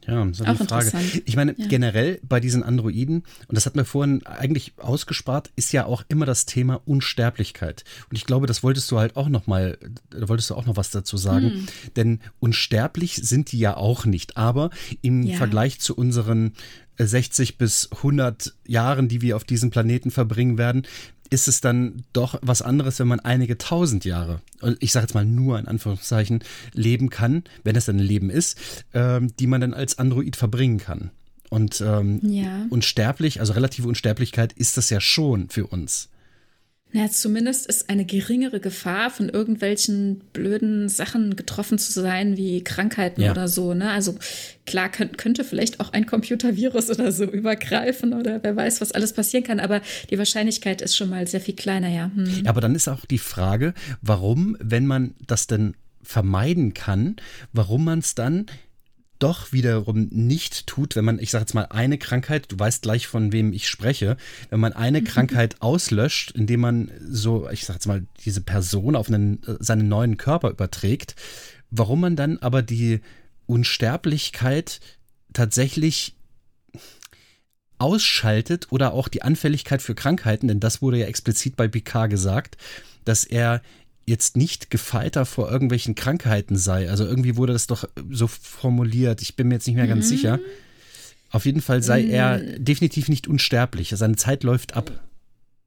Ja, 0.07 0.23
auch 0.23 0.57
die 0.57 0.67
Frage. 0.67 0.93
Ich 1.27 1.37
meine, 1.37 1.55
ja. 1.59 1.67
generell 1.67 2.19
bei 2.23 2.41
diesen 2.41 2.63
Androiden, 2.63 3.25
und 3.47 3.55
das 3.55 3.67
hat 3.67 3.77
mir 3.77 3.85
vorhin 3.85 4.25
eigentlich 4.25 4.73
ausgespart, 4.79 5.51
ist 5.55 5.73
ja 5.73 5.85
auch 5.85 6.03
immer 6.09 6.25
das 6.25 6.47
Thema 6.47 6.81
Unsterblichkeit. 6.87 7.85
Und 8.09 8.17
ich 8.17 8.25
glaube, 8.25 8.47
das 8.47 8.63
wolltest 8.63 8.91
du 8.91 8.99
halt 8.99 9.17
auch 9.17 9.29
noch 9.29 9.47
mal, 9.47 9.77
da 10.11 10.29
wolltest 10.29 10.49
du 10.49 10.55
auch 10.55 10.65
noch 10.65 10.77
was 10.77 10.91
dazu 10.91 11.19
sagen. 11.19 11.51
Hm. 11.51 11.67
Denn 11.97 12.21
unsterblich 12.39 13.17
sind 13.17 13.53
die 13.53 13.59
ja 13.59 13.77
auch 13.77 14.07
nicht. 14.07 14.37
Aber 14.39 14.71
im 15.03 15.25
ja. 15.25 15.37
Vergleich 15.37 15.79
zu 15.81 15.95
unseren 15.95 16.55
60 16.99 17.59
bis 17.59 17.91
100 17.93 18.55
Jahren, 18.67 19.09
die 19.09 19.21
wir 19.21 19.37
auf 19.37 19.45
diesem 19.45 19.71
Planeten 19.71 20.11
verbringen 20.11 20.59
werden, 20.59 20.87
ist 21.31 21.49
es 21.49 21.61
dann 21.61 22.05
doch 22.13 22.39
was 22.43 22.63
anderes, 22.63 22.99
wenn 22.99 23.09
man 23.09 23.21
einige 23.21 23.59
tausend 23.59 24.05
Jahre, 24.05 24.41
ich 24.81 24.93
sage 24.93 25.05
jetzt 25.05 25.15
mal 25.15 25.25
nur 25.25 25.59
in 25.59 25.69
Anführungszeichen, 25.69 26.43
leben 26.73 27.11
kann, 27.11 27.45
wenn 27.65 27.77
es 27.77 27.87
dann 27.87 27.97
ein 27.97 28.05
Leben 28.05 28.31
ist, 28.31 28.59
ähm, 28.95 29.35
die 29.39 29.47
man 29.47 29.61
dann 29.61 29.75
als 29.75 29.99
Android 29.99 30.37
verbringen 30.37 30.79
kann. 30.79 31.11
Und 31.51 31.81
ähm, 31.81 32.21
ja. 32.23 32.67
unsterblich, 32.71 33.41
also 33.41 33.55
relative 33.55 33.89
Unsterblichkeit 33.89 34.53
ist 34.53 34.77
das 34.77 34.91
ja 34.91 35.01
schon 35.01 35.49
für 35.49 35.67
uns. 35.67 36.09
Ja, 36.93 37.11
zumindest 37.11 37.67
ist 37.67 37.91
eine 37.91 38.07
geringere 38.07 38.61
Gefahr, 38.61 39.11
von 39.11 39.29
irgendwelchen 39.29 40.21
blöden 40.33 40.89
Sachen 40.89 41.37
getroffen 41.37 41.79
zu 41.79 41.93
sein, 41.93 42.39
wie 42.39 42.65
Krankheiten 42.65 43.21
ja. 43.21 43.31
oder 43.31 43.47
so. 43.47 43.75
Ne? 43.75 43.91
Also 43.91 44.17
klar 44.65 44.89
könnt, 44.89 45.19
könnte 45.19 45.45
vielleicht 45.45 45.81
auch 45.81 45.93
ein 45.93 46.07
Computervirus 46.07 46.89
oder 46.99 47.13
so 47.13 47.25
übergreifen 47.25 48.15
oder 48.15 48.43
wer 48.43 48.57
weiß, 48.57 48.81
was 48.81 48.93
alles 48.93 49.13
passieren 49.13 49.45
kann, 49.45 49.61
aber 49.61 49.83
die 50.11 50.17
Wahrscheinlichkeit 50.17 50.81
ist 50.81 50.97
schon 50.97 51.11
mal 51.11 51.27
sehr 51.27 51.43
viel 51.43 51.55
kleiner, 51.55 51.89
ja. 51.89 52.11
Hm. 52.15 52.47
Aber 52.47 52.63
dann 52.63 52.75
ist 52.75 52.89
auch 52.89 53.05
die 53.05 53.19
Frage, 53.19 53.75
warum, 54.01 54.57
wenn 54.59 54.87
man 54.87 55.15
das 55.27 55.47
denn 55.47 55.75
vermeiden 56.03 56.73
kann, 56.73 57.17
warum 57.53 57.85
man 57.85 57.99
es 57.99 58.15
dann 58.15 58.47
doch 59.19 59.53
wiederum 59.53 60.09
nicht 60.11 60.67
tut, 60.67 60.97
wenn 60.97 61.05
man, 61.05 61.19
ich 61.19 61.31
sage 61.31 61.43
jetzt 61.43 61.55
mal, 61.55 61.67
eine 61.71 61.99
Krankheit, 61.99 62.51
du 62.51 62.59
weißt 62.59 62.83
gleich, 62.83 63.07
von 63.07 63.33
wem 63.33 63.53
ich 63.53 63.69
spreche, 63.69 64.17
wenn 64.51 64.61
man 64.61 64.73
eine 64.73 65.01
mhm. 65.01 65.05
Krankheit 65.05 65.61
auslöscht, 65.61 66.33
indem 66.33 66.61
man 66.61 66.91
so, 67.01 67.49
ich 67.51 67.65
sage 67.65 67.79
jetzt 67.79 67.87
mal, 67.87 68.07
diese 68.25 68.41
Person 68.41 68.97
auf 68.97 69.09
einen, 69.09 69.43
äh, 69.45 69.57
seinen 69.61 69.89
neuen 69.89 70.17
Körper 70.17 70.51
überträgt, 70.51 71.17
warum 71.71 72.01
man 72.01 72.17
dann 72.17 72.39
aber 72.39 72.63
die 72.63 73.01
Unsterblichkeit 73.47 74.81
tatsächlich 75.33 76.15
ausschaltet 77.79 78.67
oder 78.71 78.93
auch 78.93 79.09
die 79.09 79.23
Anfälligkeit 79.23 79.83
für 79.83 79.95
Krankheiten, 79.95 80.49
denn 80.49 80.61
das 80.61 80.83
wurde 80.83 80.99
ja 80.99 81.07
explizit 81.07 81.57
bei 81.57 81.69
Picard 81.69 82.11
gesagt, 82.11 82.57
dass 83.05 83.25
er 83.25 83.63
jetzt 84.09 84.37
nicht 84.37 84.71
gefeiter 84.71 85.27
vor 85.27 85.51
irgendwelchen 85.51 85.95
Krankheiten 85.95 86.57
sei. 86.57 86.91
Also 86.91 87.05
irgendwie 87.05 87.37
wurde 87.37 87.53
das 87.53 87.67
doch 87.67 87.89
so 88.11 88.27
formuliert. 88.27 89.23
Ich 89.23 89.37
bin 89.37 89.49
mir 89.49 89.55
jetzt 89.55 89.67
nicht 89.67 89.77
mehr 89.77 89.87
ganz 89.87 90.07
mhm. 90.07 90.09
sicher. 90.09 90.41
Auf 91.31 91.45
jeden 91.45 91.61
Fall 91.61 91.83
sei 91.83 92.03
mhm. 92.03 92.11
er 92.11 92.39
definitiv 92.59 93.09
nicht 93.09 93.29
unsterblich. 93.29 93.93
Seine 93.95 94.17
Zeit 94.17 94.43
läuft 94.45 94.75
ab. 94.75 94.93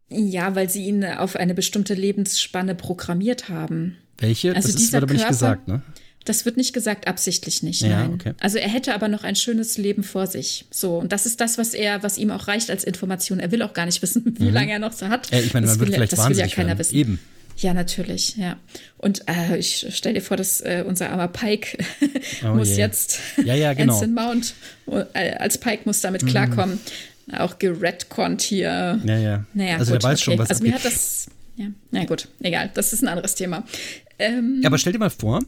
Ja, 0.10 0.56
weil 0.56 0.70
sie 0.70 0.86
ihn 0.86 1.06
auf 1.06 1.36
eine 1.36 1.54
bestimmte 1.54 1.94
Lebensspanne 1.94 2.76
programmiert 2.76 3.48
haben. 3.48 3.98
Welche? 4.18 4.56
Also 4.56 4.72
das 4.72 4.82
ist, 4.82 4.92
wird 4.92 5.04
aber 5.04 5.14
nicht 5.14 5.28
gesagt, 5.28 5.68
ne? 5.68 5.82
Das 6.26 6.46
wird 6.46 6.56
nicht 6.56 6.74
gesagt, 6.74 7.08
absichtlich 7.08 7.64
nicht. 7.64 7.82
Ja, 7.82 8.02
nein. 8.02 8.14
Okay. 8.14 8.34
Also 8.40 8.60
er 8.60 8.70
hätte 8.70 8.94
aber 8.94 9.08
noch 9.08 9.24
ein 9.24 9.36
schönes 9.36 9.78
Leben 9.78 10.04
vor 10.04 10.28
sich. 10.28 10.66
So 10.70 10.98
und 10.98 11.12
das 11.12 11.26
ist 11.26 11.42
das, 11.42 11.58
was 11.58 11.74
er, 11.74 12.04
was 12.04 12.18
ihm 12.18 12.30
auch 12.30 12.48
reicht 12.48 12.70
als 12.70 12.84
Information. 12.84 13.40
Er 13.40 13.52
will 13.52 13.62
auch 13.64 13.74
gar 13.74 13.86
nicht 13.86 14.02
wissen, 14.02 14.24
wie 14.38 14.46
mhm. 14.46 14.54
lange 14.54 14.72
er 14.74 14.80
noch 14.80 14.92
so 14.92 15.08
hat. 15.08 15.32
Äh, 15.32 15.42
ich 15.42 15.54
meine, 15.54 15.66
man 15.66 15.76
das 15.76 15.80
wird 15.80 15.94
vielleicht 15.94 16.14
das 16.14 16.30
will 16.30 16.38
ja 16.38 16.48
keiner 16.48 16.70
werden. 16.70 16.80
wissen. 16.80 16.96
Eben. 16.96 17.20
Ja, 17.58 17.74
natürlich, 17.74 18.38
ja. 18.38 18.58
Und 18.98 19.28
äh, 19.28 19.58
ich 19.58 19.88
stell 19.92 20.14
dir 20.14 20.22
vor, 20.22 20.38
dass 20.38 20.62
äh, 20.62 20.84
unser 20.88 21.12
armer 21.12 21.28
Pike 21.28 21.78
oh 22.44 22.56
muss 22.56 22.70
je. 22.70 22.78
jetzt 22.78 23.20
ja, 23.44 23.56
ja, 23.56 23.74
genau. 23.74 23.94
Anson 23.94 24.14
Mount 24.14 24.54
äh, 25.14 25.36
als 25.36 25.58
Pike 25.58 25.84
muss 25.86 26.02
damit 26.02 26.26
klarkommen. 26.26 26.80
Mhm. 27.28 27.36
Auch 27.36 27.60
geredconnt 27.60 28.42
hier. 28.42 29.00
Ja, 29.06 29.18
ja. 29.18 29.46
Naja, 29.54 29.78
also 29.78 29.94
gut, 29.94 30.04
der 30.04 30.10
weiß 30.10 30.20
okay. 30.20 30.32
schon, 30.32 30.40
was 30.40 30.50
Also 30.50 30.64
mir 30.64 30.74
hat 30.74 30.84
das. 30.86 31.28
Ja, 31.56 31.68
na 31.92 32.06
gut, 32.06 32.28
egal. 32.42 32.72
Das 32.74 32.94
ist 32.94 33.04
ein 33.04 33.08
anderes 33.08 33.36
Thema. 33.36 33.64
Ähm, 34.18 34.60
ja, 34.62 34.68
aber 34.68 34.78
stell 34.78 34.94
dir 34.94 35.00
mal 35.00 35.10
vor, 35.10 35.42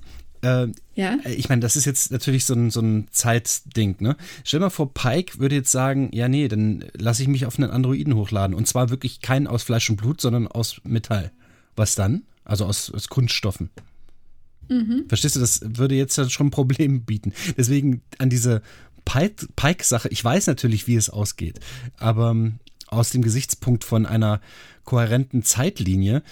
äh, 0.43 0.67
ja? 0.95 1.17
Ich 1.25 1.49
meine, 1.49 1.61
das 1.61 1.75
ist 1.75 1.85
jetzt 1.85 2.11
natürlich 2.11 2.45
so 2.45 2.53
ein, 2.53 2.69
so 2.69 2.81
ein 2.81 3.07
Zeitding, 3.11 3.95
ne? 3.99 4.17
Stell 4.43 4.59
dir 4.59 4.65
mal 4.65 4.69
vor, 4.69 4.93
Pike 4.93 5.39
würde 5.39 5.55
jetzt 5.55 5.71
sagen, 5.71 6.09
ja, 6.13 6.27
nee, 6.27 6.47
dann 6.47 6.85
lasse 6.93 7.21
ich 7.21 7.27
mich 7.27 7.45
auf 7.45 7.57
einen 7.57 7.71
Androiden 7.71 8.15
hochladen. 8.15 8.55
Und 8.55 8.67
zwar 8.67 8.89
wirklich 8.89 9.21
keinen 9.21 9.47
aus 9.47 9.63
Fleisch 9.63 9.89
und 9.89 9.95
Blut, 9.95 10.21
sondern 10.21 10.47
aus 10.47 10.81
Metall. 10.83 11.31
Was 11.75 11.95
dann? 11.95 12.23
Also 12.43 12.65
aus, 12.65 12.91
aus 12.91 13.07
Kunststoffen. 13.09 13.69
Mhm. 14.69 15.05
Verstehst 15.07 15.35
du, 15.35 15.39
das 15.39 15.61
würde 15.63 15.95
jetzt 15.95 16.31
schon 16.31 16.47
ein 16.47 16.51
Problem 16.51 17.01
bieten. 17.01 17.33
Deswegen 17.57 18.01
an 18.17 18.29
diese 18.29 18.61
Pike-Sache, 19.05 20.07
ich 20.09 20.23
weiß 20.23 20.47
natürlich, 20.47 20.87
wie 20.87 20.95
es 20.95 21.09
ausgeht, 21.09 21.59
aber 21.97 22.31
ähm, 22.31 22.59
aus 22.87 23.09
dem 23.09 23.21
Gesichtspunkt 23.21 23.83
von 23.83 24.05
einer 24.05 24.39
kohärenten 24.85 25.43
Zeitlinie 25.43 26.23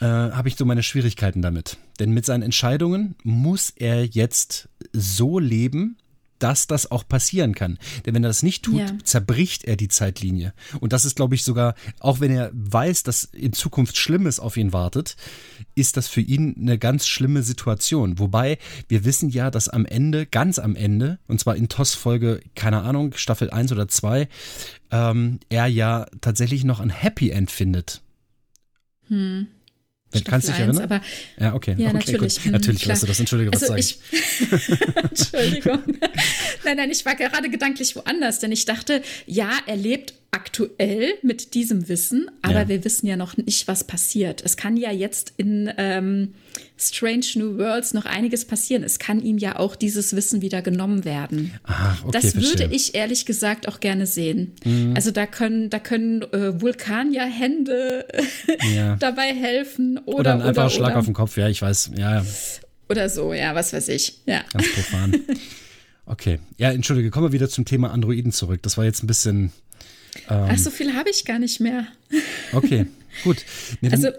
äh, 0.00 0.04
habe 0.04 0.48
ich 0.48 0.56
so 0.56 0.64
meine 0.64 0.82
Schwierigkeiten 0.82 1.42
damit. 1.42 1.78
Denn 1.98 2.12
mit 2.12 2.24
seinen 2.24 2.42
Entscheidungen 2.42 3.16
muss 3.22 3.70
er 3.70 4.04
jetzt 4.04 4.68
so 4.92 5.38
leben, 5.38 5.96
dass 6.38 6.66
das 6.66 6.90
auch 6.90 7.06
passieren 7.06 7.54
kann. 7.54 7.78
Denn 8.04 8.14
wenn 8.14 8.24
er 8.24 8.28
das 8.28 8.42
nicht 8.42 8.64
tut, 8.64 8.80
ja. 8.80 8.86
zerbricht 9.04 9.64
er 9.64 9.76
die 9.76 9.88
Zeitlinie. 9.88 10.52
Und 10.80 10.92
das 10.92 11.04
ist, 11.04 11.16
glaube 11.16 11.34
ich, 11.34 11.44
sogar, 11.44 11.74
auch 12.00 12.20
wenn 12.20 12.30
er 12.30 12.50
weiß, 12.52 13.02
dass 13.02 13.24
in 13.24 13.52
Zukunft 13.52 13.96
Schlimmes 13.96 14.40
auf 14.40 14.56
ihn 14.56 14.72
wartet, 14.72 15.16
ist 15.74 15.96
das 15.96 16.08
für 16.08 16.20
ihn 16.20 16.56
eine 16.58 16.78
ganz 16.78 17.06
schlimme 17.06 17.42
Situation. 17.42 18.18
Wobei 18.18 18.58
wir 18.88 19.04
wissen 19.04 19.30
ja, 19.30 19.50
dass 19.50 19.68
am 19.68 19.86
Ende, 19.86 20.26
ganz 20.26 20.58
am 20.58 20.76
Ende, 20.76 21.18
und 21.26 21.40
zwar 21.40 21.56
in 21.56 21.68
TOS 21.68 21.94
Folge, 21.94 22.40
keine 22.54 22.82
Ahnung, 22.82 23.14
Staffel 23.16 23.50
1 23.50 23.72
oder 23.72 23.88
2, 23.88 24.28
ähm, 24.90 25.40
er 25.48 25.66
ja 25.66 26.06
tatsächlich 26.20 26.64
noch 26.64 26.80
ein 26.80 26.90
Happy 26.90 27.30
End 27.30 27.50
findet. 27.50 28.02
Hm. 29.08 29.48
Kannst 30.24 30.48
du 30.48 30.52
dich 30.52 30.60
erinnern? 30.60 30.82
Aber, 30.82 31.00
ja, 31.38 31.54
okay. 31.54 31.74
Ja, 31.78 31.88
okay, 31.88 31.96
natürlich. 31.96 32.42
Gut. 32.42 32.52
Natürlich 32.52 32.82
klar. 32.82 32.96
du 32.98 33.06
das. 33.06 33.20
Entschuldige, 33.20 33.52
was 33.52 33.62
also 33.62 33.74
ich, 33.74 33.98
Entschuldigung. 35.10 35.82
nein, 36.64 36.76
nein, 36.76 36.90
ich 36.90 37.04
war 37.04 37.14
gerade 37.14 37.50
gedanklich 37.50 37.96
woanders, 37.96 38.38
denn 38.38 38.52
ich 38.52 38.64
dachte, 38.64 39.02
ja, 39.26 39.50
er 39.66 39.76
lebt 39.76 40.14
aktuell 40.30 41.14
mit 41.22 41.54
diesem 41.54 41.88
Wissen, 41.88 42.30
aber 42.42 42.62
ja. 42.62 42.68
wir 42.68 42.84
wissen 42.84 43.06
ja 43.06 43.16
noch 43.16 43.36
nicht, 43.36 43.68
was 43.68 43.84
passiert. 43.84 44.42
Es 44.44 44.56
kann 44.56 44.76
ja 44.76 44.92
jetzt 44.92 45.32
in 45.36 45.72
ähm, 45.78 46.34
Strange 46.78 47.26
New 47.36 47.58
Worlds 47.58 47.94
noch 47.94 48.04
einiges 48.04 48.44
passieren. 48.44 48.82
Es 48.82 48.98
kann 48.98 49.22
ihm 49.22 49.38
ja 49.38 49.58
auch 49.58 49.76
dieses 49.76 50.14
Wissen 50.14 50.42
wieder 50.42 50.60
genommen 50.62 51.04
werden. 51.04 51.52
Aha, 51.64 51.96
okay, 52.02 52.10
das 52.12 52.32
verstehe. 52.32 52.60
würde 52.60 52.74
ich 52.74 52.94
ehrlich 52.94 53.24
gesagt 53.24 53.66
auch 53.68 53.80
gerne 53.80 54.06
sehen. 54.06 54.52
Mhm. 54.64 54.92
Also 54.94 55.10
da 55.10 55.26
können, 55.26 55.70
da 55.70 55.78
können 55.78 56.22
äh, 56.22 56.60
Vulkanier-Hände 56.60 58.06
ja. 58.74 58.96
dabei 58.96 59.34
helfen. 59.34 59.98
Oder, 60.04 60.18
oder 60.18 60.34
ein 60.34 60.42
einfacher 60.42 60.70
Schlag 60.70 60.90
oder. 60.90 60.98
auf 60.98 61.04
den 61.06 61.14
Kopf, 61.14 61.36
ja, 61.36 61.48
ich 61.48 61.62
weiß. 61.62 61.92
Ja, 61.96 62.16
ja. 62.16 62.26
Oder 62.88 63.08
so, 63.08 63.32
ja, 63.32 63.54
was 63.54 63.72
weiß 63.72 63.88
ich. 63.88 64.20
Ja. 64.26 64.42
Ganz 64.52 64.72
profan. 64.72 65.14
Okay. 66.08 66.38
Ja, 66.56 66.70
entschuldige, 66.70 67.10
kommen 67.10 67.26
wir 67.26 67.32
wieder 67.32 67.48
zum 67.48 67.64
Thema 67.64 67.90
Androiden 67.90 68.30
zurück. 68.30 68.62
Das 68.62 68.78
war 68.78 68.84
jetzt 68.84 69.02
ein 69.02 69.08
bisschen 69.08 69.50
ähm, 70.28 70.48
Ach, 70.50 70.58
so 70.58 70.70
viel 70.70 70.94
habe 70.94 71.10
ich 71.10 71.24
gar 71.24 71.38
nicht 71.38 71.60
mehr. 71.60 71.86
Okay, 72.52 72.86
gut. 73.24 73.38
Nee, 73.80 73.90
also 73.90 74.10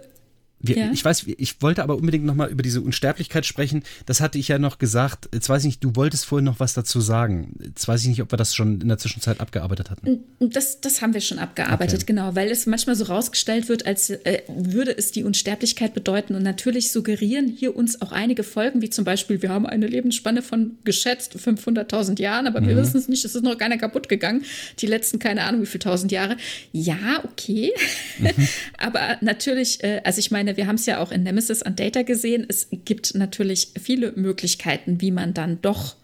wir, 0.59 0.77
ja. 0.77 0.91
Ich 0.91 1.05
weiß, 1.05 1.25
ich 1.27 1.61
wollte 1.61 1.83
aber 1.83 1.95
unbedingt 1.95 2.25
nochmal 2.25 2.49
über 2.49 2.63
diese 2.63 2.81
Unsterblichkeit 2.81 3.45
sprechen. 3.45 3.83
Das 4.07 4.21
hatte 4.21 4.39
ich 4.39 4.47
ja 4.47 4.57
noch 4.57 4.79
gesagt. 4.79 5.29
Jetzt 5.33 5.49
weiß 5.49 5.63
ich 5.63 5.67
nicht, 5.67 5.83
du 5.83 5.95
wolltest 5.95 6.25
vorhin 6.25 6.45
noch 6.45 6.59
was 6.59 6.73
dazu 6.73 6.99
sagen. 6.99 7.53
Jetzt 7.63 7.87
weiß 7.87 8.01
ich 8.01 8.07
nicht, 8.07 8.21
ob 8.23 8.31
wir 8.31 8.37
das 8.37 8.55
schon 8.55 8.81
in 8.81 8.87
der 8.87 8.97
Zwischenzeit 8.97 9.39
abgearbeitet 9.39 9.91
hatten. 9.91 10.23
Das, 10.39 10.81
das 10.81 11.01
haben 11.01 11.13
wir 11.13 11.21
schon 11.21 11.37
abgearbeitet, 11.37 11.97
okay. 11.97 12.05
genau, 12.07 12.35
weil 12.35 12.49
es 12.49 12.65
manchmal 12.65 12.95
so 12.95 13.05
rausgestellt 13.05 13.69
wird, 13.69 13.85
als 13.85 14.09
äh, 14.09 14.41
würde 14.47 14.97
es 14.97 15.11
die 15.11 15.23
Unsterblichkeit 15.23 15.93
bedeuten. 15.93 16.33
Und 16.33 16.41
natürlich 16.41 16.91
suggerieren 16.91 17.47
hier 17.47 17.75
uns 17.75 18.01
auch 18.01 18.11
einige 18.11 18.43
Folgen, 18.43 18.81
wie 18.81 18.89
zum 18.89 19.05
Beispiel, 19.05 19.41
wir 19.43 19.49
haben 19.49 19.67
eine 19.67 19.85
Lebensspanne 19.85 20.41
von 20.41 20.77
geschätzt 20.83 21.35
500.000 21.35 22.19
Jahren, 22.19 22.47
aber 22.47 22.65
wir 22.65 22.73
mhm. 22.73 22.79
wissen 22.79 22.97
es 22.97 23.07
nicht, 23.07 23.23
es 23.25 23.35
ist 23.35 23.43
noch 23.43 23.57
keiner 23.57 23.77
kaputt 23.77 24.09
gegangen. 24.09 24.43
Die 24.79 24.87
letzten, 24.87 25.19
keine 25.19 25.43
Ahnung, 25.43 25.61
wie 25.61 25.65
viele 25.67 25.79
tausend 25.79 26.11
Jahre. 26.11 26.35
Ja, 26.71 27.23
okay. 27.23 27.71
Mhm. 28.17 28.47
aber 28.79 29.17
natürlich, 29.21 29.83
äh, 29.83 30.01
also 30.03 30.19
ich 30.19 30.31
meine, 30.31 30.46
meine, 30.47 30.57
wir 30.57 30.67
haben 30.67 30.75
es 30.75 30.85
ja 30.85 30.99
auch 30.99 31.11
in 31.11 31.23
Nemesis 31.23 31.61
und 31.61 31.79
Data 31.79 32.03
gesehen. 32.03 32.45
Es 32.47 32.67
gibt 32.71 33.15
natürlich 33.15 33.73
viele 33.79 34.13
Möglichkeiten, 34.13 35.01
wie 35.01 35.11
man 35.11 35.33
dann 35.33 35.61
doch 35.61 35.95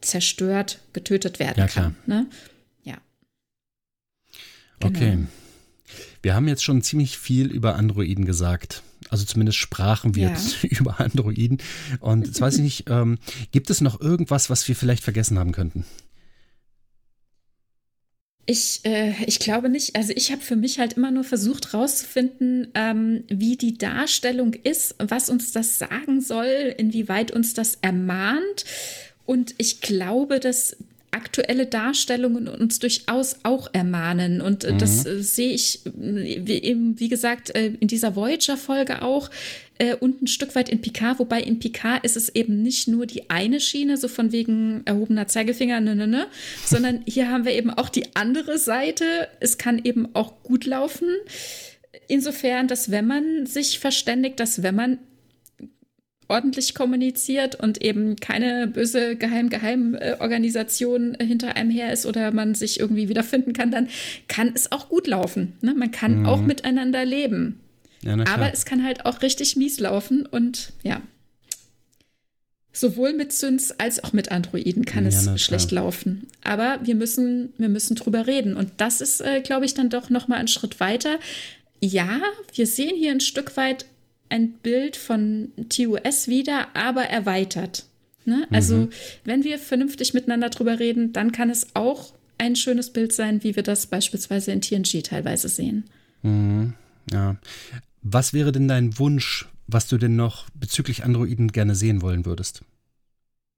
zerstört, 0.00 0.80
getötet 0.92 1.38
werden 1.38 1.58
ja, 1.58 1.66
kann. 1.66 1.96
Ne? 2.06 2.26
Ja. 2.84 2.98
Genau. 4.80 4.96
Okay. 4.96 5.18
Wir 6.22 6.34
haben 6.34 6.46
jetzt 6.48 6.62
schon 6.62 6.82
ziemlich 6.82 7.16
viel 7.16 7.46
über 7.46 7.76
Androiden 7.76 8.26
gesagt. 8.26 8.82
Also 9.08 9.24
zumindest 9.24 9.58
sprachen 9.58 10.14
wir 10.14 10.24
ja. 10.24 10.30
jetzt 10.30 10.62
über 10.78 11.00
Androiden. 11.00 11.58
Und 12.00 12.26
jetzt 12.26 12.40
weiß 12.40 12.56
ich 12.56 12.62
nicht, 12.62 12.84
ähm, 12.90 13.18
gibt 13.50 13.70
es 13.70 13.80
noch 13.80 14.00
irgendwas, 14.00 14.50
was 14.50 14.66
wir 14.68 14.76
vielleicht 14.76 15.04
vergessen 15.04 15.38
haben 15.38 15.52
könnten? 15.52 15.84
Ich, 18.48 18.80
äh, 18.84 19.12
ich 19.26 19.40
glaube 19.40 19.68
nicht. 19.68 19.96
Also 19.96 20.12
ich 20.14 20.30
habe 20.30 20.40
für 20.40 20.54
mich 20.54 20.78
halt 20.78 20.92
immer 20.92 21.10
nur 21.10 21.24
versucht 21.24 21.74
rauszufinden, 21.74 22.68
ähm, 22.74 23.24
wie 23.28 23.56
die 23.56 23.76
Darstellung 23.76 24.54
ist, 24.54 24.94
was 24.98 25.28
uns 25.28 25.50
das 25.50 25.78
sagen 25.78 26.20
soll, 26.20 26.74
inwieweit 26.78 27.32
uns 27.32 27.54
das 27.54 27.78
ermahnt. 27.82 28.64
Und 29.24 29.56
ich 29.58 29.80
glaube, 29.80 30.38
dass 30.38 30.76
aktuelle 31.10 31.66
Darstellungen 31.66 32.48
uns 32.48 32.78
durchaus 32.78 33.36
auch 33.42 33.68
ermahnen. 33.72 34.40
Und 34.40 34.64
äh, 34.64 34.72
mhm. 34.72 34.78
das 34.78 35.06
äh, 35.06 35.22
sehe 35.22 35.52
ich, 35.52 35.84
äh, 35.86 36.40
wie, 36.44 36.62
eben, 36.62 36.98
wie 37.00 37.08
gesagt, 37.08 37.54
äh, 37.54 37.72
in 37.80 37.88
dieser 37.88 38.16
Voyager-Folge 38.16 39.02
auch 39.02 39.30
äh, 39.78 39.94
und 39.94 40.22
ein 40.22 40.26
Stück 40.26 40.54
weit 40.54 40.68
in 40.68 40.80
Picard, 40.80 41.18
wobei 41.18 41.40
in 41.40 41.58
Picard 41.58 42.04
ist 42.04 42.16
es 42.16 42.28
eben 42.28 42.62
nicht 42.62 42.88
nur 42.88 43.06
die 43.06 43.30
eine 43.30 43.60
Schiene, 43.60 43.96
so 43.96 44.08
von 44.08 44.32
wegen 44.32 44.82
erhobener 44.84 45.26
Zeigefinger, 45.26 45.80
ne, 45.80 45.94
ne, 45.96 46.06
ne, 46.06 46.26
sondern 46.64 47.02
hier 47.06 47.30
haben 47.30 47.44
wir 47.44 47.52
eben 47.52 47.70
auch 47.70 47.88
die 47.88 48.14
andere 48.14 48.58
Seite. 48.58 49.28
Es 49.40 49.58
kann 49.58 49.80
eben 49.84 50.14
auch 50.14 50.42
gut 50.42 50.66
laufen. 50.66 51.08
Insofern, 52.08 52.68
dass 52.68 52.90
wenn 52.90 53.06
man 53.06 53.46
sich 53.46 53.78
verständigt, 53.78 54.38
dass 54.38 54.62
wenn 54.62 54.74
man 54.74 54.98
ordentlich 56.28 56.74
kommuniziert 56.74 57.54
und 57.54 57.82
eben 57.82 58.16
keine 58.16 58.66
böse 58.66 59.16
Geheim-Geheim-Organisation 59.16 61.16
hinter 61.20 61.56
einem 61.56 61.70
her 61.70 61.92
ist 61.92 62.06
oder 62.06 62.32
man 62.32 62.54
sich 62.54 62.80
irgendwie 62.80 63.08
wiederfinden 63.08 63.52
kann, 63.52 63.70
dann 63.70 63.88
kann 64.28 64.52
es 64.54 64.72
auch 64.72 64.88
gut 64.88 65.06
laufen. 65.06 65.52
Ne? 65.60 65.74
Man 65.74 65.90
kann 65.90 66.20
mhm. 66.20 66.26
auch 66.26 66.40
miteinander 66.40 67.04
leben. 67.04 67.60
Ja, 68.02 68.14
Aber 68.32 68.52
es 68.52 68.64
kann 68.64 68.84
halt 68.84 69.04
auch 69.06 69.22
richtig 69.22 69.56
mies 69.56 69.80
laufen 69.80 70.26
und 70.26 70.72
ja. 70.82 71.00
Sowohl 72.72 73.14
mit 73.14 73.32
Syns 73.32 73.72
als 73.72 74.04
auch 74.04 74.12
mit 74.12 74.30
Androiden 74.30 74.84
kann 74.84 75.04
ja, 75.04 75.10
es 75.10 75.40
schlecht 75.40 75.70
laufen. 75.70 76.26
Aber 76.44 76.78
wir 76.82 76.94
müssen, 76.94 77.54
wir 77.56 77.70
müssen 77.70 77.96
drüber 77.96 78.26
reden. 78.26 78.54
Und 78.54 78.70
das 78.76 79.00
ist, 79.00 79.22
äh, 79.22 79.40
glaube 79.40 79.64
ich, 79.64 79.72
dann 79.72 79.88
doch 79.88 80.10
noch 80.10 80.28
mal 80.28 80.36
ein 80.36 80.46
Schritt 80.46 80.78
weiter. 80.78 81.18
Ja, 81.80 82.20
wir 82.54 82.66
sehen 82.66 82.94
hier 82.94 83.12
ein 83.12 83.20
Stück 83.20 83.56
weit 83.56 83.86
ein 84.28 84.52
Bild 84.52 84.96
von 84.96 85.52
TUS 85.68 86.28
wieder, 86.28 86.68
aber 86.74 87.02
erweitert. 87.04 87.86
Ne? 88.24 88.46
Also, 88.50 88.76
mhm. 88.76 88.90
wenn 89.24 89.44
wir 89.44 89.58
vernünftig 89.58 90.14
miteinander 90.14 90.50
drüber 90.50 90.78
reden, 90.78 91.12
dann 91.12 91.32
kann 91.32 91.50
es 91.50 91.68
auch 91.74 92.12
ein 92.38 92.56
schönes 92.56 92.92
Bild 92.92 93.12
sein, 93.12 93.42
wie 93.44 93.56
wir 93.56 93.62
das 93.62 93.86
beispielsweise 93.86 94.52
in 94.52 94.60
TNG 94.60 95.02
teilweise 95.02 95.48
sehen. 95.48 95.84
Mhm. 96.22 96.74
Ja. 97.10 97.36
Was 98.02 98.32
wäre 98.32 98.52
denn 98.52 98.68
dein 98.68 98.98
Wunsch, 98.98 99.48
was 99.66 99.88
du 99.88 99.96
denn 99.96 100.16
noch 100.16 100.48
bezüglich 100.50 101.04
Androiden 101.04 101.52
gerne 101.52 101.74
sehen 101.74 102.02
wollen 102.02 102.26
würdest? 102.26 102.62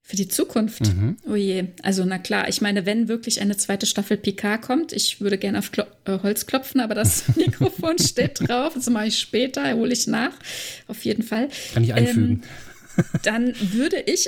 Für 0.09 0.15
die 0.15 0.27
Zukunft? 0.27 0.87
Mhm. 0.87 1.17
Oh 1.29 1.35
je. 1.35 1.65
Also, 1.83 2.03
na 2.03 2.17
klar, 2.17 2.49
ich 2.49 2.61
meine, 2.61 2.87
wenn 2.87 3.07
wirklich 3.07 3.41
eine 3.41 3.57
zweite 3.57 3.85
Staffel 3.85 4.17
Picard 4.17 4.59
kommt, 4.59 4.91
ich 4.91 5.21
würde 5.21 5.37
gerne 5.37 5.59
auf 5.59 5.71
Klo 5.71 5.83
äh, 6.05 6.17
Holz 6.23 6.47
klopfen, 6.47 6.81
aber 6.81 6.95
das 6.95 7.25
Mikrofon 7.35 7.99
steht 7.99 8.39
drauf. 8.39 8.73
Das 8.73 8.89
mache 8.89 9.05
ich 9.05 9.19
später, 9.19 9.71
hole 9.73 9.93
ich 9.93 10.07
nach. 10.07 10.33
Auf 10.87 11.05
jeden 11.05 11.21
Fall. 11.21 11.49
Kann 11.75 11.83
ich 11.83 11.93
einfügen. 11.93 12.41
Ähm, 12.97 13.03
dann 13.21 13.53
würde 13.73 14.01
ich, 14.03 14.27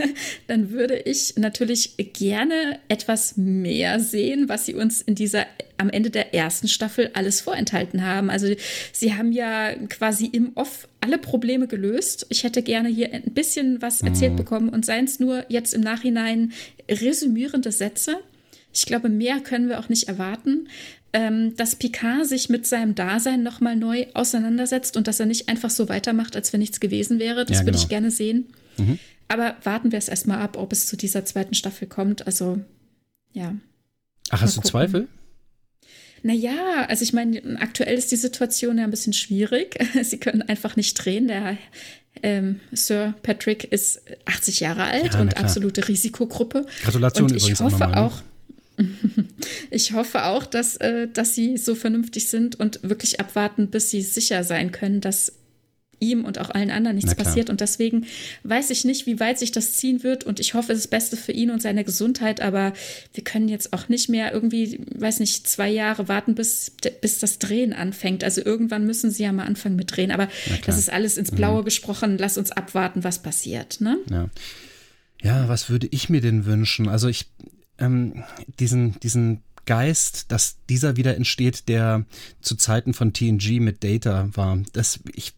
dann 0.48 0.70
würde 0.70 0.98
ich 0.98 1.36
natürlich 1.36 1.94
gerne 2.12 2.78
etwas 2.88 3.38
mehr 3.38 4.00
sehen, 4.00 4.50
was 4.50 4.66
sie 4.66 4.74
uns 4.74 5.00
in 5.00 5.14
dieser 5.14 5.46
am 5.78 5.88
Ende 5.88 6.10
der 6.10 6.34
ersten 6.34 6.68
Staffel 6.68 7.10
alles 7.14 7.40
vorenthalten 7.40 8.04
haben. 8.04 8.28
Also 8.28 8.54
sie 8.92 9.14
haben 9.14 9.32
ja 9.32 9.72
quasi 9.88 10.26
im 10.26 10.52
Off 10.56 10.88
alle 11.02 11.18
Probleme 11.18 11.66
gelöst. 11.66 12.26
Ich 12.30 12.44
hätte 12.44 12.62
gerne 12.62 12.88
hier 12.88 13.12
ein 13.12 13.34
bisschen 13.34 13.82
was 13.82 14.00
erzählt 14.00 14.32
mhm. 14.32 14.36
bekommen 14.36 14.68
und 14.68 14.86
seien 14.86 15.04
es 15.04 15.20
nur 15.20 15.44
jetzt 15.48 15.74
im 15.74 15.80
Nachhinein 15.82 16.52
resümierende 16.88 17.72
Sätze. 17.72 18.16
Ich 18.72 18.86
glaube, 18.86 19.08
mehr 19.08 19.40
können 19.40 19.68
wir 19.68 19.78
auch 19.78 19.88
nicht 19.88 20.08
erwarten 20.08 20.68
ähm, 21.12 21.56
dass 21.56 21.76
Picard 21.76 22.26
sich 22.26 22.48
mit 22.48 22.66
seinem 22.66 22.94
Dasein 22.94 23.42
nochmal 23.42 23.76
neu 23.76 24.06
auseinandersetzt 24.14 24.96
und 24.96 25.06
dass 25.06 25.20
er 25.20 25.26
nicht 25.26 25.48
einfach 25.48 25.70
so 25.70 25.88
weitermacht, 25.88 26.36
als 26.36 26.52
wenn 26.52 26.60
nichts 26.60 26.80
gewesen 26.80 27.18
wäre. 27.18 27.44
Das 27.44 27.58
ja, 27.58 27.62
würde 27.64 27.72
genau. 27.72 27.82
ich 27.82 27.88
gerne 27.88 28.10
sehen. 28.10 28.46
Mhm. 28.78 28.98
Aber 29.28 29.56
warten 29.62 29.92
wir 29.92 29.98
es 29.98 30.08
erstmal 30.08 30.40
ab, 30.40 30.56
ob 30.56 30.72
es 30.72 30.86
zu 30.86 30.96
dieser 30.96 31.24
zweiten 31.24 31.54
Staffel 31.54 31.86
kommt. 31.86 32.26
Also, 32.26 32.60
ja. 33.32 33.54
Ach, 34.30 34.40
hast 34.40 34.56
du 34.56 34.62
Zweifel? 34.62 35.08
Naja, 36.22 36.86
also 36.88 37.02
ich 37.02 37.12
meine, 37.12 37.60
aktuell 37.60 37.96
ist 37.96 38.12
die 38.12 38.16
Situation 38.16 38.78
ja 38.78 38.84
ein 38.84 38.90
bisschen 38.90 39.12
schwierig. 39.12 39.78
Sie 40.02 40.18
können 40.18 40.42
einfach 40.42 40.76
nicht 40.76 40.94
drehen. 40.94 41.28
Der 41.28 41.56
ähm, 42.22 42.60
Sir 42.72 43.14
Patrick 43.22 43.64
ist 43.64 44.02
80 44.26 44.60
Jahre 44.60 44.84
alt 44.84 45.14
ja, 45.14 45.20
und 45.20 45.36
absolute 45.36 45.88
Risikogruppe. 45.88 46.66
Gratulation 46.82 47.30
und 47.30 47.36
ich 47.36 47.42
übrigens 47.42 47.60
hoffe 47.60 47.88
ne? 47.88 47.96
auch, 47.96 48.22
Ich 49.70 49.92
hoffe 49.92 50.24
auch, 50.24 50.46
dass, 50.46 50.76
äh, 50.76 51.08
dass 51.08 51.34
sie 51.34 51.56
so 51.56 51.74
vernünftig 51.74 52.28
sind 52.28 52.58
und 52.58 52.80
wirklich 52.82 53.20
abwarten, 53.20 53.68
bis 53.68 53.90
sie 53.90 54.02
sicher 54.02 54.44
sein 54.44 54.72
können, 54.72 55.00
dass 55.00 55.32
ihm 56.02 56.24
und 56.24 56.38
auch 56.38 56.50
allen 56.50 56.70
anderen 56.70 56.96
nichts 56.96 57.14
passiert. 57.14 57.48
Und 57.48 57.60
deswegen 57.60 58.06
weiß 58.42 58.70
ich 58.70 58.84
nicht, 58.84 59.06
wie 59.06 59.20
weit 59.20 59.38
sich 59.38 59.52
das 59.52 59.74
ziehen 59.74 60.02
wird. 60.02 60.24
Und 60.24 60.40
ich 60.40 60.54
hoffe, 60.54 60.72
es 60.72 60.80
ist 60.80 60.84
das 60.86 60.90
Beste 60.90 61.16
für 61.16 61.32
ihn 61.32 61.50
und 61.50 61.62
seine 61.62 61.84
Gesundheit. 61.84 62.40
Aber 62.40 62.72
wir 63.14 63.24
können 63.24 63.48
jetzt 63.48 63.72
auch 63.72 63.88
nicht 63.88 64.08
mehr 64.08 64.32
irgendwie, 64.32 64.80
weiß 64.94 65.20
nicht, 65.20 65.46
zwei 65.46 65.70
Jahre 65.70 66.08
warten, 66.08 66.34
bis, 66.34 66.72
bis 67.00 67.20
das 67.20 67.38
Drehen 67.38 67.72
anfängt. 67.72 68.24
Also 68.24 68.44
irgendwann 68.44 68.84
müssen 68.84 69.10
sie 69.10 69.22
ja 69.22 69.32
mal 69.32 69.46
anfangen 69.46 69.76
mit 69.76 69.96
Drehen. 69.96 70.10
Aber 70.10 70.28
das 70.66 70.76
ist 70.76 70.92
alles 70.92 71.16
ins 71.16 71.30
Blaue 71.30 71.60
mhm. 71.60 71.64
gesprochen. 71.64 72.18
Lass 72.18 72.36
uns 72.36 72.50
abwarten, 72.50 73.04
was 73.04 73.22
passiert. 73.22 73.80
Ne? 73.80 73.98
Ja. 74.10 74.28
Ja, 75.22 75.48
was 75.48 75.70
würde 75.70 75.86
ich 75.90 76.08
mir 76.08 76.20
denn 76.20 76.46
wünschen? 76.46 76.88
Also 76.88 77.06
ich, 77.06 77.30
ähm, 77.78 78.24
diesen, 78.58 78.98
diesen 79.00 79.42
Geist, 79.66 80.32
dass 80.32 80.56
dieser 80.68 80.96
wieder 80.96 81.16
entsteht, 81.16 81.68
der 81.68 82.04
zu 82.40 82.56
Zeiten 82.56 82.94
von 82.94 83.12
TNG 83.12 83.60
mit 83.60 83.84
Data 83.84 84.28
war. 84.32 84.58
Das, 84.72 85.00
ich 85.14 85.34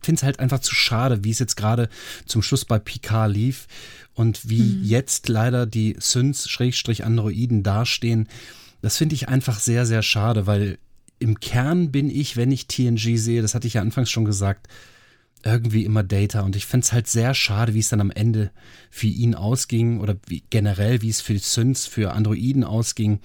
finde 0.00 0.18
es 0.18 0.22
halt 0.22 0.40
einfach 0.40 0.60
zu 0.60 0.74
schade, 0.74 1.24
wie 1.24 1.30
es 1.30 1.38
jetzt 1.38 1.56
gerade 1.56 1.88
zum 2.26 2.42
Schluss 2.42 2.64
bei 2.64 2.78
Picard 2.78 3.32
lief 3.32 3.66
und 4.14 4.48
wie 4.48 4.62
mhm. 4.62 4.84
jetzt 4.84 5.28
leider 5.28 5.66
die 5.66 5.96
Syns, 5.98 6.48
Schrägstrich 6.48 7.04
Androiden 7.04 7.62
dastehen. 7.62 8.28
Das 8.80 8.96
finde 8.96 9.14
ich 9.14 9.28
einfach 9.28 9.58
sehr, 9.58 9.86
sehr 9.86 10.02
schade, 10.02 10.46
weil 10.46 10.78
im 11.18 11.40
Kern 11.40 11.90
bin 11.90 12.10
ich, 12.10 12.36
wenn 12.36 12.52
ich 12.52 12.68
TNG 12.68 13.16
sehe, 13.16 13.42
das 13.42 13.54
hatte 13.54 13.66
ich 13.66 13.74
ja 13.74 13.82
anfangs 13.82 14.10
schon 14.10 14.24
gesagt, 14.24 14.68
irgendwie 15.44 15.84
immer 15.84 16.02
Data. 16.02 16.40
Und 16.40 16.56
ich 16.56 16.66
finde 16.66 16.84
es 16.84 16.92
halt 16.92 17.06
sehr 17.06 17.34
schade, 17.34 17.74
wie 17.74 17.80
es 17.80 17.88
dann 17.88 18.00
am 18.00 18.10
Ende 18.10 18.50
für 18.90 19.06
ihn 19.06 19.34
ausging 19.34 20.00
oder 20.00 20.16
wie, 20.26 20.42
generell, 20.50 21.02
wie 21.02 21.10
es 21.10 21.20
für 21.20 21.38
Syns, 21.38 21.86
für 21.86 22.12
Androiden 22.12 22.64
ausging. 22.64 23.20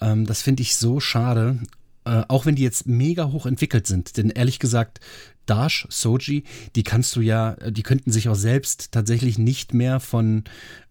Ähm, 0.00 0.26
das 0.26 0.42
finde 0.42 0.62
ich 0.62 0.76
so 0.76 1.00
schade. 1.00 1.60
Äh, 2.04 2.24
auch 2.28 2.46
wenn 2.46 2.56
die 2.56 2.62
jetzt 2.62 2.86
mega 2.86 3.30
hoch 3.30 3.46
entwickelt 3.46 3.86
sind. 3.86 4.16
Denn 4.16 4.30
ehrlich 4.30 4.58
gesagt, 4.58 5.00
Dash, 5.48 5.86
Soji, 5.90 6.44
die 6.76 6.82
kannst 6.82 7.16
du 7.16 7.20
ja, 7.20 7.54
die 7.54 7.82
könnten 7.82 8.12
sich 8.12 8.28
auch 8.28 8.34
selbst 8.34 8.92
tatsächlich 8.92 9.38
nicht 9.38 9.74
mehr 9.74 10.00
von 10.00 10.44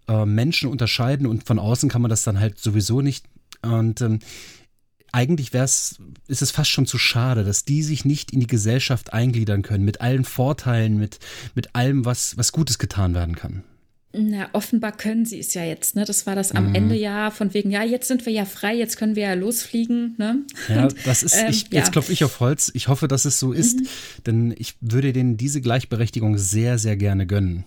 äh, 0.07 0.25
Menschen 0.25 0.69
unterscheiden 0.69 1.27
und 1.27 1.45
von 1.45 1.59
außen 1.59 1.89
kann 1.89 2.01
man 2.01 2.09
das 2.09 2.23
dann 2.23 2.39
halt 2.39 2.59
sowieso 2.59 3.01
nicht. 3.01 3.25
Und 3.61 4.01
ähm, 4.01 4.19
eigentlich 5.11 5.53
wär's, 5.53 5.97
ist 6.27 6.41
es 6.41 6.51
fast 6.51 6.69
schon 6.69 6.85
zu 6.85 6.97
schade, 6.97 7.43
dass 7.43 7.65
die 7.65 7.83
sich 7.83 8.05
nicht 8.05 8.31
in 8.31 8.39
die 8.39 8.47
Gesellschaft 8.47 9.13
eingliedern 9.13 9.61
können, 9.61 9.85
mit 9.85 10.01
allen 10.01 10.25
Vorteilen, 10.25 10.97
mit, 10.97 11.19
mit 11.55 11.75
allem, 11.75 12.05
was, 12.05 12.37
was 12.37 12.51
Gutes 12.51 12.77
getan 12.77 13.13
werden 13.13 13.35
kann. 13.35 13.63
Na, 14.17 14.49
offenbar 14.53 14.95
können 14.95 15.25
sie 15.25 15.39
es 15.39 15.53
ja 15.53 15.63
jetzt. 15.63 15.95
Ne? 15.95 16.05
Das 16.05 16.25
war 16.25 16.35
das 16.35 16.51
am 16.51 16.69
mhm. 16.69 16.75
Ende 16.75 16.95
ja 16.95 17.31
von 17.31 17.53
wegen, 17.53 17.71
ja, 17.71 17.83
jetzt 17.83 18.07
sind 18.07 18.25
wir 18.25 18.33
ja 18.33 18.45
frei, 18.45 18.75
jetzt 18.75 18.97
können 18.97 19.15
wir 19.15 19.23
ja 19.23 19.33
losfliegen. 19.33 20.15
Ne? 20.17 20.43
Ja, 20.69 20.87
das 21.05 21.23
ist, 21.23 21.35
ähm, 21.35 21.47
ich, 21.49 21.63
jetzt 21.71 21.87
ja. 21.87 21.91
klopfe 21.91 22.11
ich 22.11 22.23
auf 22.23 22.39
Holz. 22.39 22.71
Ich 22.73 22.87
hoffe, 22.87 23.07
dass 23.07 23.25
es 23.25 23.39
so 23.39 23.53
ist, 23.53 23.79
mhm. 23.79 23.87
denn 24.25 24.55
ich 24.57 24.75
würde 24.81 25.13
denen 25.13 25.37
diese 25.37 25.61
Gleichberechtigung 25.61 26.37
sehr, 26.37 26.77
sehr 26.77 26.97
gerne 26.97 27.27
gönnen. 27.27 27.63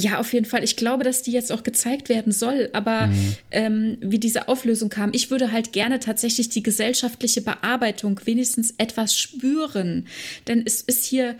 Ja, 0.00 0.20
auf 0.20 0.32
jeden 0.32 0.46
Fall. 0.46 0.62
Ich 0.62 0.76
glaube, 0.76 1.02
dass 1.02 1.22
die 1.22 1.32
jetzt 1.32 1.50
auch 1.50 1.64
gezeigt 1.64 2.08
werden 2.08 2.32
soll. 2.32 2.70
Aber 2.72 3.08
mhm. 3.08 3.34
ähm, 3.50 3.98
wie 4.00 4.20
diese 4.20 4.46
Auflösung 4.46 4.90
kam, 4.90 5.10
ich 5.12 5.32
würde 5.32 5.50
halt 5.50 5.72
gerne 5.72 5.98
tatsächlich 5.98 6.48
die 6.50 6.62
gesellschaftliche 6.62 7.40
Bearbeitung 7.40 8.20
wenigstens 8.24 8.74
etwas 8.78 9.18
spüren. 9.18 10.06
Denn 10.46 10.62
es 10.64 10.82
ist 10.82 11.04
hier, 11.04 11.34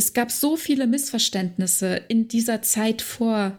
es 0.00 0.14
gab 0.14 0.30
so 0.30 0.56
viele 0.56 0.86
Missverständnisse 0.86 2.00
in 2.08 2.26
dieser 2.26 2.62
Zeit 2.62 3.02
vor 3.02 3.58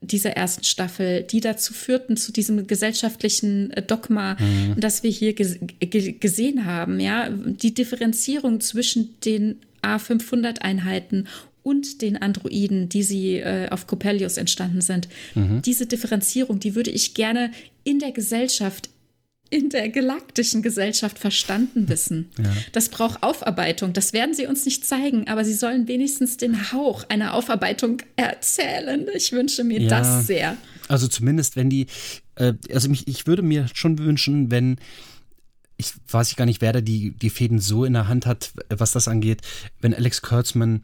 dieser 0.00 0.30
ersten 0.30 0.64
Staffel, 0.64 1.22
die 1.22 1.40
dazu 1.40 1.74
führten, 1.74 2.16
zu 2.16 2.32
diesem 2.32 2.66
gesellschaftlichen 2.66 3.70
äh, 3.72 3.82
Dogma, 3.82 4.36
mhm. 4.40 4.80
das 4.80 5.02
wir 5.02 5.10
hier 5.10 5.34
gesehen 5.34 6.64
haben. 6.64 6.98
Ja, 6.98 7.28
die 7.28 7.74
Differenzierung 7.74 8.60
zwischen 8.60 9.20
den 9.20 9.58
A500-Einheiten 9.82 11.28
und 11.62 12.00
den 12.00 12.16
Androiden, 12.16 12.88
die 12.88 13.02
sie 13.02 13.36
äh, 13.36 13.68
auf 13.68 13.86
Coppelius 13.86 14.38
entstanden 14.38 14.80
sind. 14.80 15.08
Mhm. 15.34 15.60
Diese 15.60 15.84
Differenzierung, 15.84 16.58
die 16.58 16.74
würde 16.74 16.90
ich 16.90 17.12
gerne 17.12 17.52
in 17.84 17.98
der 17.98 18.12
Gesellschaft, 18.12 18.88
in 19.52 19.68
der 19.68 19.90
galaktischen 19.90 20.62
Gesellschaft 20.62 21.18
verstanden 21.18 21.88
wissen. 21.88 22.30
Ja. 22.38 22.50
Das 22.72 22.88
braucht 22.88 23.22
Aufarbeitung. 23.22 23.92
Das 23.92 24.14
werden 24.14 24.34
sie 24.34 24.46
uns 24.46 24.64
nicht 24.64 24.86
zeigen, 24.86 25.28
aber 25.28 25.44
sie 25.44 25.52
sollen 25.52 25.88
wenigstens 25.88 26.38
den 26.38 26.72
Hauch 26.72 27.04
einer 27.10 27.34
Aufarbeitung 27.34 27.98
erzählen. 28.16 29.06
Ich 29.14 29.32
wünsche 29.32 29.62
mir 29.62 29.82
ja. 29.82 29.90
das 29.90 30.26
sehr. 30.26 30.56
Also 30.88 31.06
zumindest, 31.06 31.54
wenn 31.56 31.68
die, 31.68 31.86
äh, 32.36 32.54
also 32.72 32.88
mich, 32.88 33.06
ich 33.06 33.26
würde 33.26 33.42
mir 33.42 33.66
schon 33.74 33.98
wünschen, 33.98 34.50
wenn 34.50 34.76
ich 35.76 35.92
weiß 36.08 36.30
ich 36.30 36.36
gar 36.36 36.46
nicht, 36.46 36.60
wer 36.60 36.72
da 36.72 36.80
die, 36.80 37.10
die 37.10 37.30
Fäden 37.30 37.58
so 37.58 37.84
in 37.84 37.92
der 37.92 38.08
Hand 38.08 38.24
hat, 38.24 38.52
was 38.68 38.92
das 38.92 39.08
angeht, 39.08 39.42
wenn 39.80 39.92
Alex 39.92 40.22
Kurtzman 40.22 40.82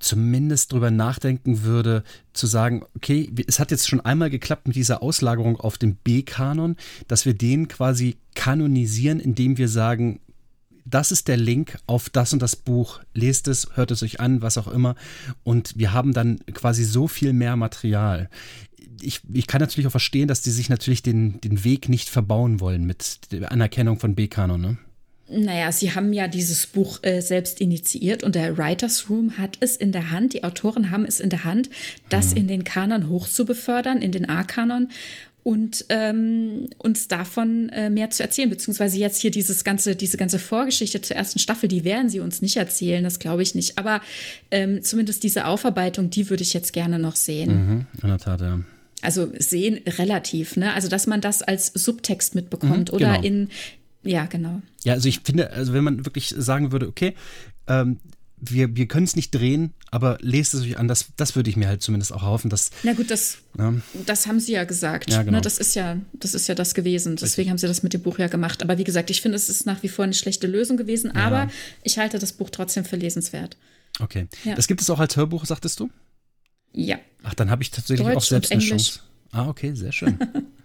zumindest 0.00 0.72
drüber 0.72 0.90
nachdenken 0.90 1.62
würde, 1.62 2.02
zu 2.32 2.46
sagen, 2.46 2.84
okay, 2.96 3.30
es 3.46 3.60
hat 3.60 3.70
jetzt 3.70 3.88
schon 3.88 4.00
einmal 4.00 4.30
geklappt 4.30 4.66
mit 4.66 4.76
dieser 4.76 5.02
Auslagerung 5.02 5.58
auf 5.58 5.78
den 5.78 5.94
B-Kanon, 5.94 6.76
dass 7.06 7.26
wir 7.26 7.34
den 7.34 7.68
quasi 7.68 8.16
kanonisieren, 8.34 9.20
indem 9.20 9.58
wir 9.58 9.68
sagen, 9.68 10.20
das 10.84 11.12
ist 11.12 11.28
der 11.28 11.36
Link 11.36 11.78
auf 11.86 12.10
das 12.10 12.32
und 12.32 12.40
das 12.42 12.56
Buch. 12.56 13.00
Lest 13.14 13.48
es, 13.48 13.68
hört 13.74 13.90
es 13.90 14.02
euch 14.02 14.18
an, 14.18 14.42
was 14.42 14.58
auch 14.58 14.68
immer. 14.68 14.96
Und 15.44 15.78
wir 15.78 15.92
haben 15.92 16.12
dann 16.12 16.40
quasi 16.52 16.84
so 16.84 17.06
viel 17.06 17.32
mehr 17.32 17.56
Material. 17.56 18.28
Ich, 19.00 19.20
ich 19.32 19.46
kann 19.46 19.60
natürlich 19.60 19.86
auch 19.86 19.92
verstehen, 19.92 20.28
dass 20.28 20.42
die 20.42 20.50
sich 20.50 20.68
natürlich 20.68 21.02
den, 21.02 21.40
den 21.40 21.64
Weg 21.64 21.88
nicht 21.88 22.08
verbauen 22.08 22.60
wollen 22.60 22.84
mit 22.84 23.32
der 23.32 23.52
Anerkennung 23.52 23.98
von 23.98 24.14
B-Kanon. 24.14 24.60
Ne? 24.60 24.78
Naja, 25.30 25.70
sie 25.72 25.94
haben 25.94 26.12
ja 26.12 26.28
dieses 26.28 26.66
Buch 26.66 26.98
äh, 27.02 27.20
selbst 27.20 27.60
initiiert 27.60 28.22
und 28.22 28.34
der 28.34 28.58
Writers 28.58 29.08
Room 29.08 29.38
hat 29.38 29.58
es 29.60 29.76
in 29.76 29.92
der 29.92 30.10
Hand, 30.10 30.32
die 30.34 30.44
Autoren 30.44 30.90
haben 30.90 31.04
es 31.04 31.20
in 31.20 31.30
der 31.30 31.44
Hand, 31.44 31.70
das 32.08 32.32
mhm. 32.32 32.36
in 32.36 32.48
den 32.48 32.64
Kanon 32.64 33.08
hochzubefördern, 33.08 34.02
in 34.02 34.12
den 34.12 34.28
A-Kanon 34.28 34.88
und 35.42 35.86
ähm, 35.88 36.68
uns 36.78 37.08
davon 37.08 37.70
äh, 37.70 37.90
mehr 37.90 38.10
zu 38.10 38.22
erzählen, 38.22 38.50
beziehungsweise 38.50 38.98
jetzt 38.98 39.20
hier 39.20 39.30
dieses 39.30 39.64
ganze, 39.64 39.96
diese 39.96 40.16
ganze 40.16 40.38
Vorgeschichte 40.38 41.00
zur 41.00 41.16
ersten 41.16 41.38
Staffel, 41.38 41.68
die 41.68 41.84
werden 41.84 42.08
sie 42.08 42.20
uns 42.20 42.42
nicht 42.42 42.56
erzählen, 42.56 43.02
das 43.02 43.18
glaube 43.18 43.42
ich 43.42 43.54
nicht. 43.54 43.78
Aber 43.78 44.00
ähm, 44.50 44.82
zumindest 44.82 45.22
diese 45.22 45.46
Aufarbeitung, 45.46 46.10
die 46.10 46.28
würde 46.28 46.42
ich 46.42 46.52
jetzt 46.52 46.72
gerne 46.72 46.98
noch 46.98 47.16
sehen. 47.16 47.50
Mhm, 47.50 47.86
in 48.02 48.08
der 48.08 48.18
Tat, 48.18 48.40
ja. 48.40 48.60
Also 49.02 49.32
sehen 49.38 49.80
relativ, 49.86 50.56
ne? 50.56 50.74
Also 50.74 50.88
dass 50.88 51.06
man 51.06 51.22
das 51.22 51.40
als 51.40 51.72
Subtext 51.72 52.34
mitbekommt 52.34 52.90
mhm, 52.90 52.96
oder 52.96 53.12
genau. 53.14 53.26
in, 53.26 53.48
ja, 54.02 54.26
genau. 54.26 54.62
Ja, 54.84 54.94
also 54.94 55.08
ich 55.08 55.20
finde, 55.20 55.50
also 55.50 55.72
wenn 55.72 55.84
man 55.84 56.04
wirklich 56.06 56.34
sagen 56.36 56.72
würde, 56.72 56.88
okay, 56.88 57.14
ähm, 57.66 58.00
wir, 58.40 58.74
wir 58.74 58.88
können 58.88 59.04
es 59.04 59.16
nicht 59.16 59.34
drehen, 59.34 59.74
aber 59.90 60.16
lest 60.20 60.54
es 60.54 60.62
euch 60.62 60.78
an, 60.78 60.88
das, 60.88 61.06
das 61.16 61.36
würde 61.36 61.50
ich 61.50 61.56
mir 61.56 61.68
halt 61.68 61.82
zumindest 61.82 62.12
auch 62.12 62.22
hoffen, 62.22 62.48
dass. 62.48 62.70
Na 62.82 62.94
gut, 62.94 63.10
das, 63.10 63.38
ja. 63.58 63.74
das 64.06 64.26
haben 64.26 64.40
sie 64.40 64.52
ja 64.52 64.64
gesagt. 64.64 65.10
Ja, 65.10 65.22
genau. 65.22 65.36
Ne, 65.36 65.40
das 65.42 65.58
ist 65.58 65.74
ja, 65.74 65.98
das 66.14 66.34
ist 66.34 66.46
ja 66.46 66.54
das 66.54 66.74
gewesen. 66.74 67.16
Deswegen 67.16 67.26
Richtig. 67.26 67.50
haben 67.50 67.58
sie 67.58 67.66
das 67.66 67.82
mit 67.82 67.92
dem 67.92 68.02
Buch 68.02 68.18
ja 68.18 68.28
gemacht. 68.28 68.62
Aber 68.62 68.78
wie 68.78 68.84
gesagt, 68.84 69.10
ich 69.10 69.20
finde, 69.20 69.36
es 69.36 69.50
ist 69.50 69.66
nach 69.66 69.82
wie 69.82 69.88
vor 69.88 70.04
eine 70.04 70.14
schlechte 70.14 70.46
Lösung 70.46 70.78
gewesen, 70.78 71.12
ja. 71.14 71.22
aber 71.22 71.50
ich 71.82 71.98
halte 71.98 72.18
das 72.18 72.32
Buch 72.32 72.48
trotzdem 72.50 72.84
für 72.84 72.96
lesenswert. 72.96 73.56
Okay. 73.98 74.28
Ja. 74.44 74.54
Das 74.54 74.66
gibt 74.66 74.80
es 74.80 74.88
auch 74.88 75.00
als 75.00 75.16
Hörbuch, 75.16 75.44
sagtest 75.44 75.80
du? 75.80 75.90
Ja. 76.72 76.98
Ach, 77.22 77.34
dann 77.34 77.50
habe 77.50 77.62
ich 77.62 77.70
tatsächlich 77.70 78.06
Deutsch 78.06 78.16
auch 78.16 78.22
selbst 78.22 78.52
eine 78.52 78.62
Chance. 78.62 79.00
Ah, 79.32 79.48
okay, 79.48 79.74
sehr 79.74 79.92
schön. 79.92 80.18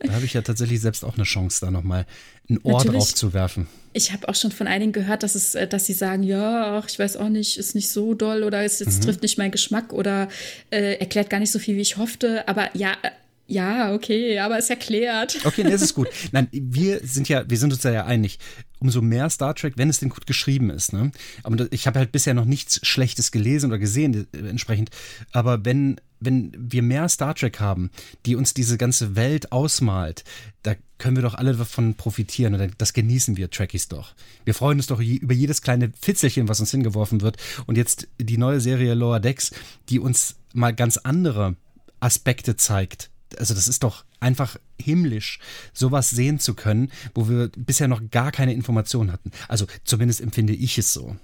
Da 0.00 0.12
habe 0.12 0.24
ich 0.24 0.32
ja 0.32 0.42
tatsächlich 0.42 0.80
selbst 0.80 1.04
auch 1.04 1.14
eine 1.14 1.24
Chance, 1.24 1.58
da 1.60 1.70
nochmal 1.70 2.06
ein 2.48 2.58
Ohr 2.62 2.78
Natürlich, 2.78 2.98
drauf 2.98 3.14
zu 3.14 3.32
werfen. 3.32 3.66
Ich 3.92 4.12
habe 4.12 4.28
auch 4.28 4.34
schon 4.34 4.52
von 4.52 4.66
einigen 4.66 4.92
gehört, 4.92 5.22
dass, 5.22 5.34
es, 5.34 5.54
äh, 5.54 5.66
dass 5.66 5.86
sie 5.86 5.92
sagen, 5.92 6.22
ja, 6.22 6.78
ach, 6.78 6.88
ich 6.88 6.98
weiß 6.98 7.16
auch 7.16 7.28
nicht, 7.28 7.58
ist 7.58 7.74
nicht 7.74 7.90
so 7.90 8.14
doll 8.14 8.42
oder 8.42 8.62
es, 8.64 8.80
mhm. 8.80 9.00
trifft 9.00 9.22
nicht 9.22 9.38
meinen 9.38 9.50
Geschmack 9.50 9.92
oder 9.92 10.28
äh, 10.70 10.94
erklärt 10.98 11.30
gar 11.30 11.40
nicht 11.40 11.50
so 11.50 11.58
viel, 11.58 11.76
wie 11.76 11.80
ich 11.80 11.96
hoffte. 11.96 12.46
Aber 12.48 12.74
ja, 12.76 12.92
äh, 13.02 13.10
ja, 13.50 13.94
okay, 13.94 14.38
aber 14.38 14.58
es 14.58 14.68
erklärt. 14.68 15.38
Okay, 15.44 15.64
nee, 15.64 15.72
es 15.72 15.80
ist 15.80 15.94
gut. 15.94 16.08
Nein, 16.32 16.48
wir 16.52 17.00
sind 17.02 17.30
ja, 17.30 17.48
wir 17.48 17.56
sind 17.56 17.72
uns 17.72 17.82
ja 17.82 18.04
einig. 18.04 18.38
Umso 18.78 19.00
mehr 19.00 19.28
Star 19.30 19.54
Trek, 19.54 19.72
wenn 19.76 19.88
es 19.88 19.98
denn 20.00 20.10
gut 20.10 20.26
geschrieben 20.26 20.68
ist. 20.70 20.92
Ne? 20.92 21.10
Aber 21.42 21.66
ich 21.72 21.86
habe 21.86 21.98
halt 21.98 22.12
bisher 22.12 22.34
noch 22.34 22.44
nichts 22.44 22.86
Schlechtes 22.86 23.32
gelesen 23.32 23.70
oder 23.70 23.78
gesehen 23.78 24.28
äh, 24.32 24.48
entsprechend. 24.48 24.90
Aber 25.32 25.64
wenn 25.64 25.98
wenn 26.20 26.52
wir 26.56 26.82
mehr 26.82 27.08
Star 27.08 27.34
Trek 27.34 27.60
haben, 27.60 27.90
die 28.26 28.36
uns 28.36 28.54
diese 28.54 28.78
ganze 28.78 29.16
Welt 29.16 29.52
ausmalt, 29.52 30.24
da 30.62 30.74
können 30.98 31.16
wir 31.16 31.22
doch 31.22 31.34
alle 31.34 31.54
davon 31.54 31.94
profitieren 31.94 32.54
und 32.54 32.72
das 32.78 32.92
genießen 32.92 33.36
wir 33.36 33.50
Trekkies 33.50 33.88
doch. 33.88 34.14
Wir 34.44 34.54
freuen 34.54 34.78
uns 34.78 34.88
doch 34.88 35.00
über 35.00 35.34
jedes 35.34 35.62
kleine 35.62 35.92
Fitzelchen, 36.00 36.48
was 36.48 36.60
uns 36.60 36.72
hingeworfen 36.72 37.20
wird. 37.20 37.36
Und 37.66 37.76
jetzt 37.76 38.08
die 38.18 38.38
neue 38.38 38.60
Serie 38.60 38.94
Lower 38.94 39.20
Decks, 39.20 39.52
die 39.88 40.00
uns 40.00 40.36
mal 40.54 40.74
ganz 40.74 40.96
andere 40.96 41.54
Aspekte 42.00 42.56
zeigt 42.56 43.10
also 43.36 43.54
das 43.54 43.68
ist 43.68 43.82
doch 43.82 44.04
einfach 44.20 44.56
himmlisch, 44.80 45.38
sowas 45.72 46.10
sehen 46.10 46.38
zu 46.38 46.54
können, 46.54 46.90
wo 47.14 47.28
wir 47.28 47.50
bisher 47.56 47.88
noch 47.88 48.10
gar 48.10 48.32
keine 48.32 48.54
Informationen 48.54 49.12
hatten. 49.12 49.30
Also 49.48 49.66
zumindest 49.84 50.20
empfinde 50.20 50.54
ich 50.54 50.78
es 50.78 50.92
so. 50.92 51.16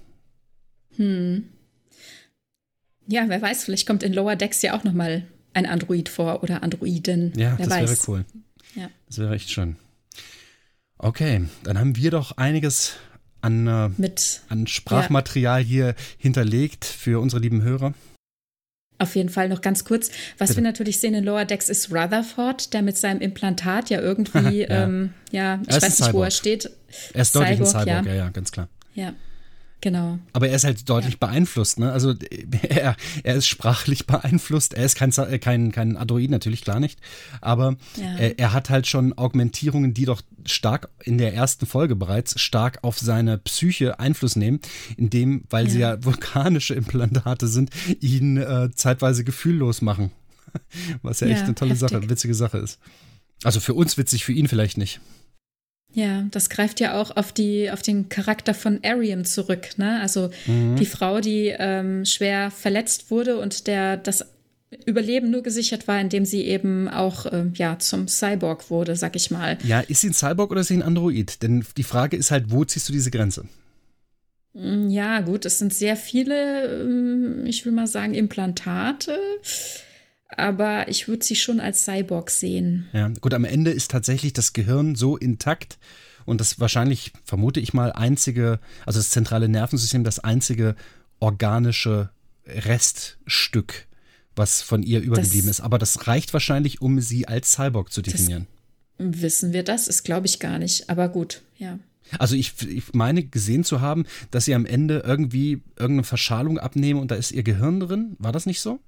Hm. 0.95 1.45
Ja, 3.07 3.25
wer 3.27 3.41
weiß, 3.41 3.63
vielleicht 3.63 3.87
kommt 3.87 4.03
in 4.03 4.13
Lower 4.13 4.35
Decks 4.35 4.61
ja 4.61 4.77
auch 4.77 4.83
noch 4.83 4.93
mal 4.93 5.23
ein 5.53 5.65
Android 5.65 6.09
vor 6.09 6.43
oder 6.43 6.63
Androiden. 6.63 7.33
Ja, 7.35 7.57
wer 7.57 7.67
das 7.67 7.77
weiß. 7.77 7.89
wäre 7.89 7.99
cool. 8.07 8.25
Ja. 8.75 8.89
Das 9.07 9.17
wäre 9.19 9.35
echt 9.35 9.51
schön. 9.51 9.77
Okay, 10.97 11.45
dann 11.63 11.77
haben 11.77 11.95
wir 11.95 12.11
doch 12.11 12.37
einiges 12.37 12.93
an, 13.41 13.67
äh, 13.67 13.89
Mit, 13.97 14.41
an 14.49 14.65
Sprachmaterial 14.67 15.61
ja. 15.61 15.67
hier 15.67 15.95
hinterlegt 16.17 16.85
für 16.85 17.21
unsere 17.21 17.41
lieben 17.41 17.61
Hörer. 17.61 17.93
Auf 18.97 19.15
jeden 19.15 19.29
Fall 19.29 19.49
noch 19.49 19.61
ganz 19.61 19.83
kurz. 19.83 20.09
Was 20.37 20.49
Bitte. 20.49 20.61
wir 20.61 20.63
natürlich 20.63 20.99
sehen 20.99 21.13
in 21.13 21.23
Lower 21.25 21.43
Decks 21.45 21.67
ist 21.67 21.91
Rutherford, 21.91 22.73
der 22.73 22.81
mit 22.81 22.97
seinem 22.97 23.19
Implantat 23.19 23.89
ja 23.89 23.99
irgendwie, 23.99 24.61
ja, 24.61 24.83
ähm, 24.83 25.13
ja 25.31 25.61
ich 25.67 25.75
weiß 25.75 25.99
nicht, 25.99 26.13
wo 26.13 26.23
er 26.23 26.31
steht. 26.31 26.71
Er 27.13 27.21
ist 27.21 27.35
deutlich 27.35 27.57
Cyborg, 27.57 27.75
ein 27.75 27.81
Cyborg, 27.81 28.05
ja. 28.05 28.13
ja, 28.13 28.23
ja, 28.25 28.29
ganz 28.29 28.51
klar. 28.51 28.69
Ja. 28.93 29.13
Genau. 29.81 30.17
Aber 30.33 30.49
er 30.49 30.55
ist 30.55 30.63
halt 30.63 30.89
deutlich 30.89 31.17
ja. 31.21 31.27
beeinflusst, 31.27 31.79
ne? 31.79 31.91
Also 31.91 32.15
er, 32.69 32.95
er 33.23 33.35
ist 33.35 33.47
sprachlich 33.47 34.05
beeinflusst. 34.07 34.73
Er 34.73 34.85
ist 34.85 34.95
kein, 34.95 35.11
äh, 35.11 35.39
kein, 35.39 35.71
kein 35.71 35.97
Android, 35.97 36.29
natürlich 36.29 36.61
klar 36.63 36.79
nicht. 36.79 36.99
Aber 37.41 37.75
ja. 37.95 38.15
er, 38.17 38.39
er, 38.39 38.53
hat 38.53 38.69
halt 38.69 38.87
schon 38.87 39.17
Augmentierungen, 39.17 39.93
die 39.93 40.05
doch 40.05 40.21
stark 40.45 40.89
in 41.03 41.17
der 41.17 41.33
ersten 41.33 41.65
Folge 41.65 41.95
bereits 41.95 42.39
stark 42.39 42.79
auf 42.83 42.97
seine 42.97 43.37
Psyche 43.37 43.99
Einfluss 43.99 44.35
nehmen, 44.35 44.59
indem, 44.97 45.43
weil 45.49 45.65
ja. 45.65 45.71
sie 45.71 45.79
ja 45.79 46.03
vulkanische 46.03 46.73
Implantate 46.73 47.47
sind, 47.47 47.69
ihn 47.99 48.37
äh, 48.37 48.71
zeitweise 48.73 49.23
gefühllos 49.23 49.81
machen. 49.81 50.11
Was 51.01 51.19
ja, 51.19 51.27
echt 51.27 51.43
eine 51.43 51.55
tolle 51.55 51.71
heftig. 51.71 51.89
Sache, 51.89 52.09
witzige 52.09 52.33
Sache 52.33 52.57
ist. 52.57 52.79
Also 53.43 53.59
für 53.59 53.73
uns 53.73 53.97
witzig, 53.97 54.25
für 54.25 54.33
ihn 54.33 54.47
vielleicht 54.47 54.77
nicht. 54.77 55.01
Ja, 55.95 56.25
das 56.31 56.49
greift 56.49 56.81
ja 56.81 56.99
auch 56.99 57.15
auf, 57.15 57.31
die, 57.31 57.71
auf 57.71 57.81
den 57.81 58.09
Charakter 58.09 58.53
von 58.53 58.81
Ariam 58.83 59.23
zurück. 59.23 59.77
Ne? 59.77 60.01
Also 60.01 60.29
mhm. 60.45 60.75
die 60.75 60.85
Frau, 60.85 61.21
die 61.21 61.55
ähm, 61.57 62.03
schwer 62.03 62.51
verletzt 62.51 63.09
wurde 63.11 63.37
und 63.37 63.65
der 63.65 63.95
das 63.95 64.25
Überleben 64.85 65.31
nur 65.31 65.41
gesichert 65.41 65.87
war, 65.87 66.01
indem 66.01 66.25
sie 66.25 66.41
eben 66.43 66.89
auch 66.89 67.25
äh, 67.27 67.45
ja, 67.53 67.79
zum 67.79 68.09
Cyborg 68.09 68.69
wurde, 68.69 68.97
sag 68.97 69.15
ich 69.15 69.31
mal. 69.31 69.57
Ja, 69.63 69.79
ist 69.79 70.01
sie 70.01 70.09
ein 70.09 70.13
Cyborg 70.13 70.51
oder 70.51 70.61
ist 70.61 70.67
sie 70.67 70.75
ein 70.75 70.83
Android? 70.83 71.41
Denn 71.41 71.63
die 71.77 71.83
Frage 71.83 72.17
ist 72.17 72.29
halt, 72.29 72.51
wo 72.51 72.65
ziehst 72.65 72.89
du 72.89 72.93
diese 72.93 73.09
Grenze? 73.09 73.45
Mm, 74.53 74.89
ja, 74.89 75.21
gut, 75.21 75.45
es 75.45 75.59
sind 75.59 75.73
sehr 75.73 75.95
viele, 75.95 76.81
ähm, 76.81 77.45
ich 77.45 77.65
will 77.65 77.71
mal 77.71 77.87
sagen, 77.87 78.13
Implantate. 78.13 79.17
Aber 80.29 80.87
ich 80.87 81.07
würde 81.07 81.23
sie 81.23 81.35
schon 81.35 81.59
als 81.59 81.85
Cyborg 81.85 82.29
sehen. 82.29 82.87
Ja, 82.93 83.09
gut, 83.21 83.33
am 83.33 83.45
Ende 83.45 83.71
ist 83.71 83.91
tatsächlich 83.91 84.33
das 84.33 84.53
Gehirn 84.53 84.95
so 84.95 85.17
intakt 85.17 85.77
und 86.25 86.41
das 86.41 86.59
wahrscheinlich, 86.59 87.13
vermute 87.23 87.59
ich 87.59 87.73
mal, 87.73 87.91
einzige, 87.91 88.59
also 88.85 88.99
das 88.99 89.09
zentrale 89.09 89.47
Nervensystem, 89.47 90.03
das 90.03 90.19
einzige 90.19 90.75
organische 91.19 92.09
Reststück, 92.47 93.87
was 94.35 94.61
von 94.61 94.83
ihr 94.83 95.01
übergeblieben 95.01 95.47
das, 95.47 95.59
ist. 95.59 95.65
Aber 95.65 95.77
das 95.77 96.07
reicht 96.07 96.33
wahrscheinlich, 96.33 96.81
um 96.81 96.99
sie 96.99 97.27
als 97.27 97.51
Cyborg 97.53 97.91
zu 97.91 98.01
definieren. 98.01 98.47
Wissen 98.97 99.53
wir 99.53 99.63
das? 99.63 99.87
Ist, 99.87 100.03
glaube 100.03 100.25
ich, 100.25 100.39
gar 100.39 100.57
nicht. 100.57 100.89
Aber 100.89 101.09
gut, 101.09 101.41
ja. 101.57 101.79
Also 102.19 102.35
ich, 102.35 102.53
ich 102.67 102.93
meine 102.93 103.23
gesehen 103.23 103.63
zu 103.63 103.81
haben, 103.81 104.05
dass 104.31 104.45
sie 104.45 104.53
am 104.53 104.65
Ende 104.65 105.03
irgendwie 105.05 105.63
irgendeine 105.75 106.03
Verschalung 106.03 106.59
abnehmen 106.59 106.99
und 106.99 107.11
da 107.11 107.15
ist 107.15 107.31
ihr 107.31 107.43
Gehirn 107.43 107.79
drin. 107.79 108.15
War 108.19 108.31
das 108.31 108.45
nicht 108.45 108.61
so? 108.61 108.79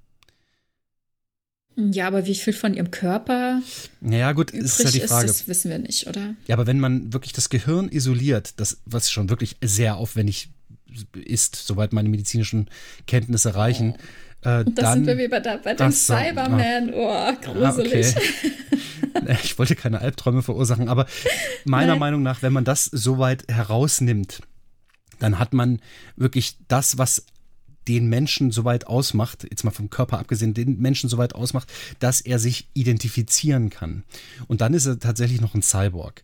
Ja, 1.78 2.08
aber 2.08 2.26
wie 2.26 2.34
viel 2.34 2.52
von 2.52 2.74
ihrem 2.74 2.90
Körper 2.90 3.62
naja, 4.00 4.32
gut, 4.32 4.50
ist 4.50 4.82
ja 4.82 4.90
die 4.90 5.00
Frage. 5.00 5.26
Ist, 5.26 5.40
das 5.40 5.48
wissen 5.48 5.70
wir 5.70 5.78
nicht, 5.78 6.08
oder? 6.08 6.34
Ja, 6.48 6.56
aber 6.56 6.66
wenn 6.66 6.80
man 6.80 7.12
wirklich 7.12 7.32
das 7.32 7.50
Gehirn 7.50 7.88
isoliert, 7.88 8.54
das, 8.58 8.78
was 8.84 9.12
schon 9.12 9.30
wirklich 9.30 9.56
sehr 9.62 9.96
aufwendig 9.96 10.50
ist, 11.14 11.54
soweit 11.54 11.92
meine 11.92 12.08
medizinischen 12.08 12.68
Kenntnisse 13.06 13.54
reichen, 13.54 13.94
oh 14.44 14.48
äh, 14.48 14.64
das 14.64 14.74
dann, 14.74 15.04
sind 15.04 15.06
wir 15.06 15.18
wieder 15.18 15.40
da 15.40 15.56
bei 15.58 15.74
dem 15.74 15.92
Cyberman. 15.92 16.92
Ah, 16.94 17.32
oh, 17.32 17.52
gruselig. 17.52 18.14
Okay. 19.14 19.36
ich 19.42 19.58
wollte 19.58 19.74
keine 19.74 20.00
Albträume 20.00 20.42
verursachen, 20.42 20.88
aber 20.88 21.06
meiner 21.64 21.92
Nein. 21.92 21.98
Meinung 21.98 22.22
nach, 22.22 22.42
wenn 22.42 22.52
man 22.52 22.64
das 22.64 22.84
so 22.84 23.18
weit 23.18 23.44
herausnimmt, 23.48 24.42
dann 25.18 25.38
hat 25.38 25.52
man 25.52 25.80
wirklich 26.14 26.56
das, 26.68 26.98
was 26.98 27.24
den 27.88 28.08
Menschen 28.08 28.50
so 28.50 28.64
weit 28.64 28.86
ausmacht, 28.86 29.46
jetzt 29.50 29.64
mal 29.64 29.70
vom 29.70 29.88
Körper 29.88 30.18
abgesehen, 30.18 30.54
den 30.54 30.78
Menschen 30.78 31.08
so 31.08 31.16
weit 31.16 31.34
ausmacht, 31.34 31.72
dass 31.98 32.20
er 32.20 32.38
sich 32.38 32.68
identifizieren 32.74 33.70
kann. 33.70 34.04
Und 34.46 34.60
dann 34.60 34.74
ist 34.74 34.86
er 34.86 34.98
tatsächlich 34.98 35.40
noch 35.40 35.54
ein 35.54 35.62
Cyborg. 35.62 36.22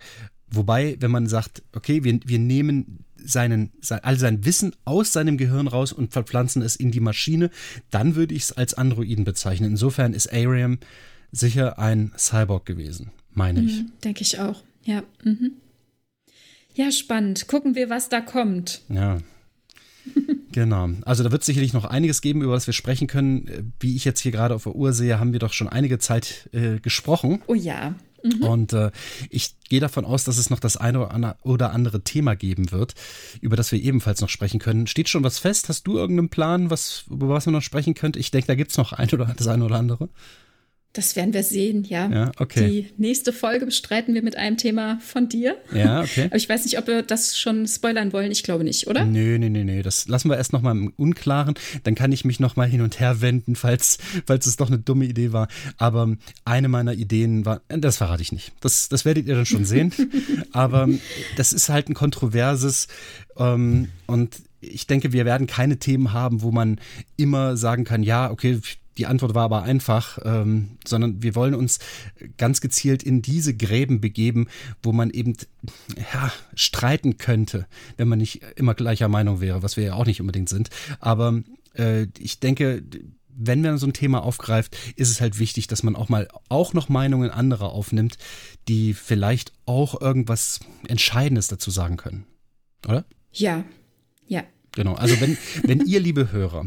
Wobei, 0.51 0.97
wenn 1.01 1.11
man 1.11 1.27
sagt, 1.27 1.63
okay, 1.73 2.05
wir, 2.05 2.21
wir 2.25 2.39
nehmen 2.39 3.05
seinen, 3.17 3.73
all 4.03 4.19
sein 4.19 4.45
Wissen 4.45 4.77
aus 4.85 5.13
seinem 5.13 5.39
Gehirn 5.39 5.67
raus 5.67 5.93
und 5.93 6.13
verpflanzen 6.13 6.61
es 6.63 6.77
in 6.77 6.91
die 6.91 7.01
Maschine, 7.01 7.51
dann 7.91 8.15
würde 8.15 8.35
ich 8.35 8.43
es 8.43 8.53
als 8.53 8.75
Androiden 8.75 9.25
bezeichnen. 9.25 9.71
Insofern 9.71 10.13
ist 10.13 10.33
Ariam 10.33 10.79
sicher 11.33 11.79
ein 11.79 12.13
Cyborg 12.19 12.67
gewesen, 12.67 13.11
meine 13.33 13.63
ich. 13.63 13.81
Mhm, 13.81 13.93
Denke 14.05 14.23
ich 14.23 14.39
auch, 14.39 14.63
ja. 14.85 15.03
Mhm. 15.25 15.53
Ja, 16.75 16.91
spannend. 16.91 17.47
Gucken 17.47 17.75
wir, 17.75 17.89
was 17.89 18.09
da 18.09 18.21
kommt. 18.21 18.83
Ja. 18.89 19.19
genau. 20.55 20.89
Also 21.05 21.25
da 21.25 21.33
wird 21.33 21.43
es 21.43 21.47
sicherlich 21.47 21.73
noch 21.73 21.85
einiges 21.85 22.23
geben, 22.23 22.41
über 22.41 22.55
das 22.55 22.67
wir 22.67 22.73
sprechen 22.73 23.09
können. 23.09 23.75
Wie 23.81 23.97
ich 23.97 24.05
jetzt 24.05 24.21
hier 24.21 24.33
gerade 24.33 24.55
auf 24.55 24.63
der 24.63 24.75
Uhr 24.75 24.93
sehe, 24.93 25.19
haben 25.19 25.33
wir 25.33 25.41
doch 25.41 25.53
schon 25.53 25.69
einige 25.69 25.99
Zeit 25.99 26.49
äh, 26.53 26.79
gesprochen. 26.79 27.43
Oh 27.47 27.55
ja. 27.55 27.95
Mhm. 28.23 28.43
Und 28.43 28.73
äh, 28.73 28.91
ich 29.29 29.57
gehe 29.69 29.81
davon 29.81 30.05
aus, 30.05 30.25
dass 30.25 30.39
es 30.39 30.49
noch 30.49 30.61
das 30.61 30.77
eine 30.77 31.37
oder 31.43 31.73
andere 31.73 32.03
Thema 32.03 32.35
geben 32.37 32.71
wird, 32.71 32.95
über 33.43 33.57
das 33.57 33.71
wir 33.71 33.83
ebenfalls 33.83 34.21
noch 34.21 34.31
sprechen 34.31 34.61
können. 34.61 34.87
Steht 34.87 35.11
schon 35.11 35.25
was 35.25 35.39
fest? 35.39 35.69
Hast 35.69 35.87
du 35.87 35.99
irgendeinen 35.99 36.31
Plan, 36.31 36.71
was, 36.71 37.05
über 37.11 37.29
was 37.29 37.45
man 37.47 37.55
noch 37.55 37.63
sprechen 37.63 37.95
könnte? 37.95 38.19
Ich 38.19 38.31
denke, 38.31 38.47
da 38.47 38.55
gibt 38.55 38.71
es 38.71 38.79
noch 38.79 38.93
ein 38.93 39.11
oder 39.11 39.35
das 39.37 39.49
eine 39.49 39.65
oder 39.65 39.77
andere. 39.77 40.09
Das 40.95 41.17
werden 41.17 41.35
wir 41.35 41.43
sehen, 41.43 41.83
ja. 41.83 42.09
ja 42.09 42.33
okay. 42.39 42.71
Die 42.71 43.03
nächste 43.03 43.33
Folge 43.33 43.67
bestreiten 43.67 44.15
wir 44.15 44.23
mit 44.23 44.37
einem 44.37 44.57
Thema 44.57 45.01
von 45.01 45.29
dir. 45.29 45.57
Ja, 45.75 46.03
okay. 46.03 46.25
Aber 46.27 46.37
ich 46.37 46.49
weiß 46.49 46.65
nicht, 46.65 46.79
ob 46.79 46.87
wir 46.87 47.03
das 47.03 47.37
schon 47.37 47.67
spoilern 47.67 48.13
wollen. 48.13 48.31
Ich 48.31 48.45
glaube 48.45 48.63
nicht, 48.63 48.87
oder? 48.87 49.05
Nö, 49.05 49.37
nö, 49.41 49.51
nö, 49.51 49.65
nö. 49.65 49.83
Das 49.83 50.07
lassen 50.07 50.31
wir 50.31 50.37
erst 50.37 50.53
noch 50.53 50.63
mal 50.63 50.71
im 50.71 50.93
Unklaren. 50.97 51.55
Dann 51.83 51.97
kann 51.97 52.13
ich 52.13 52.25
mich 52.25 52.39
noch 52.39 52.55
mal 52.55 52.69
hin 52.69 52.81
und 52.81 53.01
her 53.01 53.21
wenden, 53.21 53.57
falls, 53.57 53.99
falls 54.25 54.47
es 54.47 54.57
doch 54.57 54.69
eine 54.69 54.79
dumme 54.79 55.07
Idee 55.07 55.33
war. 55.33 55.49
Aber 55.79 56.17
eine 56.45 56.69
meiner 56.69 56.93
Ideen 56.93 57.45
war, 57.45 57.61
äh, 57.67 57.79
das 57.79 57.97
verrate 57.97 58.23
ich 58.23 58.31
nicht. 58.31 58.53
Das, 58.61 58.89
das 58.89 59.05
werdet 59.05 59.27
ihr 59.27 59.35
dann 59.35 59.47
schon 59.47 59.65
sehen. 59.65 59.93
Aber 60.53 60.89
das 61.37 61.53
ist 61.53 61.71
halt 61.71 61.89
ein 61.89 61.95
kontroverses 61.95 62.87
ähm, 63.37 63.89
und 64.07 64.37
ich 64.61 64.87
denke, 64.87 65.13
wir 65.13 65.25
werden 65.25 65.47
keine 65.47 65.79
Themen 65.79 66.13
haben, 66.13 66.43
wo 66.43 66.51
man 66.51 66.81
immer 67.17 67.57
sagen 67.57 67.85
kann, 67.85 68.03
ja, 68.03 68.31
okay, 68.31 68.61
die 68.99 69.07
Antwort 69.07 69.35
war 69.35 69.45
aber 69.45 69.63
einfach, 69.63 70.19
ähm, 70.25 70.79
sondern 70.87 71.23
wir 71.23 71.35
wollen 71.35 71.55
uns 71.55 71.79
ganz 72.37 72.61
gezielt 72.61 73.03
in 73.03 73.23
diese 73.23 73.57
Gräben 73.57 74.01
begeben, 74.01 74.49
wo 74.83 74.93
man 74.93 75.11
eben 75.11 75.35
ja, 76.13 76.33
streiten 76.55 77.19
könnte, 77.19 77.67
wenn 77.97 78.09
man 78.09 78.19
nicht 78.19 78.43
immer 78.57 78.75
gleicher 78.75 79.09
Meinung 79.09 79.41
wäre, 79.41 79.63
was 79.63 79.77
wir 79.77 79.85
ja 79.85 79.95
auch 79.95 80.07
nicht 80.07 80.21
unbedingt 80.21 80.49
sind. 80.49 80.71
Aber 81.01 81.43
äh, 81.77 82.07
ich 82.19 82.41
denke, 82.41 82.83
wenn 83.37 83.63
man 83.63 83.79
so 83.79 83.87
ein 83.87 83.93
Thema 83.93 84.23
aufgreift, 84.23 84.77
ist 84.97 85.11
es 85.11 85.21
halt 85.21 85.39
wichtig, 85.39 85.67
dass 85.67 85.83
man 85.83 85.97
auch 85.97 86.09
mal 86.09 86.29
auch 86.49 86.73
noch 86.73 86.89
Meinungen 86.89 87.31
anderer 87.31 87.71
aufnimmt, 87.71 88.17
die 88.69 88.95
vielleicht 88.95 89.53
auch 89.67 90.01
irgendwas 90.01 90.61
Entscheidendes 90.87 91.49
dazu 91.49 91.71
sagen 91.71 91.97
können. 91.97 92.27
Oder? 92.87 93.05
Ja, 93.33 93.65
ja. 94.27 94.45
Genau, 94.73 94.95
also 94.95 95.21
wenn, 95.21 95.37
wenn 95.65 95.81
ihr, 95.87 96.01
liebe 96.01 96.33
Hörer, 96.33 96.67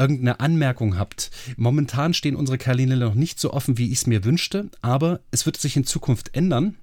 irgendeine 0.00 0.40
Anmerkung 0.40 0.98
habt. 0.98 1.30
Momentan 1.56 2.14
stehen 2.14 2.34
unsere 2.34 2.58
Kanäle 2.58 2.96
noch 2.96 3.14
nicht 3.14 3.38
so 3.38 3.52
offen, 3.52 3.78
wie 3.78 3.92
ich 3.92 3.98
es 3.98 4.06
mir 4.06 4.24
wünschte, 4.24 4.70
aber 4.80 5.20
es 5.30 5.46
wird 5.46 5.58
sich 5.58 5.76
in 5.76 5.84
Zukunft 5.84 6.34
ändern. 6.34 6.76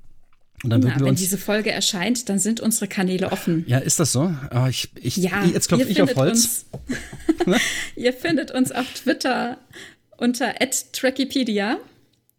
Und 0.64 0.72
dann 0.72 0.82
Na, 0.82 1.00
wenn 1.00 1.14
diese 1.16 1.38
Folge 1.38 1.72
erscheint, 1.72 2.30
dann 2.30 2.40
sind 2.40 2.62
unsere 2.62 2.88
Kanäle 2.88 3.32
offen. 3.32 3.64
Ja, 3.68 3.78
ist 3.78 4.00
das 4.00 4.12
so? 4.12 4.34
Oh, 4.52 4.66
ich, 4.68 4.90
ich, 4.96 5.18
ja, 5.18 5.46
jetzt 5.46 5.68
klopfe 5.68 5.88
ich 5.88 6.02
auf 6.02 6.16
Holz. 6.16 6.66
Uns, 7.46 7.62
ihr 7.96 8.14
findet 8.14 8.50
uns 8.52 8.72
auf 8.72 8.92
Twitter 8.94 9.60
unter 10.18 10.56
@trackipedia 10.94 11.78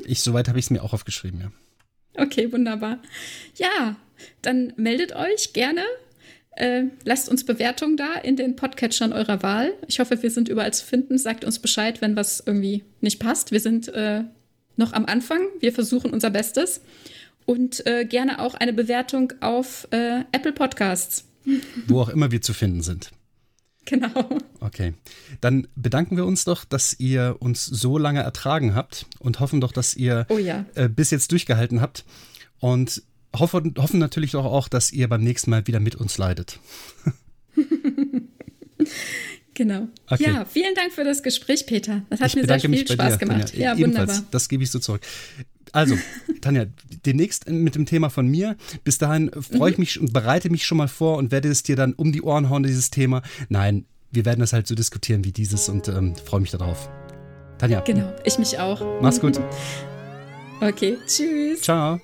Ich, 0.05 0.21
soweit 0.21 0.47
habe 0.49 0.59
ich 0.59 0.65
es 0.65 0.71
mir 0.71 0.83
auch 0.83 0.91
aufgeschrieben, 0.93 1.39
ja. 1.39 1.51
Okay, 2.17 2.51
wunderbar. 2.51 2.99
Ja, 3.55 3.95
dann 4.41 4.73
meldet 4.75 5.15
euch 5.15 5.53
gerne. 5.53 5.83
Äh, 6.51 6.85
lasst 7.05 7.29
uns 7.29 7.45
Bewertungen 7.45 7.97
da 7.97 8.15
in 8.15 8.35
den 8.35 8.55
Podcatchern 8.55 9.13
eurer 9.13 9.43
Wahl. 9.43 9.73
Ich 9.87 9.99
hoffe, 9.99 10.21
wir 10.21 10.31
sind 10.31 10.49
überall 10.49 10.73
zu 10.73 10.85
finden. 10.85 11.17
Sagt 11.19 11.45
uns 11.45 11.59
Bescheid, 11.59 12.01
wenn 12.01 12.15
was 12.15 12.41
irgendwie 12.45 12.83
nicht 12.99 13.19
passt. 13.19 13.51
Wir 13.51 13.59
sind 13.59 13.87
äh, 13.89 14.23
noch 14.75 14.93
am 14.93 15.05
Anfang. 15.05 15.41
Wir 15.59 15.71
versuchen 15.71 16.11
unser 16.11 16.31
Bestes. 16.31 16.81
Und 17.45 17.85
äh, 17.85 18.05
gerne 18.05 18.39
auch 18.39 18.55
eine 18.55 18.73
Bewertung 18.73 19.33
auf 19.39 19.87
äh, 19.91 20.21
Apple 20.31 20.51
Podcasts. 20.51 21.25
Wo 21.85 22.01
auch 22.01 22.09
immer 22.09 22.31
wir 22.31 22.41
zu 22.41 22.53
finden 22.53 22.81
sind. 22.81 23.11
Genau. 23.87 24.29
Okay. 24.59 24.93
Dann 25.39 25.67
bedanken 25.75 26.17
wir 26.17 26.25
uns 26.25 26.43
doch, 26.43 26.65
dass 26.65 26.99
ihr 26.99 27.37
uns 27.39 27.65
so 27.65 27.97
lange 27.97 28.21
ertragen 28.21 28.75
habt 28.75 29.05
und 29.19 29.39
hoffen 29.39 29.61
doch, 29.61 29.71
dass 29.71 29.95
ihr 29.95 30.25
oh 30.29 30.37
ja. 30.37 30.65
äh, 30.75 30.89
bis 30.89 31.09
jetzt 31.09 31.31
durchgehalten 31.31 31.79
habt. 31.79 32.03
Und 32.59 33.01
hoffen, 33.33 33.73
hoffen 33.77 33.99
natürlich 33.99 34.31
doch 34.31 34.45
auch, 34.45 34.67
dass 34.67 34.91
ihr 34.91 35.07
beim 35.07 35.23
nächsten 35.23 35.51
Mal 35.51 35.67
wieder 35.67 35.79
mit 35.79 35.95
uns 35.95 36.17
leidet. 36.17 36.59
genau. 39.53 39.87
Okay. 40.09 40.23
Ja, 40.23 40.45
vielen 40.45 40.75
Dank 40.75 40.91
für 40.91 41.05
das 41.05 41.23
Gespräch, 41.23 41.65
Peter. 41.65 42.03
Das 42.09 42.19
hat 42.19 42.29
ich 42.29 42.35
mir 42.35 42.45
sehr 42.45 42.59
viel 42.59 42.87
Spaß 42.87 43.13
dir, 43.13 43.25
gemacht. 43.25 43.55
Ja, 43.55 43.73
Ebenfalls, 43.73 44.09
wunderbar. 44.09 44.27
Das 44.31 44.49
gebe 44.49 44.63
ich 44.63 44.71
so 44.71 44.79
zurück. 44.79 45.01
Also, 45.73 45.97
Tanja, 46.41 46.65
demnächst 47.05 47.49
mit 47.49 47.75
dem 47.75 47.85
Thema 47.85 48.09
von 48.09 48.27
mir. 48.27 48.55
Bis 48.83 48.97
dahin 48.97 49.31
freue 49.31 49.71
ich 49.71 49.77
mhm. 49.77 49.81
mich 49.81 49.99
und 49.99 50.13
bereite 50.13 50.49
mich 50.49 50.65
schon 50.65 50.77
mal 50.77 50.87
vor 50.87 51.17
und 51.17 51.31
werde 51.31 51.49
es 51.49 51.63
dir 51.63 51.75
dann 51.75 51.93
um 51.93 52.11
die 52.11 52.21
Ohren 52.21 52.49
hauen, 52.49 52.63
dieses 52.63 52.89
Thema. 52.89 53.21
Nein, 53.49 53.85
wir 54.11 54.25
werden 54.25 54.39
das 54.39 54.53
halt 54.53 54.67
so 54.67 54.75
diskutieren 54.75 55.23
wie 55.25 55.31
dieses 55.31 55.69
und 55.69 55.87
ähm, 55.87 56.15
freue 56.15 56.41
mich 56.41 56.51
darauf. 56.51 56.89
Tanja. 57.57 57.81
Genau, 57.81 58.13
ich 58.23 58.37
mich 58.37 58.59
auch. 58.59 58.81
Mach's 59.01 59.19
gut. 59.19 59.39
Okay, 60.59 60.97
tschüss. 61.05 61.61
Ciao. 61.61 62.01